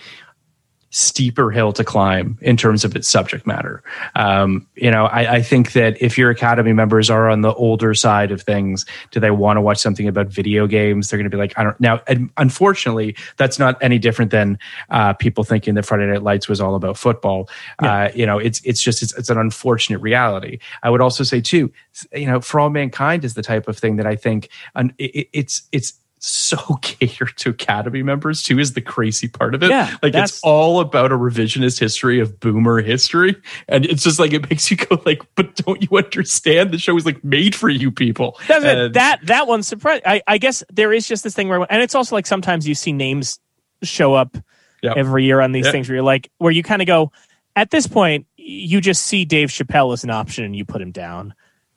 steeper 0.91 1.51
hill 1.53 1.73
to 1.73 1.85
climb 1.85 2.37
in 2.41 2.57
terms 2.57 2.85
of 2.85 2.97
its 2.97 3.09
subject 3.09 3.47
matter. 3.47 3.83
Um, 4.17 4.67
you 4.75 4.91
know, 4.91 5.07
I, 5.07 5.37
I 5.37 5.43
think 5.43 5.73
that 5.73 6.01
if 6.03 6.19
your 6.19 6.31
Academy 6.31 6.73
members 6.73 7.09
are 7.09 7.31
on 7.31 7.43
the 7.43 7.55
older 7.55 7.95
side 7.95 8.33
of 8.33 8.43
things, 8.43 8.85
do 9.13 9.21
they 9.21 9.31
want 9.31 9.57
to 9.57 9.61
watch 9.61 9.79
something 9.79 10.09
about 10.09 10.27
video 10.27 10.67
games? 10.67 11.09
They're 11.09 11.19
going 11.19 11.31
to 11.31 11.35
be 11.35 11.39
like, 11.41 11.57
I 11.57 11.63
don't. 11.63 11.81
Now, 11.81 12.01
unfortunately, 12.37 13.17
that's 13.37 13.59
not 13.59 13.81
any 13.81 13.99
different 13.99 14.33
than 14.33 14.59
uh, 14.91 15.13
people 15.15 15.45
thinking 15.45 15.75
that 15.75 15.85
Friday 15.85 16.07
Night 16.07 16.23
Lights 16.25 16.49
was 16.49 16.61
all 16.61 16.75
about 16.75 16.99
football. 16.99 17.49
Uh, 17.79 18.09
you 18.15 18.27
know, 18.27 18.39
it's 18.39 18.61
it's 18.65 18.83
just 18.83 19.03
it's, 19.03 19.17
it's 19.17 19.31
an 19.31 19.39
unfortunate 19.39 20.01
reality. 20.01 20.59
I 20.83 20.91
would 20.91 21.01
also 21.01 21.23
say 21.23 21.41
too, 21.41 21.73
you 22.13 22.27
know, 22.27 22.41
For 22.41 22.59
All 22.59 22.71
Mankind 22.71 23.25
is 23.25 23.35
the 23.35 23.43
type 23.43 23.69
of 23.69 23.79
thing 23.79 23.97
that 23.97 24.07
I 24.07 24.17
think 24.17 24.49
um, 24.75 24.93
it, 24.99 25.11
it- 25.15 25.29
it's 25.33 25.63
it's 25.71 26.00
so 26.23 26.57
catered 26.83 27.37
to 27.39 27.51
academy 27.51 28.03
members 28.03 28.43
too 28.43 28.59
is 28.59 28.75
the 28.75 28.81
crazy 28.81 29.27
part 29.27 29.55
of 29.55 29.63
it 29.63 29.71
Yeah, 29.71 29.97
like 30.03 30.15
it's 30.15 30.41
all 30.43 30.81
about 30.81 31.11
a 31.13 31.17
revisionist 31.17 31.81
history 31.81 32.21
of 32.21 32.39
boomer 32.39 32.81
history 32.83 33.37
and 33.69 33.87
it's 33.87 34.03
just 34.05 34.19
like 34.21 34.33
it 34.33 34.49
makes 34.51 34.71
you 34.71 34.77
go 34.77 35.01
like 35.07 35.23
but 35.35 35.57
don't 35.57 35.81
you 35.83 35.97
understand 35.97 36.71
the 36.73 36.79
show 36.79 36.97
is 36.97 37.07
like 37.07 37.25
made 37.25 37.55
for 37.55 37.69
you 37.69 37.91
people. 37.91 38.39
And- 38.51 38.95
that 38.95 39.21
that 39.27 39.47
one's 39.47 39.67
surprising. 39.67 40.03
I, 40.07 40.23
I 40.27 40.39
guess 40.39 40.63
there 40.73 40.93
is 40.93 41.09
just 41.09 41.25
this 41.25 41.35
thing 41.35 41.49
where, 41.49 41.61
and 41.73 41.83
it's 41.83 41.95
also 41.95 42.15
like 42.15 42.27
sometimes 42.27 42.69
you 42.69 42.75
see 42.75 42.93
names 42.93 43.39
show 43.83 44.15
up 44.15 44.37
Yep. 44.83 44.97
every 44.97 45.25
year 45.25 45.41
on 45.41 45.53
these 45.53 45.67
Yep. 45.67 45.73
things 45.73 45.89
where 45.89 45.97
you're 45.97 46.05
like, 46.05 46.31
where 46.39 46.53
you 46.53 46.63
kind 46.63 46.81
of 46.83 46.87
go, 46.87 47.13
at 47.57 47.71
this 47.71 47.87
point, 47.87 48.27
you 48.37 48.81
just 48.81 49.05
see 49.05 49.25
Dave 49.27 49.49
Chappelle 49.51 49.93
as 49.93 50.05
an 50.05 50.11
option 50.11 50.45
and 50.45 50.57
you 50.57 50.65
put 50.65 50.81
him 50.81 50.91
down. 50.91 51.35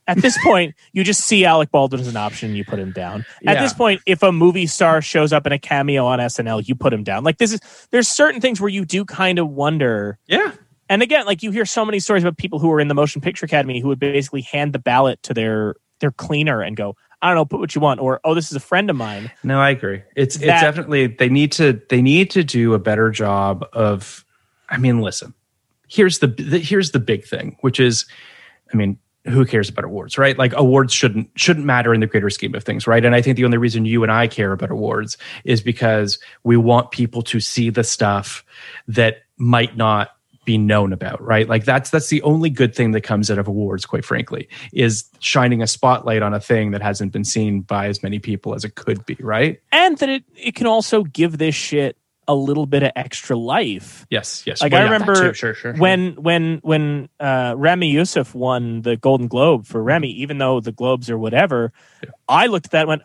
At 0.08 0.18
this 0.18 0.38
point, 0.44 0.76
you 0.92 1.04
just 1.04 1.22
see 1.22 1.46
Alec 1.46 1.72
Baldwin 1.72 2.02
as 2.02 2.08
an 2.08 2.18
option 2.18 2.50
and 2.50 2.58
you 2.58 2.66
put 2.66 2.80
him 2.80 2.92
down. 2.92 3.26
At 3.48 3.56
Yeah. 3.56 3.62
this 3.62 3.74
point, 3.74 4.02
if 4.06 4.22
a 4.22 4.32
movie 4.32 4.68
star 4.68 5.02
shows 5.02 5.32
up 5.32 5.48
in 5.48 5.54
a 5.54 5.60
cameo 5.60 6.06
on 6.06 6.20
SNL, 6.20 6.68
you 6.68 6.76
put 6.76 6.92
him 6.94 7.04
down. 7.04 7.24
Like 7.24 7.38
this 7.38 7.54
is 7.54 7.60
there's 7.92 8.08
certain 8.08 8.42
things 8.42 8.60
where 8.60 8.70
you 8.70 8.86
do 8.86 9.06
kind 9.06 9.40
of 9.40 9.50
wonder. 9.50 10.18
yeah 10.28 10.52
And 10.90 11.02
again, 11.02 11.26
like 11.26 11.42
you 11.44 11.52
hear 11.52 11.66
so 11.66 11.86
many 11.86 12.00
stories 12.00 12.24
about 12.24 12.38
people 12.38 12.60
who 12.60 12.72
are 12.72 12.80
in 12.80 12.88
the 12.90 12.94
Motion 12.96 13.22
Picture 13.22 13.46
Academy 13.46 13.80
who 13.80 13.88
would 13.88 14.00
basically 14.00 14.42
hand 14.42 14.74
the 14.74 14.80
ballot 14.80 15.22
to 15.24 15.34
their 15.34 15.76
their 16.00 16.12
cleaner 16.12 16.62
and 16.62 16.76
go, 16.76 16.98
I 17.22 17.28
don't 17.28 17.36
know, 17.36 17.46
put 17.46 17.62
what 17.62 17.74
you 17.74 17.80
want, 17.80 18.02
or 18.02 18.20
oh, 18.26 18.34
this 18.34 18.52
is 18.52 18.58
a 18.58 18.60
friend 18.60 18.90
of 18.90 18.98
mine. 18.98 19.32
No, 19.44 19.58
I 19.62 19.70
agree. 19.70 20.02
It's 20.18 20.36
it's 20.36 20.44
definitely 20.46 21.08
they 21.08 21.30
need 21.30 21.54
to 21.54 21.80
they 21.88 22.02
need 22.02 22.30
to 22.32 22.44
do 22.44 22.74
a 22.74 22.80
better 22.80 23.10
job 23.10 23.66
of. 23.72 24.26
I 24.70 24.78
mean, 24.78 25.00
listen. 25.00 25.34
Here's 25.88 26.20
the, 26.20 26.28
the 26.28 26.60
here's 26.60 26.92
the 26.92 27.00
big 27.00 27.24
thing, 27.24 27.56
which 27.62 27.80
is, 27.80 28.06
I 28.74 28.76
mean, 28.76 28.98
who 29.26 29.46
cares 29.46 29.70
about 29.70 29.86
awards, 29.86 30.18
right? 30.18 30.38
Like 30.38 30.54
awards 30.56 30.94
shouldn't 30.94 31.30
shouldn't 31.36 31.66
matter 31.66 31.94
in 31.94 32.02
the 32.02 32.08
greater 32.08 32.30
scheme 32.30 32.56
of 32.56 32.64
things, 32.64 32.88
right? 32.88 33.04
And 33.04 33.16
I 33.16 33.22
think 33.22 33.38
the 33.38 33.46
only 33.46 33.58
reason 33.58 33.86
you 33.86 34.04
and 34.04 34.12
I 34.12 34.28
care 34.28 34.52
about 34.52 34.72
awards 34.72 35.18
is 35.44 35.62
because 35.62 36.20
we 36.44 36.58
want 36.58 36.92
people 36.92 37.22
to 37.24 37.40
see 37.40 37.70
the 37.70 37.84
stuff 37.84 38.44
that 38.88 39.24
might 39.38 39.78
not 39.78 40.10
be 40.46 40.58
known 40.58 40.92
about, 40.92 41.22
right? 41.22 41.48
Like 41.48 41.64
that's 41.64 41.90
that's 41.90 42.10
the 42.10 42.22
only 42.24 42.50
good 42.50 42.76
thing 42.76 42.92
that 42.92 43.02
comes 43.02 43.32
out 43.32 43.38
of 43.38 43.48
awards, 43.48 43.86
quite 43.86 44.04
frankly, 44.04 44.50
is 44.74 45.06
shining 45.20 45.62
a 45.62 45.68
spotlight 45.68 46.22
on 46.22 46.34
a 46.34 46.40
thing 46.40 46.72
that 46.72 46.82
hasn't 46.82 47.14
been 47.14 47.24
seen 47.24 47.62
by 47.62 47.88
as 47.88 48.04
many 48.04 48.20
people 48.20 48.54
as 48.54 48.66
it 48.66 48.76
could 48.76 49.06
be, 49.06 49.16
right? 49.20 49.62
And 49.72 49.98
that 50.00 50.10
it, 50.10 50.24
it 50.36 50.56
can 50.56 50.68
also 50.68 51.04
give 51.04 51.38
this 51.38 51.56
shit 51.56 51.98
a 52.28 52.36
little 52.36 52.66
bit 52.66 52.84
of 52.84 52.92
extra 52.96 53.36
life. 53.36 54.06
Yes, 54.10 54.44
yes. 54.46 54.62
Like 54.62 54.72
Well, 54.72 54.82
I 54.82 54.86
yeah, 54.86 54.92
remember. 54.92 55.16
Sure, 55.16 55.34
sure, 55.34 55.54
sure. 55.54 55.74
when 55.76 56.14
when 56.16 56.60
when 56.64 57.10
uh, 57.20 57.54
Ramy 57.58 57.90
Youssef 57.92 58.34
won 58.34 58.82
the 58.82 58.96
Golden 58.98 59.28
Globe 59.28 59.66
for 59.66 59.82
Ramy, 59.84 60.10
even 60.12 60.38
though 60.38 60.60
the 60.60 60.72
Globes 60.72 61.10
or 61.10 61.18
whatever, 61.18 61.72
I 62.30 62.48
looked 62.48 62.68
at 62.68 62.72
that 62.72 62.82
and 62.82 62.88
went, 62.90 63.02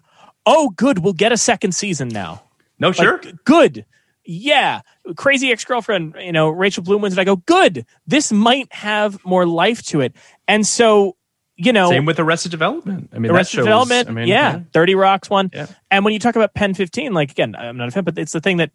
"Oh, 0.47 0.71
good, 0.71 1.01
we'll 1.01 1.13
get 1.15 1.33
a 1.33 1.37
second 1.37 1.73
season 1.73 2.09
now." 2.09 2.43
No, 2.79 2.93
sure. 2.93 3.21
Like, 3.23 3.45
good. 3.45 3.85
Yeah, 4.31 4.83
crazy 5.17 5.51
ex 5.51 5.65
girlfriend. 5.65 6.15
You 6.21 6.33
know, 6.33 6.51
Rachel 6.51 6.83
Bloom 6.83 7.01
wins, 7.03 7.15
and 7.15 7.21
I 7.21 7.25
go, 7.25 7.37
"Good. 7.37 7.87
This 8.07 8.31
might 8.31 8.73
have 8.73 9.19
more 9.25 9.47
life 9.47 9.83
to 9.87 10.01
it." 10.03 10.15
And 10.47 10.67
so, 10.67 11.17
you 11.57 11.73
know, 11.73 11.89
Same 11.89 12.05
with 12.05 12.21
Arrested 12.21 12.51
Development. 12.51 13.09
I 13.13 13.19
mean, 13.19 13.33
that 13.33 13.39
Arrested 13.39 13.57
show 13.57 13.61
was- 13.63 13.67
Development, 13.89 14.09
I 14.09 14.13
mean, 14.13 14.29
yeah, 14.29 14.61
Thirty 14.75 14.95
Rocks 14.95 15.31
one. 15.31 15.51
Yeah. 15.55 15.67
And 15.91 16.05
when 16.05 16.13
you 16.13 16.21
talk 16.21 16.37
about 16.37 16.53
Pen 16.53 16.75
fifteen, 16.75 17.15
like 17.15 17.31
again, 17.31 17.57
I'm 17.57 17.79
not 17.79 17.89
a 17.89 17.91
fan, 17.91 18.05
but 18.05 18.19
it's 18.19 18.33
the 18.33 18.41
thing 18.41 18.59
that, 18.59 18.71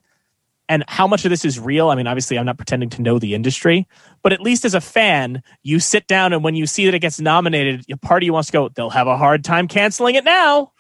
and 0.70 0.84
how 0.88 1.08
much 1.08 1.26
of 1.26 1.30
this 1.30 1.44
is 1.46 1.60
real? 1.60 1.90
I 1.90 1.96
mean, 1.96 2.08
obviously, 2.08 2.38
I'm 2.40 2.46
not 2.46 2.58
pretending 2.58 2.90
to 2.92 3.02
know 3.02 3.20
the 3.20 3.34
industry, 3.34 3.88
but 4.22 4.32
at 4.34 4.40
least 4.42 4.64
as 4.66 4.74
a 4.74 4.82
fan, 4.82 5.44
you 5.62 5.80
sit 5.80 6.08
down 6.08 6.32
and 6.34 6.44
when 6.44 6.56
you 6.56 6.66
see 6.66 6.86
that 6.86 6.94
it 6.94 7.00
gets 7.00 7.20
nominated, 7.20 7.86
a 7.92 7.98
part 7.98 8.24
of 8.24 8.26
you 8.26 8.34
wants 8.34 8.48
to 8.48 8.54
go, 8.54 8.70
they'll 8.70 8.90
have 8.90 9.08
a 9.08 9.18
hard 9.18 9.44
time 9.44 9.68
canceling 9.68 10.16
it 10.16 10.24
now. 10.24 10.72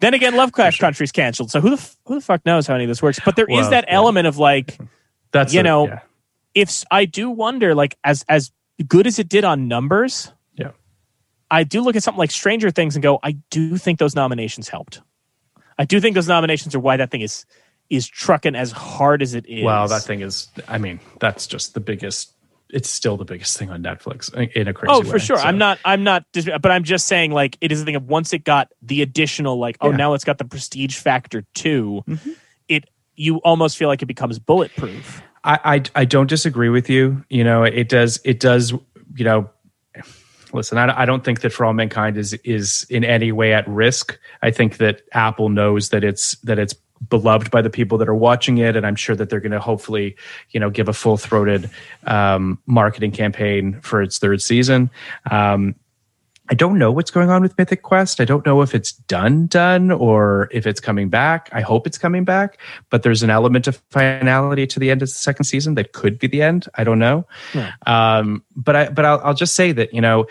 Then 0.00 0.12
again, 0.14 0.34
Lovecraft 0.36 0.78
Country's 0.78 1.12
canceled, 1.12 1.50
so 1.50 1.60
who 1.60 1.70
the 1.70 1.76
f- 1.76 1.96
who 2.06 2.16
the 2.16 2.20
fuck 2.20 2.44
knows 2.44 2.66
how 2.66 2.74
any 2.74 2.84
of 2.84 2.88
this 2.88 3.00
works? 3.02 3.18
But 3.24 3.34
there 3.36 3.46
is 3.46 3.56
Well, 3.62 3.70
that 3.70 3.84
yeah. 3.88 3.94
element 3.94 4.26
of 4.26 4.36
like, 4.38 4.78
That's 5.32 5.54
you 5.54 5.60
a- 5.60 5.62
know, 5.62 5.86
yeah. 5.88 6.00
if 6.54 6.84
i 6.90 7.04
do 7.06 7.30
wonder, 7.30 7.74
like 7.74 7.96
as 8.04 8.24
as 8.28 8.52
good 8.86 9.06
as 9.06 9.18
it 9.18 9.28
did 9.28 9.44
on 9.44 9.68
numbers, 9.68 10.32
Yeah. 10.54 10.72
I 11.50 11.64
do 11.64 11.80
look 11.80 11.96
at 11.96 12.02
something 12.02 12.18
like 12.18 12.30
Stranger 12.30 12.70
Things 12.70 12.94
and 12.94 13.02
go, 13.02 13.18
I 13.22 13.32
do 13.50 13.78
think 13.78 13.98
those 13.98 14.14
nominations 14.14 14.68
helped. 14.68 15.00
I 15.78 15.84
do 15.86 15.98
think 16.00 16.14
those 16.14 16.28
nominations 16.28 16.74
are 16.74 16.80
why 16.80 16.96
that 16.98 17.10
thing 17.10 17.20
is 17.22 17.46
is 17.90 18.06
trucking 18.08 18.54
as 18.54 18.72
hard 18.72 19.22
as 19.22 19.34
it 19.34 19.46
is. 19.46 19.64
Wow, 19.64 19.86
that 19.86 20.02
thing 20.02 20.20
is. 20.20 20.48
I 20.68 20.78
mean, 20.78 21.00
that's 21.20 21.46
just 21.46 21.74
the 21.74 21.80
biggest. 21.80 22.32
It's 22.68 22.90
still 22.90 23.16
the 23.16 23.24
biggest 23.24 23.56
thing 23.56 23.70
on 23.70 23.80
Netflix 23.82 24.32
in 24.34 24.66
a 24.66 24.74
crazy 24.74 24.92
Oh, 24.92 25.00
way. 25.00 25.08
for 25.08 25.18
sure. 25.20 25.36
So- 25.36 25.44
I'm 25.44 25.56
not. 25.56 25.78
I'm 25.84 26.02
not. 26.02 26.24
dis- 26.32 26.48
But 26.60 26.70
I'm 26.72 26.82
just 26.82 27.06
saying, 27.06 27.30
like, 27.30 27.56
it 27.60 27.70
is 27.70 27.80
a 27.80 27.84
thing 27.84 27.94
of 27.94 28.08
once 28.08 28.32
it 28.32 28.42
got 28.42 28.72
the 28.82 29.02
additional, 29.02 29.58
like, 29.58 29.76
oh, 29.80 29.90
Yeah. 29.90 29.96
now 29.96 30.14
it's 30.14 30.24
got 30.24 30.38
the 30.38 30.44
prestige 30.44 30.96
factor 30.98 31.44
too. 31.54 32.02
Mm-hmm. 32.08 32.30
It 32.68 32.90
you 33.14 33.36
almost 33.38 33.76
feel 33.78 33.88
like 33.88 34.02
it 34.02 34.06
becomes 34.06 34.38
bulletproof. 34.40 35.22
I, 35.44 35.58
I 35.76 35.82
I 36.00 36.04
don't 36.04 36.28
disagree 36.28 36.68
with 36.68 36.90
you. 36.90 37.24
You 37.30 37.44
know, 37.44 37.62
it 37.62 37.88
does 37.88 38.20
it 38.24 38.40
does. 38.40 38.72
You 39.14 39.24
know, 39.24 39.50
listen, 40.52 40.76
I, 40.76 41.02
I 41.02 41.04
don't 41.04 41.24
think 41.24 41.40
that 41.42 41.52
For 41.52 41.64
All 41.64 41.72
Mankind 41.72 42.16
is 42.18 42.34
is 42.44 42.84
in 42.90 43.04
any 43.04 43.30
way 43.32 43.52
at 43.52 43.66
risk. 43.68 44.18
I 44.42 44.50
think 44.50 44.78
that 44.78 45.02
Apple 45.12 45.48
knows 45.50 45.90
that 45.90 46.02
it's 46.04 46.32
that 46.40 46.58
it's 46.58 46.74
beloved 47.08 47.50
by 47.50 47.62
the 47.62 47.70
people 47.70 47.98
that 47.98 48.08
are 48.08 48.14
watching 48.14 48.58
it, 48.58 48.76
and 48.76 48.86
I'm 48.86 48.96
sure 48.96 49.16
that 49.16 49.30
they're 49.30 49.40
going 49.40 49.52
to 49.52 49.60
hopefully, 49.60 50.16
you 50.50 50.60
know, 50.60 50.70
give 50.70 50.88
a 50.88 50.92
full 50.92 51.16
throated 51.16 51.70
um, 52.06 52.58
marketing 52.66 53.12
campaign 53.12 53.80
for 53.82 54.02
its 54.02 54.18
third 54.18 54.42
season. 54.42 54.90
Um, 55.30 55.74
I 56.48 56.54
don't 56.54 56.78
know 56.78 56.92
what's 56.92 57.10
going 57.10 57.28
on 57.28 57.42
with 57.42 57.58
Mythic 57.58 57.82
Quest. 57.82 58.20
I 58.20 58.24
don't 58.24 58.46
know 58.46 58.62
if 58.62 58.74
it's 58.74 58.92
done, 58.92 59.46
done, 59.48 59.90
or 59.90 60.48
if 60.52 60.66
it's 60.66 60.78
coming 60.78 61.08
back. 61.08 61.48
I 61.52 61.60
hope 61.60 61.86
it's 61.86 61.98
coming 61.98 62.24
back, 62.24 62.58
but 62.88 63.02
there's 63.02 63.24
an 63.24 63.30
element 63.30 63.66
of 63.66 63.82
finality 63.90 64.66
to 64.68 64.78
the 64.78 64.90
end 64.90 65.02
of 65.02 65.08
the 65.08 65.14
second 65.14 65.44
season 65.44 65.74
that 65.74 65.92
could 65.92 66.18
be 66.18 66.28
the 66.28 66.42
end. 66.42 66.68
I 66.76 66.84
don't 66.84 67.00
know. 67.00 67.26
Um, 67.86 68.44
but 68.54 68.76
I, 68.76 68.88
but 68.90 69.04
I'll, 69.04 69.20
I'll 69.24 69.34
just 69.34 69.54
say 69.54 69.72
that 69.72 69.92
you 69.92 70.00
know, 70.00 70.26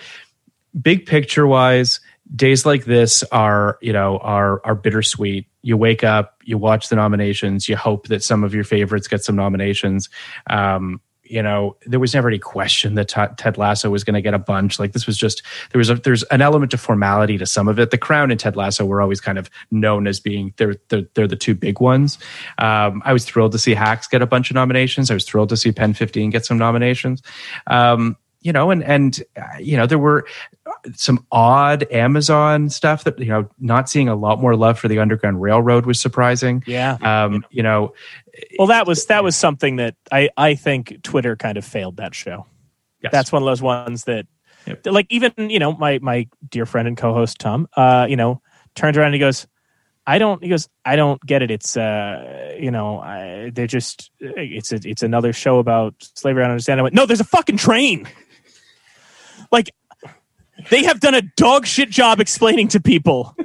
big 0.79 1.05
picture 1.05 1.45
wise, 1.45 1.99
days 2.33 2.65
like 2.65 2.85
this 2.85 3.23
are 3.23 3.77
you 3.81 3.93
know 3.93 4.17
are 4.19 4.61
are 4.65 4.75
bittersweet. 4.75 5.47
You 5.65 5.77
wake 5.77 6.03
up, 6.03 6.41
you 6.45 6.57
watch 6.59 6.89
the 6.89 6.95
nominations, 6.95 7.67
you 7.67 7.75
hope 7.75 8.07
that 8.07 8.23
some 8.23 8.43
of 8.43 8.53
your 8.53 8.63
favorites 8.63 9.07
get 9.07 9.23
some 9.23 9.35
nominations. 9.35 10.09
Um, 10.47 11.01
you 11.23 11.41
know, 11.41 11.75
there 11.87 11.99
was 11.99 12.13
never 12.13 12.27
any 12.27 12.37
question 12.37 12.93
that 12.95 13.07
T- 13.07 13.33
Ted 13.37 13.57
Lasso 13.57 13.89
was 13.89 14.03
going 14.03 14.13
to 14.13 14.21
get 14.21 14.35
a 14.35 14.39
bunch. 14.39 14.77
Like 14.77 14.93
this 14.93 15.07
was 15.07 15.17
just 15.17 15.41
there 15.71 15.79
was 15.79 15.89
a 15.89 15.95
there's 15.95 16.21
an 16.23 16.41
element 16.41 16.73
of 16.73 16.81
formality 16.81 17.37
to 17.39 17.45
some 17.45 17.67
of 17.67 17.79
it. 17.79 17.89
The 17.89 17.97
Crown 17.97 18.29
and 18.29 18.39
Ted 18.39 18.55
Lasso 18.55 18.85
were 18.85 19.01
always 19.01 19.19
kind 19.19 19.37
of 19.37 19.49
known 19.71 20.05
as 20.05 20.19
being 20.19 20.53
they're 20.57 20.75
they're, 20.89 21.07
they're 21.15 21.27
the 21.27 21.35
two 21.35 21.55
big 21.55 21.79
ones. 21.79 22.19
Um, 22.59 23.01
I 23.05 23.13
was 23.13 23.25
thrilled 23.25 23.53
to 23.53 23.57
see 23.57 23.73
Hacks 23.73 24.07
get 24.07 24.21
a 24.21 24.27
bunch 24.27 24.51
of 24.51 24.53
nominations. 24.53 25.09
I 25.09 25.15
was 25.15 25.25
thrilled 25.25 25.49
to 25.49 25.57
see 25.57 25.71
Pen 25.71 25.93
15 25.93 26.29
get 26.29 26.45
some 26.45 26.59
nominations. 26.59 27.23
Um, 27.67 28.17
you 28.45 28.53
know, 28.53 28.69
and 28.69 28.83
and 28.83 29.23
uh, 29.35 29.57
you 29.59 29.75
know 29.75 29.87
there 29.87 29.97
were 29.97 30.27
some 30.93 31.25
odd 31.31 31.83
Amazon 31.91 32.69
stuff 32.69 33.03
that 33.05 33.17
you 33.17 33.25
know 33.25 33.49
not 33.59 33.89
seeing 33.89 34.07
a 34.07 34.13
lot 34.13 34.39
more 34.39 34.55
love 34.55 34.77
for 34.77 34.87
the 34.87 34.99
Underground 34.99 35.41
Railroad 35.41 35.87
was 35.87 35.99
surprising. 35.99 36.63
Yeah. 36.67 36.97
Um, 37.01 37.43
you 37.49 37.63
know, 37.63 37.95
Well, 38.59 38.67
that 38.67 38.85
was 38.85 39.07
that 39.07 39.23
was 39.23 39.35
something 39.35 39.77
that 39.77 39.95
I 40.11 40.29
I 40.37 40.53
think 40.53 41.01
Twitter 41.01 41.35
kind 41.35 41.57
of 41.57 41.65
failed 41.65 41.97
that 41.97 42.13
show. 42.13 42.45
Yes. 43.01 43.11
That's 43.11 43.31
one 43.31 43.41
of 43.41 43.47
those 43.47 43.63
ones 43.63 44.03
that, 44.03 44.27
that, 44.67 44.93
like 44.93 45.07
even 45.09 45.33
you 45.37 45.57
know 45.57 45.73
my 45.73 45.97
my 46.03 46.27
dear 46.47 46.67
friend 46.67 46.87
and 46.87 46.95
co-host 46.95 47.39
Tom, 47.39 47.67
uh, 47.75 48.05
you 48.07 48.15
know, 48.15 48.43
turns 48.75 48.95
around 48.95 49.07
and 49.07 49.15
he 49.15 49.19
goes, 49.19 49.47
I 50.05 50.19
don't. 50.19 50.43
He 50.43 50.49
goes, 50.49 50.69
I 50.85 50.95
don't 50.95 51.19
get 51.25 51.41
it. 51.41 51.49
It's 51.49 51.75
uh, 51.75 52.55
you 52.59 52.69
know, 52.69 52.99
I, 52.99 53.49
they're 53.51 53.65
just 53.65 54.11
it's 54.19 54.71
a, 54.71 54.79
it's 54.83 55.01
another 55.01 55.33
show 55.33 55.57
about 55.57 55.95
slavery. 56.13 56.43
I 56.43 56.45
don't 56.45 56.51
understand. 56.51 56.79
I 56.79 56.83
went, 56.83 56.93
no, 56.93 57.07
there's 57.07 57.21
a 57.21 57.23
fucking 57.25 57.57
train. 57.57 58.07
Like 59.51 59.71
they 60.69 60.83
have 60.83 60.99
done 60.99 61.15
a 61.15 61.21
dog 61.21 61.65
shit 61.65 61.89
job 61.89 62.19
explaining 62.19 62.67
to 62.69 62.79
people. 62.79 63.35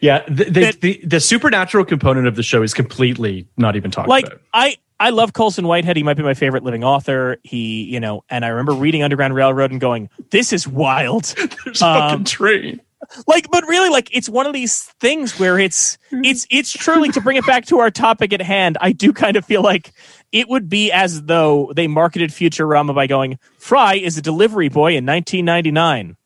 yeah, 0.00 0.24
the 0.28 0.44
the, 0.44 0.78
the 0.80 1.00
the 1.04 1.20
supernatural 1.20 1.84
component 1.84 2.26
of 2.26 2.36
the 2.36 2.42
show 2.42 2.62
is 2.62 2.74
completely 2.74 3.46
not 3.56 3.76
even 3.76 3.90
talked 3.90 4.08
like 4.08 4.26
about. 4.26 4.40
I 4.52 4.76
I 5.00 5.10
love 5.10 5.32
Colson 5.32 5.66
Whitehead. 5.66 5.96
He 5.96 6.02
might 6.02 6.16
be 6.16 6.22
my 6.22 6.34
favorite 6.34 6.62
living 6.62 6.84
author. 6.84 7.38
He, 7.42 7.84
you 7.84 8.00
know, 8.00 8.24
and 8.30 8.44
I 8.44 8.48
remember 8.48 8.72
reading 8.72 9.02
Underground 9.02 9.34
Railroad 9.34 9.70
and 9.70 9.80
going, 9.80 10.08
"This 10.30 10.52
is 10.52 10.66
wild." 10.66 11.24
There's 11.64 11.82
a 11.82 11.84
fucking 11.84 12.18
um, 12.18 12.24
train. 12.24 12.80
Like, 13.26 13.50
but 13.50 13.64
really, 13.64 13.90
like, 13.90 14.08
it's 14.16 14.28
one 14.28 14.46
of 14.46 14.52
these 14.52 14.84
things 15.00 15.38
where 15.38 15.58
it's 15.58 15.98
it's 16.10 16.46
it's 16.50 16.72
truly 16.72 17.10
to 17.10 17.20
bring 17.20 17.36
it 17.36 17.46
back 17.46 17.66
to 17.66 17.80
our 17.80 17.90
topic 17.90 18.32
at 18.32 18.40
hand. 18.40 18.78
I 18.80 18.92
do 18.92 19.12
kind 19.12 19.36
of 19.36 19.44
feel 19.44 19.62
like 19.62 19.92
it 20.34 20.48
would 20.48 20.68
be 20.68 20.90
as 20.90 21.22
though 21.22 21.72
they 21.76 21.86
marketed 21.86 22.30
Futurama 22.30 22.92
by 22.92 23.06
going, 23.06 23.38
"Fry 23.56 23.94
is 23.94 24.18
a 24.18 24.22
delivery 24.22 24.68
boy 24.68 24.96
in 24.96 25.06
1999. 25.06 26.16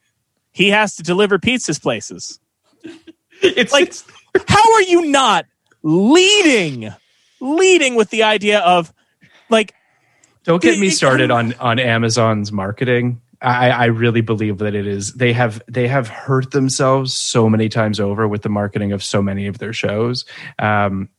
He 0.50 0.70
has 0.70 0.96
to 0.96 1.02
deliver 1.02 1.38
pizzas 1.38 1.80
places." 1.80 2.40
It's 3.40 3.72
like, 3.72 3.94
how 4.48 4.74
are 4.74 4.82
you 4.82 5.06
not 5.06 5.46
leading, 5.84 6.92
leading 7.40 7.94
with 7.94 8.10
the 8.10 8.24
idea 8.24 8.58
of 8.58 8.92
like 9.48 9.74
Don't 10.42 10.60
get 10.60 10.76
me 10.76 10.90
started 10.90 11.30
on 11.30 11.54
on 11.54 11.78
Amazon's 11.78 12.50
marketing. 12.50 13.20
I, 13.40 13.70
I 13.70 13.84
really 13.86 14.22
believe 14.22 14.58
that 14.58 14.74
it 14.74 14.88
is 14.88 15.14
they 15.14 15.32
have 15.34 15.62
they 15.68 15.86
have 15.86 16.08
hurt 16.08 16.50
themselves 16.50 17.14
so 17.14 17.48
many 17.48 17.68
times 17.68 18.00
over 18.00 18.26
with 18.26 18.42
the 18.42 18.48
marketing 18.48 18.90
of 18.90 19.04
so 19.04 19.22
many 19.22 19.46
of 19.46 19.58
their 19.58 19.72
shows. 19.72 20.24
Um, 20.58 21.10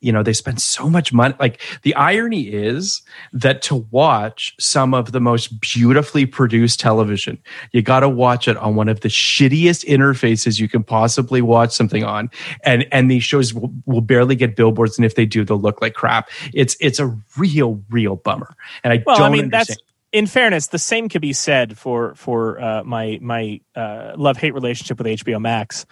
you 0.00 0.12
know 0.12 0.22
they 0.22 0.32
spend 0.32 0.60
so 0.60 0.88
much 0.88 1.12
money 1.12 1.34
like 1.38 1.60
the 1.82 1.94
irony 1.94 2.42
is 2.42 3.02
that 3.32 3.62
to 3.62 3.76
watch 3.90 4.54
some 4.58 4.94
of 4.94 5.12
the 5.12 5.20
most 5.20 5.60
beautifully 5.60 6.26
produced 6.26 6.80
television 6.80 7.38
you 7.72 7.82
got 7.82 8.00
to 8.00 8.08
watch 8.08 8.48
it 8.48 8.56
on 8.56 8.74
one 8.74 8.88
of 8.88 9.00
the 9.00 9.08
shittiest 9.08 9.84
interfaces 9.86 10.58
you 10.58 10.68
can 10.68 10.82
possibly 10.82 11.42
watch 11.42 11.72
something 11.72 12.04
on 12.04 12.30
and 12.64 12.86
and 12.92 13.10
these 13.10 13.24
shows 13.24 13.54
will, 13.54 13.72
will 13.86 14.00
barely 14.00 14.34
get 14.34 14.56
billboards 14.56 14.98
and 14.98 15.04
if 15.04 15.14
they 15.14 15.26
do 15.26 15.44
they'll 15.44 15.60
look 15.60 15.80
like 15.80 15.94
crap 15.94 16.28
it's 16.52 16.76
it's 16.80 16.98
a 16.98 17.16
real 17.36 17.82
real 17.90 18.16
bummer 18.16 18.54
and 18.82 18.92
i 18.92 19.02
well, 19.06 19.16
don't 19.16 19.26
I 19.26 19.30
mean, 19.30 19.44
understand. 19.44 19.68
that's 19.68 19.82
in 20.12 20.26
fairness, 20.26 20.68
the 20.68 20.78
same 20.78 21.08
could 21.08 21.20
be 21.20 21.32
said 21.32 21.78
for 21.78 22.14
for 22.14 22.60
uh, 22.60 22.82
my 22.84 23.18
my 23.22 23.60
uh, 23.76 24.12
love 24.16 24.36
hate 24.36 24.54
relationship 24.54 24.98
with 24.98 25.06
HBO 25.06 25.40
Max. 25.40 25.86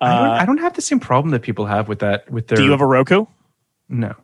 I, 0.00 0.14
don't, 0.14 0.26
Uh, 0.26 0.32
I 0.32 0.44
don't 0.44 0.58
have 0.58 0.74
the 0.74 0.82
same 0.82 1.00
problem 1.00 1.32
that 1.32 1.42
people 1.42 1.66
have 1.66 1.88
with 1.88 2.00
that 2.00 2.30
with 2.30 2.48
their 2.48 2.56
do 2.56 2.64
you 2.64 2.70
have 2.70 2.80
a 2.80 2.86
Roku? 2.86 3.26
No 3.88 4.14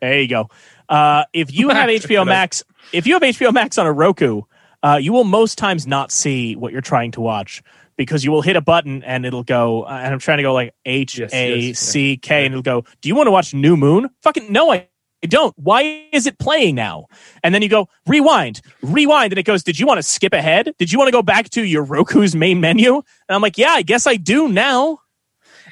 There 0.00 0.20
you 0.20 0.28
go. 0.28 0.48
Uh, 0.88 1.24
if 1.32 1.52
you 1.52 1.68
have 1.68 1.88
HBO 2.02 2.26
Max, 2.26 2.64
if 2.92 3.06
you 3.06 3.14
have 3.14 3.22
HBO 3.22 3.52
Max 3.52 3.78
on 3.78 3.86
a 3.86 3.92
Roku, 3.92 4.42
uh, 4.82 4.98
you 5.00 5.12
will 5.12 5.24
most 5.24 5.58
times 5.58 5.86
not 5.86 6.10
see 6.10 6.56
what 6.56 6.72
you're 6.72 6.80
trying 6.80 7.12
to 7.12 7.20
watch 7.20 7.62
because 7.96 8.24
you 8.24 8.32
will 8.32 8.42
hit 8.42 8.56
a 8.56 8.60
button 8.60 9.04
and 9.04 9.24
it'll 9.24 9.44
go, 9.44 9.84
uh, 9.84 10.00
and 10.02 10.12
I'm 10.12 10.18
trying 10.18 10.38
to 10.38 10.42
go 10.42 10.52
like 10.52 10.74
H 10.84 11.20
A 11.20 11.72
C 11.72 12.16
K, 12.16 12.46
and 12.46 12.52
it'll 12.52 12.62
go, 12.62 12.84
Do 13.00 13.08
you 13.08 13.14
want 13.14 13.26
to 13.26 13.30
watch 13.30 13.54
New 13.54 13.76
Moon? 13.76 14.10
Fucking 14.22 14.52
no, 14.52 14.72
I 14.72 14.88
I 15.22 15.28
don't. 15.28 15.56
Why 15.56 16.08
is 16.12 16.26
it 16.26 16.38
playing 16.38 16.74
now? 16.74 17.06
And 17.44 17.54
then 17.54 17.62
you 17.62 17.68
go 17.68 17.88
rewind, 18.06 18.60
rewind, 18.82 19.32
and 19.32 19.38
it 19.38 19.44
goes, 19.44 19.62
Did 19.62 19.78
you 19.78 19.86
want 19.86 19.98
to 19.98 20.02
skip 20.02 20.32
ahead? 20.32 20.74
Did 20.78 20.90
you 20.90 20.98
want 20.98 21.08
to 21.08 21.12
go 21.12 21.22
back 21.22 21.48
to 21.50 21.62
your 21.62 21.84
Roku's 21.84 22.34
main 22.34 22.60
menu? 22.60 22.96
And 22.96 23.04
I'm 23.28 23.40
like, 23.40 23.56
Yeah, 23.56 23.70
I 23.70 23.82
guess 23.82 24.06
I 24.06 24.16
do 24.16 24.48
now. 24.48 24.98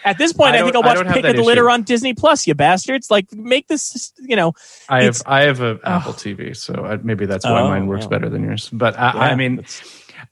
At 0.04 0.18
this 0.18 0.32
point, 0.32 0.54
I 0.54 0.60
I, 0.60 0.62
think 0.62 0.76
I'll 0.76 0.82
watch 0.82 1.06
Pick 1.12 1.24
of 1.24 1.36
the 1.36 1.42
Litter 1.42 1.68
issue. 1.68 1.72
on 1.72 1.82
Disney 1.82 2.14
Plus, 2.14 2.46
you 2.46 2.54
bastards. 2.54 3.10
Like, 3.10 3.32
make 3.34 3.68
this, 3.68 4.12
you 4.18 4.36
know. 4.36 4.54
I 4.88 5.04
have 5.04 5.22
I 5.26 5.44
have 5.44 5.60
a 5.60 5.78
Apple 5.84 6.14
TV, 6.14 6.56
so 6.56 6.84
I, 6.84 6.96
maybe 6.96 7.26
that's 7.26 7.44
why 7.44 7.60
Oh, 7.60 7.68
mine 7.68 7.86
works 7.86 8.04
yeah. 8.04 8.08
better 8.08 8.28
than 8.28 8.44
yours. 8.44 8.68
But 8.72 8.98
I, 8.98 9.32
I 9.32 9.34
mean, 9.34 9.64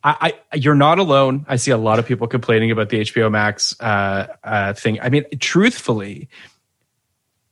I, 0.02 0.32
I 0.52 0.56
you're 0.56 0.74
not 0.74 0.98
alone. 0.98 1.44
I 1.48 1.56
see 1.56 1.70
a 1.70 1.76
lot 1.76 1.98
of 1.98 2.06
people 2.06 2.26
complaining 2.26 2.70
about 2.70 2.88
the 2.88 3.00
HBO 3.00 3.30
Max 3.30 3.78
uh, 3.80 4.28
uh, 4.42 4.72
thing. 4.72 5.00
I 5.00 5.10
mean, 5.10 5.24
truthfully, 5.38 6.28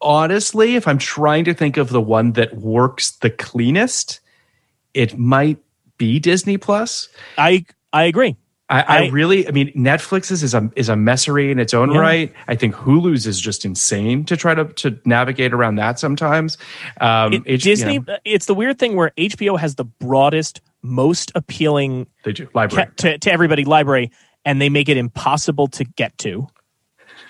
honestly, 0.01 0.77
if 0.77 0.89
I'm 0.89 0.99
trying 0.99 1.45
to 1.45 1.55
think 1.55 1.77
of 1.77 1.91
the 1.91 2.01
one 2.01 2.33
that 2.33 2.57
works 2.57 3.13
the 3.13 3.31
cleanest, 3.31 4.21
it 4.95 5.19
might 5.19 5.59
be 5.99 6.19
Disney 6.19 6.57
Plus. 6.57 7.09
I 7.37 7.67
I 7.93 8.05
agree. 8.05 8.37
I, 8.69 8.81
I, 8.83 8.97
I- 9.05 9.09
really, 9.11 9.47
I 9.47 9.53
mean, 9.53 9.73
Netflix's 9.75 10.43
is 10.43 10.53
a 10.55 10.71
is 10.75 10.89
a 10.89 10.95
messery 10.95 11.51
in 11.53 11.59
its 11.61 11.73
own 11.73 11.93
Yeah. 11.93 12.01
right. 12.01 12.33
I 12.49 12.57
think 12.57 12.75
Hulu's 12.75 13.27
is 13.27 13.41
just 13.41 13.65
insane 13.65 14.25
to 14.25 14.37
try 14.37 14.55
to 14.55 14.65
to 14.65 14.99
navigate 15.05 15.53
around 15.53 15.77
that 15.77 15.99
sometimes. 16.01 16.59
Um, 17.01 17.33
It- 17.33 17.43
H- 17.47 17.63
Disney, 17.63 17.95
you 17.95 18.01
know, 18.07 18.17
it's 18.25 18.47
the 18.47 18.55
weird 18.55 18.79
thing 18.79 18.97
where 18.97 19.13
HBO 19.17 19.57
has 19.59 19.77
the 19.77 19.85
broadest, 19.85 20.61
most 20.83 21.31
appealing 21.35 22.07
they 22.25 22.33
do 22.33 22.49
library. 22.55 22.87
ca- 22.87 22.93
to, 22.97 23.19
to 23.19 23.33
everybody 23.33 23.65
library, 23.65 24.11
and 24.45 24.61
they 24.61 24.69
make 24.69 24.89
it 24.89 24.97
impossible 24.97 25.69
to 25.69 25.85
get 25.85 26.17
to. 26.19 26.49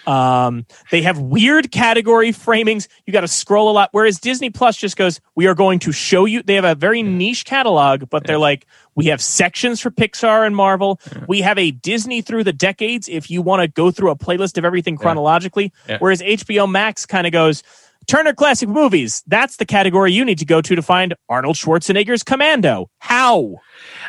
Um, 0.06 0.66
they 0.90 1.02
have 1.02 1.18
weird 1.18 1.72
category 1.72 2.30
framings. 2.30 2.88
You 3.06 3.12
got 3.12 3.22
to 3.22 3.28
scroll 3.28 3.70
a 3.70 3.72
lot. 3.72 3.88
Whereas 3.92 4.18
Disney 4.20 4.50
Plus 4.50 4.76
just 4.76 4.96
goes, 4.96 5.20
we 5.34 5.46
are 5.46 5.54
going 5.54 5.78
to 5.80 5.92
show 5.92 6.24
you. 6.24 6.42
They 6.42 6.54
have 6.54 6.64
a 6.64 6.74
very 6.74 7.02
niche 7.02 7.44
catalog, 7.44 8.08
but 8.08 8.24
they're 8.26 8.38
like, 8.38 8.66
we 8.94 9.06
have 9.06 9.20
sections 9.20 9.80
for 9.80 9.90
Pixar 9.90 10.46
and 10.46 10.54
Marvel. 10.56 11.00
We 11.28 11.40
have 11.42 11.58
a 11.58 11.70
Disney 11.70 12.22
through 12.22 12.44
the 12.44 12.52
decades. 12.52 13.08
If 13.08 13.30
you 13.30 13.42
want 13.42 13.62
to 13.62 13.68
go 13.68 13.90
through 13.90 14.10
a 14.10 14.16
playlist 14.16 14.56
of 14.58 14.64
everything 14.64 14.96
chronologically, 14.96 15.72
Yeah. 15.88 15.98
whereas 15.98 16.22
HBO 16.22 16.70
Max 16.70 17.04
kind 17.06 17.26
of 17.26 17.32
goes. 17.32 17.62
Turner 18.06 18.32
Classic 18.34 18.68
Movies. 18.68 19.24
That's 19.26 19.56
the 19.56 19.64
category 19.66 20.12
you 20.12 20.24
need 20.24 20.38
to 20.38 20.44
go 20.44 20.62
to 20.62 20.76
to 20.76 20.82
find 20.82 21.12
Arnold 21.28 21.56
Schwarzenegger's 21.56 22.22
Commando. 22.22 22.88
How? 23.00 23.56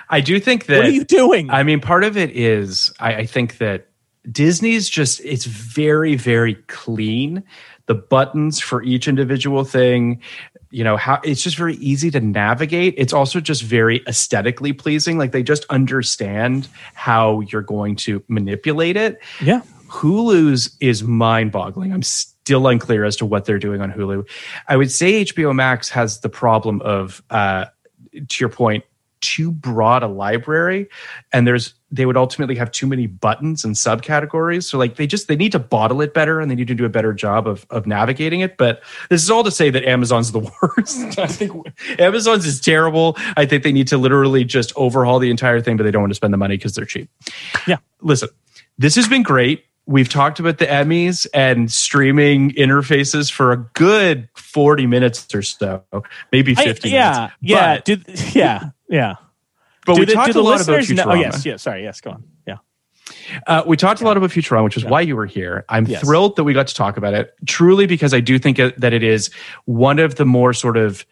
I 0.08 0.22
do 0.22 0.40
think 0.40 0.68
that. 0.68 0.78
What 0.78 0.86
are 0.86 0.90
you 0.92 1.04
doing? 1.04 1.50
I 1.50 1.64
mean, 1.64 1.82
part 1.82 2.04
of 2.04 2.16
it 2.16 2.30
is 2.38 2.94
I, 3.00 3.16
I 3.16 3.26
think 3.26 3.58
that 3.58 3.87
Disney's 4.32 4.90
just 4.90 5.22
it's 5.24 5.46
very 5.46 6.16
very 6.16 6.56
clean. 6.68 7.44
The 7.86 7.96
buttons 7.96 8.60
for 8.60 8.84
each 8.84 9.08
individual 9.08 9.64
thing, 9.64 10.22
you 10.72 10.84
know, 10.84 10.98
how 10.98 11.22
it's 11.24 11.42
just 11.42 11.56
very 11.56 11.76
easy 11.76 12.12
to 12.12 12.20
navigate. 12.20 12.96
It's 12.98 13.14
also 13.14 13.40
just 13.40 13.64
very 13.64 14.04
aesthetically 14.08 14.74
pleasing. 14.74 15.18
Like 15.18 15.32
they 15.32 15.44
just 15.44 15.66
understand 15.70 16.68
how 16.94 17.42
you're 17.42 17.62
going 17.62 17.96
to 17.98 18.22
manipulate 18.28 18.98
it. 18.98 19.20
Yeah. 19.42 19.62
Hulu's 19.88 20.76
is 20.82 21.04
mind 21.04 21.52
boggling. 21.52 21.94
I'm 21.94 22.04
still 22.04 22.68
unclear 22.68 23.06
as 23.06 23.16
to 23.18 23.26
what 23.26 23.46
they're 23.46 23.60
doing 23.60 23.82
on 23.82 23.92
Hulu. 23.92 24.28
I 24.68 24.76
would 24.76 24.92
say 24.92 25.24
HBO 25.24 25.56
Max 25.56 25.90
has 25.90 26.20
the 26.20 26.30
problem 26.30 26.82
of, 26.82 27.24
uh, 27.30 27.66
to 28.14 28.40
your 28.40 28.50
point, 28.50 28.84
too 29.22 29.52
broad 29.52 30.04
a 30.04 30.08
library, 30.08 30.88
and 31.34 31.46
there's 31.48 31.74
they 31.90 32.06
would 32.06 32.18
ultimately 32.18 32.56
have 32.56 32.70
too 32.72 32.86
many 32.86 33.08
buttons 33.08 33.64
and 33.64 33.74
subcategories. 33.76 34.64
So 34.66 34.78
like 34.78 34.96
they 34.98 35.08
just 35.08 35.28
they 35.28 35.36
need 35.38 35.54
to 35.54 35.60
bottle 35.60 36.02
it 36.02 36.14
better 36.14 36.42
and 36.42 36.52
they 36.52 36.56
need 36.56 36.68
to 36.68 36.76
do 36.76 36.84
a 36.86 36.90
better 36.90 37.14
job 37.14 37.48
of 37.48 37.66
of 37.70 37.88
navigating 37.88 38.42
it. 38.42 38.58
But 38.58 38.82
this 39.10 39.24
is 39.24 39.32
all 39.32 39.44
to 39.44 39.52
say 39.52 39.70
that 39.70 39.86
Amazon's 39.86 40.32
the 40.34 40.40
worst. 40.62 41.18
I 41.18 41.28
think 41.28 41.66
Amazon's 42.00 42.46
is 42.46 42.60
terrible. 42.60 43.16
I 43.38 43.46
think 43.46 43.64
they 43.64 43.72
need 43.72 43.88
to 43.88 43.98
literally 43.98 44.44
just 44.44 44.74
overhaul 44.76 45.20
the 45.20 45.30
entire 45.32 45.62
thing, 45.62 45.78
but 45.78 45.84
they 45.84 45.92
don't 45.92 46.02
want 46.02 46.12
to 46.12 46.16
spend 46.16 46.34
the 46.34 46.38
money 46.38 46.58
because 46.58 46.74
they're 46.76 46.86
cheap. 46.86 47.10
Yeah. 47.68 47.78
Listen, 48.02 48.30
this 48.78 48.96
has 48.96 49.08
been 49.08 49.24
great. 49.24 49.64
We've 49.90 50.10
talked 50.10 50.42
about 50.42 50.58
the 50.58 50.66
Emmys 50.66 51.26
and 51.34 51.72
streaming 51.72 52.52
interfaces 52.56 53.32
for 53.32 53.54
a 53.54 53.58
good 53.74 54.28
40 54.36 54.86
minutes 54.86 55.34
or 55.34 55.42
so, 55.42 55.82
maybe 56.34 56.54
I- 56.58 56.64
50 56.66 56.90
yeah, 56.90 57.12
minutes. 57.12 57.34
yeah, 57.40 57.80
But, 57.86 58.36
yeah, 58.36 58.70
yeah. 58.90 59.16
but 59.86 59.96
Do 59.96 60.00
we 60.02 60.06
the- 60.06 60.14
talked 60.14 60.36
a 60.36 60.42
lot 60.42 60.62
about 60.62 60.68
know- 60.68 60.78
Futurama. 60.80 61.12
Oh 61.12 61.14
yes, 61.16 61.46
yeah. 61.46 61.56
Sorry, 61.58 61.84
yes. 61.84 62.02
Go 62.02 62.12
on. 62.12 62.24
Yeah. 62.46 62.58
Uh, 63.48 63.64
we 63.66 63.78
talked 63.78 64.02
a 64.02 64.04
lot 64.04 64.18
about 64.18 64.32
Futurama, 64.32 64.66
which 64.66 64.76
is 64.78 64.84
why 64.84 65.00
you 65.02 65.16
were 65.16 65.26
here. 65.26 65.64
I'm 65.70 65.86
Yes. 65.86 66.02
thrilled 66.02 66.36
that 66.36 66.44
we 66.44 66.54
got 66.54 66.68
to 66.68 66.76
talk 66.76 66.98
about 66.98 67.14
it, 67.14 67.34
truly 67.46 67.86
because 67.86 68.14
I 68.14 68.20
do 68.20 68.38
think 68.38 68.60
it, 68.60 68.80
that 68.80 68.92
it 68.94 69.02
is 69.04 69.30
one 69.66 70.00
of 70.00 70.16
the 70.16 70.26
more 70.26 70.54
sort 70.54 70.76
of, 70.76 71.06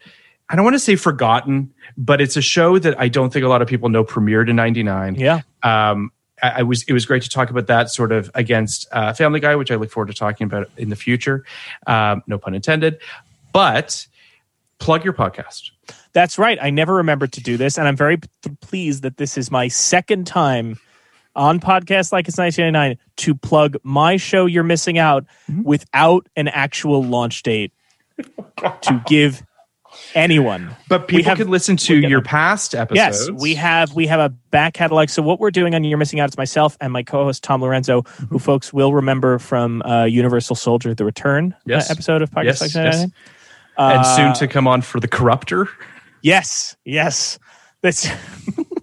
I 0.50 0.56
don't 0.56 0.64
want 0.64 0.74
to 0.74 0.78
say 0.80 0.96
forgotten, 0.96 1.72
but 1.96 2.20
it's 2.20 2.36
a 2.36 2.42
show 2.42 2.78
that 2.78 3.00
I 3.00 3.08
don't 3.08 3.32
think 3.32 3.44
a 3.44 3.48
lot 3.48 3.62
of 3.62 3.68
people 3.68 3.88
know 3.88 4.04
premiered 4.04 4.48
in 4.50 4.56
'99. 4.56 5.14
Yeah. 5.14 5.40
Um, 5.62 6.12
I, 6.42 6.60
I 6.60 6.62
was 6.64 6.82
it 6.82 6.92
was 6.92 7.06
great 7.06 7.22
to 7.22 7.30
talk 7.30 7.48
about 7.48 7.66
that 7.68 7.90
sort 7.90 8.12
of 8.12 8.30
against 8.34 8.86
uh, 8.92 9.14
Family 9.14 9.40
Guy, 9.40 9.56
which 9.56 9.70
I 9.70 9.76
look 9.76 9.90
forward 9.90 10.08
to 10.08 10.14
talking 10.14 10.44
about 10.44 10.68
in 10.76 10.90
the 10.90 10.96
future. 10.96 11.44
Um, 11.86 12.22
no 12.26 12.36
pun 12.38 12.54
intended. 12.54 12.98
But 13.54 14.06
plug 14.78 15.02
your 15.02 15.14
podcast. 15.14 15.70
That's 16.16 16.38
right. 16.38 16.56
I 16.60 16.70
never 16.70 16.94
remembered 16.94 17.32
to 17.32 17.42
do 17.42 17.58
this, 17.58 17.76
and 17.76 17.86
I'm 17.86 17.94
very 17.96 18.16
p- 18.16 18.28
pleased 18.62 19.02
that 19.02 19.18
this 19.18 19.36
is 19.36 19.50
my 19.50 19.68
second 19.68 20.26
time 20.26 20.78
on 21.34 21.60
podcast 21.60 22.10
like 22.10 22.26
it's 22.26 22.38
1999 22.38 22.96
to 23.16 23.34
plug 23.34 23.76
my 23.82 24.16
show. 24.16 24.46
You're 24.46 24.64
missing 24.64 24.96
out 24.96 25.26
Mm-hmm. 25.50 25.62
without 25.64 26.26
an 26.34 26.48
actual 26.48 27.04
launch 27.04 27.42
date 27.42 27.72
to 28.82 29.02
give 29.06 29.42
anyone. 30.14 30.74
But 30.88 31.06
people 31.08 31.24
have- 31.28 31.36
could 31.36 31.48
listen 31.50 31.76
to 31.76 32.00
can- 32.00 32.08
your 32.10 32.22
past 32.22 32.74
episodes. 32.74 33.28
Yes, 33.28 33.30
we 33.30 33.54
have 33.56 33.94
we 33.94 34.06
have 34.06 34.20
a 34.20 34.30
back 34.30 34.72
catalog. 34.72 35.10
So 35.10 35.20
what 35.22 35.38
we're 35.38 35.50
doing 35.50 35.74
on 35.74 35.84
You're 35.84 35.98
Missing 35.98 36.20
Out 36.20 36.30
is 36.30 36.38
myself 36.38 36.76
and 36.80 36.92
my 36.92 37.02
co-host 37.02 37.44
Tom 37.44 37.60
Lorenzo, 37.60 38.02
Mm-hmm. 38.02 38.24
who 38.26 38.38
folks 38.38 38.72
will 38.72 38.94
remember 38.94 39.38
from 39.38 39.82
uh, 39.82 40.04
Universal 40.04 40.56
Soldier: 40.56 40.94
The 40.94 41.04
Return 41.04 41.54
uh, 41.70 41.82
episode 41.90 42.22
of 42.22 42.30
Podcast 42.30 42.44
Yes, 42.44 42.60
Like 42.62 42.74
yes. 42.74 43.06
1999. 43.06 43.12
and 43.78 43.98
Uh, 44.00 44.16
soon 44.16 44.32
to 44.34 44.48
come 44.50 44.66
on 44.66 44.80
for 44.80 44.98
the 45.00 45.08
Corruptor. 45.08 45.68
Yes, 46.26 46.76
yes. 46.84 47.38
That's 47.82 48.08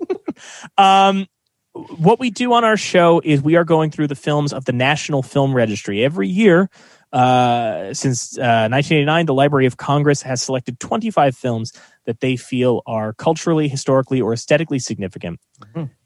um 0.77 1.27
what 1.73 2.19
we 2.21 2.29
do 2.29 2.53
on 2.53 2.63
our 2.63 2.77
show 2.77 3.21
is 3.25 3.41
we 3.41 3.57
are 3.57 3.65
going 3.65 3.91
through 3.91 4.07
the 4.07 4.15
films 4.15 4.53
of 4.53 4.63
the 4.63 4.71
National 4.71 5.21
Film 5.21 5.53
Registry 5.53 6.05
every 6.05 6.29
year. 6.29 6.69
Uh, 7.11 7.93
since 7.93 8.37
uh, 8.37 8.71
1989, 8.71 9.25
the 9.25 9.33
Library 9.33 9.65
of 9.65 9.75
Congress 9.75 10.21
has 10.21 10.41
selected 10.41 10.79
25 10.79 11.35
films 11.35 11.73
that 12.05 12.21
they 12.21 12.37
feel 12.37 12.81
are 12.85 13.11
culturally, 13.11 13.67
historically, 13.67 14.21
or 14.21 14.31
aesthetically 14.31 14.79
significant, 14.79 15.39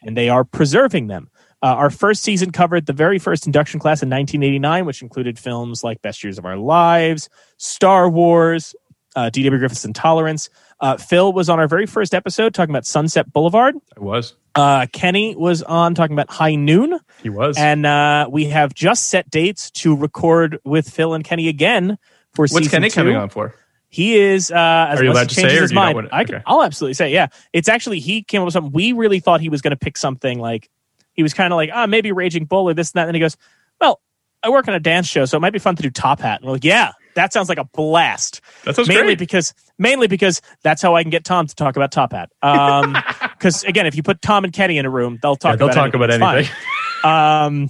and 0.01 0.17
they 0.17 0.29
are 0.29 0.43
preserving 0.43 1.05
them. 1.05 1.29
Uh, 1.61 1.67
our 1.67 1.91
first 1.91 2.23
season 2.23 2.51
covered 2.51 2.87
the 2.87 2.93
very 2.93 3.19
first 3.19 3.45
induction 3.45 3.79
class 3.79 4.01
in 4.01 4.09
1989, 4.09 4.85
which 4.85 5.03
included 5.03 5.37
films 5.37 5.83
like 5.83 6.01
Best 6.01 6.23
Years 6.23 6.39
of 6.39 6.45
Our 6.45 6.57
Lives, 6.57 7.29
Star 7.57 8.09
Wars, 8.09 8.75
uh, 9.17 9.29
D.W. 9.31 9.57
Griffith's 9.59 9.83
Intolerance. 9.83 10.49
Uh, 10.79 10.95
Phil 10.97 11.33
was 11.33 11.49
on 11.49 11.59
our 11.59 11.67
very 11.67 11.87
first 11.87 12.13
episode 12.13 12.53
talking 12.53 12.69
about 12.73 12.85
Sunset 12.85 13.33
Boulevard. 13.33 13.75
I 13.97 13.99
was. 13.99 14.35
Uh, 14.53 14.85
Kenny 14.93 15.35
was 15.35 15.63
on 15.63 15.95
talking 15.95 16.13
about 16.15 16.29
High 16.29 16.55
Noon. 16.55 16.99
He 17.23 17.29
was. 17.29 17.57
And 17.57 17.85
uh, 17.85 18.27
we 18.31 18.45
have 18.45 18.73
just 18.75 19.09
set 19.09 19.29
dates 19.29 19.71
to 19.71 19.95
record 19.95 20.59
with 20.63 20.87
Phil 20.89 21.15
and 21.15 21.23
Kenny 21.23 21.47
again 21.47 21.97
for 22.33 22.43
What's 22.43 22.53
season 22.53 22.69
Kenny 22.69 22.89
two. 22.89 22.95
coming 22.95 23.15
on 23.15 23.29
for? 23.29 23.55
He 23.89 24.15
is. 24.17 24.51
Uh, 24.51 24.87
as 24.89 24.99
Are 24.99 25.03
you 25.03 25.11
allowed 25.11 25.29
to 25.29 25.35
say, 25.35 25.57
or 25.57 25.61
his 25.61 25.71
do 25.71 25.75
you 25.75 25.81
not 25.81 25.95
mind, 25.95 26.09
to- 26.09 26.15
I 26.15 26.23
can, 26.23 26.43
I'll 26.45 26.63
absolutely 26.63 26.93
say, 26.93 27.11
yeah. 27.11 27.27
It's 27.53 27.69
actually 27.69 27.99
he 27.99 28.21
came 28.21 28.41
up 28.41 28.45
with 28.45 28.53
something. 28.53 28.71
We 28.71 28.93
really 28.93 29.19
thought 29.19 29.41
he 29.41 29.49
was 29.49 29.61
going 29.61 29.71
to 29.71 29.77
pick 29.77 29.97
something 29.97 30.39
like 30.39 30.69
he 31.13 31.23
was 31.23 31.33
kind 31.33 31.51
of 31.51 31.57
like, 31.57 31.71
ah, 31.73 31.87
maybe 31.87 32.11
Raging 32.11 32.45
Bull 32.45 32.69
or 32.69 32.73
this 32.75 32.91
and 32.91 32.99
that. 32.99 33.07
And 33.07 33.15
he 33.15 33.19
goes, 33.19 33.35
well, 33.81 33.99
I 34.43 34.49
work 34.49 34.67
on 34.67 34.75
a 34.75 34.79
dance 34.79 35.07
show, 35.07 35.25
so 35.25 35.37
it 35.37 35.39
might 35.39 35.53
be 35.53 35.59
fun 35.59 35.75
to 35.75 35.81
do 35.81 35.89
Top 35.89 36.19
Hat. 36.19 36.41
And 36.41 36.47
we're 36.47 36.53
like, 36.53 36.63
yeah, 36.63 36.91
that 37.17 37.33
sounds 37.33 37.49
like 37.49 37.57
a 37.57 37.65
blast. 37.65 38.41
That 38.63 38.75
sounds 38.75 38.87
mainly 38.87 39.03
great. 39.07 39.19
because 39.19 39.53
mainly 39.77 40.07
because 40.07 40.39
that's 40.61 40.81
how 40.81 40.95
I 40.95 41.01
can 41.01 41.09
get 41.09 41.25
Tom 41.25 41.47
to 41.47 41.55
talk 41.55 41.75
about 41.75 41.91
Top 41.91 42.13
Hat. 42.13 42.31
Um, 42.43 42.95
because 43.21 43.63
again, 43.63 43.85
if 43.87 43.95
you 43.95 44.03
put 44.03 44.21
Tom 44.21 44.43
and 44.43 44.53
Kenny 44.53 44.77
in 44.77 44.85
a 44.85 44.89
room, 44.89 45.19
they'll 45.21 45.35
talk. 45.35 45.53
Yeah, 45.53 45.55
they'll 45.57 45.67
about 45.69 45.75
talk 45.75 45.93
about 45.95 46.11
anything. 46.11 46.45
It's 46.45 47.01
fine. 47.01 47.45
um, 47.45 47.69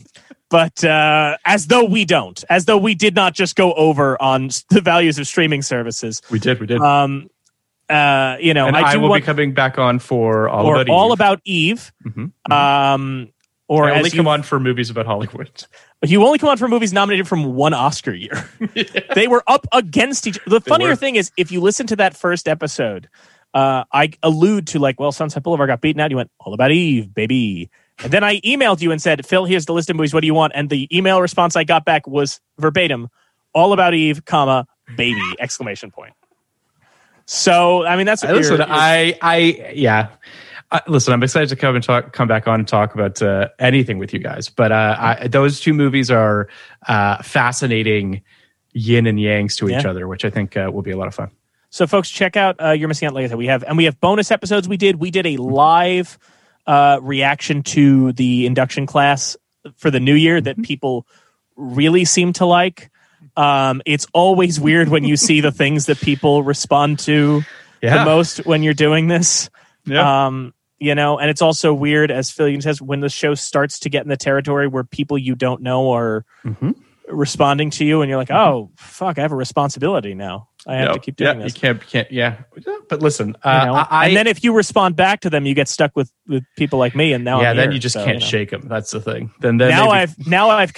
but 0.49 0.83
uh, 0.83 1.37
as 1.45 1.67
though 1.67 1.85
we 1.85 2.03
don't, 2.05 2.43
as 2.49 2.65
though 2.65 2.77
we 2.77 2.93
did 2.93 3.15
not 3.15 3.33
just 3.33 3.55
go 3.55 3.73
over 3.73 4.21
on 4.21 4.49
the 4.69 4.81
values 4.81 5.17
of 5.17 5.27
streaming 5.27 5.61
services. 5.61 6.21
We 6.29 6.39
did. 6.39 6.59
We 6.59 6.67
did. 6.67 6.81
Um, 6.81 7.29
uh, 7.89 8.35
you 8.41 8.53
know, 8.53 8.67
and 8.67 8.75
I 8.75 8.93
I, 8.93 8.97
will 8.97 9.09
want 9.09 9.23
be 9.23 9.25
coming 9.25 9.53
back 9.53 9.77
on 9.77 9.99
for 9.99 10.49
all 10.49 10.69
about 10.73 10.89
all 10.89 11.07
Eve. 11.07 11.13
about 11.13 11.41
Eve. 11.45 11.93
Mhm. 12.05 12.51
Um, 12.51 13.29
or 13.67 13.85
I 13.89 13.97
only 13.97 14.09
come 14.09 14.25
you, 14.25 14.31
on 14.31 14.43
for 14.43 14.59
movies 14.59 14.89
about 14.89 15.05
Hollywood. 15.05 15.49
you 16.05 16.23
only 16.23 16.39
come 16.39 16.49
on 16.49 16.57
for 16.57 16.67
movies 16.67 16.93
nominated 16.93 17.27
from 17.27 17.55
one 17.55 17.73
Oscar 17.73 18.13
year. 18.13 18.49
They 19.15 19.27
were 19.27 19.43
up 19.47 19.65
against 19.73 20.27
each. 20.27 20.39
The 20.45 20.61
funnier 20.61 20.95
thing 20.95 21.15
is, 21.15 21.31
if 21.37 21.51
you 21.51 21.59
listen 21.59 21.87
to 21.87 21.95
that 21.95 22.15
first 22.15 22.47
episode, 22.47 23.09
uh, 23.53 23.83
I 23.91 24.11
allude 24.21 24.67
to 24.67 24.79
like, 24.79 24.99
well, 24.99 25.11
Sunset 25.11 25.41
Boulevard 25.41 25.69
got 25.69 25.81
beaten 25.81 25.99
out. 25.99 26.11
You 26.11 26.17
went 26.17 26.29
all 26.39 26.53
about 26.53 26.71
Eve, 26.71 27.13
baby, 27.13 27.69
And 28.03 28.11
then 28.11 28.23
I 28.23 28.39
emailed 28.41 28.81
you 28.81 28.91
and 28.91 29.01
said, 29.01 29.25
Phil, 29.25 29.45
here's 29.45 29.65
the 29.65 29.73
list 29.73 29.89
of 29.89 29.95
movies. 29.95 30.13
What 30.13 30.21
do 30.21 30.27
you 30.27 30.35
want? 30.35 30.53
And 30.55 30.69
the 30.69 30.87
email 30.95 31.21
response 31.21 31.55
I 31.55 31.63
got 31.63 31.83
back 31.83 32.07
was 32.07 32.39
verbatim, 32.59 33.09
all 33.53 33.73
about 33.73 33.95
Eve, 33.95 34.23
comma, 34.25 34.67
baby, 34.95 35.35
exclamation 35.39 35.89
point. 35.89 36.13
So, 37.25 37.85
I 37.85 37.97
mean, 37.97 38.05
that's 38.05 38.23
what 38.23 38.31
I, 38.31 38.35
listen, 38.35 38.61
I, 38.61 39.17
I, 39.21 39.71
yeah. 39.73 40.09
I, 40.69 40.81
listen, 40.87 41.13
I'm 41.13 41.23
excited 41.23 41.49
to 41.49 41.55
come 41.55 41.75
and 41.75 41.83
talk, 41.83 42.11
come 42.11 42.27
back 42.27 42.47
on 42.47 42.59
and 42.59 42.67
talk 42.67 42.93
about 42.93 43.21
uh, 43.21 43.47
anything 43.59 43.99
with 43.99 44.13
you 44.13 44.19
guys. 44.19 44.49
But 44.49 44.71
uh, 44.73 44.95
I, 44.99 45.27
those 45.27 45.59
two 45.61 45.73
movies 45.73 46.11
are 46.11 46.49
uh, 46.87 47.21
fascinating 47.23 48.21
yin 48.73 49.07
and 49.07 49.17
yangs 49.17 49.55
to 49.57 49.69
each 49.69 49.83
Yeah. 49.83 49.89
other, 49.89 50.07
which 50.07 50.25
I 50.25 50.29
think 50.29 50.57
uh, 50.57 50.69
will 50.73 50.81
be 50.81 50.91
a 50.91 50.97
lot 50.97 51.07
of 51.07 51.15
fun. 51.15 51.31
So, 51.69 51.87
folks, 51.87 52.09
check 52.09 52.35
out 52.37 52.55
uh, 52.61 52.71
"You're 52.71 52.87
Missing 52.87 53.07
Out." 53.09 53.13
Like 53.13 53.31
I 53.31 53.35
we 53.35 53.47
have 53.47 53.63
and 53.63 53.77
we 53.77 53.85
have 53.85 53.99
bonus 53.99 54.29
episodes. 54.31 54.67
We 54.67 54.77
did 54.77 54.97
we 54.97 55.11
did 55.11 55.25
a 55.25 55.37
live 55.37 56.17
uh, 56.65 56.99
reaction 57.01 57.61
to 57.63 58.11
the 58.13 58.45
induction 58.45 58.85
class 58.85 59.35
for 59.75 59.89
the 59.91 59.99
new 59.99 60.15
year 60.15 60.37
Mm-hmm. 60.37 60.43
that 60.45 60.61
people 60.63 61.05
really 61.55 62.05
seem 62.05 62.33
to 62.33 62.45
like. 62.45 62.89
Um, 63.35 63.81
it's 63.85 64.07
always 64.13 64.59
weird 64.59 64.89
when 64.89 65.03
you 65.03 65.17
see 65.27 65.41
the 65.41 65.51
things 65.51 65.85
that 65.87 65.99
people 65.99 66.43
respond 66.43 66.99
to 66.99 67.41
Yeah. 67.81 67.99
the 67.99 68.05
most 68.05 68.45
when 68.45 68.63
you're 68.63 68.73
doing 68.73 69.07
this. 69.07 69.49
Yeah. 69.85 70.25
Um, 70.27 70.53
you 70.79 70.93
know, 70.95 71.17
and 71.19 71.29
it's 71.29 71.41
also 71.41 71.73
weird, 71.73 72.11
as 72.11 72.29
Phil 72.31 72.59
says, 72.61 72.81
when 72.81 72.99
the 72.99 73.09
show 73.09 73.33
starts 73.35 73.79
to 73.79 73.89
get 73.89 74.03
in 74.03 74.09
the 74.09 74.17
territory 74.17 74.67
where 74.67 74.83
people 74.83 75.17
you 75.17 75.35
don't 75.35 75.61
know 75.61 75.91
are 75.93 76.25
Mm-hmm. 76.45 76.71
responding 77.09 77.69
to 77.71 77.85
you, 77.85 78.01
and 78.01 78.09
you're 78.09 78.17
like, 78.17 78.31
"Oh, 78.31 78.69
fuck, 78.77 79.17
I 79.17 79.21
have 79.21 79.31
a 79.31 79.35
responsibility 79.35 80.13
now. 80.13 80.49
I 80.67 80.75
have 80.75 80.87
No, 80.89 80.93
to 80.95 80.99
keep 80.99 81.15
doing 81.15 81.37
yeah, 81.39 81.43
this." 81.45 81.55
You 81.55 81.61
can't, 81.61 81.81
you 81.81 81.87
can't, 81.87 82.11
yeah. 82.11 82.37
But 82.89 83.01
listen, 83.01 83.29
you 83.29 83.35
uh, 83.49 83.65
know? 83.65 83.73
I, 83.89 84.07
and 84.07 84.17
then 84.17 84.27
if 84.27 84.43
you 84.43 84.53
respond 84.53 84.95
back 84.95 85.21
to 85.21 85.29
them, 85.29 85.45
you 85.45 85.53
get 85.53 85.67
stuck 85.69 85.95
with, 85.95 86.11
with 86.27 86.43
people 86.57 86.79
like 86.79 86.95
me. 86.95 87.13
And 87.13 87.23
now, 87.23 87.41
yeah, 87.41 87.51
I'm 87.51 87.57
then 87.57 87.69
here, 87.69 87.73
you 87.75 87.79
just 87.79 87.93
so, 87.93 88.03
can't 88.03 88.19
know. 88.19 88.25
shake 88.25 88.49
them. 88.51 88.67
That's 88.67 88.91
the 88.91 88.99
thing. 89.01 89.31
Then, 89.39 89.57
then 89.57 89.69
now 89.69 89.85
maybe- 89.85 89.91
I've 89.99 90.27
now 90.27 90.49
I've 90.49 90.73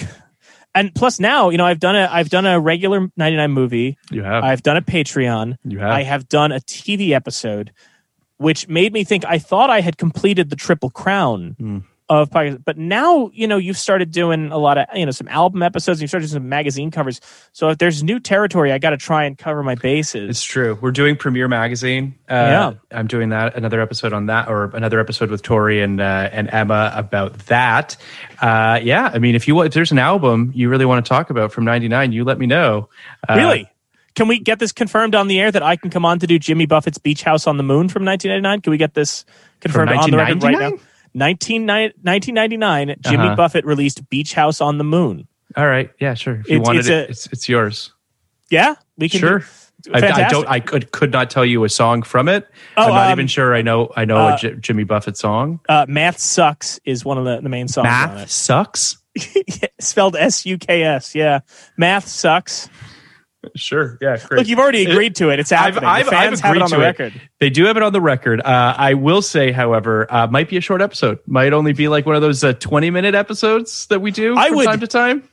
and 0.76 0.94
plus 0.94 1.20
now 1.20 1.50
you 1.50 1.58
know 1.58 1.66
I've 1.66 1.80
done 1.80 1.96
a 1.96 2.08
I've 2.12 2.30
done 2.30 2.46
a 2.46 2.60
regular 2.60 3.10
99 3.18 3.52
movie. 3.52 3.98
You 4.12 4.22
have. 4.24 4.44
I've 4.44 4.62
done 4.64 4.78
a 4.78 4.82
Patreon. 4.84 5.58
You 5.64 5.80
have. 5.80 5.92
I 5.92 6.04
have 6.04 6.30
done 6.30 6.52
a 6.52 6.60
TV 6.60 7.10
episode, 7.12 7.72
which 8.40 8.68
made 8.68 8.92
me 8.92 9.04
think 9.04 9.24
I 9.26 9.38
thought 9.38 9.70
I 9.70 9.82
had 9.82 9.98
completed 9.98 10.50
the 10.50 10.56
triple 10.56 10.90
crown. 10.90 11.56
Hmm. 11.60 11.78
Of 12.12 12.32
podcasts. 12.32 12.66
but 12.66 12.76
now 12.76 13.30
you 13.36 13.46
know 13.46 13.58
you've 13.58 13.78
started 13.78 14.10
doing 14.10 14.52
a 14.52 14.58
lot 14.58 14.80
of 14.80 14.88
you 14.96 15.06
know 15.06 15.12
some 15.12 15.28
album 15.28 15.62
episodes. 15.62 16.02
You've 16.02 16.10
started 16.10 16.26
doing 16.26 16.42
some 16.42 16.50
magazine 16.50 16.90
covers. 16.90 17.22
So 17.52 17.70
if 17.70 17.78
there's 17.78 18.02
new 18.02 18.20
territory, 18.20 18.72
I 18.72 18.80
got 18.80 18.90
to 18.90 18.98
try 18.98 19.26
and 19.26 19.38
cover 19.38 19.62
my 19.62 19.76
bases. 19.76 20.28
It's 20.28 20.42
true. 20.42 20.76
We're 20.82 20.90
doing 20.90 21.16
Premiere 21.18 21.48
Magazine. 21.48 22.16
Uh, 22.28 22.34
Yeah. 22.34 22.74
I'm 22.98 23.06
doing 23.06 23.30
that. 23.30 23.56
Another 23.56 23.80
episode 23.80 24.12
on 24.12 24.26
that, 24.26 24.48
or 24.48 24.72
another 24.74 25.00
episode 25.00 25.30
with 25.30 25.44
Tori 25.44 25.84
and 25.84 26.02
uh, 26.02 26.30
and 26.32 26.50
Emma 26.52 26.92
about 26.96 27.38
that. 27.46 27.96
Uh, 28.42 28.80
yeah, 28.82 29.12
I 29.14 29.20
mean, 29.20 29.36
if 29.36 29.48
you 29.48 29.54
want, 29.54 29.68
if 29.68 29.76
there's 29.76 29.92
an 29.92 30.00
album 30.00 30.52
you 30.56 30.68
really 30.70 30.86
want 30.86 31.06
to 31.06 31.08
talk 31.10 31.30
about 31.30 31.52
from 31.52 31.64
'99, 31.64 32.12
you 32.12 32.24
let 32.24 32.40
me 32.40 32.48
know. 32.48 32.90
Uh, 33.30 33.36
Really? 33.36 33.70
Can 34.16 34.28
we 34.28 34.40
get 34.40 34.60
this 34.60 34.72
confirmed 34.72 35.16
on 35.16 35.28
the 35.28 35.40
air 35.40 35.52
that 35.52 35.64
I 35.64 35.76
can 35.76 35.90
come 35.90 36.06
on 36.06 36.20
to 36.20 36.28
do 36.28 36.38
Jimmy 36.40 36.66
Buffett's 36.66 36.98
Beach 36.98 37.24
House 37.24 37.48
on 37.48 37.58
the 37.58 37.64
Moon 37.64 37.88
from 37.90 38.04
1999? 38.06 38.62
Can 38.62 38.72
we 38.72 38.78
get 38.78 38.94
this 38.94 39.24
confirmed 39.62 39.92
on 39.92 40.10
the 40.12 40.18
record 40.18 40.44
right 40.44 40.60
now? 40.60 40.72
19, 41.14 41.66
1999, 41.66 42.96
Jimmy 43.02 43.18
Uh-huh. 43.26 43.36
Buffett 43.36 43.66
released 43.66 44.08
Beach 44.10 44.34
House 44.34 44.62
on 44.62 44.78
the 44.78 44.84
Moon. 44.84 45.28
All 45.56 45.68
right. 45.68 45.90
Yeah. 46.00 46.14
Sure. 46.14 46.36
If 46.42 46.50
you 46.50 46.56
It's- 46.58 46.68
wanted 46.68 46.80
it's 46.80 46.88
it, 46.90 46.94
a- 46.94 47.10
it's 47.10 47.26
it's 47.28 47.50
yours. 47.50 47.94
Yeah, 48.52 48.76
we 48.98 49.10
can. 49.10 49.20
Sure. 49.20 49.46
I, 49.94 50.00
I 50.26 50.30
don't. 50.30 50.48
I 50.48 50.60
could 50.60 50.92
could 50.92 51.12
not 51.12 51.30
tell 51.30 51.46
you 51.46 51.64
a 51.64 51.70
song 51.70 52.02
from 52.04 52.28
it. 52.28 52.48
Oh, 52.76 52.84
I'm 52.84 52.90
not 52.90 53.06
um, 53.08 53.12
even 53.14 53.28
sure. 53.28 53.56
I 53.56 53.62
know. 53.62 53.92
I 53.96 54.06
know 54.06 54.18
uh, 54.18 54.34
a 54.36 54.38
J- 54.38 54.56
Jimmy 54.56 54.84
Buffett 54.84 55.16
song. 55.18 55.60
Uh, 55.70 55.86
Math 55.88 56.20
sucks 56.20 56.80
is 56.84 57.06
one 57.06 57.18
of 57.18 57.26
the, 57.26 57.40
the 57.42 57.48
main 57.50 57.68
songs 57.68 57.86
on 57.88 58.16
Math 58.16 58.30
sucks. 58.30 58.98
Spelled 59.80 60.16
S 60.16 60.46
U 60.46 60.58
K 60.58 60.84
S. 60.84 61.16
Yeah, 61.16 61.40
math 61.78 62.08
sucks. 62.08 62.70
Sure. 63.56 63.98
Yeah. 64.02 64.18
Great. 64.18 64.40
Look, 64.40 64.48
you've 64.48 64.60
already 64.60 64.86
agreed 64.86 65.16
to 65.16 65.30
it. 65.30 65.40
It's 65.40 65.50
happening. 65.50 65.86
I've, 65.86 66.08
I've, 66.08 66.10
fans 66.10 66.40
I've 66.42 66.48
have 66.48 66.56
it 66.58 66.62
on 66.62 66.70
the 66.70 66.78
record. 66.78 67.14
They 67.40 67.50
do 67.50 67.66
have 67.66 67.78
it 67.78 67.84
on 67.84 67.94
the 67.94 68.02
record. 68.02 68.42
Uh, 68.42 68.76
I 68.78 68.96
will 68.96 69.22
say, 69.22 69.52
however, 69.52 70.08
uh, 70.14 70.28
might 70.28 70.50
be 70.50 70.58
a 70.58 70.62
short 70.62 70.82
episode. 70.82 71.20
Might 71.26 71.54
only 71.54 71.72
be 71.72 71.88
like 71.88 72.06
one 72.06 72.16
of 72.16 72.22
those 72.22 72.44
uh, 72.44 72.52
twenty-minute 72.54 73.16
episodes 73.16 73.88
that 73.88 74.02
we 74.02 74.12
do 74.12 74.38
I 74.38 74.50
from 74.50 74.58
would- 74.58 74.66
time 74.66 74.80
to 74.82 74.88
time. 74.88 75.30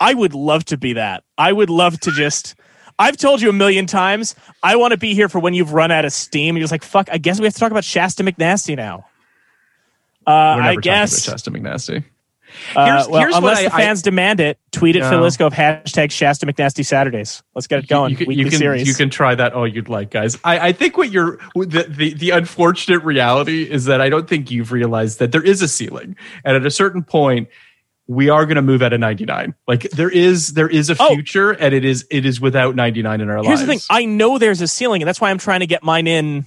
I 0.00 0.14
would 0.14 0.34
love 0.34 0.64
to 0.66 0.76
be 0.78 0.94
that. 0.94 1.24
I 1.38 1.52
would 1.52 1.70
love 1.70 2.00
to 2.00 2.10
just. 2.10 2.54
I've 2.98 3.16
told 3.16 3.40
you 3.40 3.50
a 3.50 3.52
million 3.52 3.86
times. 3.86 4.34
I 4.62 4.76
want 4.76 4.92
to 4.92 4.98
be 4.98 5.14
here 5.14 5.28
for 5.28 5.38
when 5.38 5.54
you've 5.54 5.72
run 5.72 5.90
out 5.90 6.04
of 6.04 6.12
steam. 6.12 6.56
And 6.56 6.58
you're 6.58 6.64
just 6.64 6.72
like, 6.72 6.82
fuck. 6.84 7.08
I 7.10 7.18
guess 7.18 7.38
we 7.38 7.44
have 7.44 7.54
to 7.54 7.60
talk 7.60 7.70
about 7.70 7.84
Shasta 7.84 8.22
McNasty 8.24 8.76
now. 8.76 9.06
Uh, 10.26 10.30
I 10.30 10.76
guess. 10.76 11.22
Shasta 11.22 11.50
McNasty. 11.50 12.04
Uh, 12.76 13.04
well, 13.08 13.20
here's 13.20 13.32
what 13.32 13.38
unless 13.38 13.58
I- 13.58 13.64
the 13.64 13.70
fans 13.70 14.02
demand 14.02 14.40
it, 14.40 14.58
tweet 14.70 14.96
at 14.96 15.00
No. 15.02 15.10
Phil 15.10 15.20
Iscove 15.22 15.52
hashtag 15.52 16.10
Shasta 16.10 16.46
McNasty 16.46 16.84
Saturdays. 16.84 17.42
Let's 17.54 17.66
get 17.66 17.80
it 17.80 17.88
going. 17.88 18.10
You 18.10 18.16
can, 18.16 18.30
you 18.32 18.44
can, 18.48 18.58
series. 18.58 18.86
you 18.88 18.94
can 18.94 19.10
try 19.10 19.34
that 19.34 19.52
all 19.52 19.66
you'd 19.66 19.88
like, 19.88 20.10
guys. 20.10 20.38
I, 20.44 20.68
I 20.68 20.72
think 20.72 20.96
what 20.96 21.10
you're 21.10 21.38
the, 21.54 21.86
the 21.88 22.14
the 22.14 22.30
unfortunate 22.30 23.02
reality 23.04 23.62
is 23.70 23.84
that 23.86 24.00
I 24.00 24.08
don't 24.08 24.28
think 24.28 24.50
you've 24.50 24.72
realized 24.72 25.18
that 25.18 25.32
there 25.32 25.42
is 25.42 25.62
a 25.62 25.68
ceiling, 25.68 26.16
and 26.44 26.56
at 26.56 26.64
a 26.66 26.70
certain 26.70 27.02
point, 27.02 27.48
we 28.08 28.28
are 28.28 28.44
going 28.46 28.56
to 28.56 28.62
move 28.62 28.82
out 28.82 28.92
of 28.92 29.00
99. 29.00 29.54
Like 29.68 29.82
there 29.90 30.10
is 30.10 30.54
there 30.54 30.68
is 30.68 30.90
a 30.90 30.96
Oh. 30.98 31.08
future, 31.14 31.50
and 31.52 31.72
it 31.74 31.84
is 31.84 32.06
it 32.10 32.26
is 32.26 32.40
without 32.40 32.74
99 32.74 33.20
in 33.20 33.28
our 33.30 33.36
Here's 33.36 33.46
lives. 33.46 33.60
the 33.60 33.66
thing. 33.66 33.80
I 33.90 34.04
know 34.04 34.38
there's 34.38 34.60
a 34.60 34.68
ceiling, 34.68 35.02
and 35.02 35.08
that's 35.08 35.20
why 35.20 35.30
I'm 35.30 35.38
trying 35.38 35.60
to 35.60 35.66
get 35.66 35.82
mine 35.82 36.06
in. 36.06 36.46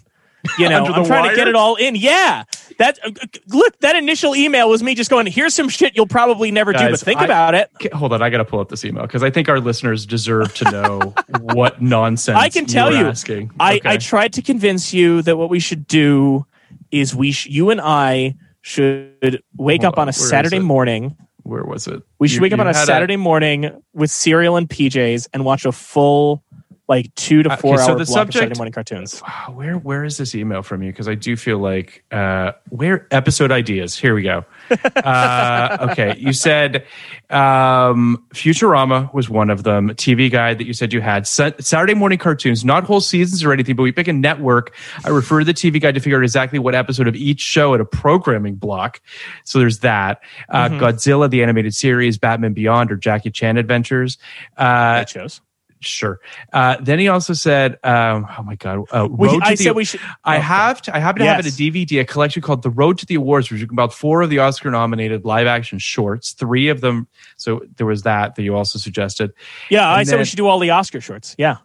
You 0.59 0.69
know, 0.69 0.85
I'm 0.85 1.05
trying 1.05 1.29
to 1.29 1.35
get 1.35 1.47
it 1.47 1.55
all 1.55 1.75
in. 1.75 1.95
Yeah, 1.95 2.43
that 2.79 2.99
uh, 3.03 3.11
look. 3.47 3.79
That 3.79 3.95
initial 3.95 4.35
email 4.35 4.69
was 4.69 4.81
me 4.83 4.95
just 4.95 5.09
going. 5.09 5.27
Here's 5.27 5.53
some 5.53 5.69
shit 5.69 5.95
you'll 5.95 6.07
probably 6.07 6.51
never 6.51 6.73
do, 6.73 6.89
but 6.89 6.99
think 6.99 7.19
I- 7.21 7.25
about 7.25 7.55
it. 7.55 7.69
Hold 7.93 8.13
on, 8.13 8.21
I 8.21 8.29
got 8.29 8.37
to 8.37 8.45
pull 8.45 8.59
up 8.59 8.69
this 8.69 8.83
email 8.85 9.03
because 9.03 9.23
I 9.23 9.29
think 9.29 9.49
our 9.49 9.59
listeners 9.59 10.05
deserve 10.05 10.53
to 10.55 10.71
know 10.71 11.13
what 11.41 11.81
nonsense 11.81 12.37
I 12.37 12.49
can 12.49 12.65
tell 12.65 12.93
you. 12.93 13.05
Asking. 13.07 13.51
I, 13.59 13.75
Okay. 13.77 13.89
I 13.89 13.97
tried 13.97 14.33
to 14.33 14.41
convince 14.41 14.93
you 14.93 15.21
that 15.23 15.37
what 15.37 15.49
we 15.49 15.59
should 15.59 15.85
do 15.87 16.45
is 16.91 17.15
we 17.15 17.31
sh- 17.31 17.47
you 17.47 17.69
and 17.71 17.81
I 17.81 18.35
should 18.61 19.41
wake 19.57 19.81
Hold 19.81 19.93
up 19.93 19.97
on 19.99 20.03
on, 20.03 20.09
a 20.09 20.13
Saturday 20.13 20.59
morning. 20.59 21.15
Where 21.43 21.63
was 21.63 21.85
it? 21.87 22.01
We 22.19 22.27
should 22.27 22.37
You- 22.37 22.41
wake 22.43 22.53
up 22.53 22.59
on 22.59 22.67
a 22.67 22.73
Saturday 22.73 23.17
morning 23.17 23.69
with 23.93 24.09
cereal 24.09 24.55
and 24.57 24.67
PJs 24.69 25.27
and 25.33 25.45
watch 25.45 25.65
a 25.65 25.71
full 25.71 26.43
like 26.87 27.13
two 27.15 27.41
to 27.43 27.51
Okay, 27.51 27.61
four 27.61 27.77
so 27.77 27.83
hour 27.83 27.89
the 27.89 27.93
block 27.95 27.99
of 27.99 28.07
subject- 28.07 28.33
Saturday 28.37 28.57
morning 28.57 28.73
cartoons. 28.73 29.21
Wow, 29.21 29.53
where 29.55 29.73
where 29.77 30.03
is 30.03 30.17
this 30.17 30.35
email 30.35 30.61
from 30.61 30.83
you? 30.83 30.91
Because 30.91 31.07
I 31.07 31.15
do 31.15 31.35
feel 31.35 31.57
like 31.57 32.03
uh, 32.11 32.51
where 32.69 33.07
episode 33.11 33.51
ideas. 33.51 33.95
Here 33.97 34.13
we 34.13 34.21
go. 34.21 34.45
Uh, 35.05 35.89
okay, 35.91 36.15
you 36.17 36.33
said 36.33 36.85
um, 37.29 38.23
Futurama 38.33 39.13
was 39.13 39.29
one 39.29 39.49
of 39.49 39.63
them. 39.63 39.89
TV 39.89 40.31
guide 40.31 40.57
that 40.57 40.65
you 40.65 40.73
said 40.73 40.93
you 40.93 41.01
had 41.01 41.27
Sa- 41.27 41.51
Saturday 41.59 41.93
morning 41.93 42.17
cartoons, 42.17 42.63
not 42.65 42.83
whole 42.83 43.01
seasons 43.01 43.43
or 43.43 43.51
anything, 43.53 43.75
but 43.75 43.83
we 43.83 43.91
pick 43.91 44.07
a 44.07 44.13
network. 44.13 44.73
I 45.03 45.09
refer 45.09 45.39
to 45.39 45.45
the 45.45 45.53
TV 45.53 45.79
guide 45.81 45.93
to 45.95 45.99
figure 46.01 46.17
out 46.17 46.23
exactly 46.23 46.59
what 46.59 46.73
episode 46.75 47.07
of 47.07 47.15
each 47.15 47.41
show 47.41 47.73
at 47.75 47.81
a 47.81 47.85
programming 47.85 48.55
block. 48.55 49.01
So 49.43 49.59
there's 49.59 49.79
that. 49.79 50.21
Uh, 50.49 50.69
Mhm. 50.69 50.79
Godzilla, 50.79 51.29
the 51.29 51.43
animated 51.43 51.75
series, 51.75 52.17
Batman 52.17 52.53
Beyond, 52.53 52.91
or 52.91 52.95
Jackie 52.95 53.31
Chan 53.31 53.57
Adventures. 53.57 54.17
Uh, 54.57 54.63
That 54.99 55.09
shows. 55.09 55.41
Sure. 55.85 56.19
Uh, 56.51 56.77
then 56.81 56.99
he 56.99 57.07
also 57.07 57.33
said, 57.33 57.77
um, 57.83 58.25
"Oh 58.37 58.43
my 58.43 58.55
God, 58.55 58.85
uh, 58.91 59.07
We- 59.09 59.29
I 59.41 59.51
the- 59.55 59.63
said 59.63 59.75
we 59.75 59.85
should- 59.85 59.99
I 60.23 60.37
okay. 60.37 60.45
have 60.45 60.81
to. 60.83 60.95
I 60.95 60.99
happen 60.99 61.21
to 61.21 61.27
have 61.27 61.39
it 61.39 61.47
a 61.47 61.55
DVD, 61.55 61.99
a 61.99 62.05
collection 62.05 62.41
called 62.41 62.63
"The 62.63 62.69
Road 62.69 62.97
to 62.99 63.05
the 63.05 63.15
Awards," 63.15 63.51
which 63.51 63.61
is 63.61 63.67
about 63.71 63.93
four 63.93 64.21
of 64.21 64.29
the 64.29 64.39
Oscar-nominated 64.39 65.25
live-action 65.25 65.79
shorts. 65.79 66.31
Three 66.33 66.69
of 66.69 66.81
them. 66.81 67.07
So 67.37 67.61
there 67.77 67.85
was 67.87 68.03
that 68.03 68.35
that 68.35 68.43
you 68.43 68.55
also 68.55 68.79
suggested. 68.79 69.31
Yeah, 69.69 69.87
I 69.87 69.99
And 69.99 70.07
said 70.09 70.19
we 70.19 70.25
should 70.25 70.37
do 70.37 70.47
all 70.47 70.59
the 70.59 70.71
Oscar 70.71 71.01
shorts. 71.01 71.35
Yeah, 71.37 71.57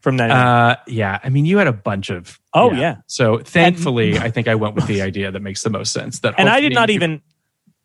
from 0.00 0.16
that. 0.18 0.30
Uh, 0.30 0.76
yeah, 0.86 1.18
I 1.22 1.28
mean, 1.28 1.44
you 1.46 1.58
had 1.58 1.66
a 1.66 1.72
bunch 1.72 2.10
of. 2.10 2.38
Oh, 2.54 2.72
yeah. 2.72 2.96
So 3.06 3.38
thankfully, 3.38 4.18
I 4.18 4.30
think 4.30 4.48
I 4.48 4.54
went 4.56 4.74
with 4.74 4.86
the 4.86 5.02
idea 5.10 5.30
that 5.30 5.40
makes 5.42 5.62
the 5.62 5.70
most 5.70 5.92
sense. 5.92 6.20
That 6.20 6.34
and 6.38 6.48
I 6.48 6.60
did 6.60 6.72
not 6.74 6.90
even 6.90 7.20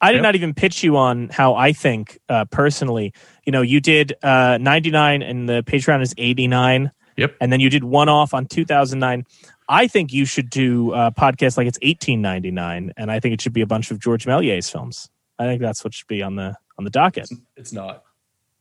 I 0.01 0.11
did 0.11 0.17
Yep. 0.17 0.23
not 0.23 0.35
even 0.35 0.53
pitch 0.53 0.83
you 0.83 0.97
on 0.97 1.29
how 1.29 1.55
I 1.55 1.71
think 1.71 2.19
uh, 2.27 2.43
personally. 2.45 3.13
You 3.45 3.51
know, 3.51 3.61
you 3.61 3.79
did 3.81 4.13
uh, 4.23 4.57
99 4.59 5.21
and 5.21 5.49
the 5.49 5.63
Patreon 5.63 6.01
is 6.01 6.13
89. 6.17 6.91
Yep. 7.17 7.35
And 7.41 7.51
then 7.51 7.59
you 7.59 7.69
did 7.69 7.83
one 7.83 8.09
off 8.09 8.33
on 8.33 8.45
2009. 8.45 9.25
I 9.69 9.87
think 9.87 10.11
you 10.11 10.25
should 10.25 10.49
do 10.49 10.93
a 10.93 11.11
podcast 11.11 11.57
like 11.57 11.67
it's 11.67 11.79
1899 11.81 12.93
and 12.97 13.11
I 13.11 13.19
think 13.19 13.33
it 13.33 13.41
should 13.41 13.53
be 13.53 13.61
a 13.61 13.67
bunch 13.67 13.91
of 13.91 13.99
George 13.99 14.25
Méliès 14.25 14.71
films. 14.71 15.09
I 15.39 15.45
think 15.45 15.61
that's 15.61 15.83
what 15.83 15.93
should 15.93 16.07
be 16.07 16.21
on 16.21 16.35
the 16.35 16.55
on 16.77 16.83
the 16.83 16.89
docket. 16.89 17.29
It's 17.55 17.71
not. 17.73 18.03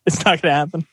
It's 0.06 0.18
not 0.24 0.42
going 0.42 0.52
to 0.52 0.56
happen. 0.56 0.86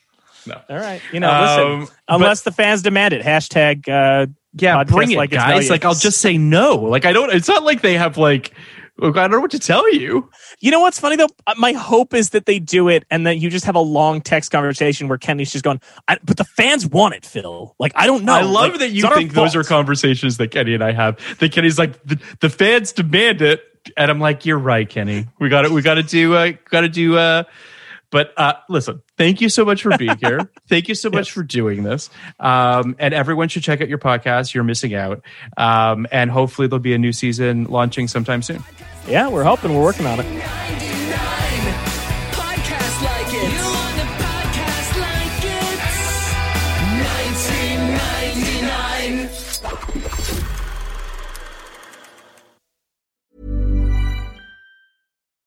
No. 0.46 0.62
All 0.70 0.78
right. 0.78 1.02
You 1.12 1.20
know, 1.20 1.32
Um, 1.32 1.80
listen, 1.82 1.96
unless 2.08 2.42
the 2.42 2.52
fans 2.52 2.82
demand 2.82 3.14
it. 3.14 3.24
Hashtag 3.24 3.90
uh, 3.90 4.28
Yeah, 4.54 4.84
bring 4.84 5.12
it, 5.12 5.18
like 5.18 5.32
it's 5.32 5.42
guys. 5.42 5.70
Like, 5.70 5.86
I'll 5.86 5.96
just 5.96 6.22
say 6.22 6.38
no. 6.38 6.76
Like, 6.76 7.06
I 7.06 7.14
don't. 7.14 7.32
It's 7.32 7.48
not 7.48 7.64
like 7.64 7.82
they 7.82 7.96
have 7.96 8.18
like 8.18 8.54
I 9.02 9.12
don't 9.12 9.32
know 9.32 9.40
what 9.40 9.52
to 9.52 9.60
tell 9.60 9.92
you. 9.94 10.30
You 10.60 10.72
know 10.72 10.80
what's 10.82 11.00
funny 11.00 11.16
though? 11.16 11.28
Uh, 11.48 11.54
My 11.58 11.72
hope 11.72 12.14
is 12.14 12.32
that 12.32 12.46
they 12.46 12.60
do 12.60 12.90
it 12.90 13.06
and 13.10 13.26
that 13.26 13.38
you 13.38 13.50
just 13.50 13.66
have 13.66 13.76
a 13.76 13.80
long 13.82 14.22
text 14.22 14.52
conversation 14.52 15.08
where 15.08 15.18
Kenny's 15.18 15.52
just 15.52 15.64
going, 15.64 15.80
I, 16.08 16.18
but 16.24 16.38
the 16.38 16.44
fans 16.44 16.86
want 16.86 17.16
it, 17.16 17.26
Phil. 17.26 17.76
Like, 17.80 17.94
I 17.96 18.06
don't 18.08 18.24
know. 18.26 18.34
I 18.34 18.42
love 18.42 18.72
Like, 18.72 18.80
that 18.80 18.90
you 18.90 18.98
it's 19.00 19.04
not 19.04 19.12
our 19.14 19.18
think 19.18 19.34
those 19.34 19.56
are 19.56 19.64
conversations 19.64 20.38
that 20.38 20.50
Kenny 20.52 20.74
and 20.74 20.84
I 20.84 20.92
have. 20.92 21.18
That 21.40 21.52
Kenny's 21.52 21.80
like 21.80 22.02
the, 22.04 22.20
the 22.42 22.50
fans 22.50 22.92
demand 22.92 23.42
it, 23.42 23.64
and 23.96 24.12
I'm 24.12 24.20
like, 24.20 24.46
you're 24.46 24.60
right, 24.60 24.88
Kenny. 24.88 25.28
We 25.40 25.50
got 25.50 25.64
to 25.64 25.70
We 25.74 25.82
got 25.82 25.96
to 25.96 26.04
do. 26.04 26.36
Uh, 26.36 26.52
got 26.70 26.82
to 26.82 26.90
do. 26.90 27.18
Uh, 27.18 27.44
but 28.12 28.34
uh, 28.38 28.54
listen, 28.70 29.02
thank 29.18 29.42
you 29.42 29.50
so 29.50 29.66
much 29.66 29.82
for 29.84 29.98
being 29.98 30.18
here. 30.22 30.50
thank 30.68 30.88
you 30.88 30.96
so 30.96 31.10
much 31.10 31.32
for 31.32 31.44
doing 31.44 31.84
this. 31.84 32.10
Um, 32.40 32.96
and 33.00 33.14
everyone 33.14 33.50
should 33.50 33.64
check 33.64 33.82
out 33.82 33.90
your 33.90 33.98
podcast. 34.00 34.54
You're 34.54 34.64
missing 34.64 34.96
out. 34.96 35.22
Um, 35.58 36.08
and 36.12 36.32
hopefully 36.32 36.68
there'll 36.68 36.80
be 36.82 36.94
a 36.94 36.98
new 36.98 37.14
season 37.14 37.66
launching 37.66 38.08
sometime 38.08 38.42
soon. 38.42 38.64
Yeah, 39.08 39.30
we're 39.30 39.44
hoping. 39.44 39.76
We're 39.76 39.84
working 39.84 40.06
on 40.06 40.20
it. 40.20 40.89